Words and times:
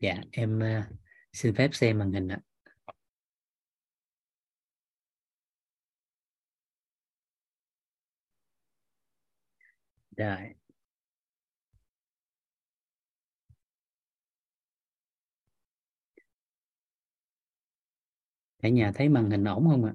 dạ 0.00 0.14
em 0.32 0.58
uh, 0.58 0.84
xin 1.32 1.54
phép 1.54 1.70
xem 1.72 1.98
màn 1.98 2.12
hình 2.12 2.28
ạ. 2.28 2.40
Rồi. 10.16 10.54
Cả 18.62 18.68
nhà 18.68 18.92
thấy 18.94 19.08
màn 19.08 19.30
hình 19.30 19.44
ổn 19.44 19.68
không 19.70 19.84
ạ? 19.84 19.92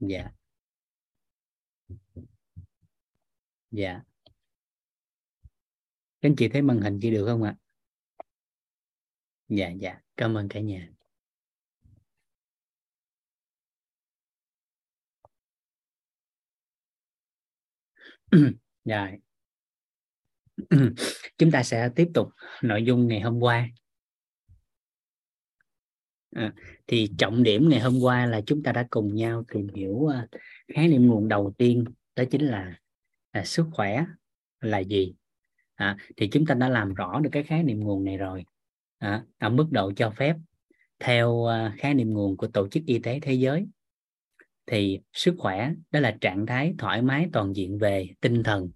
Dạ. 0.00 0.30
Dạ 3.70 4.02
các 6.20 6.28
anh 6.28 6.36
chị 6.36 6.48
thấy 6.48 6.62
màn 6.62 6.80
hình 6.80 6.98
chị 7.02 7.10
được 7.10 7.26
không 7.26 7.42
ạ? 7.42 7.56
Dạ 9.48 9.70
dạ. 9.70 10.00
Cảm 10.16 10.34
ơn 10.34 10.48
cả 10.48 10.60
nhà. 10.60 10.88
Rồi. 18.84 19.18
Chúng 21.38 21.50
ta 21.50 21.62
sẽ 21.62 21.88
tiếp 21.96 22.08
tục 22.14 22.28
nội 22.62 22.84
dung 22.84 23.08
ngày 23.08 23.20
hôm 23.20 23.40
qua. 23.40 23.68
À, 26.30 26.54
thì 26.86 27.08
trọng 27.18 27.42
điểm 27.42 27.68
ngày 27.68 27.80
hôm 27.80 28.00
qua 28.00 28.26
là 28.26 28.40
chúng 28.46 28.62
ta 28.62 28.72
đã 28.72 28.86
cùng 28.90 29.14
nhau 29.14 29.44
tìm 29.48 29.68
hiểu 29.74 30.06
à, 30.06 30.28
khái 30.74 30.88
niệm 30.88 31.06
nguồn 31.06 31.28
đầu 31.28 31.54
tiên 31.58 31.84
đó 32.16 32.24
chính 32.30 32.46
là, 32.46 32.80
là 33.32 33.44
sức 33.44 33.66
khỏe 33.72 34.04
là 34.60 34.78
gì? 34.78 35.14
À, 35.80 35.96
thì 36.16 36.28
chúng 36.28 36.46
ta 36.46 36.54
đã 36.54 36.68
làm 36.68 36.94
rõ 36.94 37.20
được 37.20 37.30
cái 37.32 37.42
khái 37.42 37.62
niệm 37.62 37.80
nguồn 37.80 38.04
này 38.04 38.16
rồi. 38.16 38.44
À, 38.98 39.24
ở 39.38 39.48
mức 39.48 39.66
độ 39.70 39.92
cho 39.96 40.10
phép 40.10 40.36
theo 40.98 41.46
à, 41.46 41.74
khái 41.78 41.94
niệm 41.94 42.12
nguồn 42.12 42.36
của 42.36 42.46
tổ 42.46 42.68
chức 42.68 42.82
y 42.86 42.98
tế 42.98 43.20
thế 43.22 43.32
giới 43.32 43.66
thì 44.66 45.00
sức 45.12 45.34
khỏe 45.38 45.72
đó 45.90 46.00
là 46.00 46.16
trạng 46.20 46.46
thái 46.46 46.74
thoải 46.78 47.02
mái 47.02 47.28
toàn 47.32 47.56
diện 47.56 47.78
về 47.78 48.08
tinh 48.20 48.42
thần 48.42 48.70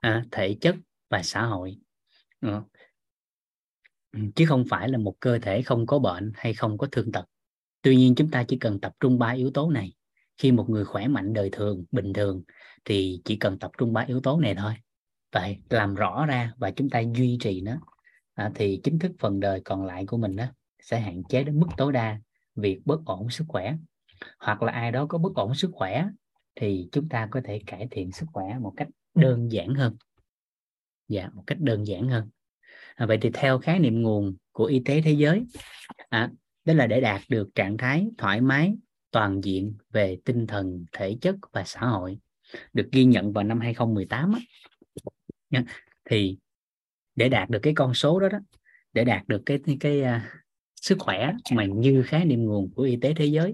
à, 0.00 0.24
thể 0.30 0.56
chất 0.60 0.76
và 1.10 1.22
xã 1.22 1.44
hội. 1.44 1.76
À, 2.40 2.62
chứ 4.34 4.44
không 4.48 4.64
phải 4.68 4.88
là 4.88 4.98
một 4.98 5.14
cơ 5.20 5.38
thể 5.38 5.62
không 5.62 5.86
có 5.86 5.98
bệnh 5.98 6.32
hay 6.34 6.54
không 6.54 6.78
có 6.78 6.86
thương 6.92 7.12
tật. 7.12 7.24
Tuy 7.82 7.96
nhiên 7.96 8.14
chúng 8.14 8.30
ta 8.30 8.44
chỉ 8.48 8.58
cần 8.58 8.80
tập 8.80 8.92
trung 9.00 9.18
ba 9.18 9.30
yếu 9.30 9.50
tố 9.50 9.70
này. 9.70 9.92
Khi 10.36 10.52
một 10.52 10.70
người 10.70 10.84
khỏe 10.84 11.08
mạnh 11.08 11.32
đời 11.32 11.48
thường 11.52 11.84
bình 11.90 12.12
thường 12.12 12.42
thì 12.84 13.20
chỉ 13.24 13.36
cần 13.36 13.58
tập 13.58 13.70
trung 13.78 13.92
ba 13.92 14.00
yếu 14.00 14.20
tố 14.20 14.40
này 14.40 14.54
thôi 14.54 14.72
vậy 15.32 15.58
làm 15.70 15.94
rõ 15.94 16.26
ra 16.26 16.52
và 16.56 16.70
chúng 16.70 16.90
ta 16.90 17.00
duy 17.00 17.38
trì 17.40 17.60
nó 17.60 17.72
à, 18.34 18.50
thì 18.54 18.80
chính 18.84 18.98
thức 18.98 19.12
phần 19.18 19.40
đời 19.40 19.60
còn 19.64 19.84
lại 19.84 20.06
của 20.06 20.16
mình 20.16 20.36
đó 20.36 20.44
sẽ 20.82 21.00
hạn 21.00 21.22
chế 21.28 21.44
đến 21.44 21.60
mức 21.60 21.66
tối 21.76 21.92
đa 21.92 22.18
việc 22.54 22.80
bất 22.84 23.04
ổn 23.04 23.30
sức 23.30 23.44
khỏe. 23.48 23.74
Hoặc 24.38 24.62
là 24.62 24.72
ai 24.72 24.92
đó 24.92 25.06
có 25.06 25.18
bất 25.18 25.34
ổn 25.34 25.54
sức 25.54 25.70
khỏe 25.72 26.06
thì 26.54 26.88
chúng 26.92 27.08
ta 27.08 27.28
có 27.30 27.40
thể 27.44 27.60
cải 27.66 27.88
thiện 27.90 28.12
sức 28.12 28.26
khỏe 28.32 28.58
một 28.60 28.72
cách 28.76 28.88
đơn 29.14 29.52
giản 29.52 29.74
hơn. 29.74 29.96
Dạ 31.08 31.28
một 31.34 31.42
cách 31.46 31.60
đơn 31.60 31.86
giản 31.86 32.08
hơn. 32.08 32.30
À, 32.94 33.06
vậy 33.06 33.18
thì 33.20 33.30
theo 33.34 33.58
khái 33.58 33.78
niệm 33.78 34.02
nguồn 34.02 34.36
của 34.52 34.64
y 34.64 34.82
tế 34.84 35.02
thế 35.02 35.12
giới 35.12 35.44
à, 36.08 36.30
đó 36.64 36.74
là 36.74 36.86
để 36.86 37.00
đạt 37.00 37.20
được 37.28 37.48
trạng 37.54 37.76
thái 37.76 38.06
thoải 38.18 38.40
mái 38.40 38.74
toàn 39.10 39.40
diện 39.44 39.74
về 39.90 40.18
tinh 40.24 40.46
thần 40.46 40.84
thể 40.92 41.16
chất 41.20 41.36
và 41.52 41.64
xã 41.64 41.80
hội 41.80 42.18
được 42.72 42.88
ghi 42.92 43.04
nhận 43.04 43.32
vào 43.32 43.44
năm 43.44 43.60
2018 43.60 44.32
á, 44.32 44.40
nha. 45.52 45.64
thì 46.04 46.38
để 47.14 47.28
đạt 47.28 47.50
được 47.50 47.58
cái 47.62 47.72
con 47.76 47.94
số 47.94 48.20
đó 48.20 48.28
đó 48.28 48.38
để 48.92 49.04
đạt 49.04 49.28
được 49.28 49.42
cái 49.46 49.60
cái, 49.66 49.76
cái 49.80 50.00
uh, 50.00 50.22
sức 50.76 50.98
khỏe 51.00 51.32
mà 51.52 51.64
như 51.64 52.02
khái 52.02 52.24
niệm 52.24 52.44
nguồn 52.44 52.72
của 52.74 52.82
y 52.82 52.96
tế 52.96 53.14
thế 53.14 53.26
giới 53.26 53.52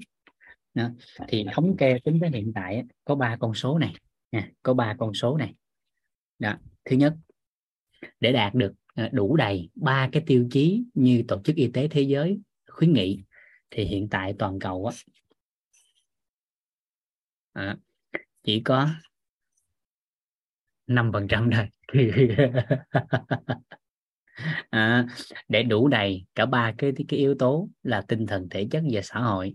đó. 0.74 0.90
thì 1.28 1.46
thống 1.52 1.76
kê 1.76 1.98
tính 2.04 2.18
tới 2.20 2.30
hiện 2.30 2.52
tại 2.54 2.84
có 3.04 3.14
ba 3.14 3.36
con 3.40 3.54
số 3.54 3.78
này 3.78 3.94
nha 4.32 4.50
có 4.62 4.74
ba 4.74 4.96
con 4.98 5.14
số 5.14 5.36
này 5.36 5.54
đó 6.38 6.54
thứ 6.84 6.96
nhất 6.96 7.14
để 8.20 8.32
đạt 8.32 8.54
được 8.54 8.72
à, 8.94 9.08
đủ 9.12 9.36
đầy 9.36 9.68
ba 9.74 10.08
cái 10.12 10.22
tiêu 10.26 10.48
chí 10.50 10.84
như 10.94 11.24
tổ 11.28 11.40
chức 11.44 11.56
y 11.56 11.70
tế 11.74 11.88
thế 11.88 12.02
giới 12.02 12.40
khuyến 12.70 12.92
nghị 12.92 13.22
thì 13.70 13.84
hiện 13.84 14.08
tại 14.08 14.34
toàn 14.38 14.58
cầu 14.58 14.86
á, 14.86 14.96
à, 17.52 17.76
chỉ 18.42 18.60
có 18.64 18.88
năm 20.86 21.10
phần 21.12 21.28
trăm 21.28 21.50
thôi 21.54 21.68
à, 24.70 25.06
để 25.48 25.62
đủ 25.62 25.88
đầy 25.88 26.24
cả 26.34 26.46
ba 26.46 26.72
cái 26.78 26.92
cái 27.08 27.18
yếu 27.18 27.34
tố 27.34 27.68
là 27.82 28.02
tinh 28.08 28.26
thần 28.26 28.48
thể 28.48 28.68
chất 28.70 28.82
và 28.92 29.02
xã 29.02 29.20
hội 29.20 29.54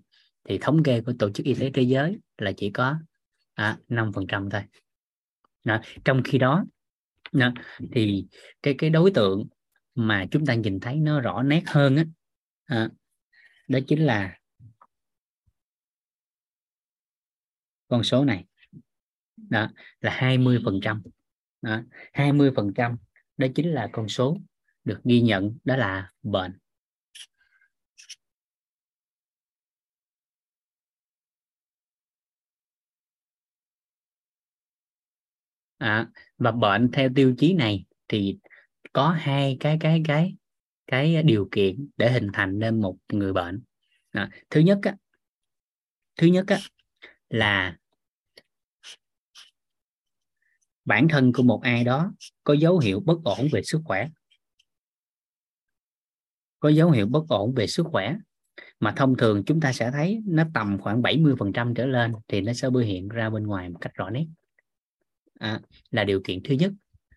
thì 0.49 0.57
thống 0.61 0.83
kê 0.83 1.01
của 1.01 1.13
tổ 1.19 1.31
chức 1.31 1.45
y 1.45 1.53
tế 1.53 1.71
thế 1.73 1.81
giới 1.81 2.17
là 2.37 2.51
chỉ 2.57 2.69
có 2.69 2.95
à, 3.53 3.77
năm 3.87 4.11
phần 4.13 4.27
trăm 4.27 4.49
thôi 4.49 4.61
đó. 5.63 5.81
trong 6.05 6.21
khi 6.23 6.37
đó 6.37 6.65
đó, 7.31 7.53
thì 7.91 8.25
cái 8.61 8.75
cái 8.77 8.89
đối 8.89 9.11
tượng 9.11 9.47
mà 9.95 10.25
chúng 10.31 10.45
ta 10.45 10.53
nhìn 10.53 10.79
thấy 10.79 10.95
nó 10.95 11.21
rõ 11.21 11.43
nét 11.43 11.63
hơn 11.67 11.95
á 11.95 12.05
à, 12.65 12.89
đó 13.67 13.79
chính 13.87 14.05
là 14.05 14.37
con 17.87 18.03
số 18.03 18.25
này 18.25 18.45
đó 19.37 19.69
là 20.01 20.11
20 20.11 20.59
phần 20.65 20.79
trăm 20.83 21.01
20% 22.13 22.97
đó 23.37 23.47
chính 23.55 23.71
là 23.71 23.89
con 23.91 24.07
số 24.09 24.37
được 24.83 24.99
ghi 25.03 25.21
nhận 25.21 25.57
đó 25.63 25.75
là 25.75 26.11
bệnh. 26.23 26.57
À, 35.77 36.07
và 36.37 36.51
bệnh 36.51 36.89
theo 36.93 37.09
tiêu 37.15 37.35
chí 37.37 37.53
này 37.53 37.85
thì 38.07 38.37
có 38.93 39.09
hai 39.09 39.57
cái 39.59 39.77
cái 39.79 40.01
cái 40.05 40.35
cái 40.87 41.23
điều 41.23 41.47
kiện 41.51 41.89
để 41.97 42.11
hình 42.11 42.27
thành 42.33 42.59
nên 42.59 42.81
một 42.81 42.97
người 43.13 43.33
bệnh. 43.33 43.63
À, 44.11 44.29
thứ 44.49 44.59
nhất 44.61 44.79
á, 44.81 44.95
thứ 46.17 46.27
nhất 46.27 46.45
á, 46.47 46.57
là 47.29 47.77
bản 50.85 51.07
thân 51.07 51.33
của 51.33 51.43
một 51.43 51.61
ai 51.63 51.83
đó 51.83 52.13
có 52.43 52.53
dấu 52.53 52.79
hiệu 52.79 52.99
bất 52.99 53.17
ổn 53.23 53.47
về 53.51 53.61
sức 53.63 53.81
khỏe. 53.85 54.07
Có 56.59 56.69
dấu 56.69 56.91
hiệu 56.91 57.07
bất 57.07 57.23
ổn 57.29 57.53
về 57.53 57.67
sức 57.67 57.85
khỏe 57.91 58.15
mà 58.79 58.93
thông 58.95 59.17
thường 59.17 59.43
chúng 59.45 59.61
ta 59.61 59.73
sẽ 59.73 59.91
thấy 59.91 60.21
nó 60.25 60.43
tầm 60.53 60.77
khoảng 60.81 61.01
70% 61.01 61.73
trở 61.73 61.85
lên 61.85 62.13
thì 62.27 62.41
nó 62.41 62.53
sẽ 62.53 62.69
biểu 62.69 62.81
hiện 62.81 63.07
ra 63.07 63.29
bên 63.29 63.43
ngoài 63.43 63.69
một 63.69 63.77
cách 63.81 63.93
rõ 63.93 64.09
nét. 64.09 64.25
À, 65.39 65.61
là 65.91 66.03
điều 66.03 66.21
kiện 66.23 66.39
thứ 66.43 66.55
nhất. 66.55 66.71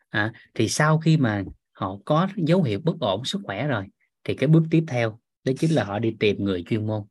À, 0.09 0.33
thì 0.54 0.69
sau 0.69 0.98
khi 0.98 1.16
mà 1.16 1.44
họ 1.72 1.98
có 2.04 2.28
dấu 2.37 2.62
hiệu 2.62 2.81
bất 2.84 3.00
ổn 3.00 3.25
sức 3.25 3.41
khỏe 3.44 3.66
rồi 3.66 3.84
thì 4.25 4.34
cái 4.34 4.48
bước 4.48 4.62
tiếp 4.71 4.84
theo 4.88 5.21
đó 5.44 5.53
chính 5.59 5.71
là 5.71 5.84
họ 5.84 5.98
đi 5.98 6.16
tìm 6.21 6.44
người 6.44 6.65
chuyên 6.69 6.87
môn. 6.87 7.03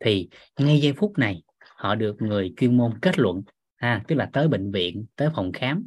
Thì 0.00 0.28
ngay 0.58 0.80
giây 0.80 0.92
phút 0.92 1.18
này 1.18 1.42
họ 1.76 1.94
được 1.94 2.22
người 2.22 2.54
chuyên 2.56 2.76
môn 2.76 2.98
kết 3.02 3.18
luận 3.18 3.42
ha 3.84 4.02
tức 4.08 4.14
là 4.14 4.30
tới 4.32 4.48
bệnh 4.48 4.70
viện 4.72 5.06
tới 5.16 5.28
phòng 5.34 5.52
khám 5.52 5.86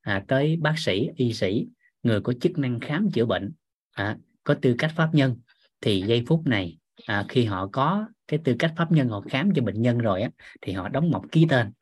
à, 0.00 0.24
tới 0.28 0.56
bác 0.60 0.74
sĩ 0.78 1.08
y 1.16 1.32
sĩ 1.32 1.66
người 2.02 2.20
có 2.20 2.32
chức 2.40 2.58
năng 2.58 2.80
khám 2.80 3.08
chữa 3.14 3.26
bệnh 3.26 3.52
à, 3.92 4.16
có 4.44 4.54
tư 4.62 4.74
cách 4.78 4.92
pháp 4.96 5.10
nhân. 5.12 5.36
Thì 5.80 6.02
giây 6.06 6.24
phút 6.26 6.46
này 6.46 6.78
à, 7.06 7.24
khi 7.28 7.44
họ 7.44 7.68
có 7.72 8.06
cái 8.28 8.40
tư 8.44 8.56
cách 8.58 8.72
pháp 8.76 8.92
nhân 8.92 9.08
họ 9.08 9.20
khám 9.20 9.50
cho 9.54 9.62
bệnh 9.62 9.82
nhân 9.82 9.98
rồi 9.98 10.22
á 10.22 10.30
thì 10.60 10.72
họ 10.72 10.88
đóng 10.88 11.10
mộc 11.10 11.24
ký 11.32 11.46
tên. 11.48 11.72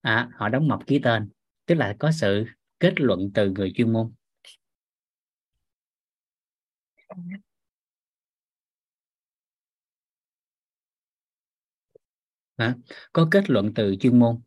À, 0.00 0.28
họ 0.34 0.48
đóng 0.48 0.68
mộc 0.68 0.86
ký 0.86 0.98
tên 0.98 1.28
tức 1.66 1.74
là 1.74 1.96
có 1.98 2.12
sự 2.12 2.44
kết 2.80 3.00
luận 3.00 3.30
từ 3.34 3.50
người 3.50 3.72
chuyên 3.74 3.92
môn. 3.92 4.12
À, 12.56 12.74
có 13.12 13.28
kết 13.30 13.50
luận 13.50 13.74
từ 13.74 13.96
chuyên 14.00 14.18
môn. 14.18 14.40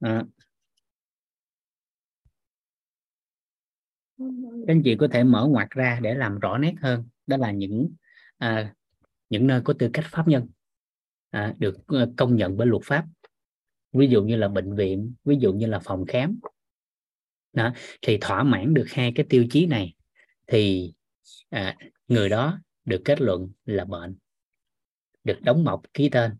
À. 0.00 0.24
các 4.18 4.24
anh 4.66 4.82
chị 4.84 4.96
có 4.96 5.08
thể 5.12 5.24
mở 5.24 5.46
ngoặt 5.50 5.70
ra 5.70 5.98
để 6.02 6.14
làm 6.14 6.38
rõ 6.38 6.58
nét 6.58 6.74
hơn. 6.80 7.08
Đó 7.26 7.36
là 7.36 7.50
những 7.50 7.88
à, 8.38 8.74
những 9.30 9.46
nơi 9.46 9.60
có 9.64 9.74
tư 9.78 9.90
cách 9.92 10.04
pháp 10.10 10.28
nhân 10.28 10.48
à, 11.30 11.54
được 11.58 11.86
ờ, 11.86 12.12
công 12.16 12.36
nhận 12.36 12.56
bởi 12.56 12.66
luật 12.66 12.82
pháp. 12.84 13.04
Ví 13.92 14.08
dụ 14.08 14.22
như 14.24 14.36
là 14.36 14.48
bệnh 14.48 14.76
viện 14.76 15.14
ví 15.24 15.36
dụ 15.40 15.52
như 15.52 15.66
là 15.66 15.78
phòng 15.78 16.04
khám. 16.08 16.38
Đó 17.52 17.72
thì 18.02 18.18
thỏa 18.20 18.42
mãn 18.42 18.74
được 18.74 18.86
hai 18.88 19.12
cái 19.14 19.26
tiêu 19.28 19.46
chí 19.50 19.66
này 19.66 19.94
thì 20.46 20.92
à, 21.50 21.76
người 22.08 22.28
đó 22.28 22.60
được 22.84 23.02
kết 23.04 23.20
luận 23.20 23.50
là 23.64 23.84
bệnh 23.84 24.16
được 25.24 25.38
đóng 25.40 25.64
mộc 25.64 25.82
ký 25.94 26.08
tên 26.08 26.36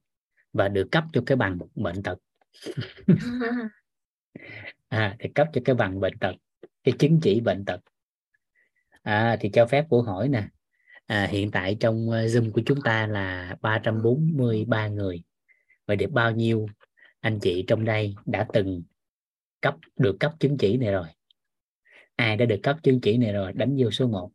và 0.53 0.69
được 0.69 0.89
cấp 0.91 1.05
cho 1.13 1.23
cái 1.27 1.37
bằng 1.37 1.59
bệnh 1.75 2.03
tật 2.03 2.19
à, 4.89 5.17
thì 5.19 5.29
cấp 5.35 5.49
cho 5.53 5.61
cái 5.65 5.75
bằng 5.75 6.01
bệnh 6.01 6.19
tật 6.19 6.35
cái 6.85 6.95
chứng 6.99 7.21
chỉ 7.23 7.41
bệnh 7.41 7.65
tật. 7.65 7.81
À, 9.03 9.37
thì 9.41 9.51
cho 9.53 9.67
phép 9.67 9.85
của 9.89 10.03
hỏi 10.03 10.29
nè. 10.29 10.49
À, 11.07 11.27
hiện 11.31 11.51
tại 11.51 11.77
trong 11.81 12.11
ờ, 12.11 12.27
zoom 12.27 12.53
của 12.53 12.63
chúng 12.67 12.79
ta 12.85 13.07
là 13.07 13.57
343 13.61 14.89
người. 14.89 15.23
Vậy 15.87 15.97
được 15.97 16.11
bao 16.11 16.31
nhiêu 16.31 16.67
anh 17.21 17.39
chị 17.41 17.65
trong 17.69 17.85
đây 17.85 18.15
đã 18.27 18.47
từng 18.53 18.83
cấp 19.61 19.75
được 19.97 20.17
cấp 20.21 20.33
chứng 20.41 20.57
chỉ 20.59 20.77
này 20.77 20.93
rồi? 20.93 21.07
Ai 22.17 22.37
đã 22.37 22.47
được 22.47 22.61
cấp 22.63 22.77
chứng 22.83 23.01
chỉ 23.01 23.17
này 23.17 23.33
rồi? 23.33 23.53
Đánh 23.53 23.77
vô 23.79 23.91
số 23.91 24.07
1 24.07 24.31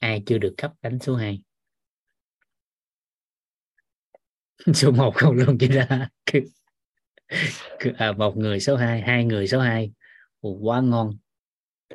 ai 0.00 0.22
chưa 0.26 0.38
được 0.38 0.54
cấp 0.56 0.72
đánh 0.82 0.98
số 0.98 1.16
2 1.16 1.42
số 4.74 4.90
1 4.90 5.14
không 5.14 5.34
luôn 5.34 5.58
chỉ 5.58 5.68
ra 5.68 6.08
à, 7.96 8.12
một 8.12 8.36
người 8.36 8.60
số 8.60 8.76
2 8.76 9.00
hai 9.00 9.24
người 9.24 9.48
số 9.48 9.60
2 9.60 9.92
quá 10.40 10.80
ngon. 10.80 11.16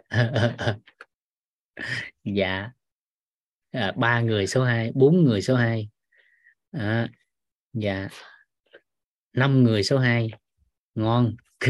Dạ. 2.23 2.69
À, 3.71 3.91
ba 3.97 4.21
người 4.21 4.47
số 4.47 4.63
2 4.63 4.91
bốn 4.95 5.23
người 5.23 5.41
số 5.41 5.55
2 5.55 5.89
à, 6.71 7.09
dạ. 7.73 8.07
Năm 9.33 9.63
người 9.63 9.83
số 9.83 9.97
2 9.97 10.29
ngon. 10.95 11.35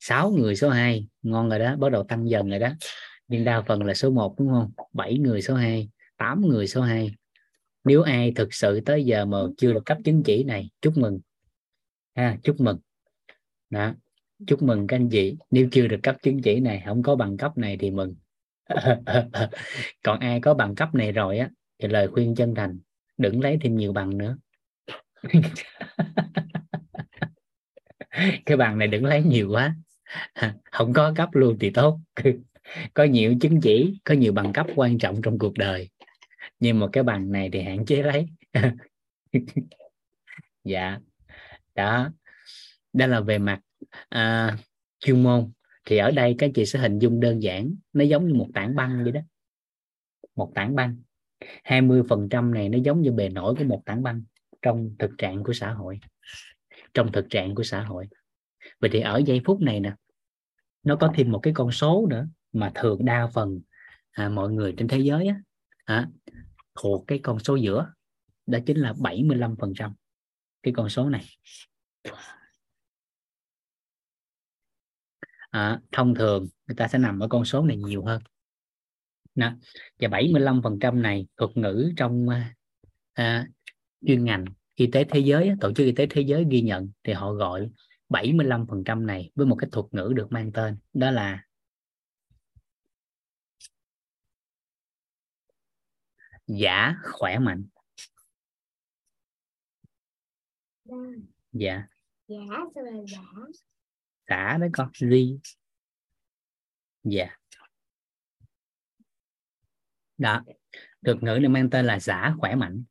Sáu 0.00 0.30
người 0.30 0.56
số 0.56 0.70
2 0.70 1.08
ngon 1.22 1.48
rồi 1.48 1.58
đó 1.58 1.76
bắt 1.76 1.92
đầu 1.92 2.04
tăng 2.08 2.30
dần 2.30 2.50
rồi 2.50 2.58
đó. 2.58 2.68
Nhưng 3.28 3.44
đa 3.44 3.62
phần 3.62 3.82
là 3.82 3.94
số 3.94 4.10
1 4.10 4.34
đúng 4.38 4.48
không? 4.48 4.72
7 4.92 5.18
người 5.18 5.42
số 5.42 5.54
2 5.54 5.88
8 6.16 6.40
người 6.40 6.66
số 6.66 6.82
2 6.82 7.14
nếu 7.84 8.02
ai 8.02 8.32
thực 8.36 8.54
sự 8.54 8.80
tới 8.80 9.04
giờ 9.04 9.24
mà 9.24 9.38
chưa 9.56 9.72
được 9.72 9.86
cấp 9.86 9.98
chứng 10.04 10.22
chỉ 10.22 10.44
này 10.44 10.70
chúc 10.80 10.96
mừng. 10.96 11.20
Ha 12.14 12.38
chúc 12.42 12.60
mừng. 12.60 12.78
Đó 13.70 13.94
chúc 14.46 14.62
mừng 14.62 14.86
các 14.86 14.96
anh 14.96 15.08
chị. 15.08 15.36
Nếu 15.50 15.68
chưa 15.72 15.86
được 15.86 16.00
cấp 16.02 16.16
chứng 16.22 16.42
chỉ 16.42 16.60
này 16.60 16.82
không 16.86 17.02
có 17.02 17.16
bằng 17.16 17.36
cấp 17.36 17.58
này 17.58 17.76
thì 17.80 17.90
mừng. 17.90 18.14
Còn 20.02 20.20
ai 20.20 20.40
có 20.40 20.54
bằng 20.54 20.74
cấp 20.74 20.94
này 20.94 21.12
rồi 21.12 21.38
á 21.38 21.50
thì 21.82 21.88
lời 21.88 22.08
khuyên 22.08 22.34
chân 22.34 22.54
thành 22.54 22.78
đừng 23.16 23.40
lấy 23.40 23.58
thêm 23.60 23.76
nhiều 23.76 23.92
bằng 23.92 24.18
nữa. 24.18 24.38
Cái 28.46 28.56
bằng 28.56 28.78
này 28.78 28.88
đừng 28.88 29.04
lấy 29.04 29.22
nhiều 29.22 29.50
quá. 29.50 29.76
Không 30.72 30.92
có 30.92 31.12
cấp 31.16 31.28
luôn 31.32 31.56
thì 31.60 31.70
tốt. 31.70 32.00
Có 32.94 33.04
nhiều 33.04 33.34
chứng 33.40 33.60
chỉ 33.60 33.98
có 34.04 34.14
nhiều 34.14 34.32
bằng 34.32 34.52
cấp 34.52 34.66
quan 34.76 34.98
trọng 34.98 35.22
trong 35.22 35.38
cuộc 35.38 35.58
đời 35.58 35.88
nhưng 36.64 36.80
mà 36.80 36.86
cái 36.92 37.04
bằng 37.04 37.32
này 37.32 37.50
thì 37.52 37.62
hạn 37.62 37.84
chế 37.86 38.02
lấy. 38.02 38.26
Dạ. 40.64 40.98
Đó. 41.74 42.10
Đó 42.92 43.06
là 43.06 43.20
về 43.20 43.38
mặt 43.38 43.60
à, 44.08 44.56
chuyên 44.98 45.22
môn. 45.22 45.52
Thì 45.84 45.96
ở 45.96 46.10
đây 46.10 46.34
các 46.38 46.50
chị 46.54 46.66
sẽ 46.66 46.78
hình 46.78 46.98
dung 46.98 47.20
đơn 47.20 47.42
giản. 47.42 47.74
Nó 47.92 48.04
giống 48.04 48.28
như 48.28 48.34
một 48.34 48.48
tảng 48.54 48.74
băng 48.74 49.02
vậy 49.02 49.12
đó. 49.12 49.20
Một 50.36 50.52
tảng 50.54 50.74
băng. 50.74 50.96
20 51.64 52.02
phần 52.08 52.28
trăm 52.28 52.54
này 52.54 52.68
nó 52.68 52.78
giống 52.84 53.00
như 53.00 53.12
bề 53.12 53.28
nổi 53.28 53.54
của 53.58 53.64
một 53.64 53.82
tảng 53.84 54.02
băng 54.02 54.22
trong 54.62 54.96
thực 54.98 55.10
trạng 55.18 55.42
của 55.44 55.52
xã 55.52 55.72
hội. 55.72 56.00
Trong 56.94 57.12
thực 57.12 57.26
trạng 57.30 57.54
của 57.54 57.62
xã 57.62 57.82
hội. 57.82 58.08
Vậy 58.80 58.90
thì 58.92 59.00
ở 59.00 59.22
giây 59.26 59.40
phút 59.44 59.60
này 59.60 59.80
nè 59.80 59.94
nó 60.82 60.96
có 60.96 61.12
thêm 61.14 61.32
một 61.32 61.40
cái 61.42 61.54
con 61.56 61.70
số 61.70 62.06
nữa 62.10 62.26
mà 62.52 62.72
thường 62.74 63.04
đa 63.04 63.26
phần 63.26 63.60
à, 64.10 64.28
mọi 64.28 64.50
người 64.50 64.74
trên 64.76 64.88
thế 64.88 64.98
giới 64.98 65.26
á, 65.26 65.40
à, 65.84 66.08
thuộc 66.74 67.04
cái 67.06 67.20
con 67.22 67.38
số 67.38 67.56
giữa 67.56 67.92
đó 68.46 68.58
chính 68.66 68.76
là 68.76 68.94
75 68.98 69.56
phần 69.60 69.72
trăm 69.76 69.94
cái 70.62 70.74
con 70.76 70.88
số 70.88 71.08
này 71.08 71.24
à, 75.50 75.80
thông 75.92 76.14
thường 76.14 76.48
người 76.66 76.76
ta 76.76 76.88
sẽ 76.88 76.98
nằm 76.98 77.18
ở 77.18 77.28
con 77.28 77.44
số 77.44 77.62
này 77.62 77.76
nhiều 77.76 78.04
hơn 78.04 78.22
Đó. 79.34 79.52
và 80.00 80.08
75 80.08 80.60
phần 80.62 80.78
trăm 80.80 81.02
này 81.02 81.26
thuật 81.36 81.56
ngữ 81.56 81.92
trong 81.96 82.28
à, 82.28 82.54
à 83.12 83.46
chuyên 84.06 84.24
ngành 84.24 84.44
y 84.74 84.86
tế 84.86 85.04
thế 85.04 85.20
giới 85.20 85.52
tổ 85.60 85.72
chức 85.72 85.84
y 85.84 85.92
tế 85.92 86.06
thế 86.10 86.20
giới 86.20 86.44
ghi 86.50 86.60
nhận 86.60 86.90
thì 87.04 87.12
họ 87.12 87.32
gọi 87.32 87.70
75 88.08 88.66
phần 88.66 88.84
trăm 88.84 89.06
này 89.06 89.30
với 89.34 89.46
một 89.46 89.56
cái 89.56 89.70
thuật 89.72 89.86
ngữ 89.90 90.12
được 90.16 90.32
mang 90.32 90.52
tên 90.52 90.76
đó 90.92 91.10
là 91.10 91.44
giả 96.46 96.94
khỏe 97.12 97.38
mạnh. 97.38 97.64
Dạ. 101.52 101.86
Giả 102.28 102.38
sao 102.74 102.84
là 102.84 102.92
giả? 103.06 103.20
Giả 104.28 104.58
đấy 104.60 104.70
con 104.72 104.90
ly 105.00 105.38
dạ. 107.02 107.36
Đó. 110.18 110.42
Thuật 111.04 111.22
ngữ 111.22 111.38
này 111.40 111.48
mang 111.48 111.70
tên 111.70 111.86
là 111.86 112.00
giả 112.00 112.34
khỏe 112.38 112.54
mạnh. 112.54 112.84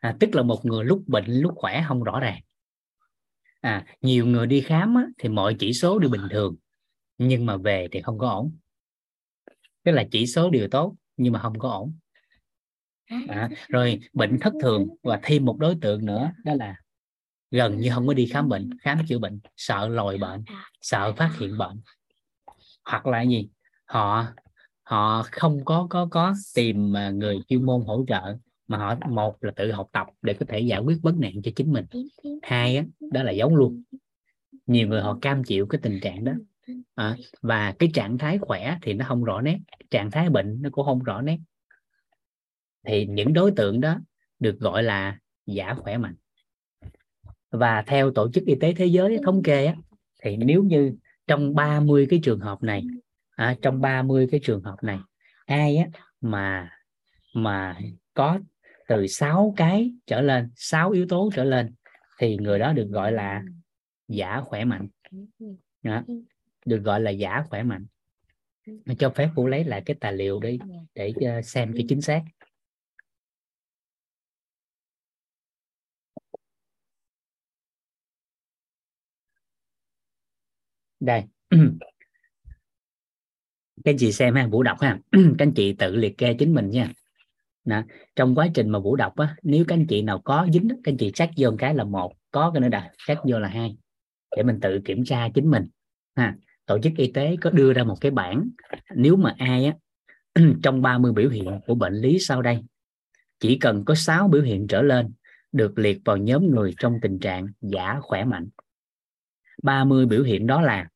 À, 0.00 0.16
tức 0.20 0.30
là 0.32 0.42
một 0.42 0.64
người 0.64 0.84
lúc 0.84 1.02
bệnh 1.06 1.26
lúc 1.26 1.54
khỏe 1.56 1.84
không 1.88 2.02
rõ 2.02 2.20
ràng. 2.20 2.40
À, 3.60 3.86
nhiều 4.00 4.26
người 4.26 4.46
đi 4.46 4.60
khám 4.60 4.94
á, 4.94 5.06
thì 5.18 5.28
mọi 5.28 5.56
chỉ 5.58 5.72
số 5.72 5.98
đều 5.98 6.10
bình 6.10 6.28
thường 6.30 6.56
nhưng 7.18 7.46
mà 7.46 7.56
về 7.56 7.88
thì 7.92 8.02
không 8.02 8.18
có 8.18 8.30
ổn. 8.30 8.56
Tức 9.82 9.92
là 9.92 10.04
chỉ 10.10 10.26
số 10.26 10.50
đều 10.50 10.68
tốt 10.70 10.96
nhưng 11.16 11.32
mà 11.32 11.40
không 11.42 11.58
có 11.58 11.70
ổn 11.70 11.98
à, 13.28 13.48
rồi 13.68 14.00
bệnh 14.12 14.38
thất 14.40 14.52
thường 14.62 14.88
và 15.02 15.20
thêm 15.22 15.44
một 15.44 15.58
đối 15.58 15.74
tượng 15.80 16.06
nữa 16.06 16.30
đó 16.44 16.54
là 16.54 16.76
gần 17.50 17.80
như 17.80 17.90
không 17.94 18.06
có 18.06 18.14
đi 18.14 18.26
khám 18.26 18.48
bệnh 18.48 18.70
khám 18.80 18.98
chữa 19.08 19.18
bệnh 19.18 19.40
sợ 19.56 19.88
lòi 19.88 20.18
bệnh 20.18 20.44
sợ 20.80 21.12
phát 21.12 21.36
hiện 21.38 21.58
bệnh. 21.58 21.80
Hoặc 22.84 23.06
là 23.06 23.22
gì? 23.22 23.48
Họ 23.86 24.26
họ 24.82 25.22
không 25.30 25.64
có 25.64 25.86
có 25.90 26.08
có 26.10 26.34
tìm 26.54 26.92
người 27.12 27.38
chuyên 27.48 27.66
môn 27.66 27.82
hỗ 27.86 28.04
trợ 28.08 28.36
mà 28.68 28.78
họ 28.78 28.94
một 29.08 29.44
là 29.44 29.52
tự 29.56 29.72
học 29.72 29.88
tập 29.92 30.06
để 30.22 30.34
có 30.34 30.46
thể 30.48 30.60
giải 30.60 30.80
quyết 30.80 30.98
vấn 31.02 31.20
nạn 31.20 31.32
cho 31.44 31.50
chính 31.56 31.72
mình. 31.72 31.84
Hai 32.42 32.76
á, 32.76 32.84
đó 33.12 33.22
là 33.22 33.32
giống 33.32 33.56
luôn. 33.56 33.82
Nhiều 34.66 34.88
người 34.88 35.02
họ 35.02 35.18
cam 35.20 35.44
chịu 35.44 35.66
cái 35.66 35.80
tình 35.82 36.00
trạng 36.02 36.24
đó. 36.24 36.32
À, 36.94 37.16
và 37.42 37.74
cái 37.78 37.90
trạng 37.94 38.18
thái 38.18 38.38
khỏe 38.38 38.78
thì 38.82 38.94
nó 38.94 39.04
không 39.08 39.24
rõ 39.24 39.40
nét 39.40 39.58
trạng 39.90 40.10
thái 40.10 40.30
bệnh 40.30 40.62
nó 40.62 40.70
cũng 40.72 40.84
không 40.84 41.02
rõ 41.02 41.20
nét 41.22 41.38
thì 42.88 43.06
những 43.06 43.32
đối 43.32 43.50
tượng 43.50 43.80
đó 43.80 44.00
được 44.40 44.58
gọi 44.58 44.82
là 44.82 45.18
giả 45.46 45.74
khỏe 45.74 45.98
mạnh. 45.98 46.14
Và 47.50 47.82
theo 47.82 48.10
tổ 48.10 48.30
chức 48.32 48.44
y 48.44 48.54
tế 48.54 48.74
thế 48.74 48.86
giới 48.86 49.18
thống 49.24 49.42
kê 49.42 49.66
á, 49.66 49.74
thì 50.22 50.36
nếu 50.36 50.62
như 50.62 50.94
trong 51.26 51.54
30 51.54 52.06
cái 52.10 52.20
trường 52.22 52.40
hợp 52.40 52.62
này 52.62 52.84
à, 53.30 53.56
trong 53.62 53.80
30 53.80 54.28
cái 54.30 54.40
trường 54.42 54.62
hợp 54.62 54.76
này 54.82 54.98
ai 55.46 55.76
á, 55.76 55.86
mà 56.20 56.70
mà 57.34 57.78
có 58.14 58.38
từ 58.88 59.06
6 59.06 59.54
cái 59.56 59.92
trở 60.06 60.20
lên 60.20 60.50
6 60.56 60.90
yếu 60.90 61.06
tố 61.08 61.30
trở 61.34 61.44
lên 61.44 61.74
thì 62.18 62.36
người 62.36 62.58
đó 62.58 62.72
được 62.72 62.88
gọi 62.90 63.12
là 63.12 63.42
giả 64.08 64.40
khỏe 64.40 64.64
mạnh. 64.64 64.88
Đó. 65.82 66.02
được 66.66 66.78
gọi 66.78 67.00
là 67.00 67.10
giả 67.10 67.42
khỏe 67.48 67.62
mạnh. 67.62 67.86
Cho 68.98 69.10
phép 69.10 69.28
cô 69.36 69.46
lấy 69.46 69.64
lại 69.64 69.82
cái 69.86 69.96
tài 70.00 70.12
liệu 70.12 70.40
đi 70.40 70.58
để 70.94 71.12
ờ, 71.20 71.42
xem 71.42 71.72
cái 71.76 71.84
chính 71.88 72.00
xác. 72.00 72.22
Đây. 81.00 81.24
Các 83.84 83.90
anh 83.90 83.96
chị 83.98 84.12
xem 84.12 84.34
ha 84.34 84.46
vũ 84.46 84.62
đọc 84.62 84.80
ha. 84.80 84.98
Các 85.12 85.46
anh 85.46 85.52
chị 85.54 85.72
tự 85.72 85.96
liệt 85.96 86.18
kê 86.18 86.34
chính 86.34 86.54
mình 86.54 86.70
nha. 86.70 86.92
Nè, 87.64 87.82
trong 88.16 88.34
quá 88.34 88.48
trình 88.54 88.68
mà 88.68 88.78
vũ 88.78 88.96
đọc 88.96 89.16
á 89.16 89.36
nếu 89.42 89.64
các 89.68 89.74
anh 89.74 89.86
chị 89.86 90.02
nào 90.02 90.18
có 90.18 90.46
dính 90.52 90.68
các 90.68 90.92
anh 90.92 90.96
chị 90.96 91.10
chắc 91.14 91.30
vô 91.36 91.50
cái 91.58 91.74
là 91.74 91.84
một 91.84 92.12
có 92.30 92.50
cái 92.54 92.60
nữa 92.60 92.68
là 92.72 92.90
chắc 93.06 93.18
vô 93.24 93.38
là 93.38 93.48
hai 93.48 93.76
để 94.36 94.42
mình 94.42 94.60
tự 94.60 94.80
kiểm 94.84 95.04
tra 95.04 95.28
chính 95.34 95.50
mình. 95.50 95.68
Ha. 96.16 96.36
Tổ 96.66 96.78
chức 96.78 96.92
y 96.96 97.12
tế 97.12 97.36
có 97.40 97.50
đưa 97.50 97.72
ra 97.72 97.84
một 97.84 97.96
cái 98.00 98.10
bảng 98.10 98.50
nếu 98.94 99.16
mà 99.16 99.34
ai 99.38 99.64
á 99.64 99.72
trong 100.62 100.82
30 100.82 101.12
biểu 101.12 101.28
hiện 101.28 101.60
của 101.66 101.74
bệnh 101.74 101.94
lý 101.94 102.18
sau 102.20 102.42
đây 102.42 102.64
chỉ 103.40 103.58
cần 103.58 103.84
có 103.84 103.94
6 103.94 104.28
biểu 104.28 104.42
hiện 104.42 104.66
trở 104.66 104.82
lên 104.82 105.12
được 105.52 105.78
liệt 105.78 106.00
vào 106.04 106.16
nhóm 106.16 106.50
người 106.50 106.74
trong 106.78 106.98
tình 107.02 107.18
trạng 107.18 107.46
giả 107.60 107.98
khỏe 108.00 108.24
mạnh. 108.24 108.48
30 109.62 110.06
biểu 110.06 110.22
hiện 110.22 110.46
đó 110.46 110.60
là 110.60 110.88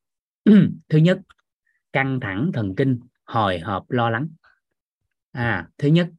thứ 0.89 0.97
nhất, 0.97 1.19
căng 1.93 2.19
thẳng 2.19 2.51
thần 2.53 2.73
kinh, 2.77 2.99
hồi 3.25 3.59
hộp 3.59 3.91
lo 3.91 4.09
lắng. 4.09 4.27
À 5.31 5.69
thứ 5.77 5.87
nhất, 5.87 6.09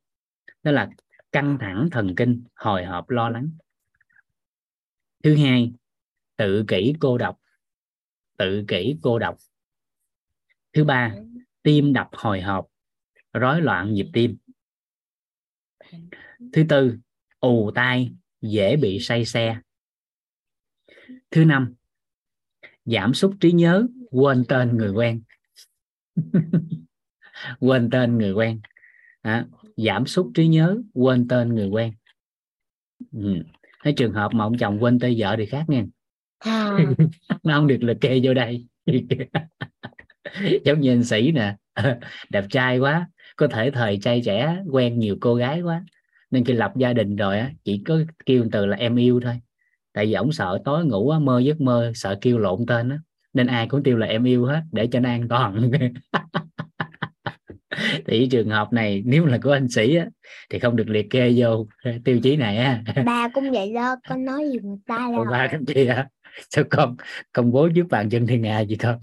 đó 0.63 0.73
là 0.73 0.91
căng 1.33 1.59
thẳng 1.61 1.89
thần 1.93 2.15
kinh, 2.17 2.45
hồi 2.55 2.85
hộp 2.85 3.11
lo 3.11 3.29
lắng. 3.29 3.51
Thứ 5.23 5.37
hai, 5.37 5.73
tự 6.37 6.65
kỷ 6.69 6.95
cô 7.01 7.19
độc, 7.19 7.41
tự 8.37 8.65
kỷ 8.69 8.97
cô 9.03 9.19
độc. 9.19 9.37
Thứ 10.73 10.85
ba, 10.85 11.15
tim 11.63 11.93
đập 11.93 12.09
hồi 12.13 12.41
hộp, 12.41 12.67
rối 13.33 13.61
loạn 13.61 13.93
nhịp 13.93 14.07
tim. 14.13 14.37
Thứ 16.53 16.65
tư, 16.69 16.99
ù 17.41 17.71
tai, 17.75 18.13
dễ 18.41 18.77
bị 18.77 18.99
say 19.01 19.25
xe. 19.25 19.61
Thứ 21.31 21.45
năm 21.45 21.75
giảm 22.85 23.14
sút 23.14 23.35
trí 23.41 23.53
nhớ 23.53 23.87
quên 24.11 24.45
tên 24.49 24.76
người 24.76 24.91
quen. 24.91 25.23
Quên 27.61 27.91
tên 27.91 28.19
người 28.19 28.33
quen. 28.33 28.61
À, 29.23 29.47
giảm 29.76 30.07
sút 30.07 30.26
trí 30.35 30.49
nhớ 30.49 30.76
quên 30.93 31.29
tên 31.29 31.55
người 31.55 31.67
quen. 31.69 31.93
Ừ. 33.12 33.43
cái 33.83 33.93
trường 33.93 34.12
hợp 34.12 34.35
mà 34.35 34.45
ông 34.45 34.59
chồng 34.59 34.83
quên 34.83 34.99
tên 34.99 35.14
vợ 35.19 35.35
thì 35.38 35.47
khác 35.47 35.64
nha 35.69 35.85
à. 36.38 36.79
nó 37.43 37.55
không 37.55 37.67
được 37.67 37.83
liệt 37.83 37.97
kê 38.00 38.21
vô 38.23 38.35
đây. 38.35 38.67
Giống 40.64 40.81
như 40.81 40.93
anh 40.93 41.05
sĩ 41.05 41.33
nè. 41.33 41.57
Đẹp 42.31 42.45
trai 42.50 42.79
quá. 42.79 43.09
Có 43.37 43.47
thể 43.47 43.71
thời 43.71 43.99
trai 44.03 44.23
trẻ 44.25 44.62
quen 44.71 44.99
nhiều 44.99 45.17
cô 45.21 45.35
gái 45.35 45.62
quá. 45.62 45.85
Nên 46.31 46.45
khi 46.45 46.53
lập 46.53 46.73
gia 46.76 46.93
đình 46.93 47.17
rồi 47.17 47.38
á 47.38 47.53
chỉ 47.64 47.83
có 47.87 47.99
kêu 48.26 48.47
từ 48.53 48.67
là 48.67 48.76
em 48.76 48.97
yêu 48.97 49.21
thôi 49.25 49.41
tại 49.95 50.07
vì 50.07 50.13
ổng 50.13 50.33
sợ 50.33 50.59
tối 50.65 50.85
ngủ 50.85 51.11
á, 51.11 51.19
mơ 51.19 51.41
giấc 51.41 51.61
mơ 51.61 51.93
sợ 51.95 52.19
kêu 52.21 52.39
lộn 52.39 52.67
tên 52.67 52.89
á. 52.89 52.99
Nên 53.33 53.47
ai 53.47 53.67
cũng 53.69 53.83
kêu 53.83 53.97
là 53.97 54.07
em 54.07 54.25
yêu 54.25 54.45
hết 54.45 54.63
để 54.73 54.87
cho 54.93 55.01
nó 55.01 55.09
an 55.09 55.29
toàn. 55.29 55.71
Thì 58.07 58.29
trường 58.31 58.49
hợp 58.49 58.73
này 58.73 59.03
nếu 59.07 59.27
là 59.27 59.39
của 59.43 59.53
anh 59.53 59.69
sĩ 59.69 59.97
á, 59.97 60.07
thì 60.51 60.59
không 60.59 60.77
được 60.77 60.89
liệt 60.89 61.07
kê 61.11 61.35
vô 61.37 61.67
tiêu 62.05 62.21
chí 62.23 62.37
này 62.37 62.57
á. 62.57 62.83
Ba 63.07 63.29
cũng 63.29 63.51
vậy 63.51 63.73
đó 63.75 63.97
con 64.09 64.25
nói 64.25 64.51
gì 64.53 64.59
người 64.63 64.79
ta 64.87 65.09
là 65.11 65.31
ba 65.31 65.49
cũng 65.53 65.65
chị 65.67 65.87
á 65.87 66.09
sao 66.51 66.65
con 66.71 66.97
công 67.33 67.53
bố 67.53 67.69
trước 67.75 67.87
bàn 67.91 68.11
chân 68.11 68.27
thiên 68.27 68.45
hạ 68.45 68.61
gì 68.61 68.77
không 68.77 68.99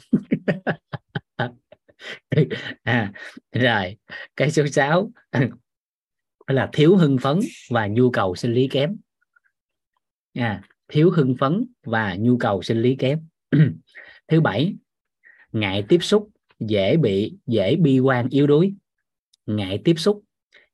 à, 2.84 3.12
rồi 3.52 3.98
cái 4.36 4.52
số 4.52 4.68
6 4.68 5.12
là 6.48 6.70
thiếu 6.74 6.96
hưng 6.96 7.18
phấn 7.18 7.40
và 7.70 7.88
nhu 7.88 8.12
cầu 8.12 8.36
sinh 8.36 8.54
lý 8.54 8.68
kém. 8.68 8.98
À, 10.34 10.62
thiếu 10.92 11.12
hưng 11.12 11.36
phấn 11.40 11.66
và 11.84 12.16
nhu 12.20 12.38
cầu 12.38 12.62
sinh 12.62 12.82
lý 12.82 12.96
kém. 12.96 13.28
Thứ 14.28 14.42
bảy 14.42 14.76
ngại 15.52 15.86
tiếp 15.90 15.98
xúc 16.02 16.30
dễ 16.60 16.98
bị 16.98 17.38
dễ 17.46 17.76
bi 17.76 18.00
quan 18.00 18.30
yếu 18.30 18.48
đuối. 18.48 18.74
Ngại 19.46 19.82
tiếp 19.86 19.94
xúc 19.98 20.24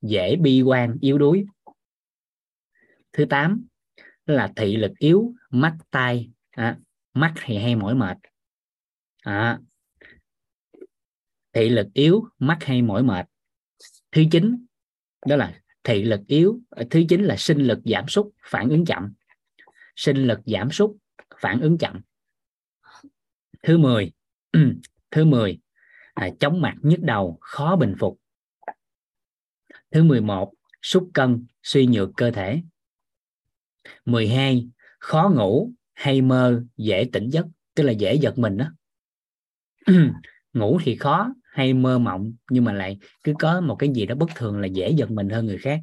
dễ 0.01 0.35
bi 0.35 0.61
quan 0.61 0.97
yếu 1.01 1.17
đuối. 1.17 1.45
Thứ 3.13 3.25
tám 3.25 3.65
là 4.25 4.51
thị 4.55 4.75
lực 4.77 4.91
yếu 4.99 5.33
mắt 5.49 5.77
tai 5.89 6.31
à, 6.51 6.77
mắt 7.13 7.33
thì 7.43 7.57
hay 7.57 7.75
mỏi 7.75 7.95
mệt. 7.95 8.17
À, 9.21 9.59
thị 11.53 11.69
lực 11.69 11.87
yếu 11.93 12.27
mắt 12.39 12.57
hay 12.61 12.81
mỏi 12.81 13.03
mệt. 13.03 13.25
Thứ 14.11 14.23
chín 14.31 14.65
đó 15.27 15.35
là 15.35 15.61
thị 15.83 16.03
lực 16.03 16.21
yếu 16.27 16.59
à, 16.69 16.83
thứ 16.89 17.03
chín 17.09 17.23
là 17.23 17.35
sinh 17.37 17.57
lực 17.57 17.79
giảm 17.85 18.07
sút 18.07 18.25
phản 18.43 18.69
ứng 18.69 18.85
chậm 18.85 19.13
sinh 19.97 20.17
lực 20.17 20.39
giảm 20.45 20.71
sút 20.71 20.91
phản 21.39 21.61
ứng 21.61 21.77
chậm. 21.77 22.01
Thứ 23.63 23.77
10 23.77 24.11
thứ 25.11 25.25
10 25.25 25.59
à, 26.13 26.29
chóng 26.39 26.61
mặt 26.61 26.75
nhức 26.81 26.99
đầu 26.99 27.37
khó 27.41 27.75
bình 27.75 27.95
phục. 27.99 28.19
Thứ 29.91 30.03
11 30.03 30.53
sút 30.81 31.03
cân 31.13 31.45
suy 31.63 31.85
nhược 31.85 32.09
cơ 32.17 32.31
thể. 32.31 32.61
12 34.05 34.69
khó 34.99 35.31
ngủ 35.35 35.71
hay 35.93 36.21
mơ 36.21 36.63
dễ 36.77 37.09
tỉnh 37.13 37.29
giấc 37.29 37.45
tức 37.75 37.83
là 37.83 37.91
dễ 37.91 38.15
giật 38.15 38.37
mình 38.37 38.57
đó 38.57 38.65
ngủ 40.53 40.79
thì 40.83 40.95
khó 40.95 41.33
hay 41.43 41.73
mơ 41.73 41.99
mộng 41.99 42.33
nhưng 42.49 42.63
mà 42.63 42.73
lại 42.73 42.99
cứ 43.23 43.33
có 43.39 43.61
một 43.61 43.75
cái 43.75 43.89
gì 43.89 44.05
đó 44.05 44.15
bất 44.15 44.29
thường 44.35 44.59
là 44.59 44.67
dễ 44.67 44.89
giật 44.89 45.11
mình 45.11 45.29
hơn 45.29 45.45
người 45.45 45.57
khác. 45.57 45.81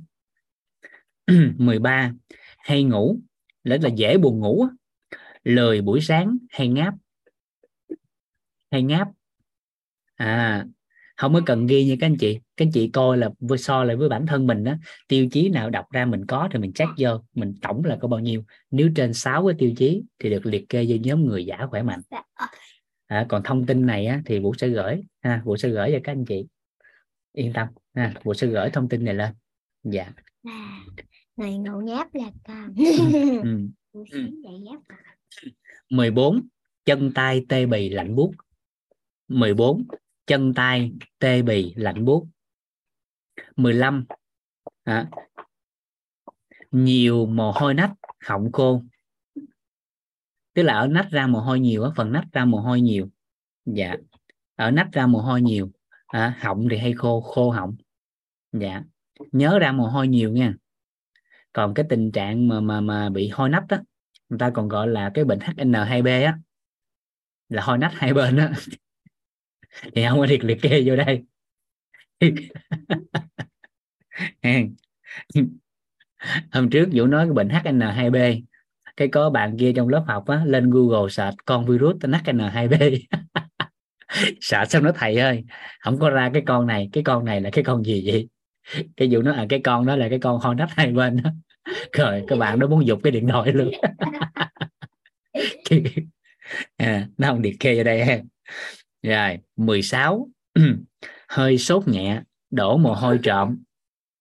13 1.58 2.12
hay 2.58 2.84
ngủ 2.84 3.20
rất 3.64 3.80
là 3.82 3.88
dễ 3.88 4.18
buồn 4.18 4.38
ngủ 4.40 4.66
lười 5.44 5.80
buổi 5.80 6.00
sáng 6.00 6.38
hay 6.50 6.68
ngáp? 6.68 6.94
Hay 8.70 8.82
ngáp? 8.82 9.08
À 10.14 10.64
không 11.16 11.34
có 11.34 11.40
cần 11.46 11.66
ghi 11.66 11.84
như 11.84 11.96
các 12.00 12.06
anh 12.06 12.16
chị. 12.16 12.40
Các 12.56 12.64
anh 12.64 12.72
chị 12.72 12.90
coi 12.92 13.18
là 13.18 13.30
vừa 13.40 13.56
so 13.56 13.84
lại 13.84 13.96
với 13.96 14.08
bản 14.08 14.26
thân 14.26 14.46
mình 14.46 14.64
đó 14.64 14.74
tiêu 15.08 15.28
chí 15.32 15.48
nào 15.48 15.70
đọc 15.70 15.86
ra 15.92 16.04
mình 16.04 16.26
có 16.26 16.48
thì 16.52 16.58
mình 16.58 16.72
check 16.72 16.90
vô 16.98 17.24
mình 17.34 17.54
tổng 17.62 17.84
là 17.84 17.96
có 18.00 18.08
bao 18.08 18.20
nhiêu. 18.20 18.44
Nếu 18.70 18.90
trên 18.96 19.14
6 19.14 19.46
cái 19.46 19.54
tiêu 19.58 19.72
chí 19.76 20.02
thì 20.18 20.30
được 20.30 20.46
liệt 20.46 20.68
kê 20.68 20.86
vô 20.88 20.96
nhóm 20.96 21.26
người 21.26 21.46
giả 21.46 21.66
khỏe 21.70 21.82
mạnh. 21.82 22.00
À, 23.06 23.26
còn 23.28 23.42
thông 23.42 23.66
tin 23.66 23.86
này 23.86 24.06
á, 24.06 24.22
thì 24.26 24.38
vũ 24.38 24.54
sẽ 24.54 24.68
gửi 24.68 25.02
ha 25.20 25.42
vũ 25.44 25.56
sẽ 25.56 25.68
gửi 25.68 25.90
cho 25.92 25.98
các 26.04 26.12
anh 26.12 26.24
chị. 26.24 26.46
Yên 27.32 27.52
tâm 27.52 27.68
ha 27.94 28.14
vũ 28.22 28.34
sẽ 28.34 28.46
gửi 28.46 28.70
thông 28.70 28.88
tin 28.88 29.04
này 29.04 29.14
lên. 29.14 29.34
Dạ. 29.82 30.12
À 30.44 30.80
ngày 31.36 31.58
ngủ 31.58 31.80
nháp 31.80 32.14
là 32.14 32.30
con. 32.44 32.74
Ừ. 33.92 34.02
ừ. 34.10 34.28
14 35.90 36.48
chân 36.84 37.12
tay 37.14 37.46
tê 37.48 37.66
bì 37.66 37.88
lạnh 37.88 38.14
buốt. 38.14 38.30
14 39.28 39.86
chân 40.26 40.54
tay 40.54 40.92
tê 41.18 41.42
bì 41.42 41.74
lạnh 41.76 42.04
buốt. 42.04 42.26
15 43.56 44.04
à, 44.84 45.10
nhiều 46.70 47.26
mồ 47.26 47.52
hôi 47.52 47.74
nách 47.74 47.92
họng 48.20 48.52
khô. 48.52 48.82
Tức 50.54 50.62
là 50.62 50.74
ở 50.74 50.86
nách 50.86 51.08
ra 51.10 51.26
mồ 51.26 51.40
hôi 51.40 51.60
nhiều 51.60 51.82
ở 51.82 51.92
phần 51.96 52.12
nách 52.12 52.26
ra 52.32 52.44
mồ 52.44 52.60
hôi 52.60 52.80
nhiều. 52.80 53.08
Dạ. 53.64 53.96
Ở 54.56 54.70
nách 54.70 54.88
ra 54.92 55.06
mồ 55.06 55.18
hôi 55.18 55.42
nhiều 55.42 55.72
à, 56.06 56.38
họng 56.40 56.66
thì 56.70 56.76
hay 56.76 56.92
khô 56.92 57.20
khô 57.20 57.50
họng. 57.50 57.76
Dạ. 58.52 58.82
Nhớ 59.32 59.58
ra 59.58 59.72
mồ 59.72 59.86
hôi 59.86 60.08
nhiều 60.08 60.32
nha 60.32 60.54
còn 61.54 61.74
cái 61.74 61.86
tình 61.90 62.12
trạng 62.12 62.48
mà 62.48 62.60
mà 62.60 62.82
mà 62.82 63.10
bị 63.10 63.30
hôi 63.30 63.50
nách 63.50 63.64
đó 63.68 63.78
người 64.30 64.40
ta 64.40 64.50
còn 64.54 64.68
gọi 64.68 64.88
là 64.88 65.12
cái 65.14 65.26
bệnh 65.26 65.40
HN2B 65.40 66.24
á. 66.24 66.38
Là 67.48 67.62
hôi 67.62 67.78
nách 67.78 67.92
hai 67.94 68.14
bên 68.14 68.36
á. 68.36 68.52
Thì 69.94 70.04
không 70.08 70.18
có 70.18 70.26
liệt 70.26 70.44
liệt 70.44 70.58
kê 70.62 70.82
vô 70.86 70.96
đây. 70.96 71.24
Hôm 76.52 76.70
trước 76.70 76.88
vũ 76.92 77.06
nói 77.06 77.26
cái 77.26 77.32
bệnh 77.32 77.48
HN2B 77.48 78.40
cái 78.96 79.08
có 79.08 79.30
bạn 79.30 79.56
kia 79.58 79.72
trong 79.76 79.88
lớp 79.88 80.04
học 80.06 80.26
á, 80.26 80.42
lên 80.46 80.70
Google 80.70 81.10
search 81.10 81.36
con 81.44 81.66
virus 81.66 81.96
HN2B 81.96 82.98
sợ 84.40 84.64
xong 84.68 84.84
nó 84.84 84.92
thầy 84.94 85.16
ơi, 85.16 85.44
không 85.80 85.98
có 85.98 86.10
ra 86.10 86.30
cái 86.34 86.42
con 86.46 86.66
này, 86.66 86.88
cái 86.92 87.04
con 87.04 87.24
này 87.24 87.40
là 87.40 87.50
cái 87.52 87.64
con 87.64 87.82
gì 87.84 88.02
vậy? 88.06 88.28
Cái 88.96 89.08
vụ 89.10 89.22
nó 89.22 89.32
à 89.32 89.46
cái 89.48 89.60
con 89.64 89.86
đó 89.86 89.96
là 89.96 90.08
cái 90.08 90.18
con 90.18 90.40
hon 90.40 90.56
nách 90.56 90.70
hai 90.70 90.92
bên 90.92 91.22
đó. 91.22 91.30
Rồi 91.92 92.24
các 92.28 92.36
bạn 92.36 92.58
nó 92.58 92.66
muốn 92.66 92.86
dục 92.86 93.00
cái 93.02 93.10
điện 93.10 93.28
thoại 93.28 93.52
luôn. 93.52 93.70
À, 96.76 97.08
nó 97.18 97.28
không 97.28 97.40
liệt 97.40 97.56
kê 97.60 97.78
ở 97.78 97.84
đây 97.84 98.04
ha. 98.04 98.20
Rồi 99.02 99.38
16 99.56 100.28
hơi 101.28 101.58
sốt 101.58 101.88
nhẹ 101.88 102.22
đổ 102.50 102.76
mồ 102.76 102.94
hôi 102.94 103.18
trộm. 103.22 103.62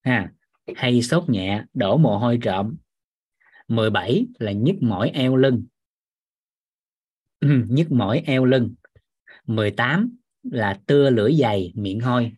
Ha 0.04 0.30
hay 0.76 1.02
sốt 1.02 1.28
nhẹ 1.28 1.64
đổ 1.74 1.96
mồ 1.96 2.18
hôi 2.18 2.38
trộm. 2.42 2.76
17 3.68 4.26
là 4.38 4.52
nhức 4.52 4.82
mỏi 4.82 5.10
eo 5.14 5.36
lưng. 5.36 5.64
Nhức 7.68 7.92
mỏi 7.92 8.22
eo 8.26 8.44
lưng. 8.44 8.74
18 9.46 10.16
là 10.42 10.80
tưa 10.86 11.10
lưỡi 11.10 11.34
dày 11.40 11.72
miệng 11.74 12.00
hôi. 12.00 12.32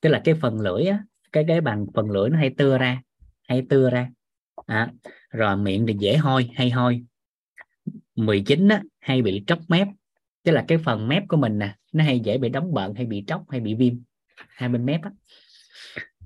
Tức 0.00 0.10
là 0.10 0.20
cái 0.24 0.34
phần 0.34 0.60
lưỡi 0.60 0.84
á 0.84 1.04
cái 1.32 1.44
cái 1.48 1.60
bằng 1.60 1.86
phần 1.94 2.10
lưỡi 2.10 2.30
nó 2.30 2.38
hay 2.38 2.50
tưa 2.56 2.78
ra 2.78 3.02
hay 3.48 3.66
tưa 3.68 3.90
ra. 3.90 4.10
À, 4.66 4.92
rồi 5.30 5.56
miệng 5.56 5.86
thì 5.86 5.94
dễ 5.98 6.16
hôi 6.16 6.50
hay 6.54 6.70
hôi. 6.70 7.04
19 8.14 8.68
á, 8.68 8.82
hay 9.00 9.22
bị 9.22 9.44
tróc 9.46 9.58
mép. 9.68 9.88
Tức 10.42 10.52
là 10.52 10.64
cái 10.68 10.78
phần 10.78 11.08
mép 11.08 11.22
của 11.28 11.36
mình 11.36 11.58
nè 11.58 11.76
nó 11.92 12.04
hay 12.04 12.20
dễ 12.20 12.38
bị 12.38 12.48
đóng 12.48 12.74
bận 12.74 12.94
hay 12.94 13.06
bị 13.06 13.24
tróc 13.26 13.50
hay 13.50 13.60
bị 13.60 13.74
viêm. 13.74 13.94
Hai 14.48 14.68
bên 14.68 14.86
mép 14.86 15.02
á. 15.02 15.10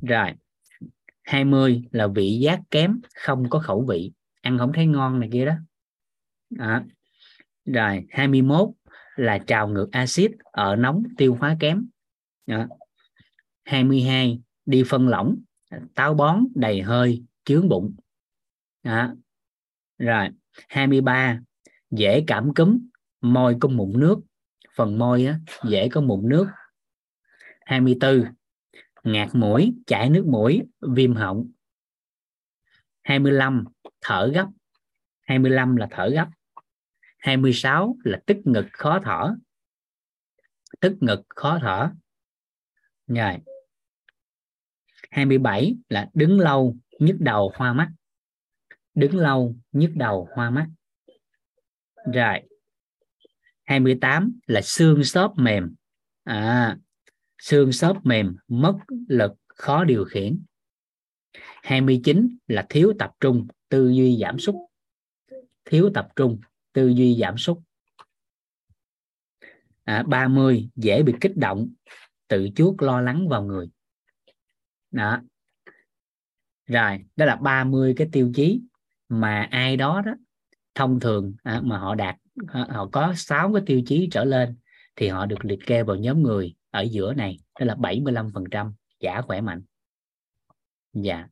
Rồi 0.02 0.30
20 1.22 1.82
là 1.90 2.06
vị 2.06 2.38
giác 2.42 2.60
kém 2.70 3.00
không 3.14 3.50
có 3.50 3.58
khẩu 3.58 3.84
vị. 3.88 4.12
Ăn 4.40 4.58
không 4.58 4.72
thấy 4.72 4.86
ngon 4.86 5.20
này 5.20 5.28
kia 5.32 5.44
đó. 5.44 5.54
À. 6.58 6.84
rồi 7.64 8.06
21 8.10 8.68
là 9.16 9.38
trào 9.38 9.68
ngược 9.68 9.88
axit 9.92 10.30
ở 10.42 10.76
nóng 10.76 11.02
tiêu 11.16 11.36
hóa 11.40 11.56
kém. 11.60 11.86
À. 12.46 12.68
22 13.64 14.40
đi 14.66 14.82
phân 14.86 15.08
lỏng 15.08 15.36
táo 15.94 16.14
bón 16.14 16.46
đầy 16.54 16.82
hơi 16.82 17.24
chướng 17.44 17.68
bụng. 17.68 17.96
Đó. 18.82 19.14
rồi 19.98 20.28
23 20.68 21.40
dễ 21.90 22.24
cảm 22.26 22.54
cúm 22.54 22.88
môi 23.20 23.56
có 23.60 23.68
mụn 23.68 23.92
nước. 24.00 24.20
Phần 24.74 24.98
môi 24.98 25.26
á, 25.26 25.38
dễ 25.64 25.88
có 25.88 26.00
mụn 26.00 26.28
nước. 26.28 26.46
24 27.64 28.24
ngạt 29.04 29.28
mũi 29.32 29.74
chảy 29.86 30.10
nước 30.10 30.26
mũi 30.26 30.62
viêm 30.80 31.14
họng. 31.14 31.50
25 33.02 33.64
thở 34.00 34.30
gấp. 34.34 34.46
25 35.20 35.76
là 35.76 35.88
thở 35.90 36.08
gấp. 36.08 36.28
26 37.18 37.96
là 38.04 38.20
tức 38.26 38.36
ngực 38.44 38.66
khó 38.72 39.00
thở. 39.04 39.34
Tức 40.80 40.96
ngực 41.00 41.22
khó 41.28 41.58
thở. 41.62 41.90
Rồi 43.06 43.38
27 45.12 45.76
là 45.88 46.10
đứng 46.14 46.40
lâu 46.40 46.76
nhức 46.98 47.16
đầu 47.20 47.52
hoa 47.54 47.72
mắt. 47.72 47.90
Đứng 48.94 49.16
lâu 49.16 49.56
nhức 49.72 49.90
đầu 49.94 50.28
hoa 50.34 50.50
mắt. 50.50 50.66
Rồi. 52.12 52.42
28 53.64 54.38
là 54.46 54.60
xương 54.62 55.04
xốp 55.04 55.32
mềm. 55.36 55.74
À, 56.24 56.76
xương 57.38 57.72
xốp 57.72 58.06
mềm 58.06 58.36
mất 58.48 58.78
lực 59.08 59.32
khó 59.48 59.84
điều 59.84 60.04
khiển. 60.04 60.42
29 61.62 62.36
là 62.46 62.66
thiếu 62.68 62.92
tập 62.98 63.10
trung 63.20 63.46
tư 63.68 63.88
duy 63.88 64.18
giảm 64.20 64.38
sút. 64.38 64.54
Thiếu 65.64 65.90
tập 65.94 66.08
trung 66.16 66.40
tư 66.72 66.88
duy 66.88 67.16
giảm 67.20 67.38
sút. 67.38 67.58
À, 69.84 70.02
30 70.06 70.68
dễ 70.76 71.02
bị 71.02 71.12
kích 71.20 71.36
động 71.36 71.72
tự 72.28 72.48
chuốc 72.56 72.82
lo 72.82 73.00
lắng 73.00 73.28
vào 73.28 73.44
người 73.44 73.70
đó. 74.92 75.22
Rồi 76.66 76.98
đó 77.16 77.26
là 77.26 77.36
30 77.36 77.94
cái 77.96 78.08
tiêu 78.12 78.32
chí 78.34 78.62
mà 79.08 79.48
ai 79.50 79.76
đó 79.76 80.02
đó 80.06 80.12
thông 80.74 81.00
thường 81.00 81.34
à, 81.42 81.60
mà 81.64 81.78
họ 81.78 81.94
đạt 81.94 82.16
họ 82.46 82.88
có 82.92 83.14
6 83.16 83.52
cái 83.52 83.62
tiêu 83.66 83.82
chí 83.86 84.08
trở 84.12 84.24
lên 84.24 84.56
thì 84.96 85.08
họ 85.08 85.26
được 85.26 85.44
liệt 85.44 85.58
kê 85.66 85.82
vào 85.82 85.96
nhóm 85.96 86.22
người 86.22 86.54
ở 86.70 86.80
giữa 86.82 87.14
này 87.14 87.38
đó 87.60 87.66
là 87.66 87.74
75% 87.74 88.72
giả 89.00 89.20
khỏe 89.20 89.40
mạnh. 89.40 89.62
Dạ. 90.92 91.26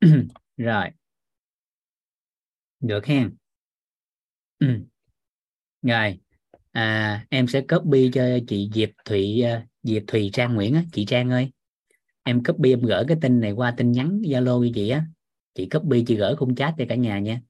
Rồi. 0.56 0.90
Được 2.80 3.06
hen. 3.06 3.36
Rồi 5.82 6.20
à, 6.72 7.26
em 7.30 7.46
sẽ 7.46 7.60
copy 7.60 8.10
cho 8.14 8.22
chị 8.48 8.70
Diệp 8.74 8.88
Thụy 9.04 9.42
à, 9.42 9.66
Diệp 9.82 10.02
Thùy 10.06 10.30
Trang 10.32 10.54
Nguyễn 10.54 10.74
á 10.74 10.82
chị 10.92 11.04
Trang 11.04 11.30
ơi 11.30 11.50
em 12.22 12.42
copy 12.44 12.72
em 12.72 12.80
gửi 12.80 13.04
cái 13.08 13.16
tin 13.20 13.40
này 13.40 13.52
qua 13.52 13.74
tin 13.76 13.92
nhắn 13.92 14.20
Zalo 14.24 14.58
với 14.58 14.72
chị 14.74 14.88
á. 14.88 15.06
Chị 15.54 15.68
copy 15.68 16.04
chị 16.06 16.16
gửi 16.16 16.36
khung 16.36 16.54
chat 16.54 16.74
cho 16.78 16.84
cả 16.88 16.94
nhà 16.94 17.18
nha. 17.18 17.40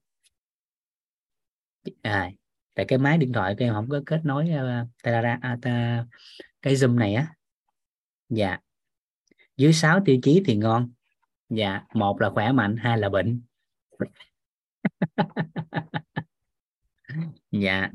À 2.03 2.31
tại 2.75 2.87
cái 2.89 2.99
máy 2.99 3.19
điện 3.19 3.33
thoại 3.33 3.55
của 3.59 3.65
em 3.65 3.75
không 3.75 3.89
có 3.89 4.03
kết 4.07 4.21
nối 4.25 4.51
ờ, 4.51 4.83
uh, 4.83 4.89
ta, 5.03 5.23
ta, 5.23 5.39
à, 5.43 5.59
ta, 5.63 6.07
cái 6.63 6.75
zoom 6.75 6.95
này 6.95 7.15
á. 7.15 7.35
Dạ. 8.29 8.59
Dưới 9.57 9.73
6 9.73 10.01
tiêu 10.05 10.17
chí 10.23 10.43
thì 10.47 10.57
ngon. 10.57 10.93
Dạ 11.49 11.83
một 11.95 12.21
là 12.21 12.31
khỏe 12.31 12.53
mạnh 12.53 12.77
hai 12.77 12.99
là 12.99 13.09
bệnh. 13.09 13.43
Dạ. 17.51 17.91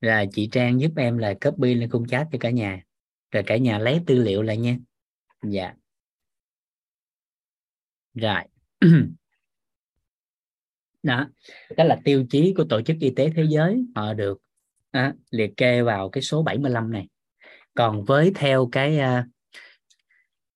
Rồi 0.00 0.28
chị 0.32 0.48
Trang 0.52 0.80
giúp 0.80 0.92
em 0.96 1.18
là 1.18 1.34
copy 1.34 1.74
lên 1.74 1.90
khung 1.90 2.06
chat 2.06 2.28
cho 2.32 2.38
cả 2.40 2.50
nhà. 2.50 2.82
Rồi 3.30 3.42
cả 3.46 3.56
nhà 3.56 3.78
lấy 3.78 4.00
tư 4.06 4.14
liệu 4.14 4.42
lại 4.42 4.56
nha. 4.56 4.76
Dạ 5.42 5.74
rồi. 8.14 8.42
Đó. 11.02 11.28
Đó 11.76 11.84
là 11.84 12.00
tiêu 12.04 12.26
chí 12.30 12.54
của 12.56 12.64
tổ 12.64 12.82
chức 12.82 12.96
y 13.00 13.10
tế 13.10 13.30
thế 13.36 13.44
giới. 13.48 13.84
Họ 13.94 14.14
được 14.14 14.38
à, 14.90 15.14
liệt 15.30 15.56
kê 15.56 15.82
vào 15.82 16.08
cái 16.08 16.22
số 16.22 16.42
75 16.42 16.92
này. 16.92 17.08
Còn 17.74 18.04
với 18.04 18.32
theo 18.34 18.68
cái 18.72 19.00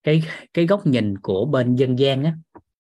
cái 0.03 0.23
cái 0.55 0.67
góc 0.67 0.87
nhìn 0.87 1.19
của 1.19 1.45
bên 1.45 1.77
dân 1.77 1.99
gian 1.99 2.25
á 2.25 2.37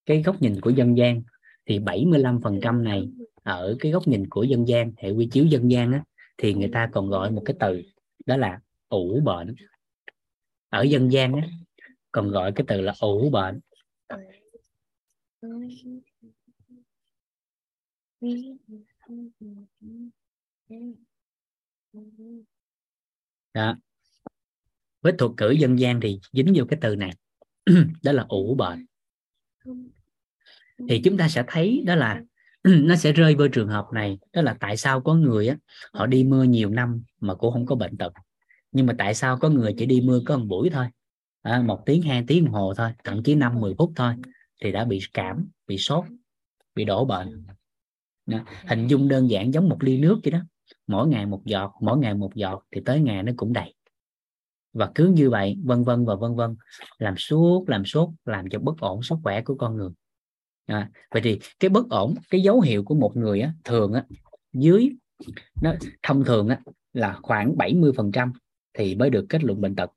cái 0.06 0.22
góc 0.22 0.42
nhìn 0.42 0.60
của 0.60 0.70
dân 0.70 0.96
gian 0.96 1.22
thì 1.66 1.78
75% 1.78 2.82
này 2.82 3.08
ở 3.42 3.76
cái 3.80 3.92
góc 3.92 4.08
nhìn 4.08 4.28
của 4.28 4.42
dân 4.42 4.68
gian 4.68 4.92
hệ 4.96 5.10
quy 5.10 5.28
chiếu 5.32 5.44
dân 5.44 5.70
gian 5.70 5.92
á 5.92 6.02
thì 6.38 6.54
người 6.54 6.70
ta 6.72 6.88
còn 6.92 7.08
gọi 7.08 7.30
một 7.30 7.42
cái 7.44 7.56
từ 7.60 7.82
đó 8.26 8.36
là 8.36 8.60
ủ 8.88 9.20
bệnh. 9.24 9.54
Ở 10.68 10.82
dân 10.82 11.12
gian 11.12 11.32
á 11.32 11.48
còn 12.12 12.30
gọi 12.30 12.52
cái 12.52 12.64
từ 12.68 12.80
là 12.80 12.94
ủ 13.00 13.30
bệnh 13.30 13.60
đó. 23.54 23.76
Với 25.00 25.12
thuật 25.18 25.32
cử 25.36 25.50
dân 25.50 25.78
gian 25.78 26.00
thì 26.00 26.20
dính 26.32 26.52
vô 26.56 26.64
cái 26.68 26.78
từ 26.82 26.96
này. 26.96 27.10
Đó 28.02 28.12
là 28.12 28.26
ủ 28.28 28.54
bệnh 28.54 28.86
thì 30.88 31.00
chúng 31.04 31.16
ta 31.16 31.28
sẽ 31.28 31.44
thấy 31.46 31.82
đó 31.86 31.94
là 31.94 32.22
nó 32.64 32.96
sẽ 32.96 33.12
rơi 33.12 33.34
vào 33.34 33.48
trường 33.48 33.68
hợp 33.68 33.86
này 33.92 34.18
đó 34.32 34.42
là 34.42 34.56
tại 34.60 34.76
sao 34.76 35.00
có 35.00 35.14
người 35.14 35.48
á 35.48 35.56
họ 35.92 36.06
đi 36.06 36.24
mưa 36.24 36.42
nhiều 36.42 36.70
năm 36.70 37.02
mà 37.20 37.34
cũng 37.34 37.52
không 37.52 37.66
có 37.66 37.74
bệnh 37.76 37.96
tật. 37.96 38.12
Nhưng 38.72 38.86
mà 38.86 38.94
tại 38.98 39.14
sao 39.14 39.38
có 39.38 39.48
người 39.48 39.74
chỉ 39.78 39.86
đi 39.86 40.00
mưa 40.00 40.20
có 40.26 40.36
một 40.38 40.44
buổi 40.48 40.70
thôi? 40.70 40.86
À, 41.42 41.62
một 41.62 41.82
tiếng 41.86 42.02
hai 42.02 42.24
tiếng 42.26 42.44
đồng 42.44 42.54
hồ 42.54 42.74
thôi 42.74 42.90
thậm 43.04 43.22
chí 43.22 43.34
năm 43.34 43.60
mười 43.60 43.74
phút 43.78 43.92
thôi 43.96 44.14
thì 44.62 44.72
đã 44.72 44.84
bị 44.84 45.00
cảm 45.14 45.48
bị 45.66 45.78
sốt 45.78 46.04
bị 46.74 46.84
đổ 46.84 47.04
bệnh. 47.04 47.46
Đó. 48.26 48.38
hình 48.66 48.86
dung 48.86 49.08
đơn 49.08 49.30
giản 49.30 49.54
giống 49.54 49.68
một 49.68 49.78
ly 49.80 49.98
nước 49.98 50.20
vậy 50.24 50.30
đó. 50.30 50.40
Mỗi 50.86 51.08
ngày 51.08 51.26
một 51.26 51.42
giọt 51.44 51.74
mỗi 51.80 51.98
ngày 51.98 52.14
một 52.14 52.34
giọt 52.34 52.64
thì 52.70 52.80
tới 52.84 53.00
ngày 53.00 53.22
nó 53.22 53.32
cũng 53.36 53.52
đầy. 53.52 53.74
Và 54.72 54.90
cứ 54.94 55.06
như 55.06 55.30
vậy 55.30 55.56
vân 55.64 55.84
vân 55.84 56.04
và 56.04 56.14
vân 56.14 56.34
vân 56.34 56.56
làm 56.98 57.16
suốt 57.16 57.64
làm 57.68 57.84
suốt 57.84 58.14
làm 58.24 58.48
cho 58.50 58.58
bất 58.58 58.78
ổn 58.78 59.02
sức 59.02 59.16
khỏe 59.22 59.42
của 59.42 59.54
con 59.54 59.76
người. 59.76 59.90
À, 60.66 60.90
vậy 61.10 61.22
thì 61.22 61.40
cái 61.60 61.68
bất 61.68 61.88
ổn 61.90 62.14
cái 62.30 62.40
dấu 62.40 62.60
hiệu 62.60 62.84
của 62.84 62.94
một 62.94 63.16
người 63.16 63.40
á, 63.40 63.52
thường 63.64 63.92
á, 63.92 64.04
dưới 64.52 64.90
nó 65.62 65.74
thông 66.02 66.24
thường 66.24 66.48
á, 66.48 66.60
là 66.92 67.18
khoảng 67.22 67.56
70 67.56 67.92
phần 67.96 68.12
trăm 68.12 68.32
thì 68.74 68.94
mới 68.94 69.10
được 69.10 69.26
kết 69.28 69.44
luận 69.44 69.60
bệnh 69.60 69.76
tật. 69.76 69.90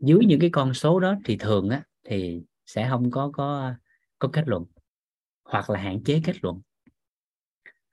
Dưới 0.00 0.18
những 0.26 0.40
cái 0.40 0.50
con 0.52 0.74
số 0.74 1.00
đó 1.00 1.16
thì 1.24 1.36
thường 1.36 1.68
á, 1.68 1.82
thì 2.04 2.42
sẽ 2.74 2.88
không 2.88 3.10
có 3.10 3.30
có 3.32 3.74
có 4.18 4.28
kết 4.32 4.48
luận 4.48 4.64
hoặc 5.44 5.70
là 5.70 5.80
hạn 5.80 6.04
chế 6.04 6.20
kết 6.24 6.36
luận. 6.42 6.60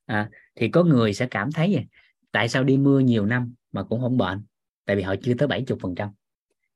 À, 0.06 0.30
thì 0.56 0.70
có 0.70 0.84
người 0.84 1.14
sẽ 1.14 1.28
cảm 1.32 1.52
thấy 1.52 1.74
vậy, 1.74 1.86
tại 2.32 2.50
sao 2.50 2.64
đi 2.64 2.78
mưa 2.78 3.00
nhiều 3.00 3.26
năm 3.26 3.54
mà 3.72 3.84
cũng 3.84 4.02
không 4.02 4.18
bệnh? 4.18 4.46
Tại 4.86 4.96
vì 4.96 5.02
họ 5.02 5.16
chưa 5.24 5.34
tới 5.34 5.48
70 5.48 5.78
phần 5.82 5.96
trăm. 5.96 6.10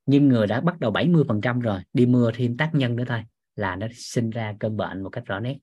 Nhưng 0.06 0.28
người 0.28 0.48
đã 0.48 0.62
bắt 0.62 0.80
đầu 0.80 0.92
70 0.92 1.24
phần 1.28 1.42
trăm 1.42 1.60
rồi 1.60 1.82
đi 1.94 2.06
mưa 2.06 2.32
thêm 2.36 2.58
tác 2.58 2.70
nhân 2.74 2.96
nữa 2.96 3.04
thôi 3.08 3.24
là 3.56 3.76
nó 3.76 3.88
sinh 3.96 4.30
ra 4.30 4.56
cơn 4.60 4.78
bệnh 4.78 5.04
một 5.04 5.10
cách 5.10 5.26
rõ 5.26 5.40
nét. 5.40 5.58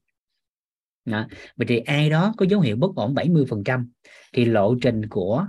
Đó. 1.05 1.27
vậy 1.57 1.66
thì 1.68 1.79
ai 1.79 2.11
đó 2.11 2.35
có 2.37 2.46
dấu 2.48 2.61
hiệu 2.61 2.77
bất 2.77 2.94
ổn 2.96 3.14
70 3.14 3.44
phần 3.48 3.64
trăm 3.64 3.90
thì 4.33 4.44
lộ 4.44 4.74
trình 4.83 5.09
của 5.09 5.46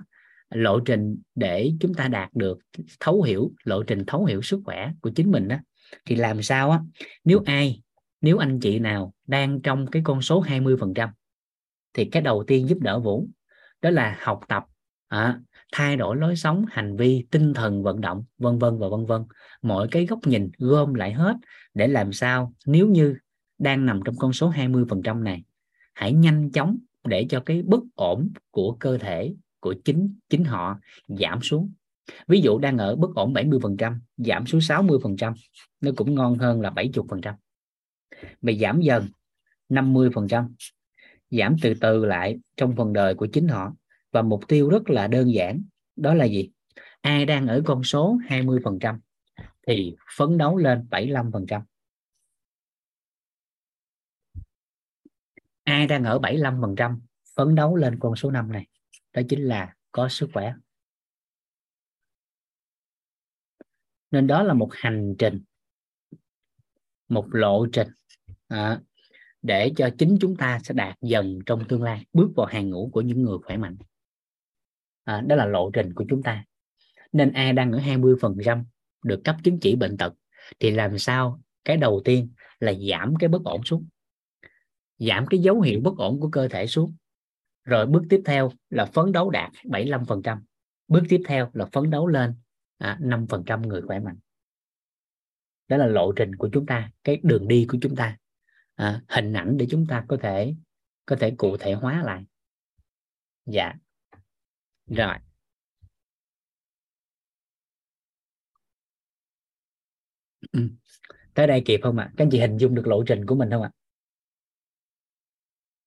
lộ 0.49 0.79
trình 0.79 1.21
để 1.35 1.71
chúng 1.79 1.93
ta 1.93 2.07
đạt 2.07 2.29
được 2.33 2.59
thấu 2.99 3.21
hiểu 3.21 3.51
lộ 3.63 3.83
trình 3.83 4.03
thấu 4.07 4.25
hiểu 4.25 4.41
sức 4.41 4.61
khỏe 4.65 4.91
của 5.01 5.09
chính 5.09 5.31
mình 5.31 5.47
đó 5.47 5.55
thì 6.05 6.15
làm 6.15 6.43
sao 6.43 6.71
á? 6.71 6.79
Nếu 7.23 7.41
ai 7.45 7.81
nếu 8.21 8.37
anh 8.37 8.59
chị 8.59 8.79
nào 8.79 9.13
đang 9.27 9.61
trong 9.61 9.87
cái 9.87 10.01
con 10.05 10.21
số 10.21 10.39
20 10.39 10.75
phần 10.79 10.93
trăm 10.93 11.09
thì 11.93 12.05
cái 12.05 12.21
đầu 12.21 12.43
tiên 12.47 12.69
giúp 12.69 12.77
đỡ 12.81 12.99
Vũ 12.99 13.27
đó 13.81 13.89
là 13.89 14.17
học 14.21 14.39
tập 14.47 14.63
à, 15.07 15.39
thay 15.71 15.97
đổi 15.97 16.15
lối 16.15 16.35
sống 16.35 16.65
hành 16.69 16.95
vi 16.95 17.25
tinh 17.31 17.53
thần 17.53 17.83
vận 17.83 18.01
động 18.01 18.23
vân 18.37 18.59
vân 18.59 18.77
và 18.77 18.87
vân 18.87 19.05
vân. 19.05 19.25
Mọi 19.61 19.87
cái 19.91 20.05
góc 20.05 20.19
nhìn 20.27 20.51
gom 20.57 20.93
lại 20.93 21.13
hết 21.13 21.35
để 21.73 21.87
làm 21.87 22.13
sao 22.13 22.53
nếu 22.65 22.87
như 22.87 23.15
đang 23.57 23.85
nằm 23.85 23.99
trong 24.05 24.15
con 24.17 24.33
số 24.33 24.49
20 24.49 24.85
phần 24.89 25.01
trăm 25.03 25.23
này 25.23 25.43
hãy 25.93 26.13
nhanh 26.13 26.51
chóng 26.51 26.77
để 27.03 27.25
cho 27.29 27.39
cái 27.39 27.61
bất 27.61 27.79
ổn 27.95 28.29
của 28.51 28.77
cơ 28.79 28.97
thể 28.97 29.33
của 29.59 29.75
chính 29.85 30.15
chính 30.29 30.43
họ 30.43 30.79
giảm 31.07 31.41
xuống 31.41 31.71
ví 32.27 32.41
dụ 32.41 32.59
đang 32.59 32.77
ở 32.77 32.95
bất 32.95 33.15
ổn 33.15 33.33
70% 33.33 33.99
giảm 34.17 34.45
xuống 34.45 34.61
60% 34.61 35.33
nó 35.81 35.91
cũng 35.97 36.15
ngon 36.15 36.37
hơn 36.37 36.61
là 36.61 36.69
70% 36.69 37.33
mày 38.41 38.57
giảm 38.57 38.81
dần 38.81 39.07
50% 39.69 40.49
giảm 41.31 41.55
từ 41.61 41.73
từ 41.81 42.05
lại 42.05 42.39
trong 42.57 42.75
phần 42.75 42.93
đời 42.93 43.15
của 43.15 43.27
chính 43.33 43.47
họ. 43.47 43.73
Và 44.11 44.21
mục 44.21 44.47
tiêu 44.47 44.69
rất 44.69 44.89
là 44.89 45.07
đơn 45.07 45.33
giản, 45.33 45.63
đó 45.95 46.13
là 46.13 46.25
gì? 46.25 46.49
Ai 47.01 47.25
đang 47.25 47.47
ở 47.47 47.61
con 47.65 47.83
số 47.83 48.17
20% 48.27 48.99
thì 49.67 49.95
phấn 50.17 50.37
đấu 50.37 50.57
lên 50.57 50.87
75% 50.89 51.61
ai 55.63 55.87
đang 55.87 56.03
ở 56.03 56.19
75% 56.19 56.99
phấn 57.35 57.55
đấu 57.55 57.75
lên 57.75 57.99
con 57.99 58.15
số 58.15 58.31
5 58.31 58.51
này? 58.51 58.67
Đó 59.13 59.21
chính 59.29 59.43
là 59.43 59.75
có 59.91 60.09
sức 60.09 60.29
khỏe. 60.33 60.53
Nên 64.11 64.27
đó 64.27 64.43
là 64.43 64.53
một 64.53 64.69
hành 64.71 65.15
trình 65.19 65.41
một 67.09 67.25
lộ 67.31 67.67
trình 67.71 67.87
à, 68.47 68.79
để 69.41 69.71
cho 69.75 69.89
chính 69.97 70.17
chúng 70.21 70.35
ta 70.35 70.59
sẽ 70.63 70.73
đạt 70.73 70.95
dần 71.01 71.39
trong 71.45 71.67
tương 71.67 71.83
lai 71.83 72.05
bước 72.13 72.29
vào 72.35 72.45
hàng 72.45 72.69
ngũ 72.69 72.89
của 72.93 73.01
những 73.01 73.21
người 73.21 73.37
khỏe 73.43 73.57
mạnh. 73.57 73.77
À, 75.03 75.21
đó 75.27 75.35
là 75.35 75.45
lộ 75.45 75.69
trình 75.73 75.93
của 75.93 76.05
chúng 76.09 76.23
ta. 76.23 76.45
Nên 77.11 77.33
ai 77.33 77.53
đang 77.53 77.71
ở 77.71 77.79
20 77.79 78.15
phần 78.21 78.37
trăm 78.45 78.65
được 79.03 79.21
cấp 79.23 79.35
chứng 79.43 79.59
chỉ 79.59 79.75
bệnh 79.75 79.97
tật 79.97 80.13
thì 80.59 80.71
làm 80.71 80.97
sao 80.97 81.41
cái 81.65 81.77
đầu 81.77 82.01
tiên 82.05 82.29
là 82.59 82.73
giảm 82.89 83.15
cái 83.15 83.27
bất 83.27 83.43
ổn 83.43 83.63
xuống 83.65 83.85
giảm 84.97 85.27
cái 85.27 85.39
dấu 85.39 85.61
hiệu 85.61 85.79
bất 85.83 85.97
ổn 85.97 86.19
của 86.19 86.29
cơ 86.29 86.47
thể 86.47 86.67
xuống. 86.67 86.95
Rồi 87.63 87.85
bước 87.85 88.03
tiếp 88.09 88.21
theo 88.25 88.51
là 88.69 88.85
phấn 88.85 89.11
đấu 89.11 89.29
đạt 89.29 89.51
75 89.65 90.05
phần 90.05 90.21
trăm 90.21 90.43
bước 90.87 91.03
tiếp 91.09 91.21
theo 91.25 91.49
là 91.53 91.65
phấn 91.65 91.89
đấu 91.89 92.07
lên 92.07 92.33
À, 92.79 92.97
5 93.01 93.27
phần 93.29 93.43
trăm 93.45 93.61
người 93.61 93.81
khỏe 93.81 93.99
mạnh 93.99 94.17
đó 95.67 95.77
là 95.77 95.87
lộ 95.87 96.11
trình 96.15 96.35
của 96.35 96.49
chúng 96.53 96.65
ta 96.65 96.91
cái 97.03 97.19
đường 97.23 97.47
đi 97.47 97.65
của 97.69 97.77
chúng 97.81 97.95
ta 97.95 98.17
à, 98.75 99.01
hình 99.09 99.33
ảnh 99.33 99.57
để 99.57 99.67
chúng 99.69 99.85
ta 99.89 100.05
có 100.07 100.17
thể 100.21 100.55
có 101.05 101.15
thể 101.19 101.35
cụ 101.37 101.57
thể 101.57 101.73
hóa 101.73 102.03
lại 102.03 102.25
dạ 103.45 103.73
rồi 104.87 105.15
ừ. 110.51 110.59
tới 111.33 111.47
đây 111.47 111.61
kịp 111.65 111.79
không 111.83 111.97
ạ 111.97 112.03
à? 112.03 112.13
các 112.17 112.23
anh 112.23 112.29
chị 112.31 112.39
hình 112.39 112.57
dung 112.57 112.75
được 112.75 112.87
lộ 112.87 113.03
trình 113.07 113.25
của 113.25 113.35
mình 113.35 113.49
không 113.51 113.61
ạ 113.61 113.71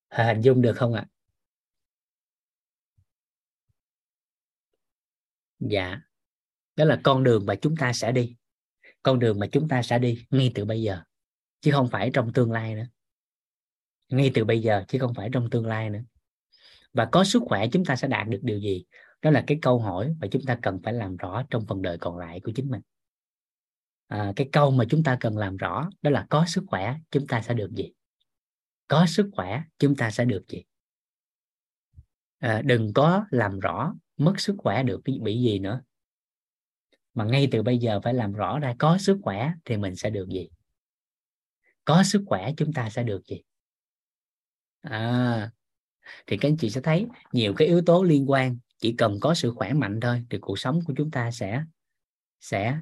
à? 0.08 0.24
hình 0.24 0.40
dung 0.40 0.62
được 0.62 0.72
không 0.76 0.94
ạ 0.94 1.00
à? 1.00 1.10
dạ 5.60 6.11
đó 6.76 6.84
là 6.84 7.00
con 7.02 7.24
đường 7.24 7.46
mà 7.46 7.54
chúng 7.54 7.76
ta 7.76 7.92
sẽ 7.92 8.12
đi. 8.12 8.36
Con 9.02 9.18
đường 9.18 9.38
mà 9.38 9.46
chúng 9.52 9.68
ta 9.68 9.82
sẽ 9.82 9.98
đi 9.98 10.26
ngay 10.30 10.52
từ 10.54 10.64
bây 10.64 10.82
giờ 10.82 11.02
chứ 11.60 11.70
không 11.72 11.88
phải 11.88 12.10
trong 12.14 12.32
tương 12.32 12.52
lai 12.52 12.74
nữa. 12.74 12.86
Ngay 14.08 14.30
từ 14.34 14.44
bây 14.44 14.62
giờ 14.62 14.84
chứ 14.88 14.98
không 14.98 15.14
phải 15.14 15.28
trong 15.32 15.50
tương 15.50 15.66
lai 15.66 15.90
nữa. 15.90 16.02
Và 16.92 17.08
có 17.12 17.24
sức 17.24 17.42
khỏe 17.46 17.66
chúng 17.72 17.84
ta 17.84 17.96
sẽ 17.96 18.08
đạt 18.08 18.28
được 18.28 18.40
điều 18.42 18.58
gì? 18.58 18.84
Đó 19.22 19.30
là 19.30 19.44
cái 19.46 19.58
câu 19.62 19.78
hỏi 19.78 20.14
mà 20.20 20.28
chúng 20.30 20.42
ta 20.44 20.58
cần 20.62 20.80
phải 20.84 20.92
làm 20.92 21.16
rõ 21.16 21.42
trong 21.50 21.66
phần 21.66 21.82
đời 21.82 21.98
còn 21.98 22.18
lại 22.18 22.40
của 22.40 22.52
chính 22.54 22.70
mình. 22.70 22.80
À, 24.06 24.32
cái 24.36 24.48
câu 24.52 24.70
mà 24.70 24.84
chúng 24.90 25.02
ta 25.02 25.16
cần 25.20 25.36
làm 25.38 25.56
rõ 25.56 25.90
đó 26.02 26.10
là 26.10 26.26
có 26.30 26.44
sức 26.46 26.64
khỏe 26.66 26.96
chúng 27.10 27.26
ta 27.26 27.42
sẽ 27.42 27.54
được 27.54 27.70
gì? 27.70 27.92
Có 28.88 29.06
sức 29.06 29.30
khỏe 29.32 29.62
chúng 29.78 29.96
ta 29.96 30.10
sẽ 30.10 30.24
được 30.24 30.48
gì? 30.48 30.64
À, 32.38 32.62
đừng 32.64 32.92
có 32.92 33.24
làm 33.30 33.58
rõ 33.58 33.94
mất 34.16 34.40
sức 34.40 34.54
khỏe 34.58 34.82
được 34.82 35.00
bị 35.22 35.42
gì 35.42 35.58
nữa 35.58 35.82
mà 37.14 37.24
ngay 37.24 37.48
từ 37.50 37.62
bây 37.62 37.78
giờ 37.78 38.00
phải 38.00 38.14
làm 38.14 38.32
rõ 38.32 38.58
ra 38.58 38.74
có 38.78 38.98
sức 38.98 39.18
khỏe 39.22 39.52
thì 39.64 39.76
mình 39.76 39.96
sẽ 39.96 40.10
được 40.10 40.28
gì? 40.28 40.48
Có 41.84 42.02
sức 42.02 42.22
khỏe 42.26 42.52
chúng 42.56 42.72
ta 42.72 42.90
sẽ 42.90 43.02
được 43.02 43.26
gì? 43.26 43.42
À, 44.80 45.50
thì 46.26 46.36
các 46.36 46.48
anh 46.48 46.56
chị 46.56 46.70
sẽ 46.70 46.80
thấy 46.80 47.06
nhiều 47.32 47.54
cái 47.56 47.68
yếu 47.68 47.82
tố 47.86 48.02
liên 48.02 48.30
quan. 48.30 48.58
Chỉ 48.78 48.94
cần 48.98 49.18
có 49.20 49.34
sự 49.34 49.52
khỏe 49.56 49.72
mạnh 49.72 50.00
thôi 50.00 50.24
thì 50.30 50.38
cuộc 50.38 50.58
sống 50.58 50.80
của 50.84 50.94
chúng 50.96 51.10
ta 51.10 51.30
sẽ 51.30 51.64
sẽ 52.40 52.78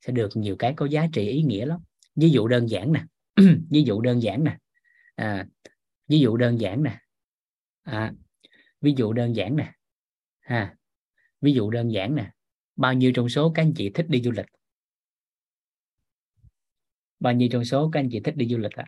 sẽ 0.00 0.12
được 0.12 0.28
nhiều 0.34 0.56
cái 0.58 0.74
có 0.76 0.86
giá 0.86 1.06
trị 1.12 1.28
ý 1.28 1.42
nghĩa 1.42 1.66
lắm. 1.66 1.80
Ví 2.16 2.30
dụ 2.30 2.48
đơn 2.48 2.70
giản 2.70 2.92
nè 2.92 3.04
ví 3.70 3.82
dụ 3.82 4.00
đơn 4.00 4.22
giản 4.22 4.44
nè 4.44 4.58
à, 5.14 5.46
ví 6.08 6.18
dụ 6.20 6.36
đơn 6.36 6.60
giản 6.60 6.82
nè 6.82 6.98
à, 7.82 8.14
ví 8.80 8.94
dụ 8.96 9.12
đơn 9.12 9.36
giản 9.36 9.56
nè 9.56 9.72
ha 10.40 10.76
ví 11.40 11.52
dụ 11.52 11.70
đơn 11.70 11.92
giản 11.92 12.14
nè 12.14 12.30
bao 12.82 12.94
nhiêu 12.94 13.12
trong 13.14 13.28
số 13.28 13.52
các 13.54 13.62
anh 13.62 13.72
chị 13.76 13.90
thích 13.94 14.06
đi 14.08 14.22
du 14.22 14.30
lịch? 14.30 14.46
Bao 17.20 17.32
nhiêu 17.32 17.48
trong 17.52 17.64
số 17.64 17.90
các 17.92 18.00
anh 18.00 18.08
chị 18.12 18.20
thích 18.20 18.36
đi 18.36 18.46
du 18.48 18.58
lịch 18.58 18.72
à? 18.72 18.84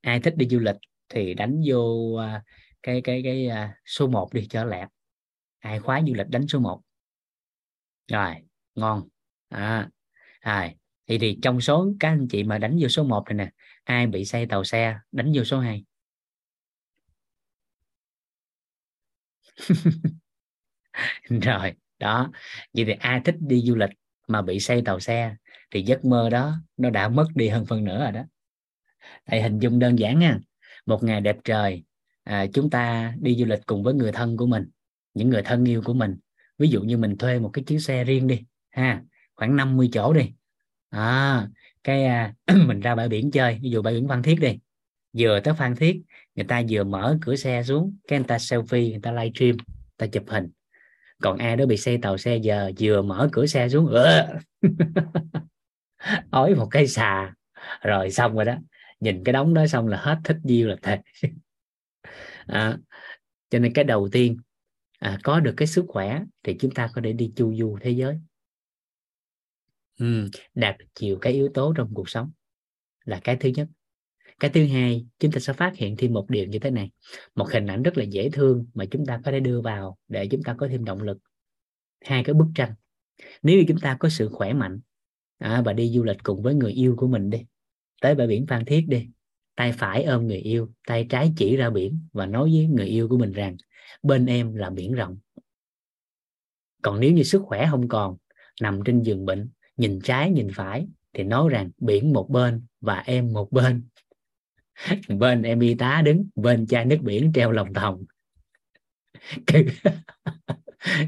ai 0.00 0.20
thích 0.20 0.34
đi 0.36 0.48
du 0.50 0.58
lịch 0.58 0.76
thì 1.08 1.34
đánh 1.34 1.62
vô 1.66 2.14
à, 2.14 2.42
cái 2.82 3.00
cái 3.04 3.20
cái 3.24 3.46
à, 3.46 3.76
số 3.86 4.06
1 4.06 4.32
đi 4.32 4.46
cho 4.50 4.64
lẹ. 4.64 4.86
Ai 5.58 5.80
khóa 5.80 6.02
du 6.06 6.14
lịch 6.14 6.26
đánh 6.28 6.48
số 6.48 6.58
1 6.58 6.82
rồi 8.08 8.34
ngon. 8.74 9.08
À, 9.48 9.88
rồi. 10.40 10.74
Thì 11.06 11.18
thì 11.18 11.38
trong 11.42 11.60
số 11.60 11.92
các 12.00 12.08
anh 12.08 12.26
chị 12.30 12.44
mà 12.44 12.58
đánh 12.58 12.76
vô 12.80 12.88
số 12.88 13.04
1 13.04 13.24
này 13.28 13.34
nè 13.34 13.50
ai 13.84 14.06
bị 14.06 14.24
say 14.24 14.46
tàu 14.46 14.64
xe 14.64 14.98
đánh 15.12 15.32
vô 15.34 15.44
số 15.44 15.60
2 15.60 15.84
rồi 21.28 21.74
đó 22.00 22.30
vậy 22.74 22.84
thì 22.84 22.92
ai 22.92 23.20
thích 23.24 23.34
đi 23.40 23.62
du 23.62 23.74
lịch 23.76 23.90
mà 24.28 24.42
bị 24.42 24.60
say 24.60 24.82
tàu 24.84 25.00
xe 25.00 25.36
thì 25.70 25.82
giấc 25.82 26.04
mơ 26.04 26.30
đó 26.30 26.54
nó 26.76 26.90
đã 26.90 27.08
mất 27.08 27.26
đi 27.34 27.48
hơn 27.48 27.66
phần 27.66 27.84
nữa 27.84 28.00
rồi 28.02 28.12
đó. 28.12 28.22
Thầy 29.26 29.42
hình 29.42 29.58
dung 29.58 29.78
đơn 29.78 29.98
giản 29.98 30.18
nha 30.18 30.38
một 30.86 31.02
ngày 31.02 31.20
đẹp 31.20 31.36
trời 31.44 31.84
à, 32.24 32.46
chúng 32.52 32.70
ta 32.70 33.14
đi 33.20 33.36
du 33.36 33.44
lịch 33.44 33.60
cùng 33.66 33.82
với 33.82 33.94
người 33.94 34.12
thân 34.12 34.36
của 34.36 34.46
mình 34.46 34.70
những 35.14 35.30
người 35.30 35.42
thân 35.42 35.68
yêu 35.68 35.82
của 35.84 35.94
mình. 35.94 36.16
Ví 36.58 36.68
dụ 36.68 36.82
như 36.82 36.96
mình 36.96 37.16
thuê 37.16 37.38
một 37.38 37.50
cái 37.52 37.64
chuyến 37.64 37.80
xe 37.80 38.04
riêng 38.04 38.26
đi 38.26 38.44
ha 38.70 39.02
khoảng 39.34 39.56
50 39.56 39.88
chỗ 39.92 40.12
đi. 40.12 40.32
À, 40.90 41.48
cái 41.84 42.04
à, 42.04 42.34
mình 42.66 42.80
ra 42.80 42.94
bãi 42.94 43.08
biển 43.08 43.30
chơi 43.30 43.58
ví 43.62 43.70
dụ 43.70 43.82
bãi 43.82 43.94
biển 43.94 44.08
Phan 44.08 44.22
Thiết 44.22 44.40
đi. 44.40 44.58
Vừa 45.18 45.40
tới 45.40 45.54
Phan 45.54 45.76
Thiết 45.76 46.02
người 46.34 46.44
ta 46.44 46.62
vừa 46.70 46.84
mở 46.84 47.18
cửa 47.20 47.36
xe 47.36 47.62
xuống 47.62 47.96
cái 48.08 48.18
người 48.18 48.26
ta 48.28 48.36
selfie 48.36 48.90
người 48.90 49.00
ta 49.02 49.12
livestream 49.12 49.56
người 49.56 49.74
ta 49.96 50.06
chụp 50.06 50.24
hình 50.28 50.50
còn 51.20 51.38
ai 51.38 51.56
đó 51.56 51.66
bị 51.66 51.76
xe 51.76 51.98
tàu 52.02 52.18
xe 52.18 52.36
giờ 52.36 52.70
vừa 52.80 53.02
mở 53.02 53.28
cửa 53.32 53.46
xe 53.46 53.68
xuống 53.68 53.94
ói 56.30 56.54
một 56.54 56.68
cái 56.70 56.86
xà. 56.86 57.34
Rồi 57.82 58.10
xong 58.10 58.34
rồi 58.34 58.44
đó. 58.44 58.56
Nhìn 59.00 59.24
cái 59.24 59.32
đống 59.32 59.54
đó 59.54 59.66
xong 59.66 59.86
là 59.86 59.96
hết 59.96 60.18
thích 60.24 60.36
diêu 60.44 60.68
là 60.68 60.76
thề. 60.82 60.98
À, 62.46 62.78
cho 63.50 63.58
nên 63.58 63.72
cái 63.72 63.84
đầu 63.84 64.08
tiên 64.12 64.36
à, 64.98 65.18
có 65.22 65.40
được 65.40 65.54
cái 65.56 65.68
sức 65.68 65.84
khỏe 65.88 66.22
thì 66.42 66.56
chúng 66.60 66.70
ta 66.70 66.90
có 66.94 67.02
thể 67.04 67.12
đi 67.12 67.32
chu 67.36 67.54
du 67.54 67.78
thế 67.80 67.90
giới. 67.90 68.18
Ừ, 69.98 70.28
đạt 70.54 70.78
được 70.78 70.86
nhiều 71.00 71.18
cái 71.20 71.32
yếu 71.32 71.48
tố 71.54 71.72
trong 71.76 71.94
cuộc 71.94 72.08
sống 72.08 72.30
là 73.04 73.20
cái 73.24 73.36
thứ 73.36 73.48
nhất 73.54 73.68
cái 74.40 74.50
thứ 74.54 74.66
hai 74.66 75.06
chúng 75.18 75.32
ta 75.32 75.38
sẽ 75.40 75.52
phát 75.52 75.76
hiện 75.76 75.96
thêm 75.96 76.12
một 76.12 76.30
điều 76.30 76.46
như 76.46 76.58
thế 76.58 76.70
này. 76.70 76.90
Một 77.34 77.48
hình 77.52 77.66
ảnh 77.66 77.82
rất 77.82 77.98
là 77.98 78.04
dễ 78.04 78.30
thương 78.30 78.66
mà 78.74 78.84
chúng 78.90 79.06
ta 79.06 79.20
có 79.24 79.30
thể 79.30 79.40
đưa 79.40 79.60
vào 79.60 79.98
để 80.08 80.26
chúng 80.26 80.42
ta 80.42 80.54
có 80.58 80.68
thêm 80.68 80.84
động 80.84 81.02
lực. 81.02 81.18
Hai 82.04 82.24
cái 82.24 82.34
bức 82.34 82.46
tranh. 82.54 82.74
Nếu 83.42 83.58
như 83.58 83.64
chúng 83.68 83.78
ta 83.78 83.96
có 84.00 84.08
sự 84.08 84.28
khỏe 84.28 84.52
mạnh 84.52 84.80
à, 85.38 85.62
và 85.64 85.72
đi 85.72 85.88
du 85.88 86.04
lịch 86.04 86.18
cùng 86.22 86.42
với 86.42 86.54
người 86.54 86.72
yêu 86.72 86.94
của 86.96 87.08
mình 87.08 87.30
đi 87.30 87.38
tới 88.00 88.14
bãi 88.14 88.26
biển 88.26 88.46
phan 88.46 88.64
thiết 88.64 88.84
đi 88.88 89.08
tay 89.56 89.72
phải 89.72 90.04
ôm 90.04 90.26
người 90.26 90.38
yêu 90.38 90.68
tay 90.86 91.06
trái 91.08 91.32
chỉ 91.36 91.56
ra 91.56 91.70
biển 91.70 91.98
và 92.12 92.26
nói 92.26 92.50
với 92.54 92.66
người 92.66 92.86
yêu 92.86 93.08
của 93.08 93.18
mình 93.18 93.32
rằng 93.32 93.56
bên 94.02 94.26
em 94.26 94.54
là 94.54 94.70
biển 94.70 94.92
rộng. 94.92 95.18
Còn 96.82 97.00
nếu 97.00 97.12
như 97.12 97.22
sức 97.22 97.42
khỏe 97.42 97.68
không 97.70 97.88
còn 97.88 98.16
nằm 98.60 98.80
trên 98.84 99.02
giường 99.02 99.26
bệnh 99.26 99.50
nhìn 99.76 100.00
trái 100.00 100.30
nhìn 100.30 100.48
phải 100.54 100.86
thì 101.12 101.24
nói 101.24 101.48
rằng 101.48 101.70
biển 101.78 102.12
một 102.12 102.30
bên 102.30 102.66
và 102.80 102.98
em 102.98 103.32
một 103.32 103.52
bên. 103.52 103.88
bên 105.08 105.42
em 105.42 105.60
y 105.60 105.74
tá 105.74 106.02
đứng, 106.04 106.28
bên 106.34 106.66
chai 106.66 106.84
nước 106.84 106.98
biển 107.02 107.32
treo 107.34 107.52
lòng 107.52 107.74
thòng. 107.74 108.04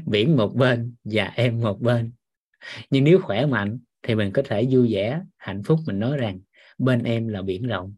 Biển 0.05 0.37
một 0.37 0.55
bên, 0.55 0.95
và 1.03 1.25
em 1.35 1.61
một 1.61 1.81
bên. 1.81 2.11
Nhưng 2.89 3.03
nếu 3.03 3.21
khỏe 3.21 3.45
mạnh 3.45 3.79
thì 4.03 4.15
mình 4.15 4.31
có 4.33 4.41
thể 4.45 4.67
vui 4.71 4.93
vẻ, 4.93 5.21
hạnh 5.37 5.63
phúc, 5.63 5.79
mình 5.85 5.99
nói 5.99 6.17
rằng 6.17 6.39
bên 6.77 7.03
em 7.03 7.27
là 7.27 7.41
biển 7.41 7.67
rộng. 7.67 7.95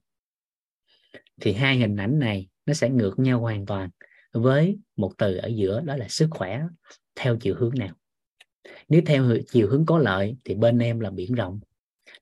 Thì 1.41 1.53
hai 1.53 1.77
hình 1.77 1.95
ảnh 1.95 2.19
này 2.19 2.47
nó 2.65 2.73
sẽ 2.73 2.89
ngược 2.89 3.19
nhau 3.19 3.39
hoàn 3.39 3.65
toàn 3.65 3.89
với 4.33 4.77
một 4.95 5.11
từ 5.17 5.35
ở 5.35 5.47
giữa, 5.47 5.81
đó 5.81 5.95
là 5.95 6.07
sức 6.07 6.27
khỏe 6.31 6.63
theo 7.15 7.37
chiều 7.37 7.55
hướng 7.55 7.73
nào. 7.77 7.95
Nếu 8.89 9.01
theo 9.05 9.37
chiều 9.47 9.69
hướng 9.69 9.85
có 9.85 9.97
lợi 9.97 10.37
thì 10.43 10.55
bên 10.55 10.79
em 10.79 10.99
là 10.99 11.09
biển 11.09 11.33
rộng, 11.33 11.59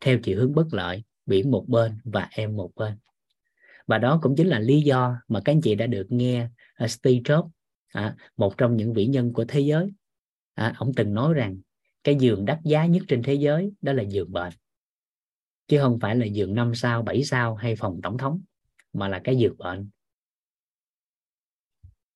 theo 0.01 0.19
chiều 0.23 0.39
hướng 0.39 0.55
bất 0.55 0.65
lợi, 0.71 1.03
biển 1.25 1.51
một 1.51 1.65
bên 1.67 1.97
và 2.03 2.27
em 2.31 2.55
một 2.55 2.71
bên 2.75 2.93
và 3.87 3.97
đó 3.97 4.19
cũng 4.21 4.35
chính 4.35 4.47
là 4.47 4.59
lý 4.59 4.81
do 4.81 5.17
mà 5.27 5.41
các 5.45 5.51
anh 5.51 5.61
chị 5.61 5.75
đã 5.75 5.87
được 5.87 6.07
nghe 6.09 6.49
uh, 6.83 6.89
Steve 6.89 7.19
Jobs 7.19 7.49
à, 7.93 8.15
một 8.37 8.57
trong 8.57 8.77
những 8.77 8.93
vĩ 8.93 9.05
nhân 9.07 9.33
của 9.33 9.45
thế 9.47 9.59
giới. 9.59 9.91
À, 10.53 10.73
ông 10.77 10.91
từng 10.95 11.13
nói 11.13 11.33
rằng 11.33 11.57
cái 12.03 12.15
giường 12.19 12.45
đắt 12.45 12.59
giá 12.63 12.85
nhất 12.85 13.03
trên 13.07 13.23
thế 13.23 13.33
giới 13.33 13.71
đó 13.81 13.93
là 13.93 14.03
giường 14.03 14.31
bệnh. 14.31 14.53
Chứ 15.67 15.79
không 15.81 15.99
phải 15.99 16.15
là 16.15 16.25
giường 16.25 16.55
5 16.55 16.75
sao 16.75 17.01
7 17.01 17.23
sao 17.23 17.55
hay 17.55 17.75
phòng 17.75 17.99
tổng 18.03 18.17
thống 18.17 18.41
mà 18.93 19.07
là 19.07 19.21
cái 19.23 19.37
giường 19.37 19.57
bệnh. 19.57 19.89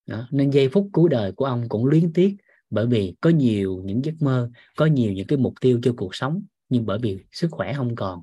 Đó. 0.06 0.28
nên 0.30 0.50
giây 0.50 0.68
phút 0.68 0.88
cuối 0.92 1.08
đời 1.08 1.32
của 1.32 1.44
ông 1.44 1.68
cũng 1.68 1.86
luyến 1.86 2.12
tiếc 2.12 2.36
bởi 2.70 2.86
vì 2.86 3.14
có 3.20 3.30
nhiều 3.30 3.82
những 3.84 4.04
giấc 4.04 4.14
mơ 4.20 4.50
có 4.76 4.86
nhiều 4.86 5.12
những 5.12 5.26
cái 5.26 5.38
mục 5.38 5.54
tiêu 5.60 5.80
cho 5.82 5.94
cuộc 5.96 6.14
sống 6.14 6.42
nhưng 6.68 6.86
bởi 6.86 6.98
vì 6.98 7.18
sức 7.32 7.48
khỏe 7.50 7.72
không 7.72 7.94
còn 7.94 8.22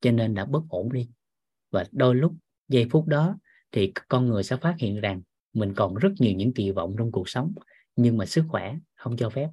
cho 0.00 0.10
nên 0.10 0.34
đã 0.34 0.44
bất 0.44 0.62
ổn 0.68 0.92
đi. 0.92 1.08
Và 1.70 1.84
đôi 1.92 2.14
lúc 2.14 2.34
giây 2.72 2.86
phút 2.90 3.06
đó 3.06 3.38
thì 3.72 3.92
con 4.08 4.26
người 4.26 4.42
sẽ 4.42 4.56
phát 4.56 4.74
hiện 4.78 5.00
rằng 5.00 5.22
mình 5.52 5.74
còn 5.76 5.94
rất 5.94 6.12
nhiều 6.18 6.32
những 6.36 6.54
kỳ 6.54 6.70
vọng 6.70 6.94
trong 6.98 7.12
cuộc 7.12 7.28
sống, 7.28 7.52
nhưng 7.96 8.16
mà 8.16 8.26
sức 8.26 8.44
khỏe 8.48 8.76
không 8.94 9.16
cho 9.16 9.30
phép. 9.30 9.48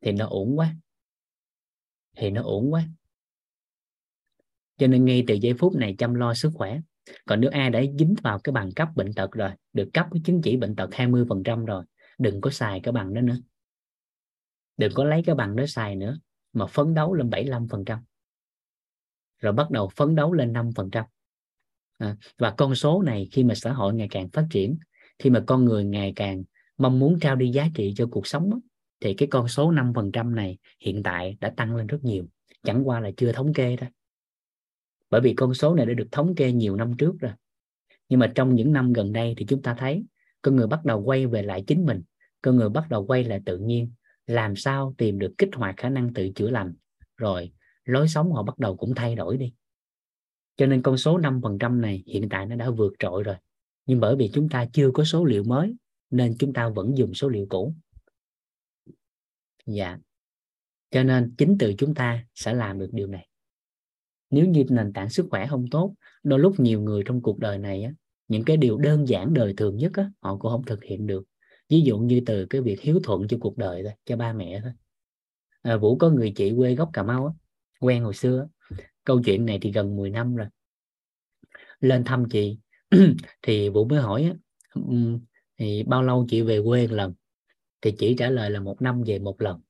Thì 0.00 0.12
nó 0.12 0.26
ổn 0.26 0.58
quá. 0.58 0.74
Thì 2.16 2.30
nó 2.30 2.42
ổn 2.42 2.72
quá. 2.72 2.84
Cho 4.76 4.86
nên 4.86 5.04
ngay 5.04 5.24
từ 5.26 5.34
giây 5.34 5.54
phút 5.58 5.74
này 5.74 5.94
chăm 5.98 6.14
lo 6.14 6.34
sức 6.34 6.50
khỏe, 6.54 6.80
còn 7.24 7.40
nếu 7.40 7.50
ai 7.50 7.70
đã 7.70 7.82
dính 7.98 8.14
vào 8.22 8.38
cái 8.38 8.52
bằng 8.52 8.72
cấp 8.72 8.88
bệnh 8.96 9.12
tật 9.12 9.32
rồi, 9.32 9.50
được 9.72 9.90
cấp 9.92 10.06
cái 10.12 10.22
chứng 10.24 10.42
chỉ 10.42 10.56
bệnh 10.56 10.76
tật 10.76 10.90
20% 10.90 11.64
rồi, 11.64 11.84
đừng 12.18 12.40
có 12.40 12.50
xài 12.50 12.80
cái 12.80 12.92
bằng 12.92 13.14
đó 13.14 13.20
nữa. 13.20 13.36
Đừng 14.76 14.92
có 14.94 15.04
lấy 15.04 15.22
cái 15.26 15.34
bằng 15.34 15.56
đó 15.56 15.64
xài 15.66 15.96
nữa, 15.96 16.18
mà 16.52 16.66
phấn 16.66 16.94
đấu 16.94 17.14
lên 17.14 17.30
75% 17.30 17.98
rồi 19.44 19.52
bắt 19.52 19.70
đầu 19.70 19.88
phấn 19.88 20.14
đấu 20.14 20.32
lên 20.32 20.52
5% 20.52 21.04
à, 21.98 22.16
và 22.38 22.50
con 22.50 22.74
số 22.74 23.02
này 23.02 23.28
khi 23.32 23.44
mà 23.44 23.54
xã 23.54 23.72
hội 23.72 23.94
ngày 23.94 24.08
càng 24.10 24.28
phát 24.28 24.46
triển 24.50 24.78
khi 25.18 25.30
mà 25.30 25.42
con 25.46 25.64
người 25.64 25.84
ngày 25.84 26.12
càng 26.16 26.44
mong 26.78 26.98
muốn 26.98 27.20
trao 27.20 27.36
đi 27.36 27.50
giá 27.50 27.68
trị 27.74 27.94
cho 27.96 28.06
cuộc 28.06 28.26
sống 28.26 28.60
thì 29.00 29.14
cái 29.14 29.28
con 29.30 29.48
số 29.48 29.72
5% 29.72 30.34
này 30.34 30.58
hiện 30.80 31.02
tại 31.02 31.36
đã 31.40 31.52
tăng 31.56 31.76
lên 31.76 31.86
rất 31.86 32.04
nhiều 32.04 32.26
chẳng 32.62 32.88
qua 32.88 33.00
là 33.00 33.10
chưa 33.16 33.32
thống 33.32 33.52
kê 33.52 33.76
đó 33.76 33.86
bởi 35.14 35.20
vì 35.20 35.34
con 35.34 35.54
số 35.54 35.74
này 35.74 35.86
đã 35.86 35.94
được 35.94 36.08
thống 36.12 36.34
kê 36.34 36.52
nhiều 36.52 36.76
năm 36.76 36.96
trước 36.98 37.14
rồi. 37.20 37.32
Nhưng 38.08 38.20
mà 38.20 38.32
trong 38.34 38.54
những 38.54 38.72
năm 38.72 38.92
gần 38.92 39.12
đây 39.12 39.34
thì 39.36 39.46
chúng 39.46 39.62
ta 39.62 39.74
thấy 39.74 40.04
con 40.42 40.56
người 40.56 40.66
bắt 40.66 40.84
đầu 40.84 41.02
quay 41.02 41.26
về 41.26 41.42
lại 41.42 41.64
chính 41.66 41.86
mình 41.86 42.02
con 42.42 42.56
người 42.56 42.68
bắt 42.68 42.84
đầu 42.90 43.06
quay 43.06 43.24
lại 43.24 43.40
tự 43.46 43.58
nhiên 43.58 43.92
làm 44.26 44.56
sao 44.56 44.94
tìm 44.98 45.18
được 45.18 45.34
kích 45.38 45.48
hoạt 45.54 45.74
khả 45.76 45.88
năng 45.88 46.14
tự 46.14 46.30
chữa 46.34 46.50
lành. 46.50 46.74
Rồi 47.16 47.52
lối 47.84 48.08
sống 48.08 48.32
họ 48.32 48.42
bắt 48.42 48.58
đầu 48.58 48.76
cũng 48.76 48.94
thay 48.94 49.14
đổi 49.14 49.36
đi 49.36 49.52
cho 50.56 50.66
nên 50.66 50.82
con 50.82 50.96
số 50.96 51.18
5% 51.18 51.80
này 51.80 52.02
hiện 52.06 52.28
tại 52.28 52.46
nó 52.46 52.56
đã 52.56 52.70
vượt 52.70 52.92
trội 52.98 53.22
rồi. 53.22 53.36
Nhưng 53.86 54.00
bởi 54.00 54.16
vì 54.16 54.30
chúng 54.32 54.48
ta 54.48 54.66
chưa 54.72 54.90
có 54.90 55.04
số 55.04 55.24
liệu 55.24 55.44
mới 55.44 55.74
nên 56.10 56.34
chúng 56.38 56.52
ta 56.52 56.68
vẫn 56.68 56.96
dùng 56.98 57.14
số 57.14 57.28
liệu 57.28 57.46
cũ. 57.48 57.74
Dạ. 59.66 59.98
Cho 60.90 61.02
nên 61.02 61.34
chính 61.38 61.56
từ 61.58 61.74
chúng 61.78 61.94
ta 61.94 62.26
sẽ 62.34 62.54
làm 62.54 62.78
được 62.78 62.90
điều 62.92 63.06
này. 63.06 63.28
Nếu 64.30 64.46
như 64.46 64.64
nền 64.68 64.92
tảng 64.92 65.10
sức 65.10 65.26
khỏe 65.30 65.46
không 65.46 65.66
tốt 65.70 65.94
đôi 66.22 66.38
lúc 66.38 66.60
nhiều 66.60 66.80
người 66.80 67.02
trong 67.06 67.22
cuộc 67.22 67.38
đời 67.38 67.58
này 67.58 67.82
á, 67.82 67.92
những 68.28 68.44
cái 68.44 68.56
điều 68.56 68.78
đơn 68.78 69.08
giản 69.08 69.34
đời 69.34 69.54
thường 69.56 69.76
nhất 69.76 69.92
á, 69.94 70.10
họ 70.20 70.36
cũng 70.36 70.50
không 70.50 70.64
thực 70.64 70.84
hiện 70.84 71.06
được. 71.06 71.24
Ví 71.68 71.80
dụ 71.80 71.98
như 71.98 72.20
từ 72.26 72.46
cái 72.46 72.60
việc 72.60 72.80
hiếu 72.80 73.00
thuận 73.04 73.28
cho 73.28 73.36
cuộc 73.40 73.56
đời 73.56 73.82
thôi 73.82 73.92
cho 74.04 74.16
ba 74.16 74.32
mẹ 74.32 74.60
thôi. 74.62 74.72
À, 75.62 75.76
vũ 75.76 75.96
có 75.96 76.10
người 76.10 76.32
chị 76.36 76.52
quê 76.56 76.74
gốc 76.74 76.90
cà 76.92 77.02
mau 77.02 77.26
á, 77.26 77.32
quen 77.80 78.04
hồi 78.04 78.14
xưa 78.14 78.48
câu 79.04 79.22
chuyện 79.24 79.46
này 79.46 79.58
thì 79.62 79.72
gần 79.72 79.96
10 79.96 80.10
năm 80.10 80.36
rồi. 80.36 80.46
Lên 81.80 82.04
thăm 82.04 82.24
chị 82.30 82.58
thì 83.42 83.68
vũ 83.68 83.84
mới 83.84 84.00
hỏi 84.00 84.32
thì 85.58 85.82
bao 85.82 86.02
lâu 86.02 86.26
chị 86.28 86.42
về 86.42 86.60
quê 86.64 86.86
một 86.86 86.94
lần? 86.94 87.14
Thì 87.80 87.94
chị 87.98 88.14
trả 88.18 88.30
lời 88.30 88.50
là 88.50 88.60
một 88.60 88.82
năm 88.82 89.02
về 89.06 89.18
một 89.18 89.42
lần. 89.42 89.60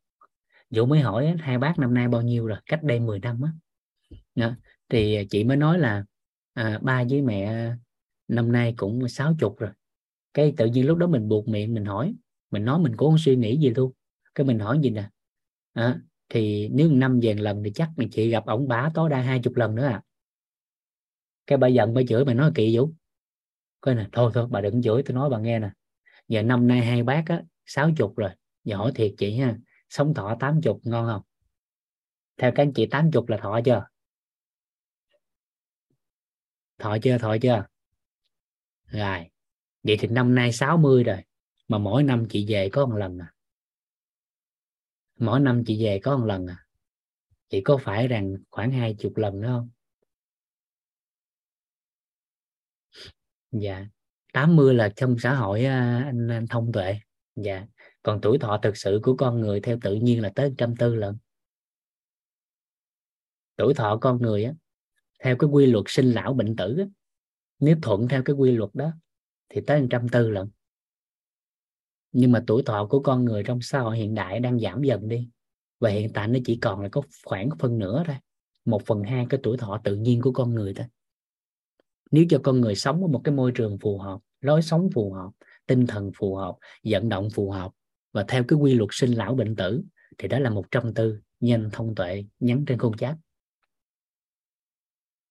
Vũ 0.71 0.87
mới 0.87 1.01
hỏi 1.01 1.35
hai 1.39 1.59
bác 1.59 1.79
năm 1.79 1.95
nay 1.95 2.09
bao 2.09 2.23
nhiêu 2.23 2.47
rồi? 2.47 2.59
Cách 2.67 2.83
đây 2.83 3.01
10 3.01 3.19
năm 3.19 3.41
á. 3.43 3.51
Đó. 4.35 4.55
thì 4.89 5.27
chị 5.31 5.45
mới 5.45 5.57
nói 5.57 5.79
là 5.79 6.05
à, 6.55 6.79
ba 6.83 7.05
với 7.11 7.23
mẹ 7.23 7.71
năm 8.29 8.53
nay 8.53 8.75
cũng 8.77 9.09
sáu 9.09 9.35
chục 9.39 9.59
rồi. 9.59 9.71
Cái 10.35 10.55
tự 10.57 10.67
nhiên 10.67 10.87
lúc 10.87 10.99
đó 10.99 11.07
mình 11.07 11.29
buộc 11.29 11.49
miệng 11.49 11.75
mình 11.75 11.85
hỏi 11.85 12.15
mình 12.55 12.65
nói 12.65 12.79
mình 12.79 12.97
cũng 12.97 13.11
không 13.11 13.19
suy 13.19 13.37
nghĩ 13.37 13.59
gì 13.59 13.71
luôn. 13.71 13.93
Cái 14.35 14.47
mình 14.47 14.59
hỏi 14.59 14.81
gì 14.83 14.91
nè? 14.91 15.09
À, 15.73 16.01
thì 16.29 16.69
nếu 16.69 16.91
năm 16.91 17.21
vàng 17.23 17.41
lần 17.41 17.63
thì 17.65 17.73
chắc 17.75 17.91
mình 17.97 18.09
chị 18.13 18.29
gặp 18.29 18.47
ổng 18.47 18.69
bá 18.69 18.91
tối 18.95 19.11
đa 19.11 19.21
hai 19.21 19.41
chục 19.43 19.57
lần 19.57 19.75
nữa 19.75 19.87
à. 19.87 20.03
Cái 21.47 21.59
bà 21.59 21.69
giận 21.69 21.95
bà 21.95 22.03
chửi 22.09 22.25
mày 22.25 22.35
nói 22.35 22.53
kỳ 22.55 22.77
vũ 22.77 22.93
coi 23.81 23.95
nè, 23.95 24.07
thôi 24.13 24.31
thôi, 24.35 24.47
bà 24.51 24.61
đừng 24.61 24.83
chửi, 24.83 25.03
tôi 25.03 25.15
nói 25.15 25.31
bà 25.31 25.39
nghe 25.39 25.59
nè. 25.59 25.71
Giờ 26.29 26.43
năm 26.43 26.67
nay 26.67 26.81
hai 26.81 27.03
bác 27.03 27.25
á, 27.27 27.43
sáu 27.67 27.91
chục 27.97 28.17
rồi. 28.17 28.31
Giờ 28.65 28.77
hỏi 28.77 28.93
thiệt 28.95 29.15
chị 29.19 29.37
ha, 29.39 29.57
sống 29.89 30.15
thọ 30.15 30.37
tám 30.41 30.61
chục 30.63 30.81
ngon 30.85 31.07
không? 31.07 31.23
Theo 32.37 32.53
các 32.55 32.63
anh 32.63 32.73
chị 32.73 32.87
tám 32.87 33.11
chục 33.11 33.29
là 33.29 33.37
thọ 33.37 33.61
chưa? 33.65 33.87
Thọ 36.79 36.97
chưa 37.03 37.19
thọ 37.19 37.37
chưa? 37.43 37.67
Rồi, 38.87 39.31
vậy 39.83 39.97
thì 40.01 40.09
năm 40.09 40.35
nay 40.35 40.53
60 40.53 41.05
rồi, 41.05 41.19
mà 41.69 41.79
mỗi 41.79 42.03
năm 42.03 42.27
chị 42.31 42.47
về 42.49 42.69
có 42.69 42.87
một 42.87 42.97
lần 42.97 43.19
à 43.19 43.34
mỗi 45.19 45.41
năm 45.41 45.63
chị 45.67 45.85
về 45.85 46.01
có 46.03 46.17
một 46.17 46.27
lần 46.27 46.47
à? 46.47 46.65
Chị 47.49 47.61
có 47.61 47.77
phải 47.77 48.09
rằng 48.09 48.35
khoảng 48.51 48.71
hai 48.71 48.97
chục 48.99 49.17
lần 49.17 49.41
nữa 49.41 49.49
không? 49.49 49.71
Dạ 53.53 53.87
80 54.33 54.75
là 54.75 54.89
trong 54.97 55.17
xã 55.19 55.35
hội 55.35 55.65
à, 55.65 56.03
anh, 56.07 56.29
anh 56.29 56.47
thông 56.47 56.73
tuệ. 56.73 56.99
Dạ 57.37 57.67
còn 58.03 58.21
tuổi 58.21 58.39
thọ 58.39 58.59
thực 58.63 58.77
sự 58.77 59.01
của 59.03 59.17
con 59.17 59.41
người 59.41 59.61
theo 59.61 59.79
tự 59.83 59.95
nhiên 59.95 60.23
là 60.23 60.33
tới 60.35 60.55
trăm 60.59 60.77
tư 60.77 60.95
lần. 60.95 61.17
Tuổi 63.57 63.75
thọ 63.75 63.99
con 64.01 64.23
người 64.23 64.45
á 64.45 64.53
theo 65.25 65.37
cái 65.37 65.51
quy 65.51 65.67
luật 65.67 65.85
sinh 65.89 66.13
lão 66.13 66.35
bệnh 66.35 66.57
tử 66.57 66.77
á, 66.79 66.85
nếu 67.59 67.77
thuận 67.83 68.09
theo 68.09 68.23
cái 68.25 68.37
quy 68.37 68.51
luật 68.51 68.71
đó 68.75 68.93
thì 69.49 69.61
tới 69.67 69.87
trăm 69.91 70.09
tư 70.09 70.31
lần 70.31 70.51
nhưng 72.15 72.33
mà 72.33 72.45
tuổi 72.47 72.63
thọ 72.63 72.87
của 72.87 73.01
con 73.01 73.25
người 73.25 73.43
trong 73.43 73.61
xã 73.61 73.81
hội 73.81 73.97
hiện 73.97 74.15
đại 74.15 74.41
đang 74.41 74.61
giảm 74.61 74.83
dần 74.83 75.09
đi. 75.09 75.29
Và 75.81 75.91
hiện 75.91 76.13
tại 76.13 76.29
nó 76.29 76.39
chỉ 76.45 76.57
còn 76.57 76.81
là 76.81 76.89
có 76.89 77.03
khoảng 77.25 77.49
phần 77.59 77.79
nửa 77.79 78.03
thôi. 78.07 78.17
Một 78.65 78.83
phần 78.87 79.03
hai 79.03 79.27
cái 79.31 79.41
tuổi 79.43 79.57
thọ 79.57 79.81
tự 79.85 79.97
nhiên 79.97 80.21
của 80.21 80.33
con 80.33 80.55
người 80.55 80.75
thôi. 80.75 80.87
Nếu 82.11 82.25
cho 82.31 82.41
con 82.43 82.61
người 82.61 82.75
sống 82.75 83.03
ở 83.03 83.07
một 83.07 83.21
cái 83.25 83.35
môi 83.35 83.53
trường 83.53 83.79
phù 83.79 83.99
hợp, 83.99 84.21
lối 84.41 84.63
sống 84.63 84.89
phù 84.95 85.13
hợp, 85.13 85.31
tinh 85.67 85.87
thần 85.87 86.11
phù 86.17 86.35
hợp, 86.35 86.57
vận 86.85 87.09
động 87.09 87.29
phù 87.31 87.51
hợp 87.51 87.73
và 88.13 88.25
theo 88.29 88.45
cái 88.49 88.59
quy 88.59 88.75
luật 88.75 88.89
sinh 88.93 89.13
lão 89.13 89.35
bệnh 89.35 89.57
tử 89.57 89.83
thì 90.19 90.29
đó 90.29 90.39
là 90.39 90.51
một 90.51 90.71
trăm 90.71 90.95
tư 90.95 91.21
nhanh 91.41 91.71
thông 91.73 91.95
tuệ 91.95 92.25
nhắn 92.41 92.65
trên 92.67 92.79
khung 92.79 92.97
chat 92.97 93.17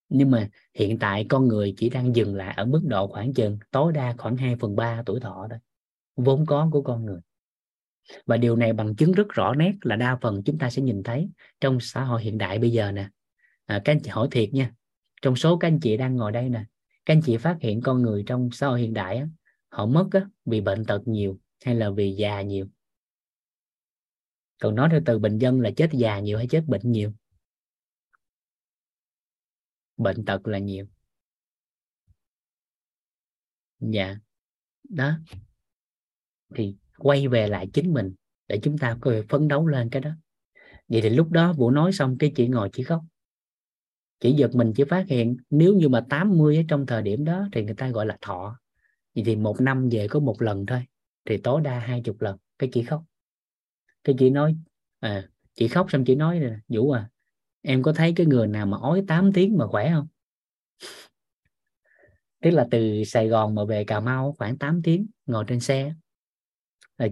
nhưng 0.09 0.31
mà 0.31 0.49
hiện 0.73 0.99
tại 0.99 1.25
con 1.29 1.47
người 1.47 1.73
chỉ 1.77 1.89
đang 1.89 2.15
dừng 2.15 2.35
lại 2.35 2.53
ở 2.57 2.65
mức 2.65 2.81
độ 2.83 3.07
khoảng 3.07 3.33
chừng 3.33 3.57
tối 3.71 3.93
đa 3.93 4.15
khoảng 4.17 4.37
2 4.37 4.55
phần 4.55 4.75
3 4.75 5.03
tuổi 5.05 5.19
thọ 5.19 5.47
thôi 5.49 5.59
vốn 6.15 6.45
có 6.45 6.69
của 6.71 6.81
con 6.81 7.05
người. 7.05 7.19
Và 8.25 8.37
điều 8.37 8.55
này 8.55 8.73
bằng 8.73 8.95
chứng 8.95 9.11
rất 9.11 9.29
rõ 9.29 9.53
nét 9.53 9.73
là 9.81 9.95
đa 9.95 10.17
phần 10.21 10.41
chúng 10.45 10.57
ta 10.57 10.69
sẽ 10.69 10.81
nhìn 10.81 11.03
thấy 11.03 11.29
trong 11.61 11.77
xã 11.79 12.03
hội 12.03 12.23
hiện 12.23 12.37
đại 12.37 12.59
bây 12.59 12.71
giờ 12.71 12.91
nè. 12.91 13.09
À, 13.65 13.81
các 13.85 13.91
anh 13.91 13.99
chị 14.03 14.09
hỏi 14.09 14.27
thiệt 14.31 14.49
nha 14.53 14.73
trong 15.21 15.35
số 15.35 15.57
các 15.57 15.67
anh 15.67 15.79
chị 15.79 15.97
đang 15.97 16.15
ngồi 16.15 16.31
đây 16.31 16.49
nè 16.49 16.65
các 17.05 17.13
anh 17.13 17.21
chị 17.25 17.37
phát 17.37 17.57
hiện 17.61 17.81
con 17.81 18.01
người 18.01 18.23
trong 18.27 18.49
xã 18.51 18.67
hội 18.67 18.81
hiện 18.81 18.93
đại 18.93 19.17
á, 19.17 19.27
họ 19.69 19.85
mất 19.85 20.07
á, 20.11 20.29
vì 20.45 20.61
bệnh 20.61 20.85
tật 20.85 21.01
nhiều 21.05 21.39
hay 21.65 21.75
là 21.75 21.89
vì 21.89 22.15
già 22.15 22.41
nhiều? 22.41 22.67
Còn 24.61 24.75
nói 24.75 24.89
theo 24.91 25.01
từ 25.05 25.19
bình 25.19 25.37
dân 25.37 25.61
là 25.61 25.71
chết 25.77 25.89
già 25.93 26.19
nhiều 26.19 26.37
hay 26.37 26.47
chết 26.47 26.63
bệnh 26.67 26.91
nhiều? 26.91 27.13
Bệnh 29.97 30.25
tật 30.25 30.47
là 30.47 30.57
nhiều. 30.57 30.85
Dạ 33.79 34.17
đó 34.89 35.17
thì 36.55 36.75
quay 36.97 37.27
về 37.27 37.47
lại 37.47 37.67
chính 37.73 37.93
mình 37.93 38.13
để 38.47 38.59
chúng 38.63 38.77
ta 38.77 38.97
có 39.01 39.11
thể 39.11 39.21
phấn 39.29 39.47
đấu 39.47 39.67
lên 39.67 39.89
cái 39.89 40.01
đó. 40.01 40.11
Vậy 40.87 41.01
thì 41.01 41.09
lúc 41.09 41.31
đó 41.31 41.53
vũ 41.53 41.71
nói 41.71 41.91
xong 41.91 42.17
cái 42.17 42.31
chị 42.35 42.47
ngồi 42.47 42.69
chỉ 42.73 42.83
khóc. 42.83 43.01
Chỉ 44.19 44.33
giật 44.33 44.55
mình 44.55 44.73
chỉ 44.75 44.83
phát 44.83 45.05
hiện 45.07 45.37
nếu 45.49 45.75
như 45.75 45.89
mà 45.89 46.05
80 46.09 46.57
ở 46.57 46.63
trong 46.67 46.85
thời 46.85 47.01
điểm 47.01 47.25
đó 47.25 47.47
thì 47.51 47.63
người 47.63 47.75
ta 47.75 47.89
gọi 47.89 48.05
là 48.05 48.17
thọ. 48.21 48.59
Vậy 49.15 49.23
thì 49.25 49.35
một 49.35 49.61
năm 49.61 49.89
về 49.91 50.07
có 50.07 50.19
một 50.19 50.41
lần 50.41 50.65
thôi, 50.65 50.85
thì 51.25 51.37
tối 51.37 51.61
đa 51.61 51.79
hai 51.79 52.01
chục 52.01 52.21
lần, 52.21 52.37
cái 52.59 52.69
chị 52.73 52.83
khóc. 52.83 53.03
Cái 54.03 54.15
chị 54.19 54.29
nói 54.29 54.55
à 54.99 55.29
chị 55.53 55.67
khóc 55.67 55.91
xong 55.91 56.05
chị 56.05 56.15
nói 56.15 56.39
là 56.39 56.59
vũ 56.67 56.91
à 56.91 57.09
em 57.61 57.83
có 57.83 57.93
thấy 57.93 58.13
cái 58.15 58.25
người 58.25 58.47
nào 58.47 58.65
mà 58.65 58.77
ói 58.81 59.03
8 59.07 59.33
tiếng 59.33 59.57
mà 59.57 59.67
khỏe 59.67 59.91
không? 59.93 60.07
Tức 62.41 62.51
là 62.51 62.67
từ 62.71 63.03
Sài 63.03 63.27
Gòn 63.27 63.55
mà 63.55 63.65
về 63.65 63.83
Cà 63.83 63.99
Mau 63.99 64.35
khoảng 64.37 64.57
8 64.57 64.81
tiếng 64.83 65.07
ngồi 65.25 65.45
trên 65.47 65.59
xe 65.59 65.93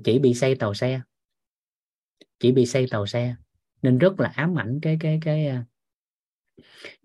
chỉ 0.04 0.20
bị 0.20 0.34
xây 0.34 0.56
tàu 0.56 0.74
xe. 0.74 1.02
Chỉ 2.39 2.52
bị 2.52 2.65
xây 2.65 2.88
tàu 2.91 3.06
xe. 3.06 3.36
Nên 3.82 3.98
rất 3.98 4.20
là 4.20 4.32
ám 4.36 4.60
ảnh 4.60 4.80
cái 4.82 4.98
cái 5.00 5.20
cái 5.22 5.48
à, 5.48 5.65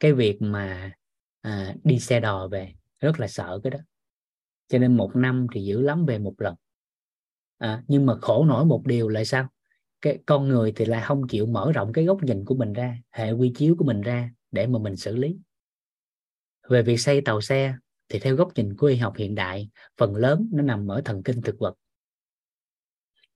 cái 0.01 0.13
việc 0.13 0.43
mà 0.43 0.93
à, 1.41 1.75
đi 1.85 1.99
xe 1.99 2.21
đò 2.21 2.49
về. 2.49 2.75
Rất 3.01 3.21
là 3.21 3.29
sợ 3.29 3.61
cái 3.63 3.71
đó. 3.71 3.79
Cho 4.69 4.79
nên 4.79 4.97
một 4.97 5.17
năm 5.17 5.47
thì 5.53 5.65
dữ 5.65 5.81
lắm 5.81 6.07
về 6.07 6.19
một 6.19 6.35
lần. 6.39 6.55
À, 7.59 7.83
nhưng 7.89 8.07
mà 8.07 8.15
khổ 8.23 8.45
nổi 8.45 8.65
một 8.65 8.87
điều 8.87 9.09
là 9.09 9.25
sao? 9.25 9.49
Cái 10.01 10.19
con 10.27 10.49
người 10.49 10.73
thì 10.77 10.85
lại 10.85 11.03
không 11.05 11.29
chịu 11.29 11.47
mở 11.47 11.73
rộng 11.73 11.93
cái 11.93 12.05
góc 12.05 12.23
nhìn 12.23 12.45
của 12.45 12.55
mình 12.55 12.73
ra 12.73 12.99
hệ 13.11 13.33
quy 13.33 13.53
chiếu 13.57 13.77
của 13.79 13.85
mình 13.85 14.01
ra 14.01 14.31
để 14.51 14.67
mà 14.67 14.79
mình 14.79 14.97
xử 14.97 15.17
lý. 15.17 15.37
Về 16.69 16.83
việc 16.83 16.97
xây 16.97 17.21
tàu 17.21 17.41
xe 17.41 17.77
thì 18.09 18.19
theo 18.19 18.37
góc 18.37 18.53
nhìn 18.55 18.77
của 18.77 18.87
y 18.87 18.97
học 18.97 19.17
hiện 19.17 19.35
đại 19.35 19.71
phần 19.97 20.17
lớn 20.17 20.49
nó 20.53 20.63
nằm 20.63 20.91
ở 20.91 21.03
thần 21.05 21.23
kinh 21.23 21.43
thực 21.43 21.59
vật 21.59 21.75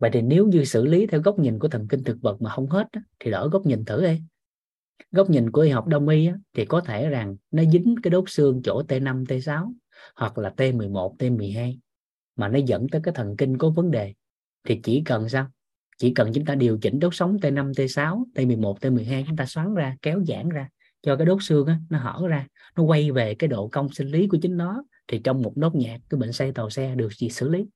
vậy 0.01 0.11
thì 0.13 0.23
nếu 0.23 0.47
như 0.47 0.65
xử 0.65 0.87
lý 0.87 1.07
theo 1.07 1.21
góc 1.21 1.39
nhìn 1.39 1.59
của 1.59 1.69
thần 1.69 1.89
kinh 1.89 2.05
thực 2.05 2.23
vật 2.23 2.43
mà 2.43 2.51
không 2.51 2.67
hết 2.67 2.89
thì 3.21 3.31
đỡ 3.31 3.49
góc 3.53 3.67
nhìn 3.67 3.85
thử 3.85 4.07
đi. 4.07 4.21
Góc 5.13 5.31
nhìn 5.31 5.51
của 5.51 5.61
y 5.61 5.71
học 5.71 5.87
đông 5.87 6.09
y 6.09 6.29
thì 6.55 6.65
có 6.65 6.81
thể 6.81 7.09
rằng 7.09 7.37
nó 7.51 7.63
dính 7.73 7.95
cái 8.03 8.11
đốt 8.11 8.25
xương 8.27 8.63
chỗ 8.65 8.83
T5, 8.89 9.25
T6 9.25 9.73
hoặc 10.17 10.39
là 10.39 10.55
T11, 10.57 11.17
T12 11.17 11.79
mà 12.37 12.49
nó 12.49 12.59
dẫn 12.59 12.89
tới 12.89 13.01
cái 13.05 13.15
thần 13.15 13.37
kinh 13.37 13.59
có 13.59 13.71
vấn 13.71 13.91
đề. 13.91 14.15
Thì 14.65 14.81
chỉ 14.83 15.03
cần 15.05 15.29
sao? 15.29 15.51
Chỉ 15.99 16.15
cần 16.15 16.33
chúng 16.33 16.45
ta 16.45 16.55
điều 16.55 16.79
chỉnh 16.79 16.99
đốt 16.99 17.15
sống 17.15 17.37
T5, 17.37 17.73
T6, 17.73 18.25
T11, 18.35 18.75
T12 18.75 19.25
chúng 19.27 19.37
ta 19.37 19.47
xoắn 19.47 19.75
ra 19.75 19.97
kéo 20.03 20.25
giãn 20.29 20.49
ra 20.49 20.69
cho 21.03 21.17
cái 21.17 21.27
đốt 21.27 21.39
xương 21.43 21.67
á, 21.67 21.79
nó 21.91 21.99
hở 21.99 22.29
ra 22.29 22.47
nó 22.77 22.83
quay 22.83 23.11
về 23.11 23.35
cái 23.35 23.49
độ 23.49 23.69
cong 23.69 23.93
sinh 23.93 24.09
lý 24.09 24.27
của 24.27 24.39
chính 24.43 24.57
nó 24.57 24.85
thì 25.09 25.21
trong 25.25 25.43
một 25.43 25.53
nốt 25.57 25.75
nhạc 25.75 25.99
cái 26.11 26.19
bệnh 26.19 26.33
xây 26.33 26.53
tàu 26.53 26.71
xe 26.71 26.95
được 26.95 27.13
gì 27.15 27.29
xử 27.29 27.49
lý 27.49 27.67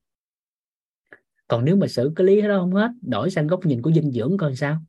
còn 1.47 1.65
nếu 1.65 1.75
mà 1.75 1.87
xử 1.87 2.13
cái 2.15 2.27
lý 2.27 2.41
đó 2.41 2.59
không 2.59 2.73
hết 2.73 2.91
đổi 3.01 3.31
sang 3.31 3.47
góc 3.47 3.65
nhìn 3.65 3.81
của 3.81 3.91
dinh 3.91 4.11
dưỡng 4.11 4.37
coi 4.37 4.55
sao? 4.55 4.81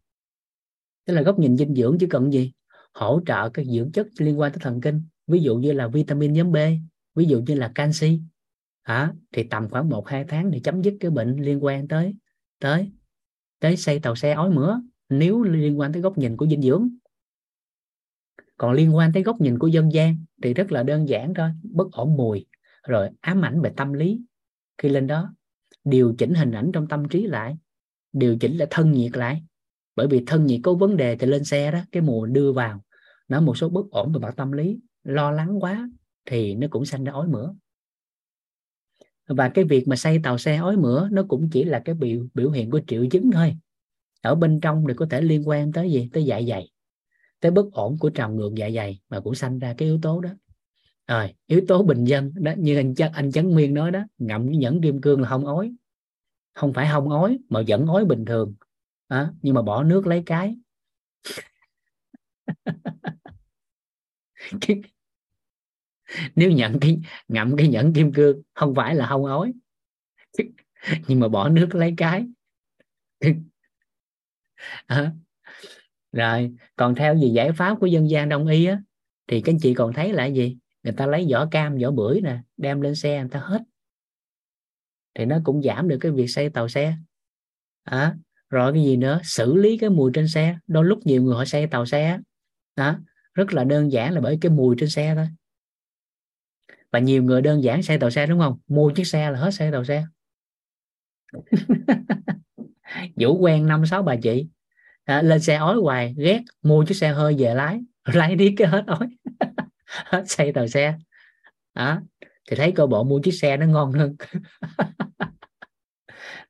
Tức 1.07 1.14
là 1.14 1.23
góc 1.23 1.38
nhìn 1.38 1.57
dinh 1.57 1.75
dưỡng 1.75 1.97
chỉ 2.01 2.07
cần 2.07 2.33
gì? 2.33 2.53
Hỗ 2.92 3.21
trợ 3.27 3.49
các 3.49 3.66
dưỡng 3.66 3.92
chất 3.92 4.07
liên 4.19 4.40
quan 4.40 4.53
tới 4.53 4.59
thần 4.62 4.81
kinh 4.81 5.03
ví 5.27 5.40
dụ 5.40 5.57
như 5.57 5.73
là 5.73 5.88
vitamin 5.88 6.33
nhóm 6.33 6.53
B 6.53 6.57
ví 7.14 7.25
dụ 7.25 7.40
như 7.40 7.55
là 7.55 7.73
canxi. 7.75 8.21
À, 8.83 9.12
thì 9.33 9.42
tầm 9.42 9.69
khoảng 9.71 9.88
1 9.88 10.09
2 10.09 10.25
tháng 10.29 10.51
thì 10.53 10.61
chấm 10.61 10.83
dứt 10.83 10.95
cái 11.01 11.11
bệnh 11.11 11.37
liên 11.37 11.64
quan 11.64 11.88
tới 11.88 12.14
tới 12.61 12.92
tới 13.61 13.77
xây 13.77 13.99
tàu 13.99 14.16
xe 14.16 14.33
ói 14.33 14.51
mửa 14.51 14.81
nếu 15.09 15.42
liên 15.42 15.79
quan 15.79 15.92
tới 15.92 16.03
góc 16.03 16.19
nhìn 16.19 16.37
của 16.37 16.47
dinh 16.47 16.62
dưỡng. 16.62 16.88
Còn 18.57 18.73
liên 18.73 18.97
quan 18.97 19.12
tới 19.12 19.23
góc 19.23 19.40
nhìn 19.40 19.59
của 19.59 19.66
dân 19.66 19.92
gian 19.92 20.16
thì 20.42 20.55
rất 20.55 20.73
là 20.73 20.83
đơn 20.83 21.09
giản 21.09 21.35
thôi 21.35 21.51
bất 21.62 21.92
ổn 21.92 22.16
mùi 22.16 22.47
rồi 22.88 23.11
ám 23.21 23.45
ảnh 23.45 23.61
về 23.61 23.73
tâm 23.77 23.92
lý. 23.92 24.21
Khi 24.79 24.88
lên 24.88 25.07
đó 25.07 25.35
điều 25.87 26.14
chỉnh 26.18 26.35
hình 26.35 26.53
ảnh 26.53 26.70
trong 26.72 26.88
tâm 26.88 27.09
trí 27.09 27.27
lại. 27.27 27.57
Điều 28.12 28.37
chỉnh 28.38 28.57
lại 28.57 28.68
thân 28.70 28.92
nhiệt 28.92 29.16
lại. 29.16 29.42
Bởi 29.96 30.07
vì 30.07 30.25
thân 30.27 30.46
nhiệt 30.46 30.61
có 30.62 30.75
vấn 30.75 30.96
đề 30.96 31.16
thì 31.16 31.27
lên 31.27 31.44
xe 31.44 31.72
đó, 31.72 31.81
cái 31.92 32.03
mùa 32.03 32.27
đưa 32.27 32.53
vào, 32.53 32.85
nó 33.29 33.40
một 33.40 33.59
số 33.59 33.68
bất 33.68 33.90
ổn 33.90 34.12
về 34.12 34.18
mặt 34.20 34.35
tâm 34.37 34.53
lý. 34.53 34.79
Lo 35.05 35.31
lắng 35.31 35.59
quá 35.61 35.88
thì 36.25 36.55
nó 36.55 36.66
cũng 36.70 36.85
sanh 36.85 37.05
ra 37.05 37.12
ói 37.12 37.29
mửa. 37.29 37.55
Và 39.29 39.49
cái 39.49 39.64
việc 39.64 39.88
mà 39.88 39.96
xây 39.96 40.20
tàu 40.22 40.38
xe 40.38 40.57
ói 40.57 40.77
mửa, 40.77 41.09
nó 41.12 41.22
cũng 41.29 41.49
chỉ 41.53 41.64
là 41.64 41.83
cái 41.85 41.94
biểu 41.94 42.27
biểu 42.35 42.51
hiện 42.51 42.70
của 42.70 42.81
triệu 42.87 43.07
chứng 43.07 43.31
thôi. 43.33 43.57
Ở 44.22 44.35
bên 44.35 44.61
trong 44.61 44.85
thì 44.88 44.94
có 44.94 45.07
thể 45.11 45.20
liên 45.20 45.49
quan 45.49 45.72
tới 45.72 45.92
gì? 45.92 46.11
Tới 46.12 46.25
dạ 46.25 46.40
dày. 46.49 46.70
Tới 47.40 47.51
bất 47.51 47.72
ổn 47.72 47.96
của 47.99 48.11
trào 48.11 48.33
ngược 48.33 48.51
dạ 48.57 48.70
dày 48.70 49.01
mà 49.09 49.20
cũng 49.20 49.35
sanh 49.35 49.59
ra 49.59 49.75
cái 49.79 49.88
yếu 49.88 49.99
tố 50.03 50.20
đó 50.20 50.31
rồi 51.09 51.35
yếu 51.47 51.61
tố 51.69 51.83
bình 51.83 52.05
dân 52.05 52.33
đó 52.35 52.53
như 52.57 52.77
anh 52.77 52.95
chắc 52.95 53.11
anh 53.14 53.33
chấn 53.33 53.51
nguyên 53.51 53.75
nói 53.75 53.90
đó 53.90 54.01
ngậm 54.19 54.51
nhẫn 54.51 54.81
kim 54.83 55.01
cương 55.01 55.21
là 55.21 55.29
không 55.29 55.47
ói. 55.47 55.73
Không 56.55 56.73
phải 56.73 56.88
không 56.92 57.09
ói 57.09 57.38
mà 57.49 57.61
vẫn 57.69 57.87
ói 57.87 58.05
bình 58.05 58.25
thường. 58.25 58.55
À, 59.09 59.33
nhưng 59.42 59.55
mà 59.55 59.62
bỏ 59.62 59.83
nước 59.83 60.07
lấy 60.07 60.23
cái. 60.27 60.57
Nếu 66.37 66.51
nhận 66.51 66.81
cái 66.81 67.01
ngậm 67.29 67.57
cái 67.57 67.69
nhẫn 67.69 67.92
kim 67.92 68.12
cương 68.12 68.42
không 68.55 68.75
phải 68.75 68.95
là 68.95 69.07
không 69.07 69.25
ói. 69.25 69.53
Nhưng 71.09 71.21
mà 71.21 71.29
bỏ 71.29 71.49
nước 71.49 71.75
lấy 71.75 71.95
cái. 71.97 72.27
À. 74.87 75.12
rồi 76.12 76.55
còn 76.77 76.95
theo 76.95 77.16
gì 77.16 77.29
giải 77.29 77.53
pháp 77.53 77.77
của 77.81 77.87
dân 77.87 78.11
gian 78.11 78.29
đông 78.29 78.47
y 78.47 78.64
á 78.64 78.81
thì 79.27 79.40
các 79.40 79.53
anh 79.53 79.59
chị 79.62 79.75
còn 79.75 79.92
thấy 79.92 80.12
là 80.12 80.27
gì? 80.27 80.57
Người 80.87 80.94
ta 80.96 81.07
lấy 81.07 81.27
vỏ 81.31 81.46
cam 81.46 81.79
vỏ 81.79 81.90
bưởi 81.90 82.20
nè 82.20 82.38
đem 82.57 82.81
lên 82.81 82.94
xe 82.94 83.20
người 83.20 83.29
ta 83.31 83.40
hết. 83.40 83.62
Thì 85.14 85.25
nó 85.25 85.38
cũng 85.44 85.62
giảm 85.62 85.88
được 85.88 85.99
cái 86.01 86.12
việc 86.12 86.27
xây 86.27 86.51
tàu 86.51 86.68
xe. 86.68 86.96
À, 87.83 88.16
rồi 88.51 88.72
cái 88.72 88.85
gì 88.85 88.96
nữa? 88.96 89.20
Xử 89.25 89.55
lý 89.55 89.79
cái 89.79 89.90
mùi 89.90 90.11
trên 90.14 90.29
xe. 90.29 90.59
Đôi 90.66 90.85
lúc 90.85 90.99
nhiều 91.07 91.22
người 91.22 91.35
họ 91.35 91.44
xây 91.44 91.66
tàu 91.66 91.87
xe 91.87 92.18
đó. 92.77 92.99
Rất 93.35 93.53
là 93.53 93.64
đơn 93.64 93.92
giản 93.92 94.12
là 94.12 94.20
bởi 94.20 94.38
cái 94.40 94.51
mùi 94.51 94.77
trên 94.79 94.88
xe 94.88 95.14
thôi. 95.14 95.29
Và 96.92 96.99
nhiều 96.99 97.22
người 97.22 97.42
đơn 97.42 97.62
giản 97.62 97.83
xe 97.83 97.99
tàu 97.99 98.11
xe 98.11 98.27
đúng 98.27 98.40
không? 98.40 98.59
Mua 98.66 98.90
chiếc 98.90 99.07
xe 99.07 99.31
là 99.31 99.38
hết 99.38 99.51
xe 99.51 99.70
tàu 99.70 99.85
xe. 99.85 100.07
Vũ 103.16 103.38
quen 103.38 103.66
năm 103.66 103.87
sáu 103.87 104.03
bà 104.03 104.16
chị. 104.16 104.49
À, 105.05 105.22
lên 105.22 105.40
xe 105.40 105.57
ói 105.57 105.77
hoài 105.77 106.14
ghét 106.18 106.42
mua 106.62 106.85
chiếc 106.85 106.94
xe 106.94 107.09
hơi 107.09 107.35
về 107.38 107.55
lái. 107.55 107.81
Lái 108.05 108.37
đi 108.37 108.55
cái 108.57 108.68
hết 108.68 108.85
ói. 108.87 109.09
hết 110.05 110.25
tàu 110.55 110.67
xe. 110.67 110.95
Đó. 111.75 112.01
Thì 112.51 112.57
thấy 112.57 112.73
cơ 112.73 112.87
bộ 112.87 113.05
mua 113.05 113.21
chiếc 113.21 113.33
xe 113.33 113.57
nó 113.57 113.67
ngon 113.67 113.93
hơn. 113.93 114.17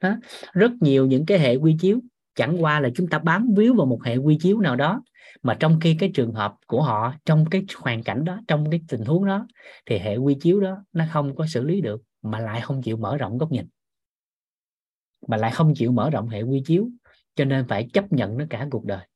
Đó. 0.01 0.17
rất 0.53 0.71
nhiều 0.81 1.07
những 1.07 1.27
cái 1.27 1.39
hệ 1.39 1.57
quy 1.57 1.77
chiếu. 1.81 2.01
Chẳng 2.35 2.63
qua 2.63 2.81
là 2.81 2.89
chúng 2.95 3.09
ta 3.09 3.19
bám 3.19 3.49
víu 3.57 3.75
vào 3.75 3.87
một 3.87 4.03
hệ 4.05 4.17
quy 4.17 4.39
chiếu 4.41 4.61
nào 4.61 4.77
đó. 4.77 5.03
Mà 5.43 5.57
trong 5.61 5.81
khi 5.81 5.97
cái 5.99 6.11
trường 6.15 6.33
hợp 6.33 6.55
của 6.67 6.83
họ, 6.83 7.15
trong 7.25 7.45
cái 7.51 7.65
hoàn 7.77 8.03
cảnh 8.03 8.25
đó, 8.25 8.41
trong 8.49 8.71
cái 8.71 8.81
tình 8.89 9.05
huống 9.05 9.27
đó, 9.27 9.47
thì 9.87 9.99
hệ 9.99 10.17
quy 10.17 10.37
chiếu 10.41 10.61
đó 10.61 10.85
nó 10.93 11.05
không 11.13 11.37
có 11.37 11.47
xử 11.47 11.65
lý 11.65 11.81
được, 11.81 12.03
mà 12.23 12.41
lại 12.41 12.61
không 12.61 12.83
chịu 12.83 12.97
mở 12.97 13.17
rộng 13.17 13.39
góc 13.39 13.53
nhìn. 13.53 13.67
Mà 15.29 15.37
lại 15.37 15.51
không 15.51 15.75
chịu 15.75 15.93
mở 15.93 16.11
rộng 16.11 16.29
hệ 16.29 16.43
quy 16.43 16.63
chiếu, 16.67 16.89
cho 17.35 17.45
nên 17.45 17.69
phải 17.69 17.89
chấp 17.93 18.13
nhận 18.13 18.39
nó 18.39 18.45
cả 18.51 18.67
cuộc 18.71 18.85
đời 18.85 19.07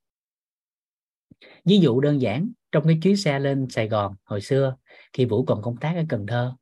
ví 1.64 1.78
dụ 1.78 2.00
đơn 2.00 2.20
giản 2.20 2.52
trong 2.72 2.86
cái 2.86 2.98
chuyến 3.02 3.16
xe 3.16 3.38
lên 3.38 3.66
Sài 3.70 3.88
Gòn 3.88 4.14
hồi 4.24 4.40
xưa 4.40 4.76
khi 5.12 5.24
Vũ 5.24 5.44
còn 5.44 5.62
công 5.62 5.76
tác 5.76 5.96
ở 5.96 6.02
Cần 6.08 6.26
Thơ. 6.26 6.52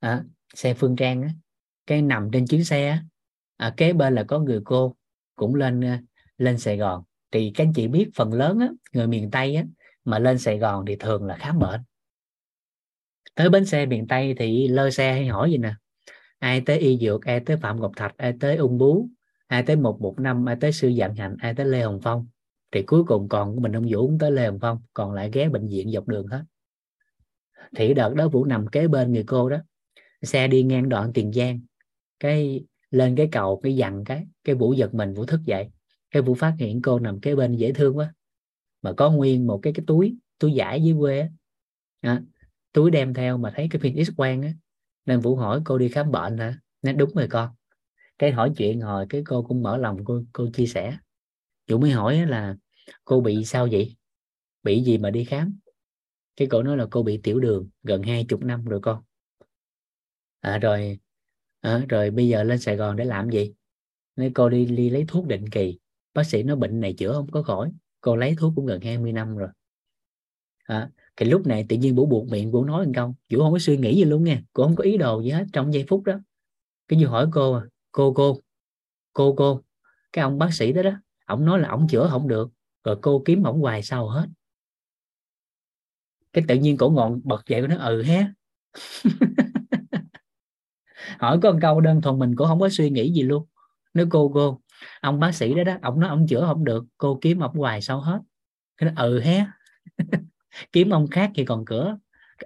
À, 0.00 0.24
xe 0.54 0.74
Phương 0.74 0.96
Trang 0.96 1.22
á, 1.22 1.28
cái 1.86 2.02
nằm 2.02 2.30
trên 2.32 2.46
chuyến 2.46 2.64
xe 2.64 2.98
à, 3.56 3.74
kế 3.76 3.92
bên 3.92 4.14
là 4.14 4.24
có 4.24 4.38
người 4.38 4.60
cô 4.64 4.96
cũng 5.36 5.54
lên 5.54 5.80
ờ, 5.80 5.96
lên 6.38 6.58
Sài 6.58 6.76
Gòn. 6.76 7.02
Thì 7.30 7.52
các 7.54 7.64
anh 7.64 7.72
chị 7.72 7.88
biết 7.88 8.10
phần 8.14 8.32
lớn 8.32 8.58
á, 8.58 8.68
người 8.92 9.06
miền 9.06 9.30
Tây 9.30 9.56
á, 9.56 9.64
mà 10.04 10.18
lên 10.18 10.38
Sài 10.38 10.58
Gòn 10.58 10.84
thì 10.86 10.96
thường 10.96 11.24
là 11.24 11.36
khá 11.36 11.52
mệt. 11.52 11.80
Tới 13.34 13.50
bến 13.50 13.66
xe 13.66 13.86
miền 13.86 14.06
Tây 14.06 14.34
thì 14.38 14.68
lơ 14.68 14.90
xe 14.90 15.12
hay 15.12 15.26
hỏi 15.26 15.50
gì 15.50 15.58
nè? 15.58 15.74
Ai 16.38 16.60
tới 16.60 16.78
y 16.78 16.98
dược 16.98 17.24
ai 17.24 17.40
tới 17.40 17.56
Phạm 17.56 17.80
Ngọc 17.80 17.92
Thạch 17.96 18.16
ai 18.16 18.34
tới 18.40 18.56
ung 18.56 18.78
bú 18.78 19.08
ai 19.46 19.62
tới 19.62 19.76
một 19.76 20.00
một 20.00 20.14
năm 20.18 20.48
ai 20.48 20.56
tới 20.60 20.72
sư 20.72 20.92
dạng 20.98 21.14
hạnh 21.14 21.36
ai 21.40 21.54
tới 21.54 21.66
Lê 21.66 21.82
Hồng 21.82 22.00
Phong 22.02 22.26
thì 22.72 22.82
cuối 22.82 23.04
cùng 23.04 23.28
còn 23.28 23.54
của 23.54 23.60
mình 23.60 23.76
ông 23.76 23.86
Vũ 23.90 24.06
cũng 24.06 24.18
tới 24.18 24.30
Lê 24.30 24.46
Hồng 24.46 24.58
Phong 24.60 24.78
còn 24.94 25.12
lại 25.12 25.30
ghé 25.32 25.48
bệnh 25.48 25.68
viện 25.68 25.90
dọc 25.92 26.08
đường 26.08 26.26
hết. 26.26 26.44
Thì 27.76 27.94
đợt 27.94 28.14
đó 28.14 28.28
Vũ 28.28 28.44
nằm 28.44 28.66
kế 28.66 28.88
bên 28.88 29.12
người 29.12 29.24
cô 29.26 29.48
đó. 29.48 29.56
Xe 30.22 30.48
đi 30.48 30.62
ngang 30.62 30.88
đoạn 30.88 31.12
Tiền 31.14 31.32
Giang. 31.32 31.60
Cái 32.20 32.64
lên 32.90 33.16
cái 33.16 33.28
cầu 33.32 33.60
cái 33.62 33.76
dằn 33.76 34.04
cái 34.04 34.26
cái 34.44 34.54
Vũ 34.54 34.72
giật 34.72 34.94
mình 34.94 35.14
Vũ 35.14 35.24
thức 35.24 35.40
dậy. 35.44 35.70
Cái 36.10 36.22
Vũ 36.22 36.34
phát 36.34 36.54
hiện 36.58 36.82
cô 36.82 36.98
nằm 36.98 37.20
kế 37.20 37.34
bên 37.34 37.56
dễ 37.56 37.72
thương 37.72 37.96
quá. 37.96 38.14
Mà 38.82 38.92
có 38.92 39.10
nguyên 39.10 39.46
một 39.46 39.60
cái 39.62 39.72
cái 39.72 39.84
túi 39.86 40.16
túi 40.38 40.52
giải 40.52 40.82
dưới 40.82 40.94
quê 40.98 41.28
à, 42.00 42.22
túi 42.72 42.90
đem 42.90 43.14
theo 43.14 43.38
mà 43.38 43.52
thấy 43.56 43.68
cái 43.70 43.80
phim 43.80 44.04
x 44.04 44.10
quang 44.16 44.42
á. 44.42 44.52
Nên 45.06 45.20
Vũ 45.20 45.36
hỏi 45.36 45.60
cô 45.64 45.78
đi 45.78 45.88
khám 45.88 46.10
bệnh 46.10 46.38
hả? 46.38 46.58
Nên 46.82 46.96
đúng 46.96 47.10
rồi 47.14 47.26
con. 47.30 47.50
Cái 48.18 48.30
hỏi 48.30 48.52
chuyện 48.56 48.80
hồi 48.80 49.06
cái 49.08 49.22
cô 49.26 49.42
cũng 49.42 49.62
mở 49.62 49.76
lòng 49.76 50.04
cô 50.04 50.22
cô 50.32 50.48
chia 50.52 50.66
sẻ. 50.66 50.98
Vũ 51.70 51.78
mới 51.78 51.90
hỏi 51.90 52.26
là 52.26 52.56
cô 53.04 53.20
bị 53.20 53.44
sao 53.44 53.68
vậy? 53.70 53.96
Bị 54.62 54.82
gì 54.82 54.98
mà 54.98 55.10
đi 55.10 55.24
khám? 55.24 55.58
Cái 56.36 56.48
cô 56.50 56.62
nói 56.62 56.76
là 56.76 56.86
cô 56.90 57.02
bị 57.02 57.20
tiểu 57.22 57.40
đường 57.40 57.68
gần 57.82 58.02
hai 58.02 58.24
chục 58.28 58.42
năm 58.42 58.64
rồi 58.64 58.80
con. 58.82 59.02
À, 60.40 60.58
rồi 60.58 60.98
à, 61.60 61.84
rồi 61.88 62.10
bây 62.10 62.28
giờ 62.28 62.42
lên 62.42 62.58
Sài 62.58 62.76
Gòn 62.76 62.96
để 62.96 63.04
làm 63.04 63.30
gì? 63.30 63.52
Nên 64.16 64.32
cô 64.32 64.48
đi, 64.48 64.64
đi 64.64 64.90
lấy 64.90 65.04
thuốc 65.08 65.26
định 65.26 65.48
kỳ. 65.50 65.78
Bác 66.14 66.26
sĩ 66.26 66.42
nói 66.42 66.56
bệnh 66.56 66.80
này 66.80 66.94
chữa 66.98 67.12
không 67.12 67.30
có 67.30 67.42
khỏi. 67.42 67.72
Cô 68.00 68.16
lấy 68.16 68.34
thuốc 68.38 68.52
cũng 68.56 68.66
gần 68.66 68.80
20 68.80 69.12
năm 69.12 69.36
rồi. 69.36 69.48
À, 70.64 70.90
thì 71.16 71.26
lúc 71.26 71.46
này 71.46 71.66
tự 71.68 71.76
nhiên 71.76 71.94
bố 71.94 72.06
buộc 72.06 72.28
miệng 72.28 72.52
của 72.52 72.64
nói 72.64 72.86
một 72.86 72.92
câu. 72.94 73.14
Vũ 73.30 73.38
không 73.38 73.52
có 73.52 73.58
suy 73.58 73.76
nghĩ 73.76 73.96
gì 73.96 74.04
luôn 74.04 74.24
nha. 74.24 74.42
Cô 74.52 74.62
không 74.62 74.76
có 74.76 74.84
ý 74.84 74.96
đồ 74.96 75.22
gì 75.22 75.30
hết 75.30 75.44
trong 75.52 75.74
giây 75.74 75.84
phút 75.88 76.04
đó. 76.04 76.20
Cái 76.88 76.98
như 76.98 77.06
hỏi 77.06 77.28
cô 77.32 77.52
à, 77.52 77.62
cô 77.92 78.12
cô 78.12 78.40
cô 79.12 79.34
cô 79.36 79.62
cái 80.12 80.22
ông 80.22 80.38
bác 80.38 80.54
sĩ 80.54 80.72
đó 80.72 80.82
đó 80.82 81.00
ông 81.30 81.44
nói 81.44 81.60
là 81.60 81.68
ông 81.68 81.86
chữa 81.88 82.08
không 82.10 82.28
được, 82.28 82.50
rồi 82.84 82.96
cô 83.02 83.22
kiếm 83.24 83.42
ổng 83.42 83.60
hoài 83.60 83.82
sao 83.82 84.08
hết. 84.08 84.26
Cái 86.32 86.44
tự 86.48 86.54
nhiên 86.54 86.76
cổ 86.76 86.90
ngọn 86.90 87.20
bật 87.24 87.46
dậy 87.46 87.60
của 87.60 87.66
nó 87.66 87.76
ừ 87.76 88.02
hé. 88.02 88.26
Hỏi 91.18 91.38
có 91.42 91.52
một 91.52 91.58
câu 91.62 91.80
đơn 91.80 92.02
thuần 92.02 92.18
mình 92.18 92.36
cũng 92.36 92.46
không 92.46 92.60
có 92.60 92.68
suy 92.68 92.90
nghĩ 92.90 93.12
gì 93.12 93.22
luôn. 93.22 93.46
Nếu 93.94 94.06
cô 94.10 94.30
cô, 94.34 94.60
ông 95.00 95.20
bác 95.20 95.34
sĩ 95.34 95.54
đó 95.54 95.64
đó 95.64 95.76
ông 95.82 96.00
nói 96.00 96.10
ông 96.10 96.26
chữa 96.26 96.46
không 96.46 96.64
được, 96.64 96.84
cô 96.98 97.18
kiếm 97.22 97.40
ông 97.40 97.54
hoài 97.54 97.82
sao 97.82 98.00
hết. 98.00 98.20
Cái 98.76 98.90
nó 98.90 99.02
ừ 99.02 99.20
hé. 99.20 99.46
Kiếm 100.72 100.90
ông 100.90 101.06
khác 101.10 101.30
thì 101.34 101.44
còn 101.44 101.64
cửa. 101.64 101.98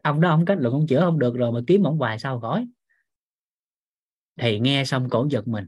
Ông 0.03 0.21
đó 0.21 0.29
ông 0.29 0.45
kết 0.45 0.59
luận 0.59 0.75
ông 0.75 0.87
chữa 0.87 1.01
không 1.01 1.19
được 1.19 1.35
rồi 1.37 1.53
mà 1.53 1.61
kiếm 1.67 1.83
ông 1.83 1.99
hoài 1.99 2.19
sao 2.19 2.41
khỏi. 2.41 2.67
Thì 4.41 4.61
nghe 4.61 4.85
xong 4.85 5.09
cổ 5.11 5.27
giật 5.31 5.49
mình. 5.49 5.67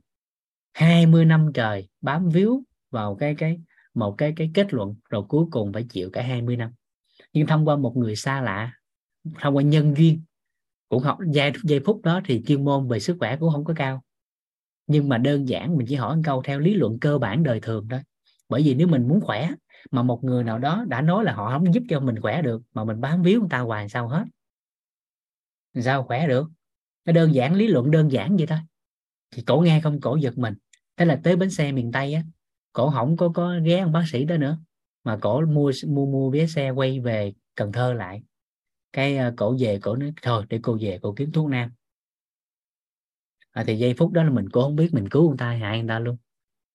20 0.75 1.25
năm 1.25 1.51
trời 1.55 1.89
bám 2.01 2.29
víu 2.29 2.63
vào 2.97 3.15
cái 3.15 3.35
cái 3.35 3.61
một 3.95 4.15
cái 4.19 4.33
cái 4.37 4.51
kết 4.55 4.75
luận 4.75 4.95
rồi 5.11 5.23
cuối 5.29 5.45
cùng 5.51 5.73
phải 5.73 5.85
chịu 5.91 6.11
cả 6.13 6.23
20 6.23 6.57
năm. 6.57 6.73
Nhưng 7.33 7.47
thông 7.47 7.69
qua 7.69 7.77
một 7.77 7.97
người 7.97 8.17
xa 8.17 8.41
lạ 8.41 8.73
thông 9.41 9.57
qua 9.57 9.63
nhân 9.63 9.95
duyên 9.97 10.23
cũng 10.89 11.03
học 11.03 11.19
giây, 11.33 11.53
giây 11.63 11.81
phút 11.85 12.03
đó 12.03 12.21
thì 12.25 12.43
chuyên 12.47 12.65
môn 12.65 12.89
về 12.89 13.01
sức 13.01 13.17
khỏe 13.19 13.37
cũng 13.37 13.53
không 13.53 13.65
có 13.65 13.75
cao. 13.77 14.03
Nhưng 14.87 15.09
mà 15.09 15.19
đơn 15.19 15.49
giản 15.49 15.77
mình 15.77 15.87
chỉ 15.87 15.95
hỏi 15.95 16.17
một 16.17 16.23
câu 16.25 16.43
theo 16.43 16.59
lý 16.61 16.75
luận 16.75 16.99
cơ 17.01 17.19
bản 17.19 17.43
đời 17.43 17.61
thường 17.61 17.89
thôi. 17.91 18.01
Bởi 18.49 18.62
vì 18.62 18.75
nếu 18.75 18.89
mình 18.89 19.09
muốn 19.09 19.20
khỏe 19.20 19.51
mà 19.91 20.03
một 20.03 20.25
người 20.25 20.45
nào 20.45 20.59
đó 20.59 20.85
đã 20.89 21.03
nói 21.03 21.25
là 21.25 21.35
họ 21.35 21.51
không 21.51 21.75
giúp 21.75 21.83
cho 21.89 22.01
mình 22.01 22.20
khỏe 22.20 22.43
được 22.43 22.62
mà 22.75 22.85
mình 22.85 23.01
bám 23.01 23.23
víu 23.23 23.41
người 23.41 23.49
ta 23.51 23.59
hoài 23.59 23.89
sao 23.89 24.09
hết. 24.09 24.25
Sao 25.81 26.03
khỏe 26.03 26.29
được? 26.29 26.49
Nó 27.05 27.12
đơn 27.12 27.35
giản 27.35 27.55
lý 27.55 27.66
luận 27.66 27.91
đơn 27.91 28.12
giản 28.12 28.37
vậy 28.37 28.47
thôi. 28.47 28.59
Thì 29.31 29.43
cổ 29.43 29.61
nghe 29.61 29.81
không 29.81 30.01
cổ 30.01 30.16
giật 30.16 30.39
mình. 30.39 30.55
Thế 30.97 31.05
là 31.05 31.20
tới 31.25 31.37
bến 31.37 31.51
xe 31.51 31.73
miền 31.73 31.93
tây 31.93 32.14
á 32.14 32.23
cổ 32.77 32.91
không 32.91 33.16
có 33.16 33.29
có 33.35 33.55
ghé 33.64 33.79
ông 33.79 33.93
bác 33.93 34.05
sĩ 34.12 34.24
đó 34.24 34.37
nữa. 34.37 34.59
Mà 35.05 35.18
cổ 35.20 35.41
mua 35.41 35.72
mua 35.87 36.07
mua 36.07 36.31
vé 36.31 36.47
xe 36.47 36.70
quay 36.70 37.01
về 37.01 37.33
cần 37.55 37.72
thơ 37.72 37.93
lại. 37.93 38.22
Cái 38.93 39.29
uh, 39.29 39.35
cổ 39.37 39.57
về 39.59 39.79
cổ 39.83 39.97
nói 39.97 40.12
thôi 40.22 40.45
để 40.49 40.61
cô 40.62 40.79
về 40.81 40.99
cô 41.03 41.14
kiếm 41.16 41.33
thuốc 41.33 41.49
nam. 41.49 41.70
À, 43.51 43.64
thì 43.66 43.79
giây 43.79 43.95
phút 43.99 44.12
đó 44.12 44.22
là 44.22 44.31
mình 44.31 44.49
cũng 44.51 44.62
không 44.62 44.77
biết 44.77 44.95
mình 44.95 45.09
cứu 45.09 45.29
người 45.29 45.39
ta 45.39 45.51
hại 45.51 45.79
người 45.79 45.89
ta 45.89 45.99
luôn. 45.99 46.16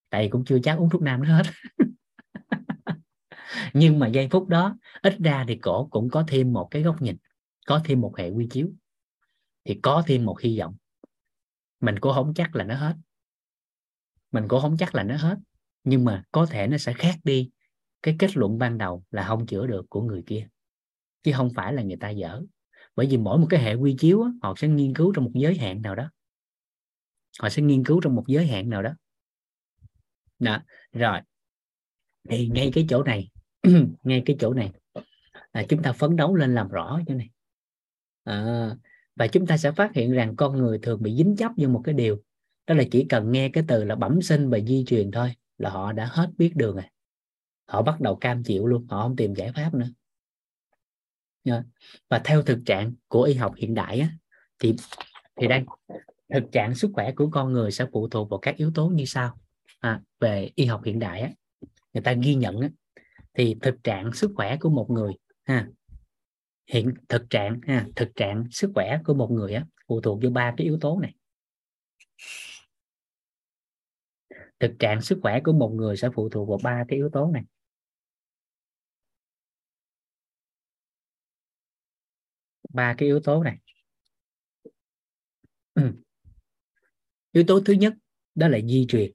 Tại 0.10 0.30
cũng 0.32 0.46
chưa 0.46 0.60
chắc 0.64 0.78
uống 0.78 0.90
thuốc 0.90 1.02
nam 1.02 1.24
nó 1.24 1.38
hết. 1.38 1.44
Nhưng 3.74 4.00
mà 4.00 4.08
giây 4.08 4.28
phút 4.32 4.48
đó 4.48 4.78
ít 5.02 5.18
ra 5.20 5.46
thì 5.48 5.56
cổ 5.56 5.88
cũng 5.92 6.10
có 6.10 6.24
thêm 6.28 6.54
một 6.54 6.68
cái 6.72 6.82
góc 6.82 7.02
nhìn 7.02 7.18
có 7.68 7.82
thêm 7.86 8.02
một 8.02 8.18
hệ 8.18 8.30
quy 8.30 8.48
chiếu. 8.52 8.70
Thì 9.66 9.80
có 9.84 10.04
thêm 10.08 10.26
một 10.26 10.42
hy 10.42 10.60
vọng. 10.60 10.76
Mình 11.80 12.00
cũng 12.00 12.14
không 12.14 12.34
chắc 12.34 12.56
là 12.56 12.64
nó 12.64 12.76
hết. 12.76 12.96
Mình 14.32 14.48
cũng 14.48 14.62
không 14.62 14.78
chắc 14.78 14.96
là 14.96 15.04
nó 15.04 15.18
hết 15.18 15.38
nhưng 15.84 16.06
mà 16.06 16.24
có 16.32 16.46
thể 16.46 16.68
nó 16.68 16.78
sẽ 16.78 16.94
khác 16.94 17.16
đi. 17.24 17.50
Cái 18.04 18.16
kết 18.20 18.38
luận 18.38 18.58
ban 18.58 18.78
đầu 18.78 19.04
là 19.12 19.24
không 19.28 19.46
chữa 19.46 19.68
được 19.68 19.86
của 19.90 20.02
người 20.02 20.24
kia 20.26 20.48
chứ 21.24 21.32
không 21.36 21.50
phải 21.56 21.74
là 21.74 21.84
người 21.84 21.98
ta 21.98 22.10
dở. 22.10 22.42
Bởi 22.96 23.08
vì 23.08 23.18
mỗi 23.18 23.38
một 23.38 23.48
cái 23.50 23.64
hệ 23.64 23.74
quy 23.74 23.96
chiếu 24.00 24.26
họ 24.42 24.54
sẽ 24.58 24.68
nghiên 24.68 24.94
cứu 24.94 25.14
trong 25.16 25.26
một 25.26 25.32
giới 25.34 25.58
hạn 25.58 25.82
nào 25.82 25.96
đó. 25.96 26.12
Họ 27.40 27.50
sẽ 27.50 27.62
nghiên 27.62 27.84
cứu 27.84 28.02
trong 28.04 28.16
một 28.16 28.24
giới 28.28 28.48
hạn 28.48 28.70
nào 28.70 28.82
đó. 28.82 28.92
Đó 30.40 30.64
rồi. 30.94 31.20
Thì 32.30 32.48
ngay 32.48 32.72
cái 32.74 32.86
chỗ 32.90 33.04
này 33.04 33.30
ngay 34.04 34.24
cái 34.26 34.36
chỗ 34.40 34.54
này 34.54 34.72
là 35.54 35.64
chúng 35.70 35.84
ta 35.84 35.94
phấn 35.94 36.16
đấu 36.16 36.36
lên 36.36 36.56
làm 36.56 36.68
rõ 36.68 37.00
chỗ 37.08 37.16
này. 37.16 37.30
À, 38.24 38.70
và 39.16 39.28
chúng 39.28 39.48
ta 39.48 39.58
sẽ 39.58 39.72
phát 39.72 39.94
hiện 39.94 40.12
rằng 40.12 40.36
con 40.36 40.58
người 40.58 40.80
thường 40.80 41.02
bị 41.02 41.16
dính 41.16 41.36
chấp 41.36 41.52
vào 41.58 41.70
một 41.70 41.82
cái 41.84 41.94
điều. 41.94 42.22
Đó 42.68 42.76
là 42.76 42.84
chỉ 42.92 43.06
cần 43.10 43.32
nghe 43.32 43.50
cái 43.50 43.64
từ 43.68 43.84
là 43.84 43.96
bẩm 43.96 44.22
sinh 44.22 44.50
và 44.50 44.60
di 44.60 44.84
truyền 44.88 45.12
thôi 45.12 45.34
là 45.62 45.70
họ 45.70 45.92
đã 45.92 46.06
hết 46.12 46.30
biết 46.38 46.52
đường 46.56 46.76
rồi. 46.76 46.86
Họ 47.68 47.82
bắt 47.82 48.02
đầu 48.02 48.16
cam 48.16 48.44
chịu 48.44 48.68
luôn 48.68 48.88
họ 48.90 49.04
không 49.04 49.16
tìm 49.16 49.36
giải 49.36 49.52
pháp 49.56 49.74
nữa. 49.74 49.88
Và 52.10 52.22
theo 52.24 52.44
thực 52.44 52.60
trạng 52.66 52.94
của 53.08 53.24
y 53.24 53.34
học 53.34 53.54
hiện 53.58 53.74
đại 53.74 54.00
á, 54.00 54.10
thì 54.60 54.76
thì 55.36 55.48
đây 55.48 55.64
thực 56.34 56.52
trạng 56.52 56.76
sức 56.76 56.92
khỏe 56.94 57.12
của 57.12 57.30
con 57.32 57.52
người 57.52 57.72
sẽ 57.72 57.86
phụ 57.92 58.08
thuộc 58.10 58.30
vào 58.30 58.40
các 58.40 58.58
yếu 58.58 58.72
tố 58.76 58.88
như 58.88 59.06
sau. 59.06 59.38
À, 59.80 60.02
về 60.20 60.50
y 60.56 60.66
học 60.66 60.82
hiện 60.86 61.00
đại 61.00 61.22
á, 61.22 61.30
người 61.94 62.04
ta 62.04 62.14
ghi 62.14 62.36
nhận 62.36 62.60
á, 62.60 62.70
thì 63.34 63.56
thực 63.62 63.84
trạng 63.84 64.14
sức 64.14 64.32
khỏe 64.36 64.58
của 64.58 64.70
một 64.70 64.90
người 64.90 65.14
ha 65.44 65.68
hiện 66.68 66.94
thực 67.10 67.30
trạng 67.30 67.62
ha 67.68 67.86
thực 67.96 68.16
trạng 68.16 68.46
sức 68.52 68.72
khỏe 68.76 69.00
của 69.06 69.14
một 69.14 69.32
người 69.32 69.54
á, 69.54 69.66
phụ 69.88 70.02
thuộc 70.02 70.22
vào 70.22 70.32
ba 70.32 70.54
cái 70.58 70.66
yếu 70.66 70.78
tố 70.82 71.00
này 71.00 71.16
thực 74.62 74.72
trạng 74.80 75.02
sức 75.02 75.20
khỏe 75.22 75.40
của 75.44 75.54
một 75.54 75.70
người 75.70 75.98
sẽ 75.98 76.10
phụ 76.16 76.30
thuộc 76.30 76.50
vào 76.50 76.60
ba 76.64 76.84
cái 76.88 76.98
yếu 76.98 77.10
tố 77.14 77.32
này. 77.34 77.44
Ba 82.74 82.96
cái 82.98 83.08
yếu 83.08 83.20
tố 83.20 83.44
này. 83.44 83.58
Ừ. 85.74 85.94
Yếu 87.32 87.44
tố 87.48 87.62
thứ 87.66 87.74
nhất, 87.74 87.94
đó 88.36 88.48
là 88.48 88.60
di 88.68 88.86
truyền. 88.90 89.12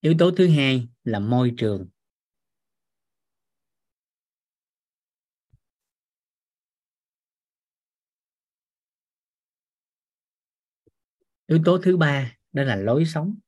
Yếu 0.00 0.14
tố 0.18 0.30
thứ 0.30 0.48
hai 0.48 0.88
là 1.04 1.18
môi 1.18 1.54
trường. 1.56 1.88
Yếu 11.46 11.60
tố 11.64 11.78
thứ 11.82 11.96
ba, 11.96 12.36
đó 12.52 12.62
là 12.62 12.76
lối 12.76 13.04
sống. 13.04 13.38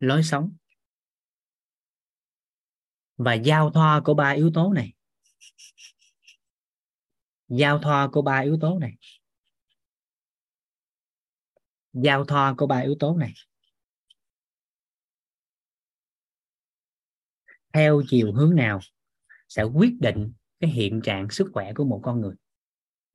Lối 0.00 0.22
sống. 0.22 0.56
Và 3.16 3.34
giao 3.34 3.70
thoa 3.70 4.00
của 4.04 4.14
ba 4.14 4.30
yếu 4.30 4.50
tố 4.54 4.72
này. 4.72 4.92
Giao 7.48 7.78
thoa 7.78 8.08
của 8.12 8.22
ba 8.22 8.38
yếu 8.38 8.58
tố 8.60 8.78
này. 8.78 8.92
Giao 11.92 12.24
thoa 12.24 12.54
của 12.58 12.66
ba 12.66 12.78
yếu 12.78 12.94
tố 13.00 13.16
này. 13.16 13.32
Theo 17.76 18.02
chiều 18.08 18.32
hướng 18.32 18.54
nào 18.54 18.80
sẽ 19.48 19.62
quyết 19.62 19.92
định 20.00 20.32
cái 20.60 20.70
hiện 20.70 21.00
trạng 21.00 21.30
sức 21.30 21.50
khỏe 21.52 21.72
của 21.74 21.84
một 21.84 22.00
con 22.04 22.20
người. 22.20 22.34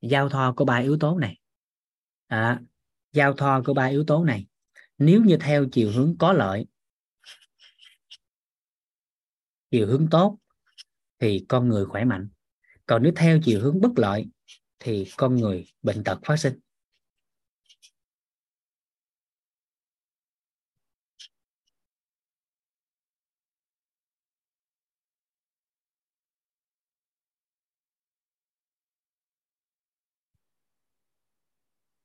Giao 0.00 0.28
thoa 0.28 0.52
của 0.52 0.64
ba 0.64 0.76
yếu 0.76 0.96
tố 1.00 1.18
này. 1.18 1.38
À, 2.26 2.60
giao 3.12 3.32
thoa 3.32 3.62
của 3.66 3.74
ba 3.74 3.84
yếu 3.84 4.04
tố 4.04 4.24
này. 4.24 4.46
Nếu 4.98 5.22
như 5.24 5.36
theo 5.40 5.66
chiều 5.72 5.90
hướng 5.90 6.16
có 6.18 6.32
lợi 6.32 6.66
chiều 9.70 9.86
hướng 9.86 10.08
tốt 10.10 10.38
thì 11.18 11.44
con 11.48 11.68
người 11.68 11.84
khỏe 11.84 12.04
mạnh. 12.04 12.28
Còn 12.86 13.02
nếu 13.02 13.12
theo 13.16 13.38
chiều 13.44 13.60
hướng 13.60 13.80
bất 13.80 13.90
lợi 13.96 14.26
thì 14.78 15.06
con 15.16 15.36
người 15.36 15.66
bệnh 15.82 16.04
tật 16.04 16.18
phát 16.24 16.36
sinh. 16.36 16.58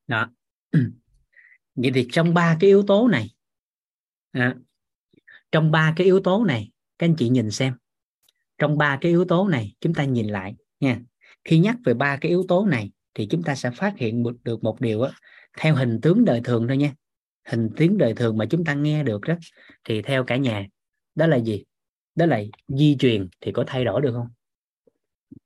Đó. 0.08 0.32
Vậy 1.76 1.92
thì 1.96 2.08
trong 2.12 2.34
ba 2.34 2.58
cái 2.60 2.68
yếu 2.68 2.84
tố 2.88 3.08
này 3.08 3.30
à, 4.32 4.56
trong 5.52 5.72
ba 5.72 5.94
cái 5.96 6.06
yếu 6.06 6.20
tố 6.20 6.46
này 6.46 6.72
các 6.98 7.06
anh 7.06 7.16
chị 7.16 7.30
nhìn 7.30 7.52
xem. 7.52 7.74
Trong 8.58 8.78
ba 8.78 8.98
cái 9.02 9.12
yếu 9.12 9.26
tố 9.26 9.48
này 9.48 9.76
chúng 9.80 9.94
ta 9.94 10.04
nhìn 10.04 10.28
lại 10.28 10.56
nha. 10.80 11.00
Khi 11.44 11.60
nhắc 11.60 11.76
về 11.86 11.94
ba 11.94 12.18
cái 12.18 12.30
yếu 12.30 12.46
tố 12.48 12.66
này 12.66 12.92
thì 13.14 13.28
chúng 13.30 13.44
ta 13.44 13.56
sẽ 13.56 13.72
phát 13.72 13.98
hiện 13.98 14.24
được 14.44 14.64
một 14.64 14.82
điều 14.82 15.02
á, 15.02 15.12
theo 15.58 15.76
hình 15.76 16.00
tướng 16.02 16.26
đời 16.26 16.42
thường 16.44 16.68
thôi 16.68 16.78
nha. 16.78 16.94
Hình 17.46 17.70
tướng 17.78 17.98
đời 17.98 18.14
thường 18.14 18.38
mà 18.38 18.46
chúng 18.50 18.66
ta 18.66 18.74
nghe 18.74 19.04
được 19.04 19.22
đó 19.22 19.36
thì 19.84 20.02
theo 20.02 20.24
cả 20.24 20.38
nhà 20.38 20.68
đó 21.16 21.28
là 21.28 21.38
gì? 21.38 21.64
Đó 22.16 22.26
là 22.26 22.42
di 22.68 22.96
truyền 23.00 23.28
thì 23.42 23.52
có 23.52 23.64
thay 23.68 23.86
đổi 23.86 24.02
được 24.02 24.12
không? 24.14 24.28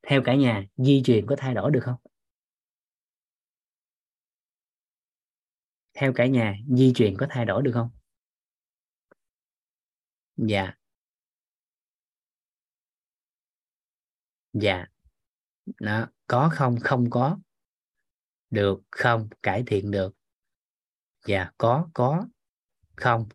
Theo 0.08 0.22
cả 0.24 0.36
nhà 0.36 0.66
di 0.78 1.02
truyền 1.04 1.26
có 1.26 1.36
thay 1.36 1.54
đổi 1.54 1.72
được 1.72 1.84
không? 1.84 1.96
Theo 6.02 6.14
cả 6.14 6.26
nhà, 6.26 6.58
di 6.68 6.94
truyền 6.96 7.18
có 7.18 7.28
thay 7.30 7.46
đổi 7.46 7.64
được 7.64 7.72
không? 7.74 7.90
Dạ. 10.36 10.74
Dạ. 14.54 14.86
Đó, 15.80 16.08
có 16.28 16.50
không? 16.54 16.76
Không 16.84 17.10
có. 17.10 17.40
Được 18.50 18.82
không? 18.92 19.30
Cải 19.44 19.64
thiện 19.68 19.92
được. 19.92 20.16
Dạ 21.26 21.52
có 21.58 21.90
có. 21.94 22.28
Không, 22.96 23.30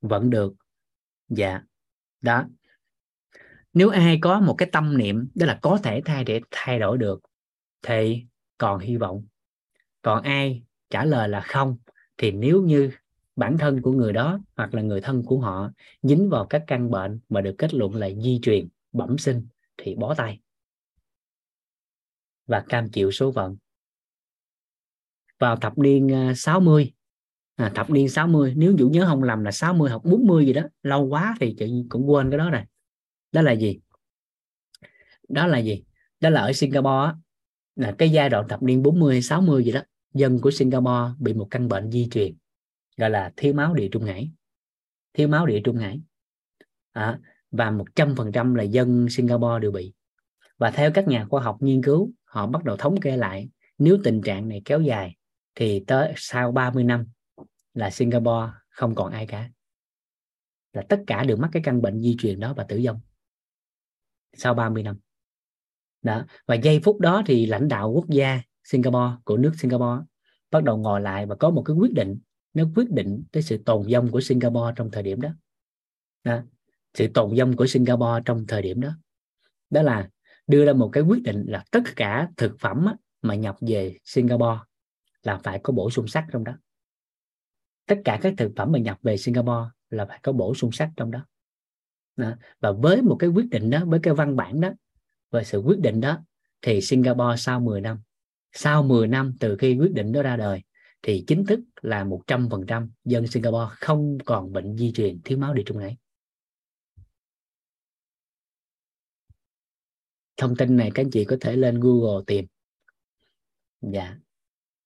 vẫn 0.00 0.30
được. 0.30 0.54
Dạ. 1.28 1.62
Đó. 2.20 2.48
Nếu 3.72 3.88
ai 3.88 4.18
có 4.22 4.40
một 4.40 4.54
cái 4.58 4.68
tâm 4.72 4.98
niệm, 4.98 5.28
đó 5.34 5.46
là 5.46 5.58
có 5.62 5.78
thể 5.82 6.02
thay 6.04 6.24
để 6.24 6.40
thay 6.50 6.78
đổi 6.78 6.98
được, 6.98 7.20
thì 7.82 8.26
còn 8.58 8.78
hy 8.78 8.96
vọng. 8.96 9.26
Còn 10.02 10.22
ai 10.22 10.62
trả 10.90 11.04
lời 11.04 11.28
là 11.28 11.40
không. 11.40 11.76
Thì 12.18 12.30
nếu 12.30 12.62
như 12.62 12.90
bản 13.36 13.58
thân 13.58 13.82
của 13.82 13.92
người 13.92 14.12
đó 14.12 14.40
hoặc 14.56 14.74
là 14.74 14.82
người 14.82 15.00
thân 15.00 15.22
của 15.22 15.40
họ 15.40 15.70
dính 16.02 16.30
vào 16.30 16.46
các 16.46 16.64
căn 16.66 16.90
bệnh 16.90 17.20
mà 17.28 17.40
được 17.40 17.54
kết 17.58 17.74
luận 17.74 17.94
là 17.94 18.10
di 18.10 18.40
truyền 18.42 18.68
bẩm 18.92 19.18
sinh 19.18 19.46
thì 19.76 19.94
bó 19.94 20.14
tay. 20.14 20.40
Và 22.46 22.64
cam 22.68 22.88
chịu 22.88 23.10
số 23.10 23.32
phận. 23.32 23.56
Vào 25.38 25.56
thập 25.56 25.78
niên 25.78 26.12
à, 26.12 26.32
60 26.36 26.92
à, 27.56 27.72
thập 27.74 27.90
niên 27.90 28.08
60 28.08 28.54
nếu 28.56 28.74
dụ 28.78 28.88
nhớ 28.88 29.06
không 29.06 29.22
lầm 29.22 29.44
là 29.44 29.50
60 29.52 29.90
hoặc 29.90 30.04
40 30.04 30.46
gì 30.46 30.52
đó 30.52 30.62
lâu 30.82 31.06
quá 31.06 31.36
thì 31.40 31.54
chị 31.58 31.84
cũng 31.88 32.10
quên 32.10 32.30
cái 32.30 32.38
đó 32.38 32.50
rồi. 32.50 32.62
Đó 33.32 33.42
là 33.42 33.52
gì? 33.52 33.80
Đó 35.28 35.46
là 35.46 35.58
gì? 35.58 35.84
Đó 36.20 36.30
là 36.30 36.40
ở 36.40 36.52
Singapore 36.52 37.12
là 37.76 37.94
cái 37.98 38.10
giai 38.10 38.28
đoạn 38.28 38.48
thập 38.48 38.62
niên 38.62 38.82
40 38.82 39.22
60 39.22 39.64
gì 39.64 39.72
đó 39.72 39.82
dân 40.14 40.40
của 40.40 40.50
Singapore 40.50 41.14
bị 41.18 41.34
một 41.34 41.48
căn 41.50 41.68
bệnh 41.68 41.90
di 41.90 42.08
truyền 42.10 42.36
gọi 42.98 43.10
là 43.10 43.32
thiếu 43.36 43.54
máu 43.54 43.74
địa 43.74 43.88
trung 43.92 44.04
hải. 44.04 44.30
Thiếu 45.14 45.28
máu 45.28 45.46
địa 45.46 45.60
trung 45.64 45.76
hải. 45.76 46.00
À, 46.92 47.18
và 47.50 47.70
100% 47.70 48.54
là 48.54 48.62
dân 48.62 49.08
Singapore 49.10 49.60
đều 49.60 49.72
bị. 49.72 49.92
Và 50.58 50.70
theo 50.70 50.90
các 50.94 51.08
nhà 51.08 51.26
khoa 51.30 51.42
học 51.42 51.56
nghiên 51.60 51.82
cứu 51.82 52.12
họ 52.24 52.46
bắt 52.46 52.64
đầu 52.64 52.76
thống 52.76 53.00
kê 53.00 53.16
lại 53.16 53.48
nếu 53.78 53.98
tình 54.04 54.22
trạng 54.22 54.48
này 54.48 54.62
kéo 54.64 54.80
dài 54.80 55.16
thì 55.54 55.84
tới 55.86 56.12
sau 56.16 56.52
30 56.52 56.84
năm 56.84 57.06
là 57.74 57.90
Singapore 57.90 58.52
không 58.68 58.94
còn 58.94 59.12
ai 59.12 59.26
cả. 59.26 59.50
Là 60.72 60.82
tất 60.88 61.00
cả 61.06 61.24
đều 61.24 61.36
mắc 61.36 61.50
cái 61.52 61.62
căn 61.64 61.82
bệnh 61.82 62.00
di 62.00 62.16
truyền 62.18 62.40
đó 62.40 62.54
và 62.56 62.64
tử 62.64 62.80
vong 62.84 63.00
sau 64.32 64.54
30 64.54 64.82
năm. 64.82 64.98
Đó 66.02 66.24
và 66.46 66.54
giây 66.54 66.80
phút 66.84 67.00
đó 67.00 67.22
thì 67.26 67.46
lãnh 67.46 67.68
đạo 67.68 67.90
quốc 67.90 68.08
gia 68.08 68.40
Singapore 68.70 69.16
của 69.24 69.36
nước 69.36 69.52
Singapore 69.58 70.04
bắt 70.50 70.64
đầu 70.64 70.76
ngồi 70.76 71.00
lại 71.00 71.26
và 71.26 71.34
có 71.34 71.50
một 71.50 71.62
cái 71.62 71.76
quyết 71.76 71.92
định 71.92 72.18
nó 72.54 72.64
quyết 72.76 72.90
định 72.90 73.24
tới 73.32 73.42
sự 73.42 73.58
tồn 73.58 73.86
vong 73.92 74.10
của 74.10 74.20
Singapore 74.20 74.72
trong 74.76 74.90
thời 74.90 75.02
điểm 75.02 75.20
đó, 75.20 75.30
đó. 76.24 76.42
sự 76.94 77.08
tồn 77.14 77.36
vong 77.38 77.56
của 77.56 77.66
Singapore 77.66 78.22
trong 78.24 78.46
thời 78.46 78.62
điểm 78.62 78.80
đó 78.80 78.90
đó 79.70 79.82
là 79.82 80.08
đưa 80.46 80.66
ra 80.66 80.72
một 80.72 80.90
cái 80.92 81.02
quyết 81.02 81.22
định 81.22 81.44
là 81.48 81.64
tất 81.70 81.80
cả 81.96 82.28
thực 82.36 82.60
phẩm 82.60 82.86
mà 83.22 83.34
nhập 83.34 83.56
về 83.60 83.96
Singapore 84.04 84.58
là 85.22 85.38
phải 85.38 85.60
có 85.62 85.72
bổ 85.72 85.90
sung 85.90 86.08
sắt 86.08 86.24
trong 86.32 86.44
đó 86.44 86.52
tất 87.86 87.98
cả 88.04 88.18
các 88.22 88.34
thực 88.36 88.52
phẩm 88.56 88.72
mà 88.72 88.78
nhập 88.78 88.98
về 89.02 89.16
Singapore 89.16 89.70
là 89.90 90.04
phải 90.06 90.20
có 90.22 90.32
bổ 90.32 90.54
sung 90.54 90.72
sắt 90.72 90.88
trong 90.96 91.10
đó. 91.10 91.26
đó 92.16 92.32
và 92.60 92.72
với 92.72 93.02
một 93.02 93.16
cái 93.18 93.30
quyết 93.30 93.46
định 93.50 93.70
đó 93.70 93.84
với 93.84 94.00
cái 94.02 94.14
văn 94.14 94.36
bản 94.36 94.60
đó 94.60 94.70
và 95.30 95.44
sự 95.44 95.58
quyết 95.58 95.78
định 95.80 96.00
đó 96.00 96.18
thì 96.62 96.80
Singapore 96.80 97.36
sau 97.36 97.60
10 97.60 97.80
năm 97.80 97.98
sau 98.52 98.82
10 98.82 99.08
năm 99.08 99.34
từ 99.40 99.56
khi 99.56 99.76
quyết 99.80 99.92
định 99.92 100.12
đó 100.12 100.22
ra 100.22 100.36
đời 100.36 100.62
thì 101.02 101.24
chính 101.26 101.46
thức 101.46 101.60
là 101.80 102.04
100% 102.04 102.88
dân 103.04 103.26
Singapore 103.26 103.74
không 103.74 104.18
còn 104.24 104.52
bệnh 104.52 104.76
di 104.76 104.92
truyền 104.92 105.20
thiếu 105.24 105.38
máu 105.38 105.54
địa 105.54 105.62
trung 105.66 105.78
hải 105.78 105.96
thông 110.38 110.56
tin 110.56 110.76
này 110.76 110.90
các 110.94 111.02
anh 111.02 111.10
chị 111.10 111.24
có 111.24 111.36
thể 111.40 111.56
lên 111.56 111.80
Google 111.80 112.24
tìm. 112.26 112.46
Dạ 113.80 114.16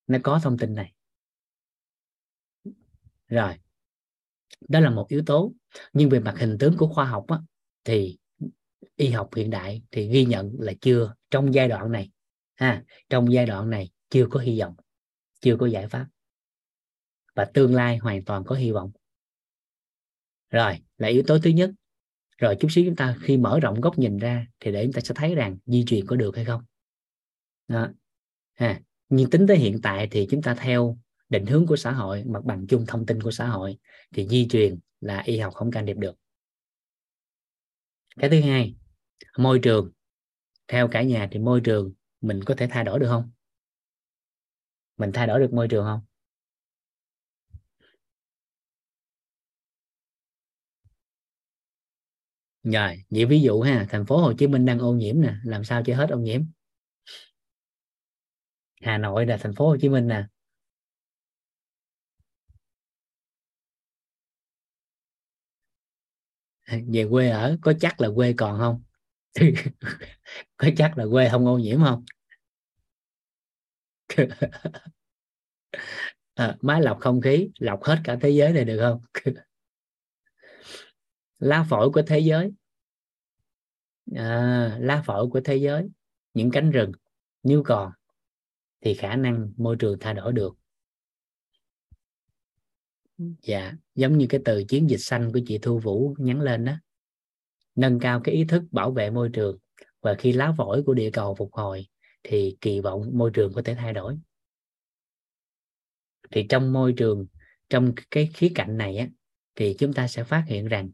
nó 0.06 0.18
có 0.22 0.40
thông 0.42 0.58
tin 0.58 0.74
này. 0.74 0.92
Rồi 3.28 3.58
đó 4.68 4.80
là 4.80 4.90
một 4.90 5.06
yếu 5.08 5.22
tố. 5.26 5.52
Nhưng 5.92 6.08
về 6.10 6.20
mặt 6.20 6.34
hình 6.38 6.56
tướng 6.60 6.76
của 6.78 6.86
khoa 6.86 7.04
học 7.04 7.24
á, 7.28 7.38
thì 7.84 8.18
y 8.96 9.08
học 9.08 9.34
hiện 9.36 9.50
đại 9.50 9.82
thì 9.90 10.08
ghi 10.08 10.24
nhận 10.24 10.52
là 10.58 10.72
chưa. 10.80 11.14
Trong 11.30 11.54
giai 11.54 11.68
đoạn 11.68 11.92
này 11.92 12.10
ha, 12.62 12.82
trong 13.10 13.32
giai 13.32 13.46
đoạn 13.46 13.70
này 13.70 13.90
chưa 14.10 14.26
có 14.30 14.40
hy 14.40 14.60
vọng, 14.60 14.74
chưa 15.40 15.56
có 15.56 15.66
giải 15.66 15.88
pháp. 15.88 16.06
Và 17.34 17.44
tương 17.44 17.74
lai 17.74 17.96
hoàn 17.96 18.24
toàn 18.24 18.44
có 18.44 18.54
hy 18.54 18.72
vọng. 18.72 18.92
Rồi, 20.50 20.78
là 20.96 21.08
yếu 21.08 21.22
tố 21.26 21.38
thứ 21.38 21.50
nhất. 21.50 21.70
Rồi 22.38 22.56
chút 22.60 22.68
xíu 22.70 22.84
chúng 22.84 22.96
ta 22.96 23.16
khi 23.22 23.36
mở 23.36 23.60
rộng 23.60 23.80
góc 23.80 23.98
nhìn 23.98 24.18
ra 24.18 24.46
thì 24.60 24.72
để 24.72 24.84
chúng 24.84 24.92
ta 24.92 25.00
sẽ 25.00 25.14
thấy 25.14 25.34
rằng 25.34 25.58
di 25.66 25.84
truyền 25.86 26.06
có 26.06 26.16
được 26.16 26.36
hay 26.36 26.44
không. 26.44 26.64
Đó. 27.68 27.88
Ha. 28.54 28.80
nhưng 29.08 29.30
tính 29.30 29.46
tới 29.46 29.56
hiện 29.56 29.80
tại 29.82 30.08
thì 30.10 30.26
chúng 30.30 30.42
ta 30.42 30.54
theo 30.54 30.98
định 31.28 31.46
hướng 31.46 31.66
của 31.66 31.76
xã 31.76 31.92
hội, 31.92 32.24
mặt 32.24 32.44
bằng 32.44 32.66
chung 32.66 32.84
thông 32.88 33.06
tin 33.06 33.22
của 33.22 33.30
xã 33.30 33.48
hội, 33.48 33.76
thì 34.14 34.28
di 34.28 34.48
truyền 34.48 34.78
là 35.00 35.22
y 35.24 35.38
học 35.38 35.54
không 35.54 35.70
can 35.70 35.86
thiệp 35.86 35.96
được. 35.96 36.16
Cái 38.16 38.30
thứ 38.30 38.40
hai, 38.40 38.74
môi 39.38 39.58
trường. 39.58 39.90
Theo 40.68 40.88
cả 40.88 41.02
nhà 41.02 41.28
thì 41.32 41.38
môi 41.38 41.60
trường 41.60 41.92
mình 42.22 42.44
có 42.44 42.54
thể 42.58 42.66
thay 42.70 42.84
đổi 42.84 42.98
được 42.98 43.08
không? 43.08 43.30
Mình 44.96 45.10
thay 45.14 45.26
đổi 45.26 45.40
được 45.40 45.52
môi 45.52 45.68
trường 45.68 45.84
không? 45.84 46.00
Rồi, 52.62 53.04
vậy 53.10 53.24
ví 53.26 53.40
dụ 53.40 53.60
ha, 53.60 53.86
thành 53.90 54.06
phố 54.06 54.16
Hồ 54.16 54.32
Chí 54.32 54.46
Minh 54.46 54.64
đang 54.66 54.78
ô 54.78 54.92
nhiễm 54.92 55.20
nè, 55.20 55.34
làm 55.44 55.64
sao 55.64 55.82
cho 55.86 55.96
hết 55.96 56.10
ô 56.10 56.18
nhiễm? 56.18 56.42
Hà 58.82 58.98
Nội 58.98 59.26
là 59.26 59.36
thành 59.36 59.54
phố 59.54 59.68
Hồ 59.68 59.76
Chí 59.80 59.88
Minh 59.88 60.08
nè. 60.08 60.24
Về 66.92 67.06
quê 67.10 67.28
ở, 67.28 67.56
có 67.62 67.72
chắc 67.80 68.00
là 68.00 68.08
quê 68.14 68.32
còn 68.36 68.58
không? 68.58 68.82
có 70.56 70.68
chắc 70.76 70.98
là 70.98 71.04
quê 71.10 71.28
không 71.28 71.46
ô 71.46 71.58
nhiễm 71.58 71.80
không? 71.84 72.04
À, 76.34 76.56
máy 76.60 76.82
lọc 76.82 77.00
không 77.00 77.20
khí 77.20 77.50
lọc 77.58 77.84
hết 77.84 77.98
cả 78.04 78.16
thế 78.20 78.30
giới 78.30 78.52
này 78.52 78.64
được 78.64 78.78
không? 78.80 79.00
Lá 81.38 81.66
phổi 81.70 81.90
của 81.90 82.02
thế 82.06 82.18
giới. 82.18 82.52
À, 84.14 84.76
lá 84.80 85.02
phổi 85.06 85.28
của 85.28 85.40
thế 85.44 85.56
giới 85.56 85.88
những 86.34 86.50
cánh 86.50 86.70
rừng 86.70 86.92
nếu 87.42 87.62
còn 87.66 87.92
thì 88.80 88.94
khả 88.94 89.16
năng 89.16 89.52
môi 89.56 89.76
trường 89.78 89.98
thay 90.00 90.14
đổi 90.14 90.32
được. 90.32 90.54
Dạ 93.42 93.72
giống 93.94 94.18
như 94.18 94.26
cái 94.28 94.40
từ 94.44 94.64
chiến 94.68 94.90
dịch 94.90 95.00
xanh 95.00 95.32
của 95.32 95.40
chị 95.46 95.58
Thu 95.58 95.78
Vũ 95.78 96.14
nhắn 96.18 96.40
lên 96.40 96.64
đó 96.64 96.72
nâng 97.74 98.00
cao 98.00 98.20
cái 98.24 98.34
ý 98.34 98.44
thức 98.44 98.62
bảo 98.70 98.90
vệ 98.90 99.10
môi 99.10 99.28
trường. 99.32 99.58
Và 100.00 100.14
khi 100.14 100.32
lá 100.32 100.52
phổi 100.56 100.82
của 100.82 100.94
địa 100.94 101.10
cầu 101.10 101.34
phục 101.34 101.52
hồi 101.52 101.86
thì 102.22 102.56
kỳ 102.60 102.80
vọng 102.80 103.10
môi 103.12 103.30
trường 103.30 103.52
có 103.54 103.62
thể 103.62 103.74
thay 103.74 103.92
đổi. 103.92 104.18
Thì 106.30 106.46
trong 106.48 106.72
môi 106.72 106.92
trường 106.92 107.26
trong 107.68 107.92
cái 108.10 108.30
khía 108.34 108.52
cạnh 108.54 108.76
này 108.76 108.96
á 108.96 109.08
thì 109.54 109.76
chúng 109.78 109.92
ta 109.92 110.08
sẽ 110.08 110.24
phát 110.24 110.44
hiện 110.46 110.68
rằng 110.68 110.90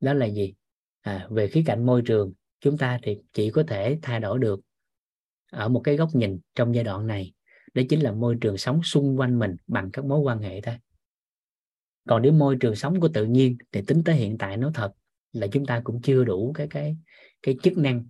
đó 0.00 0.14
là 0.14 0.26
gì? 0.26 0.54
À, 1.00 1.26
về 1.30 1.48
khía 1.48 1.62
cạnh 1.66 1.86
môi 1.86 2.02
trường 2.02 2.32
chúng 2.60 2.78
ta 2.78 2.98
thì 3.02 3.18
chỉ 3.32 3.50
có 3.50 3.62
thể 3.68 3.98
thay 4.02 4.20
đổi 4.20 4.38
được 4.38 4.60
ở 5.50 5.68
một 5.68 5.80
cái 5.84 5.96
góc 5.96 6.14
nhìn 6.14 6.40
trong 6.54 6.74
giai 6.74 6.84
đoạn 6.84 7.06
này. 7.06 7.32
Đó 7.74 7.82
chính 7.88 8.00
là 8.00 8.12
môi 8.12 8.36
trường 8.40 8.58
sống 8.58 8.82
xung 8.82 9.18
quanh 9.18 9.38
mình 9.38 9.56
bằng 9.66 9.90
các 9.92 10.04
mối 10.04 10.18
quan 10.18 10.38
hệ 10.38 10.60
thôi. 10.60 10.74
Còn 12.08 12.22
nếu 12.22 12.32
môi 12.32 12.56
trường 12.60 12.76
sống 12.76 13.00
của 13.00 13.08
tự 13.08 13.24
nhiên 13.24 13.56
thì 13.72 13.82
tính 13.86 14.02
tới 14.04 14.14
hiện 14.14 14.38
tại 14.38 14.56
nó 14.56 14.70
thật 14.74 14.92
là 15.32 15.46
chúng 15.52 15.66
ta 15.66 15.80
cũng 15.84 16.02
chưa 16.02 16.24
đủ 16.24 16.52
cái 16.52 16.66
cái 16.70 16.96
cái 17.42 17.56
chức 17.62 17.78
năng. 17.78 18.08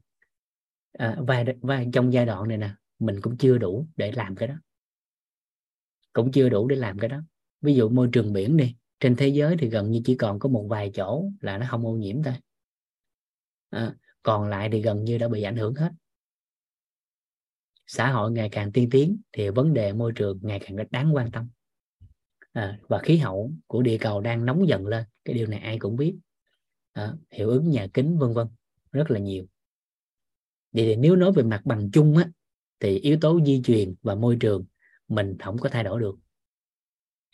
À, 0.93 1.17
và 1.19 1.45
và 1.61 1.85
trong 1.93 2.13
giai 2.13 2.27
đoạn 2.27 2.49
này 2.49 2.59
nè 2.59 2.71
mình 2.99 3.21
cũng 3.21 3.37
chưa 3.37 3.59
đủ 3.59 3.87
để 3.97 4.13
làm 4.13 4.37
cái 4.37 4.49
đó. 4.49 4.55
Cũng 6.13 6.33
chưa 6.33 6.49
đủ 6.49 6.69
để 6.69 6.77
làm 6.77 6.99
cái 6.99 7.09
đó. 7.09 7.23
Ví 7.61 7.75
dụ 7.75 7.89
môi 7.89 8.09
trường 8.13 8.33
biển 8.33 8.57
đi 8.57 8.75
trên 9.01 9.17
thế 9.17 9.29
giới 9.29 9.57
thì 9.59 9.69
gần 9.69 9.91
như 9.91 10.01
chỉ 10.05 10.17
còn 10.17 10.39
có 10.39 10.49
một 10.49 10.67
vài 10.71 10.91
chỗ 10.95 11.25
là 11.41 11.59
nó 11.59 11.67
không 11.71 11.87
ô 11.87 11.93
nhiễm 11.93 12.23
thôi. 12.23 12.35
À, 13.71 13.95
còn 14.23 14.49
lại 14.49 14.69
thì 14.73 14.83
gần 14.83 15.05
như 15.05 15.19
đã 15.19 15.29
bị 15.29 15.43
ảnh 15.43 15.57
hưởng 15.57 15.75
hết. 15.75 15.93
Xã 17.87 18.11
hội 18.11 18.31
ngày 18.31 18.49
càng 18.49 18.73
tiên 18.73 18.89
tiến 18.91 19.21
thì 19.33 19.49
vấn 19.49 19.75
đề 19.75 19.93
môi 19.93 20.13
trường 20.15 20.39
ngày 20.43 20.61
càng 20.61 20.77
đáng 20.91 21.15
quan 21.15 21.31
tâm. 21.31 21.49
À, 22.53 22.79
và 22.89 22.99
khí 22.99 23.17
hậu 23.17 23.53
của 23.67 23.83
địa 23.83 23.99
cầu 23.99 24.21
đang 24.21 24.45
nóng 24.45 24.69
dần 24.69 24.87
lên. 24.87 25.05
Cái 25.25 25.35
điều 25.35 25.47
này 25.47 25.59
ai 25.61 25.79
cũng 25.79 25.97
biết 25.97 26.17
à, 26.93 27.15
hiệu 27.31 27.49
ứng 27.49 27.71
nhà 27.71 27.87
kính 27.95 28.19
vân 28.19 28.33
vân 28.35 28.47
rất 28.93 29.11
là 29.11 29.19
nhiều. 29.19 29.47
Vậy 30.73 30.85
thì 30.85 30.97
nếu 30.97 31.17
nói 31.17 31.33
về 31.33 31.43
mặt 31.43 31.63
bằng 31.65 31.91
chung 31.93 32.17
á 32.17 32.29
thì 32.81 32.99
yếu 32.99 33.19
tố 33.21 33.41
di 33.47 33.63
truyền 33.65 33.95
và 34.03 34.15
môi 34.15 34.37
trường 34.41 34.65
mình 35.09 35.37
không 35.39 35.59
có 35.59 35.69
thay 35.69 35.85
đổi 35.85 36.01
được. 36.01 36.17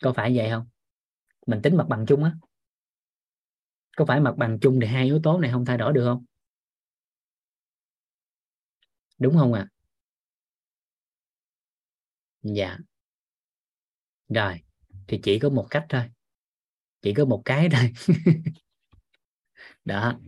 Có 0.03 0.13
phải 0.13 0.37
vậy 0.37 0.49
không? 0.49 0.67
Mình 1.47 1.61
tính 1.61 1.77
mặt 1.77 1.87
bằng 1.87 2.05
chung 2.05 2.23
á. 2.23 2.35
Có 3.97 4.05
phải 4.05 4.19
mặt 4.19 4.37
bằng 4.37 4.59
chung 4.59 4.79
thì 4.79 4.87
hai 4.87 5.05
yếu 5.05 5.19
tố 5.23 5.39
này 5.39 5.51
không 5.51 5.65
thay 5.65 5.77
đổi 5.77 5.93
được 5.93 6.05
không? 6.05 6.25
Đúng 9.19 9.37
không 9.37 9.53
ạ? 9.53 9.61
À? 9.61 9.73
dạ. 12.41 12.77
Rồi 14.29 14.61
thì 15.07 15.19
chỉ 15.23 15.39
có 15.39 15.49
một 15.49 15.67
cách 15.69 15.85
thôi. 15.89 16.03
Chỉ 17.01 17.13
có 17.13 17.25
một 17.25 17.41
cái 17.45 17.69
thôi. 17.71 17.93
đó. 19.87 20.19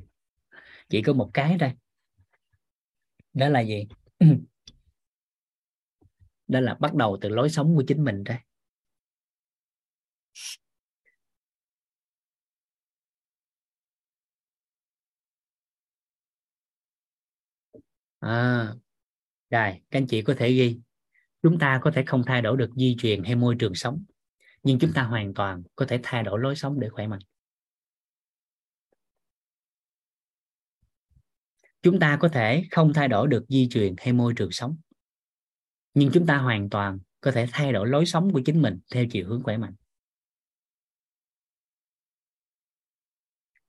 Chỉ 0.89 1.01
có 1.01 1.13
một 1.13 1.31
cái 1.33 1.57
thôi. 1.59 1.71
Đó 3.33 3.49
là 3.49 3.59
gì? 3.59 3.87
Đó 6.47 6.59
là 6.59 6.73
bắt 6.79 6.95
đầu 6.95 7.17
từ 7.21 7.29
lối 7.29 7.49
sống 7.49 7.75
của 7.75 7.83
chính 7.87 8.03
mình 8.03 8.23
thôi. 8.25 8.37
À, 18.19 18.73
rồi 19.49 19.71
các 19.91 19.99
anh 19.99 20.07
chị 20.07 20.21
có 20.21 20.33
thể 20.37 20.51
ghi. 20.51 20.79
Chúng 21.43 21.59
ta 21.59 21.79
có 21.83 21.91
thể 21.91 22.03
không 22.07 22.23
thay 22.25 22.41
đổi 22.41 22.57
được 22.57 22.69
di 22.75 22.95
truyền 22.99 23.23
hay 23.23 23.35
môi 23.35 23.55
trường 23.59 23.75
sống 23.75 24.03
nhưng 24.63 24.79
chúng 24.79 24.93
ta 24.93 25.03
hoàn 25.03 25.33
toàn 25.33 25.63
có 25.75 25.85
thể 25.85 25.99
thay 26.03 26.23
đổi 26.23 26.39
lối 26.39 26.55
sống 26.55 26.79
để 26.79 26.89
khỏe 26.89 27.07
mạnh. 27.07 27.21
Chúng 31.81 31.99
ta 31.99 32.17
có 32.21 32.29
thể 32.29 32.63
không 32.71 32.93
thay 32.93 33.07
đổi 33.07 33.27
được 33.27 33.45
di 33.49 33.67
truyền 33.69 33.95
hay 33.97 34.13
môi 34.13 34.33
trường 34.35 34.51
sống. 34.51 34.77
Nhưng 35.93 36.09
chúng 36.13 36.25
ta 36.25 36.37
hoàn 36.37 36.69
toàn 36.69 36.99
có 37.21 37.31
thể 37.31 37.47
thay 37.51 37.73
đổi 37.73 37.87
lối 37.87 38.05
sống 38.05 38.33
của 38.33 38.41
chính 38.45 38.61
mình 38.61 38.79
theo 38.93 39.05
chiều 39.11 39.27
hướng 39.27 39.43
khỏe 39.43 39.57
mạnh. 39.57 39.75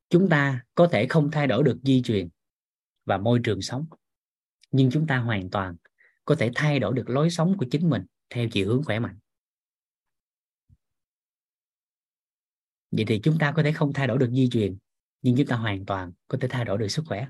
Chúng 0.09 0.29
ta 0.29 0.65
có 0.75 0.89
thể 0.93 1.07
không 1.09 1.31
thay 1.31 1.47
đổi 1.47 1.65
được 1.65 1.79
di 1.83 2.03
truyền 2.03 2.29
và 3.05 3.19
môi 3.19 3.41
trường 3.45 3.63
sống, 3.63 3.87
nhưng 4.71 4.91
chúng 4.91 5.07
ta 5.07 5.19
hoàn 5.19 5.51
toàn 5.51 5.77
có 6.25 6.35
thể 6.35 6.51
thay 6.55 6.79
đổi 6.79 6.95
được 6.95 7.09
lối 7.09 7.31
sống 7.31 7.57
của 7.59 7.67
chính 7.71 7.91
mình 7.91 8.03
theo 8.31 8.49
chiều 8.53 8.69
hướng 8.69 8.85
khỏe 8.85 8.99
mạnh. 8.99 9.19
Vậy 12.91 13.05
thì 13.09 13.21
chúng 13.23 13.39
ta 13.39 13.53
có 13.57 13.63
thể 13.63 13.73
không 13.73 13.93
thay 13.93 14.07
đổi 14.07 14.19
được 14.19 14.31
di 14.31 14.49
truyền, 14.49 14.79
nhưng 15.23 15.37
chúng 15.37 15.47
ta 15.47 15.57
hoàn 15.57 15.87
toàn 15.87 16.13
có 16.29 16.39
thể 16.41 16.49
thay 16.51 16.65
đổi 16.65 16.79
được 16.79 16.89
sức 16.89 17.03
khỏe 17.07 17.29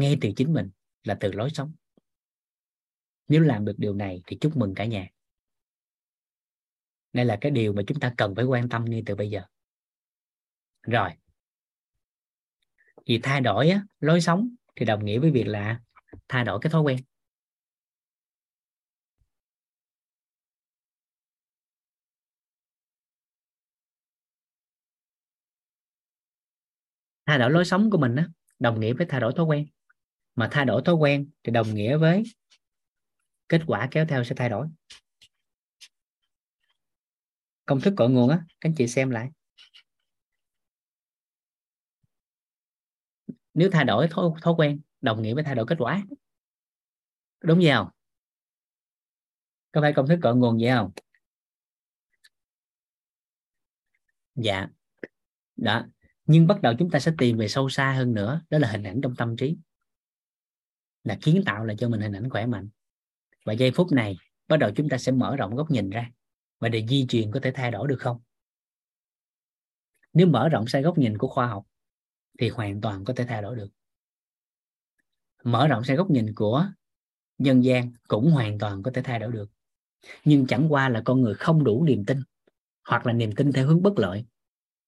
ngay 0.00 0.18
từ 0.20 0.30
chính 0.36 0.52
mình 0.52 0.70
là 1.04 1.16
từ 1.20 1.32
lối 1.32 1.50
sống. 1.50 1.72
Nếu 3.28 3.40
làm 3.40 3.64
được 3.64 3.74
điều 3.78 3.94
này 3.94 4.22
thì 4.26 4.38
chúc 4.40 4.56
mừng 4.56 4.74
cả 4.74 4.84
nhà. 4.84 5.08
Đây 7.12 7.24
là 7.24 7.38
cái 7.40 7.50
điều 7.50 7.72
mà 7.72 7.82
chúng 7.86 8.00
ta 8.00 8.14
cần 8.16 8.34
phải 8.34 8.44
quan 8.44 8.68
tâm 8.68 8.84
ngay 8.84 9.02
từ 9.06 9.14
bây 9.14 9.30
giờ. 9.30 9.42
Rồi. 10.82 11.10
Vì 13.06 13.20
thay 13.22 13.40
đổi 13.40 13.68
á, 13.68 13.82
lối 14.00 14.20
sống 14.20 14.54
thì 14.76 14.86
đồng 14.86 15.04
nghĩa 15.04 15.18
với 15.18 15.30
việc 15.30 15.46
là 15.46 15.80
thay 16.28 16.44
đổi 16.44 16.58
cái 16.62 16.70
thói 16.70 16.82
quen. 16.82 16.98
Thay 27.26 27.38
đổi 27.38 27.50
lối 27.50 27.64
sống 27.64 27.90
của 27.90 27.98
mình 27.98 28.16
á, 28.16 28.28
đồng 28.58 28.80
nghĩa 28.80 28.92
với 28.92 29.06
thay 29.06 29.20
đổi 29.20 29.32
thói 29.36 29.46
quen 29.46 29.66
mà 30.36 30.48
thay 30.50 30.64
đổi 30.64 30.82
thói 30.84 30.94
quen 30.94 31.30
thì 31.42 31.52
đồng 31.52 31.74
nghĩa 31.74 31.96
với 31.96 32.22
kết 33.48 33.60
quả 33.66 33.88
kéo 33.90 34.06
theo 34.08 34.24
sẽ 34.24 34.34
thay 34.38 34.48
đổi. 34.48 34.68
Công 37.66 37.80
thức 37.80 37.94
cội 37.96 38.10
nguồn 38.10 38.28
á 38.28 38.44
các 38.60 38.68
anh 38.70 38.74
chị 38.74 38.88
xem 38.88 39.10
lại. 39.10 39.30
Nếu 43.54 43.70
thay 43.72 43.84
đổi 43.84 44.08
thói, 44.08 44.30
thói 44.42 44.54
quen 44.58 44.80
đồng 45.00 45.22
nghĩa 45.22 45.34
với 45.34 45.44
thay 45.44 45.54
đổi 45.54 45.66
kết 45.68 45.76
quả. 45.78 46.02
Đúng 47.40 47.62
gì 47.62 47.70
không? 47.74 47.88
Có 49.72 49.80
phải 49.80 49.92
công 49.92 50.08
thức 50.08 50.18
cội 50.22 50.36
nguồn 50.36 50.58
vậy 50.60 50.70
không? 50.70 50.90
Dạ. 54.34 54.68
Đó. 55.56 55.86
Nhưng 56.26 56.46
bắt 56.46 56.62
đầu 56.62 56.74
chúng 56.78 56.90
ta 56.90 56.98
sẽ 56.98 57.12
tìm 57.18 57.36
về 57.36 57.48
sâu 57.48 57.68
xa 57.68 57.92
hơn 57.92 58.14
nữa 58.14 58.40
đó 58.50 58.58
là 58.58 58.68
hình 58.70 58.82
ảnh 58.82 59.00
trong 59.02 59.16
tâm 59.16 59.36
trí 59.36 59.56
là 61.06 61.18
kiến 61.22 61.42
tạo 61.46 61.64
lại 61.64 61.76
cho 61.78 61.88
mình 61.88 62.00
hình 62.00 62.12
ảnh 62.12 62.30
khỏe 62.30 62.46
mạnh. 62.46 62.68
Và 63.44 63.52
giây 63.52 63.70
phút 63.70 63.92
này, 63.92 64.16
bắt 64.48 64.56
đầu 64.56 64.70
chúng 64.76 64.88
ta 64.88 64.98
sẽ 64.98 65.12
mở 65.12 65.36
rộng 65.36 65.56
góc 65.56 65.70
nhìn 65.70 65.90
ra 65.90 66.10
và 66.60 66.68
để 66.68 66.86
di 66.88 67.06
truyền 67.08 67.30
có 67.30 67.40
thể 67.42 67.52
thay 67.54 67.70
đổi 67.70 67.88
được 67.88 67.96
không? 68.00 68.20
Nếu 70.12 70.26
mở 70.26 70.48
rộng 70.48 70.68
sai 70.68 70.82
góc 70.82 70.98
nhìn 70.98 71.18
của 71.18 71.28
khoa 71.28 71.46
học, 71.46 71.66
thì 72.38 72.48
hoàn 72.48 72.80
toàn 72.80 73.04
có 73.04 73.14
thể 73.16 73.24
thay 73.28 73.42
đổi 73.42 73.56
được. 73.56 73.68
Mở 75.44 75.68
rộng 75.68 75.84
sai 75.84 75.96
góc 75.96 76.10
nhìn 76.10 76.34
của 76.34 76.66
nhân 77.38 77.64
gian 77.64 77.92
cũng 78.08 78.30
hoàn 78.30 78.58
toàn 78.58 78.82
có 78.82 78.90
thể 78.94 79.02
thay 79.02 79.18
đổi 79.18 79.32
được. 79.32 79.50
Nhưng 80.24 80.46
chẳng 80.46 80.72
qua 80.72 80.88
là 80.88 81.02
con 81.04 81.20
người 81.20 81.34
không 81.34 81.64
đủ 81.64 81.84
niềm 81.84 82.04
tin, 82.04 82.22
hoặc 82.88 83.06
là 83.06 83.12
niềm 83.12 83.32
tin 83.36 83.52
theo 83.52 83.66
hướng 83.66 83.82
bất 83.82 83.98
lợi 83.98 84.24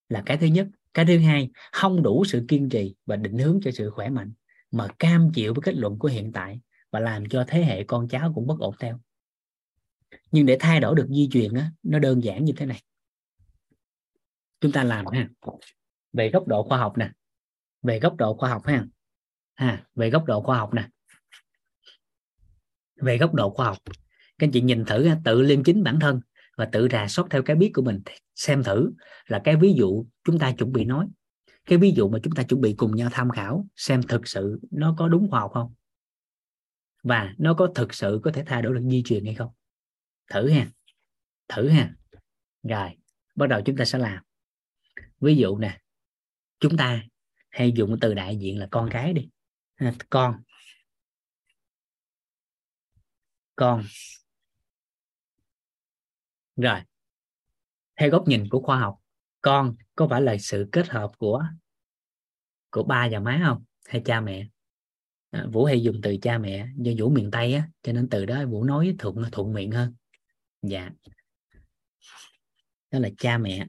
là 0.08 0.22
cái 0.26 0.36
thứ 0.36 0.46
nhất. 0.46 0.66
Cái 0.94 1.04
thứ 1.06 1.18
hai, 1.18 1.50
không 1.72 2.02
đủ 2.02 2.24
sự 2.24 2.44
kiên 2.48 2.68
trì 2.68 2.94
và 3.06 3.16
định 3.16 3.38
hướng 3.38 3.60
cho 3.64 3.70
sự 3.70 3.90
khỏe 3.90 4.08
mạnh 4.08 4.32
mà 4.70 4.88
cam 4.98 5.30
chịu 5.34 5.54
với 5.54 5.62
kết 5.62 5.74
luận 5.74 5.98
của 5.98 6.08
hiện 6.08 6.32
tại 6.32 6.60
và 6.90 7.00
làm 7.00 7.28
cho 7.28 7.44
thế 7.48 7.64
hệ 7.64 7.84
con 7.84 8.08
cháu 8.08 8.32
cũng 8.34 8.46
bất 8.46 8.58
ổn 8.58 8.74
theo. 8.80 9.00
Nhưng 10.30 10.46
để 10.46 10.56
thay 10.60 10.80
đổi 10.80 10.94
được 10.94 11.06
di 11.08 11.28
truyền 11.32 11.54
á, 11.54 11.70
nó 11.82 11.98
đơn 11.98 12.24
giản 12.24 12.44
như 12.44 12.52
thế 12.56 12.66
này. 12.66 12.82
Chúng 14.60 14.72
ta 14.72 14.84
làm 14.84 15.06
ha, 15.06 15.28
về 16.12 16.30
góc 16.30 16.48
độ 16.48 16.62
khoa 16.62 16.78
học 16.78 16.98
nè, 16.98 17.10
về 17.82 18.00
góc 18.00 18.16
độ 18.16 18.36
khoa 18.36 18.50
học 18.50 18.66
ha 18.66 18.86
ha, 19.54 19.86
về 19.94 20.10
góc 20.10 20.24
độ 20.24 20.42
khoa 20.42 20.58
học 20.58 20.74
nè, 20.74 20.88
về 22.96 23.18
góc 23.18 23.34
độ 23.34 23.50
khoa 23.50 23.66
học. 23.66 23.78
Các 24.38 24.46
anh 24.46 24.50
chị 24.50 24.60
nhìn 24.60 24.84
thử 24.84 25.08
tự 25.24 25.42
liêm 25.42 25.64
chính 25.64 25.82
bản 25.82 26.00
thân 26.00 26.20
và 26.56 26.68
tự 26.72 26.88
rà 26.92 27.08
soát 27.08 27.24
theo 27.30 27.42
cái 27.42 27.56
biết 27.56 27.70
của 27.74 27.82
mình. 27.82 28.02
Xem 28.34 28.62
thử 28.62 28.92
là 29.26 29.40
cái 29.44 29.56
ví 29.56 29.74
dụ 29.74 30.06
chúng 30.24 30.38
ta 30.38 30.52
chuẩn 30.52 30.72
bị 30.72 30.84
nói 30.84 31.08
cái 31.68 31.78
ví 31.78 31.92
dụ 31.96 32.08
mà 32.08 32.18
chúng 32.22 32.34
ta 32.34 32.42
chuẩn 32.42 32.60
bị 32.60 32.74
cùng 32.78 32.96
nhau 32.96 33.08
tham 33.12 33.30
khảo 33.30 33.66
xem 33.76 34.02
thực 34.02 34.28
sự 34.28 34.60
nó 34.70 34.94
có 34.98 35.08
đúng 35.08 35.30
khoa 35.30 35.40
học 35.40 35.50
không? 35.54 35.74
Và 37.02 37.34
nó 37.38 37.54
có 37.54 37.72
thực 37.74 37.94
sự 37.94 38.20
có 38.22 38.30
thể 38.34 38.42
thay 38.46 38.62
đổi 38.62 38.74
được 38.74 38.82
di 38.90 39.02
truyền 39.04 39.24
hay 39.24 39.34
không? 39.34 39.50
Thử 40.30 40.50
ha 40.50 40.70
thử 41.48 41.68
ha. 41.68 41.94
Rồi, 42.62 42.90
bắt 43.34 43.46
đầu 43.46 43.60
chúng 43.64 43.76
ta 43.76 43.84
sẽ 43.84 43.98
làm. 43.98 44.24
Ví 45.20 45.36
dụ 45.36 45.58
nè, 45.58 45.80
chúng 46.60 46.76
ta 46.76 47.02
hay 47.50 47.72
dùng 47.72 47.96
từ 48.00 48.14
đại 48.14 48.36
diện 48.36 48.58
là 48.58 48.68
con 48.70 48.88
cái 48.92 49.12
đi. 49.12 49.28
Con. 50.10 50.42
Con. 53.56 53.84
Rồi, 56.56 56.80
theo 57.96 58.10
góc 58.10 58.28
nhìn 58.28 58.48
của 58.50 58.60
khoa 58.60 58.78
học, 58.78 58.98
con 59.40 59.76
có 59.98 60.06
phải 60.10 60.22
là 60.22 60.36
sự 60.38 60.68
kết 60.72 60.88
hợp 60.88 61.10
của 61.18 61.44
của 62.70 62.82
ba 62.82 63.08
và 63.12 63.20
má 63.20 63.42
không? 63.46 63.64
Hay 63.84 64.02
cha 64.04 64.20
mẹ? 64.20 64.48
À, 65.30 65.46
vũ 65.52 65.64
hay 65.64 65.82
dùng 65.82 66.00
từ 66.02 66.16
cha 66.22 66.38
mẹ 66.38 66.68
do 66.76 66.92
vũ 66.98 67.10
miền 67.10 67.30
tây 67.30 67.54
á 67.54 67.68
cho 67.82 67.92
nên 67.92 68.08
từ 68.08 68.26
đó 68.26 68.46
vũ 68.46 68.64
nói 68.64 68.96
thuận 68.98 69.16
thuận 69.32 69.52
miệng 69.52 69.70
hơn. 69.70 69.94
Dạ. 70.62 70.90
Đó 72.90 72.98
là 72.98 73.08
cha 73.18 73.38
mẹ. 73.38 73.66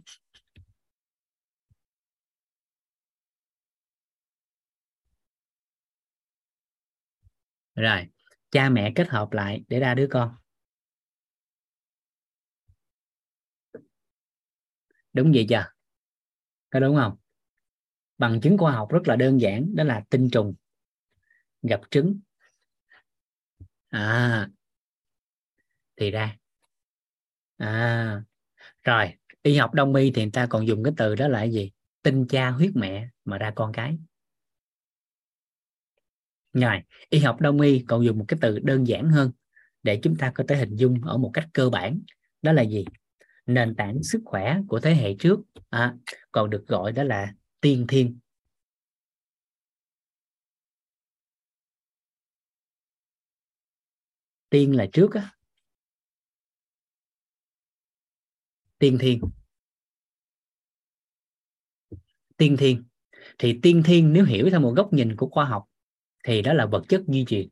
Rồi 7.76 8.08
cha 8.52 8.70
mẹ 8.70 8.92
kết 8.96 9.10
hợp 9.10 9.32
lại 9.32 9.64
để 9.68 9.80
ra 9.80 9.94
đứa 9.96 10.08
con. 10.12 10.36
Đúng 15.14 15.32
vậy 15.32 15.46
chưa? 15.50 15.79
Có 16.70 16.80
đúng 16.80 16.95
không? 16.95 17.15
Bằng 18.17 18.41
chứng 18.41 18.57
khoa 18.57 18.72
học 18.72 18.91
rất 18.91 19.07
là 19.07 19.15
đơn 19.15 19.41
giản, 19.41 19.76
đó 19.76 19.84
là 19.84 20.03
tinh 20.09 20.30
trùng 20.30 20.53
gặp 21.61 21.82
trứng. 21.91 22.20
À 23.91 24.49
thì 25.95 26.11
ra. 26.11 26.38
À 27.57 28.24
rồi, 28.84 29.13
y 29.43 29.57
học 29.57 29.74
đông 29.74 29.95
y 29.95 30.11
thì 30.11 30.22
người 30.22 30.32
ta 30.32 30.45
còn 30.45 30.67
dùng 30.67 30.84
cái 30.84 30.93
từ 30.97 31.15
đó 31.15 31.28
là 31.28 31.39
cái 31.39 31.51
gì? 31.51 31.72
Tinh 32.03 32.26
cha 32.30 32.49
huyết 32.49 32.72
mẹ 32.76 33.09
mà 33.26 33.38
ra 33.38 33.51
con 33.55 33.72
cái. 33.74 33.97
Rồi, 36.53 36.82
y 37.09 37.20
học 37.20 37.41
đông 37.41 37.61
y 37.61 37.80
còn 37.88 38.05
dùng 38.05 38.17
một 38.17 38.26
cái 38.28 38.38
từ 38.41 38.59
đơn 38.59 38.88
giản 38.88 39.09
hơn 39.09 39.32
để 39.84 39.99
chúng 40.03 40.15
ta 40.15 40.32
có 40.36 40.43
thể 40.47 40.55
hình 40.55 40.76
dung 40.76 41.01
ở 41.03 41.17
một 41.17 41.32
cách 41.34 41.47
cơ 41.53 41.70
bản. 41.70 41.99
Đó 42.41 42.51
là 42.51 42.61
gì? 42.61 42.86
Nền 43.50 43.76
tảng 43.76 44.04
sức 44.04 44.22
khỏe 44.26 44.58
của 44.68 44.80
thế 44.80 44.95
hệ 44.95 45.16
trước. 45.20 45.39
À, 45.70 45.95
còn 46.32 46.50
được 46.50 46.66
gọi 46.68 46.91
đó 46.91 47.04
là 47.04 47.34
tiên 47.62 47.86
thiên. 47.88 48.20
Tiên 54.50 54.76
là 54.76 54.86
trước 54.93 55.14
á. 55.14 55.36
Tiên 58.80 58.97
thiên. 59.02 59.22
Tiên 62.38 62.58
thiên. 62.58 62.84
Thì 63.39 63.60
tiên 63.64 63.84
thiên 63.86 64.14
nếu 64.14 64.26
hiểu 64.26 64.50
theo 64.52 64.60
một 64.60 64.74
góc 64.76 64.93
nhìn 64.93 65.16
của 65.16 65.30
khoa 65.30 65.45
học 65.45 65.66
thì 66.24 66.41
đó 66.41 66.54
là 66.54 66.66
vật 66.66 66.84
chất 66.89 67.02
di 67.08 67.26
truyền. 67.28 67.47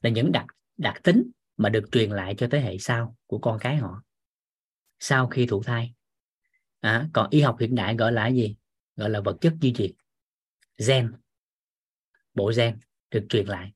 Là 0.00 0.10
những 0.10 0.32
đặc 0.32 0.46
đặc 0.76 1.02
tính 1.02 1.30
mà 1.56 1.68
được 1.68 1.84
truyền 1.92 2.10
lại 2.10 2.34
cho 2.38 2.48
thế 2.50 2.60
hệ 2.60 2.78
sau 2.78 3.16
của 3.26 3.38
con 3.38 3.58
cái 3.60 3.76
họ 3.76 4.02
sau 5.00 5.26
khi 5.26 5.46
thụ 5.46 5.62
thai. 5.62 5.92
À, 6.80 7.08
còn 7.12 7.30
y 7.30 7.40
học 7.40 7.56
hiện 7.60 7.74
đại 7.74 7.96
gọi 7.96 8.12
là 8.12 8.28
gì? 8.28 8.56
Gọi 8.96 9.10
là 9.10 9.20
vật 9.20 9.36
chất 9.40 9.54
di 9.62 9.72
truyền 9.72 9.90
gen. 10.86 11.12
Bộ 12.34 12.52
gen 12.56 12.78
được 13.10 13.26
truyền 13.28 13.46
lại. 13.46 13.72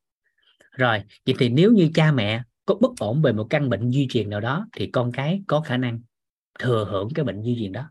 Rồi 0.72 1.02
vậy 1.26 1.34
thì 1.38 1.48
nếu 1.48 1.72
như 1.72 1.90
cha 1.94 2.12
mẹ 2.12 2.42
có 2.66 2.74
bất 2.74 2.90
ổn 2.98 3.22
về 3.22 3.32
một 3.32 3.46
căn 3.50 3.68
bệnh 3.68 3.90
di 3.90 4.06
truyền 4.10 4.30
nào 4.30 4.40
đó 4.40 4.66
thì 4.72 4.90
con 4.92 5.12
cái 5.12 5.42
có 5.46 5.60
khả 5.60 5.76
năng 5.76 6.00
thừa 6.58 6.84
hưởng 6.90 7.08
cái 7.14 7.24
bệnh 7.24 7.42
di 7.42 7.56
truyền 7.58 7.72
đó. 7.72 7.90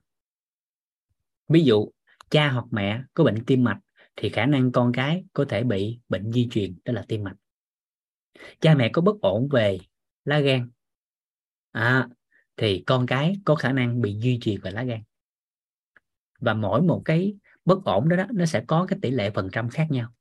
Ví 1.48 1.64
dụ 1.64 1.92
cha 2.30 2.50
hoặc 2.52 2.66
mẹ 2.72 3.02
có 3.14 3.24
bệnh 3.24 3.46
tim 3.46 3.64
mạch 3.64 3.80
thì 4.16 4.30
khả 4.30 4.46
năng 4.46 4.72
con 4.72 4.92
cái 4.94 5.24
có 5.34 5.46
thể 5.50 5.64
bị 5.64 6.00
bệnh 6.10 6.32
di 6.32 6.48
truyền 6.52 6.76
đó 6.86 6.94
là 6.94 7.06
tim 7.08 7.24
mạch. 7.24 7.36
Cha 8.62 8.76
mẹ 8.76 8.90
có 8.94 9.02
bất 9.02 9.22
ổn 9.22 9.50
về 9.52 9.78
lá 10.26 10.40
gan. 10.40 10.70
À, 11.72 12.08
thì 12.60 12.84
con 12.88 13.06
cái 13.06 13.36
có 13.46 13.56
khả 13.56 13.72
năng 13.72 14.02
bị 14.02 14.18
duy 14.20 14.40
trì 14.42 14.58
về 14.58 14.72
lá 14.72 14.84
gan. 14.84 15.02
Và 16.40 16.54
mỗi 16.54 16.82
một 16.82 17.02
cái 17.06 17.36
bất 17.66 17.84
ổn 17.86 18.10
đó, 18.10 18.16
đó 18.16 18.26
nó 18.34 18.46
sẽ 18.46 18.64
có 18.68 18.86
cái 18.90 19.00
tỷ 19.02 19.12
lệ 19.12 19.32
phần 19.32 19.50
trăm 19.52 19.70
khác 19.70 19.88
nhau 19.90 20.14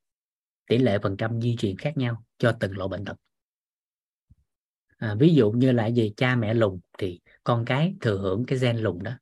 tỷ 0.68 0.78
lệ 0.78 0.98
phần 1.02 1.16
trăm 1.16 1.40
di 1.40 1.56
truyền 1.56 1.76
khác 1.76 1.96
nhau 1.96 2.24
cho 2.38 2.56
từng 2.60 2.76
loại 2.76 2.88
bệnh 2.88 3.04
tật. 3.04 3.16
À, 4.96 5.14
ví 5.18 5.34
dụ 5.34 5.50
như 5.50 5.72
là 5.72 5.86
gì? 5.86 6.12
Cha 6.16 6.36
mẹ 6.36 6.54
lùn 6.54 6.80
thì 6.98 7.20
con 7.44 7.64
cái 7.64 7.94
thừa 8.00 8.18
hưởng 8.18 8.44
cái 8.46 8.58
gen 8.58 8.76
lùn 8.76 9.02
đó 9.02 9.12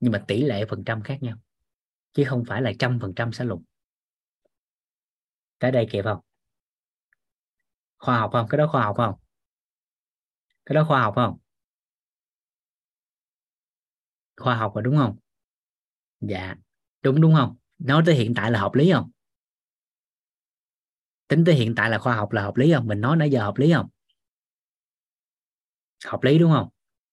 nhưng 0.00 0.12
mà 0.12 0.24
tỷ 0.28 0.42
lệ 0.42 0.64
phần 0.64 0.84
trăm 0.84 1.02
khác 1.02 1.22
nhau 1.22 1.36
chứ 2.12 2.24
không 2.24 2.44
phải 2.44 2.62
là 2.62 2.72
trăm 2.78 2.98
phần 3.00 3.14
trăm 3.14 3.32
sẽ 3.32 3.44
lùn 3.44 3.62
tới 5.58 5.72
đây 5.72 5.86
kịp 5.90 6.02
không? 6.04 6.20
Khoa 7.98 8.18
học 8.18 8.30
không? 8.32 8.46
Cái 8.48 8.58
đó 8.58 8.66
khoa 8.66 8.82
học 8.82 8.96
không? 8.96 9.14
Cái 10.66 10.74
đó 10.74 10.84
khoa 10.88 11.00
học 11.00 11.14
không? 11.14 11.38
Khoa 14.42 14.54
học 14.54 14.74
rồi, 14.74 14.82
đúng 14.82 14.96
không? 14.96 15.16
Dạ 16.20 16.54
đúng 17.02 17.20
đúng 17.20 17.34
không? 17.34 17.56
Nói 17.78 18.02
tới 18.06 18.14
hiện 18.14 18.34
tại 18.34 18.50
là 18.50 18.60
hợp 18.60 18.74
lý 18.74 18.92
không? 18.92 19.10
Tính 21.28 21.44
tới 21.44 21.54
hiện 21.54 21.74
tại 21.74 21.90
là 21.90 21.98
khoa 21.98 22.16
học 22.16 22.32
là 22.32 22.42
hợp 22.42 22.56
lý 22.56 22.72
không? 22.72 22.86
Mình 22.86 23.00
nói 23.00 23.16
nãy 23.16 23.30
giờ 23.30 23.42
hợp 23.42 23.56
lý 23.56 23.72
không? 23.72 23.88
Hợp 26.04 26.22
lý, 26.22 26.38
đúng 26.38 26.52
không? 26.52 26.68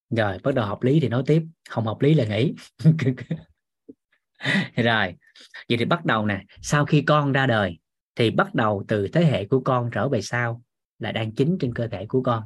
Rồi, 0.10 0.38
bắt 0.44 0.56
đầu 0.56 0.66
hợp 0.66 0.84
lý 0.84 1.00
thì 1.00 1.08
nói 1.10 1.24
tiếp. 1.26 1.44
Không 1.70 1.86
hợp 1.86 1.98
lý 2.02 2.14
là 2.14 2.26
nghỉ. 2.26 2.54
Rồi, 4.76 5.16
vậy 5.70 5.78
thì 5.78 5.86
bắt 5.86 6.06
đầu 6.06 6.26
nè. 6.26 6.44
Sau 6.62 6.86
khi 6.86 7.02
con 7.02 7.32
ra 7.32 7.48
đời 7.48 7.80
thì 8.16 8.32
bắt 8.32 8.56
đầu 8.56 8.86
từ 8.88 9.08
thế 9.08 9.26
hệ 9.26 9.46
của 9.46 9.60
con 9.60 9.90
trở 9.94 10.10
về 10.10 10.22
sau 10.22 10.64
là 11.00 11.12
đang 11.12 11.32
chính 11.36 11.58
trên 11.60 11.74
cơ 11.74 11.88
thể 11.88 12.06
của 12.06 12.22
con. 12.22 12.44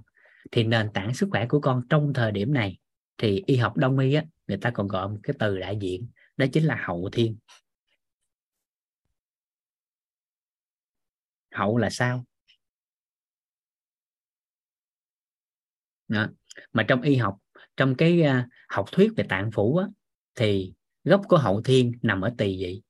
Thì 0.51 0.63
nền 0.63 0.89
tảng 0.93 1.13
sức 1.13 1.27
khỏe 1.31 1.45
của 1.45 1.59
con 1.59 1.81
trong 1.89 2.13
thời 2.13 2.31
điểm 2.31 2.53
này 2.53 2.77
thì 3.17 3.43
y 3.45 3.55
học 3.55 3.77
đông 3.77 3.99
y 3.99 4.13
á 4.13 4.23
người 4.47 4.57
ta 4.57 4.71
còn 4.73 4.87
gọi 4.87 5.09
một 5.09 5.19
cái 5.23 5.35
từ 5.39 5.59
đại 5.59 5.77
diện 5.81 6.07
đó 6.37 6.45
chính 6.53 6.65
là 6.65 6.83
hậu 6.85 7.09
thiên. 7.11 7.37
Hậu 11.51 11.77
là 11.77 11.89
sao? 11.89 12.25
Đó. 16.07 16.27
mà 16.73 16.85
trong 16.87 17.01
y 17.01 17.15
học 17.15 17.37
trong 17.77 17.95
cái 17.95 18.21
uh, 18.21 18.45
học 18.69 18.85
thuyết 18.91 19.11
về 19.15 19.25
tạng 19.29 19.51
phủ 19.51 19.77
á, 19.77 19.87
thì 20.35 20.73
gốc 21.03 21.21
của 21.27 21.37
hậu 21.37 21.61
thiên 21.61 21.91
nằm 22.01 22.21
ở 22.21 22.33
tỳ 22.37 22.57
vị. 22.63 22.81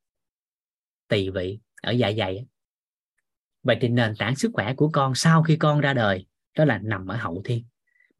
Tỳ 1.07 1.29
vị 1.29 1.59
ở 1.81 1.91
dạ 1.91 2.11
dày 2.17 2.45
vậy 3.63 3.77
thì 3.81 3.89
nền 3.89 4.13
tảng 4.19 4.35
sức 4.35 4.51
khỏe 4.53 4.73
của 4.73 4.89
con 4.93 5.15
sau 5.15 5.43
khi 5.43 5.55
con 5.55 5.79
ra 5.79 5.93
đời 5.93 6.25
đó 6.57 6.65
là 6.65 6.79
nằm 6.83 7.07
ở 7.07 7.15
hậu 7.15 7.41
thiên 7.45 7.65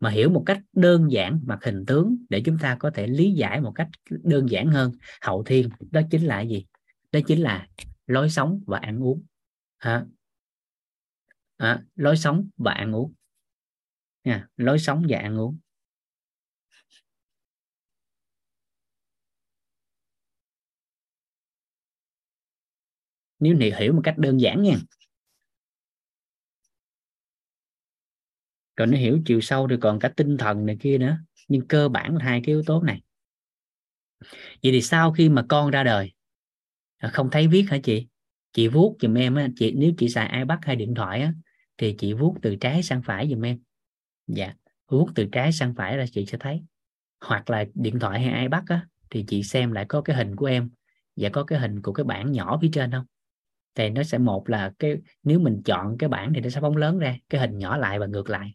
mà 0.03 0.09
hiểu 0.09 0.29
một 0.29 0.43
cách 0.45 0.59
đơn 0.73 1.11
giản 1.11 1.39
mặt 1.45 1.59
hình 1.63 1.85
tướng 1.85 2.17
để 2.29 2.41
chúng 2.45 2.57
ta 2.61 2.75
có 2.79 2.91
thể 2.93 3.07
lý 3.07 3.31
giải 3.31 3.61
một 3.61 3.71
cách 3.75 3.87
đơn 4.09 4.49
giản 4.49 4.67
hơn. 4.67 4.91
Hậu 5.21 5.43
thiên 5.43 5.69
đó 5.91 6.01
chính 6.11 6.25
là 6.25 6.41
gì? 6.41 6.65
Đó 7.11 7.19
chính 7.27 7.41
là 7.41 7.67
lối 8.07 8.29
sống 8.29 8.61
và 8.67 8.79
ăn 8.79 9.03
uống. 9.03 9.23
À, 9.77 10.05
à, 11.57 11.83
lối 11.95 12.17
sống 12.17 12.49
và 12.57 12.71
ăn 12.71 12.95
uống. 12.95 13.13
Nha 14.23 14.47
lối 14.57 14.79
sống 14.79 15.05
và 15.09 15.19
ăn 15.19 15.37
uống. 15.37 15.57
Nếu 23.39 23.57
hiểu 23.79 23.93
một 23.93 24.01
cách 24.03 24.17
đơn 24.17 24.41
giản 24.41 24.61
nha. 24.61 24.75
Còn 28.75 28.91
nó 28.91 28.97
hiểu 28.97 29.19
chiều 29.25 29.41
sâu 29.41 29.67
thì 29.67 29.75
còn 29.81 29.99
cả 29.99 30.09
tinh 30.09 30.37
thần 30.37 30.65
này 30.65 30.77
kia 30.79 30.97
nữa. 30.97 31.17
Nhưng 31.47 31.67
cơ 31.67 31.89
bản 31.89 32.17
là 32.17 32.25
hai 32.25 32.41
cái 32.43 32.55
yếu 32.55 32.63
tố 32.65 32.81
này. 32.81 33.01
Vậy 34.63 34.71
thì 34.71 34.81
sau 34.81 35.11
khi 35.11 35.29
mà 35.29 35.45
con 35.49 35.71
ra 35.71 35.83
đời 35.83 36.13
à, 36.97 37.09
không 37.09 37.29
thấy 37.31 37.47
viết 37.47 37.65
hả 37.69 37.77
chị? 37.83 38.07
Chị 38.53 38.67
vuốt 38.67 38.95
giùm 39.01 39.17
em 39.17 39.35
á, 39.35 39.47
chị, 39.55 39.71
nếu 39.71 39.91
chị 39.97 40.09
xài 40.09 40.39
ipad 40.39 40.59
hay 40.61 40.75
điện 40.75 40.95
thoại 40.95 41.21
á, 41.21 41.33
thì 41.77 41.95
chị 41.97 42.13
vuốt 42.13 42.35
từ 42.41 42.55
trái 42.55 42.83
sang 42.83 43.01
phải 43.01 43.29
giùm 43.29 43.45
em. 43.45 43.59
Dạ 44.27 44.53
vuốt 44.87 45.09
từ 45.15 45.25
trái 45.31 45.51
sang 45.51 45.75
phải 45.75 45.97
là 45.97 46.05
chị 46.11 46.25
sẽ 46.25 46.37
thấy. 46.37 46.61
Hoặc 47.21 47.49
là 47.49 47.65
điện 47.73 47.99
thoại 47.99 48.21
hay 48.21 48.41
ipad 48.41 48.63
á, 48.67 48.87
thì 49.09 49.25
chị 49.27 49.43
xem 49.43 49.71
lại 49.71 49.85
có 49.85 50.01
cái 50.01 50.15
hình 50.15 50.35
của 50.35 50.45
em 50.45 50.69
và 51.15 51.29
có 51.29 51.43
cái 51.43 51.59
hình 51.59 51.81
của 51.81 51.93
cái 51.93 52.03
bảng 52.03 52.31
nhỏ 52.31 52.59
phía 52.61 52.69
trên 52.73 52.91
không? 52.91 53.05
Thì 53.75 53.89
nó 53.89 54.03
sẽ, 54.03 54.17
một 54.17 54.49
là 54.49 54.73
cái, 54.79 54.97
nếu 55.23 55.39
mình 55.39 55.61
chọn 55.65 55.97
cái 55.97 56.09
bảng 56.09 56.33
thì 56.33 56.41
nó 56.41 56.49
sẽ 56.49 56.61
phóng 56.61 56.77
lớn 56.77 56.99
ra, 56.99 57.17
cái 57.29 57.41
hình 57.41 57.57
nhỏ 57.57 57.77
lại 57.77 57.99
và 57.99 58.05
ngược 58.05 58.29
lại 58.29 58.53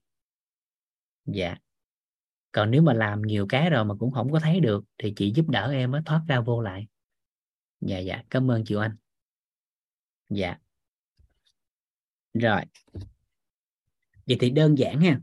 dạ. 1.33 1.57
Còn 2.53 2.71
nếu 2.71 2.83
mà 2.83 2.93
làm 2.93 3.23
nhiều 3.23 3.47
cái 3.49 3.71
rồi 3.71 3.85
mà 3.85 3.95
cũng 3.95 4.11
không 4.11 4.33
có 4.33 4.41
thấy 4.41 4.61
được 4.61 4.85
thì 4.99 5.13
chị 5.17 5.33
giúp 5.35 5.49
đỡ 5.49 5.71
em 5.73 5.91
mới 5.91 6.01
thoát 6.07 6.23
ra 6.29 6.41
vô 6.41 6.61
lại. 6.61 6.87
Dạ 7.81 7.99
dạ. 7.99 8.23
Cảm 8.31 8.51
ơn 8.51 8.65
chị 8.65 8.75
anh 8.81 8.97
dạ. 10.29 10.59
Rồi. 12.35 12.61
Vậy 14.27 14.37
thì 14.41 14.51
đơn 14.51 14.79
giản 14.79 15.01
ha. 15.01 15.21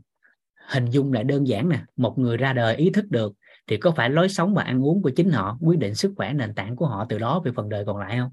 Hình 0.68 0.86
dung 0.90 1.12
lại 1.12 1.24
đơn 1.24 1.46
giản 1.46 1.68
nè. 1.68 1.84
Một 1.96 2.18
người 2.18 2.36
ra 2.36 2.52
đời 2.52 2.76
ý 2.76 2.90
thức 2.90 3.04
được 3.10 3.32
thì 3.66 3.76
có 3.76 3.90
phải 3.90 4.10
lối 4.10 4.28
sống 4.28 4.54
và 4.54 4.62
ăn 4.62 4.84
uống 4.84 5.02
của 5.02 5.10
chính 5.16 5.30
họ 5.30 5.58
quyết 5.60 5.78
định 5.78 5.94
sức 5.94 6.12
khỏe 6.16 6.32
nền 6.32 6.54
tảng 6.54 6.76
của 6.76 6.86
họ 6.86 7.06
từ 7.08 7.18
đó 7.18 7.40
về 7.44 7.52
phần 7.56 7.68
đời 7.68 7.84
còn 7.86 7.96
lại 7.96 8.18
không? 8.18 8.30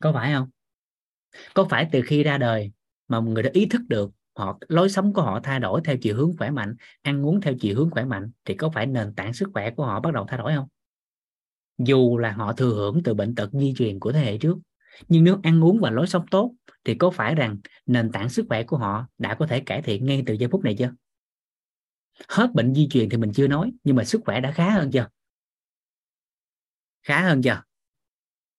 Có 0.00 0.12
phải 0.12 0.32
không? 0.32 0.50
Có 1.54 1.66
phải 1.70 1.88
từ 1.92 2.02
khi 2.06 2.22
ra 2.22 2.38
đời 2.38 2.72
mà 3.08 3.20
một 3.20 3.30
người 3.30 3.42
đã 3.42 3.50
ý 3.52 3.66
thức 3.66 3.80
được 3.88 4.10
họ, 4.40 4.58
lối 4.68 4.88
sống 4.88 5.12
của 5.12 5.22
họ 5.22 5.40
thay 5.42 5.60
đổi 5.60 5.80
theo 5.84 5.96
chiều 5.96 6.16
hướng 6.16 6.36
khỏe 6.38 6.50
mạnh, 6.50 6.76
ăn 7.02 7.26
uống 7.26 7.40
theo 7.40 7.54
chiều 7.60 7.76
hướng 7.76 7.90
khỏe 7.90 8.04
mạnh, 8.04 8.30
thì 8.44 8.54
có 8.54 8.70
phải 8.70 8.86
nền 8.86 9.14
tảng 9.14 9.32
sức 9.32 9.48
khỏe 9.52 9.70
của 9.70 9.86
họ 9.86 10.00
bắt 10.00 10.14
đầu 10.14 10.24
thay 10.28 10.38
đổi 10.38 10.54
không? 10.54 10.68
Dù 11.78 12.18
là 12.18 12.32
họ 12.32 12.52
thừa 12.52 12.74
hưởng 12.74 13.02
từ 13.02 13.14
bệnh 13.14 13.34
tật 13.34 13.50
di 13.52 13.74
truyền 13.76 14.00
của 14.00 14.12
thế 14.12 14.20
hệ 14.20 14.38
trước, 14.38 14.58
nhưng 15.08 15.24
nếu 15.24 15.40
ăn 15.42 15.64
uống 15.64 15.80
và 15.80 15.90
lối 15.90 16.06
sống 16.06 16.26
tốt, 16.30 16.52
thì 16.84 16.94
có 16.94 17.10
phải 17.10 17.34
rằng 17.34 17.58
nền 17.86 18.12
tảng 18.12 18.28
sức 18.28 18.46
khỏe 18.48 18.62
của 18.62 18.76
họ 18.76 19.06
đã 19.18 19.34
có 19.34 19.46
thể 19.46 19.60
cải 19.60 19.82
thiện 19.82 20.06
ngay 20.06 20.22
từ 20.26 20.34
giây 20.34 20.48
phút 20.52 20.64
này 20.64 20.76
chưa? 20.78 20.92
Hết 22.28 22.54
bệnh 22.54 22.74
di 22.74 22.88
truyền 22.88 23.08
thì 23.08 23.16
mình 23.16 23.32
chưa 23.32 23.48
nói, 23.48 23.72
nhưng 23.84 23.96
mà 23.96 24.04
sức 24.04 24.20
khỏe 24.24 24.40
đã 24.40 24.52
khá 24.52 24.70
hơn 24.70 24.90
chưa? 24.90 25.08
Khá 27.02 27.22
hơn 27.22 27.42
chưa? 27.42 27.62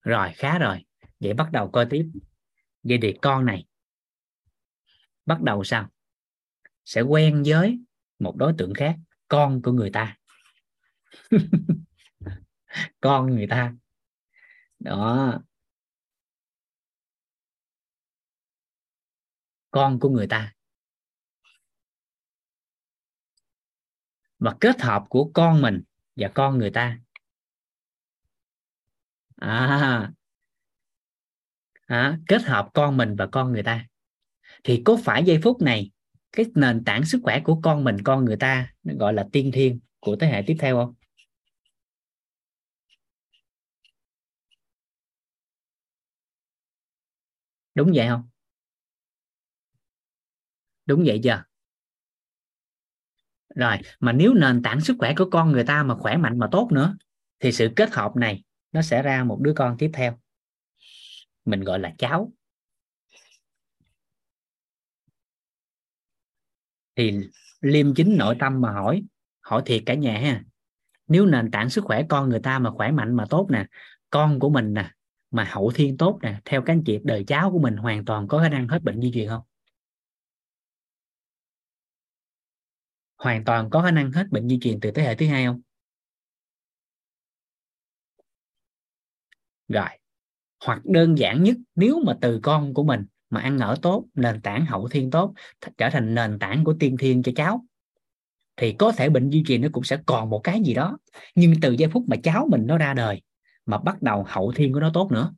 Rồi, 0.01 0.31
khá 0.35 0.59
rồi. 0.59 0.85
Vậy 1.19 1.33
bắt 1.33 1.51
đầu 1.51 1.69
coi 1.69 1.85
tiếp. 1.85 2.05
Vậy 2.83 2.99
thì 3.01 3.13
con 3.21 3.45
này 3.45 3.65
bắt 5.25 5.41
đầu 5.41 5.63
sao? 5.63 5.89
Sẽ 6.85 7.01
quen 7.01 7.43
với 7.45 7.79
một 8.19 8.35
đối 8.37 8.53
tượng 8.57 8.73
khác 8.73 8.95
con 9.27 9.61
của 9.61 9.71
người 9.71 9.89
ta. 9.89 10.17
Con 13.01 13.35
người 13.35 13.47
ta. 13.49 13.73
Đó. 14.79 15.39
Con 19.71 19.99
của 19.99 20.09
người 20.09 20.27
ta. 20.27 20.53
Và 24.39 24.55
kết 24.59 24.81
hợp 24.81 25.03
của 25.09 25.31
con 25.33 25.61
mình 25.61 25.83
và 26.15 26.31
con 26.35 26.57
người 26.57 26.71
ta. 26.71 26.99
À, 29.35 30.11
à 31.85 32.19
kết 32.27 32.41
hợp 32.41 32.69
con 32.73 32.97
mình 32.97 33.15
và 33.15 33.27
con 33.31 33.51
người 33.51 33.63
ta 33.63 33.90
thì 34.63 34.81
có 34.85 34.97
phải 35.03 35.23
giây 35.23 35.39
phút 35.43 35.61
này, 35.61 35.91
cái 36.31 36.45
nền 36.55 36.83
tảng 36.83 37.05
sức 37.05 37.19
khỏe 37.23 37.39
của 37.43 37.59
con 37.63 37.83
mình, 37.83 37.97
con 38.03 38.25
người 38.25 38.37
ta 38.37 38.73
gọi 38.83 39.13
là 39.13 39.27
tiên 39.31 39.51
thiên 39.53 39.79
của 39.99 40.15
thế 40.15 40.27
hệ 40.27 40.43
tiếp 40.47 40.55
theo 40.59 40.75
không? 40.75 40.93
Đúng 47.75 47.91
vậy 47.95 48.07
không? 48.07 48.23
Đúng 50.85 51.03
vậy 51.05 51.19
chưa? 51.23 51.43
Rồi, 53.55 53.77
mà 53.99 54.11
nếu 54.11 54.33
nền 54.33 54.61
tảng 54.63 54.81
sức 54.81 54.95
khỏe 54.99 55.13
của 55.17 55.29
con 55.31 55.51
người 55.51 55.63
ta 55.63 55.83
mà 55.83 55.95
khỏe 55.95 56.17
mạnh 56.17 56.39
mà 56.39 56.47
tốt 56.51 56.69
nữa, 56.71 56.97
thì 57.39 57.51
sự 57.51 57.69
kết 57.75 57.89
hợp 57.91 58.15
này 58.15 58.43
nó 58.71 58.81
sẽ 58.81 59.01
ra 59.01 59.23
một 59.23 59.39
đứa 59.41 59.53
con 59.55 59.77
tiếp 59.77 59.89
theo. 59.93 60.17
Mình 61.45 61.61
gọi 61.63 61.79
là 61.79 61.93
cháu. 61.97 62.31
Thì 67.01 67.19
liêm 67.61 67.93
chính 67.95 68.17
nội 68.17 68.35
tâm 68.39 68.61
mà 68.61 68.71
hỏi 68.71 69.03
hỏi 69.41 69.61
thiệt 69.65 69.83
cả 69.85 69.93
nhà 69.93 70.19
ha. 70.19 70.43
Nếu 71.07 71.25
nền 71.25 71.51
tảng 71.51 71.69
sức 71.69 71.83
khỏe 71.83 72.03
con 72.09 72.29
người 72.29 72.39
ta 72.39 72.59
mà 72.59 72.71
khỏe 72.71 72.91
mạnh 72.91 73.15
mà 73.15 73.25
tốt 73.29 73.47
nè, 73.51 73.65
con 74.09 74.39
của 74.39 74.49
mình 74.49 74.73
nè, 74.73 74.91
mà 75.31 75.43
hậu 75.43 75.71
thiên 75.75 75.97
tốt 75.97 76.19
nè, 76.21 76.39
theo 76.45 76.61
các 76.61 76.73
anh 76.73 76.83
chị, 76.85 76.99
đời 77.03 77.23
cháu 77.27 77.51
của 77.51 77.59
mình 77.59 77.77
hoàn 77.77 78.05
toàn 78.05 78.27
có 78.27 78.39
khả 78.39 78.49
năng 78.49 78.67
hết 78.67 78.83
bệnh 78.83 79.01
di 79.01 79.11
truyền 79.13 79.29
không? 79.29 79.41
Hoàn 83.17 83.45
toàn 83.45 83.69
có 83.69 83.81
khả 83.81 83.91
năng 83.91 84.11
hết 84.11 84.27
bệnh 84.31 84.49
di 84.49 84.59
truyền 84.61 84.79
từ 84.79 84.91
thế 84.91 85.03
hệ 85.03 85.15
thứ 85.15 85.27
hai 85.27 85.45
không? 85.45 85.61
Rồi, 89.67 89.89
hoặc 90.65 90.81
đơn 90.85 91.17
giản 91.17 91.43
nhất, 91.43 91.57
nếu 91.75 91.99
mà 92.05 92.17
từ 92.21 92.39
con 92.43 92.73
của 92.73 92.83
mình 92.83 93.05
mà 93.31 93.41
ăn 93.41 93.59
ở 93.59 93.75
tốt, 93.81 94.05
nền 94.13 94.41
tảng 94.41 94.65
hậu 94.65 94.87
thiên 94.87 95.11
tốt 95.11 95.33
trở 95.77 95.89
thành 95.89 96.15
nền 96.15 96.39
tảng 96.39 96.63
của 96.63 96.75
tiên 96.79 96.97
thiên 96.99 97.23
cho 97.23 97.31
cháu. 97.35 97.65
Thì 98.55 98.75
có 98.79 98.91
thể 98.91 99.09
bệnh 99.09 99.31
di 99.31 99.43
truyền 99.47 99.61
nó 99.61 99.67
cũng 99.71 99.83
sẽ 99.83 99.97
còn 100.05 100.29
một 100.29 100.41
cái 100.43 100.61
gì 100.65 100.73
đó. 100.73 100.97
Nhưng 101.35 101.53
từ 101.61 101.71
giây 101.71 101.89
phút 101.93 102.03
mà 102.07 102.15
cháu 102.23 102.47
mình 102.51 102.67
nó 102.67 102.77
ra 102.77 102.93
đời, 102.93 103.21
mà 103.65 103.77
bắt 103.77 104.01
đầu 104.01 104.25
hậu 104.27 104.51
thiên 104.55 104.73
của 104.73 104.79
nó 104.79 104.91
tốt 104.93 105.11
nữa. 105.11 105.33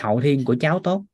Hậu 0.00 0.20
thiên 0.20 0.44
của 0.44 0.56
cháu 0.60 0.80
tốt. 0.84 1.04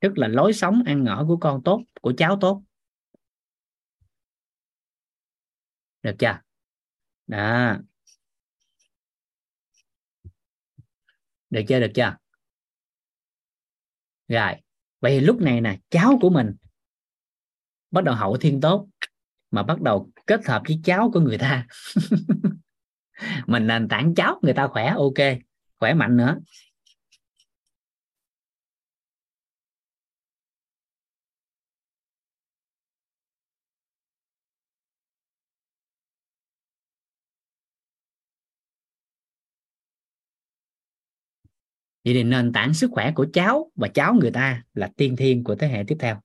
Tức 0.00 0.18
là 0.18 0.28
lối 0.28 0.52
sống 0.52 0.82
ăn 0.86 1.04
ở 1.04 1.24
của 1.28 1.36
con 1.36 1.62
tốt, 1.64 1.82
của 2.00 2.12
cháu 2.16 2.38
tốt. 2.40 2.62
Được 6.02 6.14
chưa? 6.18 6.38
Đó. 7.26 7.76
Được 11.52 11.62
chưa? 11.68 11.80
Được 11.80 11.90
chưa? 11.94 12.16
Rồi. 14.28 14.52
Vậy 15.00 15.12
thì 15.12 15.20
lúc 15.20 15.40
này 15.40 15.60
nè, 15.60 15.78
cháu 15.90 16.18
của 16.20 16.30
mình 16.30 16.54
bắt 17.90 18.04
đầu 18.04 18.14
hậu 18.14 18.36
thiên 18.36 18.60
tốt, 18.60 18.88
mà 19.50 19.62
bắt 19.62 19.80
đầu 19.80 20.10
kết 20.26 20.46
hợp 20.46 20.62
với 20.66 20.80
cháu 20.84 21.10
của 21.14 21.20
người 21.20 21.38
ta. 21.38 21.66
Mình 23.46 23.66
nền 23.66 23.88
tảng 23.88 24.14
cháu, 24.14 24.38
người 24.42 24.54
ta 24.54 24.66
khỏe, 24.66 24.94
ok. 24.96 25.38
Khỏe 25.78 25.94
mạnh 25.94 26.16
nữa. 26.16 26.38
vậy 42.04 42.14
thì 42.14 42.22
nền 42.22 42.52
tảng 42.52 42.74
sức 42.74 42.90
khỏe 42.92 43.12
của 43.14 43.26
cháu 43.32 43.70
và 43.74 43.88
cháu 43.88 44.14
người 44.14 44.30
ta 44.30 44.64
là 44.74 44.92
tiên 44.96 45.16
thiên 45.16 45.44
của 45.44 45.54
thế 45.54 45.68
hệ 45.68 45.84
tiếp 45.88 45.96
theo. 46.00 46.20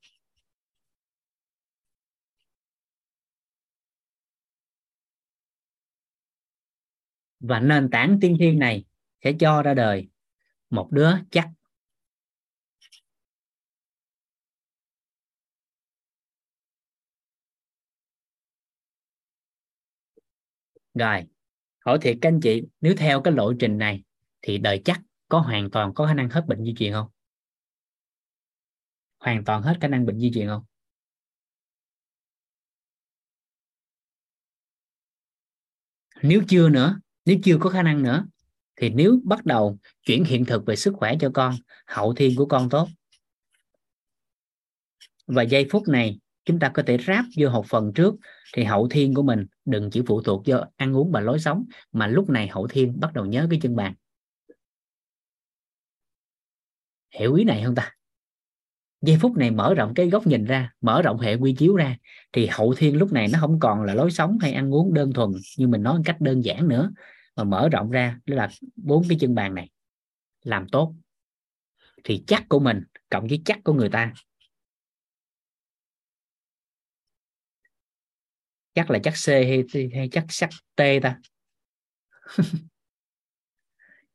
Và 7.40 7.60
nền 7.60 7.90
tảng 7.92 8.18
tiên 8.22 8.38
thiên 8.40 8.60
này 8.60 8.86
sẽ 9.24 9.34
cho 9.40 9.64
ra 9.64 9.74
đời 9.74 10.08
một 10.70 10.92
đứa 10.92 11.12
chắc. 11.32 11.50
Rồi 20.94 21.24
hỏi 21.86 21.98
thiệt 22.02 22.18
các 22.22 22.30
anh 22.30 22.40
chị, 22.42 22.64
nếu 22.82 22.94
theo 22.98 23.22
cái 23.22 23.34
lộ 23.34 23.54
trình 23.60 23.78
này 23.78 24.04
thì 24.42 24.58
đời 24.58 24.82
chắc 24.86 25.02
có 25.30 25.40
hoàn 25.40 25.72
toàn 25.72 25.94
có 25.94 26.08
khả 26.08 26.14
năng 26.14 26.30
hết 26.30 26.46
bệnh 26.48 26.64
di 26.64 26.74
truyền 26.78 26.94
không? 26.94 27.08
Hoàn 29.20 29.46
toàn 29.46 29.62
hết 29.62 29.78
khả 29.82 29.88
năng 29.88 30.06
bệnh 30.06 30.20
di 30.20 30.32
truyền 30.34 30.48
không? 30.48 30.64
Nếu 36.22 36.42
chưa 36.48 36.70
nữa, 36.70 37.00
nếu 37.26 37.38
chưa 37.44 37.58
có 37.60 37.70
khả 37.70 37.84
năng 37.84 38.04
nữa, 38.04 38.26
thì 38.76 38.90
nếu 38.90 39.20
bắt 39.24 39.46
đầu 39.46 39.78
chuyển 40.04 40.24
hiện 40.24 40.46
thực 40.46 40.66
về 40.66 40.76
sức 40.76 40.94
khỏe 40.98 41.16
cho 41.20 41.32
con, 41.34 41.56
hậu 41.88 42.14
thiên 42.14 42.36
của 42.36 42.46
con 42.46 42.70
tốt. 42.70 42.88
Và 45.28 45.44
giây 45.44 45.68
phút 45.72 45.88
này, 45.88 46.20
chúng 46.46 46.60
ta 46.60 46.72
có 46.74 46.84
thể 46.86 46.98
ráp 47.08 47.26
vô 47.38 47.50
học 47.50 47.66
phần 47.70 47.92
trước, 47.96 48.16
thì 48.54 48.64
hậu 48.64 48.88
thiên 48.92 49.14
của 49.14 49.24
mình 49.24 49.46
đừng 49.66 49.90
chỉ 49.90 50.02
phụ 50.08 50.22
thuộc 50.22 50.44
vào 50.46 50.72
ăn 50.76 50.96
uống 50.96 51.12
và 51.12 51.20
lối 51.20 51.40
sống, 51.40 51.66
mà 51.92 52.08
lúc 52.08 52.30
này 52.30 52.48
hậu 52.48 52.68
thiên 52.68 53.00
bắt 53.00 53.14
đầu 53.14 53.26
nhớ 53.26 53.48
cái 53.50 53.60
chân 53.62 53.76
bàn 53.76 53.94
hiểu 57.12 57.34
ý 57.34 57.44
này 57.44 57.62
không 57.66 57.76
ta? 57.76 57.92
Giây 59.02 59.18
phút 59.22 59.38
này 59.38 59.52
mở 59.52 59.74
rộng 59.74 59.94
cái 59.94 60.10
góc 60.10 60.28
nhìn 60.28 60.46
ra 60.46 60.72
mở 60.82 61.02
rộng 61.02 61.20
hệ 61.20 61.36
quy 61.36 61.56
chiếu 61.58 61.76
ra 61.76 61.98
thì 62.34 62.48
hậu 62.52 62.74
thiên 62.78 62.98
lúc 62.98 63.12
này 63.14 63.28
nó 63.28 63.40
không 63.40 63.60
còn 63.60 63.84
là 63.84 63.94
lối 63.94 64.12
sống 64.12 64.38
hay 64.42 64.54
ăn 64.54 64.74
uống 64.74 64.94
đơn 64.94 65.14
thuần 65.14 65.32
như 65.58 65.68
mình 65.68 65.84
nói 65.84 65.96
một 65.98 66.02
cách 66.06 66.22
đơn 66.22 66.44
giản 66.44 66.68
nữa 66.68 66.92
mà 67.36 67.44
mở 67.44 67.70
rộng 67.72 67.92
ra 67.92 68.20
đó 68.26 68.36
là 68.36 68.50
bốn 68.76 69.04
cái 69.10 69.18
chân 69.22 69.36
bàn 69.36 69.56
này. 69.56 69.70
Làm 70.44 70.68
tốt. 70.70 70.94
Thì 72.04 72.24
chắc 72.28 72.44
của 72.50 72.60
mình 72.60 72.84
cộng 73.10 73.28
với 73.28 73.42
chắc 73.46 73.60
của 73.64 73.74
người 73.74 73.90
ta. 73.90 74.14
Chắc 78.74 78.92
là 78.92 79.00
chắc 79.04 79.14
C 79.26 79.28
hay, 79.28 79.64
hay 79.96 80.10
chắc 80.12 80.26
sắc 80.30 80.50
T 80.76 80.82
ta? 81.02 81.20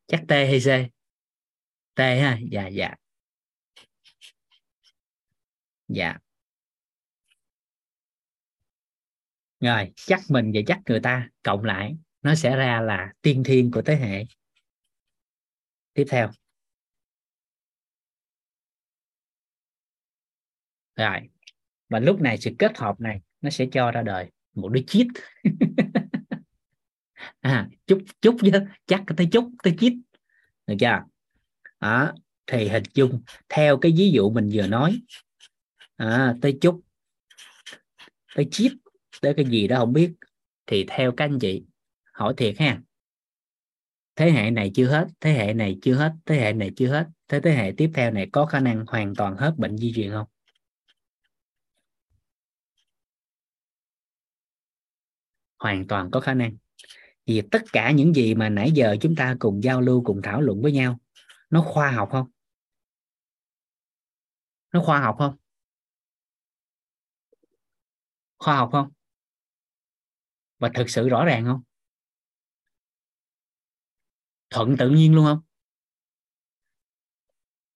Chắc 0.07 0.25
T 0.29 0.31
hay 0.31 0.61
C? 0.61 1.02
T 1.95 2.01
ha? 2.01 2.39
Dạ 2.51 2.69
dạ. 2.69 2.95
Dạ. 5.89 6.19
Rồi, 9.61 9.93
chắc 9.97 10.21
mình 10.29 10.51
và 10.55 10.61
chắc 10.67 10.81
người 10.87 11.01
ta 11.01 11.29
cộng 11.43 11.65
lại, 11.65 11.97
nó 12.23 12.35
sẽ 12.35 12.57
ra 12.57 12.81
là 12.81 13.13
tiên 13.23 13.43
thiên 13.45 13.71
của 13.71 13.83
thế 13.83 13.97
hệ. 13.97 14.25
Tiếp 15.95 16.05
theo. 16.11 16.31
Rồi, 20.97 21.21
và 21.89 21.99
lúc 21.99 22.21
này 22.21 22.39
sự 22.39 22.51
kết 22.59 22.79
hợp 22.79 23.01
này, 23.01 23.21
nó 23.41 23.51
sẽ 23.51 23.67
cho 23.73 23.91
ra 23.91 24.03
đời 24.03 24.31
một 24.55 24.69
đứa 24.69 24.83
chít. 24.87 25.07
À 27.41 27.69
chút 27.87 27.99
chút 28.21 28.37
chứ 28.41 28.51
chắc 28.87 29.03
tới 29.17 29.29
chút, 29.33 29.51
tới 29.63 29.77
chít. 29.79 29.93
Được 30.67 30.75
chưa? 30.81 31.12
À 31.83 32.13
thì 32.47 32.69
hình 32.69 32.83
dung 32.95 33.23
theo 33.49 33.79
cái 33.79 33.93
ví 33.97 34.11
dụ 34.11 34.31
mình 34.31 34.51
vừa 34.53 34.67
nói. 34.67 35.01
À, 35.97 36.35
tới 36.43 36.59
chút 36.61 36.81
tới 38.35 38.49
chip 38.51 38.73
tới 39.21 39.35
cái 39.37 39.47
gì 39.47 39.69
đó 39.69 39.79
không 39.79 39.93
biết 39.93 40.13
thì 40.67 40.85
theo 40.89 41.13
các 41.17 41.25
anh 41.25 41.39
chị 41.39 41.65
hỏi 42.13 42.35
thiệt 42.37 42.59
ha. 42.59 42.81
Thế 44.17 44.31
hệ 44.31 44.51
này 44.51 44.71
chưa 44.75 44.87
hết 44.87 45.07
thế 45.21 45.33
hệ 45.33 45.55
này 45.55 45.79
chưa 45.83 45.95
hết 45.95 46.13
thế 46.27 46.37
hệ 46.37 46.53
này 46.53 46.71
chưa 46.77 46.89
hết 46.89 47.07
thế 47.29 47.41
thế 47.41 47.53
hệ 47.53 47.73
tiếp 47.77 47.91
theo 47.95 48.11
này 48.11 48.29
có 48.33 48.47
khả 48.47 48.61
năng 48.61 48.87
hoàn 48.87 49.15
toàn 49.15 49.37
hết 49.37 49.55
bệnh 49.57 49.77
di 49.77 49.93
truyền 49.95 50.11
không? 50.11 50.27
Hoàn 55.59 55.87
toàn 55.87 56.11
có 56.11 56.21
khả 56.21 56.35
năng. 56.35 56.57
Vì 57.27 57.43
tất 57.51 57.63
cả 57.73 57.91
những 57.91 58.15
gì 58.15 58.35
mà 58.35 58.49
nãy 58.49 58.71
giờ 58.73 58.97
chúng 59.01 59.17
ta 59.17 59.37
cùng 59.39 59.63
giao 59.63 59.81
lưu 59.81 60.03
cùng 60.05 60.23
thảo 60.23 60.41
luận 60.41 60.63
với 60.63 60.73
nhau 60.73 60.99
nó 61.53 61.63
khoa 61.63 61.91
học 61.91 62.09
không? 62.13 62.31
Nó 64.73 64.83
khoa 64.85 65.01
học 65.01 65.17
không? 65.19 65.37
Khoa 68.39 68.57
học 68.57 68.69
không? 68.73 68.93
Và 70.59 70.71
thực 70.75 70.91
sự 70.91 71.09
rõ 71.09 71.25
ràng 71.25 71.45
không? 71.45 71.63
Thuận 74.51 74.77
tự 74.79 74.91
nhiên 74.91 75.15
luôn 75.15 75.25
không? 75.25 75.41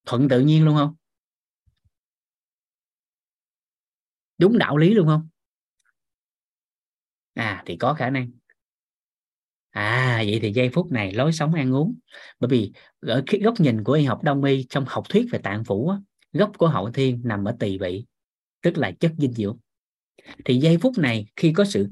Thuận 0.07 0.29
tự 0.29 0.41
nhiên 0.41 0.65
luôn 0.65 0.77
không? 0.77 0.97
Đúng 4.39 4.59
đạo 4.59 4.77
lý 4.77 4.95
luôn 4.95 5.07
không? 5.07 5.29
À 7.35 7.63
thì 7.67 7.77
có 7.77 7.95
khả 7.95 8.11
năng 8.11 8.31
à 9.77 10.23
vậy 10.27 10.39
thì 10.43 10.53
giây 10.53 10.69
phút 10.69 10.93
này 10.93 11.13
lối 11.13 11.33
sống 11.33 11.55
ăn 11.55 11.75
uống. 11.75 11.95
Bởi 12.41 12.49
vì 12.49 12.73
ở 13.01 13.23
cái 13.27 13.41
góc 13.41 13.61
nhìn 13.61 13.85
của 13.85 13.93
y 13.93 14.05
học 14.05 14.23
đông 14.23 14.45
y 14.45 14.67
trong 14.69 14.85
học 14.89 15.05
thuyết 15.09 15.27
về 15.33 15.39
tạng 15.39 15.65
phủ 15.65 15.89
á, 15.89 15.99
gốc 16.33 16.53
của 16.59 16.69
hậu 16.69 16.91
thiên 16.91 17.21
nằm 17.25 17.45
ở 17.45 17.57
tỳ 17.61 17.79
vị 17.79 18.05
tức 18.63 18.79
là 18.79 18.91
chất 18.91 19.13
dinh 19.19 19.33
dưỡng. 19.33 19.59
Thì 20.45 20.57
giây 20.57 20.79
phút 20.79 20.99
này 20.99 21.27
khi 21.37 21.53
có 21.53 21.65
sự 21.65 21.89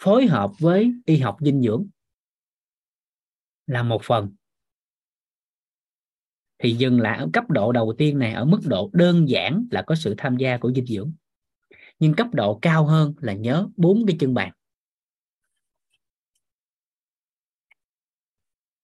phối 0.00 0.26
hợp 0.26 0.50
với 0.58 0.92
y 1.06 1.16
học 1.16 1.36
dinh 1.40 1.62
dưỡng 1.62 1.86
là 3.66 3.82
một 3.82 4.02
phần. 4.04 4.34
Thì 6.58 6.74
dừng 6.74 7.00
lại 7.00 7.18
ở 7.18 7.28
cấp 7.32 7.50
độ 7.50 7.72
đầu 7.72 7.94
tiên 7.98 8.18
này 8.18 8.32
ở 8.32 8.44
mức 8.44 8.60
độ 8.64 8.90
đơn 8.92 9.28
giản 9.28 9.66
là 9.70 9.82
có 9.82 9.94
sự 9.94 10.14
tham 10.18 10.36
gia 10.36 10.58
của 10.58 10.72
dinh 10.72 10.86
dưỡng. 10.86 11.12
Nhưng 11.98 12.14
cấp 12.14 12.26
độ 12.32 12.58
cao 12.62 12.86
hơn 12.86 13.14
là 13.20 13.32
nhớ 13.32 13.68
bốn 13.76 14.06
cái 14.06 14.16
chân 14.20 14.34
bàn. 14.34 14.52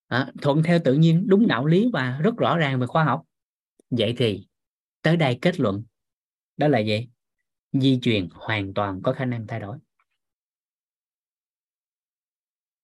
À, 0.07 0.31
thuận 0.41 0.63
theo 0.63 0.79
tự 0.85 0.93
nhiên 0.93 1.25
đúng 1.27 1.47
đạo 1.47 1.65
lý 1.65 1.89
và 1.93 2.19
rất 2.23 2.37
rõ 2.37 2.57
ràng 2.57 2.79
về 2.79 2.87
khoa 2.87 3.03
học. 3.03 3.23
Vậy 3.89 4.15
thì 4.17 4.47
tới 5.01 5.17
đây 5.17 5.39
kết 5.41 5.59
luận. 5.59 5.83
Đó 6.57 6.67
là 6.67 6.79
gì? 6.79 7.07
Di 7.71 7.99
truyền 8.01 8.27
hoàn 8.31 8.73
toàn 8.73 9.01
có 9.03 9.13
khả 9.13 9.25
năng 9.25 9.47
thay 9.47 9.59
đổi. 9.59 9.77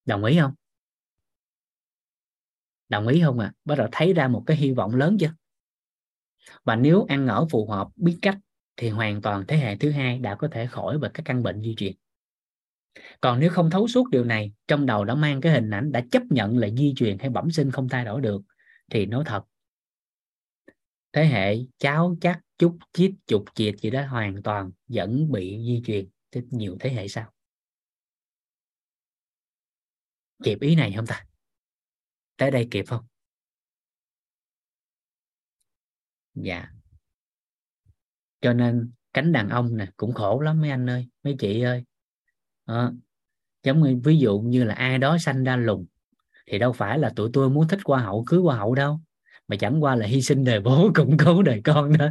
Đồng 0.04 0.24
ý 0.24 0.38
không? 0.40 0.54
Đồng 2.88 3.08
ý 3.08 3.22
không 3.24 3.38
à 3.38 3.52
bắt 3.64 3.74
đầu 3.74 3.88
thấy 3.92 4.12
ra 4.12 4.28
một 4.28 4.42
cái 4.46 4.56
hy 4.56 4.72
vọng 4.72 4.94
lớn 4.94 5.16
chưa? 5.20 5.34
Và 6.64 6.76
nếu 6.76 7.04
ăn 7.08 7.26
ở 7.26 7.46
phù 7.50 7.66
hợp 7.66 7.88
biết 7.96 8.18
cách 8.22 8.38
thì 8.76 8.88
hoàn 8.88 9.22
toàn 9.22 9.44
thế 9.48 9.56
hệ 9.56 9.76
thứ 9.76 9.90
hai 9.90 10.18
đã 10.18 10.34
có 10.34 10.48
thể 10.52 10.66
khỏi 10.66 10.98
về 10.98 11.08
các 11.14 11.22
căn 11.26 11.42
bệnh 11.42 11.62
di 11.62 11.74
truyền 11.74 11.92
còn 13.20 13.40
nếu 13.40 13.50
không 13.50 13.70
thấu 13.70 13.88
suốt 13.88 14.08
điều 14.10 14.24
này, 14.24 14.52
trong 14.68 14.86
đầu 14.86 15.04
đã 15.04 15.14
mang 15.14 15.40
cái 15.40 15.52
hình 15.52 15.70
ảnh 15.70 15.92
đã 15.92 16.04
chấp 16.10 16.22
nhận 16.30 16.58
là 16.58 16.68
di 16.68 16.94
truyền 16.96 17.18
hay 17.18 17.30
bẩm 17.30 17.50
sinh 17.50 17.70
không 17.70 17.88
thay 17.88 18.04
đổi 18.04 18.20
được, 18.20 18.42
thì 18.90 19.06
nói 19.06 19.24
thật. 19.26 19.44
Thế 21.12 21.26
hệ 21.26 21.56
cháu 21.78 22.16
chắc 22.20 22.40
chút 22.58 22.78
chít 22.92 23.12
chục 23.26 23.44
chiệt 23.54 23.74
gì 23.78 23.90
đó 23.90 24.06
hoàn 24.06 24.42
toàn 24.42 24.70
vẫn 24.88 25.32
bị 25.32 25.58
di 25.66 25.82
truyền 25.86 26.08
tới 26.30 26.42
nhiều 26.50 26.76
thế 26.80 26.90
hệ 26.90 27.08
sau. 27.08 27.32
Kịp 30.42 30.60
ý 30.60 30.74
này 30.76 30.92
không 30.96 31.06
ta? 31.06 31.26
Tới 32.36 32.50
đây 32.50 32.68
kịp 32.70 32.84
không? 32.88 33.04
Dạ. 36.34 36.68
Cho 38.40 38.52
nên 38.52 38.92
cánh 39.12 39.32
đàn 39.32 39.48
ông 39.48 39.76
nè, 39.76 39.86
cũng 39.96 40.12
khổ 40.12 40.40
lắm 40.40 40.60
mấy 40.60 40.70
anh 40.70 40.90
ơi, 40.90 41.08
mấy 41.22 41.36
chị 41.38 41.60
ơi 41.62 41.84
à, 42.64 42.90
giống 43.64 43.82
như 43.82 44.00
ví 44.04 44.18
dụ 44.18 44.38
như 44.40 44.64
là 44.64 44.74
ai 44.74 44.98
đó 44.98 45.18
sanh 45.18 45.44
ra 45.44 45.56
lùn 45.56 45.86
thì 46.46 46.58
đâu 46.58 46.72
phải 46.72 46.98
là 46.98 47.10
tụi 47.16 47.30
tôi 47.32 47.50
muốn 47.50 47.68
thích 47.68 47.80
qua 47.84 48.00
hậu 48.00 48.24
cưới 48.26 48.40
qua 48.40 48.56
hậu 48.56 48.74
đâu 48.74 49.00
mà 49.48 49.56
chẳng 49.56 49.84
qua 49.84 49.96
là 49.96 50.06
hy 50.06 50.22
sinh 50.22 50.44
đời 50.44 50.60
bố 50.60 50.90
củng 50.96 51.16
cố 51.18 51.42
đời 51.42 51.60
con 51.64 51.92
thôi. 51.98 52.10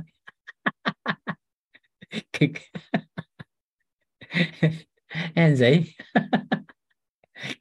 Anh 5.35 5.57
sĩ? 5.57 5.81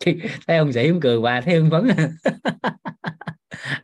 Thấy 0.46 0.56
ông 0.58 0.72
sĩ 0.72 0.88
ông 0.88 1.00
cười 1.00 1.20
và 1.20 1.40
thấy 1.40 1.54
ông 1.56 1.70
vấn 1.70 1.88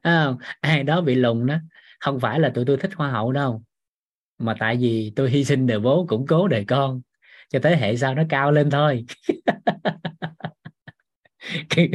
à, 0.03 0.33
ai 0.61 0.83
đó 0.83 1.01
bị 1.01 1.15
lùn 1.15 1.47
đó 1.47 1.57
không 2.01 2.21
phải 2.21 2.41
là 2.41 2.51
tụi 2.55 2.65
tôi 2.65 2.77
thích 2.77 2.91
hoa 2.97 3.11
hậu 3.11 3.33
đâu 3.33 3.63
mà 4.39 4.55
tại 4.59 4.77
vì 4.77 5.13
tôi 5.17 5.31
hy 5.31 5.45
sinh 5.45 5.67
đời 5.67 5.81
bố 5.81 6.07
củng 6.09 6.27
cố 6.27 6.49
đời 6.49 6.65
con 6.69 7.01
cho 7.49 7.59
thế 7.63 7.77
hệ 7.77 7.97
sau 7.97 8.15
nó 8.15 8.23
cao 8.29 8.53
lên 8.53 8.71
thôi. 8.71 9.05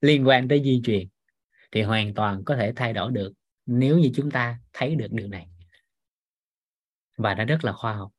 Liên 0.00 0.26
quan 0.28 0.48
tới 0.48 0.62
di 0.64 0.80
truyền 0.84 1.08
thì 1.72 1.82
hoàn 1.82 2.14
toàn 2.14 2.44
có 2.44 2.56
thể 2.56 2.72
thay 2.76 2.92
đổi 2.92 3.12
được 3.12 3.32
nếu 3.66 3.98
như 3.98 4.10
chúng 4.14 4.30
ta 4.30 4.58
thấy 4.72 4.94
được 4.94 5.08
điều 5.10 5.28
này. 5.28 5.48
Và 7.16 7.34
nó 7.34 7.44
rất 7.44 7.64
là 7.64 7.72
khoa 7.72 7.92
học. 7.92 8.12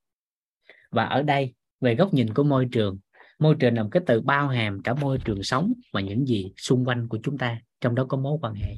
Và 0.92 1.06
ở 1.06 1.22
đây 1.24 1.54
về 1.82 1.96
góc 1.96 2.14
nhìn 2.14 2.34
của 2.34 2.44
môi 2.44 2.68
trường 2.72 3.00
môi 3.40 3.56
trường 3.60 3.74
là 3.74 3.84
một 3.84 3.90
cái 3.92 4.04
từ 4.06 4.22
bao 4.22 4.48
hàm 4.48 4.82
cả 4.82 4.94
môi 4.94 5.18
trường 5.26 5.44
sống 5.44 5.74
và 5.94 6.02
những 6.02 6.26
gì 6.26 6.54
xung 6.58 6.86
quanh 6.86 7.08
của 7.08 7.20
chúng 7.24 7.38
ta 7.38 7.60
trong 7.82 7.96
đó 7.96 8.06
có 8.10 8.18
mối 8.18 8.38
quan 8.42 8.54
hệ. 8.54 8.76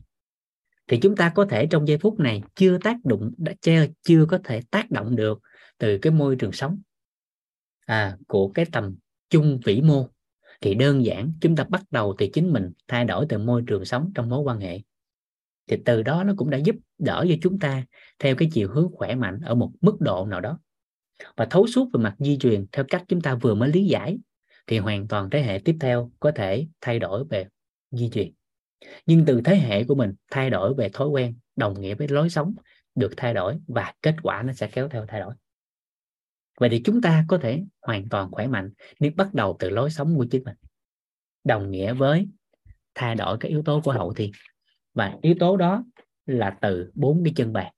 Thì 0.87 0.99
chúng 1.01 1.15
ta 1.15 1.31
có 1.35 1.45
thể 1.45 1.65
trong 1.65 1.87
giây 1.87 1.97
phút 1.97 2.19
này 2.19 2.43
chưa 2.55 2.77
tác 2.77 2.97
động 3.03 3.31
đã 3.37 3.53
chưa, 3.61 3.85
chưa 4.01 4.25
có 4.25 4.39
thể 4.43 4.61
tác 4.71 4.91
động 4.91 5.15
được 5.15 5.41
từ 5.79 5.97
cái 5.97 6.13
môi 6.13 6.35
trường 6.35 6.51
sống. 6.51 6.81
À, 7.85 8.17
của 8.27 8.51
cái 8.51 8.65
tầm 8.71 8.95
chung 9.29 9.59
vĩ 9.65 9.81
mô. 9.81 10.07
Thì 10.61 10.75
đơn 10.75 11.05
giản 11.05 11.33
chúng 11.41 11.55
ta 11.55 11.63
bắt 11.63 11.83
đầu 11.91 12.15
từ 12.17 12.27
chính 12.33 12.53
mình 12.53 12.71
thay 12.87 13.05
đổi 13.05 13.25
từ 13.29 13.37
môi 13.37 13.63
trường 13.67 13.85
sống 13.85 14.11
trong 14.15 14.29
mối 14.29 14.39
quan 14.39 14.59
hệ. 14.59 14.81
Thì 15.67 15.77
từ 15.85 16.03
đó 16.03 16.23
nó 16.23 16.33
cũng 16.37 16.49
đã 16.49 16.57
giúp 16.57 16.75
đỡ 16.97 17.25
cho 17.29 17.35
chúng 17.41 17.59
ta 17.59 17.85
theo 18.19 18.35
cái 18.35 18.49
chiều 18.51 18.69
hướng 18.69 18.91
khỏe 18.93 19.15
mạnh 19.15 19.39
ở 19.45 19.55
một 19.55 19.71
mức 19.81 20.01
độ 20.01 20.25
nào 20.25 20.41
đó. 20.41 20.59
Và 21.37 21.45
thấu 21.45 21.67
suốt 21.67 21.89
về 21.93 22.03
mặt 22.03 22.15
di 22.19 22.37
truyền 22.37 22.65
theo 22.71 22.85
cách 22.87 23.03
chúng 23.07 23.21
ta 23.21 23.35
vừa 23.35 23.55
mới 23.55 23.69
lý 23.69 23.85
giải 23.85 24.17
thì 24.67 24.77
hoàn 24.77 25.07
toàn 25.07 25.29
thế 25.29 25.41
hệ 25.41 25.59
tiếp 25.65 25.77
theo 25.79 26.11
có 26.19 26.31
thể 26.31 26.67
thay 26.81 26.99
đổi 26.99 27.25
về 27.29 27.47
di 27.91 28.09
truyền. 28.09 28.31
Nhưng 29.05 29.25
từ 29.25 29.41
thế 29.45 29.55
hệ 29.55 29.83
của 29.83 29.95
mình 29.95 30.13
thay 30.31 30.49
đổi 30.49 30.73
về 30.73 30.89
thói 30.93 31.07
quen 31.07 31.35
đồng 31.55 31.81
nghĩa 31.81 31.95
với 31.95 32.07
lối 32.07 32.29
sống 32.29 32.55
được 32.95 33.13
thay 33.17 33.33
đổi 33.33 33.57
và 33.67 33.93
kết 34.01 34.15
quả 34.23 34.43
nó 34.43 34.53
sẽ 34.53 34.67
kéo 34.67 34.89
theo 34.89 35.05
thay 35.07 35.19
đổi 35.19 35.33
vậy 36.59 36.69
thì 36.71 36.81
chúng 36.85 37.01
ta 37.01 37.25
có 37.27 37.39
thể 37.41 37.63
hoàn 37.81 38.09
toàn 38.09 38.31
khỏe 38.31 38.47
mạnh 38.47 38.69
nếu 38.99 39.11
bắt 39.15 39.33
đầu 39.33 39.55
từ 39.59 39.69
lối 39.69 39.89
sống 39.89 40.15
của 40.17 40.25
chính 40.31 40.43
mình. 40.43 40.55
Đồng 41.43 41.71
nghĩa 41.71 41.93
với 41.93 42.27
thay 42.95 43.15
đổi 43.15 43.37
các 43.39 43.49
yếu 43.49 43.63
tố 43.65 43.81
của 43.83 43.91
hậu 43.91 44.13
thiên. 44.13 44.31
Và 44.93 45.17
yếu 45.21 45.35
tố 45.39 45.57
đó 45.57 45.83
là 46.25 46.57
từ 46.61 46.91
bốn 46.95 47.23
cái 47.23 47.33
chân 47.35 47.53
bàn. 47.53 47.73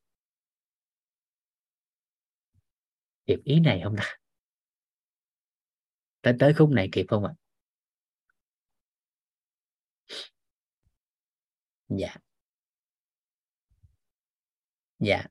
Kịp 3.26 3.40
ý 3.44 3.60
này 3.60 3.82
không 3.84 3.96
ta 3.96 4.04
tới 6.22 6.36
tới 6.40 6.54
khúc 6.54 6.70
này 6.70 6.90
kịp 6.92 7.06
không 7.10 7.26
ạ? 7.26 7.34
Dạ. 11.90 12.16
Dạ 15.00 15.31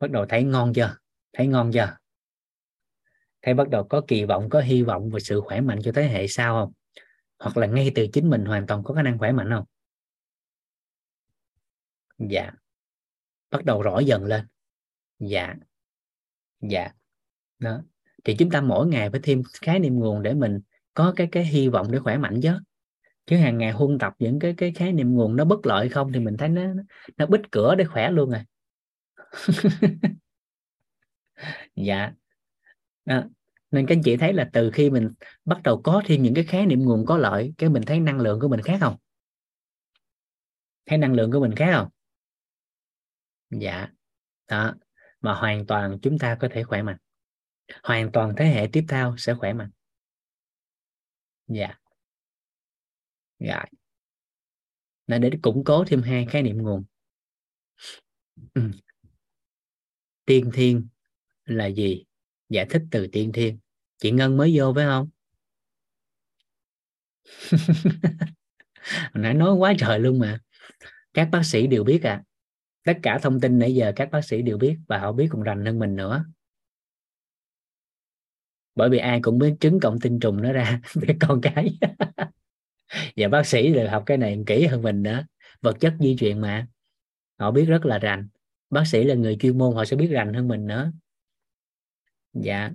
bắt 0.00 0.10
đầu 0.10 0.26
thấy 0.28 0.44
ngon 0.44 0.72
chưa? 0.74 0.96
Thấy 1.32 1.46
ngon 1.46 1.70
chưa? 1.72 1.96
Thấy 3.42 3.54
bắt 3.54 3.68
đầu 3.68 3.84
có 3.84 4.02
kỳ 4.08 4.24
vọng, 4.24 4.50
có 4.50 4.60
hy 4.60 4.82
vọng 4.82 5.10
và 5.10 5.20
sự 5.20 5.40
khỏe 5.40 5.60
mạnh 5.60 5.78
cho 5.82 5.92
thế 5.94 6.08
hệ 6.08 6.28
sau 6.28 6.64
không? 6.64 6.72
Hoặc 7.38 7.56
là 7.56 7.66
ngay 7.66 7.92
từ 7.94 8.06
chính 8.12 8.30
mình 8.30 8.44
hoàn 8.44 8.66
toàn 8.66 8.84
có 8.84 8.94
khả 8.94 9.02
năng 9.02 9.18
khỏe 9.18 9.32
mạnh 9.32 9.50
không? 9.50 9.64
Dạ. 12.18 12.50
Bắt 13.50 13.64
đầu 13.64 13.82
rõ 13.82 13.98
dần 13.98 14.24
lên. 14.24 14.46
Dạ. 15.18 15.54
Dạ. 16.60 16.90
Đó. 17.58 17.82
Thì 18.24 18.36
chúng 18.38 18.50
ta 18.50 18.60
mỗi 18.60 18.86
ngày 18.86 19.10
phải 19.10 19.20
thêm 19.22 19.42
khái 19.62 19.78
niệm 19.78 19.98
nguồn 19.98 20.22
để 20.22 20.34
mình 20.34 20.60
có 20.94 21.12
cái 21.16 21.28
cái 21.32 21.44
hy 21.44 21.68
vọng 21.68 21.90
để 21.90 21.98
khỏe 21.98 22.18
mạnh 22.18 22.40
chứ. 22.42 22.52
Chứ 23.26 23.36
hàng 23.36 23.58
ngày 23.58 23.72
huân 23.72 23.98
tập 23.98 24.12
những 24.18 24.38
cái 24.38 24.54
cái 24.56 24.72
khái 24.72 24.92
niệm 24.92 25.14
nguồn 25.14 25.36
nó 25.36 25.44
bất 25.44 25.66
lợi 25.66 25.88
không 25.88 26.12
thì 26.12 26.20
mình 26.20 26.36
thấy 26.36 26.48
nó 26.48 26.62
nó 27.16 27.26
bít 27.26 27.40
cửa 27.50 27.74
để 27.74 27.84
khỏe 27.84 28.10
luôn 28.10 28.30
rồi 28.30 28.40
dạ. 31.76 32.12
Đó. 33.04 33.24
nên 33.70 33.86
các 33.86 33.94
anh 33.96 34.02
chị 34.04 34.16
thấy 34.16 34.32
là 34.32 34.50
từ 34.52 34.70
khi 34.70 34.90
mình 34.90 35.12
bắt 35.44 35.62
đầu 35.62 35.82
có 35.82 36.02
thêm 36.06 36.22
những 36.22 36.34
cái 36.34 36.44
khái 36.44 36.66
niệm 36.66 36.80
nguồn 36.84 37.06
có 37.06 37.16
lợi, 37.16 37.54
cái 37.58 37.70
mình 37.70 37.82
thấy 37.86 38.00
năng 38.00 38.20
lượng 38.20 38.40
của 38.40 38.48
mình 38.48 38.60
khác 38.62 38.78
không? 38.80 38.96
Thấy 40.86 40.98
năng 40.98 41.12
lượng 41.12 41.32
của 41.32 41.40
mình 41.40 41.54
khác 41.54 41.70
không? 41.72 41.88
Dạ. 43.50 43.88
Đó. 44.48 44.74
Mà 45.20 45.34
hoàn 45.34 45.66
toàn 45.66 45.98
chúng 46.02 46.18
ta 46.18 46.36
có 46.40 46.48
thể 46.50 46.64
khỏe 46.64 46.82
mạnh. 46.82 46.96
Hoàn 47.82 48.12
toàn 48.12 48.34
thế 48.36 48.44
hệ 48.46 48.68
tiếp 48.72 48.84
theo 48.88 49.14
sẽ 49.18 49.34
khỏe 49.34 49.52
mạnh. 49.52 49.70
Dạ. 51.46 51.74
Dạ. 53.38 53.64
Là 55.06 55.18
để 55.18 55.30
củng 55.42 55.64
cố 55.64 55.84
thêm 55.84 56.02
hai 56.02 56.26
khái 56.30 56.42
niệm 56.42 56.62
nguồn. 56.62 56.84
Ừ 58.54 58.70
tiên 60.28 60.50
thiên 60.52 60.88
là 61.44 61.66
gì? 61.66 62.04
Giải 62.48 62.66
thích 62.70 62.82
từ 62.90 63.06
tiên 63.06 63.32
thiên. 63.32 63.58
Chị 63.98 64.10
ngân 64.10 64.36
mới 64.36 64.52
vô 64.56 64.72
phải 64.74 64.84
không? 64.84 65.08
Nãy 69.14 69.34
nói 69.34 69.54
quá 69.54 69.74
trời 69.78 69.98
luôn 69.98 70.18
mà. 70.18 70.40
Các 71.14 71.28
bác 71.32 71.42
sĩ 71.42 71.66
đều 71.66 71.84
biết 71.84 72.02
à 72.02 72.22
tất 72.88 72.98
cả 73.02 73.18
thông 73.22 73.40
tin 73.40 73.58
nãy 73.58 73.74
giờ 73.74 73.92
các 73.96 74.10
bác 74.10 74.24
sĩ 74.24 74.42
đều 74.42 74.58
biết 74.58 74.76
và 74.88 74.98
họ 74.98 75.12
biết 75.12 75.28
còn 75.30 75.42
rành 75.42 75.64
hơn 75.64 75.78
mình 75.78 75.96
nữa. 75.96 76.24
Bởi 78.74 78.90
vì 78.90 78.98
ai 78.98 79.20
cũng 79.22 79.38
biết 79.38 79.54
trứng 79.60 79.80
cộng 79.80 80.00
tinh 80.00 80.20
trùng 80.20 80.42
nó 80.42 80.52
ra 80.52 80.80
để 80.94 81.16
con 81.20 81.40
cái. 81.40 81.78
Và 83.16 83.28
bác 83.28 83.46
sĩ 83.46 83.72
đều 83.72 83.88
học 83.88 84.02
cái 84.06 84.16
này 84.16 84.38
kỹ 84.46 84.66
hơn 84.66 84.82
mình 84.82 85.02
nữa. 85.02 85.26
Vật 85.62 85.76
chất 85.80 85.94
di 86.00 86.16
truyền 86.16 86.40
mà. 86.40 86.66
Họ 87.38 87.50
biết 87.50 87.64
rất 87.64 87.86
là 87.86 87.98
rành 87.98 88.28
bác 88.70 88.86
sĩ 88.86 89.04
là 89.04 89.14
người 89.14 89.36
chuyên 89.40 89.58
môn 89.58 89.74
họ 89.74 89.84
sẽ 89.84 89.96
biết 89.96 90.08
rành 90.10 90.34
hơn 90.34 90.48
mình 90.48 90.66
nữa. 90.66 90.92
Dạ. 92.32 92.70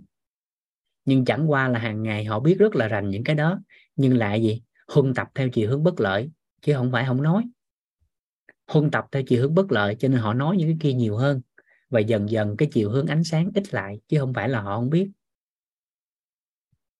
Nhưng 1.05 1.25
chẳng 1.25 1.51
qua 1.51 1.67
là 1.67 1.79
hàng 1.79 2.03
ngày 2.03 2.25
họ 2.25 2.39
biết 2.39 2.55
rất 2.59 2.75
là 2.75 2.87
rành 2.87 3.09
những 3.09 3.23
cái 3.23 3.35
đó 3.35 3.59
nhưng 3.95 4.17
lại 4.17 4.43
gì? 4.43 4.61
Huân 4.87 5.13
tập 5.13 5.27
theo 5.35 5.49
chiều 5.49 5.69
hướng 5.69 5.83
bất 5.83 5.99
lợi 5.99 6.31
chứ 6.61 6.73
không 6.73 6.91
phải 6.91 7.05
không 7.05 7.21
nói. 7.21 7.43
Huân 8.67 8.91
tập 8.91 9.05
theo 9.11 9.23
chiều 9.23 9.41
hướng 9.41 9.55
bất 9.55 9.71
lợi 9.71 9.95
cho 9.95 10.07
nên 10.07 10.19
họ 10.19 10.33
nói 10.33 10.57
những 10.57 10.69
cái 10.69 10.77
kia 10.79 10.93
nhiều 10.93 11.17
hơn. 11.17 11.41
Và 11.89 11.99
dần 11.99 12.29
dần 12.29 12.57
cái 12.57 12.69
chiều 12.71 12.89
hướng 12.89 13.07
ánh 13.07 13.23
sáng 13.23 13.51
ít 13.55 13.73
lại 13.73 13.99
chứ 14.07 14.19
không 14.19 14.33
phải 14.33 14.49
là 14.49 14.61
họ 14.61 14.75
không 14.75 14.89
biết. 14.89 15.09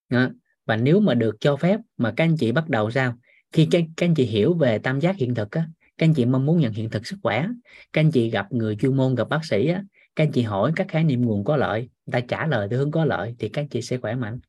Đó. 0.10 0.30
và 0.66 0.76
nếu 0.76 1.00
mà 1.00 1.14
được 1.14 1.36
cho 1.40 1.56
phép 1.56 1.80
mà 1.98 2.14
các 2.18 2.24
anh 2.24 2.38
chị 2.38 2.52
bắt 2.52 2.70
đầu 2.70 2.92
sao? 2.92 3.18
Khi 3.52 3.68
các, 3.72 3.84
các 3.98 4.06
anh 4.06 4.16
chị 4.16 4.26
hiểu 4.26 4.54
về 4.54 4.80
tam 4.80 5.00
giác 5.00 5.16
hiện 5.16 5.36
thực 5.36 5.52
á 5.52 5.68
các 5.98 6.06
anh 6.06 6.14
chị 6.14 6.26
mong 6.26 6.46
muốn 6.46 6.60
nhận 6.60 6.74
hiện 6.74 6.90
thực 6.90 7.08
sức 7.08 7.18
khỏe. 7.24 7.48
Các 7.94 8.02
anh 8.02 8.12
chị 8.12 8.30
gặp 8.30 8.52
người 8.52 8.76
chuyên 8.76 8.98
môn, 8.98 9.16
gặp 9.16 9.30
bác 9.30 9.46
sĩ 9.46 9.68
á, 9.68 9.84
các 10.16 10.24
anh 10.24 10.32
chị 10.32 10.42
hỏi 10.42 10.72
các 10.76 10.88
khái 10.90 11.04
niệm 11.04 11.22
nguồn 11.22 11.44
có 11.44 11.58
lợi, 11.58 11.90
người 12.06 12.12
ta 12.12 12.20
trả 12.28 12.48
lời 12.48 12.68
theo 12.70 12.80
hướng 12.80 12.92
có 12.92 13.06
lợi 13.06 13.36
thì 13.40 13.50
các 13.50 13.62
anh 13.62 13.68
chị 13.68 13.82
sẽ 13.82 13.98
khỏe 13.98 14.16
mạnh. 14.16 14.40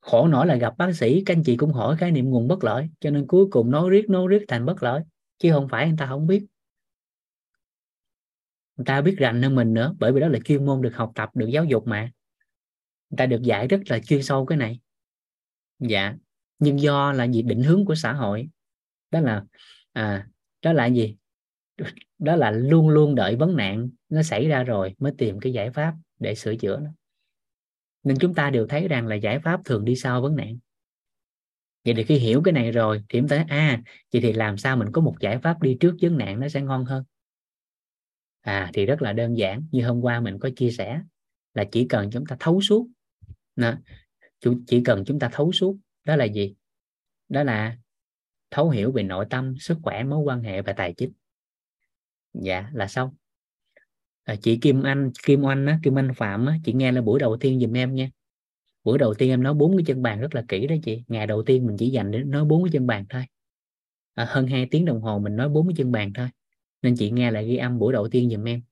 Khổ 0.00 0.28
nổi 0.28 0.46
là 0.46 0.56
gặp 0.56 0.78
bác 0.78 0.92
sĩ, 0.96 1.22
các 1.26 1.36
anh 1.36 1.42
chị 1.42 1.56
cũng 1.56 1.72
hỏi 1.72 1.96
khái 1.96 2.10
niệm 2.10 2.30
nguồn 2.30 2.48
bất 2.48 2.64
lợi, 2.64 2.88
cho 3.00 3.10
nên 3.10 3.26
cuối 3.26 3.46
cùng 3.50 3.70
nói 3.70 3.90
riết 3.90 4.10
nói 4.10 4.28
riết 4.28 4.44
thành 4.48 4.66
bất 4.66 4.82
lợi, 4.82 5.02
chứ 5.38 5.52
không 5.52 5.68
phải 5.68 5.88
người 5.88 5.96
ta 5.98 6.06
không 6.06 6.26
biết. 6.26 6.46
Người 8.76 8.84
ta 8.84 9.00
biết 9.00 9.14
rành 9.18 9.42
hơn 9.42 9.54
mình 9.54 9.74
nữa, 9.74 9.94
bởi 9.98 10.12
vì 10.12 10.20
đó 10.20 10.28
là 10.28 10.38
chuyên 10.44 10.66
môn 10.66 10.82
được 10.82 10.94
học 10.94 11.12
tập, 11.14 11.30
được 11.34 11.46
giáo 11.46 11.64
dục 11.64 11.86
mà. 11.86 12.12
Người 13.10 13.16
ta 13.16 13.26
được 13.26 13.42
dạy 13.42 13.68
rất 13.68 13.80
là 13.86 13.98
chuyên 13.98 14.22
sâu 14.22 14.46
cái 14.46 14.58
này. 14.58 14.80
Dạ 15.78 16.14
nhưng 16.58 16.80
do 16.80 17.12
là 17.12 17.24
gì? 17.24 17.42
Định 17.42 17.62
hướng 17.62 17.84
của 17.84 17.94
xã 17.94 18.12
hội. 18.12 18.48
Đó 19.10 19.20
là 19.20 19.44
à 19.98 20.28
đó 20.62 20.72
là 20.72 20.86
gì? 20.86 21.16
Đó 22.18 22.36
là 22.36 22.50
luôn 22.50 22.88
luôn 22.88 23.14
đợi 23.14 23.36
vấn 23.36 23.56
nạn 23.56 23.88
nó 24.08 24.22
xảy 24.22 24.48
ra 24.48 24.62
rồi 24.62 24.94
mới 24.98 25.12
tìm 25.18 25.40
cái 25.40 25.52
giải 25.52 25.70
pháp 25.70 25.94
để 26.18 26.34
sửa 26.34 26.56
chữa 26.56 26.78
nó. 26.78 26.90
Nên 28.02 28.18
chúng 28.18 28.34
ta 28.34 28.50
đều 28.50 28.66
thấy 28.66 28.88
rằng 28.88 29.06
là 29.06 29.14
giải 29.14 29.38
pháp 29.38 29.60
thường 29.64 29.84
đi 29.84 29.96
sau 29.96 30.22
vấn 30.22 30.36
nạn. 30.36 30.58
Vậy 31.84 31.94
thì 31.94 32.04
khi 32.04 32.18
hiểu 32.18 32.42
cái 32.44 32.52
này 32.52 32.72
rồi, 32.72 33.02
thì 33.08 33.18
chúng 33.18 33.28
ta 33.28 33.44
à 33.48 33.82
vậy 34.12 34.22
thì 34.22 34.32
làm 34.32 34.56
sao 34.56 34.76
mình 34.76 34.88
có 34.92 35.00
một 35.00 35.16
giải 35.20 35.38
pháp 35.38 35.62
đi 35.62 35.76
trước 35.80 35.96
vấn 36.00 36.18
nạn 36.18 36.40
nó 36.40 36.48
sẽ 36.48 36.62
ngon 36.62 36.84
hơn? 36.84 37.04
À 38.40 38.70
thì 38.74 38.86
rất 38.86 39.02
là 39.02 39.12
đơn 39.12 39.38
giản, 39.38 39.66
như 39.70 39.86
hôm 39.86 40.00
qua 40.00 40.20
mình 40.20 40.38
có 40.38 40.50
chia 40.56 40.70
sẻ 40.70 41.00
là 41.54 41.64
chỉ 41.72 41.86
cần 41.88 42.10
chúng 42.10 42.26
ta 42.26 42.36
thấu 42.40 42.60
suốt. 42.60 42.88
Nè 43.56 43.76
chỉ 44.66 44.82
cần 44.84 45.04
chúng 45.06 45.18
ta 45.18 45.28
thấu 45.32 45.52
suốt, 45.52 45.76
đó 46.04 46.16
là 46.16 46.24
gì? 46.24 46.54
Đó 47.28 47.42
là 47.42 47.76
thấu 48.50 48.70
hiểu 48.70 48.92
về 48.92 49.02
nội 49.02 49.26
tâm 49.30 49.54
sức 49.58 49.78
khỏe 49.82 50.04
mối 50.04 50.18
quan 50.18 50.42
hệ 50.42 50.62
và 50.62 50.72
tài 50.72 50.94
chính. 50.94 51.12
Dạ 52.32 52.70
là 52.72 52.86
xong. 52.86 53.10
À, 54.24 54.36
chị 54.36 54.58
Kim 54.58 54.82
Anh 54.82 55.10
Kim 55.22 55.46
Anh 55.46 55.66
á, 55.66 55.78
Kim 55.82 55.98
Anh 55.98 56.14
Phạm 56.16 56.46
á, 56.46 56.58
chị 56.64 56.72
nghe 56.72 56.92
là 56.92 57.00
buổi 57.00 57.20
đầu 57.20 57.36
tiên 57.36 57.60
giùm 57.60 57.76
em 57.76 57.94
nha. 57.94 58.10
Buổi 58.84 58.98
đầu 58.98 59.14
tiên 59.14 59.30
em 59.30 59.42
nói 59.42 59.54
bốn 59.54 59.76
cái 59.76 59.84
chân 59.86 60.02
bàn 60.02 60.20
rất 60.20 60.34
là 60.34 60.44
kỹ 60.48 60.66
đó 60.66 60.74
chị. 60.82 61.02
Ngày 61.08 61.26
đầu 61.26 61.42
tiên 61.42 61.66
mình 61.66 61.76
chỉ 61.76 61.90
dành 61.90 62.10
để 62.10 62.18
nói 62.18 62.44
bốn 62.44 62.64
cái 62.64 62.70
chân 62.72 62.86
bàn 62.86 63.04
thôi. 63.08 63.24
À, 64.14 64.26
hơn 64.28 64.46
2 64.46 64.66
tiếng 64.70 64.84
đồng 64.84 65.00
hồ 65.00 65.18
mình 65.18 65.36
nói 65.36 65.48
bốn 65.48 65.68
cái 65.68 65.74
chân 65.76 65.92
bàn 65.92 66.12
thôi. 66.12 66.28
Nên 66.82 66.94
chị 66.96 67.10
nghe 67.10 67.30
lại 67.30 67.46
ghi 67.46 67.56
âm 67.56 67.78
buổi 67.78 67.92
đầu 67.92 68.08
tiên 68.08 68.30
giùm 68.30 68.48
em. 68.48 68.62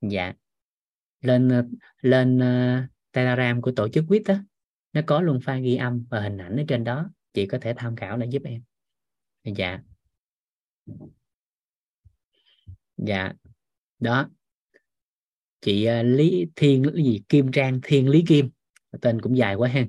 Dạ. 0.00 0.32
Lên 1.20 1.48
ờ, 1.48 1.64
lên 2.02 2.38
uh, 2.38 2.90
telegram 3.12 3.62
của 3.62 3.72
tổ 3.76 3.88
chức 3.88 4.04
quýt 4.08 4.22
đó 4.26 4.34
nó 4.92 5.00
có 5.06 5.20
luôn 5.20 5.38
file 5.38 5.62
ghi 5.62 5.76
âm 5.76 6.04
và 6.10 6.20
hình 6.20 6.38
ảnh 6.38 6.56
ở 6.56 6.64
trên 6.68 6.84
đó. 6.84 7.10
Chị 7.34 7.46
có 7.46 7.58
thể 7.60 7.74
tham 7.76 7.96
khảo 7.96 8.16
để 8.16 8.26
giúp 8.26 8.42
em 8.44 8.62
dạ. 9.44 9.80
Dạ. 12.96 13.32
Đó. 13.98 14.28
Chị 15.60 15.88
uh, 15.88 16.06
lý 16.06 16.46
thiên 16.56 16.84
cái 16.94 17.04
gì? 17.04 17.22
Kim 17.28 17.52
trang 17.52 17.80
thiên 17.82 18.08
lý 18.08 18.24
kim. 18.28 18.50
Tên 19.00 19.20
cũng 19.20 19.36
dài 19.36 19.54
quá 19.54 19.68
ha 19.68 19.86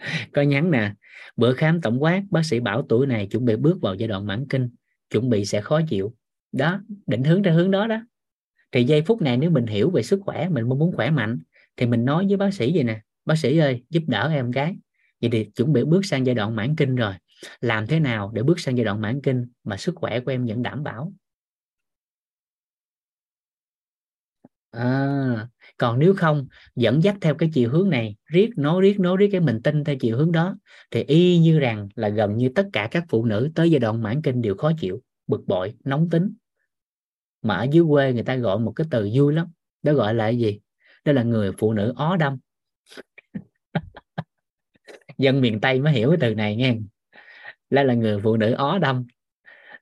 có 0.32 0.42
nhắn 0.42 0.70
nè. 0.70 0.92
Bữa 1.36 1.54
khám 1.54 1.80
tổng 1.80 2.02
quát 2.02 2.22
bác 2.30 2.44
sĩ 2.44 2.60
bảo 2.60 2.82
tuổi 2.88 3.06
này 3.06 3.26
chuẩn 3.26 3.44
bị 3.44 3.56
bước 3.56 3.80
vào 3.80 3.94
giai 3.94 4.08
đoạn 4.08 4.26
mãn 4.26 4.46
kinh 4.48 4.70
chuẩn 5.10 5.30
bị 5.30 5.44
sẽ 5.44 5.60
khó 5.60 5.80
chịu. 5.88 6.14
Đó 6.52 6.80
định 7.06 7.24
hướng 7.24 7.42
theo 7.42 7.54
hướng 7.54 7.70
đó 7.70 7.86
đó. 7.86 8.00
Thì 8.72 8.84
giây 8.84 9.02
phút 9.02 9.22
này 9.22 9.36
nếu 9.36 9.50
mình 9.50 9.66
hiểu 9.66 9.90
về 9.90 10.02
sức 10.02 10.20
khỏe 10.22 10.48
mình 10.48 10.68
muốn 10.68 10.92
khỏe 10.96 11.10
mạnh 11.10 11.38
thì 11.76 11.86
mình 11.86 12.04
nói 12.04 12.26
với 12.28 12.36
bác 12.36 12.54
sĩ 12.54 12.72
vậy 12.74 12.84
nè. 12.84 13.00
Bác 13.24 13.38
sĩ 13.38 13.58
ơi 13.58 13.84
giúp 13.90 14.02
đỡ 14.06 14.30
em 14.32 14.52
cái, 14.52 14.76
vậy 15.20 15.30
thì 15.32 15.44
chuẩn 15.44 15.72
bị 15.72 15.84
bước 15.84 16.06
sang 16.06 16.26
giai 16.26 16.34
đoạn 16.34 16.56
mãn 16.56 16.76
kinh 16.76 16.96
rồi 16.96 17.14
làm 17.60 17.86
thế 17.86 18.00
nào 18.00 18.30
để 18.34 18.42
bước 18.42 18.60
sang 18.60 18.76
giai 18.76 18.84
đoạn 18.84 19.00
mãn 19.00 19.20
kinh 19.22 19.46
mà 19.64 19.76
sức 19.76 19.94
khỏe 19.96 20.20
của 20.20 20.30
em 20.30 20.46
vẫn 20.46 20.62
đảm 20.62 20.82
bảo? 20.82 21.12
À, 24.70 25.48
còn 25.78 25.98
nếu 25.98 26.14
không 26.14 26.46
dẫn 26.76 27.02
dắt 27.02 27.16
theo 27.20 27.34
cái 27.34 27.50
chiều 27.54 27.70
hướng 27.70 27.90
này 27.90 28.16
riết 28.26 28.50
nối 28.56 28.82
riết 28.82 29.00
nối 29.00 29.16
riết 29.16 29.28
cái 29.32 29.40
mình 29.40 29.60
tin 29.62 29.84
theo 29.84 29.96
chiều 30.00 30.16
hướng 30.16 30.32
đó 30.32 30.56
thì 30.90 31.02
y 31.02 31.38
như 31.38 31.58
rằng 31.58 31.88
là 31.94 32.08
gần 32.08 32.36
như 32.36 32.48
tất 32.54 32.66
cả 32.72 32.88
các 32.90 33.04
phụ 33.08 33.24
nữ 33.24 33.50
tới 33.54 33.70
giai 33.70 33.78
đoạn 33.80 34.02
mãn 34.02 34.22
kinh 34.22 34.42
đều 34.42 34.56
khó 34.56 34.72
chịu 34.80 35.02
bực 35.26 35.40
bội 35.46 35.74
nóng 35.84 36.10
tính. 36.10 36.32
Mà 37.42 37.56
ở 37.56 37.66
dưới 37.72 37.84
quê 37.88 38.12
người 38.12 38.22
ta 38.22 38.36
gọi 38.36 38.58
một 38.58 38.72
cái 38.76 38.86
từ 38.90 39.10
vui 39.14 39.34
lắm 39.34 39.46
đó 39.82 39.92
gọi 39.92 40.14
là 40.14 40.24
cái 40.24 40.38
gì? 40.38 40.60
Đó 41.04 41.12
là 41.12 41.22
người 41.22 41.52
phụ 41.58 41.72
nữ 41.72 41.92
ó 41.96 42.16
đâm. 42.16 42.38
Dân 45.18 45.40
miền 45.40 45.60
tây 45.60 45.80
mới 45.80 45.92
hiểu 45.92 46.10
cái 46.10 46.18
từ 46.20 46.34
này 46.34 46.56
nghe 46.56 46.76
lại 47.70 47.84
là 47.84 47.94
người 47.94 48.20
phụ 48.22 48.36
nữ 48.36 48.52
ó 48.52 48.78
đâm 48.78 49.06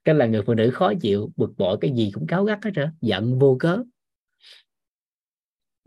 cái 0.06 0.14
là 0.14 0.26
người 0.26 0.42
phụ 0.42 0.54
nữ 0.54 0.70
khó 0.70 0.92
chịu 1.00 1.32
bực 1.36 1.50
bội 1.56 1.78
cái 1.80 1.90
gì 1.90 2.10
cũng 2.14 2.26
cáo 2.26 2.44
gắt 2.44 2.64
hết 2.64 2.70
trơn 2.74 2.88
giận 3.00 3.38
vô 3.38 3.56
cớ. 3.60 3.82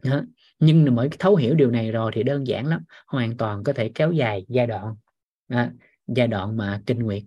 Đó. 0.04 0.22
nhưng 0.60 0.96
mới 0.96 1.10
thấu 1.20 1.36
hiểu 1.36 1.56
điều 1.56 1.72
này 1.72 1.92
rồi 1.92 2.12
thì 2.16 2.24
đơn 2.24 2.48
giản 2.48 2.66
lắm 2.66 2.84
hoàn 3.08 3.38
toàn 3.38 3.64
có 3.64 3.74
thể 3.74 3.92
kéo 3.96 4.12
dài 4.12 4.46
giai 4.48 4.68
đoạn 4.68 4.96
à, 5.48 5.72
giai 6.08 6.28
đoạn 6.28 6.58
mà 6.58 6.82
kinh 6.86 7.00
nguyệt. 7.00 7.24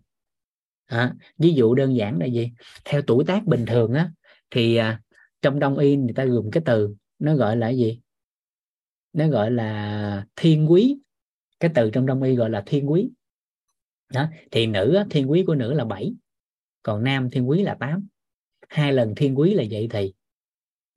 À, 0.86 1.14
ví 1.38 1.54
dụ 1.54 1.74
đơn 1.74 1.96
giản 1.96 2.18
là 2.18 2.26
gì? 2.26 2.52
Theo 2.84 3.02
tuổi 3.02 3.24
tác 3.24 3.44
bình 3.46 3.66
thường 3.66 3.94
á 3.94 4.10
thì 4.50 4.76
à, 4.76 5.00
trong 5.42 5.58
đông 5.58 5.78
y 5.78 5.96
người 5.96 6.14
ta 6.14 6.22
dùng 6.22 6.50
cái 6.50 6.62
từ 6.66 6.94
nó 7.18 7.36
gọi 7.36 7.56
là 7.56 7.68
gì? 7.68 8.00
Nó 9.12 9.28
gọi 9.28 9.50
là 9.50 10.26
thiên 10.36 10.70
quý. 10.70 10.98
Cái 11.60 11.70
từ 11.74 11.90
trong 11.90 12.06
đông 12.06 12.22
y 12.22 12.34
gọi 12.34 12.50
là 12.50 12.62
thiên 12.66 12.90
quý 12.90 13.10
đó 14.12 14.28
thì 14.50 14.66
nữ 14.66 15.02
thiên 15.10 15.30
quý 15.30 15.44
của 15.46 15.54
nữ 15.54 15.72
là 15.72 15.84
7 15.84 16.14
còn 16.82 17.04
nam 17.04 17.30
thiên 17.30 17.48
quý 17.48 17.62
là 17.62 17.74
8 17.74 18.06
hai 18.68 18.92
lần 18.92 19.14
thiên 19.14 19.38
quý 19.38 19.54
là 19.54 19.64
vậy 19.70 19.88
thì 19.90 20.12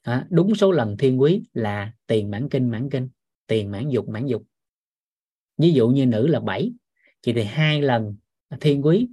đó, 0.06 0.24
đúng 0.30 0.56
số 0.56 0.72
lần 0.72 0.98
thiên 0.98 1.22
quý 1.22 1.44
là 1.54 1.94
tiền 2.08 2.32
mãn 2.32 2.50
kinh 2.50 2.70
mãn 2.70 2.90
kinh 2.90 3.10
tiền 3.48 3.72
mãn 3.72 3.90
dục 3.90 4.10
mãn 4.10 4.28
dục. 4.28 4.44
Ví 5.58 5.74
dụ 5.74 5.90
như 5.90 6.06
nữ 6.06 6.28
là 6.28 6.40
7 6.40 6.72
thì 7.22 7.34
thì 7.34 7.44
hai 7.44 7.82
lần 7.82 8.16
thiên 8.62 8.86
quý 8.86 9.08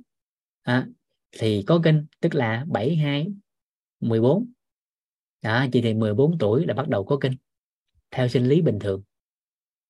à, 0.63 0.89
thì 1.33 1.63
có 1.67 1.81
kinh 1.85 2.07
tức 2.21 2.35
là 2.35 2.65
7 2.69 2.97
2 2.97 3.27
14 4.01 4.53
đó 5.43 5.67
chị 5.73 5.83
thì 5.83 5.95
14 5.95 6.39
tuổi 6.39 6.67
là 6.67 6.75
bắt 6.75 6.89
đầu 6.89 7.05
có 7.05 7.19
kinh 7.21 7.33
theo 8.11 8.29
sinh 8.29 8.49
lý 8.49 8.63
bình 8.63 8.79
thường. 8.79 9.03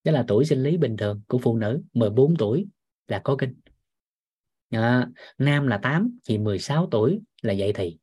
Đó 0.05 0.13
là 0.13 0.25
tuổi 0.29 0.45
sinh 0.45 0.63
lý 0.63 0.77
bình 0.77 0.97
thường 0.97 1.23
của 1.27 1.39
phụ 1.39 1.57
nữ 1.57 1.83
14 1.95 2.37
tuổi 2.37 2.67
là 3.09 3.21
có 3.25 3.37
kinh 3.39 3.55
à, 4.81 5.09
nam 5.39 5.66
là 5.66 5.79
8 5.79 6.18
chị 6.23 6.39
16 6.39 6.89
tuổi 6.91 7.20
là 7.43 7.53
dậy 7.53 7.73
thì. 7.73 7.99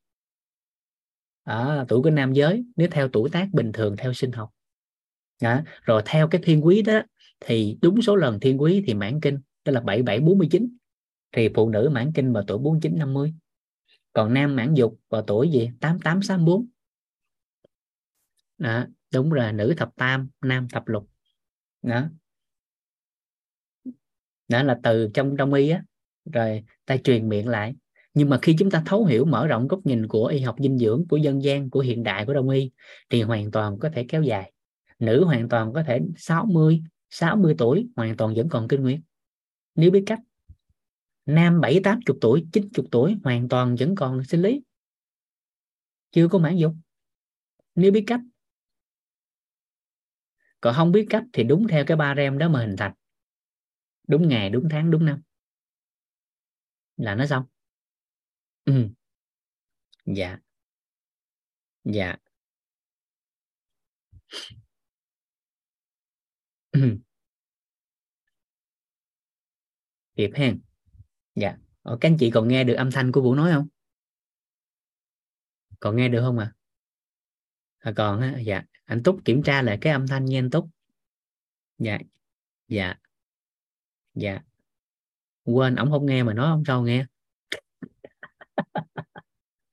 À, 1.44 1.86
tuổi 1.88 2.02
của 2.02 2.10
nam 2.10 2.34
giới 2.34 2.66
nếu 2.76 2.88
theo 2.92 3.10
tuổi 3.10 3.30
tác 3.30 3.48
bình 3.54 3.72
thường 3.72 3.96
theo 3.98 4.14
sinh 4.14 4.32
học. 4.32 4.50
À, 5.40 5.64
rồi 5.82 6.02
theo 6.06 6.28
cái 6.28 6.42
thiên 6.44 6.66
quý 6.66 6.82
đó 6.82 7.02
thì 7.40 7.78
đúng 7.82 8.02
số 8.02 8.16
lần 8.16 8.40
thiên 8.40 8.62
quý 8.62 8.84
thì 8.88 8.94
mãn 8.94 9.22
kinh 9.22 9.40
tức 9.64 9.72
là 9.72 9.82
7749 9.82 10.78
thì 11.32 11.50
phụ 11.56 11.70
nữ 11.70 11.90
mãn 11.92 12.12
kinh 12.16 12.34
vào 12.34 12.44
tuổi 12.48 12.58
49 12.58 12.98
50 12.98 13.34
còn 14.14 14.34
nam 14.34 14.56
mãn 14.56 14.74
dục 14.74 15.00
vào 15.10 15.22
tuổi 15.22 15.50
gì? 15.52 15.72
8864 15.80 16.68
đó, 18.58 18.86
đúng 19.14 19.30
rồi 19.30 19.54
nữ 19.54 19.74
thập 19.78 19.96
tam 19.96 20.30
nam 20.42 20.68
thập 20.72 20.88
lục. 20.88 21.10
Đó. 21.82 22.10
Đó 24.48 24.64
là 24.64 24.80
từ 24.84 25.10
trong 25.14 25.38
đông 25.38 25.54
y 25.54 25.70
á 25.70 25.84
rồi, 26.26 26.64
ta 26.86 26.98
truyền 26.98 27.30
miệng 27.30 27.48
lại. 27.48 27.76
Nhưng 28.14 28.30
mà 28.30 28.40
khi 28.42 28.56
chúng 28.60 28.72
ta 28.72 28.84
thấu 28.86 29.06
hiểu, 29.06 29.26
mở 29.26 29.48
rộng 29.48 29.68
góc 29.68 29.80
nhìn 29.84 30.08
của 30.08 30.26
y 30.26 30.40
học 30.40 30.56
dinh 30.60 30.78
dưỡng, 30.78 31.06
của 31.10 31.18
dân 31.18 31.44
gian, 31.44 31.70
của 31.70 31.80
hiện 31.80 32.04
đại, 32.04 32.26
của 32.26 32.34
đông 32.34 32.50
y, 32.50 32.72
thì 33.10 33.22
hoàn 33.22 33.52
toàn 33.52 33.80
có 33.80 33.90
thể 33.94 34.06
kéo 34.10 34.22
dài. 34.24 34.52
Nữ 35.00 35.24
hoàn 35.24 35.50
toàn 35.50 35.74
có 35.74 35.84
thể 35.84 36.00
60 36.18 36.82
60 37.10 37.56
tuổi 37.58 37.88
hoàn 37.96 38.18
toàn 38.18 38.34
vẫn 38.34 38.50
còn 38.50 38.68
kinh 38.68 38.82
nguyệt. 38.82 39.00
Nếu 39.76 39.92
biết 39.92 40.04
cách, 40.06 40.20
nam 41.26 41.62
bảy 41.62 41.80
tám 41.84 42.00
chục 42.06 42.18
tuổi, 42.22 42.46
chín 42.52 42.70
chục 42.74 42.86
tuổi 42.92 43.18
hoàn 43.24 43.50
toàn 43.50 43.76
vẫn 43.80 43.96
còn 43.96 44.24
sinh 44.24 44.42
lý. 44.42 44.62
Chưa 46.12 46.28
có 46.28 46.40
mãn 46.40 46.58
dục. 46.58 46.74
Nếu 47.76 47.92
biết 47.92 48.04
cách, 48.08 48.22
còn 50.62 50.76
không 50.76 50.92
biết 50.92 51.08
cách 51.10 51.24
thì 51.34 51.44
đúng 51.44 51.68
theo 51.68 51.86
cái 51.86 51.98
ba 51.98 52.16
rem 52.16 52.38
đó 52.38 52.50
mà 52.50 52.60
hình 52.60 52.76
thành. 52.78 52.94
Đúng 54.08 54.28
ngày, 54.28 54.50
đúng 54.50 54.70
tháng, 54.70 54.92
đúng 54.92 55.06
năm 55.06 55.22
là 57.00 57.16
nó 57.16 57.26
xong. 57.26 57.46
Ừ. 58.66 58.90
dạ. 60.06 60.40
Dạ. 61.84 62.16
Ừ. 66.72 66.98
kịp 70.16 70.32
hen. 70.36 70.62
Dạ. 71.36 71.58
Ở, 71.82 71.98
các 72.02 72.10
anh 72.10 72.18
chị 72.20 72.32
còn 72.34 72.48
nghe 72.48 72.64
được 72.64 72.74
âm 72.74 72.92
thanh 72.92 73.12
của 73.12 73.22
vũ 73.22 73.36
nói 73.36 73.52
không? 73.52 73.68
Còn 75.80 75.96
nghe 75.96 76.10
được 76.10 76.22
không 76.22 76.40
à, 76.40 76.54
à 77.80 77.94
còn 77.96 78.22
á 78.22 78.40
dạ. 78.46 78.64
Anh 78.86 79.04
túc 79.04 79.20
kiểm 79.26 79.44
tra 79.44 79.62
lại 79.62 79.78
cái 79.82 79.94
âm 79.94 80.08
thanh 80.08 80.26
nha 80.26 80.40
anh 80.40 80.50
túc. 80.50 80.70
Dạ. 81.78 81.98
Dạ. 82.68 82.96
Dạ 84.14 84.42
quên, 85.50 85.76
ổng 85.76 85.92
không 85.92 86.06
nghe 86.06 86.24
mà 86.24 86.34
nói 86.34 86.48
ông 86.50 86.64
sao 86.68 86.84
nghe. 86.84 87.06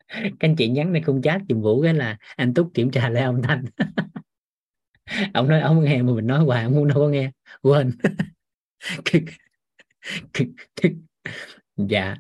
Các 0.08 0.32
anh 0.38 0.56
chị 0.56 0.68
nhắn 0.68 0.92
này 0.92 1.02
không 1.02 1.22
chat 1.22 1.40
dùm 1.48 1.62
vũ 1.62 1.82
cái 1.82 1.94
là 1.94 2.18
anh 2.36 2.54
túc 2.54 2.70
kiểm 2.74 2.90
tra 2.90 3.08
lại 3.08 3.24
ông 3.24 3.42
thanh. 3.42 3.64
Ông 5.34 5.48
nói 5.48 5.60
ông 5.60 5.84
nghe 5.84 6.02
mà 6.02 6.12
mình 6.12 6.26
nói 6.26 6.44
hoài 6.44 6.64
ông 6.64 6.74
không 6.74 6.88
đâu 6.88 6.98
có 6.98 7.08
nghe. 7.08 7.30
Quên. 7.62 7.92
Dạ. 11.76 12.16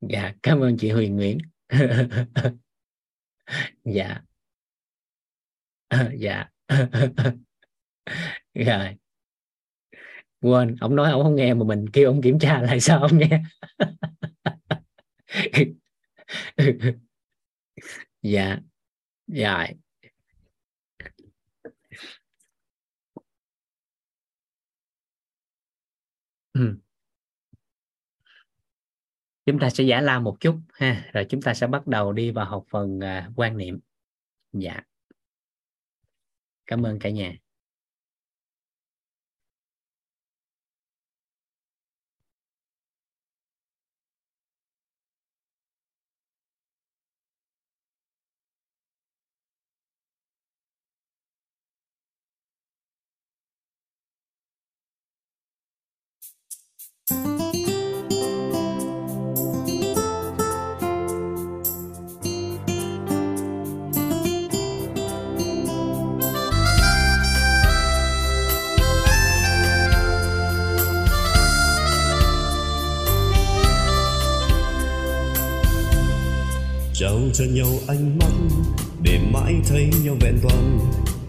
Dạ 0.00 0.32
cảm 0.42 0.60
ơn 0.60 0.76
chị 0.78 0.90
Huyền 0.90 1.16
Nguyễn. 1.16 1.38
Dạ. 3.84 4.22
Dạ. 6.18 6.48
Rồi 8.54 8.96
quên 10.40 10.76
ông 10.80 10.96
nói 10.96 11.10
ông 11.10 11.22
không 11.22 11.34
nghe 11.34 11.54
mà 11.54 11.64
mình 11.64 11.90
kêu 11.92 12.08
ông 12.10 12.22
kiểm 12.22 12.38
tra 12.38 12.62
lại 12.62 12.80
sao 12.80 13.00
ông 13.00 13.18
nghe. 13.18 13.42
Dạ 18.22 18.58
dạ 19.26 19.66
ừ. 26.52 26.60
chúng 29.46 29.58
ta 29.58 29.70
sẽ 29.70 29.84
giả 29.84 30.00
lao 30.00 30.20
một 30.20 30.36
chút 30.40 30.60
ha 30.72 31.10
rồi 31.12 31.26
chúng 31.28 31.42
ta 31.42 31.54
sẽ 31.54 31.66
bắt 31.66 31.86
đầu 31.86 32.12
đi 32.12 32.30
vào 32.30 32.46
học 32.46 32.64
phần 32.70 32.98
uh, 32.98 33.32
quan 33.36 33.56
niệm. 33.56 33.80
Dạ. 34.52 34.80
Cảm 36.66 36.86
ơn 36.86 36.98
cả 36.98 37.10
nhà. 37.10 37.32
Trao 77.00 77.20
cho 77.34 77.44
nhau 77.44 77.78
ánh 77.86 78.18
mắt 78.18 78.32
để 79.02 79.18
mãi 79.32 79.54
thấy 79.68 79.90
nhau 80.04 80.16
vẹn 80.20 80.38
toàn. 80.42 80.78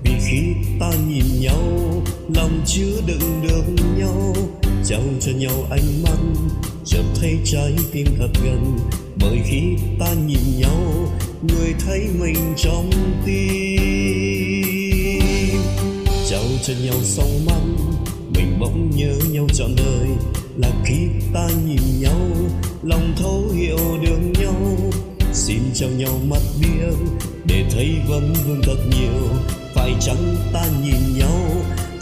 Vì 0.03 0.11
khi 0.27 0.41
ta 0.80 0.91
nhìn 1.07 1.26
nhau, 1.41 1.61
lòng 2.35 2.61
chứa 2.65 3.02
đựng 3.07 3.41
được 3.43 3.64
nhau. 3.98 4.35
Trao 4.85 5.03
cho 5.19 5.31
nhau 5.31 5.68
ánh 5.69 6.03
mắt, 6.03 6.18
chợt 6.85 7.03
thấy 7.15 7.38
trái 7.45 7.76
tim 7.91 8.07
thật 8.18 8.30
gần. 8.45 8.77
Bởi 9.15 9.41
khi 9.45 9.61
ta 9.99 10.14
nhìn 10.27 10.60
nhau, 10.60 11.07
người 11.41 11.73
thấy 11.85 12.07
mình 12.19 12.53
trong 12.57 12.89
tim. 13.26 14.72
Trao 16.30 16.43
cho 16.64 16.73
nhau 16.84 16.95
song 17.03 17.45
mắt, 17.45 17.61
mình 18.35 18.60
bỗng 18.60 18.89
nhớ 18.95 19.14
nhau 19.31 19.48
trọn 19.53 19.76
đời. 19.77 20.07
Là 20.57 20.72
khi 20.85 21.07
ta 21.34 21.48
nhìn 21.68 22.02
nhau, 22.02 22.27
lòng 22.84 23.14
thấu 23.18 23.43
hiểu 23.53 23.98
được 24.02 24.19
nhau 24.41 24.77
xin 25.34 25.60
trao 25.74 25.90
nhau 25.90 26.20
mắt 26.30 26.41
biếng 26.62 27.18
để 27.45 27.66
thấy 27.72 27.90
vấn 28.08 28.34
vương 28.34 28.62
thật 28.64 28.78
nhiều. 28.90 29.30
Phải 29.76 29.94
chăng 29.99 30.36
ta 30.53 30.66
nhìn 30.84 31.18
nhau, 31.18 31.52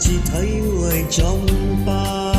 chỉ 0.00 0.12
thấy 0.26 0.48
người 0.48 1.04
trong 1.10 1.46
ta. 1.86 2.34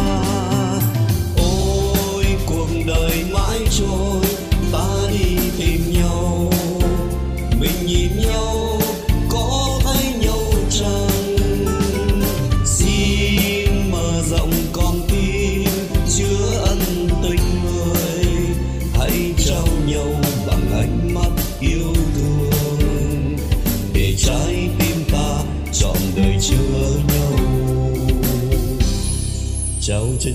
Ôi, 1.38 2.26
cuộc 2.46 2.68
đời 2.88 3.26
mãi 3.34 3.60
trôi, 3.72 4.22
ta 4.72 4.88
đi 5.12 5.36
tìm 5.58 5.94
nhau. 5.94 6.52
Mình 7.60 7.86
nhìn 7.86 8.12
nhau 8.18 8.81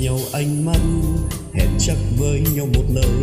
nhau 0.06 0.18
ánh 0.32 0.64
mắt, 0.64 0.80
hẹn 1.54 1.68
chắc 1.78 1.96
với 2.18 2.42
nhau 2.54 2.66
một 2.74 2.84
lời. 2.94 3.16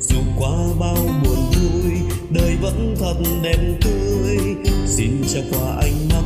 Dù 0.00 0.16
qua 0.38 0.58
bao 0.80 0.96
buồn 1.24 1.50
vui, 1.50 1.92
đời 2.30 2.56
vẫn 2.62 2.96
thật 3.00 3.14
đẹp 3.42 3.58
tươi. 3.80 4.38
Xin 4.86 5.10
cho 5.34 5.40
qua 5.50 5.76
ánh 5.80 6.08
mắt 6.08 6.22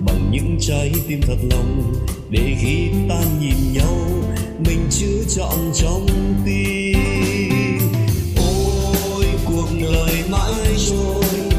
bằng 0.00 0.30
những 0.32 0.56
trái 0.60 0.92
tim 1.08 1.20
thật 1.26 1.38
lòng, 1.50 1.94
để 2.30 2.56
khi 2.62 2.88
ta 3.08 3.22
nhìn 3.40 3.72
nhau, 3.72 3.98
mình 4.66 4.86
chứa 4.90 5.24
chọn 5.36 5.72
trong 5.74 6.06
tim. 6.44 7.78
Ôi, 8.36 9.24
cuộc 9.44 9.68
đời 9.82 10.12
mãi 10.30 10.52
trôi. 10.88 11.49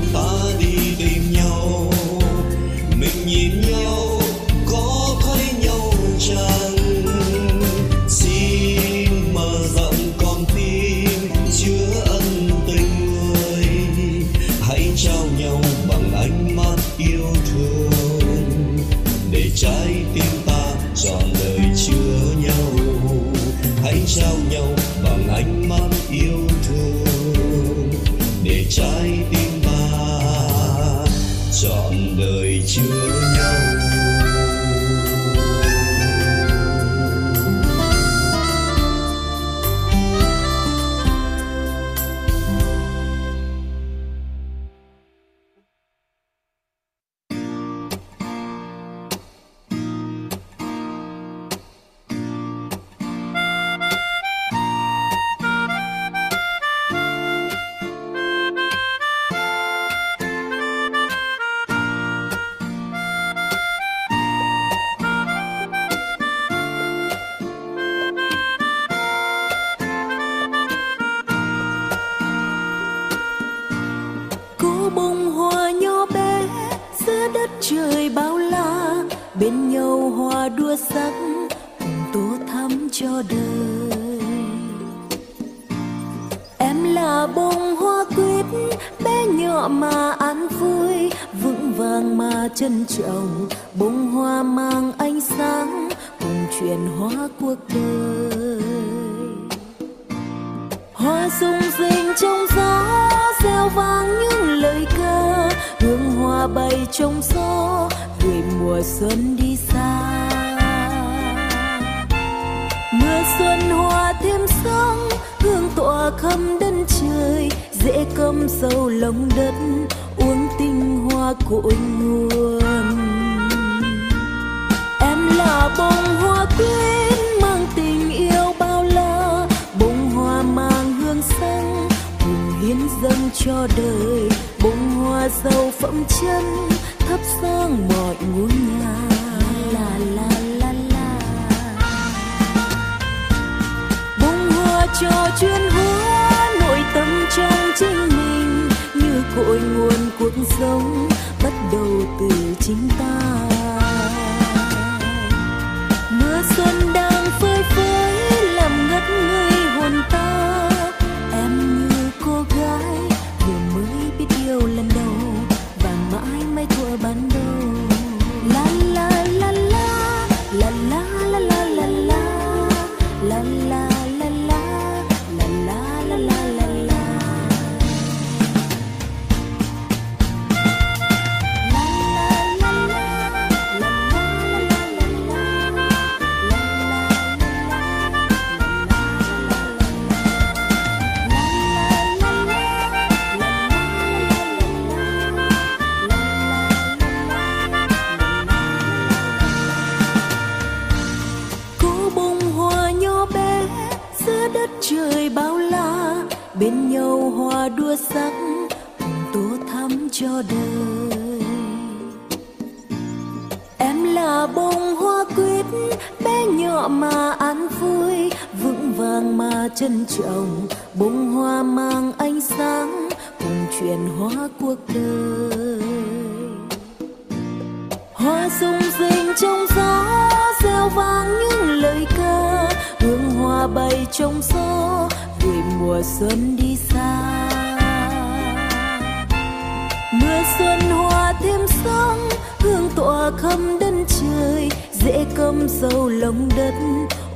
Khắp 243.42 243.60
đất 243.80 243.94
trời, 244.08 244.70
dễ 244.94 245.26
cơm 245.36 245.68
dâu 245.70 246.10
lòng 246.10 246.50
đất, 246.58 246.74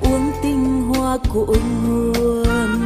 uống 0.02 0.32
tinh 0.44 0.94
hoa 0.94 1.18
của 1.34 1.56
nguồn. 1.86 2.84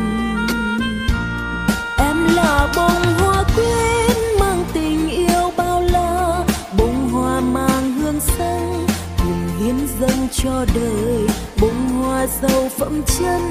Em 1.97 2.27
là 2.35 2.73
bông 2.75 3.13
hoa 3.17 3.43
quên 3.55 4.17
mang 4.39 4.63
tình 4.73 5.09
yêu 5.09 5.51
bao 5.57 5.81
la, 5.81 6.45
bông 6.77 7.09
hoa 7.09 7.39
mang 7.39 7.91
hương 7.91 8.19
xanh 8.19 8.85
cùng 9.17 9.47
hiến 9.59 9.75
dâng 9.99 10.27
cho 10.31 10.65
đời. 10.75 11.27
Bông 11.61 11.89
hoa 11.89 12.27
giàu 12.41 12.69
phẩm 12.77 13.01
chân, 13.19 13.41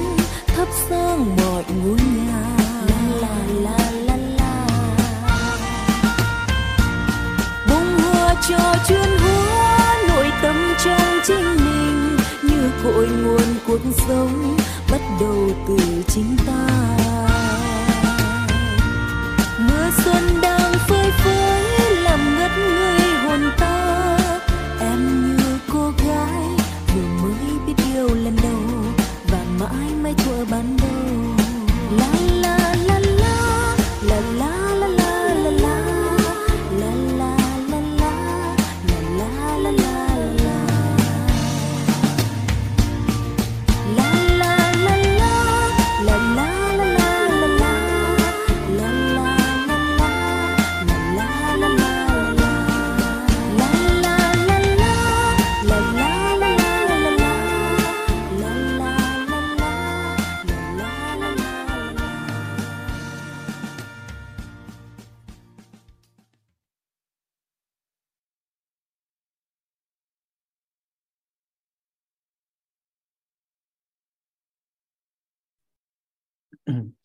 thắp 0.47 0.67
sáng 0.89 1.35
mọi 1.37 1.63
ngôi 1.83 1.97
nhà. 2.17 2.43
La 2.87 3.15
la 3.21 3.37
la. 3.61 3.88
Cho 8.47 8.75
chuyên 8.87 9.17
hóa 9.19 9.97
nội 10.07 10.31
tâm 10.41 10.55
trong 10.85 11.19
chính 11.27 11.55
mình, 11.65 12.17
như 12.43 12.71
cội 12.83 13.07
nguồn 13.07 13.41
cuộc 13.67 13.79
sống 14.07 14.57
bắt 14.91 15.01
đầu 15.19 15.49
từ 15.67 15.77
chính 16.07 16.37
ta. 16.47 16.67
Mưa 19.59 19.89
xuân 20.03 20.41
đang 20.41 20.73
phơi 20.87 21.11
phới, 21.11 21.95
làm 21.95 22.39
ngất 22.39 22.51
ngây 22.57 23.13
hồn 23.23 23.51
ta. 23.57 24.17
Em 24.79 25.35
như 25.37 25.57
cô 25.73 25.91
gái, 26.07 26.43
vừa 26.95 27.23
mới 27.23 27.59
biết 27.67 27.83
yêu 27.93 28.07
lần 28.07 28.35
đầu, 28.43 28.93
và 29.31 29.39
mãi 29.59 29.89
mãi 30.03 30.13
thuở 30.13 30.45
ban 30.51 30.77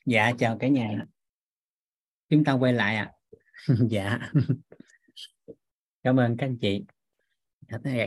dạ 0.05 0.33
chào 0.39 0.59
cả 0.59 0.69
nhà. 0.69 1.05
Chúng 2.29 2.45
ta 2.45 2.53
quay 2.53 2.73
lại 2.73 2.97
ạ. 2.97 3.13
Dạ. 3.91 4.19
Cảm 6.03 6.21
ơn 6.21 6.37
các 6.37 6.47
anh 6.47 6.59
chị. 6.59 6.85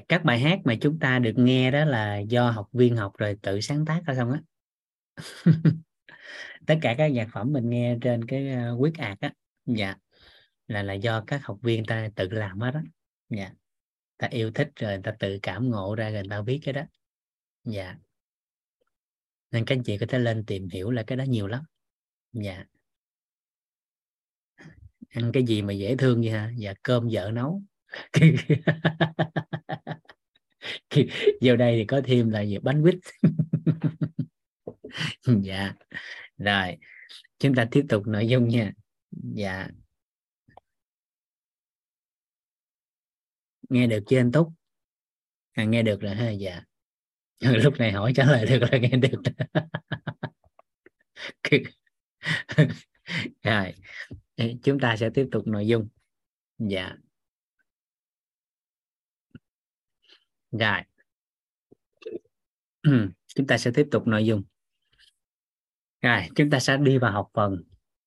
Các 0.08 0.24
bài 0.24 0.40
hát 0.40 0.60
mà 0.64 0.76
chúng 0.82 1.00
ta 1.00 1.20
được 1.20 1.34
nghe 1.36 1.72
đó 1.72 1.86
là 1.86 2.18
do 2.18 2.50
học 2.50 2.70
viên 2.72 2.96
học 2.96 3.14
rồi 3.18 3.38
tự 3.42 3.62
sáng 3.62 3.86
tác 3.86 4.02
ra 4.06 4.16
xong 4.16 4.32
á? 4.32 4.42
Tất 6.68 6.76
cả 6.82 6.96
các 6.98 7.08
nhạc 7.08 7.28
phẩm 7.34 7.54
mình 7.54 7.70
nghe 7.70 7.98
trên 8.02 8.26
cái 8.26 8.52
ờ, 8.52 8.76
quyết 8.80 8.98
ạc 8.98 9.20
á. 9.20 9.34
Dạ. 9.66 9.96
Là 10.68 10.84
là 10.84 10.94
do 10.94 11.24
các 11.28 11.46
học 11.46 11.60
viên 11.62 11.86
ta 11.86 12.10
tự 12.16 12.30
làm 12.30 12.60
hết 12.60 12.74
á. 12.74 12.82
Dạ. 13.30 13.52
Ta 14.18 14.28
yêu 14.28 14.52
thích 14.52 14.70
rồi 14.76 15.00
ta 15.04 15.16
tự 15.20 15.40
cảm 15.42 15.70
ngộ 15.70 15.96
ra 15.96 16.10
rồi 16.10 16.24
ta 16.30 16.42
viết 16.42 16.60
cái 16.64 16.74
đó. 16.74 16.82
Dạ. 17.64 17.96
Nên 19.52 19.66
các 19.66 19.76
anh 19.76 19.84
chị 19.84 19.98
có 19.98 20.06
thể 20.10 20.20
lên 20.20 20.46
tìm 20.46 20.68
hiểu 20.70 20.92
là 20.92 21.04
cái 21.04 21.18
đó 21.18 21.24
nhiều 21.24 21.48
lắm 21.48 21.64
dạ. 22.44 22.66
Ăn 25.10 25.32
cái 25.34 25.44
gì 25.44 25.62
mà 25.62 25.74
dễ 25.74 25.96
thương 25.98 26.22
vậy 26.22 26.32
hả? 26.32 26.52
Dạ 26.58 26.74
cơm 26.84 27.08
vợ 27.12 27.32
nấu. 27.34 27.62
Vô 31.42 31.56
đây 31.56 31.78
thì 31.78 31.86
có 31.86 32.02
thêm 32.06 32.30
là 32.30 32.42
gì? 32.42 32.58
Bánh 32.58 32.82
quýt. 32.82 32.96
Dạ. 35.44 35.74
Rồi 36.38 36.78
chúng 37.40 37.56
ta 37.56 37.68
tiếp 37.72 37.86
tục 37.90 38.08
nội 38.08 38.28
dung 38.28 38.48
nha. 38.48 38.72
Dạ. 39.12 39.68
Nghe 43.70 43.88
được 43.88 44.04
chưa 44.08 44.20
anh 44.20 44.32
túc? 44.32 44.50
À, 45.52 45.64
nghe 45.64 45.84
được 45.84 46.02
rồi 46.02 46.16
ha 46.16 46.30
dạ. 46.30 46.64
Lúc 47.40 47.74
này 47.80 47.92
hỏi 47.92 48.14
trả 48.16 48.26
lời 48.26 48.46
được 48.46 48.60
là 48.72 48.78
nghe 48.78 48.90
được. 48.90 49.22
rồi 53.44 53.74
chúng 54.64 54.80
ta 54.80 54.96
sẽ 54.98 55.10
tiếp 55.10 55.28
tục 55.32 55.48
nội 55.48 55.68
dung. 55.68 55.88
Dạ. 56.60 56.96
Rồi. 60.52 60.82
Chúng 63.36 63.48
ta 63.48 63.58
sẽ 63.58 63.72
tiếp 63.76 63.88
tục 63.92 64.08
nội 64.08 64.26
dung. 64.26 64.44
Rồi 66.02 66.22
chúng 66.36 66.50
ta 66.50 66.60
sẽ 66.60 66.78
đi 66.78 66.98
vào 66.98 67.12
học 67.12 67.30
phần. 67.34 67.64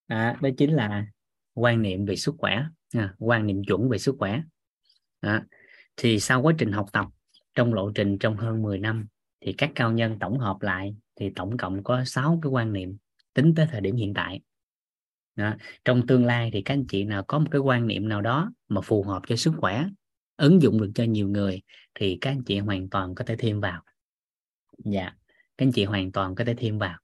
À, 0.07 0.37
đó 0.41 0.49
chính 0.59 0.75
là 0.75 1.07
quan 1.55 1.83
niệm 1.83 2.07
về 2.07 2.17
sức 2.17 2.35
khỏe. 2.39 2.65
À, 2.95 3.15
quan 3.19 3.47
niệm 3.47 3.65
chuẩn 3.65 3.89
về 3.89 3.99
sức 3.99 4.17
khỏe. 4.19 4.43
À, 5.21 5.45
thì 5.97 6.21
sau 6.21 6.43
quá 6.43 6.53
trình 6.59 6.73
học 6.73 6.87
tập 6.93 7.07
trong 7.55 7.75
lộ 7.75 7.93
trình 7.95 8.19
trong 8.19 8.37
hơn 8.37 8.63
10 8.63 8.79
năm 8.79 9.07
thì 9.41 9.53
các 9.59 9.71
cao 9.75 9.93
nhân 9.93 10.19
tổng 10.19 10.39
hợp 10.39 10.57
lại 10.61 10.97
thì 11.17 11.31
tổng 11.35 11.57
cộng 11.57 11.83
có 11.85 12.05
6 12.05 12.39
cái 12.43 12.51
quan 12.51 12.73
niệm 12.73 12.97
tính 13.35 13.55
tới 13.55 13.67
thời 13.71 13.81
điểm 13.81 13.97
hiện 13.97 14.15
tại. 14.15 14.41
Đó. 15.37 15.55
trong 15.85 16.07
tương 16.07 16.27
lai 16.27 16.51
thì 16.53 16.63
các 16.63 16.75
anh 16.75 16.87
chị 16.87 17.05
nào 17.05 17.25
có 17.25 17.39
một 17.39 17.47
cái 17.51 17.61
quan 17.61 17.87
niệm 17.87 18.09
nào 18.09 18.21
đó 18.21 18.53
mà 18.69 18.81
phù 18.81 19.03
hợp 19.03 19.23
cho 19.27 19.37
sức 19.37 19.53
khỏe 19.57 19.85
ứng 20.37 20.63
dụng 20.63 20.81
được 20.81 20.91
cho 20.95 21.05
nhiều 21.05 21.29
người 21.29 21.63
thì 21.95 22.19
các 22.21 22.31
anh 22.31 22.45
chị 22.45 22.59
hoàn 22.59 22.89
toàn 22.89 23.15
có 23.15 23.25
thể 23.25 23.37
thêm 23.39 23.61
vào. 23.61 23.83
Dạ 24.85 25.13
các 25.61 25.67
anh 25.67 25.73
chị 25.73 25.85
hoàn 25.85 26.13
toàn 26.13 26.35
có 26.35 26.45
thể 26.45 26.55
thêm 26.55 26.79
vào. 26.79 26.99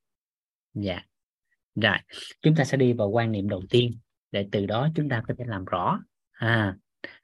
Dạ. 0.74 1.02
Rồi 1.74 1.96
chúng 2.42 2.54
ta 2.54 2.64
sẽ 2.64 2.76
đi 2.76 2.92
vào 2.92 3.08
quan 3.08 3.32
niệm 3.32 3.48
đầu 3.48 3.62
tiên 3.70 3.98
để 4.32 4.48
từ 4.52 4.66
đó 4.66 4.88
chúng 4.94 5.08
ta 5.08 5.22
có 5.28 5.34
thể 5.38 5.44
làm 5.48 5.64
rõ 5.64 6.00
à, 6.32 6.76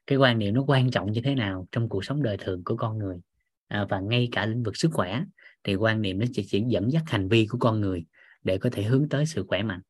cái 0.06 0.18
quan 0.18 0.38
niệm 0.38 0.54
nó 0.54 0.64
quan 0.66 0.90
trọng 0.90 1.12
như 1.12 1.20
thế 1.24 1.34
nào 1.34 1.68
trong 1.72 1.88
cuộc 1.88 2.04
sống 2.04 2.22
đời 2.22 2.36
thường 2.36 2.64
của 2.64 2.76
con 2.76 2.98
người. 2.98 3.20
À, 3.68 3.86
và 3.88 4.00
ngay 4.00 4.28
cả 4.32 4.46
lĩnh 4.46 4.62
vực 4.62 4.76
sức 4.76 4.90
khỏe 4.92 5.22
thì 5.64 5.74
quan 5.74 6.02
niệm 6.02 6.18
nó 6.18 6.26
chỉ, 6.32 6.46
chỉ 6.48 6.64
dẫn 6.68 6.92
dắt 6.92 7.02
hành 7.06 7.28
vi 7.28 7.46
của 7.46 7.58
con 7.58 7.80
người 7.80 8.04
để 8.42 8.58
có 8.58 8.70
thể 8.72 8.82
hướng 8.82 9.08
tới 9.08 9.26
sự 9.26 9.44
khỏe 9.48 9.62
mạnh. 9.62 9.80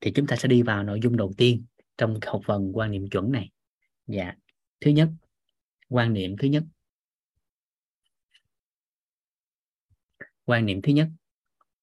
Thì 0.00 0.12
chúng 0.14 0.26
ta 0.26 0.36
sẽ 0.36 0.48
đi 0.48 0.62
vào 0.62 0.82
nội 0.82 1.00
dung 1.02 1.16
đầu 1.16 1.32
tiên 1.36 1.64
trong 1.98 2.18
học 2.26 2.40
phần 2.46 2.70
quan 2.74 2.90
niệm 2.90 3.08
chuẩn 3.08 3.32
này. 3.32 3.50
Dạ. 4.06 4.34
Thứ 4.80 4.90
nhất, 4.90 5.08
quan 5.88 6.12
niệm 6.12 6.36
thứ 6.38 6.48
nhất. 6.48 6.64
Quan 10.44 10.66
niệm 10.66 10.82
thứ 10.82 10.92
nhất, 10.92 11.08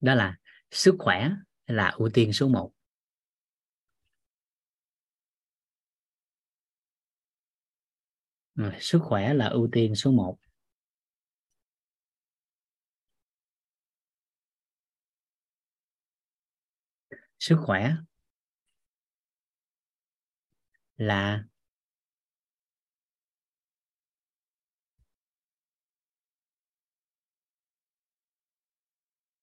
đó 0.01 0.15
là 0.15 0.37
sức 0.71 0.95
khỏe 0.99 1.31
là 1.67 1.89
ưu 1.89 2.09
tiên 2.13 2.33
số 2.33 2.47
1 2.47 2.71
sức 8.79 8.99
khỏe 9.03 9.33
là 9.33 9.47
ưu 9.47 9.69
tiên 9.71 9.95
số 9.95 10.11
1 10.11 10.37
sức 17.39 17.57
khỏe 17.65 17.95
là 20.97 21.43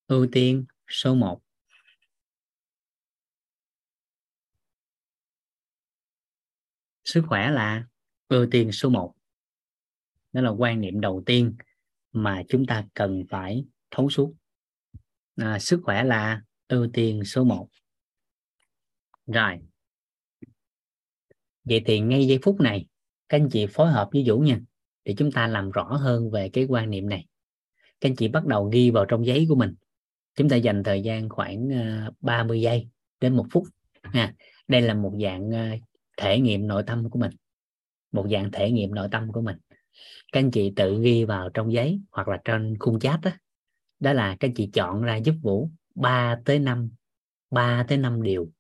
ưu 0.07 0.27
tiên 0.33 0.67
số 0.89 1.15
1 1.15 1.41
sức 7.05 7.23
khỏe 7.29 7.51
là 7.51 7.87
ưu 8.29 8.47
tiên 8.51 8.73
số 8.73 8.89
1 8.89 9.15
đó 10.33 10.41
là 10.41 10.51
quan 10.51 10.81
niệm 10.81 11.01
đầu 11.01 11.23
tiên 11.27 11.57
mà 12.13 12.43
chúng 12.49 12.67
ta 12.67 12.85
cần 12.95 13.23
phải 13.31 13.65
thấu 13.91 14.11
suốt. 14.11 14.35
À, 15.37 15.59
sức 15.59 15.81
khỏe 15.85 16.05
là 16.05 16.43
ưu 16.69 16.89
tiên 16.93 17.25
số 17.25 17.45
1 17.45 17.69
rồi. 19.27 19.59
Vậy 21.65 21.83
thì 21.87 22.01
ngay 22.01 22.27
giây 22.27 22.39
phút 22.43 22.61
này, 22.61 22.87
các 23.29 23.37
anh 23.41 23.49
chị 23.53 23.67
phối 23.67 23.91
hợp 23.91 24.09
với 24.13 24.25
Vũ 24.27 24.39
nha, 24.39 24.61
để 25.05 25.15
chúng 25.19 25.33
ta 25.33 25.47
làm 25.47 25.71
rõ 25.71 25.97
hơn 25.97 26.31
về 26.31 26.49
cái 26.49 26.65
quan 26.65 26.91
niệm 26.91 27.09
này. 27.09 27.27
Các 28.01 28.09
anh 28.09 28.17
chị 28.17 28.29
bắt 28.29 28.47
đầu 28.47 28.69
ghi 28.73 28.91
vào 28.91 29.05
trong 29.05 29.27
giấy 29.27 29.47
của 29.49 29.55
mình. 29.55 29.75
Chúng 30.35 30.49
ta 30.49 30.57
dành 30.57 30.83
thời 30.83 31.03
gian 31.03 31.29
khoảng 31.29 31.69
ờ, 31.69 32.13
30 32.21 32.61
giây 32.61 32.89
đến 33.21 33.37
một 33.37 33.47
phút 33.51 33.65
ha. 34.03 34.35
Đây 34.69 34.83
là 34.83 34.95
một 34.95 35.13
dạng 35.23 35.51
ờ, 35.51 35.67
thể 36.17 36.41
nghiệm 36.41 36.67
nội 36.67 36.83
tâm 36.87 37.11
của 37.11 37.19
mình. 37.19 37.33
Một 38.13 38.27
dạng 38.31 38.51
thể 38.53 38.71
nghiệm 38.71 38.95
nội 38.95 39.09
tâm 39.11 39.33
của 39.33 39.41
mình. 39.41 39.57
Các 40.33 40.41
anh 40.41 40.51
chị 40.51 40.73
tự 40.77 41.03
ghi 41.03 41.25
vào 41.25 41.49
trong 41.55 41.73
giấy 41.73 42.01
hoặc 42.11 42.29
là 42.29 42.41
trên 42.45 42.79
khung 42.79 42.99
chat 43.01 43.21
đó 43.21 43.31
đó 44.01 44.13
là 44.13 44.37
các 44.41 44.49
anh 44.49 44.55
chị 44.55 44.71
chọn 44.73 45.03
ra 45.03 45.17
giúp 45.17 45.35
vũ 45.43 45.71
3 45.95 46.39
tới 46.45 46.59
5 46.59 46.91
3 47.51 47.85
tới 47.89 47.99
5 47.99 48.23
điều 48.23 48.51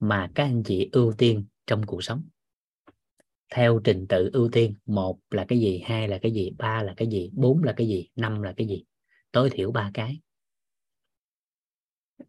mà 0.00 0.30
các 0.34 0.44
anh 0.44 0.62
chị 0.62 0.88
ưu 0.92 1.12
tiên 1.12 1.44
trong 1.66 1.86
cuộc 1.86 2.04
sống. 2.04 2.22
Theo 3.54 3.80
trình 3.84 4.06
tự 4.08 4.30
ưu 4.32 4.48
tiên, 4.48 4.74
một 4.86 5.18
là 5.30 5.44
cái 5.48 5.60
gì, 5.60 5.82
hai 5.84 6.08
là 6.08 6.18
cái 6.18 6.32
gì, 6.32 6.50
ba 6.58 6.82
là 6.82 6.94
cái 6.96 7.08
gì, 7.08 7.30
bốn 7.32 7.62
là 7.64 7.72
cái 7.72 7.88
gì, 7.88 8.08
năm 8.16 8.42
là 8.42 8.54
cái 8.56 8.66
gì? 8.66 8.84
Tối 9.32 9.50
thiểu 9.52 9.72
ba 9.72 9.90
cái. 9.94 10.20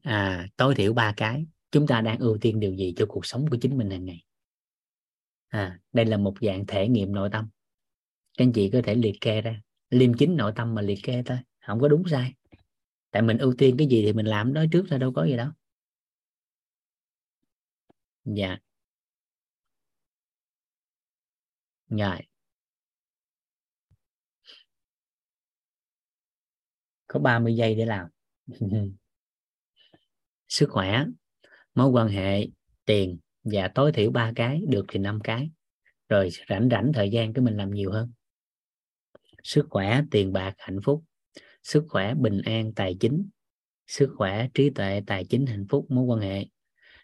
À 0.02 0.48
tối 0.58 0.76
thiểu 0.76 0.94
ba 0.94 1.14
cái. 1.18 1.46
Chúng 1.72 1.88
ta 1.88 2.02
đang 2.02 2.20
ưu 2.20 2.38
tiên 2.38 2.60
điều 2.60 2.76
gì 2.76 2.94
cho 2.98 3.06
cuộc 3.06 3.26
sống 3.26 3.48
của 3.50 3.58
chính 3.62 3.78
mình 3.78 3.90
hàng 3.90 4.06
ngày? 4.06 4.24
À 5.48 5.80
đây 5.94 6.06
là 6.06 6.18
một 6.18 6.34
dạng 6.42 6.66
thể 6.66 6.88
nghiệm 6.88 7.14
nội 7.14 7.30
tâm. 7.32 7.50
Các 8.38 8.46
anh 8.46 8.52
chị 8.54 8.70
có 8.70 8.82
thể 8.84 8.96
liệt 8.96 9.22
kê 9.22 9.42
ra. 9.42 9.62
Liêm 9.90 10.14
chính 10.14 10.36
nội 10.36 10.52
tâm 10.56 10.76
mà 10.76 10.82
liệt 10.82 11.00
kê 11.04 11.24
thôi, 11.26 11.38
không 11.68 11.80
có 11.80 11.88
đúng 11.88 12.04
sai. 12.08 12.34
Tại 13.12 13.22
mình 13.22 13.38
ưu 13.38 13.54
tiên 13.58 13.76
cái 13.78 13.88
gì 13.88 14.02
thì 14.06 14.14
mình 14.14 14.26
làm 14.26 14.54
đó 14.54 14.66
trước 14.72 14.88
ra 14.88 14.98
đâu 14.98 15.14
có 15.14 15.26
gì 15.26 15.38
đâu 15.38 15.50
dạ. 18.26 18.58
Dạ. 21.90 22.20
Có 27.08 27.20
30 27.20 27.56
giây 27.56 27.76
để 27.76 27.86
làm. 27.86 28.08
Sức 30.48 30.70
khỏe, 30.70 31.06
mối 31.76 31.88
quan 31.90 32.08
hệ, 32.08 32.48
tiền 32.86 33.20
và 33.44 33.72
tối 33.76 33.92
thiểu 33.92 34.12
ba 34.12 34.32
cái, 34.36 34.62
được 34.68 34.86
thì 34.88 35.00
năm 35.00 35.20
cái. 35.24 35.52
Rồi 36.10 36.30
rảnh 36.50 36.70
rảnh 36.72 36.92
thời 36.94 37.10
gian 37.10 37.34
cái 37.34 37.44
mình 37.44 37.58
làm 37.58 37.72
nhiều 37.72 37.92
hơn. 37.92 38.12
Sức 39.44 39.68
khỏe, 39.70 40.02
tiền 40.12 40.34
bạc, 40.34 40.54
hạnh 40.58 40.80
phúc. 40.84 41.04
Sức 41.64 41.86
khỏe, 41.90 42.14
bình 42.14 42.42
an, 42.46 42.74
tài 42.74 42.98
chính. 43.00 43.30
Sức 43.88 44.14
khỏe, 44.18 44.48
trí 44.54 44.70
tuệ, 44.70 45.02
tài 45.08 45.26
chính, 45.26 45.46
hạnh 45.46 45.66
phúc, 45.70 45.86
mối 45.90 46.04
quan 46.04 46.20
hệ 46.20 46.46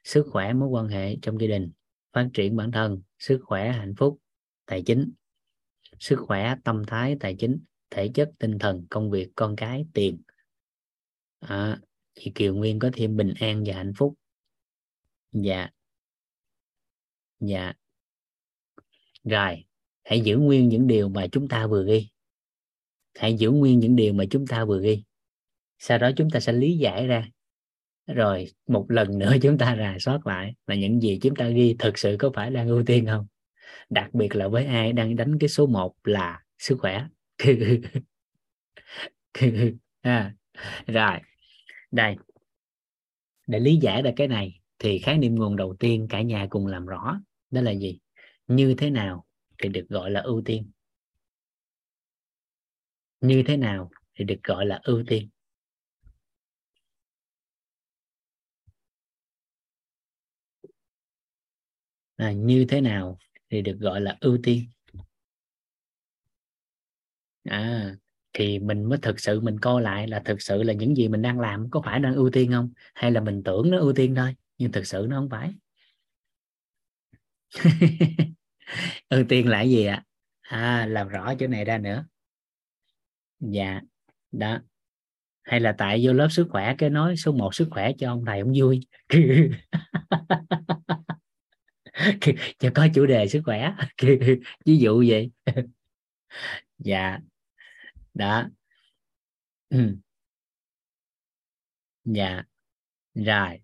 sức 0.08 0.28
khỏe 0.32 0.54
mối 0.54 0.70
quan 0.70 0.88
hệ 0.88 1.16
trong 1.22 1.42
gia 1.42 1.48
đình 1.48 1.72
phát 2.14 2.30
triển 2.34 2.56
bản 2.56 2.72
thân 2.72 3.02
sức 3.20 3.40
khỏe 3.44 3.72
hạnh 3.72 3.94
phúc 3.98 4.20
tài 4.66 4.84
chính. 4.86 5.12
Sức 6.00 6.20
khỏe 6.28 6.56
tâm 6.64 6.84
thái 6.88 7.18
tài 7.20 7.36
chính 7.40 7.60
thể 7.90 8.10
chất 8.14 8.32
tinh 8.40 8.60
thần 8.60 8.88
công 8.90 9.12
việc 9.12 9.30
con 9.36 9.56
cái 9.56 9.86
tiền. 9.94 10.22
À, 11.40 11.82
chị 12.14 12.32
Kiều 12.36 12.56
Nguyên 12.56 12.80
có 12.80 12.90
thêm 12.94 13.18
bình 13.18 13.34
an 13.40 13.64
và 13.66 13.76
hạnh 13.76 13.94
phúc. 13.98 14.14
Dạ. 15.32 15.70
Dạ. 17.40 17.74
Rồi 19.24 19.66
hãy 20.04 20.22
giữ 20.22 20.38
nguyên 20.38 20.70
những 20.70 20.88
điều 20.88 21.10
mà 21.10 21.28
chúng 21.32 21.48
ta 21.48 21.68
vừa 21.68 21.86
ghi. 21.86 22.08
Hãy 23.16 23.34
giữ 23.34 23.52
nguyên 23.52 23.80
những 23.80 23.96
điều 23.96 24.14
mà 24.14 24.24
chúng 24.30 24.48
ta 24.48 24.66
vừa 24.66 24.82
ghi. 24.82 25.04
Sau 25.80 25.98
đó 25.98 26.12
chúng 26.18 26.30
ta 26.30 26.40
sẽ 26.40 26.54
lý 26.54 26.78
giải 26.78 27.08
ra 27.08 27.30
rồi 28.08 28.46
một 28.68 28.86
lần 28.90 29.18
nữa 29.20 29.34
chúng 29.42 29.58
ta 29.58 29.76
rà 29.80 29.98
soát 30.00 30.28
lại 30.28 30.56
là 30.68 30.76
những 30.76 31.02
gì 31.02 31.20
chúng 31.22 31.36
ta 31.36 31.48
ghi 31.50 31.76
thực 31.80 31.98
sự 31.98 32.16
có 32.20 32.32
phải 32.36 32.52
đang 32.52 32.68
ưu 32.68 32.84
tiên 32.84 33.06
không? 33.06 33.28
Đặc 33.90 34.14
biệt 34.14 34.36
là 34.36 34.48
với 34.48 34.66
ai 34.66 34.94
đang 34.94 35.16
đánh 35.16 35.40
cái 35.40 35.50
số 35.50 35.66
1 35.68 35.96
là 36.04 36.44
sức 36.60 36.78
khỏe. 36.80 37.08
À, 40.02 40.34
rồi. 40.88 41.20
Đây. 41.92 42.16
Để 43.48 43.60
lý 43.60 43.76
giải 43.76 44.02
được 44.02 44.12
cái 44.16 44.28
này 44.28 44.60
thì 44.80 45.00
khái 45.00 45.18
niệm 45.18 45.36
nguồn 45.36 45.56
đầu 45.56 45.76
tiên 45.80 46.08
cả 46.10 46.22
nhà 46.22 46.48
cùng 46.50 46.68
làm 46.68 46.86
rõ 46.86 47.22
đó 47.52 47.62
là 47.62 47.72
gì? 47.72 48.00
Như 48.48 48.76
thế 48.78 48.90
nào 48.90 49.26
thì 49.64 49.70
được 49.70 49.86
gọi 49.90 50.12
là 50.12 50.20
ưu 50.20 50.42
tiên? 50.46 50.72
Như 53.22 53.44
thế 53.48 53.58
nào 53.58 53.90
thì 54.16 54.26
được 54.26 54.44
gọi 54.44 54.66
là 54.66 54.80
ưu 54.84 55.04
tiên? 55.08 55.30
À, 62.18 62.32
như 62.32 62.66
thế 62.70 62.82
nào 62.82 63.18
thì 63.50 63.62
được 63.62 63.78
gọi 63.80 64.02
là 64.02 64.18
ưu 64.22 64.38
tiên? 64.44 64.66
À 67.44 67.96
thì 68.34 68.60
mình 68.60 68.84
mới 68.84 68.98
thực 69.02 69.20
sự 69.20 69.40
mình 69.42 69.60
coi 69.60 69.82
lại 69.82 70.08
là 70.08 70.20
thực 70.26 70.42
sự 70.42 70.64
là 70.64 70.74
những 70.74 70.98
gì 70.98 71.08
mình 71.08 71.22
đang 71.22 71.40
làm 71.40 71.70
có 71.70 71.82
phải 71.86 72.00
đang 72.00 72.16
ưu 72.16 72.30
tiên 72.30 72.52
không? 72.52 72.72
Hay 72.96 73.12
là 73.12 73.22
mình 73.22 73.44
tưởng 73.44 73.72
nó 73.72 73.80
ưu 73.80 73.94
tiên 73.94 74.16
thôi 74.16 74.36
nhưng 74.58 74.72
thực 74.72 74.88
sự 74.88 75.06
nó 75.10 75.18
không 75.18 75.30
phải? 75.30 75.54
Ưu 79.10 79.24
tiên 79.30 79.48
là 79.50 79.62
gì 79.62 79.86
ạ? 79.86 80.04
À? 80.42 80.86
làm 80.90 81.08
rõ 81.08 81.34
chỗ 81.40 81.48
này 81.48 81.66
ra 81.66 81.78
nữa. 81.78 82.06
Dạ 83.40 83.82
đó. 84.32 84.60
Hay 85.44 85.60
là 85.60 85.76
tại 85.78 86.02
vô 86.04 86.14
lớp 86.14 86.28
sức 86.32 86.48
khỏe 86.50 86.76
cái 86.78 86.90
nói 86.90 87.16
số 87.18 87.32
1 87.32 87.56
sức 87.56 87.68
khỏe 87.72 87.92
cho 87.98 88.12
ông 88.12 88.26
thầy 88.26 88.40
ông 88.40 88.54
vui. 88.56 88.80
cho 92.60 92.70
có 92.76 92.88
chủ 92.94 93.06
đề 93.06 93.28
sức 93.28 93.42
khỏe. 93.46 93.74
Ví 94.66 94.78
dụ 94.78 95.04
vậy. 95.08 95.32
Dạ 96.78 97.20
đó. 98.14 98.50
Ừ. 99.70 99.98
dạ 102.06 102.44
rồi. 103.16 103.60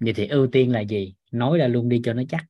Vậy 0.00 0.14
thì 0.16 0.26
ưu 0.28 0.46
tiên 0.52 0.72
là 0.72 0.80
gì? 0.80 1.14
Nói 1.32 1.58
ra 1.58 1.68
luôn 1.68 1.88
đi 1.88 2.00
cho 2.04 2.14
nó 2.14 2.22
chắc. 2.30 2.46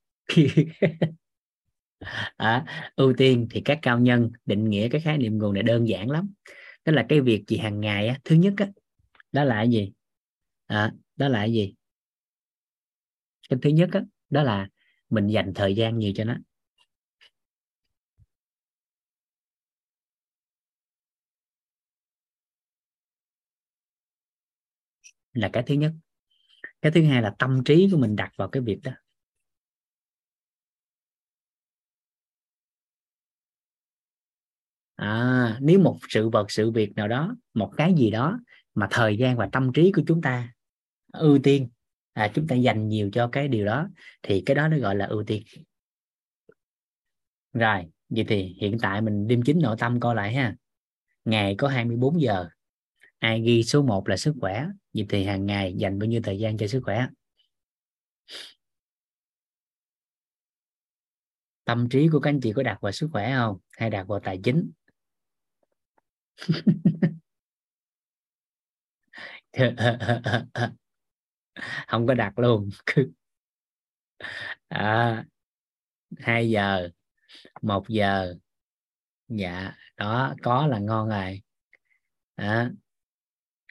À, 2.36 2.64
ưu 2.96 3.12
tiên 3.16 3.46
thì 3.50 3.60
các 3.60 3.78
cao 3.82 3.98
nhân 3.98 4.30
định 4.46 4.70
nghĩa 4.70 4.88
cái 4.88 5.00
khái 5.00 5.18
niệm 5.18 5.38
nguồn 5.38 5.54
này 5.54 5.62
đơn 5.62 5.88
giản 5.88 6.10
lắm. 6.10 6.32
Đó 6.84 6.92
là 6.92 7.06
cái 7.08 7.20
việc 7.20 7.44
gì 7.48 7.56
hàng 7.56 7.80
ngày 7.80 8.08
á, 8.08 8.18
thứ 8.24 8.36
nhất 8.36 8.54
á, 8.56 8.68
đó 9.32 9.44
là 9.44 9.54
cái 9.56 9.70
gì? 9.70 9.92
À, 10.66 10.92
đó 11.16 11.28
là 11.28 11.38
cái 11.40 11.52
gì? 11.52 11.74
Cái 13.48 13.58
thứ 13.62 13.70
nhất 13.70 13.88
á, 13.92 14.00
đó 14.30 14.42
là 14.42 14.68
mình 15.10 15.26
dành 15.26 15.52
thời 15.54 15.76
gian 15.76 15.98
nhiều 15.98 16.12
cho 16.14 16.24
nó? 16.24 16.36
Là 25.32 25.50
cái 25.52 25.62
thứ 25.66 25.74
nhất. 25.74 25.92
Cái 26.82 26.92
thứ 26.92 27.04
hai 27.04 27.22
là 27.22 27.34
tâm 27.38 27.64
trí 27.64 27.88
của 27.92 27.98
mình 27.98 28.16
đặt 28.16 28.32
vào 28.36 28.48
cái 28.48 28.62
việc 28.62 28.80
đó. 28.82 28.92
À, 34.96 35.58
nếu 35.60 35.78
một 35.78 35.98
sự 36.08 36.28
vật 36.28 36.50
sự 36.50 36.70
việc 36.70 36.92
nào 36.96 37.08
đó 37.08 37.36
một 37.54 37.72
cái 37.76 37.94
gì 37.94 38.10
đó 38.10 38.40
mà 38.74 38.88
thời 38.90 39.16
gian 39.16 39.36
và 39.36 39.48
tâm 39.52 39.72
trí 39.72 39.92
của 39.92 40.02
chúng 40.06 40.22
ta 40.22 40.52
ưu 41.12 41.38
tiên 41.42 41.68
à, 42.12 42.30
chúng 42.34 42.46
ta 42.46 42.56
dành 42.56 42.88
nhiều 42.88 43.10
cho 43.12 43.28
cái 43.28 43.48
điều 43.48 43.66
đó 43.66 43.88
thì 44.22 44.42
cái 44.46 44.54
đó 44.54 44.68
nó 44.68 44.78
gọi 44.78 44.94
là 44.96 45.06
ưu 45.06 45.24
tiên. 45.26 45.42
Rồi 47.52 47.86
vậy 48.08 48.24
thì 48.28 48.56
hiện 48.60 48.78
tại 48.82 49.00
mình 49.00 49.26
đêm 49.26 49.42
chính 49.42 49.58
nội 49.62 49.76
tâm 49.78 50.00
coi 50.00 50.14
lại 50.14 50.34
ha. 50.34 50.56
Ngày 51.24 51.54
có 51.58 51.68
24 51.68 52.20
giờ. 52.20 52.48
Ai 53.18 53.40
ghi 53.40 53.62
số 53.62 53.82
1 53.82 54.08
là 54.08 54.16
sức 54.16 54.34
khỏe. 54.40 54.66
Vậy 54.94 55.06
thì 55.08 55.24
hàng 55.24 55.46
ngày 55.46 55.74
dành 55.76 55.98
bao 55.98 56.06
nhiêu 56.06 56.20
thời 56.24 56.38
gian 56.38 56.58
cho 56.58 56.66
sức 56.66 56.80
khỏe? 56.84 57.06
Tâm 61.64 61.88
trí 61.88 62.08
của 62.08 62.20
các 62.20 62.30
anh 62.30 62.40
chị 62.40 62.52
có 62.52 62.62
đặt 62.62 62.78
vào 62.80 62.92
sức 62.92 63.08
khỏe 63.12 63.32
không? 63.36 63.56
Hay 63.78 63.90
đặt 63.90 64.08
vào 64.08 64.20
tài 64.20 64.40
chính? 64.44 64.70
không 71.88 72.06
có 72.06 72.14
đặt 72.14 72.38
luôn. 72.38 72.68
À, 74.68 75.24
2 76.18 76.50
giờ 76.50 76.88
1 77.62 77.88
giờ. 77.88 78.34
Dạ 79.28 79.72
đó 79.96 80.34
có 80.42 80.66
là 80.66 80.78
ngon 80.78 81.08
rồi. 81.08 81.42
À, 82.34 82.70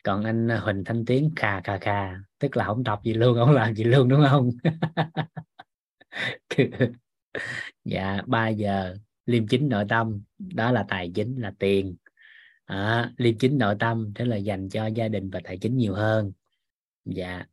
còn 0.03 0.23
anh 0.23 0.49
Huỳnh 0.49 0.83
Thanh 0.85 1.05
Tiến 1.05 1.31
khà 1.35 1.61
khà 1.61 1.77
khà 1.77 2.15
tức 2.39 2.57
là 2.57 2.65
không 2.65 2.83
đọc 2.83 3.01
gì 3.03 3.13
luôn 3.13 3.37
không 3.37 3.51
làm 3.51 3.75
gì 3.75 3.83
luôn 3.83 4.09
đúng 4.09 4.23
không? 4.29 4.49
Dạ 7.85 8.21
3 8.27 8.47
giờ 8.47 8.95
liêm 9.25 9.47
chính 9.47 9.69
nội 9.69 9.85
tâm. 9.89 10.23
Đó 10.37 10.71
là 10.71 10.85
tài 10.89 11.11
chính 11.15 11.41
là 11.41 11.53
tiền. 11.59 11.95
À, 12.65 13.13
liêm 13.17 13.37
chính 13.37 13.57
nội 13.57 13.75
tâm 13.79 14.11
thế 14.15 14.25
là 14.25 14.35
dành 14.35 14.69
cho 14.69 14.87
gia 14.87 15.07
đình 15.07 15.29
và 15.29 15.39
tài 15.43 15.57
chính 15.57 15.77
nhiều 15.77 15.93
hơn. 15.93 16.31
Dạ 17.05 17.45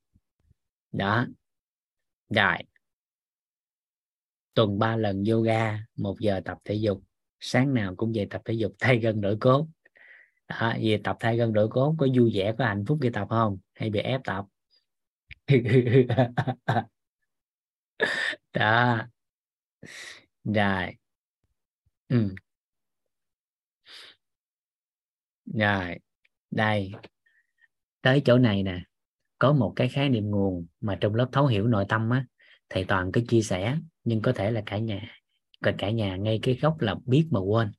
đó. 0.93 1.27
Rồi. 2.29 2.57
Tuần 4.55 4.79
ba 4.79 4.97
lần 4.97 5.25
yoga 5.25 5.79
một 5.97 6.17
giờ 6.21 6.41
tập 6.45 6.59
thể 6.65 6.75
dục. 6.75 7.03
Sáng 7.41 7.75
nào 7.75 7.95
cũng 7.97 8.13
về 8.15 8.27
tập 8.31 8.43
thể 8.45 8.55
dục 8.55 8.73
thay 8.81 8.99
gân 8.99 9.21
đổi 9.21 9.37
cốt. 9.41 9.67
Đó, 10.49 10.75
về 10.83 11.01
tập 11.05 11.17
thay 11.21 11.37
gân 11.37 11.53
đổi 11.53 11.69
cốt 11.69 11.95
có 11.99 12.07
vui 12.17 12.31
vẻ 12.35 12.55
có 12.59 12.65
hạnh 12.65 12.85
phúc 12.89 12.99
khi 13.03 13.11
tập 13.13 13.27
không? 13.31 13.59
Hay 13.75 13.91
bị 13.91 14.01
ép 14.01 14.21
tập? 14.25 14.45
Đó. 18.53 19.07
Rồi. 20.45 20.97
Ừ. 22.09 22.35
rồi. 25.55 25.99
Đây. 26.51 26.93
Tới 28.03 28.23
chỗ 28.25 28.39
này 28.39 28.63
nè 28.63 28.81
có 29.39 29.53
một 29.53 29.73
cái 29.77 29.89
khái 29.89 30.09
niệm 30.09 30.31
nguồn 30.31 30.67
mà 30.81 30.99
trong 31.01 31.15
lớp 31.15 31.29
thấu 31.33 31.47
hiểu 31.47 31.67
nội 31.67 31.85
tâm 31.89 32.11
á 32.11 32.27
thầy 32.69 32.85
toàn 32.85 33.13
cứ 33.13 33.21
chia 33.29 33.43
sẻ 33.43 33.79
nhưng 34.05 34.23
có 34.23 34.33
thể 34.33 34.51
là 34.51 34.63
cả 34.67 34.79
nhà 34.79 35.17
còn 35.63 35.75
cả 35.79 35.91
nhà 35.91 36.17
ngay 36.17 36.39
cái 36.43 36.55
gốc 36.63 36.81
là 36.81 36.95
biết 37.05 37.29
mà 37.31 37.41
quên. 37.41 37.73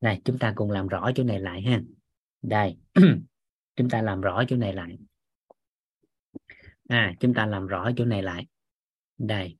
Này 0.00 0.20
chúng 0.24 0.38
ta 0.38 0.52
cùng 0.56 0.70
làm 0.70 0.88
rõ 0.88 1.10
chỗ 1.14 1.24
này 1.24 1.40
lại 1.40 1.62
ha. 1.62 1.80
Đây 2.42 2.76
chúng 3.76 3.90
ta 3.90 4.02
làm 4.02 4.20
rõ 4.20 4.42
chỗ 4.48 4.56
này 4.56 4.72
lại. 4.72 4.98
À 6.88 7.14
chúng 7.20 7.34
ta 7.34 7.46
làm 7.46 7.66
rõ 7.66 7.90
chỗ 7.96 8.04
này 8.04 8.22
lại. 8.22 8.46
Đây. 9.18 9.58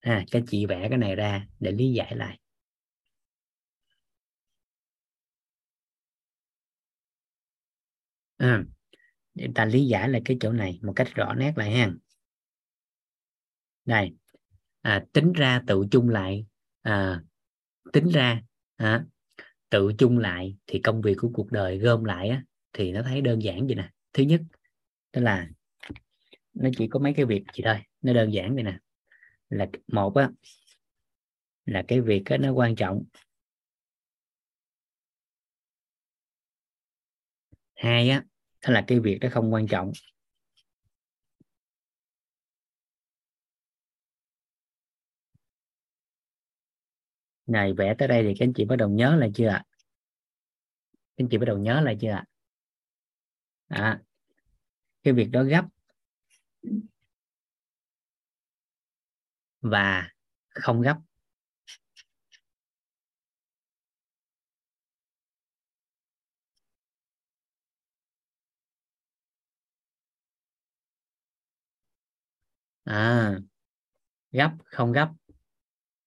À 0.00 0.24
các 0.30 0.42
chị 0.46 0.66
vẽ 0.66 0.88
cái 0.88 0.98
này 0.98 1.16
ra 1.16 1.46
để 1.60 1.72
lý 1.72 1.92
giải 1.92 2.16
lại. 2.16 2.38
À, 8.38 8.64
để 9.34 9.48
ta 9.54 9.64
lý 9.64 9.86
giải 9.86 10.08
lại 10.08 10.22
cái 10.24 10.36
chỗ 10.40 10.52
này 10.52 10.78
một 10.82 10.92
cách 10.96 11.08
rõ 11.14 11.34
nét 11.34 11.52
lại 11.56 11.70
ha. 11.70 11.92
Đây. 13.84 14.14
À, 14.82 15.04
tính 15.12 15.32
ra 15.32 15.62
tự 15.66 15.84
chung 15.90 16.08
lại 16.08 16.46
à, 16.82 17.22
tính 17.92 18.08
ra 18.08 18.42
à, 18.76 19.04
tự 19.70 19.92
chung 19.98 20.18
lại 20.18 20.56
thì 20.66 20.80
công 20.80 21.02
việc 21.02 21.14
của 21.20 21.30
cuộc 21.34 21.52
đời 21.52 21.78
gom 21.78 22.04
lại 22.04 22.28
á, 22.28 22.44
thì 22.72 22.92
nó 22.92 23.02
thấy 23.02 23.20
đơn 23.20 23.42
giản 23.42 23.66
vậy 23.66 23.74
nè. 23.74 23.90
Thứ 24.12 24.22
nhất 24.22 24.40
đó 25.12 25.22
là 25.22 25.48
nó 26.54 26.70
chỉ 26.78 26.88
có 26.88 27.00
mấy 27.00 27.14
cái 27.14 27.24
việc 27.24 27.44
gì 27.54 27.62
thôi 27.64 27.76
nó 28.02 28.12
đơn 28.12 28.32
giản 28.32 28.54
vậy 28.54 28.62
nè. 28.62 28.78
Là 29.48 29.66
một 29.88 30.14
á 30.14 30.30
là 31.66 31.84
cái 31.88 32.00
việc 32.00 32.22
á, 32.24 32.36
nó 32.36 32.52
quan 32.52 32.76
trọng. 32.76 33.04
Hai 37.74 38.10
á 38.10 38.24
thế 38.62 38.72
là 38.72 38.84
cái 38.86 39.00
việc 39.00 39.18
đó 39.20 39.28
không 39.32 39.52
quan 39.52 39.66
trọng. 39.66 39.92
Này 47.46 47.72
vẽ 47.72 47.94
tới 47.98 48.08
đây 48.08 48.22
thì 48.22 48.34
các 48.38 48.44
anh 48.44 48.52
chị 48.52 48.64
bắt 48.64 48.76
đầu 48.76 48.88
nhớ 48.88 49.16
lại 49.16 49.30
chưa 49.34 49.48
ạ? 49.48 49.64
Các 50.92 51.24
anh 51.24 51.28
chị 51.28 51.38
bắt 51.38 51.44
đầu 51.46 51.58
nhớ 51.58 51.80
lại 51.80 51.96
chưa 52.00 52.10
ạ? 52.10 52.24
À, 53.68 54.00
cái 55.02 55.14
việc 55.14 55.30
đó 55.30 55.42
gấp. 55.42 55.64
Và 59.60 60.08
không 60.54 60.80
gấp. 60.80 60.96
À 72.84 73.38
gấp 74.32 74.52
không 74.64 74.92
gấp. 74.92 75.10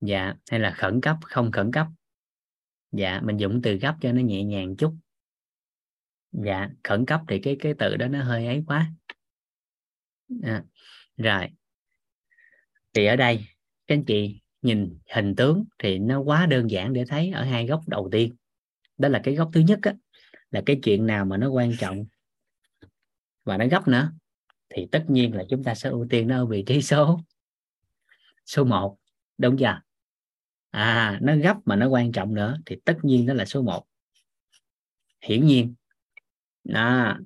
Dạ 0.01 0.33
hay 0.51 0.59
là 0.59 0.71
khẩn 0.71 1.01
cấp 1.01 1.17
không 1.21 1.51
khẩn 1.51 1.71
cấp? 1.71 1.87
Dạ 2.91 3.21
mình 3.23 3.37
dùng 3.37 3.61
từ 3.63 3.75
gấp 3.75 3.95
cho 4.01 4.11
nó 4.11 4.21
nhẹ 4.21 4.43
nhàng 4.43 4.75
chút. 4.77 4.95
Dạ 6.31 6.69
khẩn 6.83 7.05
cấp 7.05 7.21
thì 7.27 7.39
cái 7.39 7.55
cái 7.59 7.73
từ 7.79 7.95
đó 7.95 8.07
nó 8.07 8.23
hơi 8.23 8.47
ấy 8.47 8.63
quá. 8.67 8.91
À, 10.43 10.63
rồi. 11.17 11.49
Thì 12.93 13.05
ở 13.05 13.15
đây 13.15 13.45
các 13.87 13.95
anh 13.95 14.05
chị 14.05 14.41
nhìn 14.61 14.99
hình 15.13 15.35
tướng 15.35 15.65
thì 15.79 15.99
nó 15.99 16.19
quá 16.19 16.45
đơn 16.45 16.69
giản 16.71 16.93
để 16.93 17.05
thấy 17.05 17.31
ở 17.31 17.43
hai 17.43 17.67
góc 17.67 17.81
đầu 17.87 18.09
tiên. 18.11 18.35
Đó 18.97 19.09
là 19.09 19.21
cái 19.23 19.35
góc 19.35 19.49
thứ 19.53 19.59
nhất 19.59 19.79
á, 19.81 19.93
là 20.51 20.61
cái 20.65 20.79
chuyện 20.83 21.07
nào 21.07 21.25
mà 21.25 21.37
nó 21.37 21.49
quan 21.49 21.71
trọng. 21.79 22.05
Và 23.43 23.57
nó 23.57 23.65
gấp 23.67 23.87
nữa 23.87 24.13
thì 24.69 24.87
tất 24.91 25.05
nhiên 25.07 25.35
là 25.35 25.43
chúng 25.49 25.63
ta 25.63 25.75
sẽ 25.75 25.89
ưu 25.89 26.07
tiên 26.09 26.27
nó 26.27 26.37
ở 26.37 26.45
vị 26.45 26.63
trí 26.67 26.81
số. 26.81 27.19
Số 28.45 28.63
1 28.63 28.97
đúng 29.37 29.57
chưa? 29.57 29.81
À 30.71 31.19
nó 31.21 31.35
gấp 31.35 31.57
mà 31.65 31.75
nó 31.75 31.87
quan 31.87 32.11
trọng 32.11 32.33
nữa 32.33 32.57
thì 32.65 32.75
tất 32.85 32.97
nhiên 33.03 33.25
nó 33.25 33.33
là 33.33 33.45
số 33.45 33.61
1 33.61 33.87
hiển 35.21 35.45
nhiên. 35.45 35.75
Đó, 36.63 37.17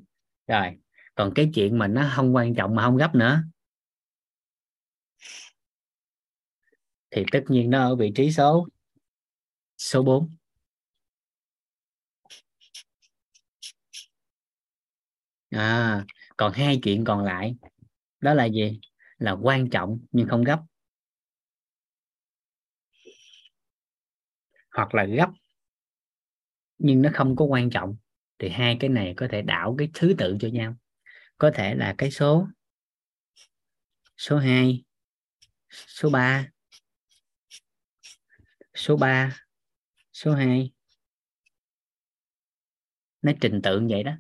rồi. 0.47 0.77
Còn 1.15 1.31
cái 1.35 1.49
chuyện 1.53 1.77
mà 1.77 1.87
nó 1.87 2.11
không 2.15 2.35
quan 2.35 2.55
trọng 2.55 2.75
mà 2.75 2.83
không 2.83 2.97
gấp 2.97 3.15
nữa. 3.15 3.43
Thì 7.11 7.25
tất 7.31 7.43
nhiên 7.47 7.69
nó 7.69 7.79
ở 7.83 7.95
vị 7.95 8.11
trí 8.15 8.31
số. 8.31 8.67
Số 9.77 10.03
4 10.03 10.35
à 15.51 16.05
còn 16.39 16.53
hai 16.53 16.79
chuyện 16.83 17.03
còn 17.03 17.23
lại, 17.23 17.55
đó 18.21 18.33
là 18.33 18.45
gì? 18.45 18.79
Là 19.17 19.31
quan 19.31 19.69
trọng 19.69 19.99
nhưng 20.11 20.27
không 20.27 20.43
gấp. 20.43 20.59
Hoặc 24.71 24.95
là 24.95 25.05
gấp, 25.05 25.29
nhưng 26.77 27.01
nó 27.01 27.09
không 27.13 27.35
có 27.35 27.45
quan 27.45 27.69
trọng, 27.69 27.95
thì 28.39 28.49
hai 28.49 28.77
cái 28.79 28.89
này 28.89 29.13
có 29.17 29.27
thể 29.31 29.41
đảo 29.41 29.75
cái 29.77 29.89
thứ 29.93 30.15
tự 30.17 30.37
cho 30.39 30.47
nhau. 30.47 30.75
Có 31.37 31.51
thể 31.51 31.75
là 31.75 31.95
cái 31.97 32.11
số 32.11 32.47
số 34.17 34.37
2 34.37 34.83
số 35.69 36.09
3 36.09 36.49
số 38.75 38.97
3 38.97 39.37
số 40.13 40.33
2 40.33 40.71
nó 43.21 43.31
trình 43.41 43.61
tự 43.63 43.79
như 43.79 43.87
vậy 43.89 44.03
đó 44.03 44.11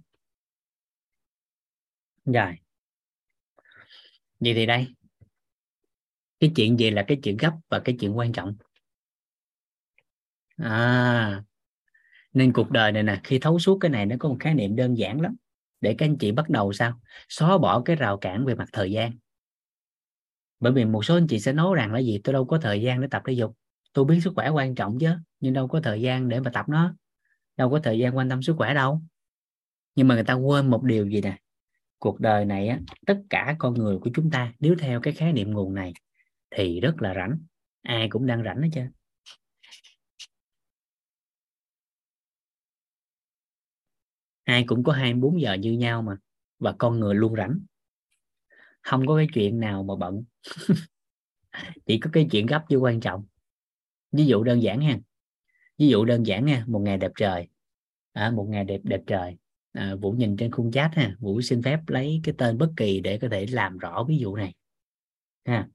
rồi. 2.25 2.55
Vậy 4.39 4.53
thì 4.53 4.65
đây. 4.65 4.87
Cái 6.39 6.51
chuyện 6.55 6.79
gì 6.79 6.89
là 6.89 7.05
cái 7.07 7.19
chuyện 7.23 7.37
gấp 7.37 7.53
và 7.69 7.79
cái 7.79 7.97
chuyện 7.99 8.17
quan 8.17 8.31
trọng. 8.31 8.55
À. 10.57 11.43
Nên 12.33 12.53
cuộc 12.53 12.71
đời 12.71 12.91
này 12.91 13.03
nè, 13.03 13.21
khi 13.23 13.39
thấu 13.39 13.59
suốt 13.59 13.77
cái 13.81 13.91
này 13.91 14.05
nó 14.05 14.15
có 14.19 14.29
một 14.29 14.37
khái 14.39 14.53
niệm 14.53 14.75
đơn 14.75 14.97
giản 14.97 15.21
lắm. 15.21 15.35
Để 15.81 15.95
các 15.97 16.05
anh 16.05 16.17
chị 16.17 16.31
bắt 16.31 16.49
đầu 16.49 16.73
sao? 16.73 16.99
Xóa 17.29 17.57
bỏ 17.57 17.81
cái 17.85 17.95
rào 17.95 18.17
cản 18.17 18.45
về 18.45 18.55
mặt 18.55 18.69
thời 18.73 18.91
gian. 18.91 19.11
Bởi 20.59 20.73
vì 20.73 20.85
một 20.85 21.05
số 21.05 21.17
anh 21.17 21.27
chị 21.27 21.39
sẽ 21.39 21.53
nói 21.53 21.75
rằng 21.75 21.93
là 21.93 21.99
gì? 21.99 22.21
Tôi 22.23 22.33
đâu 22.33 22.45
có 22.45 22.57
thời 22.57 22.81
gian 22.81 23.01
để 23.01 23.07
tập 23.11 23.21
thể 23.25 23.33
dục. 23.33 23.57
Tôi 23.93 24.05
biết 24.05 24.19
sức 24.23 24.33
khỏe 24.35 24.49
quan 24.49 24.75
trọng 24.75 24.97
chứ, 24.99 25.15
nhưng 25.39 25.53
đâu 25.53 25.67
có 25.67 25.81
thời 25.83 26.01
gian 26.01 26.29
để 26.29 26.39
mà 26.39 26.51
tập 26.53 26.69
nó. 26.69 26.95
Đâu 27.57 27.69
có 27.69 27.79
thời 27.83 27.99
gian 27.99 28.17
quan 28.17 28.29
tâm 28.29 28.43
sức 28.43 28.55
khỏe 28.57 28.73
đâu. 28.73 29.01
Nhưng 29.95 30.07
mà 30.07 30.15
người 30.15 30.23
ta 30.23 30.33
quên 30.33 30.69
một 30.69 30.83
điều 30.83 31.09
gì 31.09 31.21
nè? 31.21 31.37
Cuộc 31.99 32.19
đời 32.19 32.45
này 32.45 32.67
á 32.67 32.79
tất 33.07 33.21
cả 33.29 33.55
con 33.59 33.73
người 33.73 33.97
của 33.97 34.09
chúng 34.13 34.31
ta 34.31 34.53
nếu 34.59 34.75
theo 34.79 35.01
cái 35.01 35.13
khái 35.13 35.33
niệm 35.33 35.51
nguồn 35.51 35.73
này 35.73 35.93
thì 36.51 36.79
rất 36.79 37.01
là 37.01 37.13
rảnh 37.13 37.37
ai 37.81 38.09
cũng 38.09 38.25
đang 38.25 38.43
rảnh 38.43 38.61
hết 38.61 38.69
trơn. 38.73 38.91
Ai 44.43 44.63
cũng 44.67 44.83
có 44.83 44.93
24 44.93 45.41
giờ 45.41 45.53
như 45.53 45.71
nhau 45.71 46.01
mà 46.01 46.17
và 46.59 46.75
con 46.77 46.99
người 46.99 47.15
luôn 47.15 47.35
rảnh. 47.35 47.59
Không 48.81 49.07
có 49.07 49.15
cái 49.15 49.27
chuyện 49.33 49.59
nào 49.59 49.83
mà 49.83 49.95
bận. 49.95 50.23
Chỉ 51.85 51.99
có 51.99 52.09
cái 52.13 52.27
chuyện 52.31 52.45
gấp 52.45 52.65
chứ 52.69 52.77
quan 52.77 52.99
trọng. 52.99 53.25
Ví 54.11 54.25
dụ 54.25 54.43
đơn 54.43 54.61
giản 54.63 54.81
ha 54.81 54.99
ví 55.77 55.87
dụ 55.87 56.05
đơn 56.05 56.25
giản 56.25 56.45
nha 56.45 56.63
một 56.67 56.79
ngày 56.79 56.97
đẹp 56.97 57.11
trời. 57.15 57.47
À, 58.13 58.31
một 58.31 58.47
ngày 58.49 58.63
đẹp 58.63 58.81
đẹp 58.83 59.01
trời 59.07 59.37
à, 59.79 59.95
vũ 59.95 60.11
nhìn 60.11 60.37
trên 60.37 60.51
khung 60.51 60.71
chat 60.71 60.91
ha. 60.95 61.15
Vũ 61.19 61.41
xin 61.41 61.63
phép 61.63 61.79
lấy 61.87 62.21
cái 62.23 62.35
tên 62.37 62.57
bất 62.57 62.71
kỳ 62.77 62.99
để 62.99 63.19
có 63.21 63.27
thể 63.31 63.45
làm 63.45 63.77
rõ 63.77 64.05
ví 64.07 64.17
dụ 64.17 64.35
này. 64.35 64.53
Ha. 65.45 65.67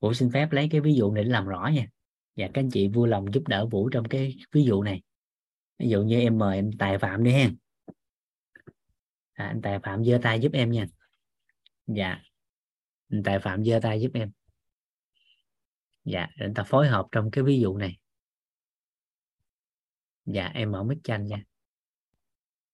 Vũ 0.00 0.14
xin 0.14 0.30
phép 0.32 0.52
lấy 0.52 0.68
cái 0.70 0.80
ví 0.80 0.94
dụ 0.94 1.12
này 1.12 1.24
để 1.24 1.30
làm 1.30 1.46
rõ 1.46 1.70
nha. 1.74 1.86
Và 2.36 2.46
các 2.54 2.60
anh 2.60 2.70
chị 2.70 2.88
vui 2.88 3.08
lòng 3.08 3.34
giúp 3.34 3.48
đỡ 3.48 3.66
vũ 3.66 3.88
trong 3.88 4.08
cái 4.08 4.36
ví 4.52 4.64
dụ 4.64 4.82
này. 4.82 5.02
Ví 5.78 5.88
dụ 5.88 6.02
như 6.02 6.20
em 6.20 6.38
mời 6.38 6.56
anh 6.56 6.70
tài 6.78 6.98
phạm 6.98 7.24
đi 7.24 7.32
ha. 7.32 7.50
À, 9.32 9.46
anh 9.46 9.62
tài 9.62 9.78
phạm 9.78 10.04
giơ 10.04 10.18
tay 10.22 10.40
giúp 10.40 10.52
em 10.52 10.70
nha. 10.70 10.86
Dạ. 11.86 12.20
Anh 13.08 13.22
tài 13.22 13.38
phạm 13.38 13.64
giơ 13.64 13.80
tay 13.82 14.00
giúp 14.00 14.10
em. 14.14 14.30
Dạ 16.04 16.26
để 16.36 16.48
ta 16.54 16.62
phối 16.62 16.88
hợp 16.88 17.06
trong 17.12 17.30
cái 17.30 17.44
ví 17.44 17.60
dụ 17.60 17.76
này. 17.76 17.98
Dạ 20.24 20.46
em 20.54 20.72
mở 20.72 20.82
mic 20.82 20.98
cho 21.04 21.14
anh 21.14 21.26
nha. 21.26 21.44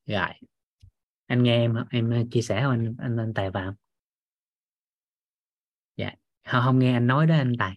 Rồi 0.06 0.51
anh 1.26 1.42
nghe 1.42 1.56
em 1.56 1.74
em 1.90 2.10
ờ, 2.10 2.16
chia 2.30 2.42
sẻ 2.42 2.62
không 2.62 2.70
anh 2.70 2.94
anh, 2.98 3.16
anh 3.16 3.34
tài 3.34 3.50
vào. 3.50 3.74
Dạ. 5.96 6.10
Không, 6.44 6.62
không 6.64 6.78
nghe 6.78 6.92
anh 6.92 7.06
nói 7.06 7.26
đó 7.26 7.34
anh 7.34 7.52
tài. 7.58 7.76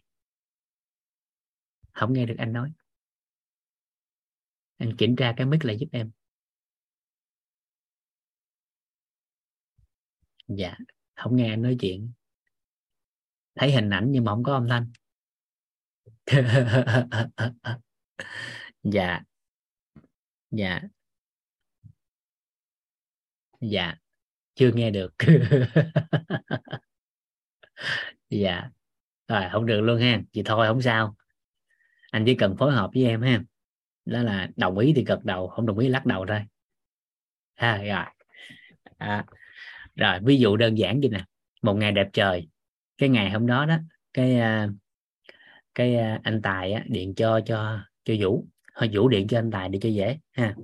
Không 1.94 2.14
nghe 2.14 2.26
được 2.26 2.36
anh 2.38 2.54
nói. 2.54 2.72
Anh 4.78 4.96
kiểm 4.98 5.16
tra 5.16 5.34
cái 5.38 5.46
mic 5.48 5.66
lại 5.66 5.78
giúp 5.80 5.88
em. 5.92 6.12
Dạ. 10.48 10.78
Không 11.16 11.36
nghe 11.36 11.50
anh 11.50 11.62
nói 11.62 11.78
chuyện. 11.80 12.12
Thấy 13.56 13.72
hình 13.72 13.90
ảnh 13.90 14.08
nhưng 14.12 14.24
mà 14.24 14.32
không 14.32 14.44
có 14.44 14.54
âm 14.54 14.68
thanh. 14.70 14.92
Dạ. 18.84 19.24
Dạ 20.52 20.82
dạ 23.72 23.96
chưa 24.56 24.72
nghe 24.72 24.92
được. 24.92 25.14
Dạ 28.30 28.70
rồi 29.28 29.44
không 29.52 29.66
được 29.66 29.82
luôn 29.82 30.00
ha. 30.00 30.22
Chị 30.32 30.42
thôi 30.46 30.68
không 30.68 30.82
sao. 30.82 31.16
Anh 32.12 32.24
chỉ 32.26 32.36
cần 32.36 32.56
phối 32.58 32.72
hợp 32.72 32.90
với 32.94 33.06
em 33.06 33.22
ha. 33.22 33.44
Đó 34.06 34.24
là 34.24 34.50
đồng 34.56 34.78
ý 34.78 34.94
thì 34.96 35.04
gật 35.04 35.24
đầu 35.24 35.48
không 35.48 35.66
đồng 35.66 35.78
ý 35.80 35.88
lắc 35.88 36.06
đầu 36.06 36.26
thôi. 36.28 36.42
Ha 37.56 37.78
rồi. 37.78 38.06
À, 38.98 39.26
rồi 39.96 40.20
ví 40.24 40.38
dụ 40.40 40.58
đơn 40.58 40.78
giản 40.78 41.02
gì 41.02 41.10
nè. 41.10 41.26
Một 41.62 41.74
ngày 41.74 41.92
đẹp 41.92 42.08
trời. 42.14 42.48
Cái 42.98 43.10
ngày 43.10 43.30
hôm 43.32 43.48
đó 43.48 43.66
đó 43.66 43.78
cái 44.14 44.40
à, 44.40 44.70
cái 45.76 45.96
à, 45.96 46.20
anh 46.24 46.42
tài 46.42 46.72
á, 46.74 46.84
điện 46.88 47.16
cho 47.16 47.40
cho 47.46 47.80
cho 48.04 48.14
vũ. 48.20 48.46
Hơi 48.74 48.90
vũ 48.94 49.08
điện 49.08 49.28
cho 49.28 49.40
anh 49.40 49.52
tài 49.52 49.70
để 49.70 49.80
cho 49.82 49.90
dễ 49.90 50.20
ha. 50.32 50.56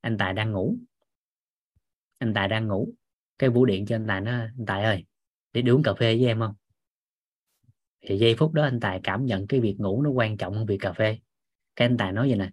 Anh 0.00 0.18
tài 0.18 0.32
đang 0.32 0.50
ngủ 0.52 0.76
anh 2.20 2.34
tài 2.34 2.48
đang 2.48 2.68
ngủ. 2.68 2.88
Cái 3.38 3.50
vũ 3.50 3.64
điện 3.64 3.86
cho 3.86 3.96
anh 3.96 4.06
tài 4.06 4.20
nó 4.20 4.30
anh 4.30 4.66
tài 4.66 4.84
ơi 4.84 5.04
để 5.52 5.62
đi 5.62 5.70
uống 5.70 5.82
cà 5.82 5.94
phê 5.94 6.16
với 6.16 6.26
em 6.26 6.40
không? 6.40 6.54
Thì 8.00 8.18
giây 8.18 8.34
phút 8.38 8.52
đó 8.52 8.62
anh 8.62 8.80
tài 8.80 9.00
cảm 9.02 9.24
nhận 9.24 9.46
cái 9.46 9.60
việc 9.60 9.76
ngủ 9.78 10.02
nó 10.02 10.10
quan 10.10 10.36
trọng 10.36 10.54
hơn 10.54 10.66
việc 10.66 10.78
cà 10.80 10.92
phê. 10.92 11.18
Cái 11.76 11.88
anh 11.88 11.96
tài 11.96 12.12
nói 12.12 12.28
vậy 12.28 12.38
nè 12.38 12.50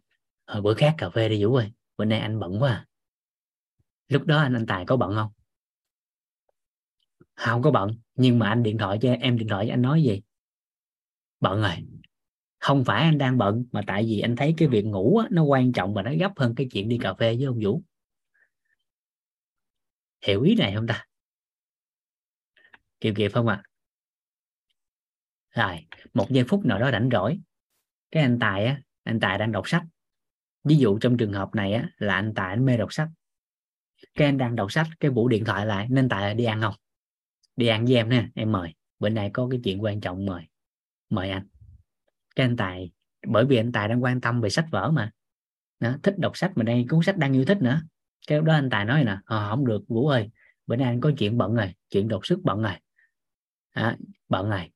hồi 0.48 0.62
bữa 0.62 0.74
khác 0.74 0.96
cà 0.98 1.10
phê 1.10 1.30
đi 1.30 1.44
vũ 1.44 1.56
ơi 1.56 1.72
bữa 1.98 2.06
nay 2.06 2.20
anh 2.20 2.40
bận 2.40 2.62
quá 2.62 2.72
à. 2.72 2.86
lúc 4.08 4.26
đó 4.26 4.38
anh 4.38 4.54
anh 4.54 4.66
tài 4.66 4.86
có 4.86 4.98
bận 4.98 5.14
không? 5.16 5.32
Không 7.36 7.62
có 7.62 7.72
bận 7.72 7.92
nhưng 8.16 8.40
mà 8.40 8.50
anh 8.50 8.64
điện 8.64 8.78
thoại 8.78 8.98
cho 9.02 9.14
em 9.14 9.38
điện 9.38 9.48
thoại 9.48 9.66
cho 9.68 9.74
anh 9.74 9.82
nói 9.82 10.04
gì? 10.04 10.22
Bận 11.40 11.62
rồi. 11.62 11.88
Không 12.60 12.84
phải 12.84 13.04
anh 13.04 13.18
đang 13.18 13.38
bận 13.38 13.66
mà 13.72 13.82
tại 13.88 14.04
vì 14.04 14.20
anh 14.20 14.36
thấy 14.36 14.54
cái 14.58 14.68
việc 14.68 14.86
ngủ 14.86 15.18
á, 15.18 15.28
nó 15.32 15.44
quan 15.44 15.72
trọng 15.72 15.94
và 15.94 16.02
nó 16.02 16.12
gấp 16.20 16.32
hơn 16.36 16.56
cái 16.56 16.68
chuyện 16.72 16.90
đi 16.90 16.98
cà 16.98 17.14
phê 17.14 17.36
với 17.36 17.46
ông 17.46 17.60
Vũ 17.64 17.82
hiểu 20.22 20.42
ý 20.42 20.56
này 20.56 20.74
không 20.76 20.88
ta? 20.88 21.06
Kịp 23.00 23.14
kịp 23.18 23.32
không 23.34 23.48
ạ. 23.48 23.62
À? 23.64 23.68
rồi 25.58 25.86
một 26.14 26.32
giây 26.32 26.44
phút 26.44 26.66
nào 26.66 26.80
đó 26.80 26.92
rảnh 26.92 27.10
rỗi 27.12 27.40
cái 28.12 28.24
anh 28.24 28.40
tài 28.40 28.66
á 28.66 28.82
anh 29.04 29.20
tài 29.20 29.38
đang 29.38 29.52
đọc 29.52 29.68
sách. 29.68 29.84
Ví 30.64 30.76
dụ 30.78 31.00
trong 31.00 31.18
trường 31.18 31.34
hợp 31.34 31.56
này 31.56 31.74
á 31.74 31.90
là 31.98 32.16
anh 32.16 32.34
tài 32.36 32.50
anh 32.50 32.66
mê 32.66 32.78
đọc 32.78 32.94
sách. 32.94 33.10
Cái 34.16 34.28
anh 34.28 34.38
đang 34.38 34.56
đọc 34.56 34.72
sách 34.72 34.88
cái 35.00 35.12
vũ 35.12 35.28
điện 35.28 35.46
thoại 35.46 35.66
lại 35.66 35.88
nên 35.90 36.10
tài 36.10 36.34
đi 36.34 36.44
ăn 36.44 36.62
không? 36.62 36.76
Đi 37.56 37.68
ăn 37.68 37.86
với 37.86 37.96
em 37.96 38.10
nè 38.10 38.30
em 38.36 38.52
mời. 38.52 38.74
Bữa 39.00 39.10
nay 39.10 39.30
có 39.34 39.48
cái 39.52 39.60
chuyện 39.64 39.84
quan 39.84 40.02
trọng 40.02 40.26
mời. 40.26 40.44
Mời 41.10 41.30
anh. 41.30 41.48
Cái 42.36 42.46
anh 42.46 42.58
tài 42.58 42.92
bởi 43.28 43.46
vì 43.46 43.58
anh 43.58 43.72
tài 43.72 43.88
đang 43.88 44.04
quan 44.04 44.22
tâm 44.22 44.42
về 44.42 44.50
sách 44.50 44.66
vở 44.72 44.92
mà. 44.92 45.12
Đó, 45.80 45.96
thích 46.04 46.16
đọc 46.18 46.38
sách 46.38 46.52
mà 46.56 46.64
đây 46.64 46.86
cuốn 46.90 47.04
sách 47.04 47.18
đang 47.18 47.34
yêu 47.34 47.46
thích 47.46 47.58
nữa 47.62 47.82
cái 48.28 48.38
lúc 48.38 48.46
đó 48.46 48.54
anh 48.54 48.70
tài 48.70 48.86
nói 48.86 49.04
nè 49.04 49.18
ờ, 49.26 49.46
à, 49.46 49.50
không 49.50 49.66
được 49.66 49.82
vũ 49.88 50.08
ơi 50.08 50.30
bữa 50.68 50.76
nay 50.76 50.88
anh 50.88 51.02
có 51.02 51.12
chuyện 51.18 51.38
bận 51.38 51.56
rồi 51.56 51.74
chuyện 51.90 52.08
đột 52.08 52.26
xuất 52.26 52.40
bận 52.44 52.62
rồi. 52.62 52.74
À, 53.72 53.98
bận 54.30 54.50
rồi. 54.50 54.72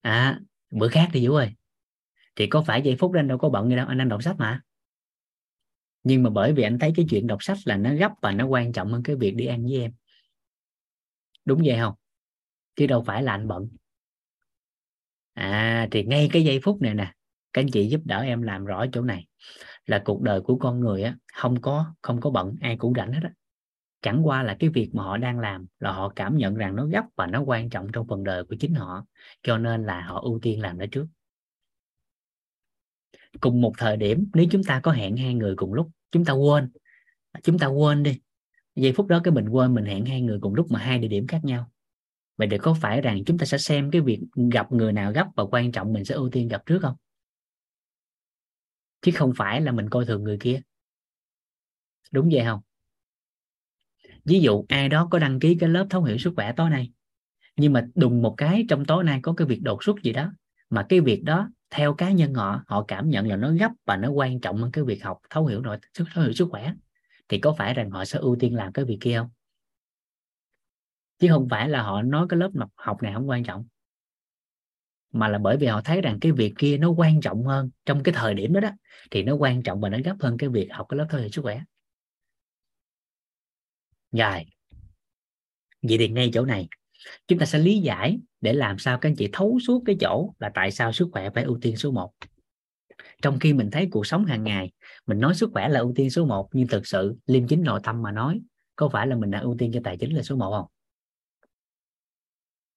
À, 0.00 0.40
bữa 0.70 0.88
khác 0.88 1.08
đi 1.12 1.28
vũ 1.28 1.34
ơi. 1.34 1.54
Thì 2.36 2.46
có 2.46 2.62
phải 2.62 2.82
giây 2.82 2.96
phút 2.98 3.12
anh 3.14 3.28
đâu 3.28 3.38
có 3.38 3.48
bận 3.48 3.68
gì 3.68 3.76
đâu 3.76 3.86
anh 3.86 3.98
đang 3.98 4.08
đọc 4.08 4.22
sách 4.22 4.36
mà. 4.38 4.60
Nhưng 6.02 6.22
mà 6.22 6.30
bởi 6.30 6.52
vì 6.52 6.62
anh 6.62 6.78
thấy 6.78 6.92
cái 6.96 7.06
chuyện 7.10 7.26
đọc 7.26 7.42
sách 7.42 7.58
là 7.64 7.76
nó 7.76 7.94
gấp 7.94 8.12
và 8.22 8.32
nó 8.32 8.46
quan 8.46 8.72
trọng 8.72 8.92
hơn 8.92 9.02
cái 9.02 9.16
việc 9.16 9.34
đi 9.34 9.46
ăn 9.46 9.62
với 9.64 9.80
em. 9.80 9.92
Đúng 11.44 11.62
vậy 11.64 11.76
không? 11.78 11.94
Chứ 12.76 12.86
đâu 12.86 13.02
phải 13.06 13.22
là 13.22 13.32
anh 13.32 13.48
bận. 13.48 13.68
À 15.32 15.88
thì 15.90 16.04
ngay 16.04 16.28
cái 16.32 16.44
giây 16.44 16.60
phút 16.62 16.82
này 16.82 16.94
nè 16.94 17.12
các 17.52 17.62
anh 17.62 17.70
chị 17.72 17.88
giúp 17.88 18.00
đỡ 18.04 18.20
em 18.20 18.42
làm 18.42 18.64
rõ 18.64 18.84
chỗ 18.92 19.02
này. 19.02 19.26
Là 19.86 20.02
cuộc 20.04 20.22
đời 20.22 20.40
của 20.40 20.56
con 20.56 20.80
người 20.80 21.02
á, 21.02 21.16
không 21.34 21.60
có 21.60 21.94
không 22.02 22.20
có 22.20 22.30
bận, 22.30 22.54
ai 22.60 22.76
cũng 22.76 22.94
rảnh 22.94 23.12
hết 23.12 23.20
á. 23.22 23.30
Chẳng 24.02 24.26
qua 24.26 24.42
là 24.42 24.56
cái 24.58 24.70
việc 24.70 24.90
mà 24.94 25.02
họ 25.02 25.16
đang 25.16 25.38
làm 25.38 25.66
là 25.78 25.92
họ 25.92 26.12
cảm 26.16 26.36
nhận 26.36 26.54
rằng 26.54 26.76
nó 26.76 26.86
gấp 26.86 27.04
và 27.16 27.26
nó 27.26 27.42
quan 27.42 27.70
trọng 27.70 27.92
trong 27.92 28.06
phần 28.08 28.24
đời 28.24 28.44
của 28.44 28.56
chính 28.60 28.74
họ, 28.74 29.06
cho 29.42 29.58
nên 29.58 29.84
là 29.84 30.00
họ 30.00 30.20
ưu 30.20 30.38
tiên 30.42 30.60
làm 30.60 30.78
nó 30.78 30.86
trước. 30.92 31.06
Cùng 33.40 33.60
một 33.60 33.72
thời 33.78 33.96
điểm, 33.96 34.30
nếu 34.34 34.46
chúng 34.50 34.64
ta 34.64 34.80
có 34.80 34.92
hẹn 34.92 35.16
hai 35.16 35.34
người 35.34 35.56
cùng 35.56 35.74
lúc, 35.74 35.90
chúng 36.10 36.24
ta 36.24 36.32
quên, 36.32 36.70
chúng 37.42 37.58
ta 37.58 37.66
quên 37.66 38.02
đi. 38.02 38.20
Giây 38.74 38.92
phút 38.92 39.06
đó 39.06 39.20
cái 39.24 39.34
mình 39.34 39.48
quên 39.48 39.74
mình 39.74 39.84
hẹn 39.84 40.06
hai 40.06 40.20
người 40.20 40.38
cùng 40.40 40.54
lúc 40.54 40.70
mà 40.70 40.78
hai 40.78 40.98
địa 40.98 41.08
điểm 41.08 41.26
khác 41.26 41.44
nhau. 41.44 41.70
Vậy 42.36 42.48
thì 42.50 42.58
có 42.58 42.74
phải 42.74 43.00
rằng 43.00 43.24
chúng 43.24 43.38
ta 43.38 43.46
sẽ 43.46 43.58
xem 43.58 43.90
cái 43.90 44.00
việc 44.00 44.20
gặp 44.52 44.72
người 44.72 44.92
nào 44.92 45.12
gấp 45.12 45.26
và 45.36 45.44
quan 45.44 45.72
trọng 45.72 45.92
mình 45.92 46.04
sẽ 46.04 46.14
ưu 46.14 46.30
tiên 46.30 46.48
gặp 46.48 46.66
trước 46.66 46.78
không? 46.82 46.96
Chứ 49.02 49.12
không 49.14 49.32
phải 49.36 49.60
là 49.60 49.72
mình 49.72 49.90
coi 49.90 50.04
thường 50.06 50.24
người 50.24 50.36
kia. 50.40 50.60
Đúng 52.12 52.28
vậy 52.32 52.44
không? 52.44 52.60
Ví 54.24 54.40
dụ 54.40 54.64
ai 54.68 54.88
đó 54.88 55.08
có 55.10 55.18
đăng 55.18 55.40
ký 55.40 55.54
cái 55.60 55.68
lớp 55.68 55.86
thấu 55.90 56.02
hiểu 56.04 56.18
sức 56.18 56.32
khỏe 56.36 56.52
tối 56.52 56.70
nay, 56.70 56.92
nhưng 57.56 57.72
mà 57.72 57.86
đùng 57.94 58.22
một 58.22 58.34
cái 58.36 58.66
trong 58.68 58.84
tối 58.84 59.04
nay 59.04 59.20
có 59.22 59.32
cái 59.36 59.46
việc 59.46 59.62
đột 59.62 59.84
xuất 59.84 60.02
gì 60.02 60.12
đó, 60.12 60.32
mà 60.70 60.86
cái 60.88 61.00
việc 61.00 61.24
đó 61.24 61.50
theo 61.70 61.94
cá 61.94 62.10
nhân 62.10 62.34
họ 62.34 62.64
họ 62.66 62.84
cảm 62.88 63.08
nhận 63.10 63.28
là 63.28 63.36
nó 63.36 63.52
gấp 63.52 63.72
và 63.86 63.96
nó 63.96 64.10
quan 64.10 64.40
trọng 64.40 64.56
hơn 64.56 64.72
cái 64.72 64.84
việc 64.84 65.04
học 65.04 65.18
thấu 65.30 65.46
hiểu 65.46 65.60
nội 65.60 65.78
thấu 65.94 66.24
hiểu 66.24 66.32
sức 66.32 66.48
khỏe, 66.50 66.74
thì 67.28 67.38
có 67.38 67.52
phải 67.58 67.74
rằng 67.74 67.90
họ 67.90 68.04
sẽ 68.04 68.18
ưu 68.18 68.36
tiên 68.40 68.54
làm 68.54 68.72
cái 68.72 68.84
việc 68.84 68.98
kia 69.00 69.18
không? 69.18 69.28
Chứ 71.18 71.28
không 71.30 71.48
phải 71.50 71.68
là 71.68 71.82
họ 71.82 72.02
nói 72.02 72.26
cái 72.28 72.38
lớp 72.38 72.50
học 72.76 73.02
này 73.02 73.14
không 73.14 73.28
quan 73.28 73.44
trọng 73.44 73.64
mà 75.12 75.28
là 75.28 75.38
bởi 75.38 75.56
vì 75.56 75.66
họ 75.66 75.80
thấy 75.80 76.00
rằng 76.00 76.18
cái 76.20 76.32
việc 76.32 76.54
kia 76.58 76.78
nó 76.78 76.90
quan 76.90 77.20
trọng 77.20 77.44
hơn 77.44 77.70
trong 77.86 78.02
cái 78.02 78.14
thời 78.16 78.34
điểm 78.34 78.52
đó 78.52 78.60
đó, 78.60 78.70
thì 79.10 79.22
nó 79.22 79.34
quan 79.34 79.62
trọng 79.62 79.80
và 79.80 79.88
nó 79.88 79.98
gấp 80.04 80.16
hơn 80.20 80.36
cái 80.38 80.48
việc 80.48 80.68
học 80.70 80.86
cái 80.88 80.98
lớp 80.98 81.06
thấu 81.10 81.20
hiểu 81.20 81.28
sức 81.28 81.42
khỏe. 81.42 81.60
Rồi. 84.12 84.44
Vậy 85.82 85.98
thì 85.98 86.08
ngay 86.08 86.30
chỗ 86.34 86.44
này, 86.44 86.68
chúng 87.28 87.38
ta 87.38 87.46
sẽ 87.46 87.58
lý 87.58 87.78
giải 87.78 88.18
để 88.40 88.52
làm 88.52 88.78
sao 88.78 88.98
các 88.98 89.08
anh 89.08 89.16
chị 89.16 89.28
thấu 89.32 89.58
suốt 89.66 89.82
cái 89.86 89.96
chỗ 90.00 90.34
là 90.38 90.50
tại 90.54 90.70
sao 90.70 90.92
sức 90.92 91.08
khỏe 91.12 91.30
phải 91.30 91.44
ưu 91.44 91.58
tiên 91.62 91.76
số 91.76 91.90
1 91.90 92.12
trong 93.22 93.38
khi 93.38 93.52
mình 93.52 93.70
thấy 93.70 93.88
cuộc 93.90 94.06
sống 94.06 94.24
hàng 94.24 94.44
ngày, 94.44 94.70
mình 95.06 95.20
nói 95.20 95.34
sức 95.34 95.50
khỏe 95.52 95.68
là 95.68 95.80
ưu 95.80 95.92
tiên 95.96 96.10
số 96.10 96.26
1 96.26 96.48
nhưng 96.52 96.68
thực 96.68 96.86
sự 96.86 97.16
liêm 97.26 97.46
chính 97.46 97.62
nội 97.62 97.80
tâm 97.82 98.02
mà 98.02 98.12
nói, 98.12 98.40
có 98.76 98.88
phải 98.88 99.06
là 99.06 99.16
mình 99.16 99.30
đang 99.30 99.42
ưu 99.42 99.56
tiên 99.58 99.70
cho 99.74 99.80
tài 99.84 99.96
chính 99.96 100.16
là 100.16 100.22
số 100.22 100.36
1 100.36 100.50
không? 100.50 100.66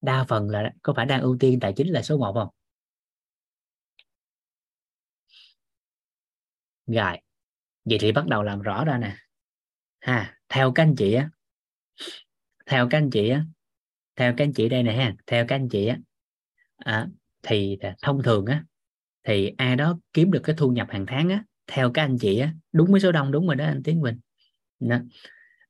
Đa 0.04 0.24
phần 0.24 0.48
là 0.48 0.72
có 0.82 0.92
phải 0.96 1.06
đang 1.06 1.20
ưu 1.20 1.36
tiên 1.40 1.60
tài 1.60 1.72
chính 1.72 1.88
là 1.88 2.02
số 2.02 2.18
1 2.18 2.32
không? 2.34 2.48
Rồi 6.86 7.16
vậy 7.84 7.98
thì 8.00 8.12
bắt 8.12 8.26
đầu 8.26 8.42
làm 8.42 8.62
rõ 8.62 8.84
ra 8.84 8.98
nè. 8.98 9.16
Ha 10.00 10.38
theo 10.48 10.72
các 10.72 10.82
anh 10.82 10.94
chị 10.96 11.14
á 11.14 11.30
theo 12.66 12.88
các 12.90 12.98
anh 12.98 13.10
chị 13.10 13.28
á 13.28 13.44
theo 14.16 14.34
các 14.36 14.44
anh 14.44 14.52
chị 14.52 14.68
đây 14.68 14.82
nè 14.82 14.92
ha 14.92 15.14
theo 15.26 15.46
các 15.48 15.56
anh 15.56 15.68
chị 15.68 15.86
á 15.86 15.98
à, 16.76 17.06
thì 17.42 17.78
thông 18.02 18.22
thường 18.22 18.46
á 18.46 18.64
thì 19.24 19.52
ai 19.56 19.76
đó 19.76 19.98
kiếm 20.12 20.30
được 20.30 20.40
cái 20.44 20.56
thu 20.58 20.70
nhập 20.70 20.86
hàng 20.90 21.06
tháng 21.06 21.28
á 21.28 21.44
theo 21.66 21.90
các 21.92 22.02
anh 22.02 22.18
chị 22.18 22.38
á 22.38 22.54
đúng 22.72 22.90
với 22.90 23.00
số 23.00 23.12
đông 23.12 23.32
đúng 23.32 23.46
rồi 23.46 23.56
đó 23.56 23.64
anh 23.64 23.82
Tiến 23.82 24.00
Quỳnh. 24.00 24.18
Đó. 24.80 24.98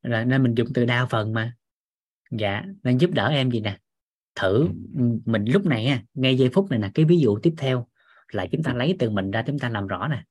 rồi 0.02 0.24
nên 0.24 0.42
mình 0.42 0.54
dùng 0.54 0.68
từ 0.74 0.84
đa 0.84 1.06
phần 1.06 1.32
mà. 1.32 1.54
Dạ 2.30 2.62
nên 2.82 2.98
giúp 2.98 3.10
đỡ 3.10 3.28
em 3.28 3.50
gì 3.50 3.60
nè? 3.60 3.78
Thử. 4.34 4.68
Mình 5.24 5.44
lúc 5.44 5.66
này 5.66 6.02
ngay 6.14 6.38
giây 6.38 6.50
phút 6.52 6.70
này 6.70 6.78
nè 6.78 6.90
cái 6.94 7.04
ví 7.04 7.20
dụ 7.20 7.38
tiếp 7.42 7.54
theo 7.58 7.88
là 8.28 8.46
chúng 8.52 8.62
ta 8.62 8.74
lấy 8.74 8.96
từ 8.98 9.10
mình 9.10 9.30
ra 9.30 9.42
chúng 9.46 9.58
ta 9.58 9.68
làm 9.68 9.86
rõ 9.86 10.08
nè. 10.08 10.24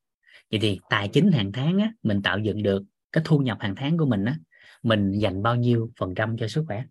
Vậy 0.52 0.60
thì 0.60 0.80
tài 0.90 1.08
chính 1.08 1.32
hàng 1.32 1.52
tháng 1.52 1.78
á 1.80 1.94
mình 2.04 2.22
tạo 2.22 2.40
dựng 2.40 2.64
được 2.64 2.84
cái 3.12 3.24
thu 3.26 3.40
nhập 3.40 3.58
hàng 3.62 3.76
tháng 3.76 3.98
của 3.98 4.06
mình 4.06 4.26
á 4.26 4.38
mình 4.84 5.12
dành 5.12 5.44
bao 5.44 5.56
nhiêu 5.56 5.92
phần 5.98 6.16
trăm 6.16 6.38
cho 6.38 6.48
sức 6.48 6.64
khỏe? 6.68 6.84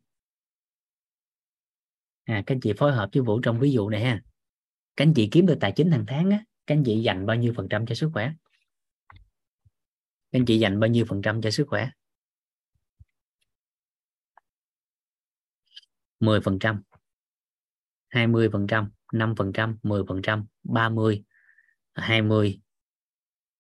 À 2.25 2.43
các 2.47 2.55
anh 2.55 2.61
chị 2.61 2.73
phối 2.79 2.93
hợp 2.93 3.11
với 3.13 3.23
vũ 3.23 3.41
trong 3.41 3.61
ví 3.61 3.73
dụ 3.73 3.89
này 3.89 4.05
ha. 4.05 4.23
Các 4.97 5.07
anh 5.07 5.15
chị 5.15 5.29
kiếm 5.33 5.47
được 5.47 5.57
tài 5.61 5.73
chính 5.73 5.91
hàng 5.91 6.05
tháng 6.07 6.31
á 6.31 6.45
các 6.67 6.75
anh 6.75 6.85
chị 6.85 7.03
dành 7.03 7.27
bao 7.27 7.37
nhiêu 7.37 7.53
phần 7.57 7.69
trăm 7.69 7.87
cho 7.87 7.95
sức 7.95 8.11
khỏe? 8.13 8.33
Các 10.33 10.39
anh 10.39 10.45
chị 10.45 10.59
dành 10.59 10.81
bao 10.81 10.91
nhiêu 10.91 11.05
phần 11.09 11.23
trăm 11.23 11.43
cho 11.43 11.51
sức 11.51 11.67
khỏe? 11.69 11.91
10 16.21 16.41
phần 16.41 16.59
trăm 16.59 16.83
20 18.13 18.49
phần 18.53 18.67
trăm 18.67 18.91
5 19.13 19.35
phần 19.37 19.53
trăm 19.53 19.79
10 19.83 20.03
phần 20.09 20.23
trăm 20.23 20.47
30 20.63 21.25
20 21.93 22.61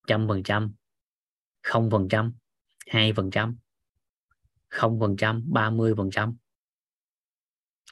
trăm 0.06 0.28
phần 0.28 0.42
trăm, 0.42 0.74
không 1.62 1.90
phần 1.90 2.08
trăm, 2.10 2.32
hai 2.86 3.12
phần 3.12 3.30
trăm, 3.30 3.56
không 4.68 5.00
phần 5.00 5.16
trăm, 5.16 5.42
ba 5.52 5.70
mươi 5.70 5.94
phần 5.96 6.10
trăm. 6.12 6.36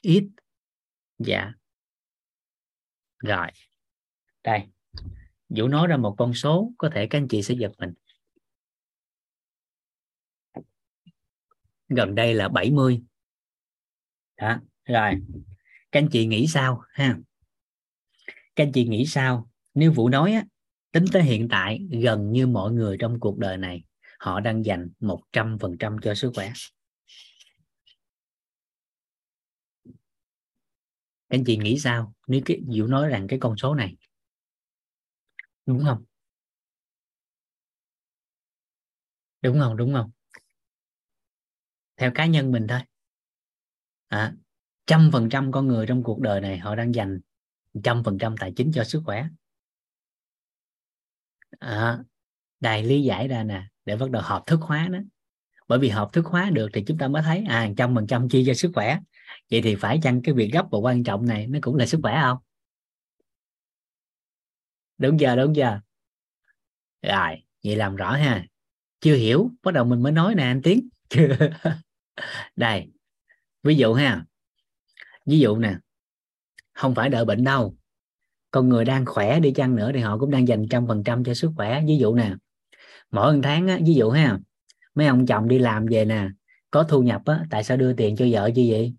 Ít. 0.02 0.30
Dạ. 1.18 1.52
Rồi. 3.18 3.46
Đây. 4.42 4.68
Vũ 5.48 5.68
nói 5.68 5.86
ra 5.86 5.96
một 5.96 6.14
con 6.18 6.34
số, 6.34 6.72
có 6.78 6.90
thể 6.94 7.06
các 7.10 7.18
anh 7.18 7.28
chị 7.28 7.42
sẽ 7.42 7.54
giật 7.54 7.72
mình. 7.78 7.94
Gần 11.88 12.14
đây 12.14 12.34
là 12.34 12.48
70 12.48 13.02
đó, 14.36 14.60
rồi 14.84 15.12
các 15.92 16.00
anh 16.00 16.08
chị 16.12 16.26
nghĩ 16.26 16.46
sao 16.46 16.82
ha? 16.90 17.18
Các 18.56 18.64
anh 18.64 18.72
chị 18.72 18.84
nghĩ 18.84 19.06
sao? 19.06 19.50
Nếu 19.74 19.92
vũ 19.92 20.08
nói 20.08 20.32
á 20.32 20.44
tính 20.92 21.04
tới 21.12 21.22
hiện 21.22 21.48
tại 21.48 21.80
gần 22.02 22.32
như 22.32 22.46
mọi 22.46 22.72
người 22.72 22.96
trong 23.00 23.20
cuộc 23.20 23.38
đời 23.38 23.56
này 23.56 23.84
họ 24.18 24.40
đang 24.40 24.64
dành 24.64 24.88
100% 25.00 25.98
cho 26.02 26.14
sức 26.14 26.32
khỏe. 26.34 26.52
Các 31.28 31.36
anh 31.36 31.44
chị 31.44 31.56
nghĩ 31.56 31.78
sao? 31.78 32.14
Nếu 32.26 32.40
cái 32.44 32.60
Diệu 32.68 32.86
nói 32.86 33.08
rằng 33.08 33.26
cái 33.28 33.38
con 33.38 33.56
số 33.56 33.74
này 33.74 33.96
đúng 35.66 35.84
không? 35.84 36.04
Đúng 39.42 39.60
không 39.60 39.76
đúng 39.76 39.94
không? 39.94 40.10
Theo 41.96 42.10
cá 42.14 42.26
nhân 42.26 42.52
mình 42.52 42.66
thôi. 42.68 42.80
À, 44.08 44.34
trăm 44.90 45.10
phần 45.12 45.28
trăm 45.28 45.52
con 45.52 45.68
người 45.68 45.86
trong 45.86 46.02
cuộc 46.02 46.20
đời 46.20 46.40
này 46.40 46.58
họ 46.58 46.74
đang 46.74 46.94
dành 46.94 47.20
trăm 47.84 48.04
phần 48.04 48.18
trăm 48.18 48.36
tài 48.36 48.52
chính 48.56 48.72
cho 48.72 48.84
sức 48.84 49.02
khỏe. 49.04 49.26
À, 51.58 51.98
đài 52.60 52.82
lý 52.82 53.02
giải 53.02 53.28
ra 53.28 53.44
nè 53.44 53.62
để 53.84 53.96
bắt 53.96 54.10
đầu 54.10 54.22
hợp 54.22 54.42
thức 54.46 54.60
hóa 54.62 54.88
đó 54.88 54.98
bởi 55.68 55.78
vì 55.78 55.88
hợp 55.88 56.08
thức 56.12 56.26
hóa 56.26 56.50
được 56.50 56.68
thì 56.72 56.84
chúng 56.86 56.98
ta 56.98 57.08
mới 57.08 57.22
thấy 57.22 57.44
à 57.48 57.68
trăm 57.76 57.94
phần 57.94 58.06
trăm 58.06 58.28
chi 58.28 58.44
cho 58.46 58.54
sức 58.54 58.70
khỏe. 58.74 58.98
Vậy 59.50 59.62
thì 59.62 59.74
phải 59.74 60.00
chăng 60.02 60.22
cái 60.22 60.34
việc 60.34 60.50
gấp 60.52 60.66
và 60.70 60.78
quan 60.78 61.04
trọng 61.04 61.26
này 61.26 61.46
nó 61.46 61.58
cũng 61.62 61.76
là 61.76 61.86
sức 61.86 62.00
khỏe 62.02 62.18
không? 62.22 62.38
Đúng 64.98 65.20
giờ 65.20 65.36
đúng 65.36 65.56
giờ. 65.56 65.80
rồi 67.02 67.44
vậy 67.64 67.76
làm 67.76 67.96
rõ 67.96 68.12
ha. 68.12 68.46
Chưa 69.00 69.14
hiểu 69.14 69.50
bắt 69.62 69.74
đầu 69.74 69.84
mình 69.84 70.02
mới 70.02 70.12
nói 70.12 70.34
nè 70.34 70.42
anh 70.42 70.62
tiến. 70.62 70.88
Đây 72.56 72.90
ví 73.62 73.76
dụ 73.76 73.94
ha 73.94 74.24
ví 75.30 75.38
dụ 75.40 75.56
nè 75.58 75.74
không 76.74 76.94
phải 76.94 77.08
đợi 77.08 77.24
bệnh 77.24 77.44
đâu 77.44 77.74
con 78.50 78.68
người 78.68 78.84
đang 78.84 79.06
khỏe 79.06 79.40
đi 79.40 79.52
chăng 79.52 79.76
nữa 79.76 79.90
thì 79.94 80.00
họ 80.00 80.18
cũng 80.18 80.30
đang 80.30 80.48
dành 80.48 80.66
trăm 80.70 80.86
phần 80.88 81.04
trăm 81.04 81.24
cho 81.24 81.34
sức 81.34 81.50
khỏe. 81.56 81.82
Ví 81.86 81.98
dụ 81.98 82.14
nè 82.14 82.34
mỗi 83.12 83.34
một 83.34 83.40
tháng 83.44 83.68
á, 83.68 83.78
ví 83.86 83.94
dụ 83.94 84.10
ha 84.10 84.38
mấy 84.94 85.06
ông 85.08 85.26
chồng 85.26 85.48
đi 85.48 85.58
làm 85.58 85.86
về 85.86 86.04
nè 86.04 86.28
có 86.70 86.84
thu 86.84 87.02
nhập 87.02 87.22
á 87.26 87.44
tại 87.50 87.64
sao 87.64 87.76
đưa 87.76 87.92
tiền 87.94 88.16
cho 88.16 88.26
vợ 88.32 88.50
chứ 88.56 88.62
vậy? 88.70 88.94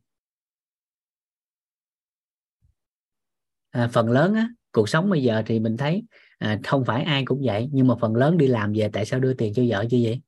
À, 3.71 3.89
phần 3.93 4.09
lớn 4.11 4.33
á 4.33 4.47
cuộc 4.71 4.89
sống 4.89 5.09
bây 5.09 5.23
giờ 5.23 5.43
thì 5.45 5.59
mình 5.59 5.77
thấy 5.77 6.03
à, 6.37 6.59
không 6.63 6.85
phải 6.85 7.03
ai 7.03 7.25
cũng 7.25 7.41
vậy 7.45 7.69
nhưng 7.71 7.87
mà 7.87 7.95
phần 8.01 8.15
lớn 8.15 8.37
đi 8.37 8.47
làm 8.47 8.73
về 8.75 8.89
tại 8.93 9.05
sao 9.05 9.19
đưa 9.19 9.33
tiền 9.33 9.53
cho 9.53 9.63
vợ 9.69 9.85
chứ 9.89 9.97
vậy? 10.03 10.21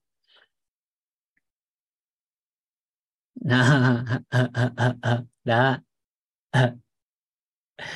Đó. 5.43 5.82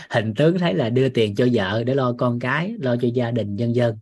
hình 0.09 0.33
tướng 0.35 0.59
thấy 0.59 0.73
là 0.73 0.89
đưa 0.89 1.09
tiền 1.09 1.35
cho 1.35 1.47
vợ 1.53 1.83
để 1.83 1.95
lo 1.95 2.13
con 2.13 2.39
cái 2.39 2.75
lo 2.79 2.95
cho 2.95 3.07
gia 3.13 3.31
đình 3.31 3.55
nhân 3.55 3.75
dân. 3.75 3.97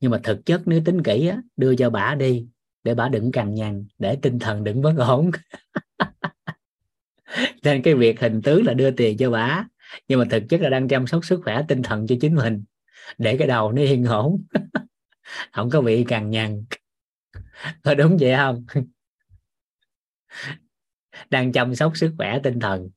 Nhưng 0.00 0.10
mà 0.10 0.20
thực 0.22 0.46
chất 0.46 0.62
nếu 0.66 0.80
tính 0.84 1.02
kỹ 1.02 1.28
á, 1.28 1.38
đưa 1.56 1.76
cho 1.76 1.90
bà 1.90 2.14
đi 2.14 2.46
để 2.84 2.94
bà 2.94 3.08
đừng 3.08 3.32
cằn 3.32 3.54
nhằn 3.54 3.86
để 3.98 4.16
tinh 4.22 4.38
thần 4.38 4.64
đừng 4.64 4.82
bất 4.82 4.94
ổn. 4.98 5.30
Nên 7.62 7.82
cái 7.82 7.94
việc 7.94 8.20
hình 8.20 8.42
tướng 8.42 8.66
là 8.66 8.74
đưa 8.74 8.90
tiền 8.90 9.16
cho 9.16 9.30
bà 9.30 9.64
nhưng 10.08 10.18
mà 10.18 10.24
thực 10.30 10.42
chất 10.48 10.60
là 10.60 10.68
đang 10.68 10.88
chăm 10.88 11.06
sóc 11.06 11.24
sức 11.24 11.40
khỏe 11.44 11.62
tinh 11.68 11.82
thần 11.82 12.06
cho 12.06 12.14
chính 12.20 12.34
mình. 12.34 12.64
Để 13.18 13.36
cái 13.38 13.48
đầu 13.48 13.72
nó 13.72 13.82
yên 13.82 14.04
ổn. 14.04 14.42
Không 15.52 15.70
có 15.70 15.80
bị 15.80 16.04
cằn 16.04 16.30
nhằn. 16.30 16.64
Có 17.82 17.94
đúng 17.94 18.16
vậy 18.20 18.34
không? 18.36 18.66
Đang 21.30 21.52
chăm 21.52 21.74
sóc 21.74 21.96
sức 21.96 22.14
khỏe 22.16 22.38
tinh 22.42 22.60
thần 22.60 22.88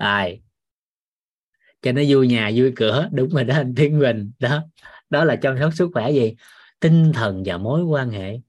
rồi 0.00 0.42
cho 1.82 1.92
nó 1.92 2.02
vui 2.08 2.28
nhà, 2.28 2.50
vui 2.54 2.72
cửa. 2.76 3.08
Đúng 3.12 3.28
rồi 3.28 3.44
đó, 3.44 3.54
anh 3.54 3.74
Thiên 3.74 3.98
Bình 3.98 4.32
đó. 4.38 4.62
Đó 5.10 5.24
là 5.24 5.36
chăm 5.36 5.58
sóc 5.58 5.70
sức 5.74 5.90
khỏe 5.92 6.10
gì? 6.10 6.34
Tinh 6.80 7.12
thần 7.14 7.42
và 7.46 7.58
mối 7.58 7.82
quan 7.82 8.10
hệ. 8.10 8.40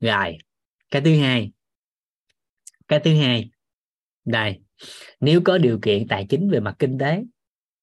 Rồi. 0.00 0.38
Cái 0.90 1.02
thứ 1.02 1.18
hai. 1.20 1.52
Cái 2.88 3.00
thứ 3.04 3.14
hai. 3.14 3.50
Đây. 4.24 4.60
Nếu 5.20 5.40
có 5.44 5.58
điều 5.58 5.78
kiện 5.82 6.08
tài 6.08 6.26
chính 6.28 6.50
về 6.50 6.60
mặt 6.60 6.76
kinh 6.78 6.98
tế, 6.98 7.24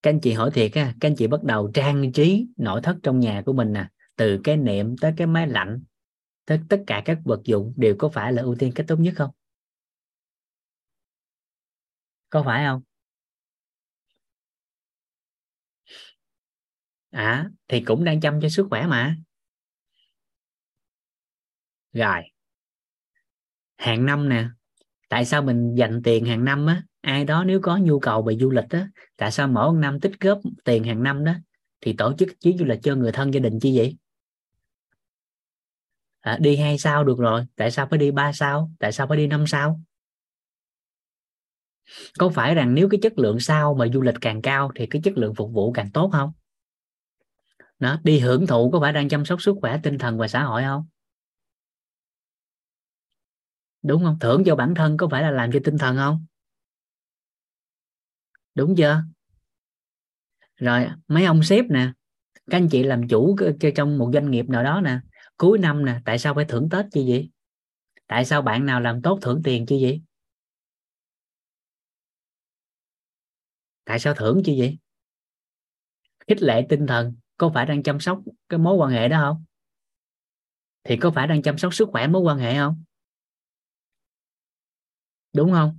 các 0.03 0.09
anh 0.09 0.19
chị 0.19 0.31
hỏi 0.31 0.51
thiệt 0.53 0.75
ha, 0.75 0.93
các 0.99 1.09
anh 1.09 1.15
chị 1.15 1.27
bắt 1.27 1.43
đầu 1.43 1.71
trang 1.73 2.11
trí 2.11 2.47
nội 2.57 2.81
thất 2.83 2.97
trong 3.03 3.19
nhà 3.19 3.43
của 3.45 3.53
mình 3.53 3.73
nè, 3.73 3.87
từ 4.15 4.39
cái 4.43 4.57
niệm 4.57 4.97
tới 4.97 5.13
cái 5.17 5.27
máy 5.27 5.47
lạnh, 5.47 5.83
tới 6.45 6.59
tất 6.69 6.83
cả 6.87 7.01
các 7.05 7.19
vật 7.25 7.41
dụng 7.43 7.73
đều 7.75 7.95
có 7.99 8.09
phải 8.09 8.33
là 8.33 8.41
ưu 8.41 8.55
tiên 8.55 8.71
cách 8.75 8.85
tốt 8.87 8.99
nhất 8.99 9.13
không? 9.17 9.31
Có 12.29 12.43
phải 12.43 12.65
không? 12.65 12.81
À 17.11 17.49
thì 17.67 17.81
cũng 17.81 18.03
đang 18.03 18.19
chăm 18.21 18.41
cho 18.41 18.49
sức 18.49 18.67
khỏe 18.69 18.85
mà. 18.87 19.15
Rồi. 21.93 22.21
Hàng 23.77 24.05
năm 24.05 24.29
nè 24.29 24.45
tại 25.09 25.25
sao 25.25 25.41
mình 25.41 25.75
dành 25.75 26.01
tiền 26.03 26.25
hàng 26.25 26.45
năm 26.45 26.65
á? 26.65 26.83
Ai 27.01 27.25
đó 27.25 27.43
nếu 27.43 27.59
có 27.61 27.77
nhu 27.77 27.99
cầu 27.99 28.21
về 28.23 28.35
du 28.37 28.51
lịch 28.51 28.69
á 28.69 28.87
tại 29.17 29.31
sao 29.31 29.47
mỗi 29.47 29.75
năm 29.77 29.99
tích 29.99 30.11
góp 30.19 30.39
tiền 30.65 30.83
hàng 30.83 31.03
năm 31.03 31.23
đó 31.25 31.33
thì 31.81 31.93
tổ 31.93 32.13
chức 32.19 32.29
chuyến 32.41 32.57
du 32.57 32.65
lịch 32.65 32.79
cho 32.83 32.95
người 32.95 33.11
thân 33.11 33.33
gia 33.33 33.39
đình 33.39 33.59
chi 33.59 33.77
vậy? 33.77 33.97
À, 36.19 36.37
đi 36.41 36.55
hai 36.55 36.77
sao 36.77 37.03
được 37.03 37.17
rồi 37.17 37.45
tại 37.55 37.71
sao 37.71 37.87
phải 37.89 37.99
đi 37.99 38.11
ba 38.11 38.31
sao? 38.31 38.71
Tại 38.79 38.91
sao 38.91 39.07
phải 39.07 39.17
đi 39.17 39.27
năm 39.27 39.47
sao? 39.47 39.79
Có 42.19 42.29
phải 42.29 42.55
rằng 42.55 42.73
nếu 42.73 42.89
cái 42.89 42.99
chất 43.01 43.19
lượng 43.19 43.39
sao 43.39 43.73
mà 43.73 43.85
du 43.93 44.01
lịch 44.01 44.15
càng 44.21 44.41
cao 44.41 44.71
thì 44.75 44.85
cái 44.85 45.01
chất 45.05 45.17
lượng 45.17 45.35
phục 45.35 45.51
vụ 45.53 45.71
càng 45.71 45.91
tốt 45.91 46.09
không? 46.13 46.31
Đó, 47.79 47.99
đi 48.03 48.19
hưởng 48.19 48.47
thụ 48.47 48.71
có 48.71 48.79
phải 48.79 48.93
đang 48.93 49.09
chăm 49.09 49.25
sóc 49.25 49.41
sức 49.41 49.55
khỏe 49.61 49.79
tinh 49.83 49.97
thần 49.97 50.17
và 50.17 50.27
xã 50.27 50.43
hội 50.43 50.63
không? 50.63 50.85
Đúng 53.83 54.03
không? 54.03 54.19
Thưởng 54.19 54.43
cho 54.45 54.55
bản 54.55 54.75
thân 54.75 54.97
có 54.97 55.07
phải 55.11 55.23
là 55.23 55.31
làm 55.31 55.51
cho 55.51 55.59
tinh 55.63 55.77
thần 55.77 55.95
không? 55.95 56.25
Đúng 58.55 58.75
chưa? 58.75 59.03
Rồi, 60.57 60.87
mấy 61.07 61.25
ông 61.25 61.43
sếp 61.43 61.65
nè, 61.65 61.91
các 62.51 62.57
anh 62.57 62.69
chị 62.69 62.83
làm 62.83 63.07
chủ 63.07 63.35
trong 63.75 63.97
một 63.97 64.09
doanh 64.13 64.31
nghiệp 64.31 64.49
nào 64.49 64.63
đó 64.63 64.81
nè, 64.81 64.99
cuối 65.37 65.57
năm 65.57 65.85
nè, 65.85 65.99
tại 66.05 66.19
sao 66.19 66.33
phải 66.33 66.45
thưởng 66.45 66.69
tết 66.69 66.85
chi 66.91 67.05
vậy? 67.09 67.29
Tại 68.07 68.25
sao 68.25 68.41
bạn 68.41 68.65
nào 68.65 68.81
làm 68.81 69.01
tốt 69.01 69.19
thưởng 69.21 69.41
tiền 69.43 69.65
chi 69.65 69.83
vậy? 69.83 70.01
Tại 73.85 73.99
sao 73.99 74.13
thưởng 74.13 74.41
chứ 74.45 74.53
vậy? 74.57 74.77
Khích 76.27 76.41
lệ 76.41 76.65
tinh 76.69 76.87
thần 76.87 77.15
có 77.37 77.51
phải 77.53 77.65
đang 77.65 77.83
chăm 77.83 77.99
sóc 77.99 78.19
cái 78.49 78.57
mối 78.57 78.75
quan 78.75 78.91
hệ 78.91 79.07
đó 79.07 79.17
không? 79.19 79.43
Thì 80.83 80.97
có 80.97 81.11
phải 81.11 81.27
đang 81.27 81.41
chăm 81.41 81.57
sóc 81.57 81.73
sức 81.73 81.89
khỏe 81.91 82.07
mối 82.07 82.21
quan 82.21 82.37
hệ 82.37 82.55
không? 82.55 82.83
Đúng 85.33 85.51
không? 85.51 85.77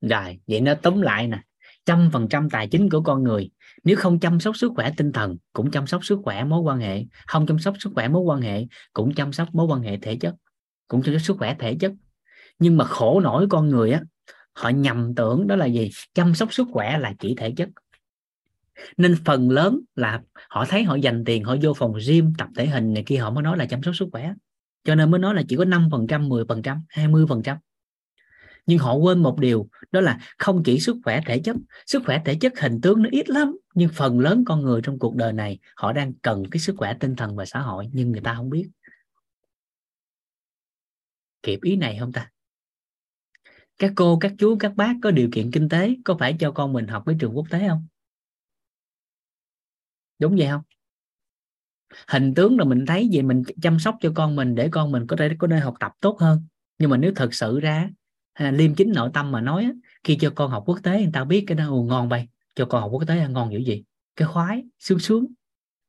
Rồi, 0.00 0.40
vậy 0.46 0.60
nó 0.60 0.74
tóm 0.82 1.00
lại 1.00 1.28
nè. 1.28 1.42
Trăm 1.84 2.10
phần 2.12 2.28
trăm 2.28 2.50
tài 2.50 2.68
chính 2.68 2.90
của 2.90 3.02
con 3.02 3.22
người, 3.22 3.50
nếu 3.84 3.96
không 3.96 4.20
chăm 4.20 4.40
sóc 4.40 4.56
sức 4.56 4.72
khỏe 4.76 4.92
tinh 4.96 5.12
thần, 5.12 5.36
cũng 5.52 5.70
chăm 5.70 5.86
sóc 5.86 6.04
sức 6.04 6.18
khỏe 6.24 6.44
mối 6.44 6.60
quan 6.60 6.78
hệ. 6.78 7.04
Không 7.26 7.46
chăm 7.46 7.58
sóc 7.58 7.74
sức 7.78 7.90
khỏe 7.94 8.08
mối 8.08 8.22
quan 8.22 8.40
hệ, 8.40 8.66
cũng 8.92 9.14
chăm 9.14 9.32
sóc 9.32 9.48
mối 9.52 9.66
quan 9.66 9.82
hệ 9.82 9.98
thể 9.98 10.16
chất, 10.20 10.34
cũng 10.88 11.02
chăm 11.02 11.14
sóc 11.14 11.22
sức 11.22 11.36
khỏe 11.38 11.56
thể 11.58 11.76
chất. 11.80 11.92
Nhưng 12.58 12.76
mà 12.76 12.84
khổ 12.84 13.20
nổi 13.20 13.46
con 13.50 13.68
người 13.68 13.92
á 13.92 14.02
họ 14.56 14.68
nhầm 14.68 15.14
tưởng 15.14 15.46
đó 15.46 15.56
là 15.56 15.66
gì? 15.66 15.90
Chăm 16.14 16.34
sóc 16.34 16.52
sức 16.52 16.68
khỏe 16.72 16.98
là 16.98 17.14
chỉ 17.18 17.34
thể 17.38 17.52
chất. 17.56 17.68
Nên 18.96 19.16
phần 19.24 19.50
lớn 19.50 19.80
là 19.94 20.20
họ 20.48 20.64
thấy 20.64 20.84
họ 20.84 20.94
dành 20.94 21.24
tiền, 21.24 21.44
họ 21.44 21.56
vô 21.62 21.74
phòng 21.74 21.92
gym 22.06 22.32
tập 22.38 22.48
thể 22.56 22.66
hình 22.66 22.94
này 22.94 23.02
kia, 23.06 23.16
họ 23.16 23.30
mới 23.30 23.42
nói 23.42 23.56
là 23.56 23.66
chăm 23.66 23.82
sóc 23.82 23.96
sức 23.96 24.08
khỏe. 24.12 24.32
Cho 24.84 24.94
nên 24.94 25.10
mới 25.10 25.20
nói 25.20 25.34
là 25.34 25.42
chỉ 25.48 25.56
có 25.56 25.64
5% 25.64 26.28
10% 26.28 26.80
20% 26.88 27.56
nhưng 28.66 28.78
họ 28.78 28.94
quên 28.94 29.22
một 29.22 29.38
điều, 29.38 29.68
đó 29.90 30.00
là 30.00 30.18
không 30.38 30.62
chỉ 30.62 30.80
sức 30.80 30.96
khỏe 31.04 31.20
thể 31.26 31.38
chất, 31.38 31.56
sức 31.86 32.02
khỏe 32.06 32.22
thể 32.24 32.34
chất 32.40 32.60
hình 32.60 32.80
tướng 32.80 33.02
nó 33.02 33.08
ít 33.12 33.28
lắm, 33.28 33.56
nhưng 33.74 33.90
phần 33.94 34.20
lớn 34.20 34.44
con 34.46 34.62
người 34.62 34.80
trong 34.84 34.98
cuộc 34.98 35.16
đời 35.16 35.32
này, 35.32 35.58
họ 35.76 35.92
đang 35.92 36.12
cần 36.14 36.42
cái 36.50 36.60
sức 36.60 36.74
khỏe 36.78 36.94
tinh 37.00 37.16
thần 37.16 37.36
và 37.36 37.44
xã 37.44 37.60
hội, 37.60 37.88
nhưng 37.92 38.12
người 38.12 38.20
ta 38.20 38.34
không 38.34 38.50
biết. 38.50 38.68
Kịp 41.42 41.58
ý 41.62 41.76
này 41.76 41.96
không 42.00 42.12
ta? 42.12 42.30
Các 43.78 43.92
cô, 43.96 44.18
các 44.18 44.32
chú, 44.38 44.56
các 44.60 44.76
bác 44.76 44.94
có 45.02 45.10
điều 45.10 45.28
kiện 45.32 45.50
kinh 45.50 45.68
tế, 45.68 45.96
có 46.04 46.16
phải 46.20 46.36
cho 46.38 46.50
con 46.50 46.72
mình 46.72 46.86
học 46.86 47.02
với 47.06 47.16
trường 47.20 47.36
quốc 47.36 47.46
tế 47.50 47.68
không? 47.68 47.86
Đúng 50.18 50.36
vậy 50.36 50.48
không? 50.48 50.62
Hình 52.08 52.34
tướng 52.34 52.58
là 52.58 52.64
mình 52.64 52.86
thấy 52.86 53.08
gì 53.08 53.22
mình 53.22 53.42
chăm 53.62 53.78
sóc 53.78 53.96
cho 54.00 54.12
con 54.14 54.36
mình 54.36 54.54
để 54.54 54.68
con 54.68 54.92
mình 54.92 55.06
có 55.06 55.16
thể, 55.16 55.30
có 55.38 55.46
nơi 55.46 55.60
học 55.60 55.74
tập 55.80 55.92
tốt 56.00 56.20
hơn. 56.20 56.42
Nhưng 56.78 56.90
mà 56.90 56.96
nếu 56.96 57.12
thật 57.16 57.34
sự 57.34 57.60
ra 57.60 57.90
à, 58.32 58.50
liêm 58.50 58.74
chính 58.74 58.92
nội 58.92 59.10
tâm 59.14 59.32
mà 59.32 59.40
nói 59.40 59.72
khi 60.04 60.16
cho 60.20 60.32
con 60.34 60.50
học 60.50 60.62
quốc 60.66 60.78
tế, 60.82 61.02
người 61.02 61.10
ta 61.12 61.24
biết 61.24 61.44
cái 61.46 61.56
đó 61.56 61.70
ngon 61.70 62.08
bay 62.08 62.28
cho 62.54 62.66
con 62.66 62.80
học 62.80 62.90
quốc 62.92 63.02
tế 63.06 63.18
à, 63.18 63.28
ngon 63.28 63.52
dữ 63.52 63.58
gì 63.58 63.84
cái 64.16 64.28
khoái, 64.28 64.64
sướng 64.78 64.98
sướng, 64.98 65.26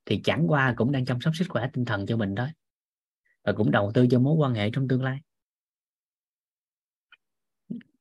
thì 0.05 0.21
chẳng 0.23 0.51
qua 0.51 0.73
cũng 0.77 0.91
đang 0.91 1.05
chăm 1.05 1.21
sóc 1.21 1.35
sức 1.35 1.45
khỏe 1.49 1.69
tinh 1.73 1.85
thần 1.85 2.05
cho 2.05 2.17
mình 2.17 2.35
thôi. 2.35 2.47
Và 3.43 3.53
cũng 3.53 3.71
đầu 3.71 3.91
tư 3.93 4.07
cho 4.11 4.19
mối 4.19 4.35
quan 4.35 4.53
hệ 4.53 4.69
trong 4.69 4.87
tương 4.87 5.03
lai 5.03 5.19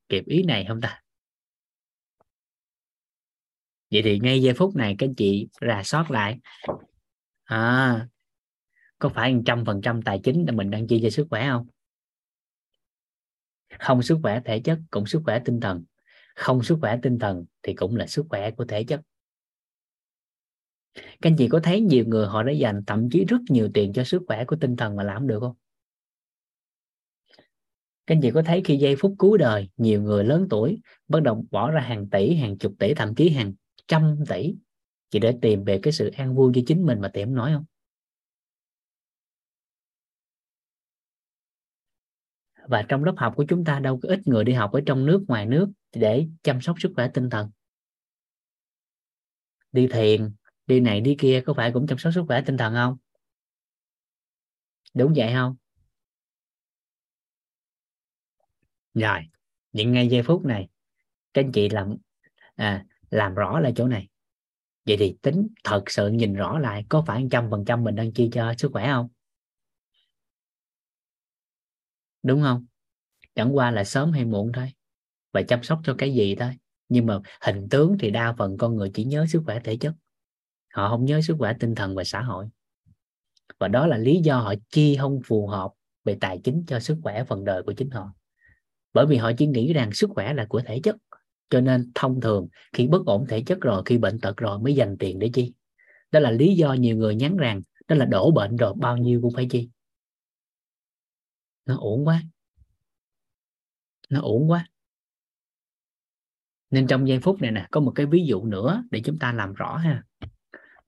kịp 0.09 0.25
ý 0.25 0.43
này 0.43 0.65
không 0.67 0.81
ta? 0.81 1.01
Vậy 3.91 4.01
thì 4.03 4.19
ngay 4.19 4.41
giây 4.41 4.53
phút 4.53 4.75
này 4.75 4.95
các 4.97 5.09
chị 5.17 5.47
rà 5.61 5.81
soát 5.83 6.11
lại. 6.11 6.39
À, 7.43 8.07
có 8.99 9.09
phải 9.09 9.33
một 9.33 9.41
trăm 9.45 9.65
phần 9.65 9.81
trăm 9.81 10.01
tài 10.01 10.19
chính 10.23 10.45
là 10.45 10.51
mình 10.51 10.69
đang 10.69 10.87
chi 10.87 10.99
cho 11.03 11.09
sức 11.09 11.27
khỏe 11.29 11.49
không? 11.49 11.67
Không 13.79 14.01
sức 14.01 14.17
khỏe 14.21 14.41
thể 14.45 14.59
chất 14.59 14.79
cũng 14.91 15.05
sức 15.05 15.21
khỏe 15.25 15.41
tinh 15.45 15.59
thần. 15.59 15.83
Không 16.35 16.63
sức 16.63 16.77
khỏe 16.81 16.99
tinh 17.01 17.19
thần 17.19 17.45
thì 17.63 17.73
cũng 17.73 17.95
là 17.95 18.07
sức 18.07 18.25
khỏe 18.29 18.51
của 18.51 18.65
thể 18.65 18.83
chất. 18.83 19.01
Các 20.95 21.03
anh 21.21 21.35
chị 21.37 21.47
có 21.47 21.59
thấy 21.63 21.81
nhiều 21.81 22.05
người 22.07 22.27
họ 22.27 22.43
đã 22.43 22.51
dành 22.51 22.83
thậm 22.87 23.09
chí 23.11 23.25
rất 23.25 23.37
nhiều 23.49 23.69
tiền 23.73 23.93
cho 23.93 24.03
sức 24.03 24.21
khỏe 24.27 24.45
của 24.45 24.55
tinh 24.55 24.75
thần 24.75 24.95
mà 24.95 25.03
làm 25.03 25.27
được 25.27 25.39
không? 25.39 25.55
Các 28.07 28.15
anh 28.15 28.21
chị 28.21 28.31
có 28.31 28.41
thấy 28.45 28.61
khi 28.65 28.77
giây 28.77 28.95
phút 28.95 29.15
cuối 29.17 29.37
đời, 29.37 29.69
nhiều 29.77 30.01
người 30.01 30.23
lớn 30.23 30.47
tuổi 30.49 30.81
bắt 31.07 31.23
đầu 31.23 31.45
bỏ 31.51 31.71
ra 31.71 31.81
hàng 31.81 32.09
tỷ, 32.09 32.35
hàng 32.35 32.57
chục 32.57 32.73
tỷ, 32.79 32.93
thậm 32.93 33.15
chí 33.15 33.29
hàng 33.29 33.53
trăm 33.87 34.15
tỷ? 34.29 34.55
Chỉ 35.09 35.19
để 35.19 35.37
tìm 35.41 35.63
về 35.63 35.79
cái 35.83 35.93
sự 35.93 36.09
an 36.09 36.35
vui 36.35 36.51
cho 36.55 36.61
chính 36.67 36.85
mình 36.85 37.01
mà 37.01 37.07
tiệm 37.07 37.33
nói 37.33 37.51
không? 37.53 37.65
Và 42.67 42.85
trong 42.89 43.03
lớp 43.03 43.13
học 43.17 43.33
của 43.35 43.45
chúng 43.49 43.65
ta 43.65 43.79
đâu 43.79 43.99
có 44.03 44.09
ít 44.09 44.27
người 44.27 44.43
đi 44.43 44.53
học 44.53 44.71
ở 44.71 44.81
trong 44.85 45.05
nước, 45.05 45.23
ngoài 45.27 45.45
nước 45.45 45.69
để 45.93 46.27
chăm 46.43 46.61
sóc 46.61 46.75
sức 46.81 46.91
khỏe 46.95 47.09
tinh 47.13 47.29
thần. 47.29 47.49
Đi 49.71 49.87
thiền, 49.87 50.31
đi 50.67 50.79
này, 50.79 51.01
đi 51.01 51.15
kia 51.19 51.41
có 51.45 51.53
phải 51.53 51.71
cũng 51.71 51.87
chăm 51.87 51.97
sóc 51.97 52.13
sức 52.13 52.23
khỏe 52.27 52.41
tinh 52.45 52.57
thần 52.57 52.73
không? 52.73 52.97
Đúng 54.93 55.13
vậy 55.15 55.33
không? 55.33 55.55
Rồi 58.99 59.19
những 59.71 59.91
ngay 59.91 60.07
giây 60.07 60.23
phút 60.23 60.45
này 60.45 60.67
các 61.33 61.45
anh 61.45 61.51
chị 61.51 61.69
làm 61.69 61.95
à, 62.55 62.85
làm 63.09 63.35
rõ 63.35 63.59
lại 63.59 63.73
chỗ 63.75 63.87
này. 63.87 64.07
Vậy 64.85 64.97
thì 64.99 65.17
tính 65.21 65.47
thật 65.63 65.83
sự 65.87 66.09
nhìn 66.09 66.33
rõ 66.33 66.59
lại 66.59 66.85
có 66.89 67.03
phải 67.07 67.27
trăm 67.31 67.47
phần 67.51 67.65
trăm 67.65 67.83
mình 67.83 67.95
đang 67.95 68.13
chi 68.13 68.29
cho 68.33 68.53
sức 68.57 68.71
khỏe 68.73 68.87
không? 68.87 69.07
Đúng 72.23 72.41
không? 72.41 72.65
Chẳng 73.35 73.55
qua 73.55 73.71
là 73.71 73.83
sớm 73.83 74.11
hay 74.11 74.25
muộn 74.25 74.51
thôi 74.53 74.73
và 75.33 75.41
chăm 75.41 75.63
sóc 75.63 75.79
cho 75.83 75.95
cái 75.97 76.13
gì 76.13 76.35
thôi. 76.35 76.51
Nhưng 76.89 77.05
mà 77.05 77.19
hình 77.41 77.67
tướng 77.69 77.97
thì 77.99 78.11
đa 78.11 78.35
phần 78.37 78.57
con 78.57 78.75
người 78.75 78.91
chỉ 78.93 79.03
nhớ 79.03 79.25
sức 79.29 79.41
khỏe 79.45 79.59
thể 79.63 79.77
chất. 79.77 79.93
Họ 80.73 80.89
không 80.89 81.05
nhớ 81.05 81.21
sức 81.21 81.35
khỏe 81.39 81.53
tinh 81.59 81.75
thần 81.75 81.95
và 81.95 82.03
xã 82.03 82.21
hội. 82.21 82.47
Và 83.59 83.67
đó 83.67 83.87
là 83.87 83.97
lý 83.97 84.21
do 84.23 84.39
họ 84.39 84.53
chi 84.69 84.97
không 84.99 85.19
phù 85.25 85.47
hợp 85.47 85.71
về 86.03 86.17
tài 86.21 86.39
chính 86.43 86.63
cho 86.67 86.79
sức 86.79 86.97
khỏe 87.03 87.23
phần 87.23 87.45
đời 87.45 87.63
của 87.63 87.73
chính 87.73 87.89
họ 87.89 88.13
bởi 88.97 89.05
vì 89.05 89.17
họ 89.17 89.31
chỉ 89.37 89.47
nghĩ 89.47 89.73
rằng 89.73 89.91
sức 89.91 90.09
khỏe 90.13 90.33
là 90.33 90.45
của 90.49 90.61
thể 90.65 90.79
chất. 90.83 90.95
Cho 91.49 91.61
nên 91.61 91.91
thông 91.95 92.21
thường, 92.21 92.47
khi 92.73 92.87
bất 92.87 93.05
ổn 93.05 93.25
thể 93.29 93.43
chất 93.45 93.61
rồi, 93.61 93.83
khi 93.85 93.97
bệnh 93.97 94.19
tật 94.19 94.37
rồi 94.37 94.59
mới 94.59 94.75
dành 94.75 94.97
tiền 94.99 95.19
để 95.19 95.29
chi. 95.33 95.53
Đó 96.11 96.19
là 96.19 96.31
lý 96.31 96.55
do 96.55 96.73
nhiều 96.73 96.97
người 96.97 97.15
nhắn 97.15 97.37
rằng 97.37 97.61
đó 97.87 97.95
là 97.95 98.05
đổ 98.05 98.31
bệnh 98.31 98.55
rồi, 98.55 98.73
bao 98.77 98.97
nhiêu 98.97 99.21
cũng 99.21 99.33
phải 99.33 99.47
chi. 99.49 99.69
Nó 101.65 101.77
ổn 101.77 102.07
quá. 102.07 102.23
Nó 104.09 104.21
ổn 104.21 104.51
quá. 104.51 104.67
Nên 106.69 106.87
trong 106.87 107.07
giây 107.07 107.19
phút 107.19 107.41
này 107.41 107.51
nè, 107.51 107.67
có 107.71 107.79
một 107.79 107.91
cái 107.95 108.05
ví 108.05 108.25
dụ 108.25 108.45
nữa 108.45 108.83
để 108.91 109.01
chúng 109.05 109.19
ta 109.19 109.33
làm 109.33 109.53
rõ 109.53 109.77
ha. 109.77 110.03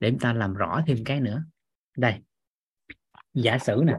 Để 0.00 0.10
chúng 0.10 0.20
ta 0.20 0.32
làm 0.32 0.54
rõ 0.54 0.82
thêm 0.86 1.04
cái 1.04 1.20
nữa. 1.20 1.44
Đây. 1.96 2.14
Giả 3.34 3.58
sử 3.58 3.82
nè 3.86 3.94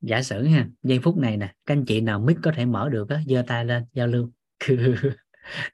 giả 0.00 0.22
sử 0.22 0.44
ha, 0.44 0.68
giây 0.82 0.98
phút 1.02 1.16
này 1.16 1.36
nè, 1.36 1.54
các 1.66 1.74
anh 1.74 1.84
chị 1.84 2.00
nào 2.00 2.20
mic 2.20 2.36
có 2.42 2.52
thể 2.56 2.64
mở 2.66 2.88
được 2.88 3.08
á, 3.08 3.20
giơ 3.26 3.42
tay 3.46 3.64
lên, 3.64 3.84
giao 3.92 4.06
lưu. 4.06 4.30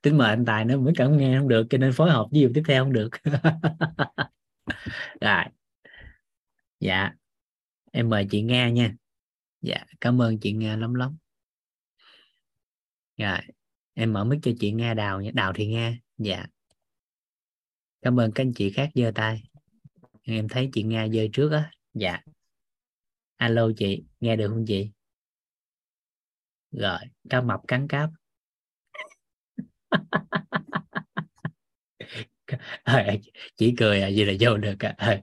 Tính 0.03 0.19
mời 0.19 0.29
anh 0.29 0.45
tài 0.45 0.65
nó 0.65 0.77
mới 0.77 0.93
cảm 0.97 1.17
nghe 1.17 1.39
không 1.39 1.49
được, 1.49 1.67
cho 1.71 1.79
nên 1.79 1.93
phối 1.93 2.11
hợp 2.11 2.27
với 2.31 2.41
điều 2.41 2.51
tiếp 2.55 2.63
theo 2.69 2.85
không 2.85 2.93
được. 2.93 3.09
Rồi. 5.21 5.45
Dạ. 6.81 7.11
Em 7.93 8.09
mời 8.09 8.27
chị 8.31 8.43
nghe 8.43 8.71
nha. 8.73 8.95
Dạ 9.61 9.85
cảm 10.01 10.23
ơn 10.23 10.39
chị 10.39 10.53
nghe 10.53 10.77
lắm 10.77 10.95
lắm. 10.95 11.17
Rồi, 13.17 13.39
em 13.95 14.13
mở 14.13 14.25
mic 14.25 14.39
cho 14.43 14.51
chị 14.61 14.73
nghe 14.73 14.95
đào 14.95 15.21
nhé 15.21 15.31
đào 15.35 15.53
thì 15.53 15.67
nghe 15.67 15.97
dạ. 16.19 16.47
Cảm 18.03 18.21
ơn 18.21 18.33
các 18.33 18.43
anh 18.43 18.53
chị 18.53 18.71
khác 18.71 18.91
giơ 18.95 19.13
tay. 19.15 19.43
Em 20.23 20.49
thấy 20.49 20.71
chị 20.73 20.83
nghe 20.83 21.09
giơ 21.09 21.23
trước 21.33 21.53
á. 21.53 21.71
Dạ 21.95 22.21
alo 23.37 23.71
chị, 23.77 24.05
nghe 24.21 24.37
được 24.37 24.49
không 24.49 24.65
chị? 24.67 24.91
Rồi, 26.71 26.99
cá 27.31 27.41
mập 27.41 27.61
cắn 27.69 27.89
cáp. 27.89 28.11
Chỉ 33.57 33.75
cười 33.79 34.03
à 34.03 34.09
gì 34.09 34.25
là 34.25 34.33
vô 34.41 34.57
được 34.57 34.77
à. 34.79 35.23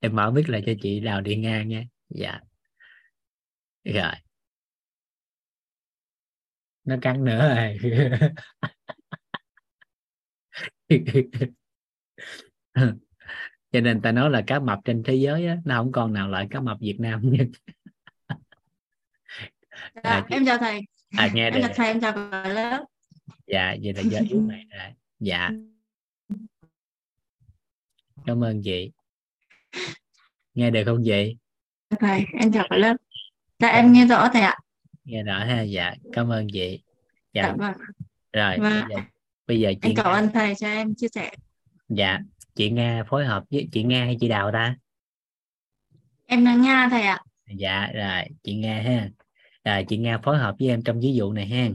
em 0.00 0.16
mở 0.16 0.30
biết 0.30 0.48
lại 0.48 0.62
cho 0.66 0.72
chị 0.82 1.00
đào 1.00 1.20
đi 1.20 1.36
ngang 1.36 1.68
nha. 1.68 1.84
Dạ. 2.08 2.40
Rồi. 3.84 4.12
Nó 6.84 6.96
cắn 7.02 7.24
nữa 7.24 7.54
rồi. 7.54 7.78
cho 13.72 13.80
nên 13.80 14.00
ta 14.00 14.12
nói 14.12 14.30
là 14.30 14.42
cá 14.46 14.58
mập 14.58 14.78
trên 14.84 15.02
thế 15.02 15.14
giới 15.14 15.46
á, 15.46 15.56
nó 15.64 15.76
không 15.76 15.92
còn 15.92 16.12
nào 16.12 16.28
lại 16.28 16.46
cá 16.50 16.60
mập 16.60 16.80
Việt 16.80 17.00
Nam 17.00 17.20
nhất 17.22 17.46
dạ, 19.94 20.10
à, 20.10 20.26
em 20.30 20.46
chào 20.46 20.58
thầy. 20.58 20.80
à, 21.16 21.30
nghe 21.34 21.50
em 21.50 21.62
chào 21.62 21.70
thầy 21.74 21.86
em 21.86 22.00
chào 22.00 22.12
cả 22.12 22.48
lớp. 22.48 22.84
Dạ 23.46 23.76
vậy 23.82 23.92
là 23.92 24.02
giờ 24.02 24.18
yếu 24.30 24.40
này 24.40 24.64
rồi. 24.70 24.92
Dạ. 25.20 25.50
Cảm 28.26 28.44
ơn 28.44 28.62
chị. 28.62 28.90
Nghe 30.54 30.70
được 30.70 30.82
không 30.86 31.02
chị? 31.04 31.36
Thầy 32.00 32.24
em 32.40 32.52
chào 32.52 32.66
cả 32.70 32.76
lớp. 32.76 32.96
Dạ 33.58 33.68
em 33.68 33.92
nghe 33.92 34.06
rõ 34.06 34.28
thầy 34.32 34.42
ạ. 34.42 34.58
Nghe 35.04 35.22
rõ 35.22 35.38
ha 35.38 35.62
dạ. 35.62 35.94
Cảm 36.12 36.32
ơn 36.32 36.46
chị. 36.52 36.82
Dạ, 37.32 37.42
dạ 37.42 37.54
vâng. 37.58 37.74
Rồi 38.32 38.58
vâng. 38.58 38.72
bây 38.72 38.90
giờ, 38.90 39.02
bây 39.46 39.60
giờ 39.60 39.72
chị 39.82 39.88
em 39.88 39.96
cảm 39.96 40.06
ơn 40.06 40.28
thầy 40.34 40.54
cho 40.54 40.68
em 40.68 40.94
chia 40.94 41.08
sẻ. 41.08 41.30
Dạ 41.88 42.18
chị 42.60 42.70
Nga 42.70 43.04
phối 43.08 43.24
hợp 43.24 43.44
với 43.50 43.68
chị 43.72 43.82
Nga 43.82 44.04
hay 44.04 44.16
chị 44.20 44.28
Đào 44.28 44.50
ta? 44.52 44.76
Em 46.26 46.44
là 46.44 46.54
Nga 46.54 46.88
thầy 46.90 47.02
ạ. 47.02 47.22
Dạ 47.56 47.90
rồi 47.94 48.24
chị 48.42 48.54
Nga 48.54 48.82
ha. 48.82 49.10
Rồi 49.64 49.84
chị 49.88 49.98
Nga 49.98 50.18
phối 50.18 50.38
hợp 50.38 50.54
với 50.58 50.68
em 50.68 50.82
trong 50.82 51.00
ví 51.00 51.14
dụ 51.14 51.32
này 51.32 51.46
ha. 51.46 51.68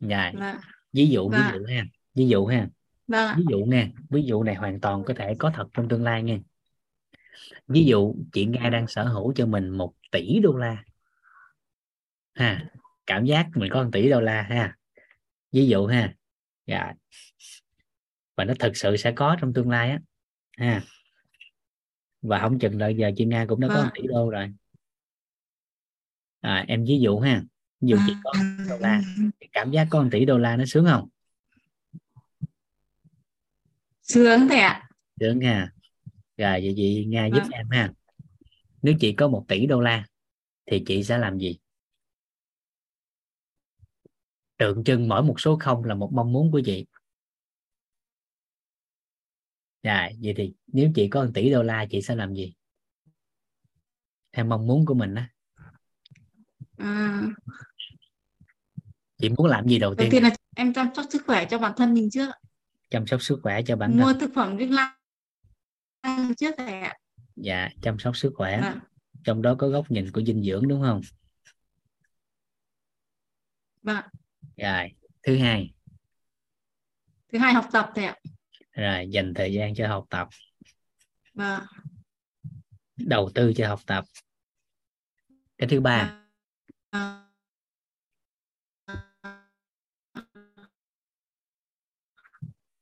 Rồi 0.00 0.32
vâng. 0.32 0.56
ví 0.92 1.06
dụ 1.06 1.28
ví 1.28 1.38
Vâng. 1.38 1.54
dụ 1.54 1.64
ha 1.68 1.84
ví 2.14 2.28
dụ 2.28 2.46
ha. 2.46 2.68
Vâng 3.08 3.36
ví 3.36 3.44
dụ 3.50 3.58
nha 3.58 3.88
ví 4.10 4.22
dụ 4.22 4.42
này 4.42 4.54
hoàn 4.54 4.80
toàn 4.80 5.04
có 5.04 5.14
thể 5.16 5.34
có 5.38 5.50
thật 5.54 5.68
trong 5.74 5.88
tương 5.88 6.02
lai 6.02 6.22
nha. 6.22 6.38
Ví 7.68 7.84
dụ 7.84 8.14
chị 8.32 8.46
Nga 8.46 8.70
đang 8.70 8.86
sở 8.86 9.04
hữu 9.04 9.32
cho 9.36 9.46
mình 9.46 9.68
một 9.68 9.94
tỷ 10.10 10.38
đô 10.38 10.56
la. 10.56 10.84
Ha 12.34 12.64
cảm 13.06 13.24
giác 13.24 13.48
mình 13.54 13.70
có 13.72 13.82
một 13.82 13.90
tỷ 13.92 14.10
đô 14.10 14.20
la 14.20 14.42
ha. 14.42 14.76
Ví 15.52 15.66
dụ 15.66 15.86
ha. 15.86 16.14
Dạ 16.66 16.92
và 18.36 18.44
nó 18.44 18.54
thực 18.58 18.76
sự 18.76 18.96
sẽ 18.96 19.12
có 19.12 19.36
trong 19.40 19.52
tương 19.52 19.70
lai 19.70 19.90
á. 19.90 20.00
Ha. 20.56 20.82
Và 22.22 22.38
không 22.40 22.58
chừng 22.58 22.78
đợi 22.78 22.94
giờ 22.96 23.10
chị 23.16 23.24
Nga 23.24 23.46
cũng 23.48 23.60
đã 23.60 23.68
có 23.68 23.74
Vâng. 23.74 23.84
một 23.84 23.90
tỷ 23.94 24.02
đô 24.06 24.30
rồi. 24.30 24.52
À, 26.40 26.64
em 26.68 26.84
ví 26.84 26.98
dụ 27.00 27.18
ha. 27.18 27.42
Ví 27.80 27.88
dụ 27.88 27.96
chị 28.06 28.14
có 28.24 28.32
đô 28.68 28.78
la 28.78 29.02
thì 29.40 29.46
cảm 29.52 29.70
giác 29.70 29.86
có 29.90 30.02
một 30.02 30.08
tỷ 30.12 30.24
đô 30.24 30.38
la 30.38 30.56
nó 30.56 30.64
sướng 30.66 30.84
không? 30.84 31.08
Sướng 34.02 34.48
thầy 34.48 34.58
ạ. 34.58 34.88
Sướng 35.20 35.40
ha. 35.40 35.72
Rồi 36.36 36.60
vậy 36.60 36.72
chị 36.76 37.04
Nga 37.08 37.26
giúp 37.26 37.40
Vâng. 37.40 37.50
em 37.50 37.68
ha. 37.70 37.92
Nếu 38.82 38.94
chị 39.00 39.12
có 39.12 39.28
một 39.28 39.44
tỷ 39.48 39.66
đô 39.66 39.80
la 39.80 40.06
thì 40.66 40.82
chị 40.86 41.04
sẽ 41.04 41.18
làm 41.18 41.38
gì? 41.38 41.58
Tượng 44.56 44.84
trưng 44.84 45.08
mỗi 45.08 45.22
một 45.22 45.40
số 45.40 45.56
không 45.60 45.84
là 45.84 45.94
một 45.94 46.10
mong 46.12 46.32
muốn 46.32 46.50
của 46.52 46.60
chị 46.64 46.86
rồi 49.84 50.08
vậy 50.22 50.34
thì 50.36 50.52
nếu 50.66 50.90
chị 50.94 51.08
có 51.08 51.24
1 51.24 51.30
tỷ 51.34 51.50
đô 51.50 51.62
la 51.62 51.86
chị 51.90 52.02
sẽ 52.02 52.16
làm 52.16 52.34
gì? 52.34 52.54
Theo 54.32 54.44
mong 54.44 54.66
muốn 54.66 54.86
của 54.86 54.94
mình 54.94 55.14
á. 55.14 55.30
À, 56.76 57.22
chị 59.18 59.28
muốn 59.28 59.46
làm 59.46 59.68
gì 59.68 59.78
đầu 59.78 59.90
đầu 59.90 59.96
tiên? 59.96 60.10
tiên 60.10 60.22
là 60.22 60.30
em 60.56 60.72
chăm 60.72 60.88
sóc 60.96 61.06
sức 61.10 61.22
khỏe 61.26 61.46
cho 61.50 61.58
bản 61.58 61.72
thân 61.76 61.94
mình 61.94 62.10
trước. 62.10 62.30
Chăm 62.90 63.06
sóc 63.06 63.22
sức 63.22 63.40
khỏe 63.42 63.62
cho 63.62 63.76
bản 63.76 63.98
mua 63.98 64.12
thân. 64.12 64.20
thực 64.20 64.30
phẩm 64.34 64.58
chức 64.58 64.68
năng 64.70 66.34
trước 66.34 66.54
thầy 66.58 66.80
ạ. 66.80 66.96
Dạ 67.36 67.68
chăm 67.82 67.98
sóc 67.98 68.16
sức 68.16 68.32
khỏe. 68.36 68.60
Vâng 68.60 68.78
trong 69.24 69.42
đó 69.42 69.54
có 69.58 69.68
góc 69.68 69.90
nhìn 69.90 70.12
của 70.12 70.22
dinh 70.22 70.42
dưỡng 70.42 70.68
đúng 70.68 70.82
không? 70.82 71.00
Vâng 73.82 74.04
rồi 74.56 74.90
thứ 75.22 75.36
hai. 75.36 75.74
Thứ 77.32 77.38
hai 77.38 77.54
học 77.54 77.68
tập 77.72 77.92
thầy 77.94 78.04
ạ 78.04 78.16
rồi 78.74 79.08
dành 79.10 79.34
thời 79.34 79.52
gian 79.52 79.74
cho 79.74 79.88
học 79.88 80.06
tập. 80.10 80.28
Vâng. 81.34 81.62
Đầu 82.96 83.30
tư 83.34 83.52
cho 83.56 83.68
học 83.68 83.80
tập. 83.86 84.04
Cái 85.58 85.68
thứ 85.68 85.80
ba. 85.80 86.20
Vâng. 86.92 87.24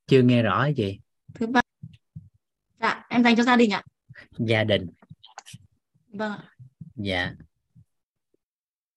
chưa 0.06 0.22
nghe 0.22 0.42
rõ 0.42 0.66
gì 0.66 1.00
thứ 1.34 1.46
ba. 1.46 1.60
Dạ 2.80 3.04
em 3.08 3.24
dành 3.24 3.36
cho 3.36 3.42
gia 3.42 3.56
đình 3.56 3.70
ạ. 3.70 3.82
Gia 4.38 4.64
đình. 4.64 4.86
Vâng 6.08 6.32
ạ. 6.32 6.52
dạ. 6.94 7.34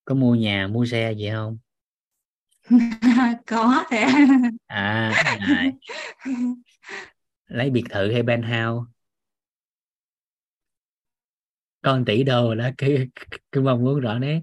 Có 0.04 0.14
mua 0.14 0.34
nhà 0.34 0.68
mua 0.70 0.86
xe 0.86 1.12
gì 1.12 1.30
không? 1.30 1.58
Có 3.46 3.84
thế. 3.90 4.06
À 4.66 5.12
này. 5.40 5.72
lấy 7.46 7.70
biệt 7.70 7.84
thự 7.90 8.12
hay 8.12 8.22
penthouse? 8.22 8.92
Con 11.82 12.04
tỷ 12.04 12.22
đô 12.22 12.54
đó 12.54 12.70
cái 12.78 13.08
cái 13.52 13.62
mong 13.62 13.84
muốn 13.84 14.00
rõ 14.00 14.18
nét. 14.18 14.40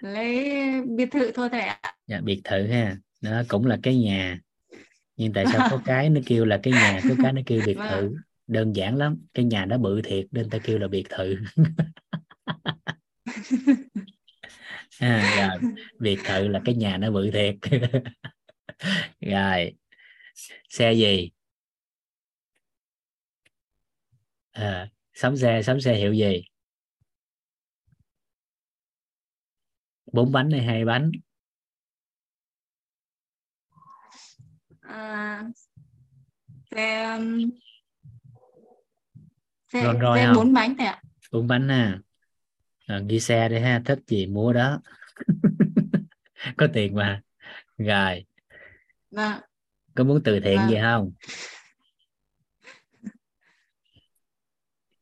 Lấy 0.00 0.50
biệt 0.96 1.08
thự 1.10 1.32
thôi 1.34 1.48
thầy 1.52 1.60
ạ. 1.60 1.80
Dạ, 2.06 2.20
biệt 2.20 2.40
thự 2.44 2.66
ha. 2.66 2.96
Đó 3.20 3.42
cũng 3.48 3.66
là 3.66 3.78
cái 3.82 3.96
nhà. 3.96 4.40
Nhưng 5.16 5.32
tại 5.32 5.44
sao 5.52 5.68
có 5.70 5.82
cái 5.84 6.10
nó 6.10 6.20
kêu 6.26 6.44
là 6.44 6.60
cái 6.62 6.72
nhà 6.72 7.00
có 7.08 7.14
cái 7.22 7.32
nó 7.32 7.42
kêu 7.46 7.62
biệt 7.66 7.76
thự? 7.90 8.14
Đơn 8.46 8.76
giản 8.76 8.96
lắm. 8.96 9.26
Cái 9.34 9.44
nhà 9.44 9.66
nó 9.66 9.78
bự 9.78 10.02
thiệt 10.02 10.26
nên 10.30 10.50
ta 10.50 10.58
kêu 10.58 10.78
là 10.78 10.88
biệt 10.88 11.06
thự. 11.08 11.36
À, 15.00 15.50
rồi 15.60 15.70
biệt 15.98 16.18
thự 16.24 16.48
là 16.48 16.60
cái 16.64 16.74
nhà 16.74 16.96
nó 16.96 17.10
bự 17.10 17.30
thiệt. 17.30 17.54
Rồi. 19.20 19.74
Xe 20.68 20.92
gì 20.92 21.30
à, 24.52 24.88
sắm 25.14 25.36
xe 25.36 25.62
sắm 25.62 25.80
xe 25.80 25.94
hiệu 25.94 26.12
gì? 26.12 26.44
Bốn 30.12 30.32
bánh 30.32 30.50
hay 30.50 30.62
hai 30.62 30.84
bánh? 30.84 31.10
À, 34.80 35.44
xe 36.70 37.14
um, 37.16 37.50
xe, 39.72 39.82
không? 40.00 40.34
bốn 40.34 40.52
bánh 40.52 40.74
thầy 40.78 40.86
ạ. 40.86 41.02
Bốn 41.32 41.46
bánh 41.46 41.68
ha 41.68 41.98
à, 42.86 43.00
ghi 43.08 43.20
xe 43.20 43.48
đi 43.48 43.58
ha 43.58 43.82
thích 43.84 43.98
gì 44.06 44.26
mua 44.26 44.52
đó. 44.52 44.80
Có 46.56 46.68
tiền 46.72 46.94
mà. 46.94 47.22
Rồi. 47.78 48.24
Vâng. 49.10 49.40
Có 49.94 50.04
muốn 50.04 50.22
từ 50.24 50.40
thiện 50.40 50.58
Vâng. 50.58 50.70
gì 50.70 50.76
không 50.82 51.12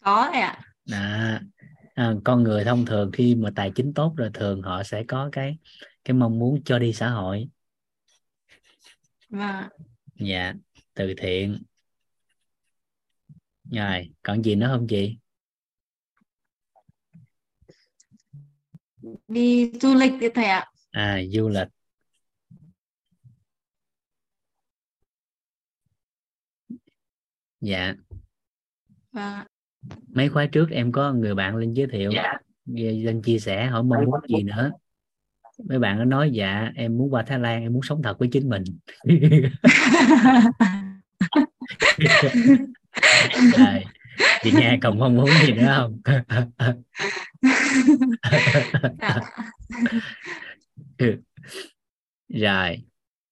có 0.01 0.28
thầy 0.32 0.40
ạ. 0.40 0.60
Đó. 0.85 1.39
À, 1.94 2.14
con 2.24 2.43
người 2.43 2.64
thông 2.64 2.86
thường 2.86 3.10
khi 3.12 3.35
mà 3.35 3.51
tài 3.56 3.72
chính 3.74 3.94
tốt 3.94 4.14
rồi 4.16 4.31
thường 4.35 4.62
họ 4.62 4.82
sẽ 4.82 5.05
có 5.09 5.28
cái 5.32 5.59
cái 6.05 6.14
mong 6.14 6.39
muốn 6.39 6.62
cho 6.64 6.78
đi 6.78 6.93
xã 6.93 7.09
hội. 7.09 7.48
Vâng 9.31 9.40
ạ. 9.40 9.70
dạ 10.14 10.55
từ 10.94 11.14
thiện. 11.18 11.62
Rồi 13.70 14.10
còn 14.22 14.43
gì 14.43 14.55
nữa 14.55 14.68
không 14.72 14.86
chị? 14.86 15.18
Đi 19.28 19.72
du 19.81 19.94
lịch 19.94 20.12
đi 20.20 20.28
thầy 20.35 20.44
ạ. 20.44 20.66
À 20.90 21.20
du 21.32 21.48
lịch. 21.48 21.68
Dạ. 27.60 27.94
Vâng 29.12 29.24
ạ. 29.35 29.47
Mấy 30.15 30.29
khóa 30.29 30.47
trước 30.47 30.71
em 30.71 30.93
có 30.93 31.12
người 31.12 31.35
bạn 31.35 31.57
lên 31.57 31.73
giới 31.73 31.87
thiệu. 31.87 32.11
Lên 32.77 33.23
chia 33.23 33.39
sẻ 33.39 33.67
hỏi 33.67 33.83
mong 33.83 34.05
muốn 34.05 34.21
gì 34.29 34.43
nữa. 34.43 34.73
Mấy 35.69 35.79
bạn 35.79 35.99
có 35.99 36.05
nói 36.05 36.31
dạ 36.31 36.71
em 36.75 36.99
muốn 36.99 37.15
qua 37.15 37.23
Thái 37.23 37.39
Lan 37.39 37.62
em 37.62 37.73
muốn 37.73 37.83
sống 37.83 38.03
thật 38.03 38.19
với 38.19 38.29
chính 38.33 38.49
mình. 38.49 38.65
Rồi, 43.57 43.85
chị 44.43 44.53
nghe 44.55 44.79
còn 44.83 44.99
mong 44.99 45.17
muốn 45.17 45.29
gì 45.47 45.53
nữa 45.53 45.75
không? 45.77 46.01
Dạ. 46.05 46.23
rồi 52.29 52.77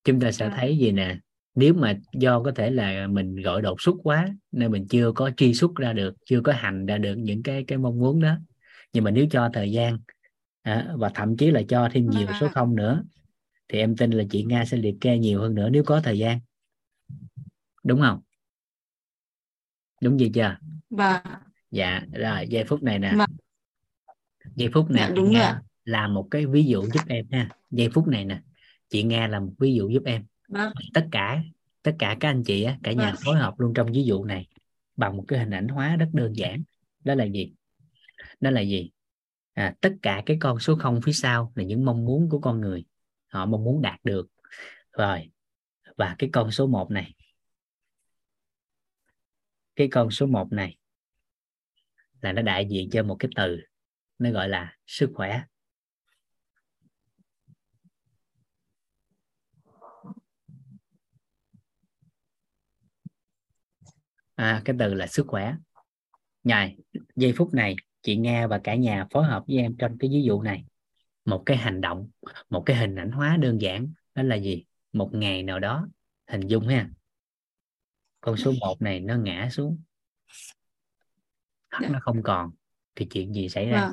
chúng 0.04 0.20
ta 0.20 0.32
sẽ 0.32 0.50
thấy 0.56 0.78
gì 0.78 0.92
nè 0.92 1.16
nếu 1.58 1.74
mà 1.74 1.98
do 2.12 2.42
có 2.42 2.52
thể 2.56 2.70
là 2.70 3.06
mình 3.06 3.36
gọi 3.36 3.62
đột 3.62 3.80
xuất 3.82 3.94
quá 4.02 4.28
nên 4.52 4.72
mình 4.72 4.86
chưa 4.88 5.12
có 5.12 5.30
truy 5.36 5.54
xuất 5.54 5.74
ra 5.74 5.92
được 5.92 6.16
chưa 6.24 6.40
có 6.40 6.52
hành 6.52 6.86
ra 6.86 6.98
được 6.98 7.14
những 7.14 7.42
cái 7.42 7.64
cái 7.66 7.78
mong 7.78 7.98
muốn 7.98 8.20
đó. 8.20 8.36
Nhưng 8.92 9.04
mà 9.04 9.10
nếu 9.10 9.26
cho 9.30 9.50
thời 9.52 9.72
gian 9.72 9.98
à, 10.62 10.92
và 10.96 11.10
thậm 11.14 11.36
chí 11.36 11.50
là 11.50 11.62
cho 11.68 11.88
thêm 11.92 12.10
nhiều 12.10 12.26
số 12.40 12.48
không 12.54 12.76
nữa 12.76 13.04
thì 13.68 13.78
em 13.78 13.96
tin 13.96 14.10
là 14.10 14.24
chị 14.30 14.44
Nga 14.44 14.64
sẽ 14.64 14.76
liệt 14.76 14.94
kê 15.00 15.18
nhiều 15.18 15.40
hơn 15.40 15.54
nữa 15.54 15.68
nếu 15.70 15.84
có 15.84 16.00
thời 16.00 16.18
gian. 16.18 16.40
Đúng 17.84 18.00
không? 18.00 18.20
Đúng 20.02 20.20
gì 20.20 20.30
chưa? 20.34 20.56
Vâng. 20.90 21.22
Dạ 21.70 22.02
rồi 22.12 22.46
giây 22.48 22.64
phút 22.64 22.82
này 22.82 22.98
nè. 22.98 23.14
Vâng. 23.16 23.30
giây 24.56 24.70
phút 24.74 24.90
này 24.90 25.08
Dạ, 25.08 25.14
đúng 25.14 25.30
Nga 25.30 25.42
ạ. 25.42 25.62
làm 25.84 26.14
một 26.14 26.28
cái 26.30 26.46
ví 26.46 26.64
dụ 26.64 26.82
giúp 26.92 27.02
em 27.08 27.26
ha. 27.30 27.48
Giây 27.70 27.88
phút 27.94 28.08
này 28.08 28.24
nè 28.24 28.40
chị 28.88 29.02
Nga 29.02 29.28
làm 29.28 29.46
một 29.46 29.52
ví 29.58 29.74
dụ 29.74 29.88
giúp 29.88 30.02
em 30.04 30.24
vâng. 30.48 30.72
Tất 30.94 31.08
cả 31.12 31.42
tất 31.82 31.96
cả 31.98 32.16
các 32.20 32.28
anh 32.28 32.42
chị 32.44 32.66
cả 32.82 32.92
nhà 32.92 33.10
Vâng. 33.12 33.20
phối 33.24 33.36
hợp 33.36 33.60
luôn 33.60 33.74
trong 33.74 33.92
ví 33.92 34.04
dụ 34.04 34.24
này 34.24 34.48
bằng 34.96 35.16
một 35.16 35.24
cái 35.28 35.38
hình 35.38 35.50
ảnh 35.50 35.68
hóa 35.68 35.96
rất 35.96 36.08
đơn 36.12 36.32
giản. 36.36 36.62
Đó 37.04 37.14
là 37.14 37.24
gì? 37.24 37.52
Đó 38.40 38.50
là 38.50 38.60
gì? 38.60 38.90
À, 39.54 39.74
tất 39.80 39.94
cả 40.02 40.22
cái 40.26 40.36
con 40.40 40.58
số 40.58 40.76
không 40.76 41.00
phía 41.02 41.12
sau 41.12 41.52
là 41.54 41.64
những 41.64 41.84
mong 41.84 42.04
muốn 42.04 42.28
của 42.28 42.38
con 42.40 42.60
người. 42.60 42.84
Họ 43.26 43.46
mong 43.46 43.64
muốn 43.64 43.82
đạt 43.82 44.00
được. 44.04 44.28
Rồi 44.92 45.30
và 45.96 46.14
cái 46.18 46.30
con 46.32 46.50
số 46.50 46.66
1 46.66 46.90
này. 46.90 47.14
Cái 49.76 49.88
con 49.90 50.10
số 50.10 50.26
1 50.26 50.52
này 50.52 50.76
là 52.20 52.32
nó 52.32 52.42
đại 52.42 52.66
diện 52.66 52.90
cho 52.90 53.02
một 53.02 53.16
cái 53.18 53.28
từ. 53.36 53.60
Nó 54.18 54.30
gọi 54.30 54.48
là 54.48 54.76
sức 54.86 55.10
khỏe 55.14 55.42
à, 64.38 64.62
cái 64.64 64.76
từ 64.78 64.94
là 64.94 65.06
sức 65.06 65.26
khỏe. 65.26 65.54
Ngài, 66.44 66.76
giây 67.16 67.32
phút 67.36 67.54
này 67.54 67.76
chị 68.02 68.16
Nga 68.16 68.46
và 68.46 68.60
cả 68.64 68.74
nhà 68.74 69.06
phối 69.10 69.24
hợp 69.24 69.44
với 69.46 69.56
em 69.56 69.76
trong 69.78 69.98
cái 69.98 70.10
ví 70.10 70.22
dụ 70.22 70.42
này. 70.42 70.64
Một 71.24 71.42
cái 71.46 71.56
hành 71.56 71.80
động 71.80 72.10
một 72.50 72.62
cái 72.66 72.76
hình 72.76 72.96
ảnh 72.96 73.10
hóa 73.10 73.36
đơn 73.36 73.60
giản 73.60 73.92
đó 74.14 74.22
là 74.22 74.36
gì? 74.36 74.64
Một 74.92 75.10
ngày 75.12 75.42
nào 75.42 75.60
đó 75.60 75.88
hình 76.26 76.46
dung 76.46 76.68
ha. 76.68 76.90
Con 78.20 78.36
số 78.36 78.52
1 78.60 78.82
này 78.82 79.00
nó 79.00 79.16
ngã 79.16 79.48
xuống. 79.52 79.82
Dạ. 81.82 81.88
nó 81.88 81.98
không 82.02 82.22
còn 82.22 82.50
thì 82.94 83.06
chuyện 83.10 83.34
gì 83.34 83.48
xảy 83.48 83.66
ra? 83.66 83.80
Vâng. 83.80 83.92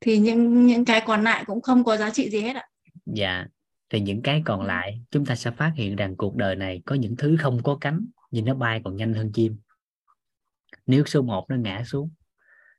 Thì 0.00 0.18
những 0.18 0.66
những 0.66 0.84
cái 0.84 1.02
còn 1.06 1.22
lại 1.22 1.44
cũng 1.46 1.62
không 1.62 1.84
có 1.84 1.96
giá 1.96 2.10
trị 2.10 2.30
gì 2.30 2.40
hết 2.40 2.56
ạ. 2.56 2.68
Dạ 3.06 3.46
thì 3.90 4.00
những 4.00 4.22
cái 4.22 4.42
còn 4.44 4.62
lại 4.62 5.00
chúng 5.10 5.26
ta 5.26 5.34
sẽ 5.34 5.50
phát 5.50 5.72
hiện 5.76 5.96
rằng 5.96 6.16
cuộc 6.16 6.36
đời 6.36 6.56
này 6.56 6.82
có 6.86 6.94
những 6.94 7.16
thứ 7.16 7.36
không 7.40 7.62
có 7.62 7.78
cánh 7.80 8.06
nhưng 8.30 8.44
nó 8.44 8.54
bay 8.54 8.80
còn 8.84 8.96
nhanh 8.96 9.14
hơn 9.14 9.32
chim. 9.32 9.58
Nếu 10.86 11.04
số 11.04 11.22
1 11.22 11.50
nó 11.50 11.56
ngã 11.56 11.82
xuống 11.84 12.10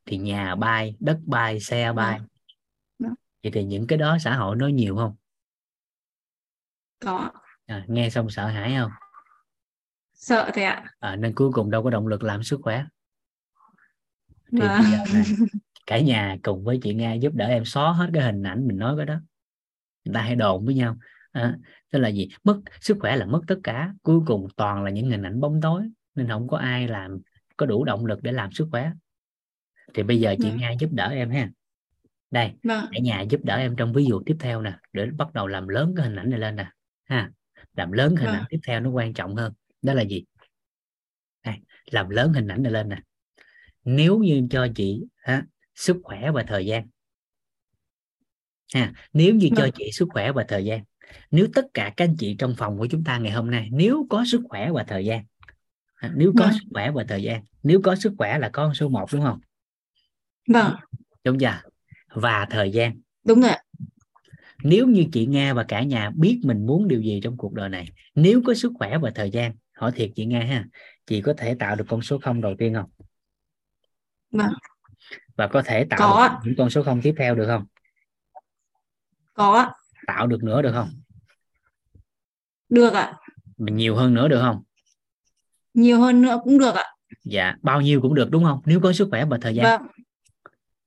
thì 0.05 0.17
nhà 0.17 0.55
bay 0.55 0.95
đất 0.99 1.19
bay 1.25 1.59
xe 1.59 1.93
bay. 1.93 2.19
Vâng. 2.19 3.13
vậy 3.43 3.51
thì 3.51 3.63
những 3.63 3.87
cái 3.87 3.97
đó 3.97 4.17
xã 4.21 4.35
hội 4.35 4.55
nói 4.55 4.71
nhiều 4.71 4.95
không? 4.95 5.15
Có. 6.99 7.31
À, 7.65 7.85
nghe 7.87 8.09
xong 8.09 8.29
sợ 8.29 8.47
hãi 8.47 8.75
không? 8.79 8.91
Sợ 10.13 10.51
thầy 10.53 10.63
ạ. 10.63 10.83
À, 10.99 11.15
nên 11.15 11.35
cuối 11.35 11.51
cùng 11.51 11.71
đâu 11.71 11.83
có 11.83 11.89
động 11.89 12.07
lực 12.07 12.23
làm 12.23 12.43
sức 12.43 12.59
khỏe. 12.63 12.85
Thì 14.51 14.59
bây 14.59 14.91
giờ 14.91 15.03
này, 15.13 15.23
cả 15.87 15.99
nhà 15.99 16.37
cùng 16.43 16.63
với 16.63 16.79
chị 16.83 16.93
Nga 16.93 17.13
giúp 17.13 17.33
đỡ 17.33 17.45
em 17.45 17.65
xóa 17.65 17.93
hết 17.93 18.09
cái 18.13 18.23
hình 18.23 18.43
ảnh 18.43 18.67
mình 18.67 18.77
nói 18.77 18.97
cái 18.97 19.05
đó. 19.05 19.15
Người 20.05 20.13
ta 20.13 20.21
hay 20.21 20.35
đồn 20.35 20.65
với 20.65 20.75
nhau. 20.75 20.97
À, 21.31 21.57
tức 21.91 21.99
là 21.99 22.09
gì? 22.09 22.29
Mất 22.43 22.61
sức 22.81 22.97
khỏe 22.99 23.15
là 23.15 23.25
mất 23.25 23.41
tất 23.47 23.59
cả 23.63 23.93
cuối 24.03 24.19
cùng 24.25 24.47
toàn 24.55 24.83
là 24.83 24.89
những 24.91 25.09
hình 25.09 25.23
ảnh 25.23 25.39
bóng 25.39 25.61
tối 25.61 25.89
nên 26.15 26.27
không 26.27 26.47
có 26.47 26.57
ai 26.57 26.87
làm 26.87 27.19
có 27.57 27.65
đủ 27.65 27.83
động 27.83 28.05
lực 28.05 28.23
để 28.23 28.31
làm 28.31 28.51
sức 28.51 28.67
khỏe. 28.71 28.91
Thì 29.93 30.03
bây 30.03 30.19
giờ 30.19 30.35
chị 30.39 30.49
Vâng. 30.49 30.57
Nga 30.57 30.71
giúp 30.79 30.89
đỡ 30.91 31.09
em 31.09 31.29
ha. 31.29 31.49
Đây 32.31 32.51
vâng. 32.63 32.85
cả 32.91 32.99
nhà 33.01 33.21
giúp 33.21 33.39
đỡ 33.43 33.55
em 33.55 33.75
trong 33.75 33.93
ví 33.93 34.05
dụ 34.05 34.21
tiếp 34.25 34.35
theo 34.39 34.61
nè 34.61 34.77
để 34.93 35.05
bắt 35.17 35.33
đầu 35.33 35.47
làm 35.47 35.67
lớn 35.67 35.93
cái 35.97 36.05
hình 36.05 36.15
ảnh 36.15 36.29
này 36.29 36.39
lên 36.39 36.55
nè 36.55 36.71
ha. 37.03 37.31
Làm 37.75 37.91
lớn 37.91 38.15
hình 38.15 38.25
Vâng. 38.25 38.35
ảnh 38.35 38.45
tiếp 38.49 38.59
theo 38.67 38.79
nó 38.79 38.89
quan 38.89 39.13
trọng 39.13 39.35
hơn 39.35 39.53
đó 39.81 39.93
là 39.93 40.01
gì? 40.01 40.23
Đây, 41.45 41.55
làm 41.91 42.09
lớn 42.09 42.33
hình 42.33 42.47
ảnh 42.47 42.63
này 42.63 42.71
lên 42.71 42.89
nè. 42.89 43.01
Nếu 43.85 44.19
như 44.19 44.47
cho 44.49 44.67
chị 44.75 45.03
ha, 45.15 45.45
sức 45.75 45.97
khỏe 46.03 46.31
và 46.31 46.43
thời 46.47 46.65
gian. 46.65 46.87
Ha 48.73 48.93
nếu 49.13 49.35
như 49.35 49.49
cho 49.55 49.63
Vâng. 49.63 49.71
chị 49.77 49.89
sức 49.93 50.07
khỏe 50.11 50.31
và 50.31 50.45
thời 50.47 50.65
gian 50.65 50.83
nếu 51.31 51.47
tất 51.53 51.65
cả 51.73 51.93
các 51.97 52.05
anh 52.05 52.15
chị 52.19 52.35
trong 52.39 52.55
phòng 52.57 52.77
của 52.77 52.87
chúng 52.87 53.03
ta 53.03 53.17
ngày 53.17 53.31
hôm 53.31 53.51
nay 53.51 53.69
nếu 53.71 54.05
có 54.09 54.25
sức 54.27 54.41
khỏe 54.49 54.71
và 54.71 54.83
thời 54.83 55.05
gian 55.05 55.23
ha, 55.95 56.11
nếu 56.15 56.33
có 56.37 56.45
Vâng. 56.45 56.53
sức 56.53 56.65
khỏe 56.73 56.91
và 56.91 57.03
thời 57.07 57.23
gian 57.23 57.43
nếu 57.63 57.81
có 57.83 57.95
sức 57.95 58.13
khỏe 58.17 58.39
là 58.39 58.49
con 58.49 58.73
số 58.73 58.89
1 58.89 59.09
đúng 59.13 59.21
không? 59.21 59.39
Vâng. 60.47 60.75
Đúng 61.23 61.39
chưa? 61.39 61.61
Và 62.13 62.47
thời 62.49 62.71
gian. 62.71 62.99
Đúng 63.25 63.41
rồi 63.41 63.51
nếu 64.63 64.87
như 64.87 65.05
chị 65.11 65.25
Nga 65.25 65.53
và 65.53 65.63
cả 65.63 65.83
nhà 65.83 66.11
biết 66.15 66.41
mình 66.43 66.65
muốn 66.65 66.87
điều 66.87 67.01
gì 67.01 67.19
trong 67.23 67.37
cuộc 67.37 67.53
đời 67.53 67.69
này 67.69 67.87
nếu 68.15 68.41
có 68.45 68.53
sức 68.53 68.71
khỏe 68.75 68.97
và 68.97 69.11
thời 69.15 69.29
gian 69.29 69.55
hỏi 69.73 69.91
thiệt 69.95 70.11
chị 70.15 70.25
Nga 70.25 70.39
ha 70.39 70.65
chị 71.05 71.21
có 71.21 71.33
thể 71.37 71.55
tạo 71.55 71.75
được 71.75 71.85
con 71.87 72.01
số 72.01 72.17
không 72.17 72.41
đầu 72.41 72.55
tiên 72.57 72.73
không? 72.73 72.89
Vâng. 74.31 74.53
và 75.35 75.47
có 75.47 75.61
thể 75.65 75.85
tạo 75.89 75.99
Có. 75.99 76.27
được 76.27 76.35
những 76.45 76.55
con 76.57 76.69
số 76.69 76.83
không 76.83 77.01
tiếp 77.01 77.13
theo 77.17 77.35
được 77.35 77.45
không? 77.47 77.65
Có 79.33 79.71
tạo 80.07 80.27
được 80.27 80.43
nữa 80.43 80.61
được 80.61 80.71
không 80.73 81.00
được 82.71 82.93
ạ. 82.93 83.13
Nhiều 83.57 83.95
hơn 83.95 84.13
nữa 84.13 84.27
được 84.27 84.39
không? 84.41 84.63
Nhiều 85.73 85.99
hơn 85.99 86.21
nữa 86.21 86.39
cũng 86.43 86.59
được 86.59 86.75
ạ. 86.75 86.85
Dạ 87.23 87.55
bao 87.61 87.81
nhiêu 87.81 88.01
cũng 88.01 88.13
được 88.13 88.31
đúng 88.31 88.43
không? 88.43 88.61
Nếu 88.65 88.79
có 88.79 88.93
sức 88.93 89.07
khỏe 89.11 89.25
và 89.25 89.37
thời 89.41 89.55
gian. 89.55 89.65
Vâng. 89.65 89.91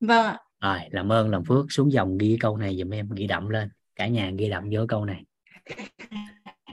Vâng 0.00 0.26
ạ. 0.26 0.38
Rồi 0.60 0.88
làm 0.90 1.12
ơn 1.12 1.30
làm 1.30 1.44
phước 1.44 1.66
xuống 1.68 1.92
dòng 1.92 2.18
ghi 2.18 2.36
câu 2.40 2.56
này 2.56 2.78
giùm 2.78 2.94
em 2.94 3.08
ghi 3.10 3.26
đậm 3.26 3.48
lên. 3.48 3.68
Cả 3.96 4.06
nhà 4.06 4.30
ghi 4.38 4.48
đậm 4.48 4.64
vô 4.72 4.86
câu 4.88 5.04
này. 5.04 5.24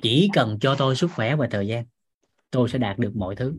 Chỉ 0.02 0.30
cần 0.34 0.60
cho 0.60 0.76
tôi 0.76 0.96
sức 0.96 1.12
khỏe 1.16 1.36
và 1.36 1.48
thời 1.52 1.68
gian 1.68 1.86
tôi 2.52 2.70
sẽ 2.70 2.78
đạt 2.78 2.98
được 2.98 3.16
mọi 3.16 3.36
thứ. 3.36 3.56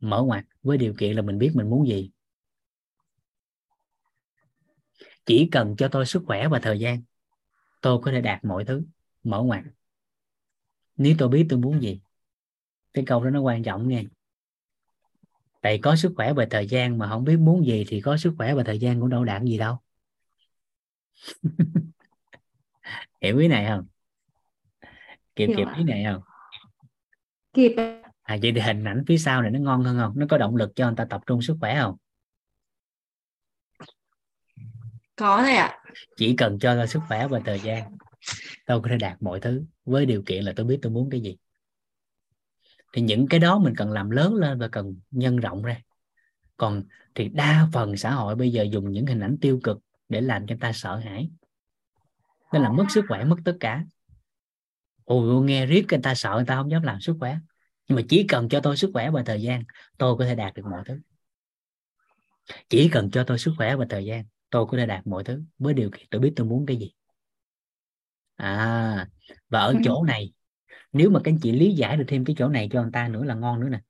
Mở 0.00 0.22
ngoặt 0.22 0.44
với 0.62 0.78
điều 0.78 0.94
kiện 0.98 1.16
là 1.16 1.22
mình 1.22 1.38
biết 1.38 1.50
mình 1.54 1.70
muốn 1.70 1.88
gì. 1.88 2.10
Chỉ 5.26 5.48
cần 5.52 5.76
cho 5.76 5.88
tôi 5.88 6.06
sức 6.06 6.22
khỏe 6.26 6.48
và 6.48 6.58
thời 6.58 6.78
gian 6.78 7.02
tôi 7.80 7.98
có 8.02 8.10
thể 8.10 8.20
đạt 8.20 8.44
mọi 8.44 8.64
thứ 8.64 8.82
mở 9.24 9.42
ngoặt 9.42 9.64
nếu 10.96 11.14
tôi 11.18 11.28
biết 11.28 11.46
tôi 11.48 11.58
muốn 11.58 11.82
gì 11.82 12.00
cái 12.94 13.04
câu 13.06 13.24
đó 13.24 13.30
nó 13.30 13.40
quan 13.40 13.62
trọng 13.62 13.88
nghe. 13.88 14.04
Tại 15.60 15.78
có 15.82 15.96
sức 15.96 16.12
khỏe 16.16 16.32
và 16.32 16.46
thời 16.50 16.66
gian 16.66 16.98
mà 16.98 17.08
không 17.08 17.24
biết 17.24 17.36
muốn 17.36 17.66
gì 17.66 17.84
thì 17.88 18.00
có 18.00 18.16
sức 18.16 18.34
khỏe 18.36 18.54
và 18.54 18.62
thời 18.62 18.78
gian 18.78 19.00
cũng 19.00 19.10
đâu 19.10 19.24
đạt 19.24 19.42
gì 19.42 19.58
đâu. 19.58 19.78
Hiểu 23.20 23.38
ý 23.38 23.48
này 23.48 23.66
không? 23.68 23.86
Kịp 25.36 25.46
Hiểu 25.46 25.56
kịp 25.56 25.66
ý 25.76 25.84
này 25.84 26.04
không? 26.04 26.22
Kịp 27.52 27.74
à 28.22 28.38
vậy 28.42 28.52
thì 28.54 28.60
hình 28.60 28.84
ảnh 28.84 29.04
phía 29.06 29.18
sau 29.18 29.42
này 29.42 29.50
nó 29.50 29.58
ngon 29.58 29.84
hơn 29.84 29.98
không? 29.98 30.12
Nó 30.16 30.26
có 30.28 30.38
động 30.38 30.56
lực 30.56 30.72
cho 30.76 30.86
người 30.86 30.96
ta 30.96 31.04
tập 31.10 31.20
trung 31.26 31.42
sức 31.42 31.56
khỏe 31.60 31.80
không? 31.80 31.96
Có 35.16 35.42
thầy 35.42 35.56
ạ. 35.56 35.78
Chỉ 36.16 36.36
cần 36.36 36.58
cho 36.58 36.74
tôi 36.74 36.86
sức 36.88 37.00
khỏe 37.08 37.28
và 37.28 37.40
thời 37.44 37.60
gian 37.60 37.96
tôi 38.66 38.80
có 38.80 38.88
thể 38.90 38.96
đạt 38.96 39.22
mọi 39.22 39.40
thứ, 39.40 39.64
với 39.84 40.06
điều 40.06 40.22
kiện 40.22 40.44
là 40.44 40.52
tôi 40.56 40.66
biết 40.66 40.78
tôi 40.82 40.92
muốn 40.92 41.10
cái 41.10 41.20
gì. 41.20 41.36
Thì 42.92 43.02
những 43.02 43.26
cái 43.28 43.40
đó 43.40 43.58
mình 43.58 43.74
cần 43.76 43.90
làm 43.90 44.10
lớn 44.10 44.34
lên 44.34 44.58
và 44.58 44.68
cần 44.68 44.96
nhân 45.10 45.36
rộng 45.36 45.62
ra. 45.62 45.80
Còn 46.56 46.82
thì 47.14 47.28
đa 47.28 47.68
phần 47.72 47.96
xã 47.96 48.10
hội 48.10 48.34
bây 48.34 48.52
giờ 48.52 48.62
dùng 48.62 48.92
những 48.92 49.06
hình 49.06 49.20
ảnh 49.20 49.36
tiêu 49.40 49.60
cực 49.62 49.78
để 50.08 50.20
làm 50.20 50.46
cho 50.46 50.54
người 50.54 50.60
ta 50.60 50.72
sợ 50.72 50.96
hãi. 50.96 51.30
Nên 52.52 52.62
là 52.62 52.72
mất 52.72 52.84
sức 52.90 53.04
khỏe, 53.08 53.24
mất 53.24 53.36
tất 53.44 53.56
cả. 53.60 53.84
Ôi 55.04 55.44
nghe 55.44 55.66
riết 55.66 55.86
người 55.90 56.00
ta 56.02 56.14
sợ, 56.14 56.32
người 56.36 56.44
ta 56.46 56.56
không 56.56 56.70
dám 56.70 56.82
làm 56.82 57.00
sức 57.00 57.16
khỏe. 57.20 57.38
Nhưng 57.88 57.96
mà 57.96 58.02
chỉ 58.08 58.24
cần 58.28 58.48
cho 58.48 58.60
tôi 58.60 58.76
sức 58.76 58.90
khỏe 58.92 59.10
và 59.10 59.22
thời 59.22 59.42
gian, 59.42 59.64
tôi 59.98 60.16
có 60.16 60.24
thể 60.24 60.34
đạt 60.34 60.54
được 60.54 60.62
mọi 60.70 60.82
thứ. 60.86 61.00
Chỉ 62.68 62.88
cần 62.92 63.10
cho 63.10 63.24
tôi 63.24 63.38
sức 63.38 63.54
khỏe 63.56 63.76
và 63.76 63.86
thời 63.88 64.04
gian, 64.04 64.24
tôi 64.50 64.66
có 64.66 64.78
thể 64.78 64.86
đạt 64.86 65.06
mọi 65.06 65.24
thứ, 65.24 65.42
với 65.58 65.74
điều 65.74 65.90
kiện 65.90 66.06
tôi 66.10 66.20
biết 66.20 66.32
tôi 66.36 66.46
muốn 66.46 66.66
cái 66.66 66.76
gì 66.76 66.92
à 68.36 69.08
và 69.48 69.60
ở 69.60 69.72
Ừ. 69.72 69.78
chỗ 69.84 70.02
này 70.06 70.32
nếu 70.92 71.10
mà 71.10 71.20
các 71.24 71.32
anh 71.32 71.38
chị 71.42 71.52
lý 71.52 71.72
giải 71.74 71.96
được 71.96 72.04
thêm 72.08 72.24
cái 72.24 72.36
chỗ 72.38 72.48
này 72.48 72.68
cho 72.72 72.82
người 72.82 72.90
ta 72.92 73.08
nữa 73.08 73.24
là 73.24 73.34
ngon 73.34 73.60
nữa 73.60 73.68
nè 73.68 73.80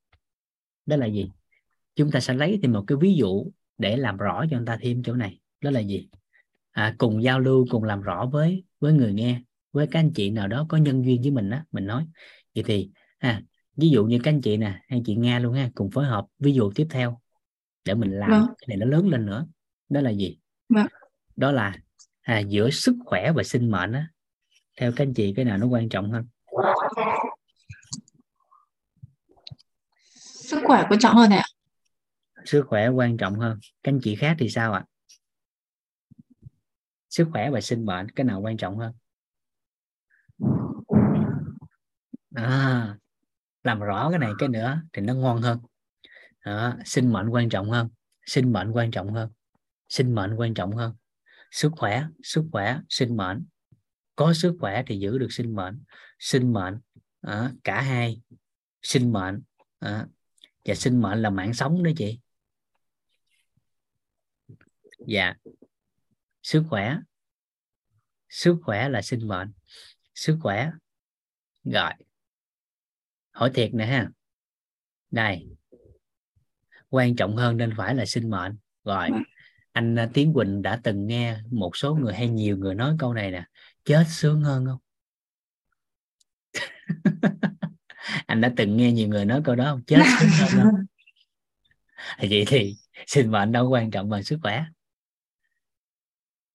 đó 0.86 0.96
là 0.96 1.06
gì 1.06 1.30
chúng 1.96 2.10
ta 2.10 2.20
sẽ 2.20 2.34
lấy 2.34 2.58
thêm 2.62 2.72
một 2.72 2.84
cái 2.86 2.98
ví 3.00 3.14
dụ 3.14 3.46
để 3.78 3.96
làm 3.96 4.16
rõ 4.16 4.44
cho 4.50 4.56
người 4.56 4.66
ta 4.66 4.78
thêm 4.82 5.02
chỗ 5.02 5.14
này 5.14 5.40
đó 5.60 5.70
là 5.70 5.80
gì 5.80 6.08
à, 6.70 6.94
cùng 6.98 7.22
giao 7.22 7.40
lưu 7.40 7.66
cùng 7.70 7.84
làm 7.84 8.00
rõ 8.02 8.26
với 8.26 8.64
với 8.80 8.92
người 8.92 9.12
nghe 9.12 9.42
với 9.72 9.86
các 9.86 9.98
anh 10.00 10.12
chị 10.14 10.30
nào 10.30 10.48
đó 10.48 10.66
có 10.68 10.76
nhân 10.76 11.04
duyên 11.04 11.22
với 11.22 11.30
mình 11.30 11.50
á 11.50 11.64
mình 11.72 11.86
nói 11.86 12.06
vậy 12.54 12.64
thì 12.66 12.90
à, 13.18 13.42
ví 13.76 13.90
dụ 13.90 14.04
như 14.06 14.18
các 14.22 14.30
anh 14.32 14.40
chị 14.40 14.56
nè 14.56 14.80
hay 14.88 15.02
chị 15.06 15.14
nga 15.14 15.38
luôn 15.38 15.54
ha 15.54 15.70
cùng 15.74 15.90
phối 15.90 16.04
hợp 16.04 16.26
ví 16.38 16.52
dụ 16.52 16.72
tiếp 16.74 16.86
theo 16.90 17.20
để 17.84 17.94
mình 17.94 18.10
làm 18.10 18.30
Vâng. 18.30 18.46
cái 18.58 18.66
này 18.68 18.76
nó 18.76 18.86
lớn 18.86 19.08
lên 19.08 19.26
nữa 19.26 19.46
đó 19.88 20.00
là 20.00 20.10
gì 20.10 20.38
Vâng. 20.68 20.86
đó 21.36 21.52
là 21.52 21.76
à, 22.22 22.38
giữa 22.38 22.70
sức 22.70 22.96
khỏe 23.06 23.32
và 23.32 23.42
sinh 23.42 23.70
mệnh 23.70 23.92
á 23.92 24.08
theo 24.76 24.92
các 24.96 25.04
anh 25.04 25.14
chị 25.14 25.32
cái 25.36 25.44
nào 25.44 25.58
nó 25.58 25.66
quan 25.66 25.88
trọng 25.88 26.12
hơn? 26.12 26.26
Sức 30.20 30.60
khỏe 30.64 30.86
quan 30.90 31.00
trọng 31.00 31.16
hơn 31.16 31.30
ạ. 31.30 31.44
Sức 32.44 32.64
khỏe 32.68 32.88
quan 32.88 33.16
trọng 33.16 33.38
hơn. 33.38 33.58
Các 33.82 33.92
anh 33.92 34.00
chị 34.02 34.14
khác 34.14 34.36
thì 34.38 34.48
sao 34.48 34.72
ạ? 34.72 34.84
Sức 37.10 37.28
khỏe 37.32 37.50
và 37.50 37.60
sinh 37.60 37.86
mệnh 37.86 38.08
cái 38.08 38.24
nào 38.24 38.40
quan 38.40 38.56
trọng 38.56 38.78
hơn? 38.78 38.92
À, 42.34 42.96
làm 43.62 43.80
rõ 43.80 44.10
cái 44.10 44.18
này 44.18 44.32
cái 44.38 44.48
nữa 44.48 44.82
thì 44.92 45.02
nó 45.02 45.14
ngon 45.14 45.42
hơn. 45.42 45.58
Đó, 46.44 46.76
sinh 46.84 47.12
mệnh 47.12 47.28
quan 47.28 47.48
trọng 47.48 47.70
hơn. 47.70 47.88
Sinh 48.26 48.52
mệnh 48.52 48.72
quan 48.72 48.90
trọng 48.90 49.12
hơn. 49.12 49.30
Sinh 49.88 50.14
mệnh 50.14 50.34
quan 50.36 50.54
trọng 50.54 50.72
hơn. 50.76 50.94
Sức 51.50 51.72
khỏe 51.76 52.04
sức 52.22 52.44
khỏe 52.52 52.78
sinh 52.88 53.16
mệnh 53.16 53.44
có 54.16 54.32
sức 54.34 54.56
khỏe 54.60 54.82
thì 54.86 54.98
giữ 54.98 55.18
được 55.18 55.32
sinh 55.32 55.54
mệnh 55.54 55.82
sinh 56.18 56.52
mệnh 56.52 56.80
à, 57.20 57.52
cả 57.64 57.80
hai 57.80 58.20
sinh 58.82 59.12
mệnh 59.12 59.42
à, 59.78 60.06
và 60.64 60.74
sinh 60.74 61.02
mệnh 61.02 61.22
là 61.22 61.30
mạng 61.30 61.54
sống 61.54 61.82
đó 61.82 61.90
chị. 61.96 62.20
Dạ. 65.06 65.34
Sức 66.42 66.64
khỏe. 66.70 66.98
Sức 68.28 68.56
khỏe 68.62 68.88
là 68.88 69.02
sinh 69.02 69.28
mệnh. 69.28 69.52
Sức 70.14 70.38
khỏe. 70.42 70.70
Rồi. 71.64 71.90
Hỏi 73.30 73.50
thiệt 73.54 73.74
nè 73.74 73.86
ha. 73.86 74.10
Đây. 75.10 75.48
Quan 76.88 77.16
trọng 77.16 77.36
hơn 77.36 77.56
nên 77.56 77.72
phải 77.76 77.94
là 77.94 78.06
sinh 78.06 78.30
mệnh. 78.30 78.56
Rồi. 78.84 79.08
Vâng. 79.10 79.22
anh 79.72 79.98
à, 79.98 80.10
Tiến 80.14 80.32
Quỳnh 80.34 80.62
đã 80.62 80.80
từng 80.82 81.06
nghe 81.06 81.38
một 81.50 81.76
số 81.76 81.94
người 81.94 82.14
hay 82.14 82.28
nhiều 82.28 82.56
người 82.56 82.74
nói 82.74 82.96
câu 82.98 83.14
này 83.14 83.30
nè 83.30 83.44
chết 83.84 84.04
sướng 84.08 84.40
hơn 84.40 84.66
không? 84.66 84.78
Anh 88.26 88.40
đã 88.40 88.52
từng 88.56 88.76
nghe 88.76 88.92
nhiều 88.92 89.08
người 89.08 89.24
nói 89.24 89.40
câu 89.44 89.54
đó 89.54 89.64
không? 89.64 89.82
Chết 89.86 90.02
sướng 90.20 90.28
hơn 90.30 90.48
không? 90.62 90.84
Vậy 92.30 92.44
thì 92.46 92.76
sinh 93.06 93.30
mệnh 93.30 93.52
đâu 93.52 93.68
quan 93.68 93.90
trọng 93.90 94.10
bằng 94.10 94.22
sức 94.22 94.38
khỏe. 94.42 94.64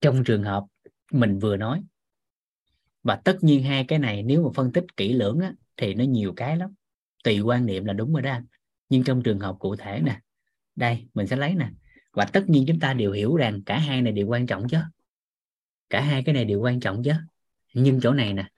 Trong 0.01 0.23
trường 0.23 0.43
hợp 0.43 0.63
mình 1.11 1.39
vừa 1.39 1.57
nói 1.57 1.83
và 3.03 3.15
tất 3.15 3.37
nhiên 3.41 3.63
hai 3.63 3.85
cái 3.85 3.99
này 3.99 4.23
nếu 4.23 4.43
mà 4.43 4.49
phân 4.55 4.71
tích 4.71 4.83
kỹ 4.97 5.13
lưỡng 5.13 5.39
á, 5.39 5.53
thì 5.77 5.93
nó 5.93 6.03
nhiều 6.03 6.33
cái 6.35 6.57
lắm. 6.57 6.73
Tùy 7.23 7.39
quan 7.39 7.65
niệm 7.65 7.85
là 7.85 7.93
đúng 7.93 8.13
rồi 8.13 8.21
đó 8.21 8.31
anh. 8.31 8.45
nhưng 8.89 9.03
trong 9.03 9.23
trường 9.23 9.39
hợp 9.39 9.55
cụ 9.59 9.75
thể 9.75 10.01
nè 10.05 10.19
đây 10.75 11.07
mình 11.13 11.27
sẽ 11.27 11.35
lấy 11.35 11.55
nè. 11.55 11.69
Và 12.11 12.25
tất 12.25 12.49
nhiên 12.49 12.65
chúng 12.67 12.79
ta 12.79 12.93
đều 12.93 13.11
hiểu 13.11 13.35
rằng 13.35 13.63
cả 13.63 13.79
hai 13.79 14.01
này 14.01 14.13
đều 14.13 14.27
quan 14.27 14.47
trọng 14.47 14.67
chứ 14.69 14.77
cả 15.89 16.01
hai 16.01 16.23
cái 16.23 16.33
này 16.33 16.45
đều 16.45 16.59
quan 16.59 16.79
trọng 16.79 17.03
chứ. 17.03 17.11
Nhưng 17.73 18.01
chỗ 18.01 18.13
này 18.13 18.33
nè 18.33 18.49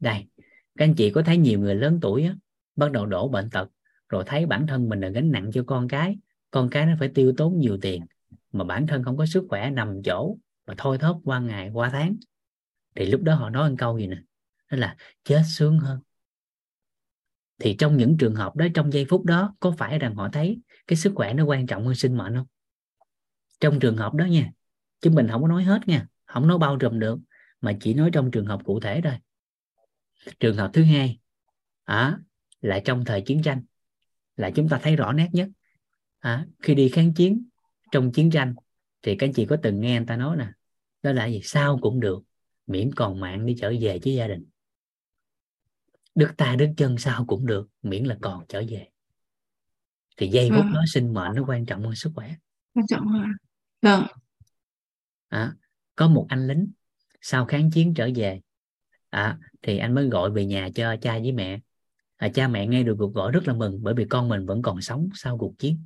đây 0.00 0.26
các 0.76 0.84
anh 0.84 0.94
chị 0.94 1.10
có 1.10 1.22
thấy 1.22 1.36
nhiều 1.36 1.60
người 1.60 1.74
lớn 1.74 1.98
tuổi 2.02 2.24
á, 2.24 2.34
bắt 2.76 2.92
đầu 2.92 3.06
đổ 3.06 3.28
bệnh 3.28 3.50
tật 3.50 3.68
rồi 4.08 4.24
thấy 4.26 4.46
bản 4.46 4.66
thân 4.66 4.88
mình 4.88 5.00
là 5.00 5.08
gánh 5.08 5.30
nặng 5.32 5.50
cho 5.54 5.64
con 5.66 5.88
cái 5.88 6.18
con 6.50 6.70
cái 6.70 6.86
nó 6.86 6.92
phải 6.98 7.08
tiêu 7.08 7.34
tốn 7.36 7.58
nhiều 7.58 7.78
tiền 7.82 8.06
mà 8.52 8.64
bản 8.64 8.86
thân 8.86 9.04
không 9.04 9.16
có 9.16 9.26
sức 9.26 9.46
khỏe 9.48 9.70
nằm 9.70 10.02
chỗ 10.04 10.36
mà 10.66 10.74
thôi 10.78 10.98
thóp 10.98 11.20
qua 11.24 11.40
ngày 11.40 11.70
qua 11.72 11.90
tháng. 11.90 12.16
Thì 12.94 13.06
lúc 13.06 13.22
đó 13.22 13.34
họ 13.34 13.50
nói 13.50 13.70
một 13.70 13.76
câu 13.78 13.98
gì 13.98 14.06
nè 14.06 14.16
đó 14.70 14.78
là 14.78 14.96
chết 15.24 15.42
sướng 15.46 15.78
hơn. 15.78 16.00
Thì 17.58 17.76
trong 17.78 17.96
những 17.96 18.16
trường 18.18 18.34
hợp 18.34 18.56
đó 18.56 18.66
trong 18.74 18.92
giây 18.92 19.06
phút 19.08 19.24
đó 19.24 19.56
có 19.60 19.74
phải 19.78 19.98
rằng 19.98 20.14
họ 20.14 20.28
thấy 20.32 20.60
cái 20.86 20.96
sức 20.96 21.12
khỏe 21.14 21.34
nó 21.34 21.44
quan 21.44 21.66
trọng 21.66 21.86
hơn 21.86 21.94
sinh 21.94 22.16
mệnh 22.16 22.34
không? 22.34 22.46
Trong 23.60 23.80
trường 23.80 23.96
hợp 23.96 24.14
đó 24.14 24.24
nha 24.24 24.50
chứ 25.00 25.10
mình 25.10 25.28
không 25.28 25.42
có 25.42 25.48
nói 25.48 25.64
hết 25.64 25.88
nha 25.88 26.06
không 26.26 26.46
nói 26.46 26.58
bao 26.58 26.76
trùm 26.76 26.98
được 26.98 27.18
mà 27.60 27.76
chỉ 27.80 27.94
nói 27.94 28.10
trong 28.12 28.30
trường 28.30 28.46
hợp 28.46 28.60
cụ 28.64 28.80
thể 28.80 29.00
thôi. 29.04 29.18
Trường 30.40 30.56
hợp 30.56 30.70
thứ 30.72 30.84
hai 30.84 31.18
à, 31.84 32.18
là 32.60 32.80
trong 32.84 33.04
thời 33.04 33.20
chiến 33.20 33.42
tranh 33.42 33.62
là 34.36 34.50
chúng 34.50 34.68
ta 34.68 34.80
thấy 34.82 34.96
rõ 34.96 35.12
nét 35.12 35.28
nhất. 35.32 35.48
À, 36.18 36.46
khi 36.62 36.74
đi 36.74 36.88
kháng 36.88 37.14
chiến 37.14 37.48
trong 37.92 38.12
chiến 38.12 38.30
tranh 38.30 38.54
thì 39.02 39.16
các 39.16 39.26
anh 39.26 39.32
chị 39.32 39.46
có 39.46 39.56
từng 39.62 39.80
nghe 39.80 39.96
người 39.98 40.06
ta 40.06 40.16
nói 40.16 40.36
nè 40.36 40.46
đó 41.02 41.12
là 41.12 41.26
gì? 41.26 41.40
Sao 41.44 41.78
cũng 41.82 42.00
được 42.00 42.22
miễn 42.66 42.94
còn 42.94 43.20
mạng 43.20 43.46
đi 43.46 43.56
trở 43.60 43.72
về 43.80 43.98
với 44.04 44.14
gia 44.14 44.28
đình. 44.28 44.46
Đứt 46.14 46.32
tay 46.36 46.56
đứt 46.56 46.72
chân 46.76 46.98
sao 46.98 47.24
cũng 47.26 47.46
được 47.46 47.68
miễn 47.82 48.04
là 48.04 48.16
còn 48.20 48.44
trở 48.48 48.62
về. 48.68 48.88
Thì 50.16 50.28
giây 50.28 50.50
phút 50.50 50.64
Vâng. 50.64 50.72
đó 50.74 50.82
sinh 50.86 51.14
mệnh 51.14 51.34
nó 51.34 51.44
quan 51.46 51.66
trọng 51.66 51.82
hơn 51.82 51.94
sức 51.94 52.12
khỏe. 52.14 52.34
Quan 52.74 52.86
trọng 52.86 53.06
hơn 53.06 53.24
vâng. 53.82 54.06
À, 55.28 55.54
có 55.96 56.08
một 56.08 56.26
anh 56.28 56.46
lính 56.46 56.70
sau 57.20 57.46
kháng 57.46 57.70
chiến 57.70 57.94
trở 57.94 58.10
về 58.14 58.40
à, 59.10 59.38
thì 59.62 59.78
anh 59.78 59.94
mới 59.94 60.08
gọi 60.08 60.30
về 60.30 60.46
nhà 60.46 60.68
cho 60.74 60.96
cha 60.96 61.18
với 61.18 61.32
mẹ. 61.32 61.60
À, 62.16 62.28
cha 62.28 62.48
mẹ 62.48 62.66
nghe 62.66 62.82
được 62.82 62.96
cuộc 62.98 63.14
gọi 63.14 63.32
rất 63.32 63.48
là 63.48 63.54
mừng 63.54 63.82
bởi 63.82 63.94
vì 63.94 64.04
con 64.04 64.28
mình 64.28 64.46
vẫn 64.46 64.62
còn 64.62 64.80
sống 64.80 65.08
sau 65.14 65.38
cuộc 65.38 65.58
chiến. 65.58 65.84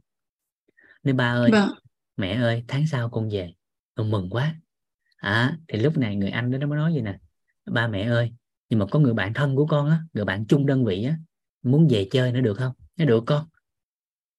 Nên 1.03 1.17
ba 1.17 1.33
ơi 1.33 1.51
vâng. 1.53 1.71
mẹ 2.17 2.33
ơi 2.33 2.65
tháng 2.69 2.87
sau 2.87 3.11
con 3.11 3.29
về. 3.29 3.55
Con 3.95 4.11
mừng 4.11 4.31
quá. 4.31 4.55
À, 5.17 5.57
thì 5.69 5.79
lúc 5.79 5.99
này 5.99 6.17
người 6.17 6.31
anh 6.31 6.51
đó 6.51 6.59
nó 6.59 6.67
mới 6.67 6.77
nói 6.77 6.95
gì 6.95 7.01
nè. 7.01 7.19
Ba 7.67 7.89
mẹ 7.89 8.03
ơi 8.03 8.33
nhưng 8.69 8.79
mà 8.79 8.87
có 8.87 8.99
người 8.99 9.15
bạn 9.15 9.35
thân 9.35 9.57
của 9.57 9.67
con 9.67 9.91
á 9.91 10.01
người 10.13 10.25
bạn 10.25 10.47
chung 10.47 10.67
đơn 10.67 10.85
vị 10.85 11.05
á 11.05 11.17
muốn 11.63 11.89
về 11.91 12.09
chơi 12.11 12.33
nữa 12.33 12.41
được 12.41 12.55
không? 12.55 12.73
Nó 12.97 13.05
được 13.05 13.25
con. 13.27 13.47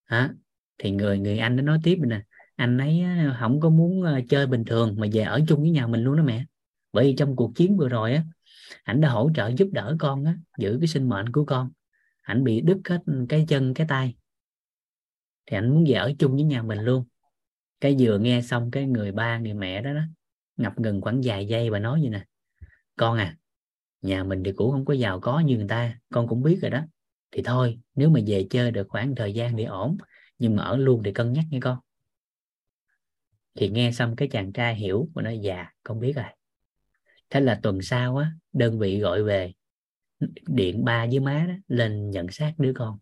Hả 0.05 0.29
thì 0.77 0.91
người 0.91 1.19
người 1.19 1.37
anh 1.37 1.55
nó 1.55 1.61
nói 1.61 1.79
tiếp 1.83 1.97
nè 2.07 2.21
anh 2.61 2.77
ấy 2.77 3.03
không 3.39 3.59
có 3.59 3.69
muốn 3.69 4.03
ờ, 4.03 4.19
chơi 4.29 4.47
bình 4.47 4.65
thường 4.65 4.95
mà 4.99 5.07
về 5.13 5.21
ở 5.21 5.41
chung 5.47 5.61
với 5.61 5.69
nhà 5.71 5.87
mình 5.87 6.03
luôn 6.03 6.17
đó 6.17 6.23
mẹ. 6.23 6.45
Bởi 6.93 7.05
vì 7.05 7.15
trong 7.15 7.35
cuộc 7.35 7.51
chiến 7.55 7.77
vừa 7.77 7.89
rồi 7.89 8.13
á, 8.13 8.23
ảnh 8.83 9.01
đã 9.01 9.09
hỗ 9.09 9.31
trợ 9.35 9.51
giúp 9.57 9.69
đỡ 9.71 9.95
con 9.99 10.25
á, 10.25 10.35
giữ 10.59 10.77
cái 10.81 10.87
sinh 10.87 11.09
mệnh 11.09 11.29
của 11.31 11.45
con. 11.45 11.71
Ảnh 12.21 12.43
bị 12.43 12.61
đứt 12.61 12.77
hết 12.89 12.99
cái 13.29 13.45
chân, 13.49 13.73
cái 13.73 13.87
tay. 13.89 14.15
Thì 15.45 15.57
ảnh 15.57 15.69
muốn 15.69 15.85
về 15.87 15.93
ở 15.93 16.11
chung 16.19 16.33
với 16.33 16.43
nhà 16.43 16.61
mình 16.63 16.79
luôn. 16.79 17.05
Cái 17.81 17.95
vừa 17.99 18.19
nghe 18.19 18.41
xong 18.41 18.71
cái 18.71 18.87
người 18.87 19.11
ba, 19.11 19.39
người 19.39 19.53
mẹ 19.53 19.81
đó 19.81 19.93
đó, 19.93 20.01
ngập 20.57 20.79
ngừng 20.79 21.01
khoảng 21.01 21.21
vài 21.23 21.47
giây 21.47 21.69
và 21.69 21.79
nói 21.79 22.01
gì 22.01 22.09
nè, 22.09 22.25
con 22.97 23.17
à 23.17 23.37
nhà 24.01 24.23
mình 24.23 24.43
thì 24.45 24.51
cũng 24.51 24.71
không 24.71 24.85
có 24.85 24.93
giàu 24.93 25.19
có 25.19 25.39
như 25.39 25.57
người 25.57 25.67
ta, 25.69 25.99
con 26.13 26.27
cũng 26.27 26.43
biết 26.43 26.59
rồi 26.61 26.71
đó. 26.71 26.81
Thì 27.31 27.43
thôi, 27.45 27.79
nếu 27.95 28.09
mà 28.09 28.19
về 28.27 28.47
chơi 28.49 28.71
được 28.71 28.87
khoảng 28.89 29.15
thời 29.15 29.33
gian 29.33 29.57
thì 29.57 29.63
ổn, 29.63 29.97
nhưng 30.39 30.55
mà 30.55 30.63
ở 30.63 30.77
luôn 30.77 31.03
thì 31.03 31.13
cân 31.13 31.33
nhắc 31.33 31.45
nha 31.51 31.59
con 31.61 31.79
thì 33.55 33.69
nghe 33.69 33.91
xong 33.91 34.15
cái 34.15 34.27
chàng 34.27 34.53
trai 34.53 34.75
hiểu 34.75 35.09
và 35.13 35.21
nói 35.21 35.39
dạ 35.39 35.67
con 35.83 35.99
biết 35.99 36.13
rồi. 36.15 36.25
Thế 37.29 37.39
là 37.39 37.59
tuần 37.63 37.81
sau 37.81 38.17
á 38.17 38.31
đơn 38.53 38.79
vị 38.79 38.99
gọi 38.99 39.23
về 39.23 39.53
điện 40.47 40.85
ba 40.85 41.05
với 41.05 41.19
má 41.19 41.45
đó 41.47 41.53
lên 41.67 42.09
nhận 42.11 42.31
xác 42.31 42.53
đứa 42.57 42.73
con. 42.75 42.99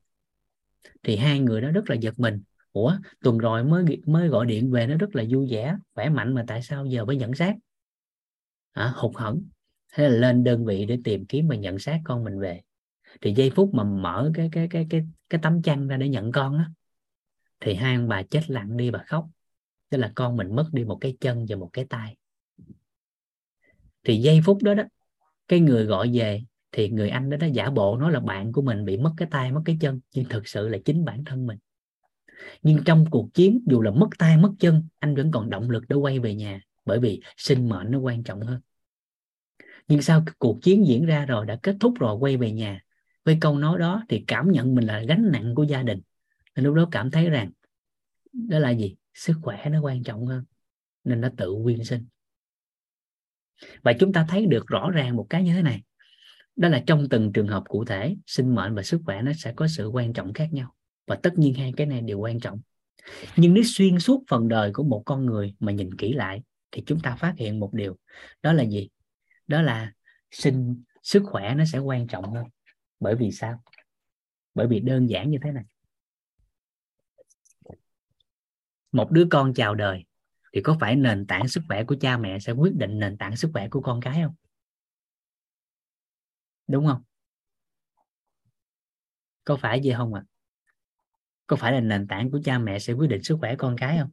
Thì 1.03 1.15
hai 1.15 1.39
người 1.39 1.61
đó 1.61 1.71
rất 1.71 1.89
là 1.89 1.95
giật 1.95 2.19
mình. 2.19 2.41
Ủa 2.71 2.97
tuần 3.23 3.37
rồi 3.37 3.63
mới 3.63 3.83
mới 4.05 4.27
gọi 4.27 4.45
điện 4.45 4.71
về 4.71 4.87
nó 4.87 4.97
rất 4.97 5.15
là 5.15 5.23
vui 5.29 5.47
vẻ 5.51 5.75
khỏe 5.95 6.09
mạnh 6.09 6.35
mà 6.35 6.43
tại 6.47 6.61
sao 6.61 6.85
giờ 6.85 7.05
mới 7.05 7.15
nhận 7.15 7.35
xác? 7.35 7.53
À, 8.71 8.93
hụt 8.95 9.15
hẫng. 9.15 9.43
Thế 9.93 10.09
là 10.09 10.15
lên 10.15 10.43
đơn 10.43 10.65
vị 10.65 10.85
để 10.85 10.97
tìm 11.03 11.25
kiếm 11.25 11.47
và 11.47 11.55
nhận 11.55 11.79
xác 11.79 11.99
con 12.03 12.23
mình 12.23 12.39
về. 12.39 12.61
Thì 13.21 13.33
giây 13.33 13.51
phút 13.55 13.73
mà 13.73 13.83
mở 13.83 14.31
cái 14.33 14.49
cái 14.51 14.67
cái 14.71 14.87
cái 14.89 15.07
cái 15.29 15.39
tấm 15.43 15.61
chăn 15.61 15.87
ra 15.87 15.97
để 15.97 16.09
nhận 16.09 16.31
con 16.31 16.57
á 16.57 16.69
thì 17.59 17.73
hai 17.73 17.95
ông 17.95 18.07
bà 18.07 18.23
chết 18.23 18.49
lặng 18.49 18.77
đi 18.77 18.91
bà 18.91 19.03
khóc 19.07 19.27
tức 19.89 19.97
là 19.97 20.11
con 20.15 20.37
mình 20.37 20.55
mất 20.55 20.69
đi 20.71 20.83
một 20.83 20.97
cái 21.01 21.17
chân 21.19 21.45
và 21.49 21.55
một 21.55 21.69
cái 21.73 21.85
tay. 21.89 22.15
Thì 24.03 24.17
giây 24.17 24.41
phút 24.45 24.63
đó 24.63 24.73
đó, 24.73 24.83
cái 25.47 25.59
người 25.59 25.85
gọi 25.85 26.09
về 26.13 26.43
thì 26.71 26.89
người 26.89 27.09
anh 27.09 27.29
đó 27.29 27.37
đã 27.37 27.47
giả 27.47 27.69
bộ 27.69 27.97
nói 27.97 28.11
là 28.11 28.19
bạn 28.19 28.51
của 28.51 28.61
mình 28.61 28.85
bị 28.85 28.97
mất 28.97 29.13
cái 29.17 29.27
tay, 29.31 29.51
mất 29.51 29.61
cái 29.65 29.77
chân. 29.81 29.99
Nhưng 30.13 30.25
thực 30.25 30.47
sự 30.47 30.67
là 30.67 30.77
chính 30.85 31.05
bản 31.05 31.23
thân 31.25 31.47
mình. 31.47 31.57
Nhưng 32.61 32.83
trong 32.85 33.05
cuộc 33.11 33.33
chiến, 33.33 33.59
dù 33.67 33.81
là 33.81 33.91
mất 33.91 34.09
tay, 34.17 34.37
mất 34.37 34.51
chân, 34.59 34.83
anh 34.99 35.15
vẫn 35.15 35.31
còn 35.31 35.49
động 35.49 35.69
lực 35.69 35.83
để 35.89 35.95
quay 35.95 36.19
về 36.19 36.35
nhà. 36.35 36.61
Bởi 36.85 36.99
vì 36.99 37.21
sinh 37.37 37.69
mệnh 37.69 37.91
nó 37.91 37.99
quan 37.99 38.23
trọng 38.23 38.41
hơn. 38.41 38.61
Nhưng 39.87 40.01
sau 40.01 40.25
cuộc 40.37 40.59
chiến 40.61 40.87
diễn 40.87 41.05
ra 41.05 41.25
rồi, 41.25 41.45
đã 41.45 41.59
kết 41.63 41.75
thúc 41.79 41.93
rồi, 41.99 42.15
quay 42.15 42.37
về 42.37 42.51
nhà. 42.51 42.81
Với 43.25 43.37
câu 43.41 43.57
nói 43.57 43.79
đó 43.79 44.03
thì 44.09 44.23
cảm 44.27 44.51
nhận 44.51 44.75
mình 44.75 44.85
là 44.85 45.03
gánh 45.07 45.31
nặng 45.31 45.55
của 45.55 45.63
gia 45.63 45.83
đình. 45.83 46.01
Nên 46.55 46.65
lúc 46.65 46.75
đó 46.75 46.87
cảm 46.91 47.11
thấy 47.11 47.29
rằng, 47.29 47.51
đó 48.33 48.59
là 48.59 48.69
gì? 48.69 48.95
Sức 49.13 49.33
khỏe 49.41 49.69
nó 49.69 49.81
quan 49.81 50.03
trọng 50.03 50.25
hơn, 50.25 50.45
nên 51.03 51.21
nó 51.21 51.29
tự 51.37 51.55
quyên 51.63 51.83
sinh. 51.83 52.05
Và 53.81 53.93
chúng 53.99 54.13
ta 54.13 54.25
thấy 54.29 54.45
được 54.45 54.67
rõ 54.67 54.89
ràng 54.91 55.15
một 55.15 55.27
cái 55.29 55.43
như 55.43 55.53
thế 55.53 55.61
này. 55.61 55.83
Đó 56.55 56.69
là 56.69 56.83
trong 56.87 57.09
từng 57.09 57.31
trường 57.33 57.47
hợp 57.47 57.63
cụ 57.67 57.85
thể, 57.85 58.15
sinh 58.25 58.55
mệnh 58.55 58.75
và 58.75 58.83
sức 58.83 59.01
khỏe 59.05 59.21
nó 59.21 59.31
sẽ 59.33 59.53
có 59.55 59.67
sự 59.67 59.87
quan 59.87 60.13
trọng 60.13 60.33
khác 60.33 60.49
nhau. 60.51 60.73
Và 61.07 61.15
tất 61.15 61.37
nhiên 61.37 61.53
hai 61.53 61.73
cái 61.77 61.87
này 61.87 62.01
đều 62.01 62.19
quan 62.19 62.39
trọng. 62.39 62.61
Nhưng 63.35 63.53
nếu 63.53 63.63
xuyên 63.65 63.99
suốt 63.99 64.23
phần 64.29 64.47
đời 64.47 64.71
của 64.73 64.83
một 64.83 65.03
con 65.05 65.25
người 65.25 65.55
mà 65.59 65.71
nhìn 65.71 65.97
kỹ 65.97 66.13
lại, 66.13 66.41
thì 66.71 66.83
chúng 66.85 66.99
ta 66.99 67.15
phát 67.15 67.33
hiện 67.37 67.59
một 67.59 67.73
điều. 67.73 67.97
Đó 68.41 68.53
là 68.53 68.63
gì? 68.63 68.89
Đó 69.47 69.61
là 69.61 69.93
sinh, 70.31 70.83
sức 71.03 71.23
khỏe 71.25 71.55
nó 71.55 71.65
sẽ 71.65 71.79
quan 71.79 72.07
trọng 72.07 72.33
hơn. 72.33 72.45
Bởi 72.99 73.15
vì 73.15 73.31
sao? 73.31 73.63
Bởi 74.55 74.67
vì 74.67 74.79
đơn 74.79 75.09
giản 75.09 75.29
như 75.29 75.37
thế 75.43 75.51
này. 75.51 75.63
Một 78.91 79.11
đứa 79.11 79.27
con 79.31 79.53
chào 79.53 79.75
đời 79.75 80.05
thì 80.53 80.61
có 80.61 80.77
phải 80.79 80.95
nền 80.95 81.27
tảng 81.27 81.47
sức 81.47 81.61
khỏe 81.67 81.83
của 81.83 81.95
cha 82.01 82.17
mẹ 82.17 82.39
sẽ 82.39 82.51
quyết 82.51 82.75
định 82.75 82.99
nền 82.99 83.17
tảng 83.17 83.35
sức 83.35 83.49
khỏe 83.53 83.67
của 83.69 83.81
con 83.81 84.01
cái 84.01 84.21
không? 84.23 84.35
Đúng 86.67 86.87
không? 86.87 87.01
Có 89.43 89.57
phải 89.57 89.81
vậy 89.83 89.93
không 89.97 90.13
ạ? 90.13 90.23
À? 90.25 90.29
có 91.49 91.55
phải 91.55 91.71
là 91.71 91.79
nền 91.79 92.07
tảng 92.07 92.31
của 92.31 92.39
cha 92.43 92.59
mẹ 92.59 92.79
sẽ 92.79 92.93
quyết 92.93 93.07
định 93.07 93.23
sức 93.23 93.37
khỏe 93.39 93.55
con 93.55 93.75
cái 93.77 93.97
không? 93.97 94.09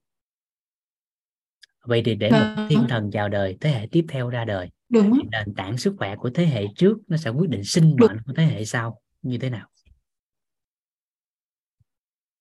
Vậy 1.84 2.02
thì 2.04 2.14
để 2.14 2.30
một 2.30 2.66
thiên 2.70 2.86
thần 2.88 3.10
chào 3.10 3.28
đời 3.28 3.58
thế 3.60 3.70
hệ 3.70 3.88
tiếp 3.90 4.06
theo 4.08 4.30
ra 4.30 4.44
đời 4.44 4.70
đúng 4.88 5.20
nền 5.32 5.54
tảng 5.54 5.78
sức 5.78 5.94
khỏe 5.98 6.16
của 6.16 6.30
thế 6.34 6.46
hệ 6.46 6.66
trước 6.76 6.98
nó 7.06 7.16
sẽ 7.16 7.30
quyết 7.30 7.50
định 7.50 7.64
sinh 7.64 7.96
mệnh 8.00 8.16
của 8.26 8.32
thế 8.36 8.44
hệ 8.44 8.64
sau 8.64 9.00
như 9.22 9.38
thế 9.38 9.50
nào 9.50 9.68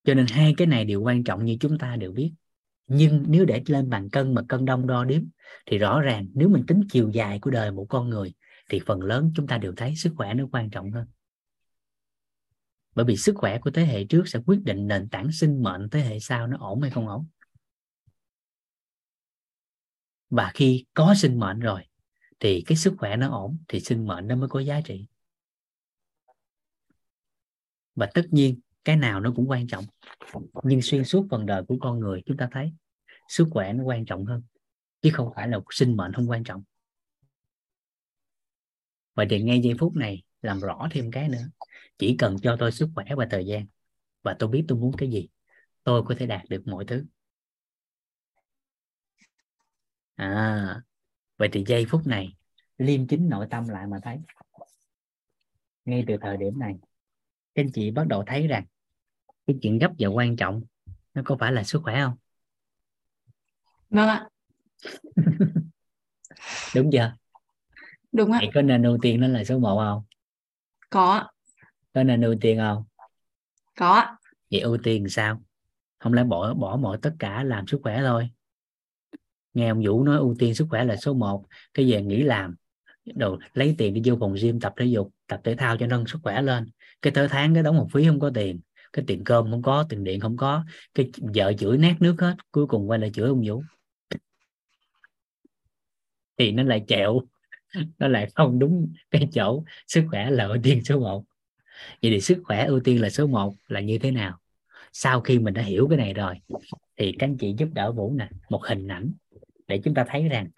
cho 0.06 0.14
nên 0.14 0.26
hai 0.28 0.54
cái 0.58 0.68
này 0.68 0.86
đều 0.86 1.02
quan 1.02 1.24
trọng 1.24 1.46
như 1.46 1.58
chúng 1.60 1.78
ta 1.78 1.96
đều 1.96 2.12
biết. 2.12 2.34
Nhưng 2.88 3.26
nếu 3.28 3.46
để 3.46 3.64
lên 3.66 3.90
bàn 3.90 4.10
cân 4.10 4.34
mà 4.34 4.42
cân 4.50 4.66
đông 4.66 4.88
đo 4.88 5.04
đếm, 5.04 5.24
thì 5.66 5.78
rõ 5.78 6.02
ràng 6.02 6.28
nếu 6.34 6.50
mình 6.50 6.64
tính 6.68 6.82
chiều 6.92 7.10
dài 7.10 7.40
của 7.40 7.52
đời 7.52 7.72
một 7.72 7.86
con 7.90 8.10
người, 8.10 8.34
thì 8.70 8.80
phần 8.86 9.02
lớn 9.02 9.32
chúng 9.36 9.48
ta 9.48 9.58
đều 9.58 9.74
thấy 9.78 9.96
sức 9.96 10.14
khỏe 10.16 10.34
nó 10.34 10.48
quan 10.52 10.70
trọng 10.70 10.92
hơn. 10.92 11.08
Bởi 12.96 13.06
vì 13.06 13.18
sức 13.18 13.36
khỏe 13.38 13.60
của 13.60 13.72
thế 13.72 13.86
hệ 13.86 14.06
trước 14.06 14.28
sẽ 14.28 14.40
quyết 14.46 14.60
định 14.64 14.88
nền 14.88 15.10
tảng 15.10 15.32
sinh 15.32 15.64
mệnh 15.64 15.90
thế 15.90 16.00
hệ 16.00 16.20
sau 16.20 16.48
nó 16.48 16.58
ổn 16.60 16.82
hay 16.82 16.92
không 16.92 17.08
ổn. 17.08 17.28
Và 20.30 20.52
khi 20.54 20.86
có 20.94 21.16
sinh 21.18 21.40
mệnh 21.40 21.60
rồi, 21.60 21.82
thì 22.40 22.64
cái 22.68 22.78
sức 22.78 22.94
khỏe 22.98 23.16
nó 23.16 23.30
ổn, 23.30 23.58
thì 23.68 23.80
sinh 23.80 24.08
mệnh 24.08 24.28
nó 24.28 24.36
mới 24.36 24.50
có 24.50 24.60
giá 24.60 24.82
trị. 24.82 25.08
Và 27.96 28.10
tất 28.14 28.26
nhiên 28.32 28.60
cái 28.86 28.96
nào 28.96 29.20
nó 29.20 29.34
cũng 29.36 29.50
quan 29.50 29.68
trọng. 29.68 29.86
Nhưng 30.64 30.82
xuyên 30.82 31.04
suốt 31.04 31.28
phần 31.32 31.46
đời 31.46 31.64
của 31.68 31.78
con 31.82 32.00
người, 32.00 32.22
chúng 32.26 32.38
ta 32.38 32.50
thấy 32.52 32.74
sức 33.28 33.48
khỏe 33.52 33.74
nó 33.74 33.84
quan 33.84 34.06
trọng 34.06 34.26
hơn. 34.26 34.44
Chứ 35.02 35.12
không 35.14 35.30
phải 35.36 35.48
là 35.48 35.60
sinh 35.70 35.98
mệnh 35.98 36.14
không 36.14 36.30
quan 36.30 36.44
trọng. 36.44 36.64
Và 39.16 39.26
thì 39.30 39.42
ngay 39.42 39.62
giây 39.62 39.74
phút 39.80 39.96
này 39.96 40.24
làm 40.42 40.60
rõ 40.60 40.88
thêm 40.92 41.12
cái 41.12 41.30
nữa, 41.30 41.50
chỉ 41.98 42.16
cần 42.20 42.36
cho 42.42 42.56
tôi 42.60 42.72
sức 42.72 42.90
khỏe 42.96 43.06
và 43.18 43.28
thời 43.32 43.46
gian, 43.46 43.66
và 44.24 44.36
tôi 44.40 44.50
biết 44.50 44.66
tôi 44.68 44.78
muốn 44.78 44.92
cái 44.98 45.10
gì, 45.10 45.30
tôi 45.84 46.04
có 46.06 46.16
thể 46.18 46.26
đạt 46.26 46.42
được 46.50 46.68
mọi 46.68 46.86
thứ. 46.86 47.06
À 50.16 50.82
vậy 51.38 51.50
thì 51.52 51.64
giây 51.68 51.86
phút 51.90 52.08
này, 52.08 52.36
liêm 52.78 53.08
chính 53.08 53.30
nội 53.30 53.48
tâm 53.50 53.68
lại 53.68 53.88
mà 53.88 54.00
thấy. 54.04 54.18
Ngay 55.86 56.04
từ 56.08 56.18
thời 56.22 56.38
điểm 56.38 56.60
này, 56.60 56.76
các 57.56 57.64
anh 57.64 57.72
chị 57.72 57.92
bắt 57.92 58.08
đầu 58.08 58.24
thấy 58.28 58.48
rằng 58.48 58.66
cái 59.48 59.58
chuyện 59.62 59.80
gấp 59.80 59.92
và 60.00 60.08
quan 60.08 60.36
trọng 60.36 60.64
nó 61.14 61.22
có 61.26 61.38
phải 61.40 61.52
là 61.52 61.64
sức 61.64 61.82
khỏe 61.84 62.02
không? 62.04 62.14
Vâng 63.90 64.08
ạ. 64.08 64.28
Đúng 66.76 66.90
chưa? 66.92 67.14
Đúng 68.12 68.32
ạ. 68.32 68.40
Vậy 68.42 68.50
có 68.54 68.62
nên 68.62 68.84
ưu 68.84 68.98
tiên 69.02 69.22
nó 69.22 69.28
là 69.28 69.44
số 69.44 69.60
1 69.60 69.78
không? 69.78 70.04
Có 70.90 71.28
có 71.94 72.04
nên 72.04 72.22
ưu 72.22 72.36
tiên 72.42 72.58
không? 72.58 72.84
Có 73.78 74.06
vậy 74.52 74.60
ưu 74.60 74.78
tiên 74.78 75.10
sao? 75.10 75.42
Không 76.00 76.14
lẽ 76.14 76.24
bỏ 76.24 76.54
bỏ 76.54 76.78
mọi 76.78 76.98
tất 77.02 77.16
cả 77.20 77.44
làm 77.44 77.68
sức 77.68 77.80
khỏe 77.84 78.02
thôi? 78.02 78.30
Nghe 79.54 79.70
ông 79.70 79.82
Vũ 79.86 80.04
nói 80.04 80.18
ưu 80.18 80.36
tiên 80.40 80.56
sức 80.56 80.68
khỏe 80.70 80.84
là 80.84 80.96
số 80.96 81.14
1 81.14 81.46
cái 81.74 81.92
về 81.92 82.02
nghỉ 82.02 82.24
làm 82.24 82.56
đồ 83.06 83.38
lấy 83.54 83.76
tiền 83.78 83.94
đi 83.94 84.02
vô 84.06 84.18
phòng 84.20 84.36
gym 84.42 84.60
tập 84.60 84.74
thể 84.78 84.86
dục 84.86 85.12
tập 85.28 85.42
thể 85.44 85.56
thao 85.56 85.78
cho 85.78 85.88
nâng 85.88 86.08
sức 86.08 86.20
khỏe 86.24 86.42
lên. 86.42 86.70
Cái 87.02 87.14
tới 87.14 87.28
tháng 87.28 87.54
cái 87.54 87.64
đóng 87.64 87.78
một 87.78 87.88
phí 87.92 88.08
không 88.08 88.20
có 88.20 88.32
tiền 88.34 88.60
cái 88.96 89.06
tiền 89.08 89.24
cơm 89.24 89.52
không 89.52 89.62
có, 89.62 89.86
tiền 89.90 90.04
điện 90.04 90.20
không 90.20 90.38
có. 90.38 90.66
Cái 90.94 91.12
vợ 91.36 91.54
chửi 91.54 91.78
nát 91.78 91.96
nước 92.00 92.16
hết, 92.20 92.36
cuối 92.52 92.68
cùng 92.68 92.90
quay 92.90 93.00
lại 93.00 93.12
chửi 93.14 93.28
ông 93.28 93.44
Vũ. 93.48 93.64
Thì 96.38 96.52
nó 96.52 96.64
lại 96.64 96.84
chẹo, 96.88 97.22
nó 98.00 98.08
lại 98.08 98.28
không 98.36 98.60
đúng 98.60 98.94
cái 99.12 99.28
chỗ 99.34 99.64
sức 99.88 100.04
khỏe 100.10 100.32
là 100.32 100.46
ưu 100.46 100.58
tiên 100.64 100.84
số 100.84 101.00
1 101.00 101.24
vậy 102.02 102.12
thì 102.12 102.22
sức 102.22 102.42
khỏe 102.44 102.66
ưu 102.66 102.80
tiên 102.80 103.02
là 103.02 103.10
số 103.10 103.28
1 103.28 103.56
là 103.68 103.80
như 103.80 103.98
thế 103.98 104.12
nào? 104.12 104.40
Sau 104.94 105.22
khi 105.22 105.40
mình 105.40 105.54
đã 105.54 105.62
hiểu 105.62 105.88
cái 105.90 105.98
này 105.98 106.14
rồi, 106.14 106.36
thì 106.98 107.16
các 107.20 107.28
anh 107.28 107.38
chị 107.38 107.56
giúp 107.58 107.70
đỡ 107.74 107.92
Vũ 107.92 108.14
nè, 108.18 108.30
một 108.50 108.64
hình 108.64 108.88
ảnh 108.88 109.12
để 109.68 109.82
chúng 109.84 109.94
ta 109.94 110.06
thấy 110.08 110.30
rằng 110.30 110.50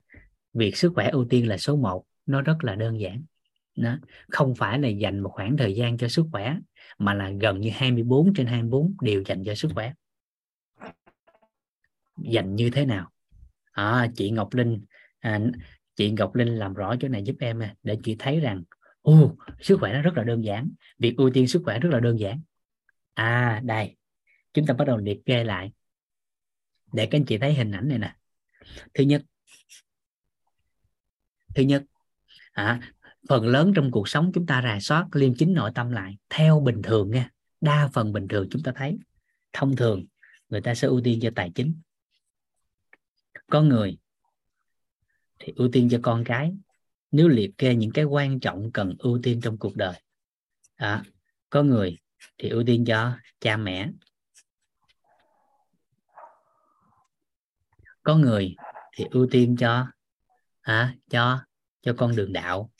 việc 0.53 0.77
sức 0.77 0.91
khỏe 0.95 1.09
ưu 1.09 1.25
tiên 1.29 1.47
là 1.47 1.57
số 1.57 1.75
1 1.75 2.03
nó 2.25 2.41
rất 2.41 2.63
là 2.63 2.75
đơn 2.75 2.99
giản 2.99 3.23
nó 3.77 3.97
không 4.27 4.55
phải 4.55 4.79
là 4.79 4.87
dành 4.87 5.19
một 5.19 5.29
khoảng 5.33 5.57
thời 5.57 5.75
gian 5.75 5.97
cho 5.97 6.07
sức 6.07 6.25
khỏe 6.31 6.57
mà 6.97 7.13
là 7.13 7.31
gần 7.41 7.61
như 7.61 7.69
24 7.73 8.33
trên 8.33 8.47
24 8.47 8.95
đều 9.01 9.23
dành 9.25 9.43
cho 9.43 9.55
sức 9.55 9.71
khỏe. 9.73 9.93
Dành 12.17 12.55
như 12.55 12.69
thế 12.69 12.85
nào? 12.85 13.11
À, 13.71 14.07
chị 14.15 14.31
Ngọc 14.31 14.53
Linh 14.53 14.81
à, 15.19 15.39
chị 15.95 16.11
Ngọc 16.11 16.35
Linh 16.35 16.47
làm 16.47 16.73
rõ 16.73 16.95
chỗ 16.99 17.07
này 17.07 17.23
giúp 17.23 17.35
em 17.39 17.59
à, 17.59 17.75
để 17.83 17.97
chị 18.03 18.15
thấy 18.19 18.39
rằng 18.39 18.63
ô 19.01 19.37
sức 19.59 19.77
khỏe 19.79 19.93
nó 19.93 20.01
rất 20.01 20.13
là 20.17 20.23
đơn 20.23 20.43
giản 20.43 20.69
việc 20.99 21.17
ưu 21.17 21.29
tiên 21.33 21.47
sức 21.47 21.61
khỏe 21.65 21.79
rất 21.79 21.89
là 21.89 21.99
đơn 21.99 22.19
giản. 22.19 22.41
À 23.13 23.61
đây 23.63 23.95
chúng 24.53 24.65
ta 24.65 24.73
bắt 24.73 24.85
đầu 24.85 24.97
liệt 24.97 25.19
kê 25.25 25.43
lại. 25.43 25.71
Để 26.93 27.05
các 27.05 27.17
anh 27.17 27.25
chị 27.25 27.37
thấy 27.37 27.53
hình 27.53 27.71
ảnh 27.71 27.87
này 27.87 27.97
nè. 27.97 28.15
Thứ 28.93 29.03
nhất 29.03 29.21
thứ 31.55 31.63
nhất 31.63 31.83
à, 32.51 32.79
phần 33.29 33.47
lớn 33.47 33.71
trong 33.75 33.91
cuộc 33.91 34.09
sống 34.09 34.31
chúng 34.33 34.45
ta 34.45 34.61
rà 34.61 34.79
soát 34.81 35.07
liêm 35.11 35.35
chính 35.35 35.53
nội 35.53 35.71
tâm 35.75 35.91
lại 35.91 36.17
theo 36.29 36.59
bình 36.59 36.81
thường 36.81 37.11
nha 37.11 37.29
đa 37.61 37.89
phần 37.93 38.13
bình 38.13 38.27
thường 38.27 38.47
chúng 38.51 38.63
ta 38.63 38.71
thấy. 38.75 38.97
Thông 39.53 39.75
thường 39.75 40.05
người 40.49 40.61
ta 40.61 40.75
sẽ 40.75 40.87
ưu 40.87 41.01
tiên 41.03 41.19
cho 41.21 41.29
tài 41.35 41.51
chính. 41.55 41.81
Có 43.47 43.61
người 43.61 43.97
thì 45.39 45.53
ưu 45.55 45.69
tiên 45.71 45.89
cho 45.91 45.99
con 46.01 46.23
cái. 46.23 46.53
Nếu 47.11 47.27
liệt 47.27 47.51
kê 47.57 47.75
những 47.75 47.91
cái 47.91 48.05
quan 48.05 48.39
trọng 48.39 48.71
cần 48.71 48.95
ưu 48.99 49.19
tiên 49.23 49.41
trong 49.43 49.57
cuộc 49.57 49.75
đời 49.75 50.01
à, 50.75 51.03
có 51.49 51.63
người 51.63 51.97
thì 52.37 52.49
ưu 52.49 52.63
tiên 52.65 52.85
cho 52.85 53.17
cha 53.39 53.57
mẹ. 53.57 53.89
Có 58.03 58.15
người 58.15 58.55
thì 58.95 59.05
ưu 59.11 59.27
tiên 59.31 59.55
cho 59.59 59.87
à, 60.61 60.95
cho 61.09 61.39
cho 61.81 61.93
con 61.97 62.15
đường 62.15 62.33
đạo 62.33 62.71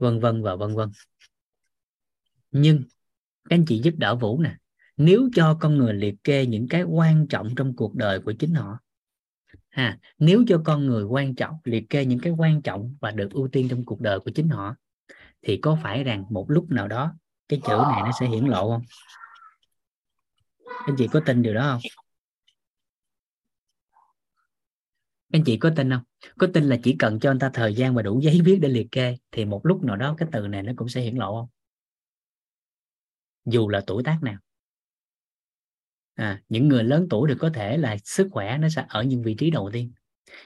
vân 0.00 0.20
vân 0.20 0.42
và 0.42 0.56
vân 0.56 0.74
vân. 0.74 0.90
Nhưng, 2.50 2.82
các 3.48 3.56
anh 3.56 3.64
chị 3.66 3.80
giúp 3.84 3.94
đỡ 3.96 4.14
vũ 4.14 4.40
nè, 4.40 4.56
nếu 4.96 5.28
cho 5.34 5.58
con 5.60 5.78
người 5.78 5.94
liệt 5.94 6.14
kê 6.24 6.46
những 6.46 6.68
cái 6.68 6.82
quan 6.82 7.26
trọng 7.28 7.54
trong 7.54 7.76
cuộc 7.76 7.94
đời 7.94 8.20
của 8.20 8.32
chính 8.32 8.54
họ, 8.54 8.78
ha, 9.68 9.98
nếu 10.18 10.44
cho 10.48 10.62
con 10.64 10.86
người 10.86 11.04
quan 11.04 11.34
trọng, 11.34 11.56
liệt 11.64 11.90
kê 11.90 12.04
những 12.04 12.20
cái 12.20 12.32
quan 12.32 12.62
trọng 12.62 12.96
và 13.00 13.10
được 13.10 13.32
ưu 13.32 13.48
tiên 13.48 13.68
trong 13.68 13.84
cuộc 13.84 14.00
đời 14.00 14.20
của 14.20 14.30
chính 14.34 14.48
họ, 14.48 14.74
thì 15.42 15.56
có 15.56 15.78
phải 15.82 16.04
rằng 16.04 16.24
một 16.30 16.50
lúc 16.50 16.70
nào 16.70 16.88
đó 16.88 17.14
cái 17.48 17.60
chữ 17.66 17.84
này 17.88 18.02
nó 18.02 18.10
sẽ 18.20 18.26
hiển 18.26 18.44
lộ 18.44 18.70
không? 18.70 18.82
Anh 20.86 20.96
chị 20.98 21.08
có 21.08 21.20
tin 21.26 21.42
điều 21.42 21.54
đó 21.54 21.62
không? 21.72 21.80
Anh 25.32 25.44
chị 25.44 25.56
có 25.56 25.70
tin 25.76 25.90
không? 25.90 26.02
Có 26.38 26.46
tin 26.54 26.64
là 26.64 26.76
chỉ 26.82 26.96
cần 26.98 27.20
cho 27.20 27.30
anh 27.30 27.38
ta 27.38 27.50
thời 27.54 27.74
gian 27.74 27.94
và 27.94 28.02
đủ 28.02 28.20
giấy 28.20 28.40
viết 28.44 28.58
để 28.62 28.68
liệt 28.68 28.86
kê 28.92 29.16
thì 29.32 29.44
một 29.44 29.66
lúc 29.66 29.84
nào 29.84 29.96
đó 29.96 30.14
cái 30.18 30.28
từ 30.32 30.48
này 30.48 30.62
nó 30.62 30.72
cũng 30.76 30.88
sẽ 30.88 31.00
hiển 31.00 31.16
lộ 31.16 31.40
không? 31.40 31.48
Dù 33.44 33.68
là 33.68 33.82
tuổi 33.86 34.02
tác 34.02 34.18
nào. 34.22 34.38
À, 36.14 36.42
những 36.48 36.68
người 36.68 36.84
lớn 36.84 37.06
tuổi 37.10 37.28
thì 37.28 37.34
có 37.38 37.50
thể 37.54 37.76
là 37.76 37.96
sức 38.04 38.28
khỏe 38.30 38.58
nó 38.58 38.68
sẽ 38.68 38.84
ở 38.88 39.02
những 39.02 39.22
vị 39.22 39.34
trí 39.34 39.50
đầu 39.50 39.70
tiên 39.72 39.92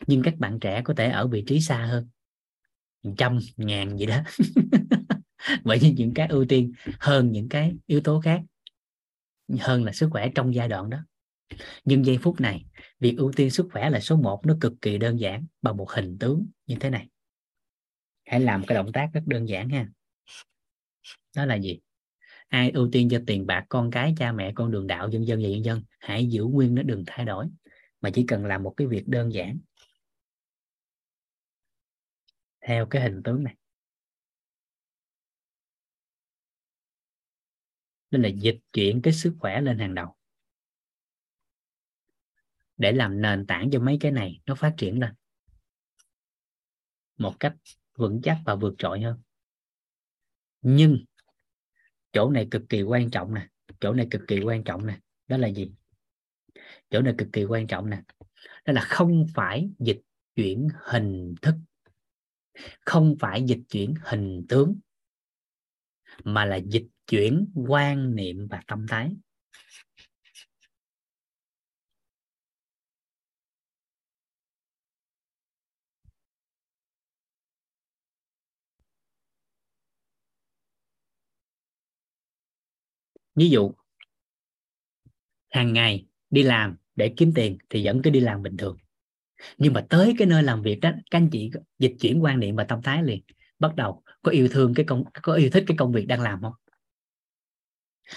nhưng 0.07 0.23
các 0.23 0.37
bạn 0.39 0.61
trẻ 0.61 0.83
có 0.85 0.95
thể 0.95 1.11
ở 1.11 1.27
vị 1.27 1.45
trí 1.47 1.61
xa 1.61 1.87
hơn. 1.87 2.09
Trăm 3.17 3.39
ngàn 3.57 3.99
gì 3.99 4.07
đó. 4.07 4.23
Vậy 5.65 5.79
nên 5.83 5.95
những 5.95 6.15
cái 6.15 6.27
ưu 6.29 6.45
tiên 6.49 6.73
hơn 7.01 7.33
những 7.33 7.49
cái 7.49 7.77
yếu 7.87 8.01
tố 8.01 8.21
khác 8.21 8.43
hơn 9.61 9.85
là 9.85 9.93
sức 9.93 10.09
khỏe 10.11 10.29
trong 10.35 10.55
giai 10.55 10.69
đoạn 10.69 10.91
đó. 10.91 10.99
Nhưng 11.85 12.07
giây 12.07 12.19
phút 12.19 12.41
này 12.41 12.65
việc 13.05 13.15
ưu 13.19 13.33
tiên 13.37 13.51
sức 13.51 13.69
khỏe 13.73 13.91
là 13.91 14.01
số 14.01 14.17
1 14.17 14.47
nó 14.47 14.57
cực 14.61 14.73
kỳ 14.83 14.99
đơn 14.99 15.21
giản, 15.21 15.47
bằng 15.63 15.77
một 15.77 15.91
hình 15.91 16.17
tướng 16.21 16.47
như 16.67 16.77
thế 16.81 16.91
này. 16.91 17.09
Hãy 18.25 18.41
làm 18.41 18.65
cái 18.67 18.75
động 18.75 18.93
tác 18.93 19.11
rất 19.15 19.21
đơn 19.27 19.49
giản 19.49 19.69
ha. 19.69 19.89
Đó 21.37 21.47
là 21.47 21.55
gì? 21.55 21.81
Ai 22.49 22.71
ưu 22.71 22.89
tiên 22.93 23.09
cho 23.11 23.21
tiền 23.27 23.47
bạc, 23.47 23.67
con 23.69 23.91
cái, 23.91 24.15
cha 24.17 24.33
mẹ, 24.33 24.53
con 24.55 24.71
đường 24.71 24.87
đạo, 24.87 25.09
dân 25.11 25.27
dân 25.27 25.43
và 25.43 25.49
dân 25.49 25.65
dân, 25.65 25.83
hãy 26.01 26.27
giữ 26.27 26.45
nguyên 26.45 26.75
nó, 26.75 26.83
đừng 26.83 27.05
thay 27.07 27.27
đổi. 27.27 27.47
Mà 28.01 28.11
chỉ 28.15 28.25
cần 28.29 28.47
làm 28.47 28.63
một 28.63 28.75
cái 28.77 28.87
việc 28.87 29.09
đơn 29.09 29.33
giản. 29.33 29.59
Theo 32.61 32.87
cái 32.87 33.03
hình 33.03 33.23
tướng 33.25 33.45
này. 33.45 33.57
Nên 38.11 38.23
là 38.23 38.29
dịch 38.29 38.59
chuyển 38.73 39.03
cái 39.03 39.13
sức 39.13 39.37
khỏe 39.41 39.61
lên 39.61 39.79
hàng 39.79 39.95
đầu 39.95 40.17
để 42.77 42.93
làm 42.93 43.21
nền 43.21 43.47
tảng 43.47 43.71
cho 43.73 43.81
mấy 43.81 43.97
cái 44.01 44.13
này 44.13 44.41
nó 44.47 44.55
phát 44.55 44.75
triển 44.77 45.01
lên. 45.01 45.15
Một 47.19 47.41
cách 47.41 47.57
vững 47.97 48.21
chắc 48.23 48.39
và 48.47 48.55
vượt 48.55 48.75
trội 48.79 49.01
hơn. 49.01 49.21
Nhưng 50.63 51.05
chỗ 52.13 52.31
này 52.31 52.49
cực 52.51 52.63
kỳ 52.69 52.83
quan 52.83 53.11
trọng 53.11 53.35
nè. 53.35 53.49
Chỗ 53.81 53.93
này 53.93 54.09
cực 54.11 54.23
kỳ 54.29 54.41
quan 54.41 54.65
trọng 54.65 54.87
nè. 54.87 55.01
Đó 55.29 55.37
là 55.37 55.49
gì? 55.49 55.73
Chỗ 56.91 57.03
này 57.03 57.15
cực 57.19 57.29
kỳ 57.33 57.45
quan 57.45 57.67
trọng 57.67 57.91
nè. 57.91 58.03
Đó 58.65 58.73
là 58.73 58.81
không 58.89 59.27
phải 59.35 59.71
dịch 59.79 60.01
chuyển 60.35 60.69
hình 60.75 61.35
thức. 61.43 61.55
Không 62.81 63.17
phải 63.21 63.43
dịch 63.43 63.61
chuyển 63.69 63.95
hình 64.03 64.47
tướng, 64.49 64.79
mà 66.25 66.45
là 66.45 66.57
dịch 66.57 66.87
chuyển 67.07 67.53
quan 67.69 68.15
niệm 68.15 68.47
và 68.51 68.63
tâm 68.67 68.87
thái. 68.89 69.17
Ví 83.35 83.51
dụ, 83.51 83.73
hàng 85.51 85.73
ngày 85.73 86.07
đi 86.31 86.43
làm 86.43 86.77
để 86.97 87.15
kiếm 87.17 87.33
tiền 87.35 87.59
thì 87.71 87.87
vẫn 87.87 88.03
cứ 88.03 88.11
đi 88.11 88.21
làm 88.21 88.43
bình 88.43 88.57
thường. 88.57 88.77
Nhưng 89.59 89.73
mà 89.73 89.87
tới 89.89 90.15
cái 90.19 90.27
nơi 90.27 90.43
làm 90.43 90.63
việc 90.63 90.81
đó, 90.81 90.91
các 91.11 91.19
anh 91.19 91.31
chị 91.31 91.51
dịch 91.79 91.95
chuyển 92.01 92.23
quan 92.23 92.41
niệm 92.41 92.57
và 92.57 92.65
tâm 92.65 92.83
thái 92.83 93.03
liền. 93.03 93.23
Bắt 93.59 93.77
đầu, 93.77 94.03
có 94.23 94.33
yêu 94.33 94.49
thương 94.49 94.75
cái 94.75 94.87
công, 94.87 95.05
có 95.23 95.35
yêu 95.35 95.51
thích 95.53 95.65
cái 95.67 95.77
công 95.77 95.93
việc 95.93 96.07
đang 96.07 96.21
làm 96.21 96.43
không? 96.43 96.53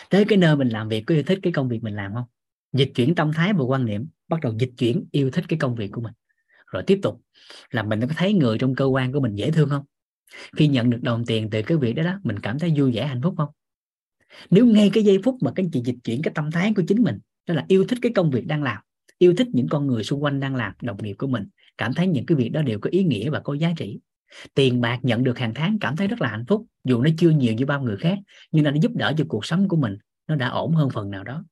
Tới 0.09 0.25
cái 0.25 0.37
nơi 0.37 0.55
mình 0.55 0.69
làm 0.69 0.89
việc, 0.89 1.03
có 1.07 1.15
yêu 1.15 1.23
thích 1.23 1.39
cái 1.43 1.53
công 1.53 1.69
việc 1.69 1.83
mình 1.83 1.95
làm 1.95 2.13
không? 2.13 2.25
Dịch 2.73 2.91
chuyển 2.95 3.15
tâm 3.15 3.33
thái 3.33 3.53
và 3.53 3.63
quan 3.63 3.85
niệm, 3.85 4.07
bắt 4.27 4.39
đầu 4.41 4.53
dịch 4.59 4.71
chuyển 4.77 5.05
yêu 5.11 5.31
thích 5.31 5.45
cái 5.47 5.59
công 5.59 5.75
việc 5.75 5.91
của 5.91 6.01
mình. 6.01 6.13
Rồi 6.71 6.83
tiếp 6.87 6.99
tục, 7.03 7.21
là 7.69 7.83
mình 7.83 8.01
có 8.01 8.07
thấy 8.17 8.33
người 8.33 8.57
trong 8.57 8.75
cơ 8.75 8.85
quan 8.85 9.11
của 9.11 9.19
mình 9.19 9.35
dễ 9.35 9.51
thương 9.51 9.69
không? 9.69 9.85
Khi 10.57 10.67
nhận 10.67 10.89
được 10.89 10.99
đồng 11.01 11.25
tiền 11.25 11.49
từ 11.49 11.61
cái 11.61 11.77
việc 11.77 11.93
đó 11.93 12.03
đó, 12.03 12.19
mình 12.23 12.39
cảm 12.39 12.59
thấy 12.59 12.73
vui 12.77 12.91
vẻ, 12.91 13.07
hạnh 13.07 13.21
phúc 13.23 13.33
không? 13.37 13.49
Nếu 14.49 14.65
ngay 14.65 14.89
cái 14.93 15.03
giây 15.03 15.19
phút 15.23 15.37
mà 15.41 15.51
các 15.55 15.63
anh 15.63 15.71
chị 15.71 15.81
dịch 15.85 15.97
chuyển 16.03 16.21
cái 16.21 16.31
tâm 16.35 16.51
thái 16.51 16.73
của 16.75 16.83
chính 16.87 17.03
mình, 17.03 17.17
đó 17.47 17.55
là 17.55 17.65
yêu 17.67 17.85
thích 17.87 17.99
cái 18.01 18.11
công 18.15 18.31
việc 18.31 18.47
đang 18.47 18.63
làm, 18.63 18.77
yêu 19.17 19.33
thích 19.37 19.47
những 19.53 19.67
con 19.69 19.87
người 19.87 20.03
xung 20.03 20.23
quanh 20.23 20.39
đang 20.39 20.55
làm, 20.55 20.73
đồng 20.81 20.97
nghiệp 21.03 21.13
của 21.13 21.27
mình, 21.27 21.43
cảm 21.77 21.93
thấy 21.93 22.07
những 22.07 22.25
cái 22.25 22.35
việc 22.35 22.49
đó 22.49 22.61
đều 22.61 22.79
có 22.79 22.89
ý 22.89 23.03
nghĩa 23.03 23.29
và 23.29 23.39
có 23.39 23.53
giá 23.53 23.73
trị. 23.77 23.99
Tiền 24.53 24.81
bạc 24.81 24.99
nhận 25.03 25.23
được 25.23 25.37
hàng 25.37 25.53
tháng 25.55 25.77
cảm 25.79 25.95
thấy 25.95 26.07
rất 26.07 26.21
là 26.21 26.29
hạnh 26.29 26.45
phúc, 26.47 26.65
dù 26.83 27.01
nó 27.01 27.09
chưa 27.17 27.29
nhiều 27.29 27.53
như 27.53 27.65
bao 27.65 27.81
người 27.81 27.97
khác, 27.97 28.19
nhưng 28.51 28.63
nó 28.63 28.71
giúp 28.81 28.91
đỡ 28.95 29.13
cho 29.17 29.25
cuộc 29.27 29.45
sống 29.45 29.67
của 29.67 29.77
mình, 29.77 29.97
nó 30.27 30.35
đã 30.35 30.47
ổn 30.47 30.75
hơn 30.75 30.89
phần 30.89 31.09
nào 31.09 31.23
đó. 31.23 31.43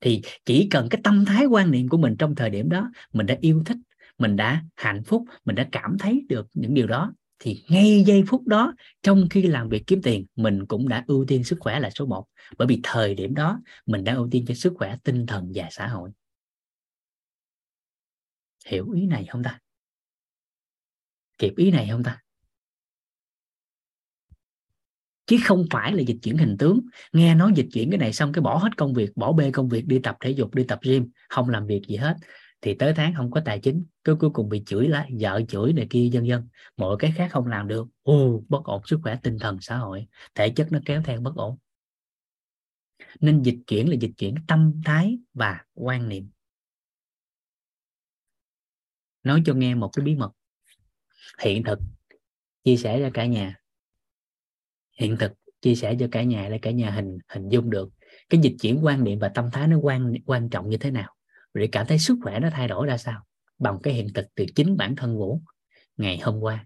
Thì 0.00 0.22
chỉ 0.44 0.68
cần 0.70 0.88
cái 0.88 1.00
tâm 1.04 1.24
thái 1.24 1.46
quan 1.46 1.70
niệm 1.70 1.88
của 1.88 1.98
mình 1.98 2.16
trong 2.18 2.34
thời 2.34 2.50
điểm 2.50 2.68
đó, 2.68 2.90
mình 3.12 3.26
đã 3.26 3.36
yêu 3.40 3.62
thích, 3.66 3.76
mình 4.18 4.36
đã 4.36 4.62
hạnh 4.76 5.02
phúc, 5.04 5.24
mình 5.44 5.56
đã 5.56 5.68
cảm 5.72 5.96
thấy 5.98 6.26
được 6.28 6.46
những 6.54 6.74
điều 6.74 6.86
đó 6.86 7.12
thì 7.38 7.64
ngay 7.68 8.04
giây 8.06 8.24
phút 8.26 8.46
đó, 8.46 8.74
trong 9.02 9.26
khi 9.30 9.42
làm 9.42 9.68
việc 9.68 9.82
kiếm 9.86 10.02
tiền, 10.02 10.26
mình 10.36 10.66
cũng 10.66 10.88
đã 10.88 11.04
ưu 11.06 11.24
tiên 11.28 11.44
sức 11.44 11.56
khỏe 11.60 11.80
là 11.80 11.90
số 11.90 12.06
1 12.06 12.24
bởi 12.58 12.68
vì 12.68 12.80
thời 12.82 13.14
điểm 13.14 13.34
đó, 13.34 13.60
mình 13.86 14.04
đã 14.04 14.14
ưu 14.14 14.28
tiên 14.30 14.44
cho 14.48 14.54
sức 14.54 14.72
khỏe, 14.76 14.96
tinh 15.04 15.26
thần 15.26 15.52
và 15.54 15.68
xã 15.70 15.86
hội. 15.86 16.10
Hiểu 18.66 18.90
ý 18.90 19.06
này 19.06 19.26
không 19.28 19.42
ta? 19.42 19.58
Kịp 21.38 21.52
ý 21.56 21.70
này 21.70 21.88
không 21.90 22.02
ta? 22.02 22.22
Chứ 25.26 25.38
không 25.44 25.64
phải 25.70 25.92
là 25.92 26.00
dịch 26.00 26.16
chuyển 26.22 26.36
hình 26.36 26.56
tướng. 26.58 26.80
Nghe 27.12 27.34
nói 27.34 27.52
dịch 27.56 27.66
chuyển 27.72 27.90
cái 27.90 27.98
này 27.98 28.12
xong 28.12 28.32
cái 28.32 28.42
bỏ 28.42 28.56
hết 28.56 28.76
công 28.76 28.94
việc, 28.94 29.16
bỏ 29.16 29.32
bê 29.32 29.50
công 29.50 29.68
việc, 29.68 29.86
đi 29.86 29.98
tập 29.98 30.16
thể 30.20 30.30
dục, 30.30 30.54
đi 30.54 30.64
tập 30.68 30.78
gym, 30.82 31.08
không 31.28 31.48
làm 31.48 31.66
việc 31.66 31.82
gì 31.88 31.96
hết 31.96 32.16
thì 32.60 32.74
tới 32.74 32.92
tháng 32.96 33.14
không 33.14 33.30
có 33.30 33.40
tài 33.44 33.60
chính, 33.60 33.84
cứ 34.04 34.16
cuối 34.20 34.30
cùng 34.30 34.48
bị 34.48 34.62
chửi 34.66 34.88
lại 34.88 35.10
vợ 35.20 35.40
chửi 35.48 35.72
này 35.72 35.86
kia 35.90 36.08
dân 36.12 36.26
dân 36.26 36.48
mọi 36.76 36.96
cái 36.98 37.12
khác 37.16 37.28
không 37.32 37.46
làm 37.46 37.68
được. 37.68 37.86
Ô 38.02 38.42
bất 38.48 38.64
ổn 38.64 38.82
sức 38.86 39.00
khỏe, 39.02 39.18
tinh 39.22 39.38
thần, 39.38 39.58
xã 39.60 39.76
hội. 39.76 40.06
Thể 40.34 40.50
chất 40.50 40.72
nó 40.72 40.78
kéo 40.84 41.02
theo 41.04 41.20
bất 41.20 41.34
ổn. 41.36 41.58
Nên 43.20 43.42
dịch 43.42 43.58
chuyển 43.66 43.88
là 43.88 43.96
dịch 44.00 44.12
chuyển 44.16 44.34
tâm 44.48 44.80
thái 44.84 45.18
và 45.34 45.64
quan 45.74 46.08
niệm. 46.08 46.30
Nói 49.22 49.42
cho 49.46 49.54
nghe 49.54 49.74
một 49.74 49.90
cái 49.92 50.04
bí 50.04 50.14
mật 50.14 50.32
hiện 51.42 51.64
thực, 51.64 51.78
chia 52.64 52.76
sẻ 52.76 52.98
cho 53.02 53.10
cả 53.14 53.26
nhà. 53.26 53.56
Hiện 54.98 55.16
thực, 55.20 55.32
chia 55.60 55.74
sẻ 55.74 55.96
cho 56.00 56.08
cả 56.12 56.22
nhà 56.22 56.48
để 56.48 56.58
cả 56.58 56.70
nhà 56.70 56.90
hình 56.90 57.18
hình 57.28 57.48
dung 57.48 57.70
được 57.70 57.90
cái 58.28 58.40
dịch 58.40 58.56
chuyển 58.60 58.84
quan 58.84 59.04
niệm 59.04 59.18
và 59.18 59.28
tâm 59.28 59.50
thái 59.52 59.68
nó 59.68 59.78
quan 59.78 60.14
quan 60.26 60.50
trọng 60.50 60.68
như 60.68 60.76
thế 60.76 60.90
nào 60.90 61.15
để 61.58 61.68
cảm 61.72 61.86
thấy 61.86 61.98
sức 61.98 62.18
khỏe 62.22 62.40
nó 62.40 62.48
thay 62.52 62.68
đổi 62.68 62.86
ra 62.86 62.98
sao? 62.98 63.24
Bằng 63.58 63.78
cái 63.82 63.94
hiện 63.94 64.08
thực 64.14 64.26
từ 64.34 64.44
chính 64.54 64.76
bản 64.76 64.96
thân 64.96 65.18
Vũ 65.18 65.40
ngày 65.96 66.18
hôm 66.18 66.40
qua. 66.40 66.64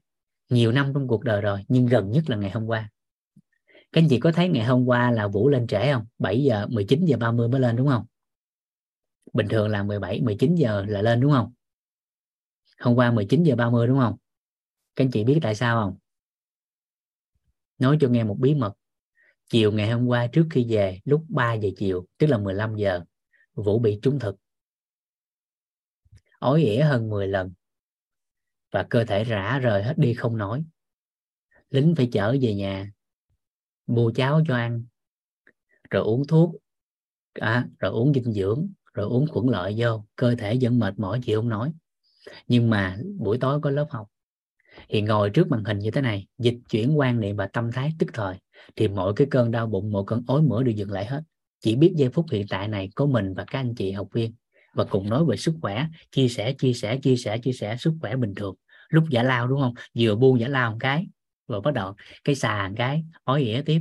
Nhiều 0.49 0.73
năm 0.73 0.91
trong 0.95 1.09
cuộc 1.09 1.25
đời 1.25 1.41
rồi, 1.41 1.65
nhưng 1.69 1.87
gần 1.87 2.11
nhất 2.11 2.31
là 2.31 2.37
ngày 2.37 2.51
hôm 2.51 2.67
qua. 2.67 2.91
Các 3.93 4.01
anh 4.01 4.09
chị 4.09 4.21
có 4.21 4.33
thấy 4.33 4.49
ngày 4.49 4.65
hôm 4.65 4.85
qua 4.85 5.11
là 5.11 5.29
Vũ 5.29 5.49
lên 5.49 5.67
trễ 5.67 5.93
không? 5.93 6.07
7 6.19 6.43
giờ 6.43 6.67
19 6.71 7.05
giờ 7.05 7.17
30 7.17 7.49
mới 7.49 7.61
lên 7.61 7.77
đúng 7.77 7.89
không? 7.89 8.07
Bình 9.33 9.49
thường 9.49 9.69
là 9.69 9.83
17 9.83 10.21
19 10.21 10.55
giờ 10.55 10.85
là 10.89 11.03
lên 11.03 11.21
đúng 11.21 11.33
không? 11.33 11.53
Hôm 12.81 12.95
qua 12.97 13.11
19 13.11 13.43
giờ 13.43 13.57
30 13.57 13.87
đúng 13.87 13.99
không? 13.99 14.17
Các 14.97 15.05
anh 15.05 15.11
chị 15.11 15.25
biết 15.25 15.39
tại 15.43 15.55
sao 15.55 15.85
không? 15.85 15.97
Nói 17.79 17.99
cho 18.01 18.09
nghe 18.09 18.25
một 18.25 18.37
bí 18.39 18.55
mật. 18.55 18.73
Chiều 19.51 19.73
ngày 19.73 19.91
hôm 19.91 20.07
qua 20.07 20.27
trước 20.27 20.47
khi 20.51 20.67
về, 20.69 21.01
lúc 21.05 21.25
3 21.29 21.55
giờ 21.55 21.69
chiều, 21.77 22.07
tức 22.19 22.27
là 22.27 22.39
15 22.39 22.77
giờ, 22.77 23.01
Vũ 23.55 23.79
bị 23.79 23.99
trúng 24.03 24.19
thực 24.19 24.37
ói 26.41 26.63
ỉa 26.63 26.83
hơn 26.83 27.11
10 27.11 27.29
lần. 27.29 27.53
Và 28.73 28.83
cơ 28.91 29.05
thể 29.05 29.25
rã 29.25 29.59
rời 29.59 29.83
hết 29.83 29.95
đi 29.99 30.15
không 30.15 30.37
nổi 30.37 30.65
lính 31.71 31.95
phải 31.97 32.09
chở 32.13 32.37
về 32.41 32.55
nhà 32.55 32.91
mua 33.87 34.13
cháo 34.15 34.41
cho 34.49 34.55
ăn 34.57 34.85
rồi 35.91 36.03
uống 36.03 36.27
thuốc 36.27 36.55
à, 37.33 37.69
rồi 37.79 37.93
uống 37.93 38.15
dinh 38.15 38.33
dưỡng 38.33 38.69
rồi 38.95 39.07
uống 39.07 39.27
khuẩn 39.27 39.47
lợi 39.47 39.75
vô. 39.79 40.05
Cơ 40.17 40.35
thể 40.35 40.59
vẫn 40.61 40.79
mệt 40.79 40.99
mỏi 40.99 41.21
chịu 41.23 41.41
không 41.41 41.49
nói. 41.49 41.73
Nhưng 42.49 42.71
mà 42.71 42.99
buổi 43.19 43.39
tối 43.39 43.61
có 43.61 43.71
lớp 43.71 43.87
học. 43.91 44.09
Thì 44.89 45.01
ngồi 45.03 45.31
trước 45.31 45.49
màn 45.49 45.65
hình 45.65 45.79
như 45.79 45.91
thế 45.91 46.01
này 46.01 46.27
dịch 46.39 46.59
chuyển 46.71 46.99
quan 46.99 47.21
niệm 47.21 47.37
và 47.37 47.47
tâm 47.47 47.73
thái 47.73 47.93
tức 47.99 48.07
thời 48.13 48.37
thì 48.77 48.89
mọi 48.89 49.13
cái 49.17 49.27
cơn 49.31 49.51
đau 49.51 49.67
bụng 49.67 49.93
mọi 49.93 50.05
cơn 50.07 50.23
ối 50.27 50.43
mửa 50.43 50.63
đều 50.63 50.73
dừng 50.73 50.91
lại 50.91 51.07
hết. 51.07 51.23
Chỉ 51.61 51.77
biết 51.77 51.93
giây 51.97 52.11
phút 52.11 52.27
hiện 52.33 52.47
tại 52.49 52.69
này 52.69 52.91
có 52.95 53.07
mình 53.07 53.35
và 53.35 53.45
các 53.45 53.59
anh 53.59 53.75
chị 53.75 53.93
học 53.93 54.09
viên 54.13 54.35
và 54.73 54.85
cùng 54.85 55.11
nói 55.11 55.25
về 55.25 55.37
sức 55.37 55.55
khỏe, 55.63 55.87
chia 56.13 56.29
sẻ 56.29 56.53
chia 56.53 56.73
sẻ 56.73 56.97
chia 56.97 57.17
sẻ 57.17 57.39
chia 57.39 57.53
sẻ 57.53 57.77
sức 57.77 57.93
khỏe 58.01 58.17
bình 58.17 58.35
thường. 58.35 58.55
Lúc 58.89 59.05
giả 59.11 59.23
lao, 59.23 59.47
đúng 59.47 59.61
không? 59.61 59.75
Vừa 59.99 60.17
buông 60.17 60.41
giả 60.41 60.49
lao 60.49 60.71
một 60.71 60.77
cái 60.81 61.07
rồi 61.49 61.61
bắt 61.61 61.75
đầu 61.75 61.95
cái 62.25 62.35
xà 62.35 62.69
một 62.69 62.75
cái, 62.79 63.05
ói 63.25 63.43
ỉa 63.43 63.63
tiếp. 63.67 63.81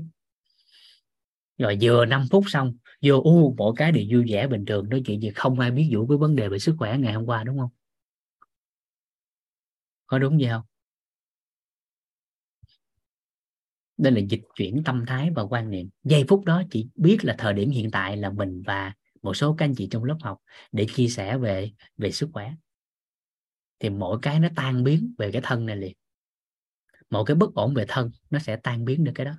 Rồi 1.57 1.77
vừa 1.81 2.05
5 2.05 2.25
phút 2.31 2.43
xong, 2.47 2.77
vô, 3.01 3.21
u 3.21 3.55
mỗi 3.57 3.73
cái 3.75 3.91
đều 3.91 4.03
vui 4.11 4.25
vẻ 4.31 4.47
bình 4.47 4.65
thường. 4.65 4.89
Nói 4.89 5.01
chuyện 5.05 5.21
gì 5.21 5.31
không 5.35 5.59
ai 5.59 5.71
biết 5.71 5.89
vụ 5.93 6.07
cái 6.07 6.17
vấn 6.17 6.35
đề 6.35 6.49
về 6.49 6.59
sức 6.59 6.75
khỏe 6.77 6.97
ngày 6.97 7.13
hôm 7.13 7.25
qua, 7.25 7.43
đúng 7.43 7.59
không? 7.59 7.69
Có 10.07 10.19
đúng 10.19 10.39
gì 10.39 10.47
không? 10.47 10.61
Đây 13.97 14.11
là 14.11 14.19
dịch 14.29 14.41
chuyển 14.55 14.83
tâm 14.85 15.05
thái 15.07 15.29
và 15.35 15.43
quan 15.43 15.69
niệm. 15.69 15.89
Giây 16.03 16.25
phút 16.27 16.45
đó 16.45 16.63
chỉ 16.71 16.87
biết 16.95 17.17
là 17.21 17.35
thời 17.37 17.53
điểm 17.53 17.69
hiện 17.69 17.91
tại 17.91 18.17
là 18.17 18.29
mình 18.29 18.61
và 18.65 18.93
một 19.21 19.33
số 19.33 19.55
các 19.57 19.65
anh 19.65 19.75
chị 19.75 19.87
trong 19.91 20.03
lớp 20.03 20.17
học 20.21 20.37
để 20.71 20.87
chia 20.95 21.07
sẻ 21.07 21.37
về 21.37 21.71
về 21.97 22.11
sức 22.11 22.29
khỏe. 22.33 22.53
Thì 23.79 23.89
mỗi 23.89 24.19
cái 24.21 24.39
nó 24.39 24.47
tan 24.55 24.83
biến 24.83 25.13
về 25.17 25.31
cái 25.31 25.41
thân 25.45 25.65
này 25.65 25.75
liền. 25.75 25.93
Mỗi 27.09 27.23
cái 27.27 27.35
bất 27.35 27.53
ổn 27.53 27.73
về 27.73 27.85
thân 27.87 28.11
nó 28.29 28.39
sẽ 28.39 28.55
tan 28.55 28.85
biến 28.85 29.03
được 29.03 29.11
cái 29.15 29.25
đó. 29.25 29.33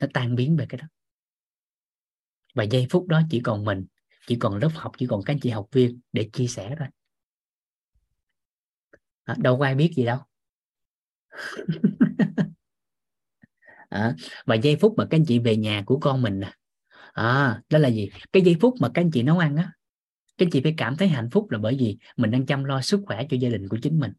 Nó 0.00 0.06
tan 0.14 0.34
biến 0.34 0.56
về 0.56 0.66
cái 0.68 0.78
đó. 0.78 0.86
Và 2.54 2.64
giây 2.64 2.86
phút 2.90 3.06
đó 3.06 3.22
chỉ 3.30 3.40
còn 3.40 3.64
mình 3.64 3.86
chỉ 4.26 4.36
còn 4.40 4.56
lớp 4.56 4.70
học 4.74 4.92
chỉ 4.98 5.06
còn 5.06 5.22
các 5.24 5.32
anh 5.32 5.40
chị 5.40 5.50
học 5.50 5.66
viên 5.72 6.00
để 6.12 6.30
chia 6.32 6.46
sẻ 6.46 6.74
thôi. 6.78 6.88
À, 9.24 9.36
đâu 9.38 9.58
có 9.58 9.64
ai 9.64 9.74
biết 9.74 9.92
gì 9.96 10.04
đâu. 10.04 10.18
À, 13.88 14.16
và 14.46 14.54
giây 14.54 14.76
phút 14.76 14.94
mà 14.96 15.04
các 15.10 15.16
anh 15.16 15.24
chị 15.28 15.38
về 15.38 15.56
nhà 15.56 15.82
của 15.86 15.98
con 15.98 16.22
mình 16.22 16.40
nè 16.40 16.52
à, 17.12 17.60
đó 17.70 17.78
là 17.78 17.88
gì? 17.88 18.10
Cái 18.32 18.42
giây 18.42 18.56
phút 18.60 18.74
mà 18.80 18.88
các 18.88 19.02
anh 19.02 19.10
chị 19.10 19.22
nấu 19.22 19.38
ăn 19.38 19.56
á 19.56 19.72
các 20.38 20.46
anh 20.46 20.50
chị 20.50 20.60
phải 20.62 20.74
cảm 20.76 20.96
thấy 20.96 21.08
hạnh 21.08 21.30
phúc 21.30 21.50
là 21.50 21.58
bởi 21.58 21.76
vì 21.80 21.98
mình 22.16 22.30
đang 22.30 22.46
chăm 22.46 22.64
lo 22.64 22.80
sức 22.80 23.00
khỏe 23.06 23.26
cho 23.30 23.36
gia 23.36 23.48
đình 23.48 23.68
của 23.68 23.76
chính 23.82 24.00
mình. 24.00 24.12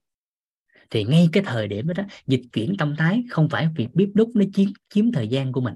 Thì 0.89 1.03
ngay 1.03 1.29
cái 1.31 1.43
thời 1.45 1.67
điểm 1.67 1.87
đó, 1.87 1.93
đó 1.97 2.03
dịch 2.27 2.41
chuyển 2.53 2.77
tâm 2.77 2.95
thái 2.97 3.23
không 3.29 3.49
phải 3.49 3.69
việc 3.75 3.87
bếp 3.93 4.09
nút 4.15 4.29
nó 4.35 4.45
chiếm 4.53 4.69
chiếm 4.93 5.11
thời 5.11 5.27
gian 5.27 5.51
của 5.51 5.61
mình. 5.61 5.75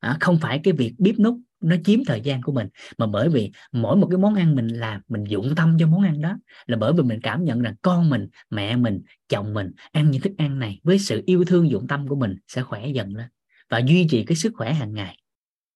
À, 0.00 0.16
không 0.20 0.38
phải 0.38 0.60
cái 0.64 0.74
việc 0.74 0.94
bếp 0.98 1.18
nút 1.18 1.40
nó 1.60 1.76
chiếm 1.84 2.04
thời 2.04 2.20
gian 2.20 2.42
của 2.42 2.52
mình 2.52 2.68
mà 2.98 3.06
bởi 3.06 3.28
vì 3.28 3.52
mỗi 3.72 3.96
một 3.96 4.08
cái 4.10 4.18
món 4.18 4.34
ăn 4.34 4.54
mình 4.54 4.68
làm 4.68 5.00
mình 5.08 5.24
dụng 5.24 5.54
tâm 5.56 5.76
cho 5.78 5.86
món 5.86 6.02
ăn 6.02 6.20
đó 6.20 6.38
là 6.66 6.76
bởi 6.76 6.92
vì 6.92 7.02
mình 7.02 7.20
cảm 7.22 7.44
nhận 7.44 7.60
rằng 7.60 7.74
con 7.82 8.10
mình 8.10 8.28
mẹ 8.50 8.76
mình 8.76 9.02
chồng 9.28 9.54
mình 9.54 9.70
ăn 9.92 10.10
những 10.10 10.22
thức 10.22 10.32
ăn 10.38 10.58
này 10.58 10.80
với 10.82 10.98
sự 10.98 11.22
yêu 11.26 11.44
thương 11.44 11.70
dụng 11.70 11.86
tâm 11.88 12.08
của 12.08 12.16
mình 12.16 12.36
sẽ 12.48 12.62
khỏe 12.62 12.88
dần 12.88 13.16
lên 13.16 13.26
và 13.70 13.78
duy 13.78 14.06
trì 14.10 14.24
cái 14.24 14.36
sức 14.36 14.52
khỏe 14.56 14.72
hàng 14.72 14.94
ngày 14.94 15.16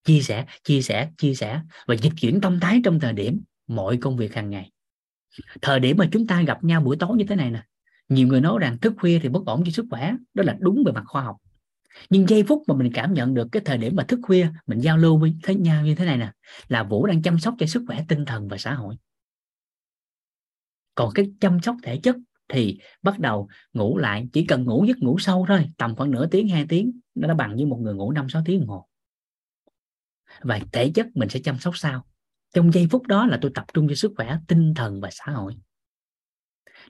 chia 0.05 0.21
sẻ 0.21 0.45
chia 0.63 0.81
sẻ 0.81 1.09
chia 1.17 1.33
sẻ 1.33 1.61
và 1.87 1.95
dịch 1.95 2.13
chuyển 2.21 2.41
tâm 2.41 2.59
thái 2.59 2.81
trong 2.83 2.99
thời 2.99 3.13
điểm 3.13 3.41
mọi 3.67 3.97
công 3.97 4.17
việc 4.17 4.35
hàng 4.35 4.49
ngày. 4.49 4.71
Thời 5.61 5.79
điểm 5.79 5.97
mà 5.97 6.09
chúng 6.11 6.27
ta 6.27 6.41
gặp 6.41 6.63
nhau 6.63 6.81
buổi 6.81 6.95
tối 6.99 7.17
như 7.17 7.25
thế 7.29 7.35
này 7.35 7.51
nè, 7.51 7.63
nhiều 8.09 8.27
người 8.27 8.41
nói 8.41 8.59
rằng 8.61 8.77
thức 8.77 8.93
khuya 8.97 9.19
thì 9.19 9.29
bất 9.29 9.45
ổn 9.45 9.63
cho 9.65 9.71
sức 9.71 9.85
khỏe, 9.89 10.13
đó 10.33 10.43
là 10.43 10.57
đúng 10.59 10.83
về 10.85 10.91
mặt 10.91 11.03
khoa 11.05 11.21
học. 11.21 11.37
Nhưng 12.09 12.29
giây 12.29 12.43
phút 12.43 12.63
mà 12.67 12.75
mình 12.75 12.91
cảm 12.93 13.13
nhận 13.13 13.33
được 13.33 13.47
cái 13.51 13.61
thời 13.65 13.77
điểm 13.77 13.95
mà 13.95 14.03
thức 14.03 14.19
khuya 14.23 14.47
mình 14.67 14.79
giao 14.79 14.97
lưu 14.97 15.17
với 15.17 15.35
thế 15.43 15.55
nhau 15.55 15.85
như 15.85 15.95
thế 15.95 16.05
này 16.05 16.17
nè, 16.17 16.31
là 16.67 16.83
vũ 16.83 17.05
đang 17.05 17.21
chăm 17.21 17.39
sóc 17.39 17.55
cho 17.59 17.65
sức 17.65 17.83
khỏe 17.87 18.05
tinh 18.07 18.25
thần 18.25 18.47
và 18.47 18.57
xã 18.57 18.73
hội. 18.73 18.95
Còn 20.95 21.11
cái 21.15 21.31
chăm 21.39 21.61
sóc 21.61 21.75
thể 21.83 21.97
chất 21.97 22.15
thì 22.49 22.79
bắt 23.01 23.19
đầu 23.19 23.47
ngủ 23.73 23.97
lại, 23.97 24.27
chỉ 24.33 24.45
cần 24.45 24.63
ngủ 24.63 24.85
giấc 24.87 24.97
ngủ 24.97 25.17
sâu 25.19 25.45
thôi, 25.47 25.69
tầm 25.77 25.95
khoảng 25.95 26.11
nửa 26.11 26.27
tiếng, 26.27 26.49
hai 26.49 26.65
tiếng, 26.69 26.99
nó 27.15 27.27
đã 27.27 27.33
bằng 27.33 27.55
với 27.55 27.65
một 27.65 27.77
người 27.81 27.93
ngủ 27.93 28.11
năm 28.11 28.29
sáu 28.29 28.41
tiếng 28.45 28.59
đồng 28.59 28.69
hồ 28.69 28.87
và 30.39 30.59
thể 30.71 30.91
chất 30.95 31.07
mình 31.13 31.29
sẽ 31.29 31.39
chăm 31.43 31.59
sóc 31.59 31.77
sau 31.77 32.05
trong 32.55 32.71
giây 32.71 32.87
phút 32.91 33.07
đó 33.07 33.25
là 33.25 33.39
tôi 33.41 33.51
tập 33.55 33.65
trung 33.73 33.87
cho 33.89 33.95
sức 33.95 34.11
khỏe, 34.15 34.37
tinh 34.47 34.73
thần 34.75 35.01
và 35.01 35.09
xã 35.11 35.31
hội. 35.31 35.57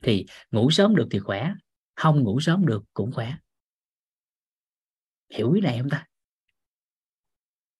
Thì 0.01 0.25
ngủ 0.51 0.71
sớm 0.71 0.95
được 0.95 1.07
thì 1.11 1.19
khỏe, 1.19 1.53
không 1.95 2.23
ngủ 2.23 2.39
sớm 2.39 2.65
được 2.65 2.83
cũng 2.93 3.11
khỏe. 3.11 3.37
Hiểu 5.29 5.51
ý 5.51 5.61
này 5.61 5.79
không 5.79 5.89
ta? 5.89 6.07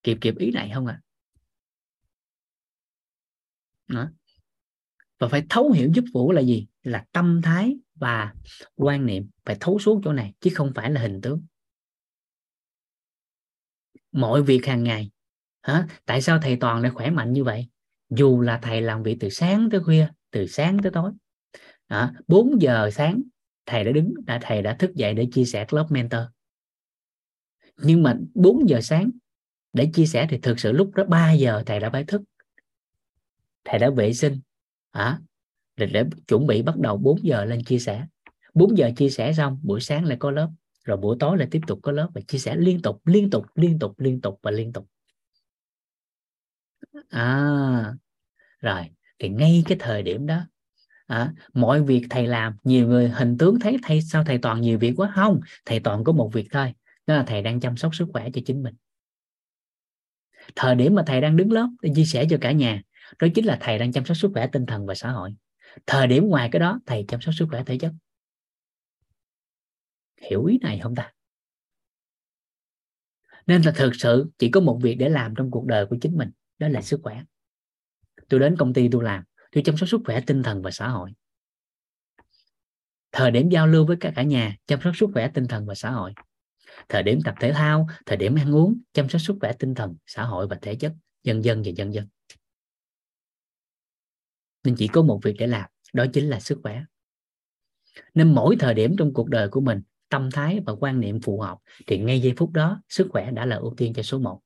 Kịp 0.02 0.18
kịp 0.20 0.34
ý 0.38 0.50
này 0.50 0.70
không 0.74 0.86
ạ? 0.86 1.00
À? 3.86 4.10
và 5.18 5.28
phải 5.28 5.46
thấu 5.48 5.70
hiểu 5.70 5.90
giúp 5.94 6.04
vũ 6.12 6.32
là 6.32 6.40
gì? 6.40 6.66
Là 6.82 7.04
tâm 7.12 7.40
thái 7.42 7.76
và 7.94 8.34
quan 8.74 9.06
niệm. 9.06 9.30
Phải 9.44 9.56
thấu 9.60 9.78
suốt 9.78 10.00
chỗ 10.04 10.12
này, 10.12 10.34
chứ 10.40 10.50
không 10.54 10.72
phải 10.74 10.90
là 10.90 11.00
hình 11.00 11.20
tướng. 11.20 11.46
Mọi 14.12 14.42
việc 14.42 14.66
hàng 14.66 14.84
ngày 14.84 15.10
hả? 15.66 15.86
Tại 16.04 16.22
sao 16.22 16.38
thầy 16.42 16.56
toàn 16.56 16.82
lại 16.82 16.90
khỏe 16.90 17.10
mạnh 17.10 17.32
như 17.32 17.44
vậy? 17.44 17.68
Dù 18.10 18.40
là 18.40 18.58
thầy 18.62 18.80
làm 18.80 19.02
việc 19.02 19.16
từ 19.20 19.28
sáng 19.28 19.68
tới 19.70 19.80
khuya 19.80 20.08
từ 20.30 20.46
sáng 20.46 20.78
tới 20.82 20.92
tối. 20.92 21.12
Đó, 21.88 22.10
4 22.28 22.62
giờ 22.62 22.90
sáng 22.90 23.22
thầy 23.66 23.84
đã 23.84 23.92
đứng 23.92 24.14
đã 24.26 24.38
thầy 24.42 24.62
đã 24.62 24.74
thức 24.74 24.94
dậy 24.94 25.14
để 25.14 25.28
chia 25.32 25.44
sẻ 25.44 25.66
lớp 25.70 25.86
mentor. 25.90 26.20
Nhưng 27.76 28.02
mà 28.02 28.16
4 28.34 28.68
giờ 28.68 28.80
sáng 28.80 29.10
để 29.72 29.90
chia 29.94 30.06
sẻ 30.06 30.26
thì 30.30 30.38
thực 30.38 30.60
sự 30.60 30.72
lúc 30.72 30.94
đó 30.94 31.04
3 31.04 31.32
giờ 31.32 31.62
thầy 31.66 31.80
đã 31.80 31.90
phải 31.90 32.04
thức. 32.04 32.22
Thầy 33.64 33.78
đã 33.78 33.90
vệ 33.90 34.12
sinh 34.12 34.40
à, 34.90 35.20
để, 35.76 35.86
để 35.86 36.04
chuẩn 36.28 36.46
bị 36.46 36.62
bắt 36.62 36.78
đầu 36.78 36.96
4 36.96 37.24
giờ 37.24 37.44
lên 37.44 37.64
chia 37.64 37.78
sẻ. 37.78 38.06
4 38.54 38.78
giờ 38.78 38.90
chia 38.96 39.10
sẻ 39.10 39.32
xong 39.32 39.60
buổi 39.62 39.80
sáng 39.80 40.04
lại 40.04 40.16
có 40.20 40.30
lớp 40.30 40.50
rồi 40.84 40.96
buổi 40.96 41.16
tối 41.20 41.38
lại 41.38 41.48
tiếp 41.50 41.60
tục 41.66 41.78
có 41.82 41.92
lớp 41.92 42.08
và 42.14 42.20
chia 42.20 42.38
sẻ 42.38 42.56
liên 42.56 42.82
tục 42.82 43.06
liên 43.06 43.30
tục 43.30 43.46
liên 43.54 43.78
tục 43.78 44.00
liên 44.00 44.20
tục 44.20 44.38
và 44.42 44.50
liên 44.50 44.72
tục 44.72 44.86
à 47.08 47.94
rồi 48.60 48.90
thì 49.18 49.28
ngay 49.28 49.62
cái 49.66 49.78
thời 49.80 50.02
điểm 50.02 50.26
đó 50.26 50.46
à, 51.06 51.32
mọi 51.54 51.82
việc 51.82 52.06
thầy 52.10 52.26
làm 52.26 52.56
nhiều 52.64 52.88
người 52.88 53.08
hình 53.08 53.38
tướng 53.38 53.60
thấy 53.60 53.76
thầy 53.82 54.02
sao 54.02 54.24
thầy 54.24 54.38
toàn 54.38 54.60
nhiều 54.60 54.78
việc 54.78 54.92
quá? 54.96 55.12
Không 55.14 55.40
thầy 55.64 55.80
toàn 55.80 56.04
có 56.04 56.12
một 56.12 56.30
việc 56.32 56.48
thôi 56.50 56.74
đó 57.06 57.16
là 57.16 57.24
thầy 57.26 57.42
đang 57.42 57.60
chăm 57.60 57.76
sóc 57.76 57.94
sức 57.94 58.08
khỏe 58.12 58.30
cho 58.34 58.40
chính 58.46 58.62
mình. 58.62 58.74
Thời 60.56 60.74
điểm 60.74 60.94
mà 60.94 61.02
thầy 61.06 61.20
đang 61.20 61.36
đứng 61.36 61.52
lớp 61.52 61.68
để 61.82 61.92
chia 61.94 62.04
sẻ 62.04 62.26
cho 62.30 62.36
cả 62.40 62.52
nhà 62.52 62.82
đó 63.18 63.28
chính 63.34 63.46
là 63.46 63.58
thầy 63.60 63.78
đang 63.78 63.92
chăm 63.92 64.04
sóc 64.04 64.16
sức 64.16 64.30
khỏe 64.34 64.46
tinh 64.46 64.66
thần 64.66 64.86
và 64.86 64.94
xã 64.94 65.10
hội. 65.10 65.34
Thời 65.86 66.06
điểm 66.06 66.28
ngoài 66.28 66.48
cái 66.52 66.60
đó 66.60 66.80
thầy 66.86 67.04
chăm 67.08 67.20
sóc 67.20 67.34
sức 67.34 67.46
khỏe 67.50 67.62
thể 67.66 67.78
chất. 67.78 67.92
Hiểu 70.30 70.44
ý 70.44 70.58
này 70.62 70.80
không 70.82 70.94
ta? 70.94 71.12
Nên 73.46 73.62
là 73.62 73.72
thực 73.76 73.94
sự 73.94 74.30
chỉ 74.38 74.50
có 74.50 74.60
một 74.60 74.78
việc 74.82 74.94
để 74.94 75.08
làm 75.08 75.34
trong 75.36 75.50
cuộc 75.50 75.66
đời 75.66 75.86
của 75.86 75.96
chính 76.00 76.16
mình 76.16 76.30
đó 76.58 76.68
là 76.68 76.82
sức 76.82 77.00
khỏe. 77.02 77.22
Tôi 78.28 78.40
đến 78.40 78.56
công 78.58 78.72
ty 78.72 78.88
tôi 78.92 79.04
làm, 79.04 79.24
tôi 79.52 79.62
chăm 79.62 79.76
sóc 79.76 79.88
sức 79.88 80.00
khỏe 80.04 80.20
tinh 80.20 80.42
thần 80.42 80.62
và 80.62 80.70
xã 80.70 80.88
hội. 80.88 81.10
Thời 83.12 83.30
điểm 83.30 83.48
giao 83.48 83.66
lưu 83.66 83.86
với 83.86 83.96
cả 84.00 84.12
cả 84.16 84.22
nhà, 84.22 84.56
chăm 84.66 84.80
sóc 84.84 84.96
sức 84.96 85.10
khỏe 85.12 85.30
tinh 85.34 85.46
thần 85.48 85.66
và 85.66 85.74
xã 85.74 85.90
hội. 85.90 86.12
Thời 86.88 87.02
điểm 87.02 87.18
tập 87.24 87.34
thể 87.40 87.52
thao, 87.52 87.86
thời 88.06 88.16
điểm 88.16 88.34
ăn 88.34 88.54
uống, 88.54 88.80
chăm 88.92 89.08
sóc 89.08 89.20
sức 89.20 89.36
khỏe 89.40 89.52
tinh 89.58 89.74
thần, 89.74 89.96
xã 90.06 90.24
hội 90.24 90.46
và 90.46 90.58
thể 90.62 90.74
chất 90.74 90.92
dân 91.22 91.44
dân 91.44 91.62
và 91.64 91.70
dân 91.76 91.94
dân. 91.94 92.08
Nên 94.64 94.74
chỉ 94.78 94.88
có 94.88 95.02
một 95.02 95.20
việc 95.22 95.34
để 95.38 95.46
làm, 95.46 95.70
đó 95.92 96.04
chính 96.12 96.28
là 96.28 96.40
sức 96.40 96.60
khỏe. 96.62 96.82
Nên 98.14 98.34
mỗi 98.34 98.56
thời 98.60 98.74
điểm 98.74 98.96
trong 98.98 99.12
cuộc 99.14 99.28
đời 99.28 99.48
của 99.48 99.60
mình, 99.60 99.82
tâm 100.08 100.30
thái 100.30 100.60
và 100.66 100.72
quan 100.74 101.00
niệm 101.00 101.20
phù 101.20 101.40
hợp, 101.40 101.58
thì 101.86 101.98
ngay 101.98 102.20
giây 102.20 102.34
phút 102.36 102.52
đó, 102.52 102.82
sức 102.88 103.06
khỏe 103.10 103.30
đã 103.30 103.46
là 103.46 103.56
ưu 103.56 103.74
tiên 103.76 103.92
cho 103.94 104.02
số 104.02 104.18
1 104.18 104.40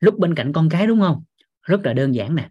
lúc 0.00 0.18
bên 0.18 0.34
cạnh 0.34 0.52
con 0.52 0.68
cái 0.68 0.86
đúng 0.86 1.00
không? 1.00 1.24
Rất 1.62 1.80
là 1.84 1.92
đơn 1.92 2.14
giản 2.14 2.34
nè. 2.34 2.50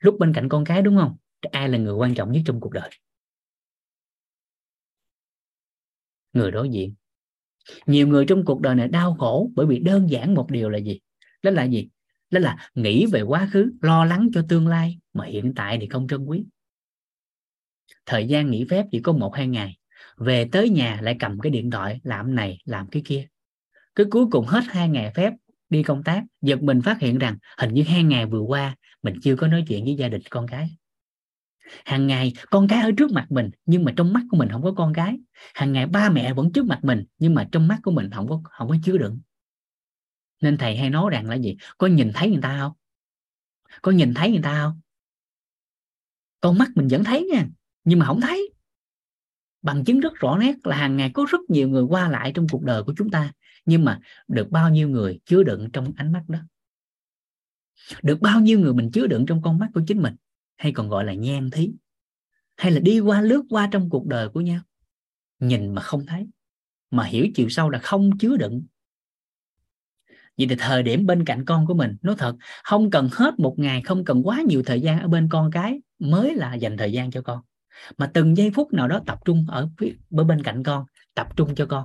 Lúc 0.00 0.16
bên 0.18 0.32
cạnh 0.32 0.48
con 0.48 0.64
cái 0.64 0.82
đúng 0.82 0.96
không? 0.96 1.16
Ai 1.52 1.68
là 1.68 1.78
người 1.78 1.94
quan 1.94 2.14
trọng 2.14 2.32
nhất 2.32 2.42
trong 2.46 2.60
cuộc 2.60 2.72
đời? 2.72 2.90
Người 6.32 6.50
đối 6.50 6.68
diện. 6.68 6.94
Nhiều 7.86 8.08
người 8.08 8.24
trong 8.26 8.44
cuộc 8.44 8.60
đời 8.60 8.74
này 8.74 8.88
đau 8.88 9.16
khổ 9.18 9.50
bởi 9.54 9.66
vì 9.66 9.78
đơn 9.78 10.10
giản 10.10 10.34
một 10.34 10.50
điều 10.50 10.68
là 10.68 10.78
gì? 10.78 11.00
Đó 11.42 11.50
là 11.50 11.64
gì? 11.64 11.88
Đó 12.30 12.40
là 12.40 12.70
nghĩ 12.74 13.06
về 13.06 13.22
quá 13.22 13.48
khứ, 13.52 13.72
lo 13.82 14.04
lắng 14.04 14.28
cho 14.34 14.44
tương 14.48 14.66
lai, 14.66 14.98
mà 15.12 15.24
hiện 15.24 15.52
tại 15.56 15.78
thì 15.80 15.88
không 15.88 16.08
trân 16.08 16.24
quý. 16.24 16.44
Thời 18.06 18.28
gian 18.28 18.50
nghỉ 18.50 18.64
phép 18.70 18.86
chỉ 18.90 19.00
có 19.00 19.12
một, 19.12 19.34
hai 19.34 19.46
ngày. 19.46 19.78
Về 20.16 20.48
tới 20.52 20.70
nhà 20.70 21.00
lại 21.02 21.16
cầm 21.18 21.40
cái 21.40 21.50
điện 21.50 21.70
thoại, 21.70 22.00
làm 22.02 22.34
này, 22.34 22.58
làm 22.64 22.86
cái 22.90 23.02
kia. 23.04 23.28
Cái 23.94 24.06
cuối 24.10 24.26
cùng 24.30 24.46
hết 24.46 24.60
hai 24.66 24.88
ngày 24.88 25.12
phép 25.14 25.32
đi 25.68 25.82
công 25.82 26.02
tác, 26.02 26.24
giật 26.42 26.62
mình 26.62 26.82
phát 26.82 27.00
hiện 27.00 27.18
rằng 27.18 27.38
hình 27.58 27.74
như 27.74 27.82
hai 27.82 28.04
ngày 28.04 28.26
vừa 28.26 28.40
qua 28.40 28.76
mình 29.02 29.14
chưa 29.22 29.36
có 29.36 29.46
nói 29.46 29.64
chuyện 29.68 29.84
với 29.84 29.94
gia 29.94 30.08
đình 30.08 30.22
con 30.30 30.46
cái. 30.46 30.76
Hàng 31.84 32.06
ngày 32.06 32.32
con 32.50 32.68
cái 32.68 32.82
ở 32.82 32.90
trước 32.96 33.10
mặt 33.10 33.26
mình 33.30 33.50
nhưng 33.66 33.84
mà 33.84 33.92
trong 33.96 34.12
mắt 34.12 34.22
của 34.30 34.36
mình 34.36 34.48
không 34.48 34.62
có 34.62 34.72
con 34.76 34.94
cái. 34.94 35.18
Hàng 35.54 35.72
ngày 35.72 35.86
ba 35.86 36.10
mẹ 36.10 36.34
vẫn 36.34 36.52
trước 36.52 36.66
mặt 36.66 36.78
mình 36.82 37.04
nhưng 37.18 37.34
mà 37.34 37.48
trong 37.52 37.68
mắt 37.68 37.78
của 37.82 37.90
mình 37.90 38.10
không 38.10 38.28
có 38.28 38.40
không 38.44 38.68
có 38.68 38.76
chứa 38.84 38.98
đựng. 38.98 39.20
Nên 40.42 40.56
thầy 40.56 40.76
hay 40.76 40.90
nói 40.90 41.10
rằng 41.10 41.28
là 41.28 41.34
gì? 41.34 41.56
Có 41.78 41.86
nhìn 41.86 42.10
thấy 42.14 42.30
người 42.30 42.42
ta 42.42 42.58
không? 42.60 42.72
Có 43.82 43.92
nhìn 43.92 44.14
thấy 44.14 44.30
người 44.30 44.42
ta 44.42 44.62
không? 44.62 44.80
Con 46.40 46.58
mắt 46.58 46.68
mình 46.74 46.88
vẫn 46.90 47.04
thấy 47.04 47.28
nha, 47.32 47.46
nhưng 47.84 47.98
mà 47.98 48.06
không 48.06 48.20
thấy. 48.20 48.52
Bằng 49.62 49.84
chứng 49.84 50.00
rất 50.00 50.14
rõ 50.14 50.38
nét 50.38 50.54
là 50.64 50.76
hàng 50.76 50.96
ngày 50.96 51.10
có 51.14 51.26
rất 51.30 51.40
nhiều 51.48 51.68
người 51.68 51.82
qua 51.82 52.08
lại 52.08 52.32
trong 52.34 52.46
cuộc 52.52 52.62
đời 52.62 52.82
của 52.82 52.94
chúng 52.96 53.10
ta 53.10 53.32
nhưng 53.68 53.84
mà 53.84 54.00
được 54.28 54.50
bao 54.50 54.70
nhiêu 54.70 54.88
người 54.88 55.20
chứa 55.24 55.42
đựng 55.42 55.70
trong 55.72 55.92
ánh 55.96 56.12
mắt 56.12 56.24
đó? 56.28 56.38
Được 58.02 58.20
bao 58.20 58.40
nhiêu 58.40 58.60
người 58.60 58.74
mình 58.74 58.90
chứa 58.90 59.06
đựng 59.06 59.26
trong 59.26 59.42
con 59.42 59.58
mắt 59.58 59.68
của 59.74 59.82
chính 59.86 60.02
mình? 60.02 60.14
Hay 60.56 60.72
còn 60.72 60.88
gọi 60.88 61.04
là 61.04 61.14
nhan 61.14 61.50
thí? 61.50 61.72
Hay 62.56 62.72
là 62.72 62.80
đi 62.80 63.00
qua, 63.00 63.20
lướt 63.20 63.42
qua 63.50 63.68
trong 63.70 63.90
cuộc 63.90 64.06
đời 64.06 64.28
của 64.28 64.40
nhau? 64.40 64.60
Nhìn 65.40 65.74
mà 65.74 65.82
không 65.82 66.06
thấy, 66.06 66.26
mà 66.90 67.04
hiểu 67.04 67.26
chiều 67.34 67.48
sâu 67.48 67.70
là 67.70 67.78
không 67.78 68.18
chứa 68.18 68.36
đựng. 68.36 68.62
Vậy 70.38 70.46
thì 70.50 70.56
thời 70.58 70.82
điểm 70.82 71.06
bên 71.06 71.24
cạnh 71.24 71.44
con 71.44 71.66
của 71.66 71.74
mình, 71.74 71.96
nói 72.02 72.14
thật, 72.18 72.36
không 72.64 72.90
cần 72.90 73.08
hết 73.12 73.38
một 73.38 73.54
ngày, 73.58 73.82
không 73.82 74.04
cần 74.04 74.22
quá 74.22 74.42
nhiều 74.46 74.62
thời 74.66 74.80
gian 74.80 75.00
ở 75.00 75.08
bên 75.08 75.28
con 75.28 75.50
cái 75.50 75.80
mới 75.98 76.34
là 76.34 76.54
dành 76.54 76.76
thời 76.76 76.92
gian 76.92 77.10
cho 77.10 77.22
con. 77.22 77.40
Mà 77.98 78.10
từng 78.14 78.36
giây 78.36 78.50
phút 78.54 78.72
nào 78.72 78.88
đó 78.88 79.00
tập 79.06 79.18
trung 79.24 79.46
ở 79.48 79.68
bên 80.10 80.42
cạnh 80.42 80.62
con, 80.62 80.84
tập 81.14 81.36
trung 81.36 81.54
cho 81.54 81.66
con 81.66 81.84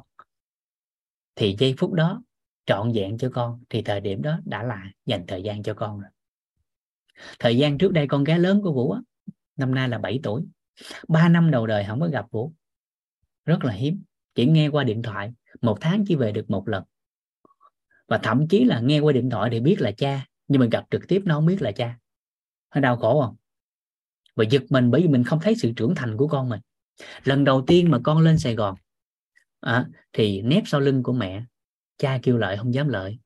thì 1.35 1.55
giây 1.59 1.75
phút 1.77 1.93
đó 1.93 2.23
trọn 2.65 2.91
vẹn 2.91 3.17
cho 3.17 3.29
con 3.33 3.63
thì 3.69 3.81
thời 3.81 4.01
điểm 4.01 4.21
đó 4.21 4.39
đã 4.45 4.63
là 4.63 4.91
dành 5.05 5.25
thời 5.27 5.43
gian 5.43 5.63
cho 5.63 5.73
con 5.73 5.99
rồi. 5.99 6.09
Thời 7.39 7.57
gian 7.57 7.77
trước 7.77 7.91
đây 7.91 8.07
con 8.07 8.23
gái 8.23 8.39
lớn 8.39 8.61
của 8.61 8.73
vũ 8.73 8.91
á, 8.91 9.01
năm 9.55 9.75
nay 9.75 9.89
là 9.89 9.97
7 9.97 10.19
tuổi. 10.23 10.43
3 11.07 11.29
năm 11.29 11.51
đầu 11.51 11.67
đời 11.67 11.85
không 11.87 11.99
có 11.99 12.07
gặp 12.07 12.25
vũ. 12.31 12.53
Rất 13.45 13.65
là 13.65 13.73
hiếm 13.73 14.03
chỉ 14.35 14.45
nghe 14.45 14.67
qua 14.67 14.83
điện 14.83 15.01
thoại 15.01 15.33
một 15.61 15.77
tháng 15.81 16.05
chỉ 16.07 16.15
về 16.15 16.31
được 16.31 16.49
một 16.49 16.67
lần. 16.67 16.83
Và 18.07 18.17
thậm 18.17 18.47
chí 18.47 18.63
là 18.63 18.79
nghe 18.79 18.99
qua 18.99 19.13
điện 19.13 19.29
thoại 19.29 19.49
thì 19.51 19.59
biết 19.59 19.81
là 19.81 19.91
cha 19.91 20.25
nhưng 20.47 20.59
mình 20.59 20.69
gặp 20.69 20.85
trực 20.91 21.07
tiếp 21.07 21.21
nó 21.25 21.35
không 21.35 21.45
biết 21.45 21.61
là 21.61 21.71
cha. 21.71 21.99
Nó 22.75 22.81
đau 22.81 22.97
khổ 22.97 23.21
không? 23.21 23.35
Và 24.35 24.45
giật 24.49 24.63
mình 24.69 24.91
bởi 24.91 25.01
vì 25.01 25.07
mình 25.07 25.23
không 25.23 25.39
thấy 25.39 25.55
sự 25.55 25.73
trưởng 25.75 25.95
thành 25.95 26.17
của 26.17 26.27
con 26.27 26.49
mình. 26.49 26.61
Lần 27.23 27.43
đầu 27.43 27.63
tiên 27.67 27.91
mà 27.91 27.99
con 28.03 28.19
lên 28.19 28.39
Sài 28.39 28.55
Gòn 28.55 28.75
à, 29.63 29.85
thì 30.13 30.41
nép 30.41 30.63
sau 30.65 30.81
lưng 30.81 31.03
của 31.03 31.13
mẹ 31.13 31.43
cha 31.97 32.19
kêu 32.23 32.37
lợi 32.37 32.57
không 32.57 32.73
dám 32.73 32.87
lợi 32.87 33.19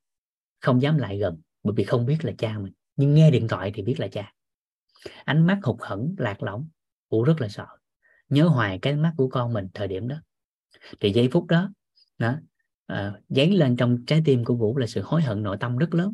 không 0.60 0.82
dám 0.82 0.98
lại 0.98 1.18
gần 1.18 1.42
bởi 1.64 1.74
vì 1.78 1.84
không 1.84 2.06
biết 2.06 2.18
là 2.22 2.32
cha 2.38 2.58
mình. 2.60 2.74
Nhưng 2.96 3.14
nghe 3.14 3.32
điện 3.32 3.48
thoại 3.48 3.72
thì 3.76 3.84
biết 3.84 4.00
là 4.00 4.08
cha. 4.08 4.34
Ánh 5.26 5.48
mắt 5.48 5.60
hụt 5.64 5.76
hẫng 5.80 6.16
lạc 6.18 6.44
lõng 6.44 6.70
vũ 7.10 7.24
rất 7.24 7.42
là 7.42 7.48
sợ. 7.48 7.68
Nhớ 8.30 8.48
hoài 8.48 8.80
cái 8.82 8.96
mắt 8.96 9.14
của 9.18 9.30
con 9.30 9.54
mình 9.54 9.68
thời 9.74 9.88
điểm 9.88 10.08
đó. 10.08 10.16
Thì 11.00 11.12
giây 11.12 11.30
phút 11.32 11.46
đó 11.46 11.70
đó 12.18 12.36
à, 12.86 13.14
dán 13.30 13.54
lên 13.54 13.78
trong 13.78 14.06
trái 14.06 14.22
tim 14.26 14.46
của 14.46 14.56
vũ 14.56 14.78
là 14.78 14.88
sự 14.88 15.02
hối 15.02 15.22
hận 15.22 15.44
nội 15.44 15.58
tâm 15.60 15.78
rất 15.78 15.94
lớn. 15.94 16.14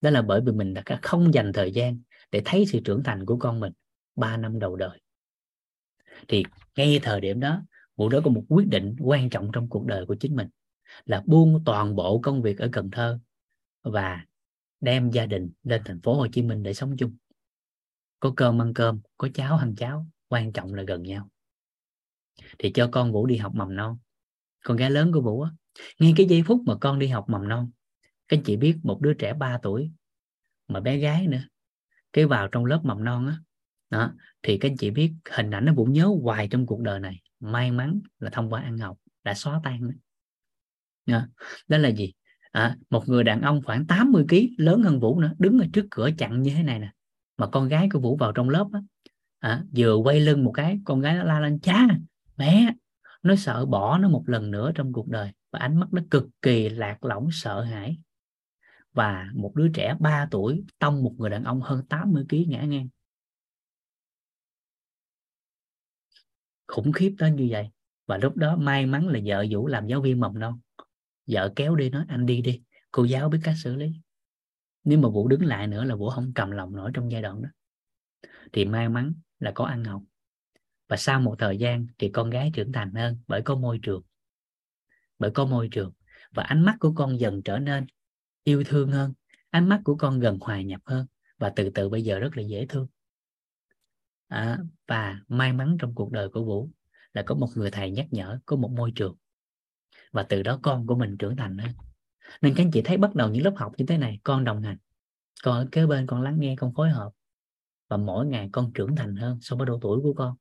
Đó 0.00 0.10
là 0.10 0.22
bởi 0.22 0.40
vì 0.46 0.52
mình 0.52 0.74
đã 0.74 0.82
không 1.02 1.34
dành 1.34 1.52
thời 1.52 1.72
gian 1.72 2.00
để 2.30 2.42
thấy 2.44 2.66
sự 2.66 2.80
trưởng 2.84 3.02
thành 3.02 3.26
của 3.26 3.36
con 3.38 3.60
mình 3.60 3.72
3 4.16 4.36
năm 4.36 4.58
đầu 4.58 4.76
đời. 4.76 5.00
Thì 6.28 6.42
ngay 6.76 7.00
thời 7.02 7.20
điểm 7.20 7.40
đó 7.40 7.62
vũ 7.98 8.08
đó 8.08 8.20
có 8.24 8.30
một 8.30 8.44
quyết 8.48 8.68
định 8.68 8.96
quan 9.00 9.30
trọng 9.30 9.50
trong 9.52 9.68
cuộc 9.68 9.86
đời 9.86 10.06
của 10.06 10.14
chính 10.14 10.36
mình, 10.36 10.48
là 11.04 11.22
buông 11.26 11.62
toàn 11.64 11.96
bộ 11.96 12.20
công 12.20 12.42
việc 12.42 12.58
ở 12.58 12.68
Cần 12.72 12.90
Thơ 12.90 13.18
và 13.82 14.24
đem 14.80 15.10
gia 15.10 15.26
đình 15.26 15.50
lên 15.62 15.82
thành 15.84 16.00
phố 16.00 16.14
Hồ 16.14 16.26
Chí 16.32 16.42
Minh 16.42 16.62
để 16.62 16.74
sống 16.74 16.96
chung. 16.96 17.16
Có 18.20 18.32
cơm 18.36 18.62
ăn 18.62 18.74
cơm, 18.74 19.00
có 19.16 19.28
cháo 19.34 19.56
ăn 19.56 19.74
cháo, 19.74 20.06
quan 20.28 20.52
trọng 20.52 20.74
là 20.74 20.82
gần 20.82 21.02
nhau. 21.02 21.28
Thì 22.58 22.72
cho 22.72 22.88
con 22.92 23.12
Vũ 23.12 23.26
đi 23.26 23.36
học 23.36 23.54
mầm 23.54 23.76
non. 23.76 23.98
Con 24.64 24.76
gái 24.76 24.90
lớn 24.90 25.12
của 25.12 25.20
Vũ 25.20 25.40
á, 25.40 25.50
ngay 25.98 26.14
cái 26.16 26.26
giây 26.26 26.42
phút 26.46 26.62
mà 26.66 26.74
con 26.80 26.98
đi 26.98 27.06
học 27.06 27.24
mầm 27.28 27.48
non, 27.48 27.70
các 28.28 28.36
anh 28.36 28.42
chị 28.44 28.56
biết 28.56 28.76
một 28.82 29.00
đứa 29.00 29.14
trẻ 29.14 29.34
3 29.34 29.58
tuổi 29.62 29.90
mà 30.68 30.80
bé 30.80 30.96
gái 30.96 31.26
nữa, 31.26 31.42
cái 32.12 32.26
vào 32.26 32.48
trong 32.48 32.64
lớp 32.64 32.80
mầm 32.84 33.04
non 33.04 33.26
á. 33.26 33.36
Đó, 33.90 34.12
thì 34.42 34.58
các 34.58 34.70
anh 34.70 34.76
chị 34.76 34.90
biết 34.90 35.12
hình 35.30 35.50
ảnh 35.50 35.64
nó 35.64 35.74
Vũ 35.74 35.84
nhớ 35.84 36.14
hoài 36.22 36.48
trong 36.48 36.66
cuộc 36.66 36.80
đời 36.80 37.00
này 37.00 37.20
may 37.40 37.70
mắn 37.70 38.00
là 38.18 38.30
thông 38.30 38.50
qua 38.50 38.60
ăn 38.60 38.78
học 38.78 38.98
đã 39.24 39.34
xóa 39.34 39.60
tan 39.64 39.90
đó, 41.06 41.26
đó 41.68 41.78
là 41.78 41.88
gì? 41.88 42.12
À, 42.52 42.76
một 42.90 43.08
người 43.08 43.24
đàn 43.24 43.42
ông 43.42 43.62
khoảng 43.64 43.86
80 43.86 44.24
kg 44.28 44.36
lớn 44.56 44.82
hơn 44.82 45.00
Vũ 45.00 45.20
nữa 45.20 45.32
đứng 45.38 45.58
ở 45.58 45.66
trước 45.72 45.86
cửa 45.90 46.10
chặn 46.18 46.42
như 46.42 46.54
thế 46.54 46.62
này 46.62 46.78
nè. 46.78 46.92
Mà 47.36 47.46
con 47.46 47.68
gái 47.68 47.88
của 47.92 48.00
Vũ 48.00 48.16
vào 48.16 48.32
trong 48.32 48.48
lớp 48.48 48.68
á, 48.72 48.80
à, 49.38 49.64
vừa 49.76 49.94
quay 49.94 50.20
lưng 50.20 50.44
một 50.44 50.52
cái 50.52 50.80
con 50.84 51.00
gái 51.00 51.16
nó 51.16 51.22
la 51.22 51.40
lên 51.40 51.58
cha 51.60 51.86
mẹ! 52.36 52.74
Nó 53.22 53.36
sợ 53.36 53.66
bỏ 53.66 53.98
nó 53.98 54.08
một 54.08 54.24
lần 54.26 54.50
nữa 54.50 54.72
trong 54.74 54.92
cuộc 54.92 55.08
đời 55.08 55.32
và 55.50 55.58
ánh 55.58 55.80
mắt 55.80 55.92
nó 55.92 56.02
cực 56.10 56.26
kỳ 56.42 56.68
lạc 56.68 57.04
lõng 57.04 57.28
sợ 57.32 57.62
hãi. 57.62 57.96
Và 58.92 59.30
một 59.34 59.54
đứa 59.54 59.68
trẻ 59.68 59.96
3 60.00 60.26
tuổi 60.30 60.64
tông 60.78 61.02
một 61.02 61.14
người 61.18 61.30
đàn 61.30 61.44
ông 61.44 61.60
hơn 61.60 61.86
80 61.88 62.24
kg 62.28 62.36
ngã 62.46 62.62
ngang. 62.62 62.88
Khủng 66.68 66.92
khiếp 66.92 67.14
tới 67.18 67.30
như 67.30 67.48
vậy. 67.50 67.68
Và 68.06 68.18
lúc 68.18 68.36
đó 68.36 68.56
may 68.56 68.86
mắn 68.86 69.08
là 69.08 69.20
vợ 69.24 69.46
Vũ 69.50 69.66
làm 69.66 69.86
giáo 69.86 70.00
viên 70.00 70.20
mầm 70.20 70.38
non. 70.38 70.60
Vợ 71.26 71.52
kéo 71.56 71.74
đi 71.74 71.90
nói, 71.90 72.04
anh 72.08 72.26
đi 72.26 72.42
đi, 72.42 72.62
cô 72.92 73.04
giáo 73.04 73.28
biết 73.28 73.38
cách 73.42 73.54
xử 73.62 73.76
lý. 73.76 73.92
Nếu 74.84 74.98
mà 74.98 75.08
vũ 75.08 75.28
đứng 75.28 75.44
lại 75.44 75.66
nữa 75.66 75.84
là 75.84 75.94
vũ 75.94 76.10
không 76.10 76.32
cầm 76.34 76.50
lòng 76.50 76.76
nổi 76.76 76.90
trong 76.94 77.12
giai 77.12 77.22
đoạn 77.22 77.42
đó. 77.42 77.48
Thì 78.52 78.64
may 78.64 78.88
mắn 78.88 79.12
là 79.38 79.52
có 79.54 79.64
ăn 79.64 79.84
học. 79.84 80.02
Và 80.88 80.96
sau 80.96 81.20
một 81.20 81.34
thời 81.38 81.58
gian 81.58 81.86
thì 81.98 82.08
con 82.08 82.30
gái 82.30 82.50
trưởng 82.54 82.72
thành 82.72 82.94
hơn 82.94 83.18
bởi 83.26 83.42
có 83.42 83.54
môi 83.54 83.78
trường. 83.82 84.02
Bởi 85.18 85.30
có 85.30 85.46
môi 85.46 85.68
trường. 85.70 85.92
Và 86.30 86.42
ánh 86.42 86.64
mắt 86.64 86.76
của 86.80 86.92
con 86.94 87.20
dần 87.20 87.42
trở 87.42 87.58
nên 87.58 87.86
yêu 88.44 88.62
thương 88.66 88.92
hơn. 88.92 89.12
Ánh 89.50 89.68
mắt 89.68 89.80
của 89.84 89.96
con 89.96 90.20
gần 90.20 90.38
hòa 90.40 90.62
nhập 90.62 90.80
hơn. 90.84 91.06
Và 91.38 91.52
từ 91.56 91.70
từ 91.70 91.88
bây 91.88 92.02
giờ 92.02 92.18
rất 92.18 92.36
là 92.36 92.42
dễ 92.42 92.66
thương 92.66 92.86
à, 94.28 94.58
và 94.88 95.20
may 95.28 95.52
mắn 95.52 95.76
trong 95.80 95.94
cuộc 95.94 96.12
đời 96.12 96.28
của 96.28 96.44
vũ 96.44 96.70
là 97.12 97.22
có 97.22 97.34
một 97.34 97.48
người 97.54 97.70
thầy 97.70 97.90
nhắc 97.90 98.06
nhở 98.10 98.38
có 98.46 98.56
một 98.56 98.70
môi 98.70 98.92
trường. 98.94 99.16
Và 100.12 100.22
từ 100.22 100.42
đó 100.42 100.60
con 100.62 100.86
của 100.86 100.94
mình 100.94 101.16
trưởng 101.18 101.36
thành 101.36 101.58
hơn 101.58 101.72
nên 102.42 102.54
các 102.54 102.62
anh 102.62 102.70
chị 102.70 102.82
thấy 102.82 102.96
bắt 102.96 103.14
đầu 103.14 103.30
những 103.30 103.44
lớp 103.44 103.52
học 103.56 103.72
như 103.78 103.84
thế 103.88 103.98
này 103.98 104.20
con 104.24 104.44
đồng 104.44 104.62
hành. 104.62 104.76
Con 105.42 105.56
ở 105.58 105.68
kế 105.72 105.86
bên 105.86 106.06
con 106.06 106.22
lắng 106.22 106.36
nghe 106.40 106.56
con 106.58 106.74
phối 106.74 106.90
hợp. 106.90 107.10
Và 107.88 107.96
mỗi 107.96 108.26
ngày 108.26 108.48
con 108.52 108.72
trưởng 108.72 108.96
thành 108.96 109.16
hơn 109.16 109.38
so 109.40 109.56
với 109.56 109.66
độ 109.66 109.78
tuổi 109.82 110.00
của 110.02 110.12
con. 110.12 110.36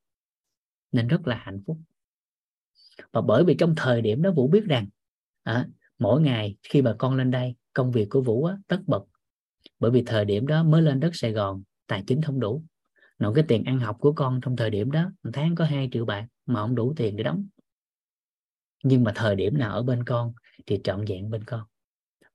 Nên 0.92 1.08
rất 1.08 1.28
là 1.28 1.36
hạnh 1.36 1.62
phúc. 1.68 1.78
Và 3.12 3.22
bởi 3.22 3.44
vì 3.44 3.56
trong 3.60 3.74
thời 3.78 4.02
điểm 4.02 4.22
đó 4.22 4.32
vũ 4.32 4.48
biết 4.48 4.64
rằng 4.66 4.88
à, 5.44 5.68
mỗi 6.00 6.22
ngày 6.22 6.56
khi 6.70 6.82
mà 6.82 6.96
con 7.00 7.16
lên 7.16 7.32
đây 7.32 7.56
công 7.74 7.92
việc 7.92 8.08
của 8.10 8.22
vũ 8.22 8.46
á, 8.46 8.58
tất 8.68 8.80
bật. 8.88 9.04
Bởi 9.80 9.92
vì 9.92 10.04
thời 10.06 10.26
điểm 10.26 10.48
đó 10.48 10.64
mới 10.64 10.82
lên 10.82 11.00
đất 11.00 11.12
sài 11.14 11.32
gòn 11.32 11.64
tài 11.88 12.04
chính 12.08 12.22
không 12.22 12.40
đủ 12.40 12.64
nội 13.20 13.34
cái 13.36 13.46
tiền 13.48 13.64
ăn 13.64 13.80
học 13.80 13.98
của 14.00 14.14
con 14.14 14.40
trong 14.42 14.56
thời 14.56 14.70
điểm 14.70 14.92
đó, 14.92 15.12
một 15.24 15.30
tháng 15.34 15.56
có 15.56 15.66
2 15.66 15.90
triệu 15.92 16.06
bạc 16.06 16.28
mà 16.46 16.62
không 16.62 16.76
đủ 16.76 16.94
tiền 16.98 17.16
để 17.16 17.24
đóng. 17.24 17.48
Nhưng 18.84 19.04
mà 19.04 19.12
thời 19.16 19.36
điểm 19.36 19.58
nào 19.58 19.74
ở 19.74 19.84
bên 19.84 20.04
con 20.04 20.34
thì 20.66 20.80
trọn 20.84 21.06
vẹn 21.06 21.30
bên 21.30 21.44
con. 21.44 21.64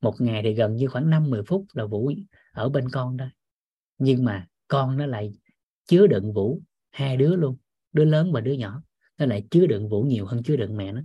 Một 0.00 0.14
ngày 0.18 0.42
thì 0.42 0.54
gần 0.54 0.76
như 0.76 0.88
khoảng 0.88 1.10
5-10 1.10 1.42
phút 1.46 1.66
là 1.72 1.86
Vũ 1.86 2.12
ở 2.52 2.68
bên 2.68 2.88
con 2.92 3.16
đó. 3.16 3.26
Nhưng 3.98 4.24
mà 4.24 4.48
con 4.68 4.96
nó 4.96 5.06
lại 5.06 5.32
chứa 5.86 6.06
đựng 6.06 6.32
Vũ, 6.32 6.62
hai 6.90 7.16
đứa 7.16 7.36
luôn, 7.36 7.56
đứa 7.92 8.04
lớn 8.04 8.32
và 8.32 8.40
đứa 8.40 8.52
nhỏ. 8.52 8.82
Nó 9.18 9.26
lại 9.26 9.46
chứa 9.50 9.66
đựng 9.66 9.88
Vũ 9.88 10.02
nhiều 10.02 10.26
hơn 10.26 10.42
chứa 10.42 10.56
đựng 10.56 10.76
mẹ 10.76 10.92
nó. 10.92 11.02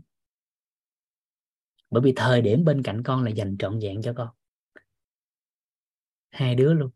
Bởi 1.89 2.01
vì 2.01 2.13
thời 2.15 2.41
điểm 2.41 2.65
bên 2.65 2.83
cạnh 2.83 3.03
con 3.03 3.23
là 3.23 3.29
dành 3.29 3.57
trọn 3.57 3.79
vẹn 3.79 4.01
cho 4.01 4.13
con. 4.13 4.29
Hai 6.29 6.55
đứa 6.55 6.73
luôn. 6.73 6.91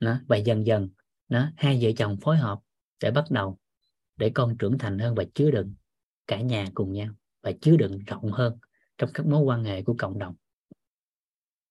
Nó 0.00 0.20
và 0.26 0.36
dần 0.36 0.66
dần 0.66 0.88
nó, 1.28 1.50
hai 1.56 1.78
vợ 1.82 1.90
chồng 1.96 2.16
phối 2.20 2.36
hợp 2.36 2.58
để 3.02 3.10
bắt 3.10 3.24
đầu, 3.30 3.58
để 4.16 4.30
con 4.34 4.58
trưởng 4.58 4.78
thành 4.78 4.98
hơn 4.98 5.14
và 5.14 5.24
chứa 5.34 5.50
đựng 5.50 5.74
cả 6.26 6.40
nhà 6.40 6.66
cùng 6.74 6.92
nhau 6.92 7.14
và 7.42 7.52
chứa 7.60 7.76
đựng 7.76 7.98
rộng 8.06 8.32
hơn 8.32 8.58
trong 8.98 9.10
các 9.14 9.26
mối 9.26 9.40
quan 9.40 9.64
hệ 9.64 9.82
của 9.82 9.94
cộng 9.98 10.18
đồng 10.18 10.34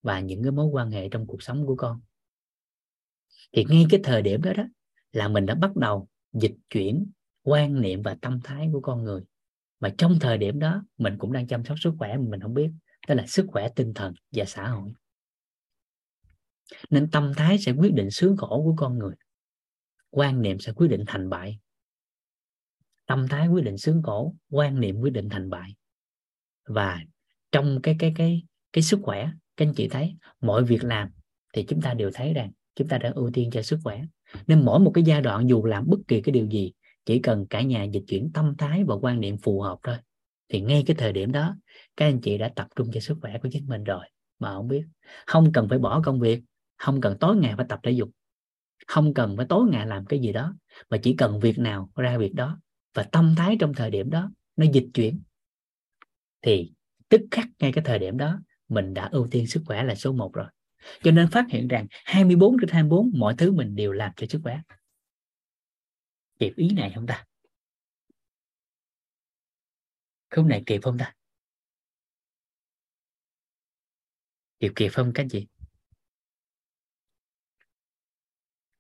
và 0.02 0.20
những 0.20 0.44
cái 0.44 0.52
mối 0.52 0.66
quan 0.66 0.92
hệ 0.92 1.10
trong 1.10 1.28
cuộc 1.28 1.44
sống 1.44 1.66
của 1.66 1.76
con. 1.76 2.02
Thì 3.52 3.66
ngay 3.70 3.86
cái 3.90 4.00
thời 4.04 4.22
điểm 4.22 4.42
đó 4.42 4.54
đó 4.58 4.64
là 5.12 5.28
mình 5.28 5.46
đã 5.46 5.56
bắt 5.56 5.76
đầu 5.76 6.08
dịch 6.34 6.56
chuyển 6.70 7.12
quan 7.44 7.82
niệm 7.82 8.02
và 8.02 8.18
tâm 8.22 8.40
thái 8.44 8.70
của 8.74 8.82
con 8.82 9.04
người. 9.04 9.22
Mà 9.80 9.94
trong 9.98 10.18
thời 10.22 10.38
điểm 10.38 10.60
đó, 10.60 10.84
mình 10.98 11.18
cũng 11.18 11.34
đang 11.34 11.48
chăm 11.48 11.66
sóc 11.66 11.78
sức 11.82 11.94
khỏe 11.98 12.18
mà 12.18 12.24
mình 12.30 12.42
không 12.42 12.54
biết, 12.54 12.70
đó 13.08 13.16
là 13.16 13.28
sức 13.28 13.46
khỏe 13.48 13.70
tinh 13.76 13.94
thần 13.94 14.14
và 14.32 14.46
xã 14.46 14.68
hội. 14.68 14.92
Nên 16.90 17.12
tâm 17.12 17.32
thái 17.38 17.58
sẽ 17.58 17.72
quyết 17.72 17.94
định 17.94 18.12
sướng 18.12 18.38
khổ 18.38 18.62
của 18.64 18.74
con 18.78 19.00
người 19.00 19.16
quan 20.10 20.42
niệm 20.42 20.60
sẽ 20.60 20.72
quyết 20.72 20.88
định 20.88 21.04
thành 21.08 21.30
bại. 21.30 21.60
Tâm 23.06 23.28
thái 23.28 23.48
quyết 23.48 23.64
định 23.64 23.78
sướng 23.78 24.04
khổ 24.04 24.36
quan 24.50 24.80
niệm 24.80 25.00
quyết 25.00 25.14
định 25.14 25.30
thành 25.30 25.50
bại. 25.50 25.76
Và 26.68 27.02
trong 27.52 27.80
cái 27.84 27.96
cái 28.00 28.14
cái 28.16 28.44
cái 28.74 28.82
sức 28.82 29.00
khỏe, 29.04 29.30
các 29.58 29.68
anh 29.68 29.74
chị 29.74 29.88
thấy, 29.88 30.16
mọi 30.42 30.64
việc 30.64 30.84
làm 30.84 31.10
thì 31.54 31.64
chúng 31.64 31.82
ta 31.82 31.94
đều 31.94 32.12
thấy 32.14 32.34
rằng 32.34 32.52
chúng 32.76 32.88
ta 32.88 32.98
đã 32.98 33.12
ưu 33.16 33.32
tiên 33.34 33.50
cho 33.52 33.62
sức 33.62 33.80
khỏe. 33.84 34.02
Nên 34.48 34.66
mỗi 34.66 34.80
một 34.80 34.92
cái 34.94 35.04
giai 35.04 35.22
đoạn 35.22 35.50
dù 35.50 35.66
làm 35.66 35.84
bất 35.88 36.00
kỳ 36.08 36.22
cái 36.22 36.34
điều 36.34 36.48
gì, 36.48 36.74
chỉ 37.06 37.20
cần 37.20 37.46
cả 37.50 37.62
nhà 37.62 37.84
dịch 37.84 38.04
chuyển 38.08 38.32
tâm 38.34 38.56
thái 38.58 38.84
và 38.84 38.96
quan 38.96 39.20
niệm 39.20 39.38
phù 39.38 39.62
hợp 39.62 39.78
thôi, 39.84 39.98
thì 40.50 40.62
ngay 40.62 40.84
cái 40.88 40.96
thời 40.96 41.14
điểm 41.14 41.32
đó, 41.32 41.56
các 41.98 42.06
anh 42.06 42.22
chị 42.22 42.38
đã 42.38 42.52
tập 42.56 42.68
trung 42.76 42.90
cho 42.94 43.00
sức 43.00 43.18
khỏe 43.22 43.38
của 43.44 43.50
chính 43.52 43.66
mình 43.66 43.84
rồi, 43.84 44.06
mà 44.40 44.54
không 44.54 44.68
biết. 44.68 44.84
Không 45.26 45.52
cần 45.52 45.70
phải 45.70 45.80
bỏ 45.80 46.02
công 46.02 46.20
việc, 46.20 46.44
không 46.78 47.02
cần 47.02 47.18
tối 47.20 47.36
ngày 47.36 47.54
phải 47.58 47.66
tập 47.70 47.80
thể 47.84 47.92
dục 47.92 48.10
không 48.88 49.14
cần 49.14 49.38
phải 49.38 49.46
tối 49.50 49.68
ngày 49.70 49.88
làm 49.88 50.06
cái 50.06 50.20
gì 50.20 50.34
đó, 50.34 50.54
mà 50.90 50.98
chỉ 51.04 51.16
cần 51.18 51.40
việc 51.40 51.60
nào 51.60 51.90
ra 51.96 52.18
việc 52.18 52.34
đó 52.34 52.60
và 52.94 53.04
tâm 53.04 53.34
thái 53.38 53.58
trong 53.60 53.74
thời 53.74 53.92
điểm 53.92 54.10
đó 54.10 54.32
nó 54.56 54.66
dịch 54.74 54.88
chuyển, 54.94 55.22
thì 56.42 56.72
tức 57.10 57.22
khắc 57.32 57.48
ngay 57.60 57.72
cái 57.72 57.84
thời 57.84 58.00
điểm 58.00 58.18
đó 58.18 58.40
mình 58.70 58.94
đã 58.94 59.10
ưu 59.12 59.28
tiên 59.32 59.48
sức 59.48 59.64
khỏe 59.66 59.84
là 59.84 59.96
số 59.96 60.14
1 60.14 60.34
rồi. 60.34 60.48
Cho 61.04 61.12
nên 61.12 61.30
phát 61.32 61.46
hiện 61.50 61.68
rằng 61.68 61.88
24 61.90 62.58
trên 62.62 62.70
24 62.70 63.12
mọi 63.14 63.36
thứ 63.38 63.52
mình 63.52 63.76
đều 63.76 63.92
làm 63.92 64.12
cho 64.16 64.28
sức 64.30 64.40
khỏe. 64.44 64.62
Kịp 66.40 66.54
ý 66.56 66.70
này 66.70 66.92
không 66.96 67.08
ta? 67.08 67.26
Khúc 70.36 70.46
này 70.46 70.64
kịp 70.66 70.82
không 70.84 70.98
ta? 70.98 71.14
Kịp 74.60 74.72
kịp 74.76 74.90
không 74.90 75.12
các 75.14 75.26
chị? 75.30 75.48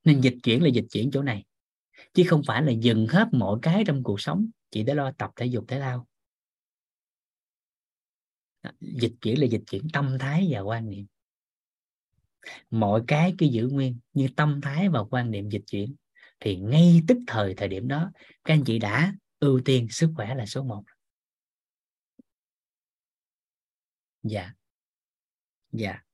Nên 0.07 0.21
dịch 0.21 0.35
chuyển 0.43 0.63
là 0.63 0.69
dịch 0.69 0.85
chuyển 0.91 1.11
chỗ 1.11 1.21
này. 1.21 1.45
Chứ 2.13 2.23
không 2.27 2.41
phải 2.47 2.63
là 2.63 2.71
dừng 2.71 3.07
hết 3.07 3.27
mọi 3.31 3.59
cái 3.61 3.83
trong 3.87 4.03
cuộc 4.03 4.21
sống, 4.21 4.49
chỉ 4.71 4.83
để 4.83 4.93
lo 4.93 5.11
tập 5.11 5.31
thể 5.35 5.45
dục 5.45 5.65
thể 5.67 5.79
thao. 5.79 6.07
Dịch 8.79 9.13
chuyển 9.21 9.41
là 9.41 9.45
dịch 9.45 9.61
chuyển 9.67 9.87
tâm 9.93 10.17
thái 10.19 10.47
và 10.51 10.59
quan 10.59 10.89
niệm. 10.89 11.05
Mọi 12.69 13.03
cái 13.07 13.35
cứ 13.37 13.45
giữ 13.45 13.67
nguyên 13.67 13.99
như 14.13 14.27
tâm 14.35 14.61
thái 14.61 14.89
và 14.89 15.03
quan 15.03 15.31
niệm 15.31 15.49
dịch 15.49 15.63
chuyển, 15.67 15.95
thì 16.39 16.55
ngay 16.55 17.01
tức 17.07 17.17
thời 17.27 17.53
thời 17.55 17.67
điểm 17.67 17.87
đó, 17.87 18.11
các 18.43 18.53
anh 18.53 18.63
chị 18.65 18.79
đã 18.79 19.13
ưu 19.39 19.61
tiên 19.65 19.87
sức 19.89 20.09
khỏe 20.15 20.35
là 20.35 20.45
số 20.45 20.63
1 20.63 20.83
dạ. 24.23 24.53
Dạ 25.71 26.06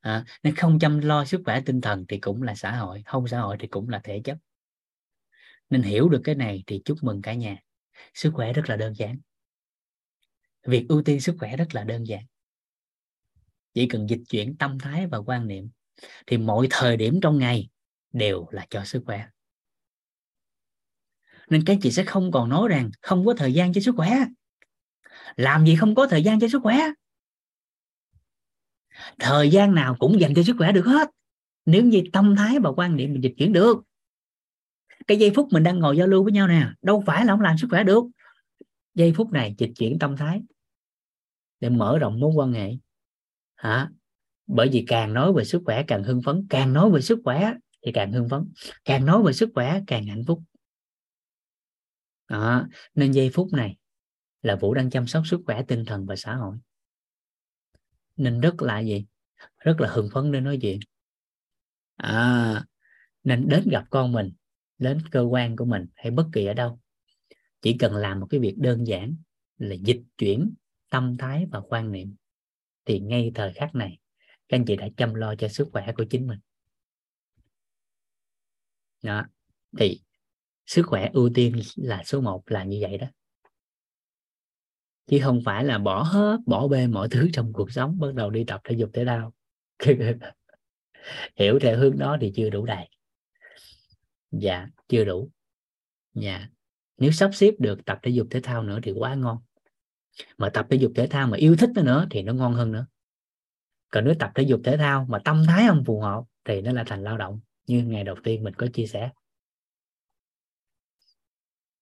à, 0.00 0.24
nên 0.42 0.54
không 0.54 0.78
chăm 0.78 0.98
lo 0.98 1.24
sức 1.24 1.42
khỏe 1.44 1.60
tinh 1.66 1.80
thần 1.80 2.04
thì 2.08 2.18
cũng 2.18 2.42
là 2.42 2.54
xã 2.54 2.76
hội 2.76 3.02
không 3.06 3.28
xã 3.28 3.40
hội 3.40 3.56
thì 3.60 3.66
cũng 3.68 3.88
là 3.88 4.00
thể 4.04 4.20
chất. 4.24 4.38
Nên 5.70 5.82
hiểu 5.82 6.08
được 6.08 6.20
cái 6.24 6.34
này 6.34 6.64
thì 6.66 6.82
chúc 6.84 6.98
mừng 7.02 7.22
cả 7.22 7.34
nhà. 7.34 7.56
Sức 8.14 8.30
khỏe 8.34 8.52
rất 8.52 8.62
là 8.68 8.76
đơn 8.76 8.94
giản. 8.96 9.18
Việc 10.66 10.86
ưu 10.88 11.02
tiên 11.02 11.20
sức 11.20 11.36
khỏe 11.38 11.56
rất 11.56 11.74
là 11.74 11.84
đơn 11.84 12.06
giản. 12.06 12.24
Chỉ 13.74 13.86
cần 13.86 14.10
dịch 14.10 14.20
chuyển 14.28 14.56
tâm 14.56 14.78
thái 14.78 15.06
và 15.06 15.18
quan 15.18 15.46
niệm 15.46 15.70
thì 16.26 16.38
mọi 16.38 16.66
thời 16.70 16.96
điểm 16.96 17.20
trong 17.22 17.38
ngày 17.38 17.68
đều 18.12 18.46
là 18.50 18.66
cho 18.70 18.84
sức 18.84 19.02
khỏe. 19.06 19.26
Nên 21.48 21.64
các 21.64 21.78
chị 21.82 21.90
sẽ 21.90 22.04
không 22.04 22.32
còn 22.32 22.48
nói 22.48 22.68
rằng 22.68 22.90
không 23.02 23.26
có 23.26 23.34
thời 23.34 23.52
gian 23.52 23.72
cho 23.72 23.80
sức 23.80 23.94
khỏe. 23.96 24.24
Làm 25.36 25.66
gì 25.66 25.76
không 25.76 25.94
có 25.94 26.06
thời 26.06 26.22
gian 26.22 26.40
cho 26.40 26.48
sức 26.48 26.60
khỏe? 26.62 26.76
Thời 29.18 29.50
gian 29.50 29.74
nào 29.74 29.96
cũng 29.98 30.20
dành 30.20 30.34
cho 30.34 30.42
sức 30.42 30.56
khỏe 30.58 30.72
được 30.72 30.86
hết. 30.86 31.10
Nếu 31.66 31.84
như 31.84 32.02
tâm 32.12 32.36
thái 32.36 32.58
và 32.58 32.70
quan 32.70 32.96
niệm 32.96 33.12
mình 33.12 33.22
dịch 33.22 33.34
chuyển 33.38 33.52
được, 33.52 33.82
cái 35.06 35.18
giây 35.18 35.32
phút 35.34 35.48
mình 35.52 35.62
đang 35.62 35.78
ngồi 35.78 35.96
giao 35.96 36.06
lưu 36.06 36.22
với 36.22 36.32
nhau 36.32 36.48
nè, 36.48 36.68
đâu 36.82 37.02
phải 37.06 37.24
là 37.24 37.32
không 37.32 37.40
làm 37.40 37.58
sức 37.58 37.66
khỏe 37.70 37.84
được. 37.84 38.04
Giây 38.94 39.12
phút 39.16 39.32
này 39.32 39.54
dịch 39.58 39.70
chuyển 39.78 39.98
tâm 39.98 40.16
thái 40.16 40.42
để 41.60 41.68
mở 41.68 41.98
rộng 41.98 42.20
mối 42.20 42.32
quan 42.34 42.52
hệ. 42.52 42.72
Hả? 43.56 43.90
Bởi 44.46 44.68
vì 44.72 44.84
càng 44.88 45.12
nói 45.12 45.32
về 45.32 45.44
sức 45.44 45.62
khỏe, 45.64 45.84
càng 45.86 46.04
hưng 46.04 46.22
phấn. 46.22 46.46
Càng 46.50 46.72
nói 46.72 46.90
về 46.90 47.00
sức 47.00 47.20
khỏe 47.24 47.52
thì 47.86 47.92
càng 47.92 48.12
hưng 48.12 48.28
phấn. 48.28 48.52
Càng 48.84 49.06
nói 49.06 49.22
về 49.22 49.32
sức 49.32 49.50
khỏe, 49.54 49.80
càng 49.86 50.06
hạnh 50.06 50.24
phúc. 50.26 50.42
Đó. 52.28 52.66
nên 52.94 53.12
giây 53.12 53.30
phút 53.34 53.52
này 53.52 53.76
là 54.42 54.56
vũ 54.56 54.74
đang 54.74 54.90
chăm 54.90 55.06
sóc 55.06 55.22
sức 55.26 55.40
khỏe 55.46 55.62
tinh 55.68 55.84
thần 55.84 56.06
và 56.06 56.16
xã 56.16 56.34
hội 56.34 56.56
nên 58.20 58.40
rất 58.40 58.62
là 58.62 58.80
gì? 58.80 59.06
Rất 59.58 59.80
là 59.80 59.88
hưng 59.92 60.08
phấn 60.12 60.32
để 60.32 60.40
nói 60.40 60.58
chuyện. 60.62 60.80
À, 61.96 62.64
nên 63.24 63.48
đến 63.48 63.68
gặp 63.70 63.84
con 63.90 64.12
mình 64.12 64.32
đến 64.78 64.98
cơ 65.10 65.20
quan 65.20 65.56
của 65.56 65.64
mình 65.64 65.86
hay 65.94 66.10
bất 66.10 66.26
kỳ 66.32 66.46
ở 66.46 66.54
đâu. 66.54 66.80
Chỉ 67.62 67.76
cần 67.78 67.94
làm 67.94 68.20
một 68.20 68.26
cái 68.30 68.40
việc 68.40 68.54
đơn 68.58 68.86
giản 68.86 69.16
là 69.58 69.74
dịch 69.74 70.02
chuyển 70.18 70.54
tâm 70.90 71.16
thái 71.18 71.46
và 71.50 71.60
quan 71.60 71.92
niệm. 71.92 72.14
Thì 72.84 73.00
ngay 73.00 73.32
thời 73.34 73.52
khắc 73.52 73.74
này 73.74 73.98
các 74.48 74.56
anh 74.56 74.64
chị 74.64 74.76
đã 74.76 74.88
chăm 74.96 75.14
lo 75.14 75.34
cho 75.34 75.48
sức 75.48 75.68
khỏe 75.72 75.92
của 75.96 76.04
chính 76.10 76.26
mình. 76.26 76.38
Đó 79.02 79.24
thì 79.78 80.00
sức 80.66 80.82
khỏe 80.86 81.10
ưu 81.12 81.30
tiên 81.34 81.60
là 81.76 82.02
số 82.04 82.20
1 82.20 82.42
là 82.46 82.64
như 82.64 82.78
vậy 82.80 82.98
đó 82.98 83.06
chứ 85.10 85.18
không 85.22 85.40
phải 85.44 85.64
là 85.64 85.78
bỏ 85.78 86.02
hết 86.02 86.38
bỏ 86.46 86.68
bê 86.68 86.86
mọi 86.86 87.08
thứ 87.08 87.28
trong 87.32 87.52
cuộc 87.52 87.72
sống 87.72 87.98
bắt 87.98 88.14
đầu 88.14 88.30
đi 88.30 88.44
tập 88.46 88.60
thể 88.64 88.74
dục 88.74 88.90
thể 88.92 89.04
thao. 89.04 89.34
Hiểu 91.36 91.58
theo 91.58 91.78
hướng 91.78 91.98
đó 91.98 92.16
thì 92.20 92.32
chưa 92.36 92.50
đủ 92.50 92.66
đầy. 92.66 92.88
Dạ 94.30 94.68
chưa 94.88 95.04
đủ. 95.04 95.30
Dạ. 96.14 96.48
Nếu 96.98 97.10
sắp 97.10 97.30
xếp 97.34 97.54
được 97.58 97.84
tập 97.84 97.98
thể 98.02 98.10
dục 98.10 98.26
thể 98.30 98.40
thao 98.40 98.62
nữa 98.62 98.78
thì 98.82 98.92
quá 98.92 99.14
ngon. 99.14 99.38
Mà 100.38 100.50
tập 100.50 100.66
thể 100.70 100.76
dục 100.76 100.92
thể 100.96 101.06
thao 101.06 101.26
mà 101.26 101.36
yêu 101.36 101.56
thích 101.56 101.70
nó 101.74 101.82
nữa 101.82 102.06
thì 102.10 102.22
nó 102.22 102.32
ngon 102.32 102.54
hơn 102.54 102.72
nữa. 102.72 102.86
Còn 103.90 104.04
nếu 104.04 104.14
tập 104.18 104.30
thể 104.34 104.42
dục 104.42 104.60
thể 104.64 104.76
thao 104.76 105.06
mà 105.08 105.18
tâm 105.24 105.44
thái 105.46 105.66
không 105.68 105.84
phù 105.84 106.00
hợp 106.00 106.24
thì 106.44 106.60
nó 106.60 106.72
là 106.72 106.84
thành 106.86 107.02
lao 107.02 107.18
động 107.18 107.40
như 107.66 107.84
ngày 107.84 108.04
đầu 108.04 108.16
tiên 108.24 108.42
mình 108.42 108.54
có 108.54 108.66
chia 108.72 108.86
sẻ. 108.86 109.10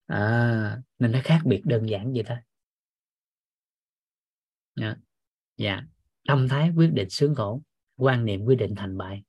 À, 0.06 0.82
nên 0.98 1.12
nó 1.12 1.18
khác 1.24 1.40
biệt 1.44 1.62
đơn 1.64 1.88
giản 1.88 2.12
vậy 2.12 2.22
thôi 2.26 2.38
dạ. 4.80 4.94
dạ. 5.56 5.70
yeah. 5.70 5.84
tâm 6.28 6.48
thái 6.48 6.70
quyết 6.76 6.90
định 6.92 7.10
sướng 7.10 7.34
khổ, 7.34 7.62
quan 7.96 8.24
niệm 8.24 8.44
quyết 8.44 8.56
định 8.56 8.74
thành 8.76 8.98
bại. 8.98 9.22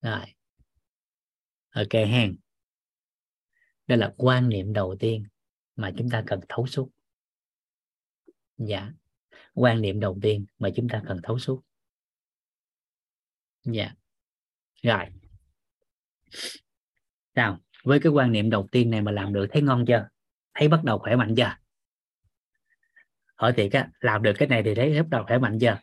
Rồi. 0.00 0.34
Ok 1.70 1.92
hen. 1.92 2.36
Đây 3.86 3.98
là 3.98 4.14
quan 4.16 4.48
niệm 4.48 4.72
đầu 4.72 4.96
tiên 5.00 5.24
mà 5.76 5.92
chúng 5.98 6.10
ta 6.10 6.24
cần 6.26 6.40
thấu 6.48 6.66
suốt. 6.66 6.90
Dạ. 8.56 8.92
Quan 9.54 9.80
niệm 9.80 10.00
đầu 10.00 10.18
tiên 10.22 10.46
mà 10.58 10.68
chúng 10.76 10.88
ta 10.88 11.02
cần 11.06 11.20
thấu 11.22 11.38
suốt. 11.38 11.62
Dạ. 13.64 13.94
Rồi. 14.82 15.04
Sao? 17.34 17.58
Với 17.84 18.00
cái 18.00 18.12
quan 18.12 18.32
niệm 18.32 18.50
đầu 18.50 18.68
tiên 18.72 18.90
này 18.90 19.02
mà 19.02 19.12
làm 19.12 19.32
được, 19.32 19.46
thấy 19.50 19.62
ngon 19.62 19.84
chưa? 19.88 20.08
Thấy 20.54 20.68
bắt 20.68 20.84
đầu 20.84 20.98
khỏe 20.98 21.16
mạnh 21.16 21.34
chưa? 21.36 21.56
Hỏi 23.42 23.52
thiệt 23.56 23.72
á 23.72 23.88
làm 24.00 24.22
được 24.22 24.32
cái 24.38 24.48
này 24.48 24.62
thì 24.62 24.74
thấy 24.74 25.02
bắt 25.02 25.08
đầu 25.10 25.24
khỏe 25.28 25.38
mạnh 25.38 25.58
chưa 25.60 25.78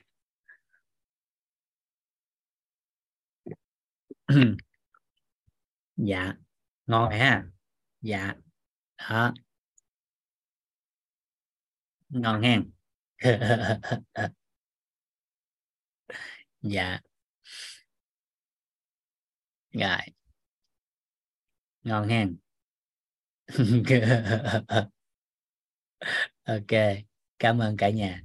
dạ 5.98 6.34
ngon 6.88 7.12
ha. 7.12 7.44
Dạ 8.02 8.36
đó. 9.10 9.34
Ngon 12.10 12.42
hen 12.42 12.72
dạ. 16.62 17.00
Rồi. 19.74 19.98
Ngon 21.84 22.08
hen 22.10 22.38
ok 26.46 27.09
cảm 27.40 27.60
ơn 27.60 27.78
cả 27.78 27.90
nhà. 27.90 28.22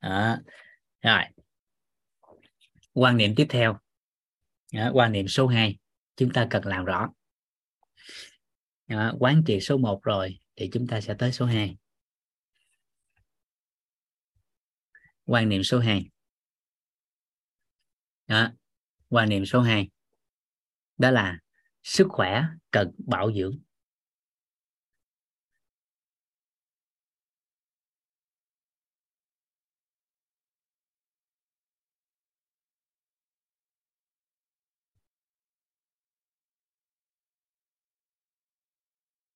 Đó. 0.00 0.36
rồi. 1.02 1.22
Quan 2.92 3.16
niệm 3.16 3.34
tiếp 3.36 3.46
theo. 3.50 3.78
Đó, 4.72 4.90
quan 4.94 5.12
niệm 5.12 5.28
số 5.28 5.46
2 5.46 5.78
chúng 6.16 6.32
ta 6.32 6.46
cần 6.50 6.64
làm 6.64 6.84
rõ. 6.84 7.12
Đó, 8.86 9.14
quán 9.18 9.42
triệt 9.46 9.58
số 9.62 9.76
1 9.76 10.02
rồi 10.02 10.40
thì 10.56 10.70
chúng 10.72 10.86
ta 10.86 11.00
sẽ 11.00 11.14
tới 11.18 11.32
số 11.32 11.46
2 11.46 11.76
quan 15.26 15.48
niệm 15.48 15.62
số 15.62 15.78
2 15.78 16.10
đó. 18.26 18.50
Quan 19.08 19.28
niệm 19.28 19.46
số 19.46 19.60
2 19.60 19.88
đó 20.98 21.10
là 21.10 21.38
sức 21.82 22.06
khỏe 22.10 22.42
cần 22.70 22.92
bảo 22.98 23.32
dưỡng. 23.32 23.58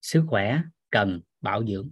sức 0.00 0.24
khỏe 0.28 0.62
cần 0.90 1.20
bảo 1.40 1.66
dưỡng. 1.66 1.90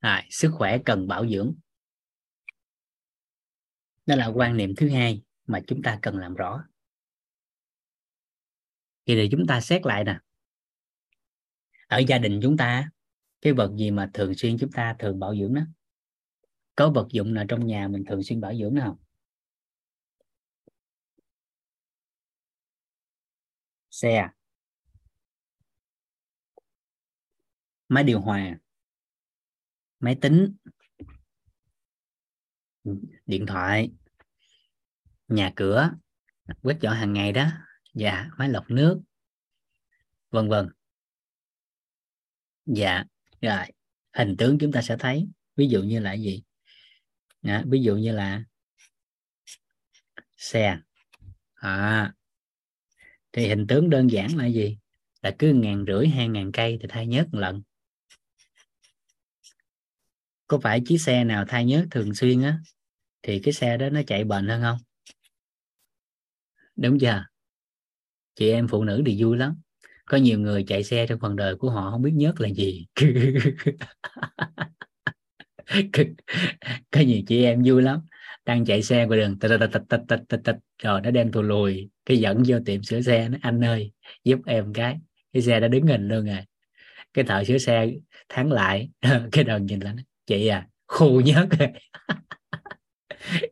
À, 0.00 0.26
sức 0.30 0.50
khỏe 0.54 0.78
cần 0.84 1.08
bảo 1.08 1.28
dưỡng. 1.28 1.54
Đó 4.06 4.16
là 4.16 4.26
quan 4.26 4.56
niệm 4.56 4.74
thứ 4.76 4.88
hai 4.88 5.22
mà 5.46 5.60
chúng 5.66 5.82
ta 5.82 5.98
cần 6.02 6.18
làm 6.18 6.34
rõ. 6.34 6.64
Thì 9.06 9.16
để 9.16 9.28
chúng 9.30 9.46
ta 9.48 9.60
xét 9.60 9.86
lại 9.86 10.04
nè. 10.04 10.20
Ở 11.86 11.98
gia 11.98 12.18
đình 12.18 12.40
chúng 12.42 12.56
ta 12.56 12.90
cái 13.40 13.52
vật 13.52 13.72
gì 13.78 13.90
mà 13.90 14.10
thường 14.14 14.34
xuyên 14.34 14.56
chúng 14.60 14.72
ta 14.72 14.96
thường 14.98 15.18
bảo 15.20 15.36
dưỡng 15.36 15.54
đó? 15.54 15.62
Có 16.76 16.90
vật 16.90 17.06
dụng 17.10 17.34
nào 17.34 17.44
trong 17.48 17.66
nhà 17.66 17.88
mình 17.88 18.04
thường 18.08 18.22
xuyên 18.22 18.40
bảo 18.40 18.54
dưỡng 18.54 18.74
nào 18.74 18.98
xe. 23.90 24.28
Máy 27.88 28.04
điều 28.04 28.20
hòa. 28.20 28.58
Máy 30.00 30.18
tính. 30.20 30.56
Điện 33.26 33.46
thoại. 33.46 33.92
Nhà 35.28 35.52
cửa. 35.56 35.90
Quét 36.62 36.78
dọn 36.80 36.94
hàng 36.94 37.12
ngày 37.12 37.32
đó. 37.32 37.48
Dạ 37.94 38.28
máy 38.38 38.48
lọc 38.48 38.70
nước. 38.70 39.00
Vân 40.30 40.48
vân. 40.48 40.68
Dạ 42.66 43.04
rồi 43.40 43.66
hình 44.12 44.36
tướng 44.36 44.58
chúng 44.58 44.72
ta 44.72 44.82
sẽ 44.82 44.96
thấy. 44.98 45.28
Ví 45.56 45.68
dụ 45.68 45.82
như 45.82 46.00
là 46.00 46.12
gì? 46.12 46.42
À, 47.42 47.64
ví 47.66 47.82
dụ 47.82 47.96
như 47.96 48.12
là 48.12 48.44
xe. 50.36 50.78
À, 51.54 52.14
thì 53.32 53.48
hình 53.48 53.66
tướng 53.66 53.90
đơn 53.90 54.10
giản 54.10 54.36
là 54.36 54.46
gì? 54.46 54.78
Là 55.22 55.34
cứ 55.38 55.52
ngàn 55.52 55.84
rưỡi 55.88 56.08
hai 56.08 56.28
ngàn 56.28 56.52
cây 56.52 56.78
thì 56.80 56.86
thay 56.88 57.06
nhớt 57.06 57.28
một 57.32 57.38
lần. 57.38 57.62
Có 60.46 60.58
phải 60.62 60.82
chiếc 60.86 60.98
xe 60.98 61.24
nào 61.24 61.44
thay 61.48 61.64
nhớt 61.64 61.86
thường 61.90 62.14
xuyên 62.14 62.42
á? 62.42 62.58
Thì 63.22 63.40
cái 63.44 63.54
xe 63.54 63.76
đó 63.76 63.90
nó 63.90 64.00
chạy 64.06 64.24
bền 64.24 64.48
hơn 64.48 64.62
không? 64.62 64.78
Đúng 66.76 66.98
chưa? 66.98 67.24
Chị 68.34 68.50
em 68.50 68.68
phụ 68.68 68.84
nữ 68.84 69.02
thì 69.06 69.22
vui 69.22 69.36
lắm 69.36 69.60
có 70.08 70.16
nhiều 70.16 70.38
người 70.38 70.64
chạy 70.68 70.84
xe 70.84 71.06
trong 71.06 71.18
phần 71.20 71.36
đời 71.36 71.56
của 71.56 71.70
họ 71.70 71.90
không 71.90 72.02
biết 72.02 72.12
nhớt 72.14 72.40
là 72.40 72.48
gì. 72.48 72.86
Có 76.90 77.00
nhiều 77.00 77.22
chị 77.26 77.44
em 77.44 77.62
vui 77.66 77.82
lắm. 77.82 78.00
Đang 78.46 78.64
chạy 78.64 78.82
xe 78.82 79.06
qua 79.06 79.16
đường 79.16 79.38
tịch 79.38 79.50
tịch 79.60 79.70
tịch 79.88 80.00
tịch 80.08 80.20
tịch 80.28 80.40
tịch 80.44 80.56
rồi 80.82 81.00
nó 81.00 81.10
đem 81.10 81.32
thù 81.32 81.42
lùi, 81.42 81.90
cái 82.06 82.16
dẫn 82.16 82.42
vô 82.46 82.58
tiệm 82.66 82.82
sửa 82.82 83.00
xe, 83.00 83.28
nó, 83.28 83.38
anh 83.40 83.64
ơi, 83.64 83.92
giúp 84.24 84.40
em 84.46 84.72
cái. 84.72 84.96
Cái 85.32 85.42
xe 85.42 85.60
đã 85.60 85.68
đứng 85.68 85.86
hình 85.86 86.08
luôn 86.08 86.26
rồi 86.26 86.38
cái 87.14 87.24
thợ 87.24 87.44
sửa 87.44 87.58
xe 87.58 87.88
thắng 88.28 88.52
lại, 88.52 88.90
cái 89.32 89.44
đầu 89.44 89.58
nhìn 89.58 89.80
là 89.80 89.94
chị 90.26 90.46
à 90.46 90.68
khô 90.86 91.20
nhớt 91.24 91.48
rồi. 91.58 91.68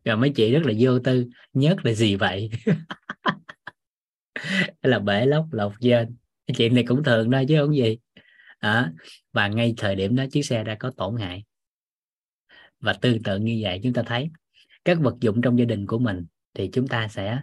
Rồi 0.04 0.16
mấy 0.16 0.30
chị 0.30 0.52
rất 0.52 0.62
là 0.64 0.72
vô 0.78 0.98
tư, 0.98 1.26
nhớt 1.52 1.76
là 1.84 1.92
gì 1.92 2.16
vậy? 2.16 2.50
Là 4.82 4.98
bể 4.98 5.26
lóc 5.26 5.46
lọc 5.52 5.72
chuyện 6.56 6.74
này 6.74 6.84
cũng 6.88 7.04
thường 7.04 7.30
thôi 7.32 7.44
chứ 7.48 7.56
không 7.60 7.76
gì. 7.76 7.98
À, 8.58 8.92
và 9.32 9.48
ngay 9.48 9.74
thời 9.76 9.96
điểm 9.96 10.16
đó 10.16 10.24
chiếc 10.30 10.42
xe 10.42 10.64
đã 10.64 10.76
có 10.80 10.92
tổn 10.96 11.16
hại. 11.16 11.44
Và 12.80 12.92
tương 12.92 13.22
tự 13.22 13.38
như 13.38 13.58
vậy 13.62 13.80
chúng 13.82 13.92
ta 13.92 14.02
thấy 14.06 14.30
các 14.84 14.98
vật 15.00 15.14
dụng 15.20 15.42
trong 15.42 15.58
gia 15.58 15.64
đình 15.64 15.86
của 15.86 15.98
mình 15.98 16.26
thì 16.54 16.70
chúng 16.72 16.88
ta 16.88 17.08
sẽ 17.08 17.40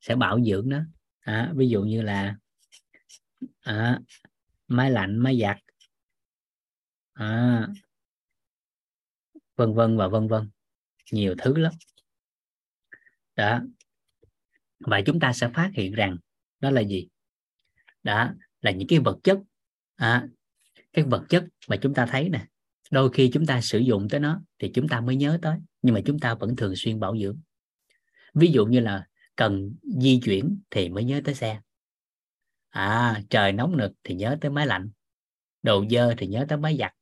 sẽ 0.00 0.14
bảo 0.16 0.40
dưỡng 0.44 0.68
nó. 0.68 0.80
À, 1.20 1.52
ví 1.56 1.68
dụ 1.68 1.82
như 1.82 2.02
là 2.02 2.36
à, 3.60 4.00
máy 4.68 4.90
lạnh 4.90 5.18
máy 5.18 5.38
giặt. 5.40 5.56
À, 7.12 7.68
vân 9.56 9.74
vân 9.74 9.96
và 9.96 10.08
vân 10.08 10.28
vân. 10.28 10.50
Nhiều 11.12 11.34
thứ 11.38 11.56
lắm. 11.56 11.72
Đó. 13.36 13.60
Và 14.78 15.00
chúng 15.06 15.20
ta 15.20 15.32
sẽ 15.32 15.48
phát 15.54 15.70
hiện 15.74 15.92
rằng 15.92 16.16
đó 16.60 16.70
là 16.70 16.80
gì? 16.80 17.08
Đó 18.02 18.34
là 18.60 18.70
những 18.70 18.88
cái 18.88 18.98
vật 18.98 19.18
chất. 19.24 19.38
À, 19.96 20.28
cái 20.92 21.04
vật 21.04 21.24
chất 21.28 21.44
mà 21.68 21.76
chúng 21.76 21.94
ta 21.94 22.06
thấy 22.06 22.28
nè 22.28 22.46
đôi 22.90 23.10
khi 23.12 23.30
chúng 23.32 23.46
ta 23.46 23.60
sử 23.60 23.78
dụng 23.78 24.08
tới 24.08 24.20
nó 24.20 24.42
thì 24.58 24.70
chúng 24.74 24.88
ta 24.88 25.00
mới 25.00 25.16
nhớ 25.16 25.38
tới 25.42 25.58
nhưng 25.82 25.94
mà 25.94 26.00
chúng 26.04 26.18
ta 26.18 26.34
vẫn 26.34 26.56
thường 26.56 26.76
xuyên 26.76 27.00
bảo 27.00 27.18
dưỡng. 27.18 27.40
Ví 28.34 28.52
dụ 28.52 28.66
như 28.66 28.80
là 28.80 29.06
cần 29.36 29.74
di 29.82 30.20
chuyển 30.24 30.60
thì 30.70 30.88
mới 30.88 31.04
nhớ 31.04 31.20
tới 31.24 31.34
xe. 31.34 31.60
À 32.68 33.22
trời 33.30 33.52
nóng 33.52 33.76
nực 33.76 33.92
thì 34.04 34.14
nhớ 34.14 34.38
tới 34.40 34.50
máy 34.50 34.66
lạnh 34.66 34.90
đồ 35.62 35.84
dơ 35.90 36.14
thì 36.18 36.26
nhớ 36.26 36.46
tới 36.48 36.58
máy 36.58 36.76
giặt 36.78 36.92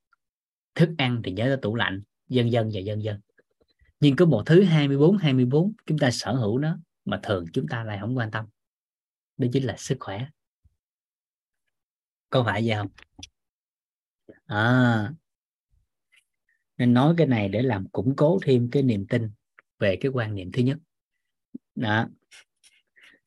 thức 0.75 0.91
ăn 0.99 1.20
thì 1.25 1.33
nhớ 1.33 1.45
tới 1.45 1.57
tủ 1.62 1.75
lạnh 1.75 2.03
dân 2.29 2.53
dân 2.53 2.70
và 2.73 2.81
dân 2.81 3.03
dân 3.03 3.20
nhưng 4.01 4.17
có 4.17 4.27
một 4.27 4.43
thứ 4.47 4.62
24 4.62 5.17
24 5.17 5.73
chúng 5.87 5.99
ta 5.99 6.11
sở 6.11 6.33
hữu 6.33 6.59
nó 6.59 6.79
mà 7.05 7.20
thường 7.23 7.45
chúng 7.53 7.69
ta 7.69 7.85
lại 7.85 7.99
không 8.01 8.17
quan 8.17 8.31
tâm 8.31 8.47
đó 9.37 9.49
chính 9.53 9.65
là 9.65 9.75
sức 9.79 9.97
khỏe 10.01 10.27
có 12.31 12.44
phải 12.44 12.62
vậy 12.67 12.76
không? 12.76 12.89
À 14.47 15.12
nên 16.81 16.94
nói 16.94 17.15
cái 17.17 17.26
này 17.26 17.49
để 17.49 17.62
làm 17.62 17.89
củng 17.89 18.17
cố 18.17 18.39
thêm 18.42 18.68
cái 18.70 18.83
niềm 18.83 19.07
tin 19.07 19.31
về 19.78 19.97
cái 20.00 20.10
quan 20.15 20.34
niệm 20.34 20.52
thứ 20.52 20.62
nhất. 20.62 20.78
Đó. 21.75 22.09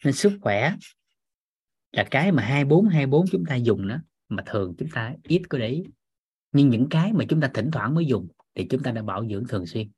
Nên 0.06 0.14
sức 0.14 0.38
khỏe 0.42 0.76
là 1.92 2.08
cái 2.12 2.32
mà 2.32 2.44
24 2.44 2.88
24 2.88 3.26
chúng 3.32 3.44
ta 3.46 3.56
dùng 3.56 3.88
đó, 3.88 3.98
mà 4.30 4.44
thường 4.46 4.76
chúng 4.78 4.90
ta 4.90 5.16
ít 5.24 5.42
có 5.50 5.58
để 5.58 5.68
ý. 5.68 5.84
Nhưng 6.52 6.70
những 6.70 6.88
cái 6.90 7.14
mà 7.14 7.26
chúng 7.30 7.42
ta 7.42 7.52
thỉnh 7.54 7.72
thoảng 7.72 7.96
mới 7.96 8.06
dùng 8.06 8.28
thì 8.56 8.68
chúng 8.70 8.84
ta 8.84 8.92
đã 8.92 9.02
bảo 9.02 9.28
dưỡng 9.30 9.48
thường 9.48 9.66
xuyên. 9.66 9.92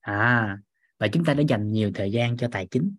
À 0.00 0.58
và 0.98 1.08
chúng 1.08 1.24
ta 1.24 1.34
đã 1.34 1.42
dành 1.48 1.72
nhiều 1.72 1.90
thời 1.94 2.12
gian 2.12 2.36
cho 2.36 2.48
tài 2.52 2.66
chính 2.70 2.96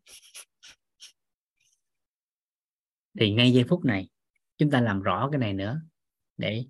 thì 3.20 3.34
ngay 3.34 3.54
giây 3.54 3.64
phút 3.64 3.86
này 3.86 4.08
chúng 4.58 4.72
ta 4.72 4.82
làm 4.82 5.02
rõ 5.02 5.30
cái 5.32 5.40
này 5.40 5.54
nữa. 5.54 5.82
Để 6.38 6.66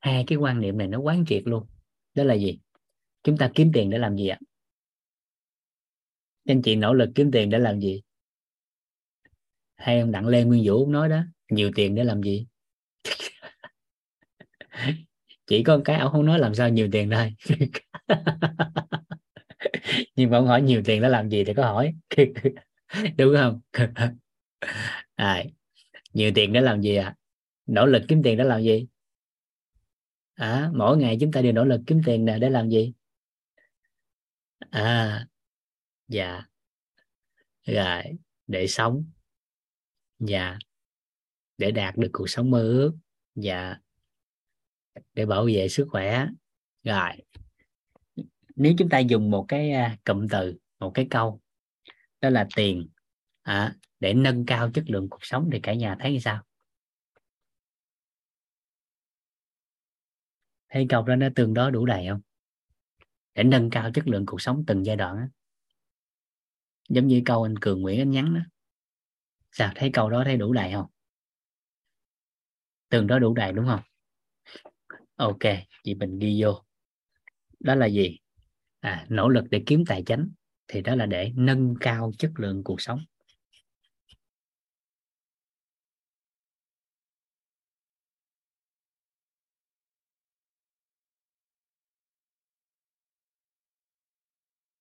hai 0.00 0.24
cái 0.26 0.38
quan 0.38 0.60
niệm 0.60 0.78
này 0.78 0.88
nó 0.88 0.98
quán 0.98 1.24
triệt 1.26 1.42
luôn. 1.46 1.66
Đó 2.14 2.24
là 2.24 2.34
gì? 2.34 2.58
Chúng 3.22 3.36
ta 3.36 3.50
kiếm 3.54 3.70
tiền 3.74 3.90
để 3.90 3.98
làm 3.98 4.16
gì 4.16 4.28
ạ? 4.28 4.38
Anh 6.46 6.62
chị 6.62 6.76
nỗ 6.76 6.94
lực 6.94 7.10
kiếm 7.14 7.30
tiền 7.30 7.50
để 7.50 7.58
làm 7.58 7.80
gì? 7.80 8.02
Hay 9.76 10.00
ông 10.00 10.12
đặng 10.12 10.26
lê 10.26 10.44
nguyên 10.44 10.62
vũ 10.66 10.90
nói 10.90 11.08
đó 11.08 11.22
nhiều 11.50 11.70
tiền 11.74 11.94
để 11.94 12.04
làm 12.04 12.22
gì? 12.22 12.46
Chỉ 15.46 15.62
có 15.62 15.80
cái 15.84 15.98
ông 15.98 16.12
không 16.12 16.26
nói 16.26 16.38
làm 16.38 16.54
sao 16.54 16.68
nhiều 16.68 16.88
tiền 16.92 17.10
thôi. 17.10 17.34
Nhưng 20.16 20.30
mà 20.30 20.38
ông 20.38 20.46
hỏi 20.46 20.62
nhiều 20.62 20.82
tiền 20.84 21.02
để 21.02 21.08
làm 21.08 21.28
gì 21.28 21.44
thì 21.44 21.54
có 21.54 21.62
hỏi. 21.62 21.94
Đúng 23.18 23.34
không? 23.36 23.60
À, 25.14 25.44
nhiều 26.14 26.32
tiền 26.34 26.52
để 26.52 26.60
làm 26.60 26.80
gì 26.80 26.96
à 26.96 27.16
nỗ 27.66 27.86
lực 27.86 28.02
kiếm 28.08 28.22
tiền 28.24 28.38
để 28.38 28.44
làm 28.44 28.62
gì? 28.62 28.86
À, 30.34 30.70
mỗi 30.74 30.96
ngày 30.96 31.16
chúng 31.20 31.32
ta 31.32 31.42
đều 31.42 31.52
nỗ 31.52 31.64
lực 31.64 31.80
kiếm 31.86 32.00
tiền 32.06 32.26
để 32.26 32.50
làm 32.50 32.68
gì? 32.68 32.92
À 34.70 35.26
dạ. 36.08 36.42
Rồi 37.66 38.02
để 38.46 38.66
sống. 38.66 39.04
Dạ. 40.18 40.58
Để 41.58 41.70
đạt 41.70 41.96
được 41.96 42.10
cuộc 42.12 42.30
sống 42.30 42.50
mơ 42.50 42.62
ước. 42.62 42.92
Dạ. 43.34 43.76
Để 45.14 45.26
bảo 45.26 45.46
vệ 45.54 45.68
sức 45.68 45.86
khỏe. 45.90 46.26
Rồi. 46.82 47.10
Nếu 48.56 48.74
chúng 48.78 48.88
ta 48.88 48.98
dùng 48.98 49.30
một 49.30 49.44
cái 49.48 49.70
à, 49.70 49.96
cụm 50.04 50.26
từ 50.30 50.54
một 50.78 50.90
cái 50.94 51.06
câu 51.10 51.40
đó 52.20 52.30
là 52.30 52.48
tiền. 52.56 52.88
À, 53.42 53.76
để 54.04 54.14
nâng 54.14 54.46
cao 54.46 54.70
chất 54.74 54.84
lượng 54.86 55.08
cuộc 55.10 55.24
sống 55.24 55.48
thì 55.52 55.60
cả 55.62 55.74
nhà 55.74 55.96
thấy 56.00 56.12
như 56.12 56.18
sao? 56.18 56.42
Thấy 60.68 60.86
câu 60.88 61.02
đó 61.02 61.16
nó 61.16 61.28
tương 61.34 61.54
đối 61.54 61.70
đủ 61.70 61.86
đầy 61.86 62.06
không? 62.08 62.20
Để 63.34 63.44
nâng 63.44 63.70
cao 63.70 63.90
chất 63.94 64.08
lượng 64.08 64.26
cuộc 64.26 64.40
sống 64.40 64.64
từng 64.66 64.86
giai 64.86 64.96
đoạn 64.96 65.16
đó. 65.16 65.26
giống 66.88 67.06
như 67.06 67.22
câu 67.24 67.42
anh 67.42 67.58
cường 67.58 67.82
nguyễn 67.82 68.00
anh 68.00 68.10
nhắn 68.10 68.34
đó. 68.34 68.40
Sao 69.52 69.72
thấy 69.74 69.90
câu 69.92 70.10
đó 70.10 70.22
thấy 70.24 70.36
đủ 70.36 70.52
đầy 70.52 70.72
không? 70.72 70.86
Tương 72.88 73.06
đối 73.06 73.20
đủ 73.20 73.34
đầy 73.34 73.52
đúng 73.52 73.66
không? 73.66 73.80
Ok 75.16 75.42
chị 75.84 75.94
mình 75.94 76.18
ghi 76.18 76.42
vô. 76.42 76.64
Đó 77.60 77.74
là 77.74 77.86
gì? 77.86 78.18
À, 78.80 79.06
nỗ 79.08 79.28
lực 79.28 79.44
để 79.50 79.62
kiếm 79.66 79.84
tài 79.86 80.02
chính 80.02 80.30
thì 80.68 80.80
đó 80.80 80.94
là 80.94 81.06
để 81.06 81.32
nâng 81.36 81.74
cao 81.80 82.12
chất 82.18 82.32
lượng 82.36 82.64
cuộc 82.64 82.80
sống. 82.80 83.04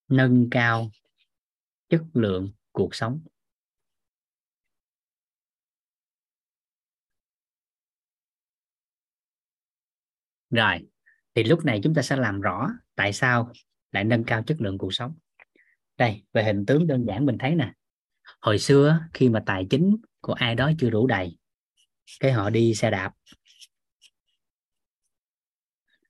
Nâng 0.07 0.49
cao 0.51 0.91
chất 1.90 2.01
lượng 2.14 2.51
cuộc 2.72 2.95
sống. 2.95 3.22
Rồi, 10.49 10.88
thì 11.35 11.43
lúc 11.43 11.65
này 11.65 11.80
chúng 11.83 11.93
ta 11.93 12.01
sẽ 12.01 12.15
làm 12.15 12.41
rõ 12.41 12.69
tại 12.95 13.14
sao 13.14 13.51
lại 13.91 14.03
nâng 14.03 14.23
cao 14.23 14.43
chất 14.43 14.61
lượng 14.61 14.77
cuộc 14.77 14.93
sống. 14.93 15.15
Đây, 15.98 16.23
về 16.33 16.43
hình 16.43 16.65
tướng 16.65 16.88
đơn 16.88 17.06
giản 17.07 17.25
mình 17.25 17.38
thấy 17.38 17.56
nè. 17.56 17.73
Hồi 18.41 18.59
xưa 18.59 18.99
khi 19.14 19.30
mà 19.30 19.43
tài 19.45 19.67
chính 19.69 19.98
của 20.22 20.33
ai 20.33 20.56
đó 20.56 20.72
chưa 20.80 20.90
đủ 20.90 21.07
đầy, 21.07 21.38
cái 22.19 22.32
họ 22.32 22.49
đi 22.49 22.75
xe 22.75 22.91
đạp. 22.91 23.14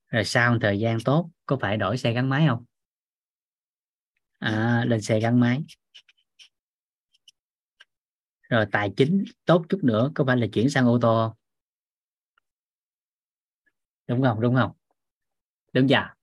Rồi 0.08 0.24
sau 0.24 0.52
một 0.52 0.58
thời 0.60 0.78
gian 0.78 0.98
tốt, 1.04 1.30
có 1.46 1.56
phải 1.60 1.76
đổi 1.76 1.98
xe 1.98 2.12
gắn 2.12 2.28
máy 2.28 2.46
không? 2.48 2.64
À, 4.44 4.84
lên 4.84 5.02
xe 5.02 5.20
gắn 5.20 5.40
máy. 5.40 5.64
Rồi 8.50 8.66
tài 8.72 8.90
chính 8.96 9.24
tốt 9.44 9.66
chút 9.68 9.84
nữa 9.84 10.10
có 10.14 10.24
phải 10.24 10.36
là 10.36 10.46
chuyển 10.52 10.70
sang 10.70 10.86
ô 10.86 10.98
tô 11.02 11.28
không? 11.28 11.36
Đúng 14.06 14.22
không 14.22 14.40
đúng 14.40 14.54
không? 14.54 14.72
Đúng 15.72 15.88
chưa? 15.88 16.14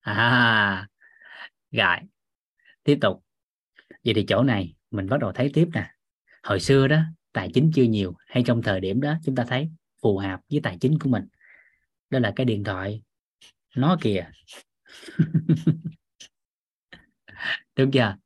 À 0.00 0.88
rồi 1.70 1.96
tiếp 2.82 2.98
tục. 3.00 3.24
Vậy 4.04 4.14
thì 4.14 4.24
chỗ 4.28 4.42
này 4.42 4.74
mình 4.90 5.06
bắt 5.06 5.20
đầu 5.20 5.32
thấy 5.32 5.50
tiếp 5.54 5.68
nè. 5.72 5.90
Hồi 6.42 6.60
xưa 6.60 6.88
đó 6.88 7.00
tài 7.32 7.50
chính 7.54 7.70
chưa 7.74 7.82
nhiều 7.84 8.14
hay 8.26 8.42
trong 8.46 8.62
thời 8.62 8.80
điểm 8.80 9.00
đó 9.00 9.14
chúng 9.24 9.34
ta 9.34 9.44
thấy 9.48 9.70
phù 10.02 10.18
hợp 10.18 10.40
với 10.50 10.60
tài 10.62 10.78
chính 10.80 10.98
của 10.98 11.08
mình. 11.08 11.26
Đó 12.10 12.18
là 12.18 12.32
cái 12.36 12.44
điện 12.44 12.64
thoại 12.64 13.02
nó 13.76 13.96
kìa 14.00 14.30
đúng 17.76 17.90
chưa? 17.90 18.16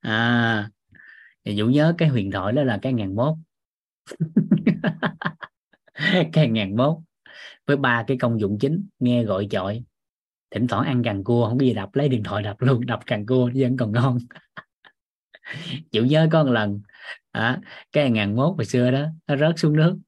À 0.00 0.70
Dũng 1.44 1.72
nhớ 1.72 1.94
cái 1.98 2.08
huyền 2.08 2.30
thoại 2.30 2.52
đó 2.52 2.62
là 2.62 2.78
cái 2.82 2.92
ngàn 2.92 3.16
mốt. 3.16 3.34
Cái 6.32 6.48
ngàn 6.48 6.76
mốt 6.76 6.96
với 7.66 7.76
ba 7.76 8.04
cái 8.06 8.16
công 8.20 8.40
dụng 8.40 8.58
chính 8.60 8.86
nghe 8.98 9.24
gọi 9.24 9.46
chọi. 9.50 9.84
Thỉnh 10.50 10.66
thoảng 10.66 10.86
ăn 10.86 11.02
càng 11.04 11.24
cua 11.24 11.48
không 11.48 11.58
có 11.58 11.64
gì 11.64 11.74
đập 11.74 11.88
lấy 11.92 12.08
điện 12.08 12.22
thoại 12.22 12.42
đập 12.42 12.56
luôn 12.60 12.86
đập 12.86 13.00
càng 13.06 13.26
cua 13.26 13.50
vẫn 13.54 13.76
còn 13.76 13.92
ngon. 13.92 14.18
Chịu 15.92 16.06
nhớ 16.06 16.28
có 16.32 16.44
một 16.44 16.50
lần 16.50 16.80
à, 17.32 17.60
cái 17.92 18.10
ngàn 18.10 18.36
mốt 18.36 18.56
hồi 18.56 18.64
xưa 18.64 18.90
đó 18.90 19.06
nó 19.26 19.36
rớt 19.36 19.58
xuống 19.58 19.76
nước. 19.76 19.98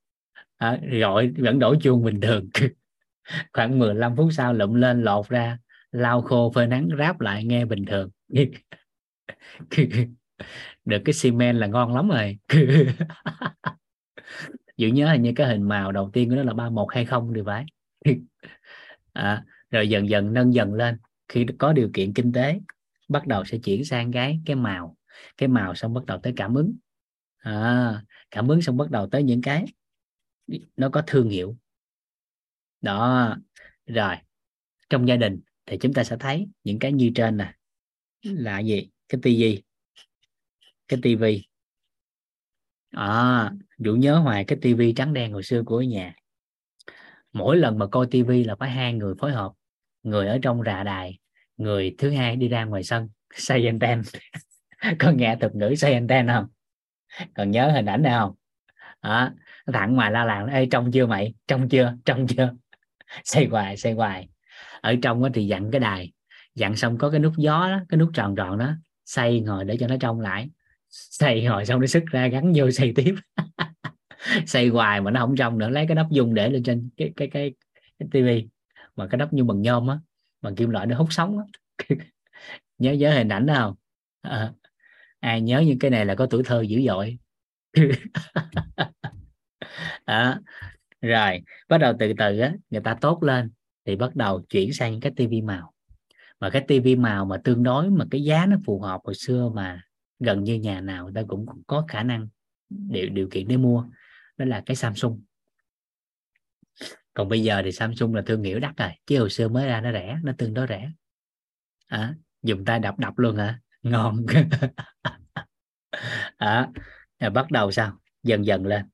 À, 0.57 0.79
gọi 1.01 1.33
vẫn 1.39 1.59
đổ 1.59 1.75
chuông 1.81 2.05
bình 2.05 2.21
thường. 2.21 2.49
Khoảng 3.53 3.79
15 3.79 4.17
phút 4.17 4.29
sau 4.33 4.55
lụm 4.55 4.75
lên 4.75 5.03
lột 5.03 5.29
ra 5.29 5.59
lau 5.93 6.23
khô 6.23 6.53
phơi 6.55 6.67
nắng 6.67 6.89
ráp 6.99 7.21
lại 7.21 7.45
nghe 7.45 7.65
bình 7.65 7.85
thường. 7.85 8.11
được 10.85 11.03
cái 11.05 11.13
xi 11.13 11.31
men 11.31 11.57
là 11.57 11.67
ngon 11.67 11.95
lắm 11.95 12.09
rồi. 12.09 12.39
Giữ 14.77 14.89
nhớ 14.89 15.09
hình 15.11 15.23
như 15.23 15.33
cái 15.37 15.47
hình 15.49 15.63
màu 15.63 15.93
đầu 15.93 16.11
tiên 16.13 16.29
của 16.31 16.37
nó 16.37 16.43
là 16.43 16.55
ba 16.55 16.71
một 16.71 16.87
hay 16.93 17.05
không 17.05 17.33
thì 17.35 17.41
phải. 17.47 17.65
À, 19.13 19.45
rồi 19.71 19.89
dần 19.89 20.09
dần 20.09 20.33
nâng 20.33 20.55
dần 20.55 20.75
lên. 20.75 20.99
Khi 21.29 21.47
có 21.59 21.73
điều 21.73 21.91
kiện 21.95 22.13
kinh 22.15 22.33
tế 22.33 22.61
bắt 23.09 23.27
đầu 23.27 23.45
sẽ 23.45 23.59
chuyển 23.59 23.85
sang 23.85 24.13
cái 24.13 24.41
cái 24.47 24.57
màu. 24.57 24.97
Cái 25.37 25.49
màu 25.49 25.75
xong 25.75 25.95
bắt 25.95 26.07
đầu 26.07 26.19
tới 26.23 26.33
cảm 26.37 26.55
ứng. 26.55 26.77
À, 27.37 28.03
cảm 28.31 28.49
ứng 28.49 28.63
xong 28.63 28.77
bắt 28.77 28.91
đầu 28.91 29.09
tới 29.11 29.23
những 29.23 29.43
cái 29.43 29.65
nó 30.77 30.89
có 30.89 31.03
thương 31.07 31.29
hiệu. 31.29 31.57
Đó 32.81 33.37
rồi 33.87 34.17
trong 34.91 35.09
gia 35.09 35.17
đình 35.17 35.41
thì 35.67 35.79
chúng 35.81 35.93
ta 35.93 36.05
sẽ 36.05 36.17
thấy 36.21 36.49
những 36.65 36.79
cái 36.79 36.93
như 36.93 37.11
trên 37.15 37.37
nè 37.37 37.55
là 38.25 38.59
gì? 38.59 38.89
Cái 39.09 39.21
tivi. 39.23 39.63
Cái 40.89 40.99
tivi. 41.03 41.45
À 42.91 43.51
dụ 43.79 43.95
nhớ 43.95 44.19
hoài, 44.19 44.45
cái 44.45 44.59
tivi 44.63 44.93
trắng 44.93 45.13
đen 45.13 45.33
hồi 45.33 45.43
xưa 45.43 45.63
của 45.63 45.83
nhà. 45.83 46.15
Mỗi 47.33 47.57
lần 47.57 47.79
mà 47.79 47.87
coi 47.87 48.07
tivi 48.11 48.45
là 48.45 48.57
phải 48.57 48.71
hai 48.71 48.93
người 48.93 49.15
phối 49.21 49.33
hợp. 49.33 49.53
Người 50.03 50.29
ở 50.29 50.39
trong 50.43 50.63
rà 50.63 50.83
đài, 50.83 51.19
người 51.57 51.95
thứ 51.99 52.11
hai 52.11 52.37
đi 52.37 52.49
ra 52.49 52.65
ngoài 52.65 52.83
sân 52.83 53.09
xây 53.35 53.67
anten 53.67 54.03
có 54.99 55.11
nghe 55.11 55.37
thuật 55.41 55.55
ngữ 55.55 55.75
xây 55.75 55.95
anten 55.95 56.29
không? 56.29 56.47
Còn 57.35 57.51
nhớ 57.51 57.71
hình 57.71 57.87
ảnh 57.87 58.03
nào 58.03 58.27
không? 58.27 58.37
Đó 59.03 59.31
thẳng 59.73 59.95
ngoài 59.95 60.11
la 60.11 60.25
làng, 60.25 60.47
ê 60.47 60.67
trong 60.71 60.93
chưa 60.93 61.07
mày? 61.07 61.35
Trong 61.47 61.69
chưa? 61.69 61.95
Trong 62.05 62.27
chưa? 62.27 62.53
Xây 63.25 63.47
hoài 63.47 63.77
xây 63.77 63.93
hoài. 63.93 64.29
Ở 64.81 64.95
trong 65.03 65.33
thì 65.35 65.47
dặn 65.47 65.71
cái 65.71 65.81
đài 65.81 66.13
dặn 66.55 66.77
xong 66.77 66.99
có 66.99 67.11
cái 67.11 67.21
nút 67.21 67.33
gió 67.37 67.69
đó 67.69 67.81
cái 67.89 67.99
nút 67.99 68.11
tròn 68.15 68.37
tròn 68.37 68.59
đó 68.59 68.73
xây 69.05 69.41
ngồi 69.41 69.65
để 69.65 69.77
cho 69.81 69.87
nó 69.87 69.97
trong 70.01 70.21
lại. 70.21 70.51
Xây 70.91 71.45
hồi 71.45 71.67
xong 71.67 71.81
nó 71.81 71.87
sức 71.87 72.05
ra 72.07 72.27
gắn 72.27 72.53
vô 72.57 72.71
xây 72.71 72.93
tiếp. 72.97 73.15
Xây 74.47 74.69
hoài 74.69 75.01
mà 75.01 75.11
nó 75.11 75.21
không 75.21 75.37
trong 75.37 75.59
nữa 75.59 75.69
lấy 75.69 75.87
cái 75.89 75.95
nắp 75.95 76.07
dung 76.11 76.35
để 76.35 76.51
lên 76.51 76.63
trên 76.63 76.91
cái 76.97 77.13
cái 77.17 77.29
cái, 77.33 77.55
cái 77.99 78.09
tivi. 78.13 78.49
Mà 78.97 79.07
cái 79.07 79.19
nắp 79.19 79.33
như 79.33 79.45
bằng 79.45 79.63
nhôm 79.63 79.89
á 79.89 79.99
bằng 80.43 80.55
kim 80.55 80.71
loại 80.71 80.87
nó 80.87 80.97
hút 80.97 81.09
sóng 81.11 81.39
á. 81.39 81.45
Nhớ 82.79 82.93
nhớ 82.93 83.15
hình 83.15 83.29
ảnh 83.29 83.47
đó 83.47 83.55
không? 83.55 83.75
À, 84.23 84.53
ai 85.21 85.41
nhớ 85.41 85.61
những 85.61 85.79
cái 85.79 85.91
này 85.91 86.07
là 86.07 86.15
có 86.15 86.27
tuổi 86.27 86.43
thơ 86.45 86.63
dữ 86.63 86.83
dội. 86.87 87.19
À, 90.05 90.41
rồi 91.03 91.43
bắt 91.69 91.79
đầu 91.79 91.95
từ 91.99 92.13
từ 92.19 92.39
á 92.39 92.55
người 92.71 92.81
ta 92.85 92.99
tốt 93.01 93.23
lên 93.23 93.53
thì 93.87 93.97
bắt 93.97 94.17
đầu 94.17 94.43
chuyển 94.49 94.73
sang 94.73 95.01
cái 95.01 95.13
tivi 95.17 95.43
màu 95.43 95.74
mà 96.41 96.51
cái 96.51 96.65
tivi 96.69 96.97
màu 96.97 97.25
mà 97.25 97.41
tương 97.45 97.63
đối 97.63 97.91
mà 97.91 98.05
cái 98.11 98.25
giá 98.25 98.47
nó 98.47 98.57
phù 98.67 98.81
hợp 98.81 99.01
hồi 99.05 99.15
xưa 99.15 99.51
mà 99.55 99.83
gần 100.19 100.45
như 100.45 100.55
nhà 100.55 100.81
nào 100.81 101.11
ta 101.15 101.23
cũng 101.29 101.47
có 101.67 101.85
khả 101.89 102.03
năng 102.03 102.29
điều 102.69 103.09
điều 103.09 103.29
kiện 103.31 103.49
để 103.49 103.57
mua 103.57 103.85
đó 104.37 104.45
là 104.45 104.63
cái 104.67 104.77
Samsung. 104.77 105.23
Còn 107.15 107.29
bây 107.29 107.43
giờ 107.43 107.63
thì 107.65 107.73
Samsung 107.73 108.15
là 108.15 108.23
thương 108.27 108.43
hiệu 108.43 108.61
đắt 108.61 108.77
rồi 108.77 108.91
chứ 109.07 109.19
hồi 109.19 109.31
xưa 109.31 109.49
mới 109.49 109.67
ra 109.67 109.81
nó 109.81 109.93
rẻ 109.93 110.19
nó 110.23 110.33
tương 110.39 110.55
đối 110.55 110.67
rẻ. 110.67 110.91
À, 111.87 112.15
dùng 112.43 112.65
tay 112.65 112.79
đập 112.79 112.99
đập 112.99 113.19
luôn 113.19 113.37
hả? 113.37 113.61
Ngon. 113.83 114.27
À, 116.37 116.71
bắt 117.35 117.51
đầu 117.51 117.71
sao? 117.71 117.99
Dần 118.23 118.47
dần 118.47 118.67
lên. 118.67 118.87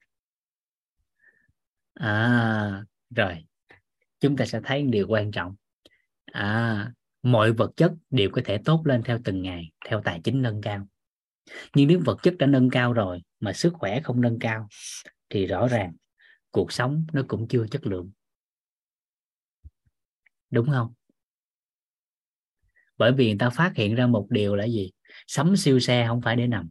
À 1.95 2.85
rồi. 3.17 3.45
Chúng 4.21 4.37
ta 4.37 4.45
sẽ 4.45 4.61
thấy 4.65 4.83
điều 4.83 5.07
quan 5.09 5.31
trọng. 5.31 5.57
À 6.33 6.93
mọi 7.23 7.53
vật 7.53 7.71
chất 7.77 7.93
đều 8.11 8.31
có 8.31 8.43
thể 8.45 8.59
tốt 8.65 8.83
lên 8.85 9.03
theo 9.03 9.19
từng 9.25 9.43
ngày, 9.43 9.71
theo 9.87 10.03
tài 10.05 10.21
chính 10.25 10.43
nâng 10.43 10.61
cao. 10.63 10.87
Nhưng 11.75 11.89
nếu 11.89 12.01
vật 12.05 12.19
chất 12.23 12.35
đã 12.39 12.47
nâng 12.47 12.71
cao 12.71 12.93
rồi 12.93 13.23
mà 13.41 13.53
sức 13.53 13.73
khỏe 13.75 14.01
không 14.01 14.21
nâng 14.21 14.39
cao, 14.39 14.69
thì 15.31 15.47
rõ 15.47 15.69
ràng 15.69 15.93
cuộc 16.51 16.73
sống 16.73 17.07
nó 17.13 17.23
cũng 17.29 17.49
chưa 17.49 17.67
chất 17.67 17.87
lượng. 17.87 18.11
Đúng 20.51 20.71
không? 20.71 20.93
Bởi 22.99 23.13
vì 23.13 23.27
người 23.27 23.39
ta 23.39 23.51
phát 23.51 23.73
hiện 23.77 23.95
ra 23.95 24.07
một 24.07 24.27
điều 24.31 24.57
là 24.57 24.65
gì? 24.65 24.91
Sắm 25.27 25.57
siêu 25.57 25.81
xe 25.81 26.07
không 26.09 26.23
phải 26.23 26.37
để 26.37 26.47
nằm. 26.47 26.69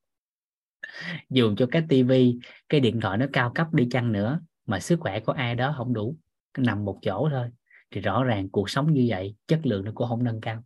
Dù 1.30 1.56
cho 1.58 1.68
cái 1.72 1.84
tivi, 1.90 2.40
cái 2.70 2.80
điện 2.80 3.00
thoại 3.02 3.18
nó 3.18 3.26
cao 3.34 3.52
cấp 3.56 3.74
đi 3.74 3.88
chăng 3.92 4.12
nữa, 4.12 4.40
mà 4.66 4.80
sức 4.80 5.00
khỏe 5.00 5.20
của 5.20 5.32
ai 5.32 5.56
đó 5.56 5.74
không 5.78 5.94
đủ, 5.94 6.18
nằm 6.58 6.86
một 6.86 7.00
chỗ 7.02 7.30
thôi 7.32 7.50
thì 7.92 8.02
rõ 8.02 8.24
ràng 8.24 8.50
cuộc 8.50 8.70
sống 8.70 8.94
như 8.94 9.06
vậy, 9.10 9.36
chất 9.48 9.60
lượng 9.64 9.86
nó 9.86 9.92
cũng 9.96 10.08
không 10.08 10.24
nâng 10.24 10.42
cao 10.42 10.64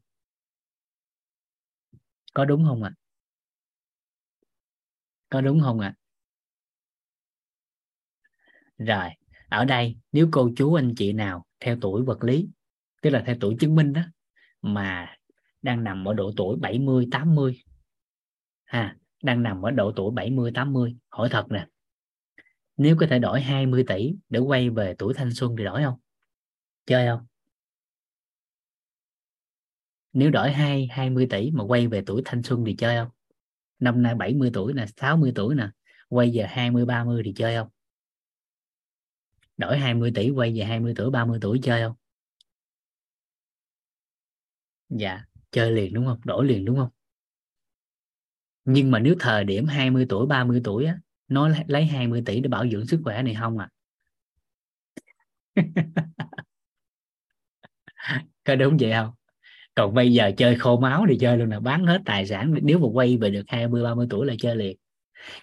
có 2.33 2.45
đúng 2.45 2.65
không 2.67 2.83
ạ 2.83 2.91
à? 2.95 2.99
có 5.29 5.41
đúng 5.41 5.61
không 5.61 5.79
ạ 5.79 5.87
à? 5.87 5.99
rồi, 8.77 9.09
ở 9.49 9.65
đây, 9.65 9.95
nếu 10.11 10.27
cô 10.31 10.49
chú 10.55 10.73
anh 10.73 10.93
chị 10.95 11.13
nào 11.13 11.45
theo 11.59 11.77
tuổi 11.81 12.03
vật 12.03 12.23
lý, 12.23 12.49
tức 13.01 13.09
là 13.09 13.23
theo 13.25 13.35
tuổi 13.39 13.55
chứng 13.59 13.75
minh 13.75 13.93
đó, 13.93 14.01
mà 14.61 15.15
đang 15.61 15.83
nằm 15.83 16.07
ở 16.07 16.13
độ 16.13 16.31
tuổi 16.37 16.57
70 16.61 17.07
80 17.11 17.61
ha, 18.65 18.97
đang 19.23 19.43
nằm 19.43 19.61
ở 19.61 19.71
độ 19.71 19.91
tuổi 19.95 20.11
70 20.11 20.51
80 20.55 20.95
hỏi 21.09 21.29
thật 21.31 21.45
nè, 21.49 21.67
nếu 22.77 22.97
có 22.99 23.05
thể 23.09 23.19
đổi 23.19 23.41
20 23.41 23.83
tỷ 23.87 24.13
để 24.29 24.39
quay 24.39 24.69
về 24.69 24.95
tuổi 24.97 25.13
thanh 25.13 25.33
xuân 25.33 25.55
thì 25.57 25.63
đổi 25.63 25.83
không 25.83 25.99
chơi 26.85 27.07
không? 27.07 27.25
Nếu 30.13 30.31
đổi 30.31 30.51
hai 30.51 30.87
20 30.91 31.27
tỷ 31.29 31.51
mà 31.51 31.63
quay 31.63 31.87
về 31.87 32.03
tuổi 32.05 32.21
thanh 32.25 32.43
xuân 32.43 32.63
thì 32.65 32.75
chơi 32.75 32.97
không? 32.97 33.09
Năm 33.79 34.01
nay 34.03 34.15
70 34.15 34.51
tuổi 34.53 34.73
nè 34.73 34.85
60 34.97 35.31
tuổi 35.35 35.55
nè, 35.55 35.69
quay 36.09 36.31
về 36.35 36.47
20 36.49 36.85
30 36.85 37.21
thì 37.25 37.33
chơi 37.35 37.55
không? 37.55 37.69
Đổi 39.57 39.77
20 39.79 40.11
tỷ 40.15 40.29
quay 40.29 40.53
về 40.59 40.63
20 40.65 40.93
tuổi 40.95 41.11
30 41.11 41.39
tuổi 41.41 41.59
chơi 41.63 41.81
không? 41.81 41.95
Dạ 44.89 45.23
chơi 45.51 45.71
liền 45.71 45.93
đúng 45.93 46.05
không? 46.05 46.19
Đổi 46.25 46.45
liền 46.45 46.65
đúng 46.65 46.75
không? 46.77 46.89
Nhưng 48.65 48.91
mà 48.91 48.99
nếu 48.99 49.15
thời 49.19 49.43
điểm 49.43 49.67
20 49.67 50.05
tuổi 50.09 50.27
30 50.27 50.61
tuổi 50.63 50.85
á, 50.85 50.99
nó 51.27 51.49
lấy 51.67 51.85
20 51.85 52.23
tỷ 52.25 52.39
để 52.39 52.49
bảo 52.49 52.67
dưỡng 52.69 52.87
sức 52.87 53.01
khỏe 53.03 53.23
này 53.23 53.35
không 53.39 53.57
à? 53.57 53.69
có 58.45 58.55
đúng 58.55 58.77
vậy 58.79 58.91
không? 58.91 59.11
Còn 59.75 59.93
bây 59.93 60.13
giờ 60.13 60.31
chơi 60.37 60.55
khô 60.55 60.79
máu 60.79 61.05
thì 61.09 61.17
chơi 61.19 61.37
luôn 61.37 61.49
là 61.51 61.61
bán 61.61 61.85
hết 61.87 62.01
tài 62.05 62.27
sản 62.27 62.55
nếu 62.63 62.79
mà 62.79 62.87
quay 62.93 63.17
về 63.17 63.29
được 63.29 63.43
20 63.47 63.83
30 63.83 64.07
tuổi 64.11 64.27
là 64.27 64.35
chơi 64.39 64.57
liền. 64.57 64.77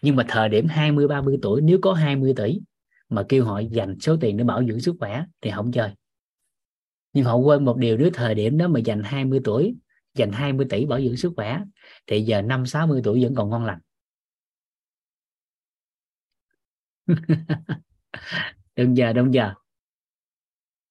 Nhưng 0.03 0.17
mà 0.17 0.25
thời 0.29 0.51
điểm 0.51 0.67
20 0.69 1.09
30 1.09 1.39
tuổi 1.43 1.63
nếu 1.63 1.79
có 1.83 1.93
20 1.95 2.35
tỷ 2.37 2.61
mà 3.09 3.25
kêu 3.29 3.45
họ 3.45 3.61
dành 3.61 4.01
số 4.01 4.17
tiền 4.21 4.37
để 4.37 4.45
bảo 4.45 4.65
dưỡng 4.65 4.81
sức 4.81 4.97
khỏe 5.01 5.25
thì 5.43 5.51
không 5.51 5.73
chơi. 5.73 5.91
Nhưng 7.13 7.25
họ 7.25 7.37
quên 7.37 7.65
một 7.65 7.77
điều 7.77 7.97
nếu 7.97 8.11
thời 8.15 8.35
điểm 8.35 8.59
đó 8.59 8.69
mà 8.69 8.81
dành 8.81 9.03
20 9.03 9.41
tuổi 9.45 9.77
dành 10.15 10.33
20 10.33 10.67
tỷ 10.71 10.87
bảo 10.87 11.01
dưỡng 11.01 11.17
sức 11.17 11.33
khỏe 11.37 11.61
thì 12.07 12.21
giờ 12.23 12.43
năm 12.43 12.67
60 12.67 13.01
tuổi 13.05 13.23
vẫn 13.25 13.35
còn 13.35 13.51
ngon 13.51 13.65
lành. 13.65 13.79
Đừng 18.77 18.97
giờ 18.97 19.13
đừng 19.13 19.35
giờ. 19.35 19.55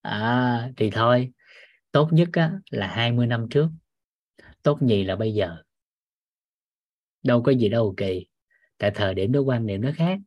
À, 0.03 0.69
thì 0.77 0.89
thôi 0.91 1.31
tốt 1.91 2.09
nhất 2.11 2.29
á, 2.33 2.59
là 2.69 2.87
20 2.87 3.27
năm 3.27 3.47
trước. 3.49 3.69
Tốt 4.63 4.81
nhì 4.81 5.03
là 5.03 5.15
bây 5.15 5.33
giờ. 5.33 5.57
Đâu 7.23 7.43
có 7.43 7.51
gì 7.51 7.69
đâu 7.69 7.93
kỳ. 7.97 8.25
Tại 8.77 8.91
thời 8.95 9.13
điểm 9.13 9.31
đó 9.31 9.39
quan 9.39 9.65
niệm 9.65 9.81
nó 9.81 9.91
khác. 9.95 10.19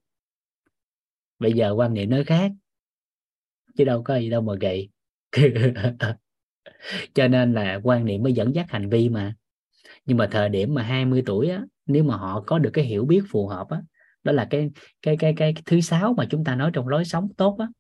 Bây 1.38 1.52
giờ 1.52 1.72
quan 1.72 1.94
niệm 1.94 2.10
nó 2.10 2.18
khác. 2.26 2.52
Chứ 3.76 3.84
đâu 3.84 4.02
có 4.02 4.16
gì 4.16 4.30
đâu 4.30 4.42
mà 4.42 4.52
kỳ. 4.60 4.88
Cho 7.14 7.28
nên 7.28 7.52
là 7.52 7.80
quan 7.82 8.04
niệm 8.04 8.22
mới 8.22 8.32
dẫn 8.32 8.54
dắt 8.54 8.66
hành 8.68 8.88
vi 8.88 9.08
mà. 9.08 9.34
Nhưng 10.04 10.16
mà 10.16 10.28
thời 10.30 10.48
điểm 10.48 10.74
mà 10.74 10.82
20 10.82 11.22
tuổi 11.26 11.48
á 11.48 11.64
nếu 11.86 12.04
mà 12.04 12.16
họ 12.16 12.44
có 12.46 12.58
được 12.58 12.70
cái 12.72 12.84
hiểu 12.84 13.04
biết 13.04 13.22
phù 13.30 13.48
hợp 13.48 13.68
á 13.70 13.82
đó 14.24 14.32
là 14.32 14.46
cái 14.50 14.70
cái 15.02 15.16
cái 15.16 15.34
cái, 15.36 15.54
thứ 15.66 15.80
sáu 15.80 16.14
mà 16.16 16.26
chúng 16.30 16.44
ta 16.44 16.54
nói 16.54 16.70
trong 16.74 16.88
lối 16.88 17.04
sống 17.04 17.28
tốt 17.36 17.56
á. 17.58 17.66
Đó. 17.66 17.72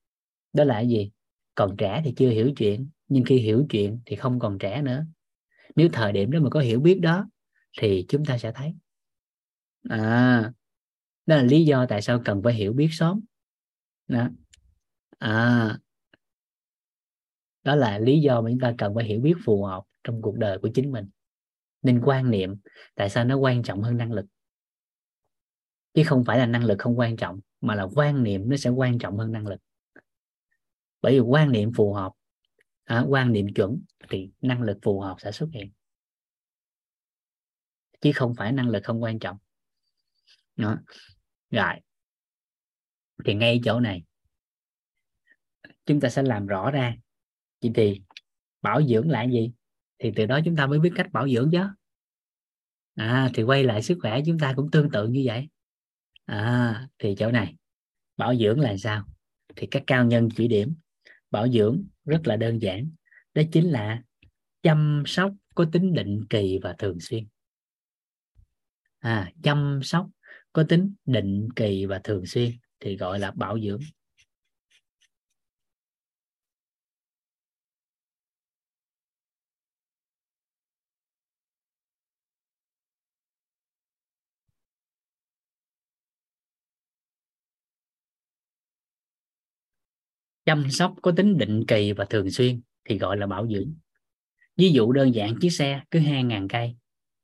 đó 0.52 0.64
là 0.64 0.74
cái 0.74 0.88
gì? 0.88 1.10
Còn 1.54 1.76
trẻ 1.76 2.02
thì 2.04 2.14
chưa 2.16 2.28
hiểu 2.30 2.52
chuyện 2.56 2.88
nhưng 3.12 3.24
khi 3.24 3.38
hiểu 3.38 3.66
chuyện 3.70 4.00
thì 4.06 4.16
không 4.16 4.38
còn 4.38 4.58
trẻ 4.58 4.82
nữa. 4.82 5.04
Nếu 5.76 5.88
thời 5.92 6.12
điểm 6.12 6.30
đó 6.30 6.40
mà 6.40 6.50
có 6.50 6.60
hiểu 6.60 6.80
biết 6.80 7.00
đó, 7.02 7.28
thì 7.78 8.06
chúng 8.08 8.24
ta 8.24 8.38
sẽ 8.38 8.52
thấy. 8.52 8.74
À 9.88 10.52
đó 11.26 11.36
là 11.36 11.42
lý 11.42 11.64
do 11.64 11.86
tại 11.86 12.02
sao 12.02 12.22
cần 12.24 12.42
phải 12.42 12.54
hiểu 12.54 12.72
biết 12.72 12.88
sớm. 12.92 13.20
Đó. 14.08 14.28
à 15.18 15.78
đó 17.64 17.74
là 17.74 17.98
lý 17.98 18.20
do 18.20 18.40
mà 18.40 18.50
chúng 18.50 18.60
ta 18.60 18.74
cần 18.78 18.94
phải 18.94 19.04
hiểu 19.04 19.20
biết 19.20 19.34
phù 19.44 19.64
hợp 19.64 19.82
trong 20.04 20.22
cuộc 20.22 20.36
đời 20.36 20.58
của 20.58 20.68
chính 20.74 20.92
mình. 20.92 21.08
Nên 21.82 22.00
quan 22.04 22.30
niệm 22.30 22.56
tại 22.94 23.10
sao 23.10 23.24
nó 23.24 23.36
quan 23.36 23.62
trọng 23.62 23.82
hơn 23.82 23.96
năng 23.96 24.12
lực. 24.12 24.26
Chứ 25.94 26.02
không 26.06 26.24
phải 26.24 26.38
là 26.38 26.46
năng 26.46 26.64
lực 26.64 26.78
không 26.78 26.98
quan 26.98 27.16
trọng, 27.16 27.40
mà 27.60 27.74
là 27.74 27.86
quan 27.94 28.22
niệm 28.22 28.48
nó 28.48 28.56
sẽ 28.56 28.70
quan 28.70 28.98
trọng 28.98 29.18
hơn 29.18 29.32
năng 29.32 29.46
lực. 29.46 29.60
Bởi 31.02 31.12
vì 31.12 31.20
quan 31.20 31.52
niệm 31.52 31.72
phù 31.76 31.92
hợp 31.92 32.12
à, 32.84 33.04
quan 33.08 33.32
niệm 33.32 33.46
chuẩn 33.54 33.82
thì 34.08 34.30
năng 34.40 34.62
lực 34.62 34.78
phù 34.82 35.00
hợp 35.00 35.16
sẽ 35.18 35.32
xuất 35.32 35.48
hiện. 35.52 35.72
Chứ 38.00 38.10
không 38.14 38.34
phải 38.34 38.52
năng 38.52 38.68
lực 38.68 38.80
không 38.84 39.02
quan 39.02 39.18
trọng. 39.18 39.38
Đó. 40.56 40.76
rồi. 41.50 41.74
Thì 43.24 43.34
ngay 43.34 43.60
chỗ 43.64 43.80
này. 43.80 44.04
Chúng 45.86 46.00
ta 46.00 46.08
sẽ 46.08 46.22
làm 46.22 46.46
rõ 46.46 46.70
ra. 46.70 46.96
Vậy 47.60 47.70
thì 47.74 48.02
bảo 48.62 48.82
dưỡng 48.82 49.10
là 49.10 49.24
gì? 49.24 49.52
Thì 49.98 50.12
từ 50.16 50.26
đó 50.26 50.40
chúng 50.44 50.56
ta 50.56 50.66
mới 50.66 50.78
biết 50.78 50.92
cách 50.94 51.12
bảo 51.12 51.28
dưỡng 51.28 51.50
chứ. 51.52 51.62
À 52.94 53.30
thì 53.34 53.42
quay 53.42 53.64
lại 53.64 53.82
sức 53.82 53.98
khỏe 54.02 54.20
chúng 54.26 54.38
ta 54.38 54.52
cũng 54.56 54.70
tương 54.70 54.90
tự 54.90 55.08
như 55.08 55.22
vậy. 55.24 55.48
À 56.24 56.88
thì 56.98 57.14
chỗ 57.18 57.30
này. 57.30 57.56
Bảo 58.16 58.34
dưỡng 58.36 58.60
là 58.60 58.76
sao? 58.76 59.04
Thì 59.56 59.66
các 59.70 59.82
cao 59.86 60.04
nhân 60.04 60.28
chỉ 60.36 60.48
điểm 60.48 60.74
bảo 61.32 61.48
dưỡng 61.48 61.84
rất 62.04 62.20
là 62.24 62.36
đơn 62.36 62.62
giản. 62.62 62.90
Đó 63.34 63.42
chính 63.52 63.70
là 63.70 64.02
chăm 64.62 65.02
sóc 65.06 65.32
có 65.54 65.66
tính 65.72 65.94
định 65.94 66.24
kỳ 66.30 66.58
và 66.62 66.74
thường 66.78 67.00
xuyên. 67.00 67.26
À 68.98 69.32
chăm 69.42 69.80
sóc 69.82 70.08
có 70.52 70.64
tính 70.68 70.94
định 71.06 71.48
kỳ 71.56 71.86
và 71.86 72.00
thường 72.04 72.26
xuyên 72.26 72.50
thì 72.80 72.96
gọi 72.96 73.18
là 73.18 73.30
bảo 73.30 73.60
dưỡng. 73.60 73.80
Chăm 90.44 90.70
sóc 90.70 90.94
có 91.02 91.12
tính 91.16 91.38
định 91.38 91.64
kỳ 91.68 91.92
và 91.92 92.04
thường 92.04 92.30
xuyên 92.30 92.60
thì 92.84 92.98
gọi 92.98 93.16
là 93.16 93.26
bảo 93.26 93.48
dưỡng. 93.48 93.74
Ví 94.56 94.72
dụ 94.72 94.92
đơn 94.92 95.14
giản, 95.14 95.34
chiếc 95.40 95.50
xe 95.50 95.82
cứ 95.90 95.98
2.000 95.98 96.48
cây 96.48 96.76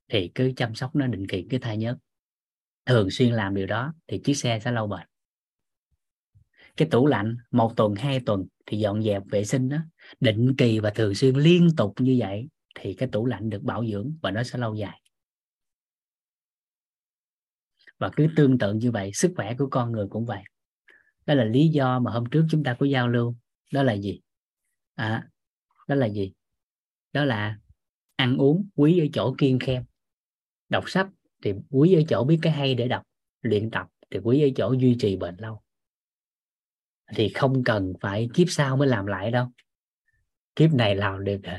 thì 0.08 0.30
cứ 0.34 0.52
chăm 0.56 0.74
sóc 0.74 0.96
nó 0.96 1.06
định 1.06 1.26
kỳ, 1.26 1.46
cứ 1.50 1.58
thay 1.58 1.76
nhớt. 1.76 1.98
Thường 2.86 3.10
xuyên 3.10 3.32
làm 3.32 3.54
điều 3.54 3.66
đó 3.66 3.94
thì 4.06 4.20
chiếc 4.24 4.34
xe 4.34 4.60
sẽ 4.64 4.72
lâu 4.72 4.86
bền. 4.86 5.06
Cái 6.76 6.88
tủ 6.90 7.06
lạnh, 7.06 7.36
một 7.50 7.76
tuần, 7.76 7.94
hai 7.94 8.20
tuần 8.20 8.46
thì 8.66 8.78
dọn 8.78 9.02
dẹp 9.02 9.22
vệ 9.30 9.44
sinh 9.44 9.68
đó, 9.68 9.78
định 10.20 10.54
kỳ 10.58 10.78
và 10.78 10.90
thường 10.90 11.14
xuyên 11.14 11.34
liên 11.34 11.68
tục 11.76 11.94
như 11.98 12.16
vậy 12.18 12.48
thì 12.74 12.94
cái 12.94 13.08
tủ 13.12 13.26
lạnh 13.26 13.50
được 13.50 13.62
bảo 13.62 13.86
dưỡng 13.86 14.12
và 14.22 14.30
nó 14.30 14.42
sẽ 14.42 14.58
lâu 14.58 14.74
dài. 14.74 15.00
Và 17.98 18.10
cứ 18.16 18.26
tương 18.36 18.58
tự 18.58 18.74
như 18.74 18.90
vậy, 18.90 19.10
sức 19.14 19.32
khỏe 19.36 19.54
của 19.58 19.68
con 19.70 19.92
người 19.92 20.06
cũng 20.10 20.26
vậy 20.26 20.42
đó 21.28 21.34
là 21.34 21.44
lý 21.44 21.68
do 21.68 21.98
mà 21.98 22.10
hôm 22.10 22.26
trước 22.30 22.46
chúng 22.50 22.64
ta 22.64 22.74
có 22.74 22.86
giao 22.86 23.08
lưu. 23.08 23.36
Đó 23.72 23.82
là 23.82 23.92
gì? 23.92 24.20
À, 24.94 25.28
đó 25.88 25.94
là 25.94 26.08
gì? 26.08 26.32
Đó 27.12 27.24
là 27.24 27.58
ăn 28.16 28.36
uống 28.36 28.68
quý 28.76 29.00
ở 29.00 29.06
chỗ 29.12 29.34
kiên 29.38 29.58
khem. 29.58 29.84
Đọc 30.68 30.90
sách 30.90 31.08
thì 31.42 31.52
quý 31.70 31.94
ở 31.94 32.02
chỗ 32.08 32.24
biết 32.24 32.38
cái 32.42 32.52
hay 32.52 32.74
để 32.74 32.88
đọc. 32.88 33.02
Luyện 33.42 33.70
tập 33.70 33.86
thì 34.10 34.18
quý 34.18 34.42
ở 34.42 34.48
chỗ 34.56 34.72
duy 34.72 34.96
trì 35.00 35.16
bền 35.16 35.36
lâu. 35.38 35.62
Thì 37.14 37.28
không 37.28 37.64
cần 37.64 37.92
phải 38.00 38.28
kiếp 38.34 38.46
sau 38.50 38.76
mới 38.76 38.88
làm 38.88 39.06
lại 39.06 39.30
đâu. 39.30 39.48
Kiếp 40.56 40.74
này 40.74 40.96
làm 40.96 41.24
được 41.24 41.40
rồi. 41.42 41.58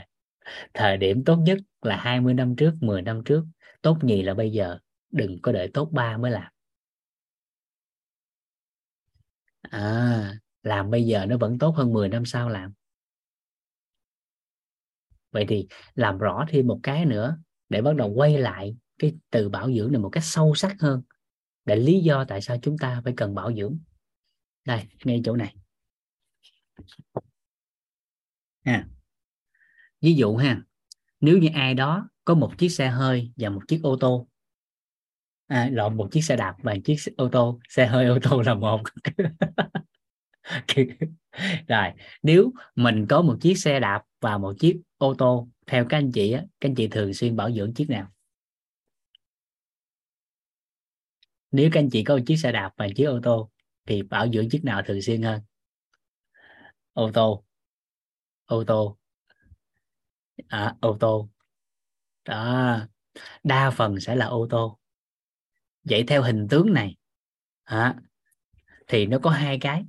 Thời 0.74 0.98
điểm 0.98 1.24
tốt 1.24 1.36
nhất 1.36 1.58
là 1.82 1.98
20 1.98 2.34
năm 2.34 2.56
trước 2.56 2.74
10 2.82 3.02
năm 3.02 3.22
trước. 3.26 3.46
Tốt 3.82 3.98
nhì 4.02 4.22
là 4.22 4.34
bây 4.34 4.52
giờ. 4.52 4.78
Đừng 5.12 5.42
có 5.42 5.52
đợi 5.52 5.70
tốt 5.74 5.90
ba 5.92 6.18
mới 6.18 6.32
làm. 6.32 6.52
À 9.70 10.34
làm 10.64 10.90
bây 10.90 11.06
giờ 11.06 11.26
nó 11.26 11.38
vẫn 11.38 11.60
tốt 11.60 11.76
hơn 11.76 11.94
10 11.94 12.10
năm 12.10 12.26
sau 12.26 12.50
làm. 12.50 12.74
Vậy 15.32 15.46
thì 15.50 15.68
làm 15.96 16.18
rõ 16.18 16.46
thêm 16.50 16.68
một 16.68 16.80
cái 16.84 17.06
nữa, 17.06 17.38
để 17.70 17.82
bắt 17.82 17.96
đầu 17.96 18.14
quay 18.16 18.38
lại 18.38 18.76
cái 19.00 19.18
từ 19.30 19.50
bảo 19.50 19.72
dưỡng 19.74 19.92
này 19.92 20.02
một 20.02 20.10
cách 20.10 20.24
sâu 20.24 20.56
sắc 20.56 20.76
hơn, 20.80 21.02
để 21.66 21.76
lý 21.76 22.00
do 22.00 22.26
tại 22.26 22.42
sao 22.42 22.58
chúng 22.62 22.78
ta 22.78 23.02
phải 23.04 23.14
cần 23.18 23.36
bảo 23.36 23.54
dưỡng. 23.54 23.80
Đây, 24.66 24.88
ngay 25.04 25.22
chỗ 25.26 25.36
này. 25.36 25.56
À 28.64 28.88
ví 30.02 30.16
dụ 30.16 30.36
ha, 30.36 30.62
nếu 31.20 31.38
như 31.38 31.50
ai 31.54 31.74
đó 31.74 32.10
có 32.26 32.36
một 32.36 32.58
chiếc 32.58 32.70
xe 32.70 32.90
hơi 32.90 33.32
và 33.38 33.50
một 33.50 33.62
chiếc 33.68 33.80
ô 33.84 33.98
tô 34.00 34.28
à, 35.50 35.70
lộn 35.72 35.98
một 35.98 36.08
chiếc 36.12 36.22
xe 36.22 36.36
đạp 36.36 36.56
và 36.64 36.74
một 36.74 36.80
chiếc 36.86 36.96
ô 37.18 37.30
tô. 37.32 37.60
Xe 37.70 37.86
hơi 37.88 38.06
ô 38.06 38.18
tô 38.22 38.42
là 38.42 38.54
một. 38.54 38.82
Rồi 41.68 41.92
nếu 42.24 42.52
mình 42.76 43.06
có 43.10 43.22
một 43.22 43.38
chiếc 43.42 43.56
xe 43.58 43.80
đạp 43.80 44.04
và 44.22 44.38
một 44.38 44.54
chiếc 44.60 44.82
ô 44.98 45.14
tô 45.18 45.48
theo 45.68 45.86
các 45.90 45.98
anh 45.98 46.12
chị 46.12 46.32
á 46.32 46.42
các 46.60 46.70
anh 46.70 46.76
chị 46.76 46.88
thường 46.88 47.14
xuyên 47.14 47.36
bảo 47.36 47.52
dưỡng 47.52 47.74
chiếc 47.74 47.90
nào? 47.90 48.08
Nếu 51.52 51.70
các 51.74 51.80
anh 51.80 51.90
chị 51.90 52.04
có 52.04 52.16
một 52.18 52.24
chiếc 52.28 52.38
xe 52.38 52.52
đạp 52.52 52.72
và 52.78 52.88
chiếc 52.96 53.06
ô 53.06 53.20
tô 53.24 53.50
thì 53.86 54.04
bảo 54.04 54.28
dưỡng 54.34 54.50
chiếc 54.50 54.64
nào 54.64 54.82
thường 54.86 55.02
xuyên 55.02 55.22
hơn? 55.24 55.42
Ô 56.94 57.12
tô. 57.12 57.44
Ô 58.48 58.64
tô. 58.66 58.98
À, 60.50 60.76
ô 60.82 60.98
tô. 61.00 61.30
Đó. 62.26 62.80
Đa 63.44 63.72
phần 63.72 64.00
sẽ 64.00 64.16
là 64.16 64.26
ô 64.26 64.48
tô 64.50 64.80
vậy 65.84 66.04
theo 66.08 66.22
hình 66.22 66.48
tướng 66.50 66.74
này 66.74 66.96
à, 67.64 67.96
thì 68.88 69.06
nó 69.06 69.20
có 69.20 69.30
hai 69.30 69.58
cái. 69.62 69.84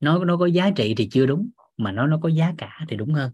Nó 0.00 0.24
nó 0.24 0.36
có 0.36 0.46
giá 0.46 0.70
trị 0.76 0.94
thì 0.96 1.08
chưa 1.12 1.26
đúng 1.26 1.50
mà 1.76 1.92
nó 1.92 2.06
nó 2.06 2.18
có 2.22 2.28
giá 2.28 2.54
cả 2.58 2.80
thì 2.88 2.96
đúng 2.96 3.14
hơn. 3.14 3.32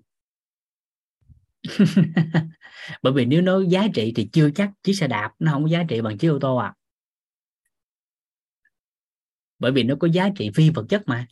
Bởi 3.03 3.13
vì 3.13 3.25
nếu 3.25 3.43
nó 3.43 3.61
giá 3.61 3.87
trị 3.95 4.13
thì 4.17 4.29
chưa 4.33 4.51
chắc 4.51 4.71
chiếc 4.83 4.93
xe 4.93 5.09
đạp 5.09 5.33
nó 5.39 5.53
không 5.53 5.63
có 5.63 5.69
giá 5.69 5.85
trị 5.89 6.01
bằng 6.01 6.19
chiếc 6.19 6.29
ô 6.29 6.39
tô 6.41 6.57
à. 6.57 6.75
Bởi 9.59 9.73
vì 9.73 9.83
nó 9.83 9.95
có 10.01 10.09
giá 10.09 10.29
trị 10.37 10.51
phi 10.55 10.71
vật 10.71 10.87
chất 10.89 11.03
mà. 11.07 11.27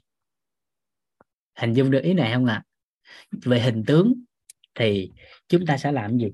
Hình 1.54 1.72
dung 1.72 1.90
được 1.90 2.00
ý 2.02 2.14
này 2.14 2.32
không 2.34 2.46
ạ? 2.46 2.54
À? 2.54 2.64
về 3.44 3.60
hình 3.60 3.84
tướng 3.86 4.14
thì 4.74 5.10
chúng 5.48 5.66
ta 5.66 5.78
sẽ 5.78 5.92
làm 5.92 6.18
gì? 6.18 6.28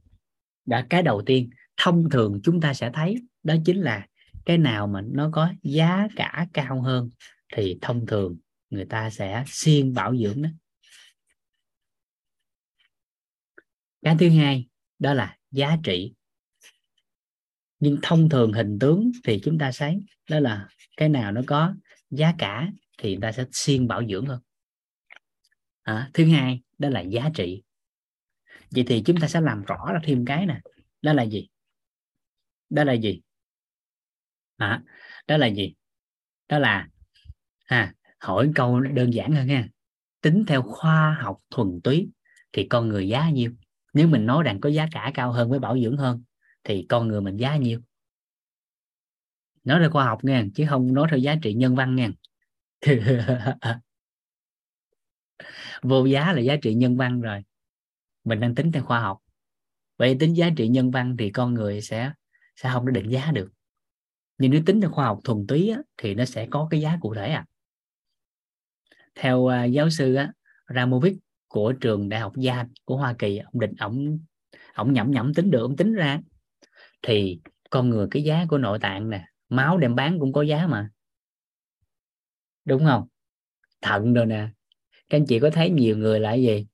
Đã 0.65 0.87
cái 0.91 1.03
đầu 1.03 1.23
tiên 1.27 1.51
thông 1.77 2.11
thường 2.11 2.41
chúng 2.45 2.61
ta 2.61 2.75
sẽ 2.75 2.91
thấy 2.95 3.17
đó 3.43 3.55
chính 3.65 3.81
là 3.81 4.07
cái 4.49 4.59
nào 4.59 4.87
mà 4.87 5.01
nó 5.01 5.31
có 5.33 5.53
giá 5.63 6.09
cả 6.17 6.47
cao 6.53 6.83
hơn 6.83 7.11
thì 7.55 7.79
thông 7.83 8.07
thường 8.07 8.39
người 8.71 8.85
ta 8.85 9.11
sẽ 9.11 9.45
xuyên 9.47 9.95
bảo 9.95 10.17
dưỡng 10.17 10.43
đó. 10.43 10.49
Cái 14.03 14.17
thứ 14.19 14.31
hai 14.31 14.69
đó 14.99 15.15
là 15.15 15.37
giá 15.51 15.77
trị. 15.85 16.15
Nhưng 17.81 17.99
thông 18.03 18.29
thường 18.29 18.53
hình 18.53 18.79
tướng 18.81 19.11
thì 19.25 19.41
chúng 19.45 19.59
ta 19.59 19.71
thấy 19.79 20.01
đó 20.31 20.41
là 20.41 20.69
cái 20.97 21.09
nào 21.09 21.33
nó 21.33 21.41
có 21.47 21.75
giá 22.11 22.35
cả 22.39 22.69
thì 22.99 23.11
người 23.11 23.23
ta 23.23 23.33
sẽ 23.33 23.45
siêng 23.53 23.89
bảo 23.89 24.07
dưỡng 24.09 24.27
hơn. 24.27 24.41
À, 25.83 26.11
thứ 26.15 26.31
hai 26.31 26.63
đó 26.79 26.89
là 26.89 27.01
giá 27.01 27.31
trị. 27.35 27.63
Vậy 28.71 28.85
thì 28.89 29.03
chúng 29.07 29.21
ta 29.21 29.29
sẽ 29.29 29.41
làm 29.41 29.63
rõ 29.63 29.93
ra 29.93 30.01
thêm 30.05 30.25
cái 30.25 30.47
nè. 30.47 30.61
Đó 31.03 31.13
là 31.13 31.23
gì? 31.23 31.49
Đó 32.71 32.85
là 32.85 32.93
gì? 32.93 33.21
À, 34.59 34.83
đó 35.27 35.37
là 35.37 35.47
gì? 35.47 35.75
Đó 36.49 36.59
là 36.59 36.89
à, 37.67 37.95
hỏi 38.21 38.51
câu 38.55 38.81
đơn 38.81 39.15
giản 39.15 39.33
hơn 39.33 39.47
nha. 39.47 39.69
Tính 40.21 40.45
theo 40.47 40.63
khoa 40.63 41.19
học 41.21 41.39
thuần 41.51 41.81
túy 41.85 42.09
thì 42.53 42.67
con 42.71 42.89
người 42.89 43.09
giá 43.09 43.31
nhiêu? 43.31 43.53
Nếu 43.93 44.09
mình 44.09 44.27
nói 44.27 44.45
rằng 44.45 44.61
có 44.61 44.69
giá 44.69 44.89
cả 44.93 45.11
cao 45.15 45.33
hơn 45.33 45.51
với 45.51 45.59
bảo 45.59 45.79
dưỡng 45.79 45.97
hơn 45.97 46.23
thì 46.65 46.87
con 46.89 47.09
người 47.09 47.21
mình 47.21 47.37
giá 47.37 47.57
nhiêu? 47.57 47.81
Nói 49.65 49.81
theo 49.81 49.91
khoa 49.91 50.05
học 50.05 50.25
nha 50.25 50.45
chứ 50.55 50.67
không 50.69 50.95
nói 50.95 51.09
theo 51.11 51.19
giá 51.19 51.37
trị 51.43 51.55
nhân 51.55 51.77
văn 51.77 51.95
nha. 51.95 52.11
Vô 55.83 56.05
giá 56.05 56.33
là 56.33 56.41
giá 56.41 56.57
trị 56.63 56.75
nhân 56.75 56.97
văn 56.97 57.21
rồi. 57.21 57.45
Mình 58.25 58.41
đang 58.41 58.55
tính 58.55 58.73
theo 58.73 58.83
khoa 58.83 59.01
học. 59.01 59.19
Vậy 59.97 60.17
tính 60.21 60.37
giá 60.37 60.51
trị 60.57 60.69
nhân 60.69 60.91
văn 60.91 61.17
thì 61.19 61.31
con 61.31 61.55
người 61.55 61.81
sẽ 61.81 62.13
sẽ 62.57 62.71
không 62.73 62.85
có 62.85 62.91
định 62.91 63.09
giá 63.11 63.31
được 63.35 63.51
nhưng 64.39 64.51
nếu 64.51 64.63
tính 64.67 64.81
theo 64.81 64.91
khoa 64.91 65.07
học 65.07 65.21
thuần 65.25 65.47
túy 65.47 65.71
á, 65.71 65.79
thì 65.97 66.15
nó 66.15 66.25
sẽ 66.25 66.47
có 66.51 66.69
cái 66.71 66.81
giá 66.81 66.99
cụ 67.01 67.15
thể 67.15 67.31
à 67.31 67.45
theo 69.19 69.39
uh, 69.39 69.73
giáo 69.73 69.91
sư 69.91 70.15
á, 70.15 70.33
Ramovic 70.75 71.17
của 71.49 71.73
trường 71.73 72.09
đại 72.09 72.21
học 72.21 72.33
Yale 72.47 72.69
của 72.85 72.97
Hoa 72.97 73.15
Kỳ 73.19 73.39
ông 73.39 73.61
định 73.61 73.75
ông 73.79 74.19
ông 74.75 74.93
nhẩm 74.93 75.11
nhẩm 75.11 75.35
tính 75.35 75.51
được 75.51 75.61
ông 75.61 75.77
tính 75.77 75.95
ra. 75.95 76.21
Thì 77.03 77.41
con 77.71 77.91
người 77.91 78.07
cái 78.11 78.23
giá 78.23 78.47
của 78.49 78.59
nội 78.59 78.79
tạng 78.79 79.11
nè 79.11 79.25
máu 79.49 79.79
đem 79.79 79.95
bán 79.95 80.19
cũng 80.19 80.33
có 80.33 80.43
giá 80.43 80.67
mà. 80.67 80.91
Đúng 82.65 82.85
không? 82.85 83.09
Thận 83.83 84.15
rồi 84.15 84.27
nè. 84.27 84.49
Các 85.09 85.19
anh 85.19 85.27
chị 85.27 85.41
có 85.41 85.51
thấy 85.51 85.71
nhiều 85.71 85.97
người 85.97 86.21
là 86.21 86.31
cái 86.31 86.43
gì? 86.43 86.67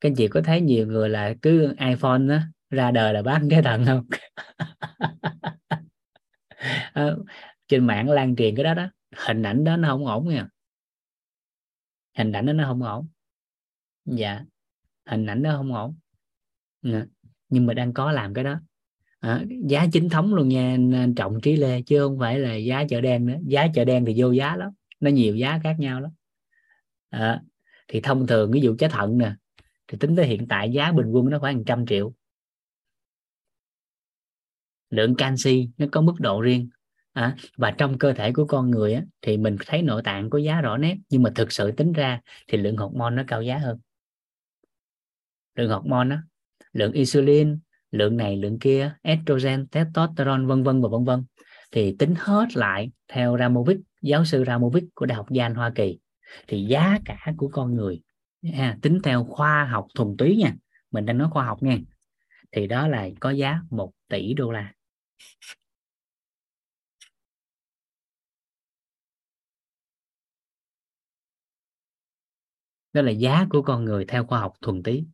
Các 0.00 0.08
anh 0.08 0.14
chị 0.14 0.28
có 0.28 0.40
thấy 0.44 0.60
nhiều 0.60 0.86
người 0.86 1.08
là 1.08 1.34
cứ 1.42 1.74
iPhone 1.78 2.18
đó, 2.18 2.38
ra 2.70 2.90
đời 2.90 3.14
là 3.14 3.22
bán 3.22 3.48
cái 3.50 3.62
thận 3.62 3.84
không? 3.86 4.06
Ờ, 6.92 7.18
trên 7.68 7.86
mạng 7.86 8.10
lan 8.10 8.36
truyền 8.36 8.56
cái 8.56 8.64
đó 8.64 8.74
đó 8.74 8.88
hình 9.16 9.42
ảnh 9.42 9.64
đó 9.64 9.76
nó 9.76 9.88
không 9.88 10.06
ổn 10.06 10.28
nha. 10.28 10.48
Hình 12.16 12.32
ảnh 12.32 12.46
đó 12.46 12.52
nó 12.52 12.64
không 12.64 12.82
ổn. 12.82 13.08
Dạ 14.04 14.44
hình 15.08 15.26
ảnh 15.26 15.42
đó 15.42 15.54
không 15.56 15.74
ổn. 15.74 15.94
Dạ. 16.82 17.04
nhưng 17.48 17.66
mà 17.66 17.74
đang 17.74 17.92
có 17.92 18.12
làm 18.12 18.34
cái 18.34 18.44
đó. 18.44 18.60
À, 19.18 19.44
giá 19.68 19.86
chính 19.92 20.08
thống 20.08 20.34
luôn 20.34 20.48
nha 20.48 20.76
anh 20.94 21.14
trọng 21.14 21.40
trí 21.40 21.56
lê 21.56 21.82
chứ 21.82 21.98
không 21.98 22.18
phải 22.18 22.38
là 22.38 22.54
giá 22.54 22.84
chợ 22.88 23.00
đen 23.00 23.26
nữa. 23.26 23.36
Giá 23.46 23.66
chợ 23.74 23.84
đen 23.84 24.04
thì 24.04 24.14
vô 24.16 24.30
giá 24.30 24.56
lắm 24.56 24.70
nó 25.00 25.10
nhiều 25.10 25.36
giá 25.36 25.60
khác 25.62 25.76
nhau 25.78 26.00
lắm. 26.00 26.10
À, 27.10 27.42
thì 27.88 28.00
thông 28.00 28.26
thường 28.26 28.50
ví 28.50 28.60
dụ 28.60 28.76
trái 28.76 28.90
thận 28.90 29.18
nè 29.18 29.32
thì 29.88 29.98
tính 29.98 30.16
tới 30.16 30.26
hiện 30.26 30.48
tại 30.48 30.70
giá 30.72 30.92
bình 30.92 31.06
quân 31.06 31.30
nó 31.30 31.38
khoảng 31.38 31.64
trăm 31.64 31.86
triệu 31.86 32.12
lượng 34.90 35.14
canxi 35.14 35.68
nó 35.78 35.86
có 35.92 36.00
mức 36.00 36.14
độ 36.18 36.40
riêng. 36.40 36.68
À, 37.12 37.36
và 37.56 37.70
trong 37.70 37.98
cơ 37.98 38.12
thể 38.12 38.32
của 38.32 38.44
con 38.44 38.70
người 38.70 38.94
á, 38.94 39.02
thì 39.22 39.36
mình 39.36 39.56
thấy 39.66 39.82
nội 39.82 40.02
tạng 40.02 40.30
có 40.30 40.38
giá 40.38 40.60
rõ 40.60 40.76
nét 40.76 40.96
nhưng 41.10 41.22
mà 41.22 41.30
thực 41.34 41.52
sự 41.52 41.70
tính 41.70 41.92
ra 41.92 42.20
thì 42.48 42.58
lượng 42.58 42.76
hormone 42.76 43.10
nó 43.10 43.22
cao 43.26 43.42
giá 43.42 43.58
hơn. 43.58 43.78
Lượng 45.56 45.70
hormone 45.70 46.10
á 46.10 46.22
lượng 46.72 46.92
insulin 46.92 47.58
lượng 47.90 48.16
này 48.16 48.36
lượng 48.36 48.58
kia 48.58 48.94
estrogen 49.02 49.66
testosterone 49.66 50.46
vân 50.46 50.62
vân 50.62 50.82
và 50.82 50.88
vân 50.88 51.04
vân 51.04 51.24
thì 51.72 51.96
tính 51.98 52.14
hết 52.18 52.56
lại 52.56 52.90
theo 53.08 53.38
Ramovic 53.38 53.78
giáo 54.02 54.24
sư 54.24 54.44
Ramovic 54.46 54.84
của 54.94 55.06
đại 55.06 55.16
học 55.16 55.26
Yale 55.38 55.54
Hoa 55.54 55.72
Kỳ 55.74 55.98
thì 56.48 56.64
giá 56.64 56.98
cả 57.04 57.32
của 57.36 57.48
con 57.48 57.74
người 57.74 58.02
ha, 58.54 58.78
tính 58.82 59.00
theo 59.04 59.24
khoa 59.24 59.64
học 59.64 59.86
thuần 59.94 60.16
túy 60.16 60.36
nha 60.36 60.54
mình 60.90 61.06
đang 61.06 61.18
nói 61.18 61.28
khoa 61.30 61.44
học 61.44 61.62
nha 61.62 61.78
thì 62.52 62.66
đó 62.66 62.88
là 62.88 63.08
có 63.20 63.30
giá 63.30 63.60
1 63.70 63.92
tỷ 64.08 64.34
đô 64.34 64.50
la 64.50 64.72
đó 72.92 73.02
là 73.02 73.10
giá 73.10 73.46
của 73.50 73.62
con 73.62 73.84
người 73.84 74.04
theo 74.08 74.26
khoa 74.26 74.40
học 74.40 74.52
thuần 74.62 74.82
túy. 74.82 75.06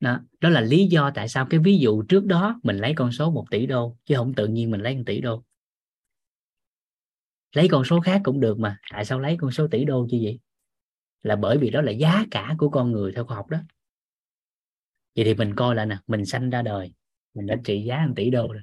Đó, 0.00 0.20
đó 0.40 0.48
là 0.48 0.60
lý 0.60 0.86
do 0.86 1.10
tại 1.14 1.28
sao 1.28 1.46
cái 1.50 1.60
ví 1.60 1.78
dụ 1.78 2.02
trước 2.02 2.24
đó 2.26 2.60
mình 2.62 2.76
lấy 2.76 2.92
con 2.96 3.12
số 3.12 3.30
1 3.30 3.44
tỷ 3.50 3.66
đô 3.66 3.96
chứ 4.04 4.14
không 4.16 4.34
tự 4.34 4.46
nhiên 4.46 4.70
mình 4.70 4.80
lấy 4.80 4.96
1 4.96 5.02
tỷ 5.06 5.20
đô. 5.20 5.44
Lấy 7.52 7.68
con 7.70 7.84
số 7.84 8.00
khác 8.00 8.20
cũng 8.24 8.40
được 8.40 8.58
mà 8.58 8.78
tại 8.92 9.04
sao 9.04 9.20
lấy 9.20 9.36
con 9.40 9.50
số 9.50 9.68
tỷ 9.70 9.84
đô 9.84 10.06
như 10.10 10.20
vậy? 10.22 10.38
Là 11.22 11.36
bởi 11.36 11.58
vì 11.58 11.70
đó 11.70 11.80
là 11.80 11.92
giá 11.92 12.24
cả 12.30 12.54
của 12.58 12.70
con 12.70 12.92
người 12.92 13.12
theo 13.12 13.24
khoa 13.24 13.36
học 13.36 13.48
đó. 13.50 13.58
Vậy 15.16 15.24
thì 15.24 15.34
mình 15.34 15.54
coi 15.56 15.74
lại 15.74 15.86
nè 15.86 15.98
mình 16.06 16.24
sanh 16.26 16.50
ra 16.50 16.62
đời 16.62 16.92
mình 17.34 17.46
đã 17.46 17.56
trị 17.64 17.84
giá 17.86 18.06
1 18.06 18.12
tỷ 18.16 18.30
đô 18.30 18.52
rồi 18.52 18.62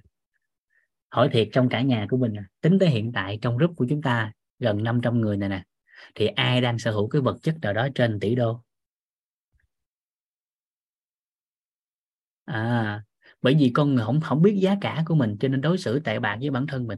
hỏi 1.10 1.30
thiệt 1.32 1.50
trong 1.54 1.70
cả 1.70 1.82
nhà 1.82 2.08
của 2.10 2.18
mình 2.18 2.34
à, 2.38 2.46
tính 2.62 2.80
tới 2.80 2.90
hiện 2.90 3.12
tại 3.12 3.40
trong 3.42 3.58
group 3.58 3.76
của 3.76 3.86
chúng 3.90 4.02
ta 4.02 4.32
gần 4.60 4.84
500 4.84 5.22
người 5.22 5.38
này 5.38 5.50
nè 5.50 5.64
thì 6.16 6.28
ai 6.28 6.62
đang 6.62 6.80
sở 6.80 6.92
hữu 6.92 7.08
cái 7.10 7.22
vật 7.22 7.38
chất 7.42 7.56
nào 7.62 7.74
đó 7.74 7.88
trên 7.96 8.20
tỷ 8.20 8.36
đô? 8.36 8.64
À 12.46 13.04
bởi 13.42 13.56
vì 13.60 13.72
con 13.74 13.96
người 13.96 14.06
không 14.06 14.22
không 14.22 14.42
biết 14.42 14.60
giá 14.62 14.76
cả 14.82 15.04
của 15.06 15.16
mình 15.16 15.38
cho 15.40 15.48
nên 15.48 15.62
đối 15.62 15.78
xử 15.78 16.00
tệ 16.00 16.20
bạc 16.20 16.38
với 16.40 16.50
bản 16.50 16.68
thân 16.68 16.88
mình. 16.88 16.98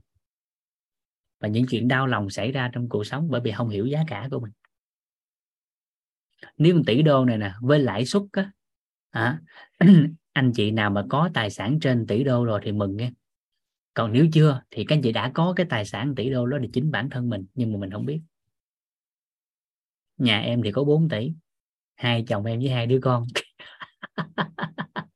Và 1.39 1.47
những 1.47 1.65
chuyện 1.69 1.88
đau 1.88 2.07
lòng 2.07 2.29
xảy 2.29 2.51
ra 2.51 2.69
trong 2.73 2.89
cuộc 2.89 3.03
sống 3.03 3.27
bởi 3.31 3.41
vì 3.41 3.51
không 3.51 3.69
hiểu 3.69 3.85
giá 3.85 4.03
cả 4.07 4.27
của 4.31 4.39
mình. 4.39 4.51
Nếu 6.57 6.75
một 6.75 6.81
tỷ 6.88 7.01
đô 7.01 7.25
này 7.25 7.38
nè 7.38 7.53
với 7.61 7.79
lãi 7.79 8.05
suất 8.05 8.23
á 8.31 8.51
à, 9.09 9.41
anh 10.33 10.51
chị 10.55 10.71
nào 10.71 10.89
mà 10.89 11.05
có 11.09 11.29
tài 11.33 11.49
sản 11.49 11.79
trên 11.81 12.07
tỷ 12.07 12.23
đô 12.23 12.45
rồi 12.45 12.61
thì 12.63 12.71
mừng 12.71 12.97
nghe 12.97 13.11
còn 13.99 14.13
nếu 14.13 14.27
chưa 14.33 14.61
thì 14.71 14.85
các 14.85 14.95
anh 14.95 15.01
chị 15.01 15.11
đã 15.11 15.31
có 15.33 15.53
cái 15.55 15.65
tài 15.69 15.85
sản 15.85 16.15
tỷ 16.15 16.29
đô 16.29 16.45
đó 16.45 16.57
là 16.57 16.65
chính 16.73 16.91
bản 16.91 17.09
thân 17.09 17.29
mình 17.29 17.45
nhưng 17.53 17.73
mà 17.73 17.79
mình 17.79 17.91
không 17.91 18.05
biết. 18.05 18.21
Nhà 20.17 20.39
em 20.39 20.61
thì 20.63 20.71
có 20.71 20.83
4 20.83 21.09
tỷ 21.09 21.33
hai 21.95 22.25
chồng 22.27 22.45
em 22.45 22.59
với 22.59 22.69
hai 22.69 22.87
đứa 22.87 22.99
con. 23.01 23.27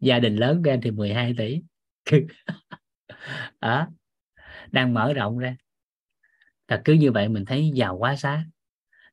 Gia 0.00 0.18
đình 0.18 0.36
lớn 0.36 0.62
của 0.64 0.70
em 0.70 0.80
thì 0.80 0.90
12 0.90 1.34
tỷ. 1.38 1.62
À, 3.58 3.88
đang 4.70 4.94
mở 4.94 5.12
rộng 5.12 5.38
ra. 5.38 5.56
Thật 6.68 6.82
cứ 6.84 6.92
như 6.92 7.12
vậy 7.12 7.28
mình 7.28 7.44
thấy 7.44 7.70
giàu 7.74 7.96
quá 7.98 8.16
xá. 8.16 8.44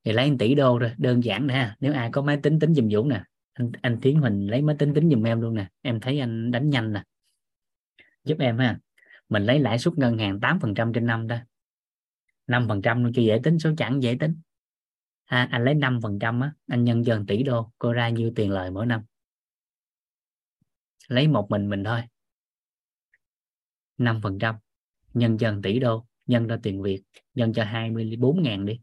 Thì 0.03 0.11
lấy 0.11 0.32
1 0.32 0.35
tỷ 0.40 0.56
đô 0.56 0.80
rồi 0.80 0.91
đơn 0.98 1.24
giản 1.24 1.48
nè 1.48 1.75
nếu 1.80 1.93
ai 1.93 2.09
có 2.11 2.22
máy 2.22 2.40
tính 2.43 2.59
tính 2.59 2.74
dùm 2.74 2.90
Dũng 2.90 3.09
nè. 3.09 3.24
Anh, 3.53 3.72
anh 3.82 3.98
Tiến 4.01 4.19
Huỳnh 4.19 4.49
lấy 4.51 4.61
máy 4.61 4.75
tính 4.80 4.93
tính 4.93 5.09
dùm 5.09 5.24
em 5.24 5.41
luôn 5.41 5.53
nè. 5.53 5.67
Em 5.82 5.99
thấy 5.99 6.19
anh 6.19 6.51
đánh 6.51 6.69
nhanh 6.69 6.93
nè 6.93 7.03
giúp 8.26 8.38
em 8.40 8.58
ha. 8.58 8.80
Mình 9.30 9.44
lấy 9.44 9.60
lãi 9.60 9.80
suất 9.80 9.94
ngân 9.98 10.18
hàng 10.18 10.40
8% 10.40 10.94
trên 10.94 11.06
năm 11.06 11.28
đó. 11.28 11.38
5% 12.48 13.04
luôn 13.04 13.14
cho 13.14 13.22
dễ 13.22 13.40
tính 13.44 13.60
số 13.60 13.72
chẳng 13.78 14.04
dễ 14.04 14.18
tính. 14.20 14.42
À, 15.26 15.48
anh 15.52 15.64
lấy 15.64 15.76
5% 15.76 16.42
á 16.42 16.54
anh 16.68 16.84
nhân 16.84 17.06
dân 17.06 17.26
tỷ 17.26 17.44
đô 17.44 17.72
cô 17.78 17.94
ra 17.94 18.10
nhiêu 18.10 18.32
tiền 18.36 18.52
lời 18.52 18.72
mỗi 18.72 18.86
năm? 18.86 19.04
Lấy 21.08 21.28
một 21.28 21.48
mình 21.50 21.70
mình 21.70 21.84
thôi. 21.84 22.02
5% 23.98 24.56
nhân 25.14 25.38
dân 25.40 25.62
tỷ 25.62 25.80
đô 25.80 26.06
nhân 26.26 26.48
ra 26.48 26.58
tiền 26.64 26.82
Việt 26.82 27.04
nhân 27.34 27.54
cho 27.54 27.64
24 27.64 28.44
ngàn 28.44 28.66
đi. 28.66 28.80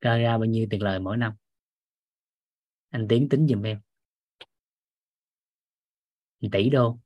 Ra 0.00 0.18
ra 0.18 0.38
bao 0.38 0.44
nhiêu 0.44 0.66
tiền 0.70 0.82
lời 0.82 1.00
mỗi 1.00 1.16
năm? 1.16 1.32
Anh 2.90 3.08
tiến 3.08 3.28
tính 3.28 3.46
giùm 3.48 3.62
em. 3.62 3.80
Tỷ 6.52 6.70
đô 6.70 6.98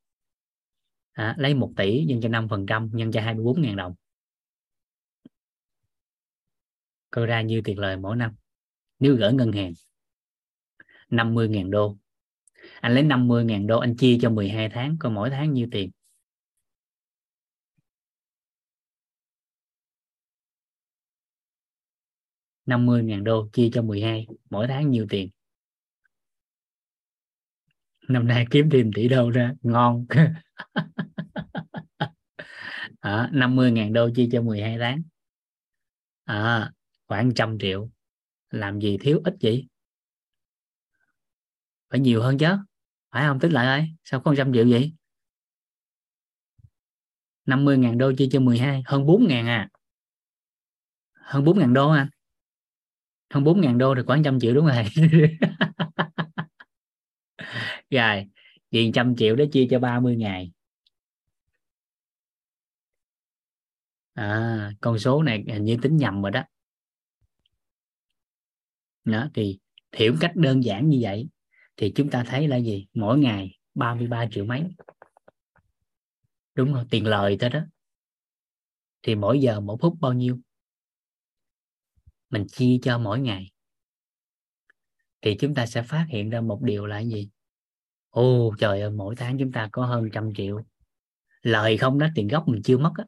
à, 1.16 1.34
lấy 1.38 1.54
1 1.54 1.72
tỷ 1.76 2.04
nhân 2.04 2.20
cho 2.20 2.28
5% 2.28 2.88
nhân 2.92 3.12
cho 3.12 3.20
24.000 3.20 3.76
đồng. 3.76 3.94
Coi 7.10 7.26
ra 7.26 7.42
như 7.42 7.60
tiền 7.64 7.78
lời 7.78 7.96
mỗi 7.96 8.16
năm. 8.16 8.34
Nếu 8.98 9.16
gửi 9.16 9.32
ngân 9.32 9.52
hàng 9.52 9.72
50.000 11.10 11.70
đô. 11.70 11.96
Anh 12.80 12.94
lấy 12.94 13.04
50.000 13.04 13.66
đô 13.66 13.78
anh 13.78 13.96
chia 13.96 14.18
cho 14.22 14.30
12 14.30 14.68
tháng 14.72 14.96
coi 15.00 15.12
mỗi 15.12 15.30
tháng 15.30 15.52
nhiêu 15.52 15.68
tiền. 15.70 15.90
năm 22.66 22.86
mươi 22.86 23.02
ngàn 23.02 23.24
đô 23.24 23.48
chia 23.52 23.70
cho 23.72 23.82
12 23.82 24.26
mỗi 24.50 24.66
tháng 24.68 24.90
nhiều 24.90 25.06
tiền 25.10 25.30
năm 28.08 28.26
nay 28.26 28.46
kiếm 28.50 28.70
thêm 28.70 28.90
tỷ 28.94 29.08
đô 29.08 29.30
ra 29.30 29.52
ngon. 29.62 30.06
À, 33.00 33.30
50 33.32 33.72
ngàn 33.72 33.92
đô 33.92 34.10
chia 34.14 34.28
cho 34.32 34.42
12 34.42 34.78
tháng. 34.78 35.02
À, 36.24 36.72
khoảng 37.06 37.34
trăm 37.34 37.58
triệu. 37.58 37.90
Làm 38.50 38.80
gì 38.80 38.98
thiếu 39.00 39.20
ít 39.24 39.34
vậy? 39.42 39.66
Phải 41.90 42.00
nhiều 42.00 42.22
hơn 42.22 42.38
chứ. 42.38 42.48
Phải 43.10 43.26
không 43.26 43.40
tính 43.40 43.52
lại 43.52 43.66
ơi? 43.66 43.88
Sao 44.04 44.20
có 44.20 44.34
trăm 44.36 44.52
triệu 44.52 44.64
vậy? 44.70 44.92
50 47.46 47.78
ngàn 47.78 47.98
đô 47.98 48.12
chia 48.12 48.28
cho 48.30 48.40
12 48.40 48.82
hơn 48.86 49.06
4 49.06 49.26
ngàn 49.28 49.46
à. 49.46 49.68
Hơn 51.12 51.44
4 51.44 51.58
ngàn 51.58 51.74
đô 51.74 51.90
anh 51.90 52.08
hơn 53.30 53.44
4 53.44 53.60
ngàn 53.60 53.78
đô 53.78 53.94
thì 53.94 54.02
khoảng 54.06 54.22
trăm 54.22 54.40
triệu 54.40 54.54
đúng 54.54 54.66
rồi 54.66 54.84
rồi 57.90 58.26
vì 58.70 58.90
trăm 58.94 59.16
triệu 59.16 59.36
đó 59.36 59.44
chia 59.52 59.66
cho 59.70 59.78
30 59.78 60.16
ngày. 60.16 60.52
À 64.14 64.70
con 64.80 64.98
số 64.98 65.22
này 65.22 65.44
hình 65.48 65.64
như 65.64 65.76
tính 65.82 65.96
nhầm 65.96 66.22
rồi 66.22 66.30
đó. 66.30 66.44
Đó, 69.04 69.28
thì 69.34 69.58
hiểu 69.92 70.16
cách 70.20 70.32
đơn 70.34 70.64
giản 70.64 70.88
như 70.88 70.98
vậy 71.02 71.28
thì 71.76 71.92
chúng 71.94 72.10
ta 72.10 72.24
thấy 72.26 72.48
là 72.48 72.56
gì? 72.56 72.86
Mỗi 72.94 73.18
ngày 73.18 73.58
33 73.74 74.26
triệu 74.30 74.44
mấy? 74.44 74.62
Đúng 76.54 76.74
rồi, 76.74 76.84
tiền 76.90 77.06
lời 77.06 77.36
tới 77.40 77.50
đó. 77.50 77.60
Thì 79.02 79.14
mỗi 79.14 79.40
giờ 79.40 79.60
mỗi 79.60 79.76
phút 79.80 79.96
bao 80.00 80.12
nhiêu? 80.12 80.38
Mình 82.30 82.46
chia 82.48 82.78
cho 82.82 82.98
mỗi 82.98 83.20
ngày. 83.20 83.50
Thì 85.22 85.36
chúng 85.40 85.54
ta 85.54 85.66
sẽ 85.66 85.82
phát 85.82 86.06
hiện 86.08 86.30
ra 86.30 86.40
một 86.40 86.62
điều 86.62 86.86
là 86.86 86.98
gì? 86.98 87.30
Ô 88.16 88.54
trời 88.58 88.80
ơi, 88.80 88.90
mỗi 88.90 89.16
tháng 89.16 89.38
chúng 89.38 89.52
ta 89.52 89.68
có 89.72 89.86
hơn 89.86 90.08
trăm 90.12 90.34
triệu. 90.34 90.62
Lời 91.42 91.76
không 91.76 91.98
đó 91.98 92.06
tiền 92.14 92.28
gốc 92.28 92.48
mình 92.48 92.62
chưa 92.62 92.78
mất 92.78 92.92
á. 92.96 93.04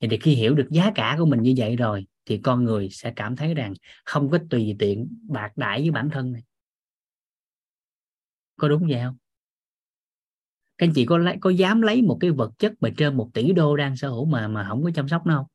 Vậy 0.00 0.08
thì 0.10 0.18
khi 0.18 0.34
hiểu 0.34 0.54
được 0.54 0.68
giá 0.70 0.92
cả 0.94 1.16
của 1.18 1.26
mình 1.26 1.42
như 1.42 1.54
vậy 1.56 1.76
rồi, 1.76 2.06
thì 2.26 2.38
con 2.38 2.64
người 2.64 2.88
sẽ 2.90 3.12
cảm 3.16 3.36
thấy 3.36 3.54
rằng 3.54 3.74
không 4.04 4.30
có 4.30 4.38
tùy 4.50 4.76
tiện, 4.78 5.18
bạc 5.28 5.52
đãi 5.56 5.80
với 5.80 5.90
bản 5.90 6.10
thân 6.10 6.32
này. 6.32 6.42
Có 8.56 8.68
đúng 8.68 8.86
vậy 8.88 9.00
không? 9.04 9.16
Các 10.78 10.86
anh 10.86 10.92
chị 10.94 11.06
có 11.06 11.18
lấy, 11.18 11.36
có 11.40 11.50
dám 11.50 11.82
lấy 11.82 12.02
một 12.02 12.18
cái 12.20 12.30
vật 12.30 12.50
chất 12.58 12.72
mà 12.80 12.90
trên 12.96 13.16
một 13.16 13.30
tỷ 13.34 13.52
đô 13.52 13.76
đang 13.76 13.96
sở 13.96 14.08
hữu 14.08 14.24
mà 14.24 14.48
mà 14.48 14.66
không 14.68 14.84
có 14.84 14.90
chăm 14.94 15.08
sóc 15.08 15.26
nó 15.26 15.36
không? 15.36 15.46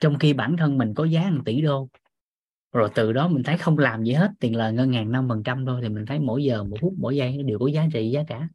Trong 0.00 0.18
khi 0.18 0.32
bản 0.32 0.56
thân 0.56 0.78
mình 0.78 0.94
có 0.94 1.04
giá 1.04 1.30
một 1.30 1.42
tỷ 1.44 1.60
đô 1.60 1.88
rồi 2.72 2.90
từ 2.94 3.12
đó 3.12 3.28
mình 3.28 3.42
thấy 3.42 3.58
không 3.58 3.78
làm 3.78 4.04
gì 4.04 4.12
hết, 4.12 4.30
tiền 4.40 4.56
lời 4.56 4.72
ngân 4.72 4.92
hàng 4.92 5.12
năm 5.12 5.28
phần 5.28 5.42
trăm 5.42 5.66
thôi 5.66 5.80
thì 5.82 5.88
mình 5.88 6.06
thấy 6.06 6.18
mỗi 6.18 6.44
giờ 6.44 6.64
một 6.64 6.76
phút, 6.80 6.94
mỗi 6.98 7.16
giây 7.16 7.36
nó 7.36 7.42
đều 7.42 7.58
có 7.58 7.66
giá 7.66 7.86
trị, 7.92 8.10
giá 8.10 8.22
cả. 8.28 8.48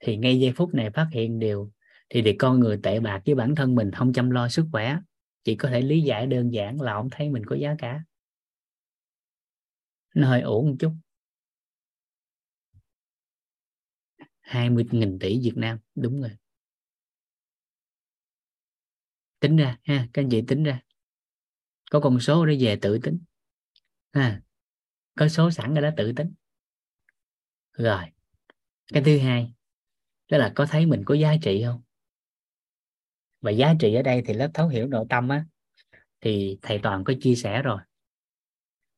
Thì 0.00 0.16
ngay 0.16 0.40
giây 0.40 0.52
phút 0.56 0.74
này 0.74 0.90
phát 0.90 1.08
hiện 1.12 1.38
điều 1.38 1.72
thì 2.08 2.22
để 2.22 2.36
con 2.38 2.60
người 2.60 2.80
tệ 2.82 3.00
bạc 3.00 3.22
với 3.26 3.34
bản 3.34 3.54
thân 3.54 3.74
mình 3.74 3.90
không 3.90 4.12
chăm 4.12 4.30
lo 4.30 4.48
sức 4.48 4.66
khỏe, 4.72 4.98
chỉ 5.44 5.56
có 5.56 5.68
thể 5.68 5.80
lý 5.80 6.00
giải 6.00 6.26
đơn 6.26 6.52
giản 6.52 6.80
là 6.80 6.92
ông 6.92 7.08
thấy 7.10 7.30
mình 7.30 7.44
có 7.46 7.56
giá 7.56 7.74
cả. 7.78 8.02
Nó 10.14 10.28
hơi 10.28 10.40
ổn 10.40 10.66
một 10.66 10.76
chút. 10.78 10.92
20.000 14.40 15.18
tỷ 15.20 15.40
Việt 15.42 15.56
Nam, 15.56 15.78
đúng 15.94 16.20
rồi. 16.20 16.30
Tính 19.40 19.56
ra 19.56 19.78
ha, 19.82 20.08
các 20.12 20.22
anh 20.22 20.28
chị 20.30 20.42
tính 20.48 20.64
ra 20.64 20.80
có 21.90 22.00
con 22.00 22.20
số 22.20 22.46
để 22.46 22.56
về 22.60 22.76
tự 22.76 22.98
tính. 22.98 23.18
Ha, 24.12 24.40
có 25.14 25.28
số 25.28 25.50
sẵn 25.50 25.74
rồi 25.74 25.82
đó 25.82 25.90
tự 25.96 26.12
tính. 26.16 26.34
Rồi, 27.72 28.04
cái 28.92 29.02
thứ 29.02 29.18
hai, 29.18 29.52
đó 30.30 30.38
là 30.38 30.52
có 30.54 30.66
thấy 30.66 30.86
mình 30.86 31.02
có 31.06 31.14
giá 31.14 31.34
trị 31.42 31.62
không? 31.66 31.82
Và 33.40 33.50
giá 33.50 33.74
trị 33.80 33.94
ở 33.94 34.02
đây 34.02 34.22
thì 34.26 34.34
lớp 34.34 34.50
thấu 34.54 34.68
hiểu 34.68 34.86
nội 34.86 35.06
tâm 35.10 35.28
á, 35.28 35.44
thì 36.20 36.58
thầy 36.62 36.78
toàn 36.82 37.04
có 37.04 37.14
chia 37.20 37.34
sẻ 37.34 37.62
rồi. 37.62 37.80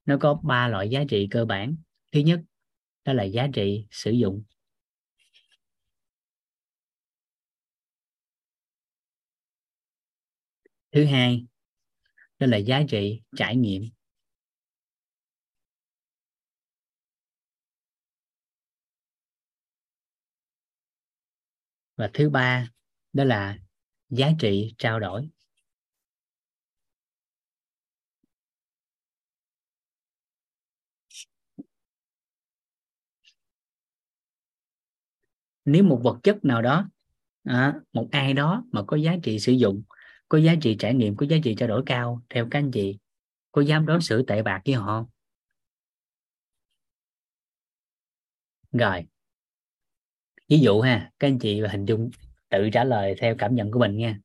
Nó 0.05 0.17
có 0.21 0.35
ba 0.35 0.69
loại 0.69 0.89
giá 0.89 1.01
trị 1.09 1.29
cơ 1.31 1.45
bản. 1.45 1.77
Thứ 2.13 2.21
nhất, 2.21 2.41
đó 3.05 3.13
là 3.13 3.25
giá 3.25 3.49
trị 3.55 3.87
sử 3.91 4.11
dụng. 4.11 4.43
Thứ 10.93 11.05
hai 11.05 11.47
đó 12.39 12.47
là 12.47 12.57
giá 12.57 12.83
trị 12.89 13.21
trải 13.37 13.57
nghiệm. 13.57 13.83
Và 21.97 22.11
thứ 22.15 22.31
ba 22.31 22.71
đó 23.13 23.25
là 23.25 23.59
giá 24.09 24.31
trị 24.39 24.75
trao 24.79 25.01
đổi. 25.01 25.29
Nếu 35.65 35.85
một 35.85 36.01
vật 36.05 36.19
chất 36.23 36.45
nào 36.45 36.63
đó 36.63 36.89
à, 37.45 37.75
một 37.93 38.09
ai 38.11 38.35
đó 38.35 38.65
mà 38.73 38.83
có 38.87 38.97
giá 38.97 39.17
trị 39.23 39.39
sử 39.39 39.53
dụng 39.53 39.83
có 40.29 40.39
giá 40.39 40.55
trị 40.63 40.77
trải 40.79 40.95
nghiệm, 40.95 41.17
có 41.17 41.27
giá 41.27 41.37
trị 41.45 41.55
trao 41.59 41.69
đổi 41.69 41.83
cao, 41.87 42.23
theo 42.31 42.49
các 42.51 42.59
anh 42.59 42.71
chị. 42.71 42.99
Có 43.53 43.63
dám 43.63 43.87
đối 43.87 44.01
xử 44.01 44.23
tệ 44.23 44.43
bạc 44.43 44.63
với 44.67 44.75
họ. 44.75 45.07
Không 48.73 48.79
rồi. 48.81 49.07
Ví 50.49 50.59
dụ 50.59 50.81
ha, 50.81 51.11
các 51.19 51.29
anh 51.29 51.39
chị 51.39 51.61
hình 51.61 51.85
dung 51.85 52.11
tự 52.49 52.69
trả 52.73 52.85
lời 52.85 53.15
theo 53.19 53.35
cảm 53.39 53.55
nhận 53.55 53.71
của 53.71 53.79
mình 53.79 53.97
nha. 53.97 54.19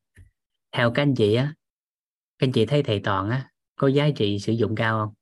Theo 0.71 0.91
các 0.95 1.01
anh 1.01 1.15
chị 1.15 1.35
á, 1.35 1.53
các 2.39 2.47
anh 2.47 2.51
chị 2.51 2.65
thấy 2.65 2.83
thầy 2.83 3.01
toàn 3.03 3.29
á, 3.29 3.51
có 3.75 3.87
giá 3.87 4.09
trị 4.15 4.39
sử 4.39 4.53
dụng 4.53 4.75
cao 4.75 5.05
không? 5.05 5.13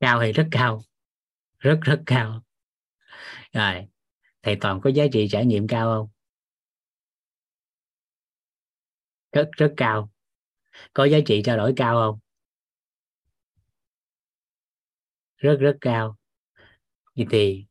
Cao 0.00 0.20
thì 0.22 0.32
rất 0.32 0.48
cao. 0.50 0.82
Rất 1.58 1.78
rất 1.82 2.02
cao. 2.06 2.42
Rồi 3.52 3.88
thầy 4.44 4.56
toàn 4.60 4.80
có 4.80 4.90
giá 4.90 5.04
trị 5.12 5.28
trải 5.30 5.46
nghiệm 5.46 5.68
cao 5.68 5.86
không? 5.86 6.08
Rất 9.32 9.48
rất 9.56 9.74
cao. 9.76 10.10
Có 10.92 11.04
giá 11.04 11.18
trị 11.26 11.42
trao 11.44 11.56
đổi 11.56 11.72
cao 11.76 11.96
không? 11.96 12.18
Rất 15.36 15.56
rất 15.60 15.76
cao. 15.80 16.16
Vậy 17.16 17.26
thì, 17.30 17.64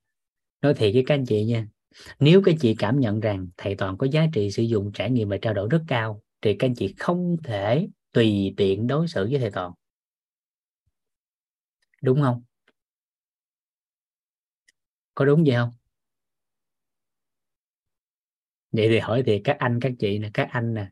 nói 0.61 0.73
thiệt 0.73 0.93
với 0.93 1.03
các 1.07 1.15
anh 1.15 1.25
chị 1.25 1.45
nha. 1.45 1.67
Nếu 2.19 2.41
các 2.45 2.55
chị 2.59 2.75
cảm 2.79 2.99
nhận 2.99 3.19
rằng 3.19 3.47
thầy 3.57 3.75
toàn 3.75 3.97
có 3.97 4.07
giá 4.11 4.25
trị 4.33 4.51
sử 4.51 4.63
dụng 4.63 4.91
trải 4.93 5.11
nghiệm 5.11 5.29
và 5.29 5.37
trao 5.41 5.53
đổi 5.53 5.67
rất 5.71 5.81
cao, 5.87 6.21
thì 6.41 6.55
các 6.59 6.67
anh 6.67 6.75
chị 6.75 6.95
không 6.99 7.37
thể 7.43 7.87
tùy 8.11 8.53
tiện 8.57 8.87
đối 8.87 9.07
xử 9.07 9.27
với 9.31 9.39
thầy 9.39 9.51
toàn. 9.51 9.71
Đúng 12.01 12.21
không? 12.21 12.43
Có 15.15 15.25
đúng 15.25 15.43
vậy 15.43 15.55
không? 15.55 15.82
Vậy 18.73 18.87
thì 18.89 18.99
hỏi 18.99 19.23
thì 19.25 19.41
các 19.43 19.57
anh, 19.59 19.79
các 19.79 19.91
chị 19.99 20.19
nè, 20.19 20.29
các 20.33 20.49
anh 20.51 20.73
nè, 20.73 20.87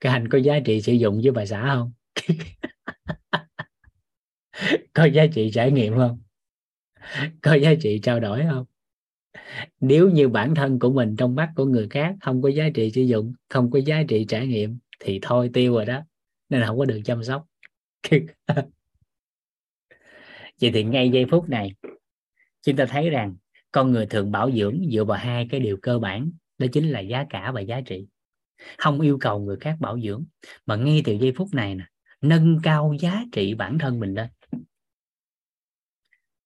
các 0.00 0.10
anh 0.10 0.28
có 0.28 0.38
giá 0.38 0.58
trị 0.64 0.82
sử 0.82 0.92
dụng 0.92 1.20
với 1.22 1.32
bà 1.32 1.46
xã 1.46 1.74
không? 1.74 1.92
Có 4.92 5.04
giá 5.04 5.26
trị 5.34 5.50
trải 5.54 5.72
nghiệm 5.72 5.96
không? 5.96 6.20
Có 7.42 7.54
giá 7.54 7.74
trị 7.80 8.00
trao 8.02 8.20
đổi 8.20 8.42
không? 8.50 8.64
Nếu 9.80 10.10
như 10.10 10.28
bản 10.28 10.54
thân 10.54 10.78
của 10.78 10.92
mình 10.92 11.16
trong 11.16 11.34
mắt 11.34 11.52
của 11.56 11.64
người 11.64 11.88
khác 11.88 12.14
không 12.20 12.42
có 12.42 12.48
giá 12.48 12.68
trị 12.74 12.90
sử 12.90 13.02
dụng, 13.02 13.32
không 13.48 13.70
có 13.70 13.78
giá 13.78 14.02
trị 14.08 14.24
trải 14.28 14.46
nghiệm, 14.46 14.78
thì 15.00 15.18
thôi 15.22 15.50
tiêu 15.52 15.72
rồi 15.72 15.84
đó, 15.84 16.02
nên 16.48 16.62
không 16.66 16.78
có 16.78 16.84
được 16.84 17.00
chăm 17.04 17.24
sóc. 17.24 17.46
Vậy 20.60 20.70
thì 20.74 20.84
ngay 20.84 21.10
giây 21.10 21.26
phút 21.30 21.48
này, 21.48 21.74
chúng 22.62 22.76
ta 22.76 22.84
thấy 22.84 23.10
rằng 23.10 23.36
con 23.72 23.92
người 23.92 24.06
thường 24.06 24.32
bảo 24.32 24.50
dưỡng 24.50 24.80
dựa 24.92 25.04
vào 25.04 25.18
hai 25.18 25.48
cái 25.50 25.60
điều 25.60 25.76
cơ 25.82 25.98
bản 25.98 26.30
đó 26.58 26.66
chính 26.72 26.90
là 26.90 27.00
giá 27.00 27.26
cả 27.30 27.52
và 27.52 27.60
giá 27.60 27.80
trị. 27.80 28.06
Không 28.78 29.00
yêu 29.00 29.18
cầu 29.20 29.38
người 29.40 29.56
khác 29.60 29.76
bảo 29.80 30.00
dưỡng 30.00 30.24
mà 30.66 30.76
ngay 30.76 31.02
từ 31.04 31.12
giây 31.12 31.32
phút 31.36 31.48
này 31.54 31.74
nè 31.74 31.84
nâng 32.20 32.60
cao 32.62 32.94
giá 33.00 33.24
trị 33.32 33.54
bản 33.54 33.78
thân 33.78 34.00
mình 34.00 34.14
lên. 34.14 34.28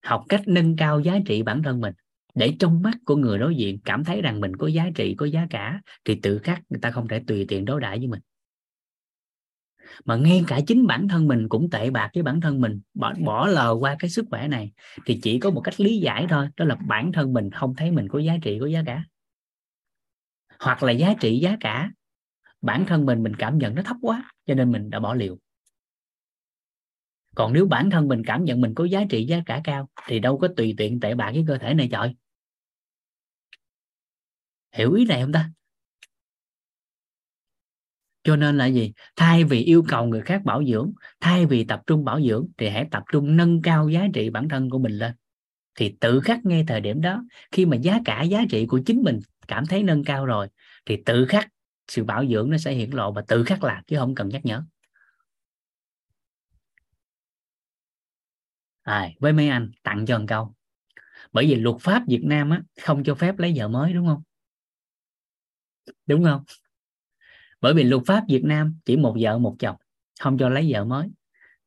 Học 0.02 0.24
cách 0.28 0.42
nâng 0.46 0.76
cao 0.76 1.00
giá 1.00 1.18
trị 1.26 1.42
bản 1.42 1.62
thân 1.62 1.80
mình 1.80 1.94
để 2.34 2.54
trong 2.58 2.82
mắt 2.82 2.94
của 3.04 3.16
người 3.16 3.38
đối 3.38 3.56
diện 3.56 3.78
cảm 3.84 4.04
thấy 4.04 4.22
rằng 4.22 4.40
mình 4.40 4.56
có 4.56 4.66
giá 4.66 4.90
trị 4.94 5.14
có 5.18 5.26
giá 5.26 5.46
cả 5.50 5.80
thì 6.04 6.14
tự 6.22 6.38
khắc 6.38 6.62
người 6.68 6.80
ta 6.80 6.90
không 6.90 7.08
thể 7.08 7.22
tùy 7.26 7.44
tiện 7.48 7.64
đối 7.64 7.80
đãi 7.80 7.98
với 7.98 8.06
mình. 8.06 8.20
Mà 10.04 10.16
ngay 10.16 10.44
cả 10.46 10.60
chính 10.66 10.86
bản 10.86 11.08
thân 11.08 11.28
mình 11.28 11.48
cũng 11.48 11.70
tệ 11.70 11.90
bạc 11.90 12.10
với 12.14 12.22
bản 12.22 12.40
thân 12.40 12.60
mình 12.60 12.80
bỏ, 12.94 13.14
bỏ 13.24 13.46
lờ 13.46 13.76
qua 13.80 13.96
cái 13.98 14.10
sức 14.10 14.26
khỏe 14.30 14.48
này 14.48 14.72
thì 15.06 15.20
chỉ 15.22 15.38
có 15.38 15.50
một 15.50 15.60
cách 15.60 15.80
lý 15.80 15.98
giải 15.98 16.26
thôi 16.28 16.48
đó 16.56 16.64
là 16.64 16.74
bản 16.74 17.12
thân 17.12 17.32
mình 17.32 17.50
không 17.50 17.74
thấy 17.74 17.90
mình 17.90 18.08
có 18.08 18.18
giá 18.18 18.36
trị 18.42 18.58
có 18.60 18.66
giá 18.66 18.82
cả 18.86 19.04
hoặc 20.60 20.82
là 20.82 20.92
giá 20.92 21.14
trị 21.20 21.38
giá 21.38 21.56
cả. 21.60 21.90
Bản 22.60 22.84
thân 22.88 23.06
mình 23.06 23.22
mình 23.22 23.36
cảm 23.38 23.58
nhận 23.58 23.74
nó 23.74 23.82
thấp 23.82 23.96
quá, 24.02 24.32
cho 24.46 24.54
nên 24.54 24.72
mình 24.72 24.90
đã 24.90 25.00
bỏ 25.00 25.14
liều. 25.14 25.38
Còn 27.34 27.52
nếu 27.52 27.66
bản 27.66 27.90
thân 27.90 28.08
mình 28.08 28.22
cảm 28.26 28.44
nhận 28.44 28.60
mình 28.60 28.74
có 28.74 28.84
giá 28.84 29.04
trị, 29.10 29.24
giá 29.24 29.42
cả 29.46 29.60
cao, 29.64 29.88
thì 30.06 30.18
đâu 30.18 30.38
có 30.38 30.48
tùy 30.56 30.74
tiện 30.76 31.00
tệ 31.00 31.14
bạc 31.14 31.30
với 31.34 31.44
cơ 31.48 31.58
thể 31.58 31.74
này 31.74 31.88
trời. 31.92 32.16
Hiểu 34.72 34.92
ý 34.92 35.04
này 35.06 35.22
không 35.22 35.32
ta? 35.32 35.50
Cho 38.22 38.36
nên 38.36 38.58
là 38.58 38.66
gì? 38.66 38.92
Thay 39.16 39.44
vì 39.44 39.62
yêu 39.62 39.84
cầu 39.88 40.06
người 40.06 40.20
khác 40.20 40.42
bảo 40.44 40.64
dưỡng, 40.64 40.92
thay 41.20 41.46
vì 41.46 41.64
tập 41.64 41.82
trung 41.86 42.04
bảo 42.04 42.20
dưỡng, 42.20 42.46
thì 42.58 42.68
hãy 42.68 42.88
tập 42.90 43.02
trung 43.12 43.36
nâng 43.36 43.62
cao 43.62 43.88
giá 43.88 44.06
trị 44.14 44.30
bản 44.30 44.48
thân 44.48 44.70
của 44.70 44.78
mình 44.78 44.92
lên. 44.92 45.12
Thì 45.74 45.96
tự 46.00 46.20
khắc 46.20 46.44
ngay 46.44 46.64
thời 46.68 46.80
điểm 46.80 47.00
đó, 47.00 47.24
khi 47.52 47.66
mà 47.66 47.76
giá 47.76 48.00
cả, 48.04 48.22
giá 48.22 48.42
trị 48.50 48.66
của 48.66 48.80
chính 48.86 49.02
mình 49.02 49.18
cảm 49.50 49.66
thấy 49.66 49.82
nâng 49.82 50.04
cao 50.04 50.26
rồi 50.26 50.48
thì 50.86 51.02
tự 51.06 51.26
khắc 51.26 51.48
sự 51.88 52.04
bảo 52.04 52.26
dưỡng 52.26 52.50
nó 52.50 52.58
sẽ 52.58 52.72
hiển 52.72 52.90
lộ 52.90 53.12
và 53.12 53.22
tự 53.28 53.44
khắc 53.44 53.64
làm 53.64 53.84
chứ 53.86 53.96
không 53.98 54.14
cần 54.14 54.28
nhắc 54.28 54.44
nhở. 54.44 54.62
À, 58.82 59.10
với 59.20 59.32
mấy 59.32 59.48
anh 59.48 59.70
tặng 59.82 60.06
cho 60.06 60.18
một 60.18 60.24
câu. 60.28 60.54
Bởi 61.32 61.46
vì 61.46 61.54
luật 61.54 61.76
pháp 61.80 62.02
Việt 62.08 62.20
Nam 62.24 62.50
á, 62.50 62.62
không 62.80 63.04
cho 63.04 63.14
phép 63.14 63.38
lấy 63.38 63.52
vợ 63.56 63.68
mới 63.68 63.92
đúng 63.92 64.06
không? 64.06 64.22
Đúng 66.06 66.24
không? 66.24 66.44
Bởi 67.60 67.74
vì 67.74 67.82
luật 67.82 68.02
pháp 68.06 68.24
Việt 68.28 68.44
Nam 68.44 68.78
chỉ 68.84 68.96
một 68.96 69.16
vợ 69.20 69.38
một 69.38 69.56
chồng 69.58 69.76
không 70.20 70.38
cho 70.38 70.48
lấy 70.48 70.72
vợ 70.72 70.84
mới. 70.84 71.08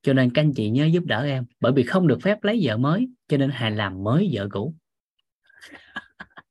Cho 0.02 0.14
nên 0.14 0.34
các 0.34 0.42
anh 0.42 0.54
chị 0.54 0.70
nhớ 0.70 0.86
giúp 0.86 1.04
đỡ 1.06 1.24
em. 1.24 1.46
Bởi 1.60 1.72
vì 1.76 1.84
không 1.84 2.08
được 2.08 2.20
phép 2.22 2.44
lấy 2.44 2.60
vợ 2.64 2.78
mới 2.78 3.10
cho 3.28 3.38
nên 3.38 3.50
hãy 3.54 3.72
làm 3.72 4.04
mới 4.04 4.30
vợ 4.34 4.48
cũ. 4.52 4.76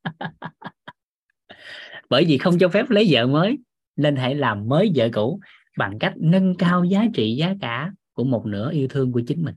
bởi 2.13 2.25
vì 2.25 2.39
không 2.39 2.59
cho 2.59 2.69
phép 2.69 2.91
lấy 2.91 3.09
vợ 3.11 3.27
mới, 3.27 3.59
nên 3.97 4.17
hãy 4.17 4.35
làm 4.35 4.69
mới 4.69 4.93
vợ 4.95 5.09
cũ 5.13 5.41
bằng 5.79 5.99
cách 6.01 6.15
nâng 6.17 6.55
cao 6.59 6.85
giá 6.85 7.05
trị 7.15 7.37
giá 7.37 7.55
cả 7.61 7.93
của 8.13 8.25
một 8.25 8.47
nửa 8.47 8.73
yêu 8.73 8.89
thương 8.91 9.13
của 9.13 9.23
chính 9.27 9.43
mình. 9.45 9.55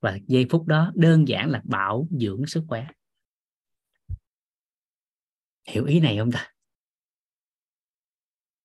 Và 0.00 0.18
giây 0.26 0.46
phút 0.50 0.66
đó 0.66 0.92
đơn 0.94 1.28
giản 1.28 1.50
là 1.50 1.62
bảo 1.64 2.08
dưỡng 2.10 2.46
sức 2.46 2.64
khỏe. 2.68 2.86
Hiểu 5.68 5.84
ý 5.84 6.00
này 6.00 6.18
không 6.18 6.32
ta? 6.32 6.52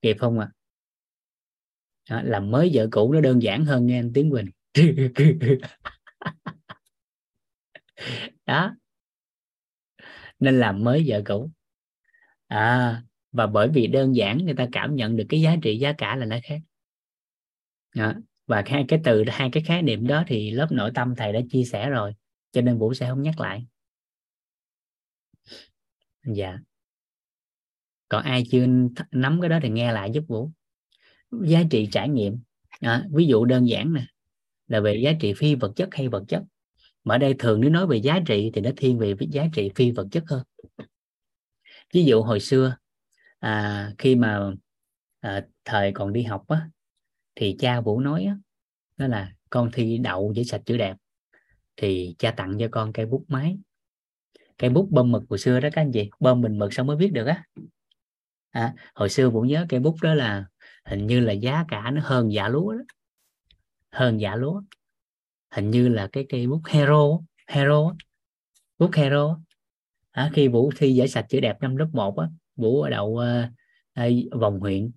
Kịp 0.02 0.18
không 0.20 0.40
ạ? 0.40 0.52
À? 2.06 2.22
làm 2.26 2.52
mới 2.52 2.72
vợ 2.74 2.88
cũ 2.92 3.14
nó 3.14 3.22
đơn 3.22 3.42
giản 3.42 3.66
hơn 3.66 3.88
nghe 3.88 4.00
anh 4.00 4.12
Tiến 4.14 4.32
Quỳnh. 4.32 4.50
Đó. 8.46 8.76
Nên 10.40 10.60
làm 10.60 10.84
mới 10.84 11.04
vợ 11.08 11.22
cũ 11.26 11.52
à 12.50 13.04
và 13.32 13.48
bởi 13.48 13.70
vì 13.74 13.88
đơn 13.88 14.16
giản 14.16 14.38
người 14.38 14.54
ta 14.54 14.68
cảm 14.72 14.96
nhận 14.96 15.16
được 15.16 15.24
cái 15.30 15.42
giá 15.42 15.56
trị 15.62 15.78
giá 15.78 15.94
cả 15.94 16.16
là 16.16 16.26
nó 16.26 16.38
khác. 16.44 16.62
À, 17.90 18.16
và 18.48 18.64
hai 18.66 18.86
cái 18.88 19.00
từ 19.04 19.24
hai 19.28 19.50
cái 19.52 19.64
khái 19.64 19.82
niệm 19.82 20.08
đó 20.08 20.24
thì 20.28 20.52
lớp 20.52 20.68
nội 20.72 20.92
tâm 20.96 21.14
thầy 21.18 21.34
đã 21.34 21.40
chia 21.50 21.64
sẻ 21.64 21.90
rồi 21.90 22.14
cho 22.52 22.62
nên 22.62 22.78
vũ 22.78 22.94
sẽ 22.94 23.10
không 23.10 23.22
nhắc 23.22 23.40
lại. 23.40 23.66
Dạ. 26.26 26.58
Còn 28.10 28.24
ai 28.24 28.44
chưa 28.52 28.66
nắm 29.12 29.42
cái 29.42 29.50
đó 29.50 29.60
thì 29.64 29.70
nghe 29.70 29.92
lại 29.92 30.12
giúp 30.14 30.24
vũ. 30.28 30.52
Giá 31.32 31.64
trị 31.70 31.88
trải 31.92 32.10
nghiệm. 32.10 32.40
À, 32.80 33.06
ví 33.12 33.26
dụ 33.26 33.46
đơn 33.46 33.70
giản 33.70 33.94
nè 33.94 34.06
là 34.68 34.80
về 34.80 34.96
giá 34.96 35.12
trị 35.20 35.34
phi 35.34 35.56
vật 35.56 35.72
chất 35.76 35.90
hay 35.92 36.08
vật 36.08 36.24
chất. 36.28 36.44
Mà 37.04 37.16
ở 37.16 37.18
đây 37.18 37.36
thường 37.40 37.62
nếu 37.62 37.70
nói 37.70 37.88
về 37.88 37.98
giá 37.98 38.20
trị 38.28 38.52
thì 38.54 38.62
nó 38.62 38.70
thiên 38.78 38.98
về 38.98 39.16
giá 39.20 39.46
trị 39.54 39.72
phi 39.76 39.92
vật 39.92 40.08
chất 40.12 40.24
hơn 40.28 40.44
ví 41.94 42.06
dụ 42.06 42.22
hồi 42.22 42.40
xưa 42.40 42.78
à, 43.40 43.92
khi 43.98 44.16
mà 44.16 44.52
à, 45.20 45.46
thời 45.66 45.92
còn 45.92 46.14
đi 46.14 46.24
học 46.24 46.48
á, 46.48 46.70
thì 47.36 47.56
cha 47.60 47.82
vũ 47.82 48.00
nói 48.00 48.26
á, 48.26 48.38
đó 48.98 49.08
là 49.08 49.34
con 49.50 49.70
thi 49.74 49.98
đậu 49.98 50.34
với 50.36 50.46
sạch 50.46 50.62
chữ 50.66 50.78
đẹp 50.78 50.98
thì 51.76 52.16
cha 52.20 52.32
tặng 52.32 52.58
cho 52.60 52.68
con 52.72 52.94
cây 52.94 53.06
bút 53.06 53.26
máy 53.28 53.58
cây 54.60 54.70
bút 54.70 54.88
bơm 54.92 55.12
mực 55.12 55.24
hồi 55.30 55.40
xưa 55.40 55.60
đó 55.60 55.70
các 55.72 55.82
anh 55.82 55.92
chị 55.92 56.10
bơm 56.20 56.42
bình 56.42 56.60
mực 56.60 56.74
xong 56.74 56.88
mới 56.88 56.98
viết 56.98 57.14
được 57.14 57.26
á. 57.26 57.44
À, 58.50 58.74
hồi 58.96 59.10
xưa 59.10 59.30
vũ 59.30 59.42
nhớ 59.42 59.66
cây 59.70 59.80
bút 59.80 59.96
đó 60.02 60.14
là 60.14 60.46
hình 60.86 61.08
như 61.08 61.20
là 61.20 61.34
giá 61.34 61.66
cả 61.68 61.92
nó 61.92 62.02
hơn 62.04 62.34
giả 62.34 62.48
lúa 62.48 62.74
đó. 62.74 62.84
Hơn 63.92 64.22
giả 64.22 64.36
lúa. 64.36 64.62
Hình 65.52 65.72
như 65.72 65.88
là 65.90 66.08
cái 66.12 66.26
cây 66.30 66.48
bút 66.48 66.62
hero 66.66 67.20
hero 67.48 67.96
bút 68.78 68.92
hero 68.94 69.40
à, 70.12 70.30
khi 70.34 70.48
vũ 70.48 70.72
thi 70.78 70.96
giải 70.96 71.08
sạch 71.08 71.26
chữ 71.30 71.40
đẹp 71.40 71.58
năm 71.62 71.76
lớp 71.76 71.90
1 71.94 72.18
á 72.18 72.28
vũ 72.56 72.82
ở 72.82 72.90
đậu 72.90 73.08
uh, 73.08 74.40
vòng 74.42 74.60
huyện. 74.60 74.92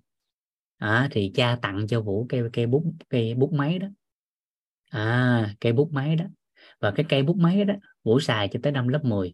À, 0.77 1.07
thì 1.11 1.31
cha 1.35 1.57
tặng 1.61 1.87
cho 1.87 2.01
vũ 2.01 2.25
cây 2.29 2.41
cây 2.53 2.65
bút 2.65 2.83
cây 3.09 3.33
bút 3.33 3.53
máy 3.53 3.79
đó. 3.79 3.87
À 4.89 5.55
cây 5.59 5.73
bút 5.73 5.91
máy 5.91 6.15
đó. 6.15 6.25
Và 6.79 6.91
cái 6.91 7.05
cây 7.09 7.23
bút 7.23 7.37
máy 7.37 7.65
đó 7.65 7.73
vũ 8.03 8.19
xài 8.19 8.47
cho 8.47 8.59
tới 8.63 8.71
năm 8.71 8.87
lớp 8.87 9.03
10 9.03 9.33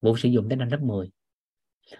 vũ 0.00 0.16
sử 0.16 0.28
dụng 0.28 0.48
tới 0.48 0.56
năm 0.56 0.68
lớp 0.70 0.80
10 0.80 1.10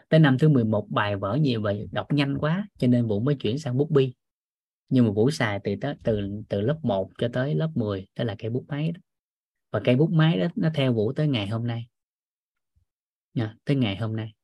tới 0.09 0.21
năm 0.21 0.39
thứ 0.39 0.49
11 0.49 0.87
bài 0.91 1.17
vở 1.17 1.35
nhiều 1.35 1.63
và 1.63 1.75
đọc 1.93 2.13
nhanh 2.13 2.39
quá 2.39 2.69
cho 2.79 2.87
nên 2.87 3.07
vũ 3.07 3.21
mới 3.21 3.35
chuyển 3.35 3.59
sang 3.59 3.77
bút 3.77 3.91
bi. 3.91 4.15
Nhưng 4.89 5.05
mà 5.07 5.13
vũ 5.13 5.31
xài 5.31 5.61
từ 5.65 5.75
từ 6.05 6.21
từ 6.49 6.61
lớp 6.61 6.79
1 6.83 7.11
cho 7.19 7.29
tới 7.33 7.55
lớp 7.55 7.71
10 7.75 8.07
đó 8.17 8.25
là 8.25 8.35
cây 8.39 8.51
bút 8.51 8.65
máy 8.69 8.93
đó. 8.93 9.01
và 9.71 9.81
cây 9.85 9.97
bút 9.97 10.11
máy 10.11 10.39
đó 10.39 10.47
nó 10.57 10.71
theo 10.75 10.93
vũ 10.93 11.13
tới 11.13 11.29
ngày 11.29 11.47
hôm 11.47 11.67
nay 11.67 11.87
nha, 13.35 13.57
tới 13.65 13.77
ngày 13.77 13.97
hôm 13.97 14.17
nay. 14.17 14.35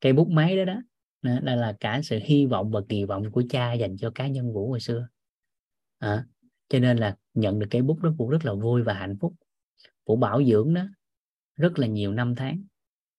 Cây 0.00 0.12
bút 0.12 0.28
máy 0.28 0.56
đó 0.56 0.64
đó 0.64 0.80
đây 1.22 1.56
là 1.56 1.76
cả 1.80 2.00
sự 2.04 2.18
hy 2.24 2.46
vọng 2.46 2.70
và 2.70 2.80
kỳ 2.88 3.04
vọng 3.04 3.32
của 3.32 3.42
cha 3.50 3.72
dành 3.72 3.96
cho 3.96 4.10
cá 4.14 4.26
nhân 4.26 4.52
vũ 4.52 4.70
hồi 4.70 4.80
xưa. 4.80 5.08
À, 5.98 6.26
cho 6.68 6.78
nên 6.78 6.96
là 6.96 7.16
nhận 7.34 7.58
được 7.58 7.66
cây 7.70 7.82
bút 7.82 7.98
đó 8.02 8.10
vũ 8.18 8.30
rất 8.30 8.44
là 8.44 8.54
vui 8.54 8.82
và 8.82 8.94
hạnh 8.94 9.16
phúc. 9.20 9.34
Vũ 10.06 10.16
bảo 10.16 10.44
dưỡng 10.44 10.74
đó 10.74 10.82
rất 11.56 11.78
là 11.78 11.86
nhiều 11.86 12.12
năm 12.12 12.34
tháng. 12.34 12.64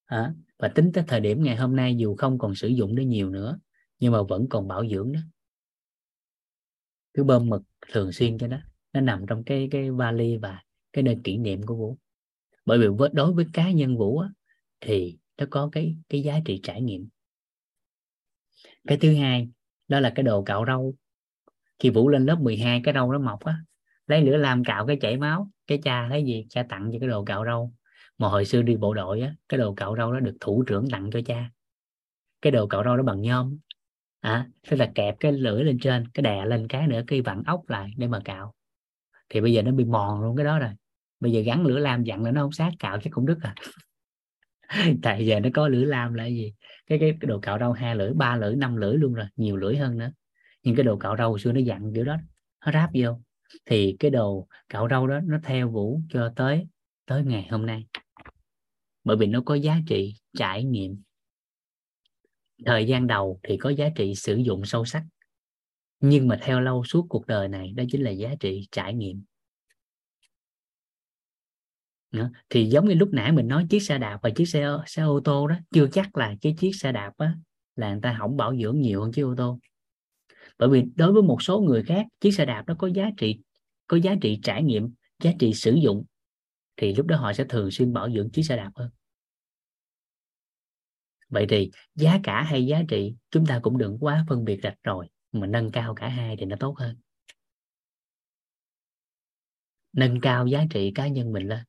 À, 0.05 0.33
và 0.57 0.67
tính 0.67 0.91
tới 0.93 1.03
thời 1.07 1.19
điểm 1.19 1.43
ngày 1.43 1.55
hôm 1.55 1.75
nay 1.75 1.95
dù 1.97 2.15
không 2.15 2.37
còn 2.37 2.55
sử 2.55 2.67
dụng 2.67 2.95
nó 2.95 3.03
nhiều 3.03 3.29
nữa 3.29 3.59
nhưng 3.99 4.11
mà 4.11 4.23
vẫn 4.23 4.49
còn 4.49 4.67
bảo 4.67 4.87
dưỡng 4.87 5.11
đó 5.11 5.19
cứ 7.13 7.23
bơm 7.23 7.49
mực 7.49 7.61
thường 7.91 8.11
xuyên 8.11 8.37
cho 8.37 8.47
nó 8.47 8.57
nó 8.93 9.01
nằm 9.01 9.25
trong 9.27 9.43
cái 9.43 9.67
cái 9.71 9.91
vali 9.91 10.37
và 10.37 10.63
cái 10.93 11.03
nơi 11.03 11.19
kỷ 11.23 11.37
niệm 11.37 11.63
của 11.63 11.75
vũ. 11.75 11.97
Bởi 12.65 12.79
vì 12.79 12.87
với 12.87 13.09
đối 13.13 13.33
với 13.33 13.45
cá 13.53 13.71
nhân 13.71 13.97
vũ 13.97 14.19
á, 14.19 14.29
thì 14.83 15.17
nó 15.37 15.45
có 15.49 15.69
cái 15.71 15.95
cái 16.09 16.21
giá 16.21 16.39
trị 16.45 16.59
trải 16.63 16.81
nghiệm. 16.81 17.07
Cái 18.87 18.97
thứ 18.97 19.15
hai 19.15 19.49
đó 19.87 19.99
là 19.99 20.11
cái 20.15 20.23
đồ 20.23 20.43
cạo 20.43 20.65
râu. 20.65 20.95
Khi 21.79 21.89
vũ 21.89 22.09
lên 22.09 22.25
lớp 22.25 22.39
12 22.39 22.81
cái 22.83 22.93
râu 22.93 23.11
nó 23.11 23.19
mọc 23.19 23.39
á 23.43 23.57
lấy 24.07 24.21
lửa 24.21 24.37
lam 24.37 24.63
cạo 24.63 24.87
cái 24.87 24.97
chảy 25.01 25.17
máu. 25.17 25.49
Cái 25.67 25.79
cha 25.83 26.07
thấy 26.09 26.23
gì? 26.23 26.45
Cha 26.49 26.65
tặng 26.69 26.89
cho 26.93 26.99
cái 26.99 27.09
đồ 27.09 27.23
cạo 27.25 27.45
râu. 27.45 27.73
Mà 28.17 28.27
hồi 28.27 28.45
xưa 28.45 28.61
đi 28.61 28.75
bộ 28.75 28.93
đội 28.93 29.21
á 29.21 29.35
cái 29.49 29.57
đồ 29.57 29.73
cạo 29.73 29.95
râu 29.97 30.13
đó 30.13 30.19
được 30.19 30.37
thủ 30.39 30.63
trưởng 30.67 30.89
tặng 30.91 31.09
cho 31.13 31.19
cha. 31.25 31.51
Cái 32.41 32.51
đồ 32.51 32.67
cạo 32.67 32.83
râu 32.83 32.97
đó 32.97 33.03
bằng 33.03 33.21
nhôm. 33.21 33.57
À 34.19 34.49
tức 34.69 34.77
là 34.77 34.91
kẹp 34.95 35.15
cái 35.19 35.31
lưỡi 35.31 35.63
lên 35.63 35.77
trên 35.81 36.07
cái 36.13 36.21
đè 36.21 36.45
lên 36.45 36.67
cái 36.67 36.87
nữa 36.87 37.01
cái 37.07 37.21
vặn 37.21 37.43
ốc 37.43 37.69
lại 37.69 37.91
để 37.97 38.07
mà 38.07 38.19
cạo. 38.25 38.53
Thì 39.29 39.41
bây 39.41 39.53
giờ 39.53 39.61
nó 39.61 39.71
bị 39.71 39.85
mòn 39.85 40.21
luôn 40.21 40.35
cái 40.35 40.45
đó 40.45 40.59
rồi. 40.59 40.71
Bây 41.19 41.31
giờ 41.31 41.41
gắn 41.41 41.65
lửa 41.65 41.79
lam 41.79 42.03
dặn 42.03 42.23
là 42.23 42.31
nó 42.31 42.41
không 42.41 42.51
sát 42.51 42.71
cạo 42.79 42.99
chắc 43.03 43.13
cũng 43.13 43.25
đứt 43.25 43.37
à 43.41 43.55
tại 45.01 45.25
giờ 45.25 45.39
nó 45.39 45.49
có 45.53 45.67
lưỡi 45.67 45.85
lam 45.85 46.13
là 46.13 46.23
cái 46.23 46.35
gì? 46.35 46.53
Cái 46.87 46.99
cái, 46.99 47.17
cái 47.19 47.27
đồ 47.27 47.39
cạo 47.39 47.59
râu 47.59 47.71
hai 47.71 47.95
lưỡi 47.95 48.13
ba 48.13 48.35
lưỡi 48.35 48.55
năm 48.55 48.75
lưỡi 48.75 48.97
luôn 48.97 49.13
rồi 49.13 49.25
nhiều 49.35 49.57
lưỡi 49.57 49.77
hơn 49.77 49.97
nữa. 49.97 50.11
Nhưng 50.63 50.75
cái 50.75 50.83
đồ 50.83 50.97
cạo 50.97 51.17
râu 51.17 51.37
xưa 51.37 51.51
nó 51.51 51.59
dặn 51.59 51.91
kiểu 51.95 52.03
đó 52.03 52.17
nó 52.65 52.71
ráp 52.71 52.89
vô. 52.93 53.19
Thì 53.65 53.95
cái 53.99 54.11
đồ 54.11 54.47
cạo 54.69 54.87
râu 54.89 55.07
đó 55.07 55.19
nó 55.23 55.37
theo 55.43 55.69
vũ 55.69 56.01
cho 56.09 56.33
tới 56.35 56.67
tới 57.05 57.23
ngày 57.23 57.47
hôm 57.51 57.65
nay. 57.65 57.87
Bởi 59.03 59.17
vì 59.17 59.27
nó 59.27 59.41
có 59.45 59.55
giá 59.55 59.77
trị 59.87 60.15
trải 60.37 60.63
nghiệm. 60.63 61.01
Thời 62.65 62.87
gian 62.87 63.07
đầu 63.07 63.39
thì 63.43 63.57
có 63.57 63.69
giá 63.69 63.89
trị 63.95 64.15
sử 64.15 64.35
dụng 64.35 64.65
sâu 64.65 64.85
sắc. 64.85 65.03
Nhưng 65.99 66.27
mà 66.27 66.39
theo 66.41 66.61
lâu 66.61 66.83
suốt 66.83 67.05
cuộc 67.09 67.27
đời 67.27 67.47
này 67.47 67.73
đó 67.75 67.83
chính 67.91 68.03
là 68.03 68.11
giá 68.11 68.35
trị 68.39 68.67
trải 68.71 68.93
nghiệm 68.93 69.23
nữa. 72.13 72.29
thì 72.49 72.65
giống 72.65 72.87
như 72.87 72.95
lúc 72.95 73.09
nãy 73.11 73.31
mình 73.31 73.47
nói 73.47 73.65
chiếc 73.69 73.79
xe 73.79 73.97
đạp 73.97 74.19
và 74.23 74.29
chiếc 74.29 74.45
xe 74.45 74.67
xe 74.85 75.03
ô 75.03 75.19
tô 75.23 75.47
đó 75.47 75.55
chưa 75.71 75.87
chắc 75.91 76.17
là 76.17 76.35
cái 76.41 76.55
chiếc 76.57 76.71
xe 76.75 76.91
đạp 76.91 77.11
á, 77.17 77.35
là 77.75 77.91
người 77.91 78.01
ta 78.01 78.15
không 78.19 78.37
bảo 78.37 78.55
dưỡng 78.55 78.81
nhiều 78.81 79.01
hơn 79.01 79.11
chiếc 79.11 79.21
ô 79.21 79.33
tô. 79.37 79.59
Bởi 80.57 80.69
vì 80.69 80.83
đối 80.95 81.13
với 81.13 81.23
một 81.23 81.41
số 81.41 81.59
người 81.59 81.83
khác 81.83 82.05
chiếc 82.19 82.31
xe 82.31 82.45
đạp 82.45 82.63
nó 82.67 82.75
có 82.79 82.87
giá 82.87 83.09
trị 83.17 83.39
có 83.87 83.97
giá 83.97 84.15
trị 84.21 84.39
trải 84.43 84.63
nghiệm 84.63 84.93
giá 85.23 85.31
trị 85.39 85.53
sử 85.53 85.73
dụng 85.73 86.03
thì 86.77 86.95
lúc 86.95 87.05
đó 87.05 87.17
họ 87.17 87.33
sẽ 87.33 87.45
thường 87.49 87.71
xuyên 87.71 87.93
bảo 87.93 88.11
dưỡng 88.11 88.29
chiếc 88.31 88.43
xe 88.43 88.57
đạp 88.57 88.71
hơn. 88.75 88.89
Vậy 91.29 91.45
thì 91.49 91.71
giá 91.95 92.19
cả 92.23 92.41
hay 92.41 92.65
giá 92.65 92.81
trị 92.87 93.15
chúng 93.31 93.45
ta 93.45 93.59
cũng 93.63 93.77
đừng 93.77 93.97
quá 93.99 94.25
phân 94.29 94.45
biệt 94.45 94.59
rạch 94.63 94.77
rồi 94.83 95.07
mà 95.31 95.47
nâng 95.47 95.71
cao 95.71 95.95
cả 95.95 96.07
hai 96.07 96.35
thì 96.39 96.45
nó 96.45 96.55
tốt 96.59 96.75
hơn. 96.77 96.97
Nâng 99.93 100.21
cao 100.21 100.47
giá 100.47 100.65
trị 100.69 100.91
cá 100.95 101.07
nhân 101.07 101.31
mình 101.31 101.47
lên 101.47 101.59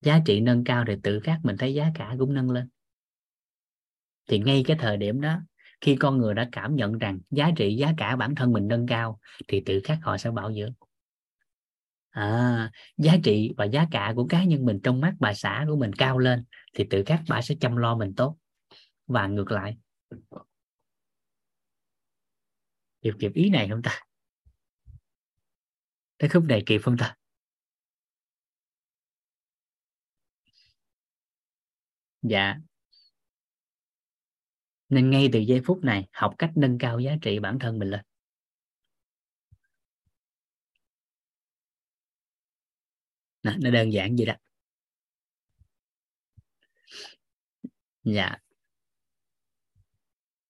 giá 0.00 0.20
trị 0.26 0.40
nâng 0.40 0.64
cao 0.64 0.84
thì 0.86 0.94
tự 1.02 1.20
khắc 1.20 1.38
mình 1.42 1.56
thấy 1.56 1.74
giá 1.74 1.90
cả 1.94 2.14
cũng 2.18 2.34
nâng 2.34 2.50
lên. 2.50 2.68
Thì 4.28 4.38
ngay 4.38 4.64
cái 4.66 4.76
thời 4.80 4.96
điểm 4.96 5.20
đó 5.20 5.40
khi 5.80 5.96
con 5.96 6.18
người 6.18 6.34
đã 6.34 6.48
cảm 6.52 6.76
nhận 6.76 6.98
rằng 6.98 7.18
giá 7.30 7.50
trị 7.56 7.76
giá 7.76 7.92
cả 7.96 8.16
bản 8.16 8.34
thân 8.34 8.52
mình 8.52 8.68
nâng 8.68 8.86
cao 8.86 9.20
thì 9.48 9.62
tự 9.66 9.80
khắc 9.84 9.98
họ 10.02 10.18
sẽ 10.18 10.30
bảo 10.30 10.52
dưỡng. 10.52 10.72
À, 12.10 12.72
giá 12.96 13.16
trị 13.24 13.52
và 13.56 13.64
giá 13.64 13.86
cả 13.90 14.12
của 14.16 14.26
cá 14.26 14.44
nhân 14.44 14.64
mình 14.64 14.80
trong 14.82 15.00
mắt 15.00 15.14
bà 15.20 15.34
xã 15.34 15.64
của 15.68 15.76
mình 15.76 15.92
cao 15.92 16.18
lên 16.18 16.44
thì 16.74 16.86
tự 16.90 17.02
khắc 17.06 17.20
bà 17.28 17.42
sẽ 17.42 17.54
chăm 17.60 17.76
lo 17.76 17.96
mình 17.96 18.14
tốt. 18.14 18.36
Và 19.06 19.26
ngược 19.26 19.50
lại. 19.50 19.76
Kịp 23.02 23.14
kịp 23.18 23.32
ý 23.34 23.50
này 23.50 23.68
không 23.68 23.82
ta? 23.82 24.00
Tới 26.18 26.30
khúc 26.30 26.44
này 26.44 26.62
kịp 26.66 26.80
không 26.84 26.96
ta? 26.96 27.16
Dạ. 32.22 32.56
Nên 34.88 35.10
ngay 35.10 35.28
từ 35.32 35.38
giây 35.38 35.60
phút 35.66 35.84
này 35.84 36.08
học 36.12 36.34
cách 36.38 36.50
nâng 36.56 36.78
cao 36.78 36.98
giá 37.00 37.12
trị 37.22 37.38
bản 37.38 37.58
thân 37.58 37.78
mình 37.78 37.90
lên. 37.90 38.00
Nè, 43.42 43.56
nó 43.62 43.70
đơn 43.70 43.92
giản 43.92 44.16
vậy 44.16 44.26
đó. 44.26 44.34
Dạ. 48.04 48.36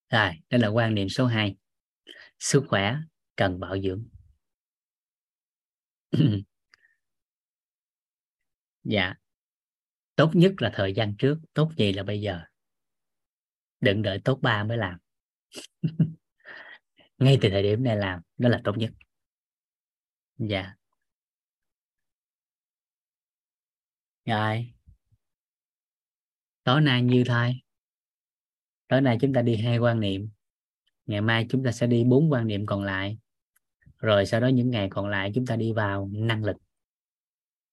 Rồi 0.09 0.31
đó 0.49 0.57
là 0.57 0.67
quan 0.67 0.95
niệm 0.95 1.09
số 1.09 1.25
2 1.25 1.55
sức 2.39 2.63
khỏe 2.67 2.95
cần 3.35 3.59
bảo 3.59 3.75
dưỡng. 3.81 4.07
Dạ 8.83 9.15
tốt 10.21 10.31
nhất 10.33 10.53
là 10.57 10.71
thời 10.73 10.93
gian 10.93 11.15
trước, 11.17 11.39
tốt 11.53 11.71
gì 11.77 11.93
là 11.93 12.03
bây 12.03 12.21
giờ? 12.21 12.41
Đừng 13.79 14.01
đợi 14.01 14.21
tốt 14.25 14.39
ba 14.41 14.63
mới 14.63 14.77
làm. 14.77 14.99
Ngay 17.17 17.37
từ 17.41 17.49
thời 17.49 17.63
điểm 17.63 17.83
này 17.83 17.95
làm, 17.97 18.21
đó 18.37 18.49
là 18.49 18.61
tốt 18.63 18.77
nhất. 18.77 18.91
Dạ. 20.37 20.73
Rồi. 24.25 24.73
Tối 26.63 26.81
nay 26.81 27.01
như 27.01 27.23
thay 27.27 27.61
tối 28.87 29.01
nay 29.01 29.17
chúng 29.21 29.33
ta 29.33 29.41
đi 29.41 29.55
hai 29.55 29.77
quan 29.77 29.99
niệm. 29.99 30.29
Ngày 31.05 31.21
mai 31.21 31.45
chúng 31.49 31.63
ta 31.63 31.71
sẽ 31.71 31.87
đi 31.87 32.03
bốn 32.03 32.31
quan 32.31 32.47
niệm 32.47 32.65
còn 32.65 32.83
lại. 32.83 33.17
Rồi 33.97 34.25
sau 34.25 34.41
đó 34.41 34.47
những 34.47 34.69
ngày 34.69 34.87
còn 34.91 35.09
lại 35.09 35.31
chúng 35.35 35.45
ta 35.45 35.55
đi 35.55 35.73
vào 35.73 36.09
năng 36.13 36.43
lực 36.43 36.57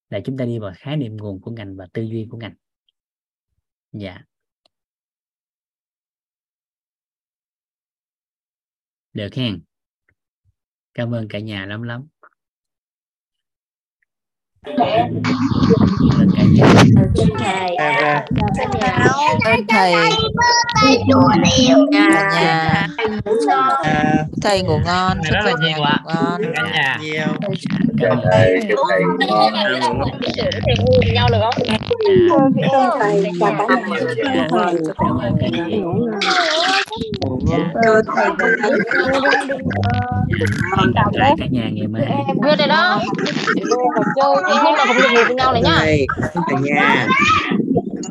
là 0.09 0.19
chúng 0.25 0.37
ta 0.37 0.45
đi 0.45 0.59
vào 0.59 0.73
khái 0.77 0.97
niệm 0.97 1.17
nguồn 1.17 1.41
của 1.41 1.51
ngành 1.51 1.75
và 1.75 1.87
tư 1.93 2.01
duy 2.01 2.27
của 2.31 2.37
ngành. 2.37 2.55
Dạ. 3.91 4.21
Được 9.13 9.33
hen. 9.35 9.63
Cảm 10.93 11.13
ơn 11.13 11.27
cả 11.29 11.39
nhà 11.39 11.65
lắm 11.65 11.81
lắm 11.83 12.07
nhà 14.65 14.73
ơn 19.45 19.67
thầy 19.69 19.93
cả 21.91 22.29
nhà. 22.33 22.87
Thầy 24.41 24.61
ngủ 24.61 24.79
ngon 24.85 25.17
chúc 25.23 25.33
rất 25.33 25.39
là 25.45 25.45
cả 25.45 25.51
nhà 25.61 25.67
nhiều 25.67 25.77
ngủ 25.77 25.83
ạ. 25.83 25.97
ngon. 26.05 26.41
Cả 26.55 26.63
nhà. 26.73 26.97
Nhiều. 27.01 27.27
Cảm 28.01 28.17
ơn 28.17 28.25
thầy 28.31 28.59
chúc 28.69 28.79
thầy 28.89 29.01
ngon 29.03 29.53
ngủ 29.81 29.89
cảm 37.83 37.93
ơn 40.77 40.93
cả 40.95 41.03
nhà 41.11 41.19
lại 41.19 41.35
cả 41.39 41.45
nhà 41.51 41.69
ngày 41.73 41.87
mai. 41.87 42.03
Đưa 42.43 42.55
đây 42.55 42.67
đó. 42.67 43.01
Chị 43.55 43.61
không 44.61 44.75
là 44.75 44.85
không 44.85 44.97
được 44.97 45.09
ngủ 45.13 45.21
với 45.25 45.35
nhau 45.35 45.53
này 45.53 45.61
nhá. 45.61 45.75
thầy 45.79 46.05
cả 46.33 46.57
nhà 46.61 47.07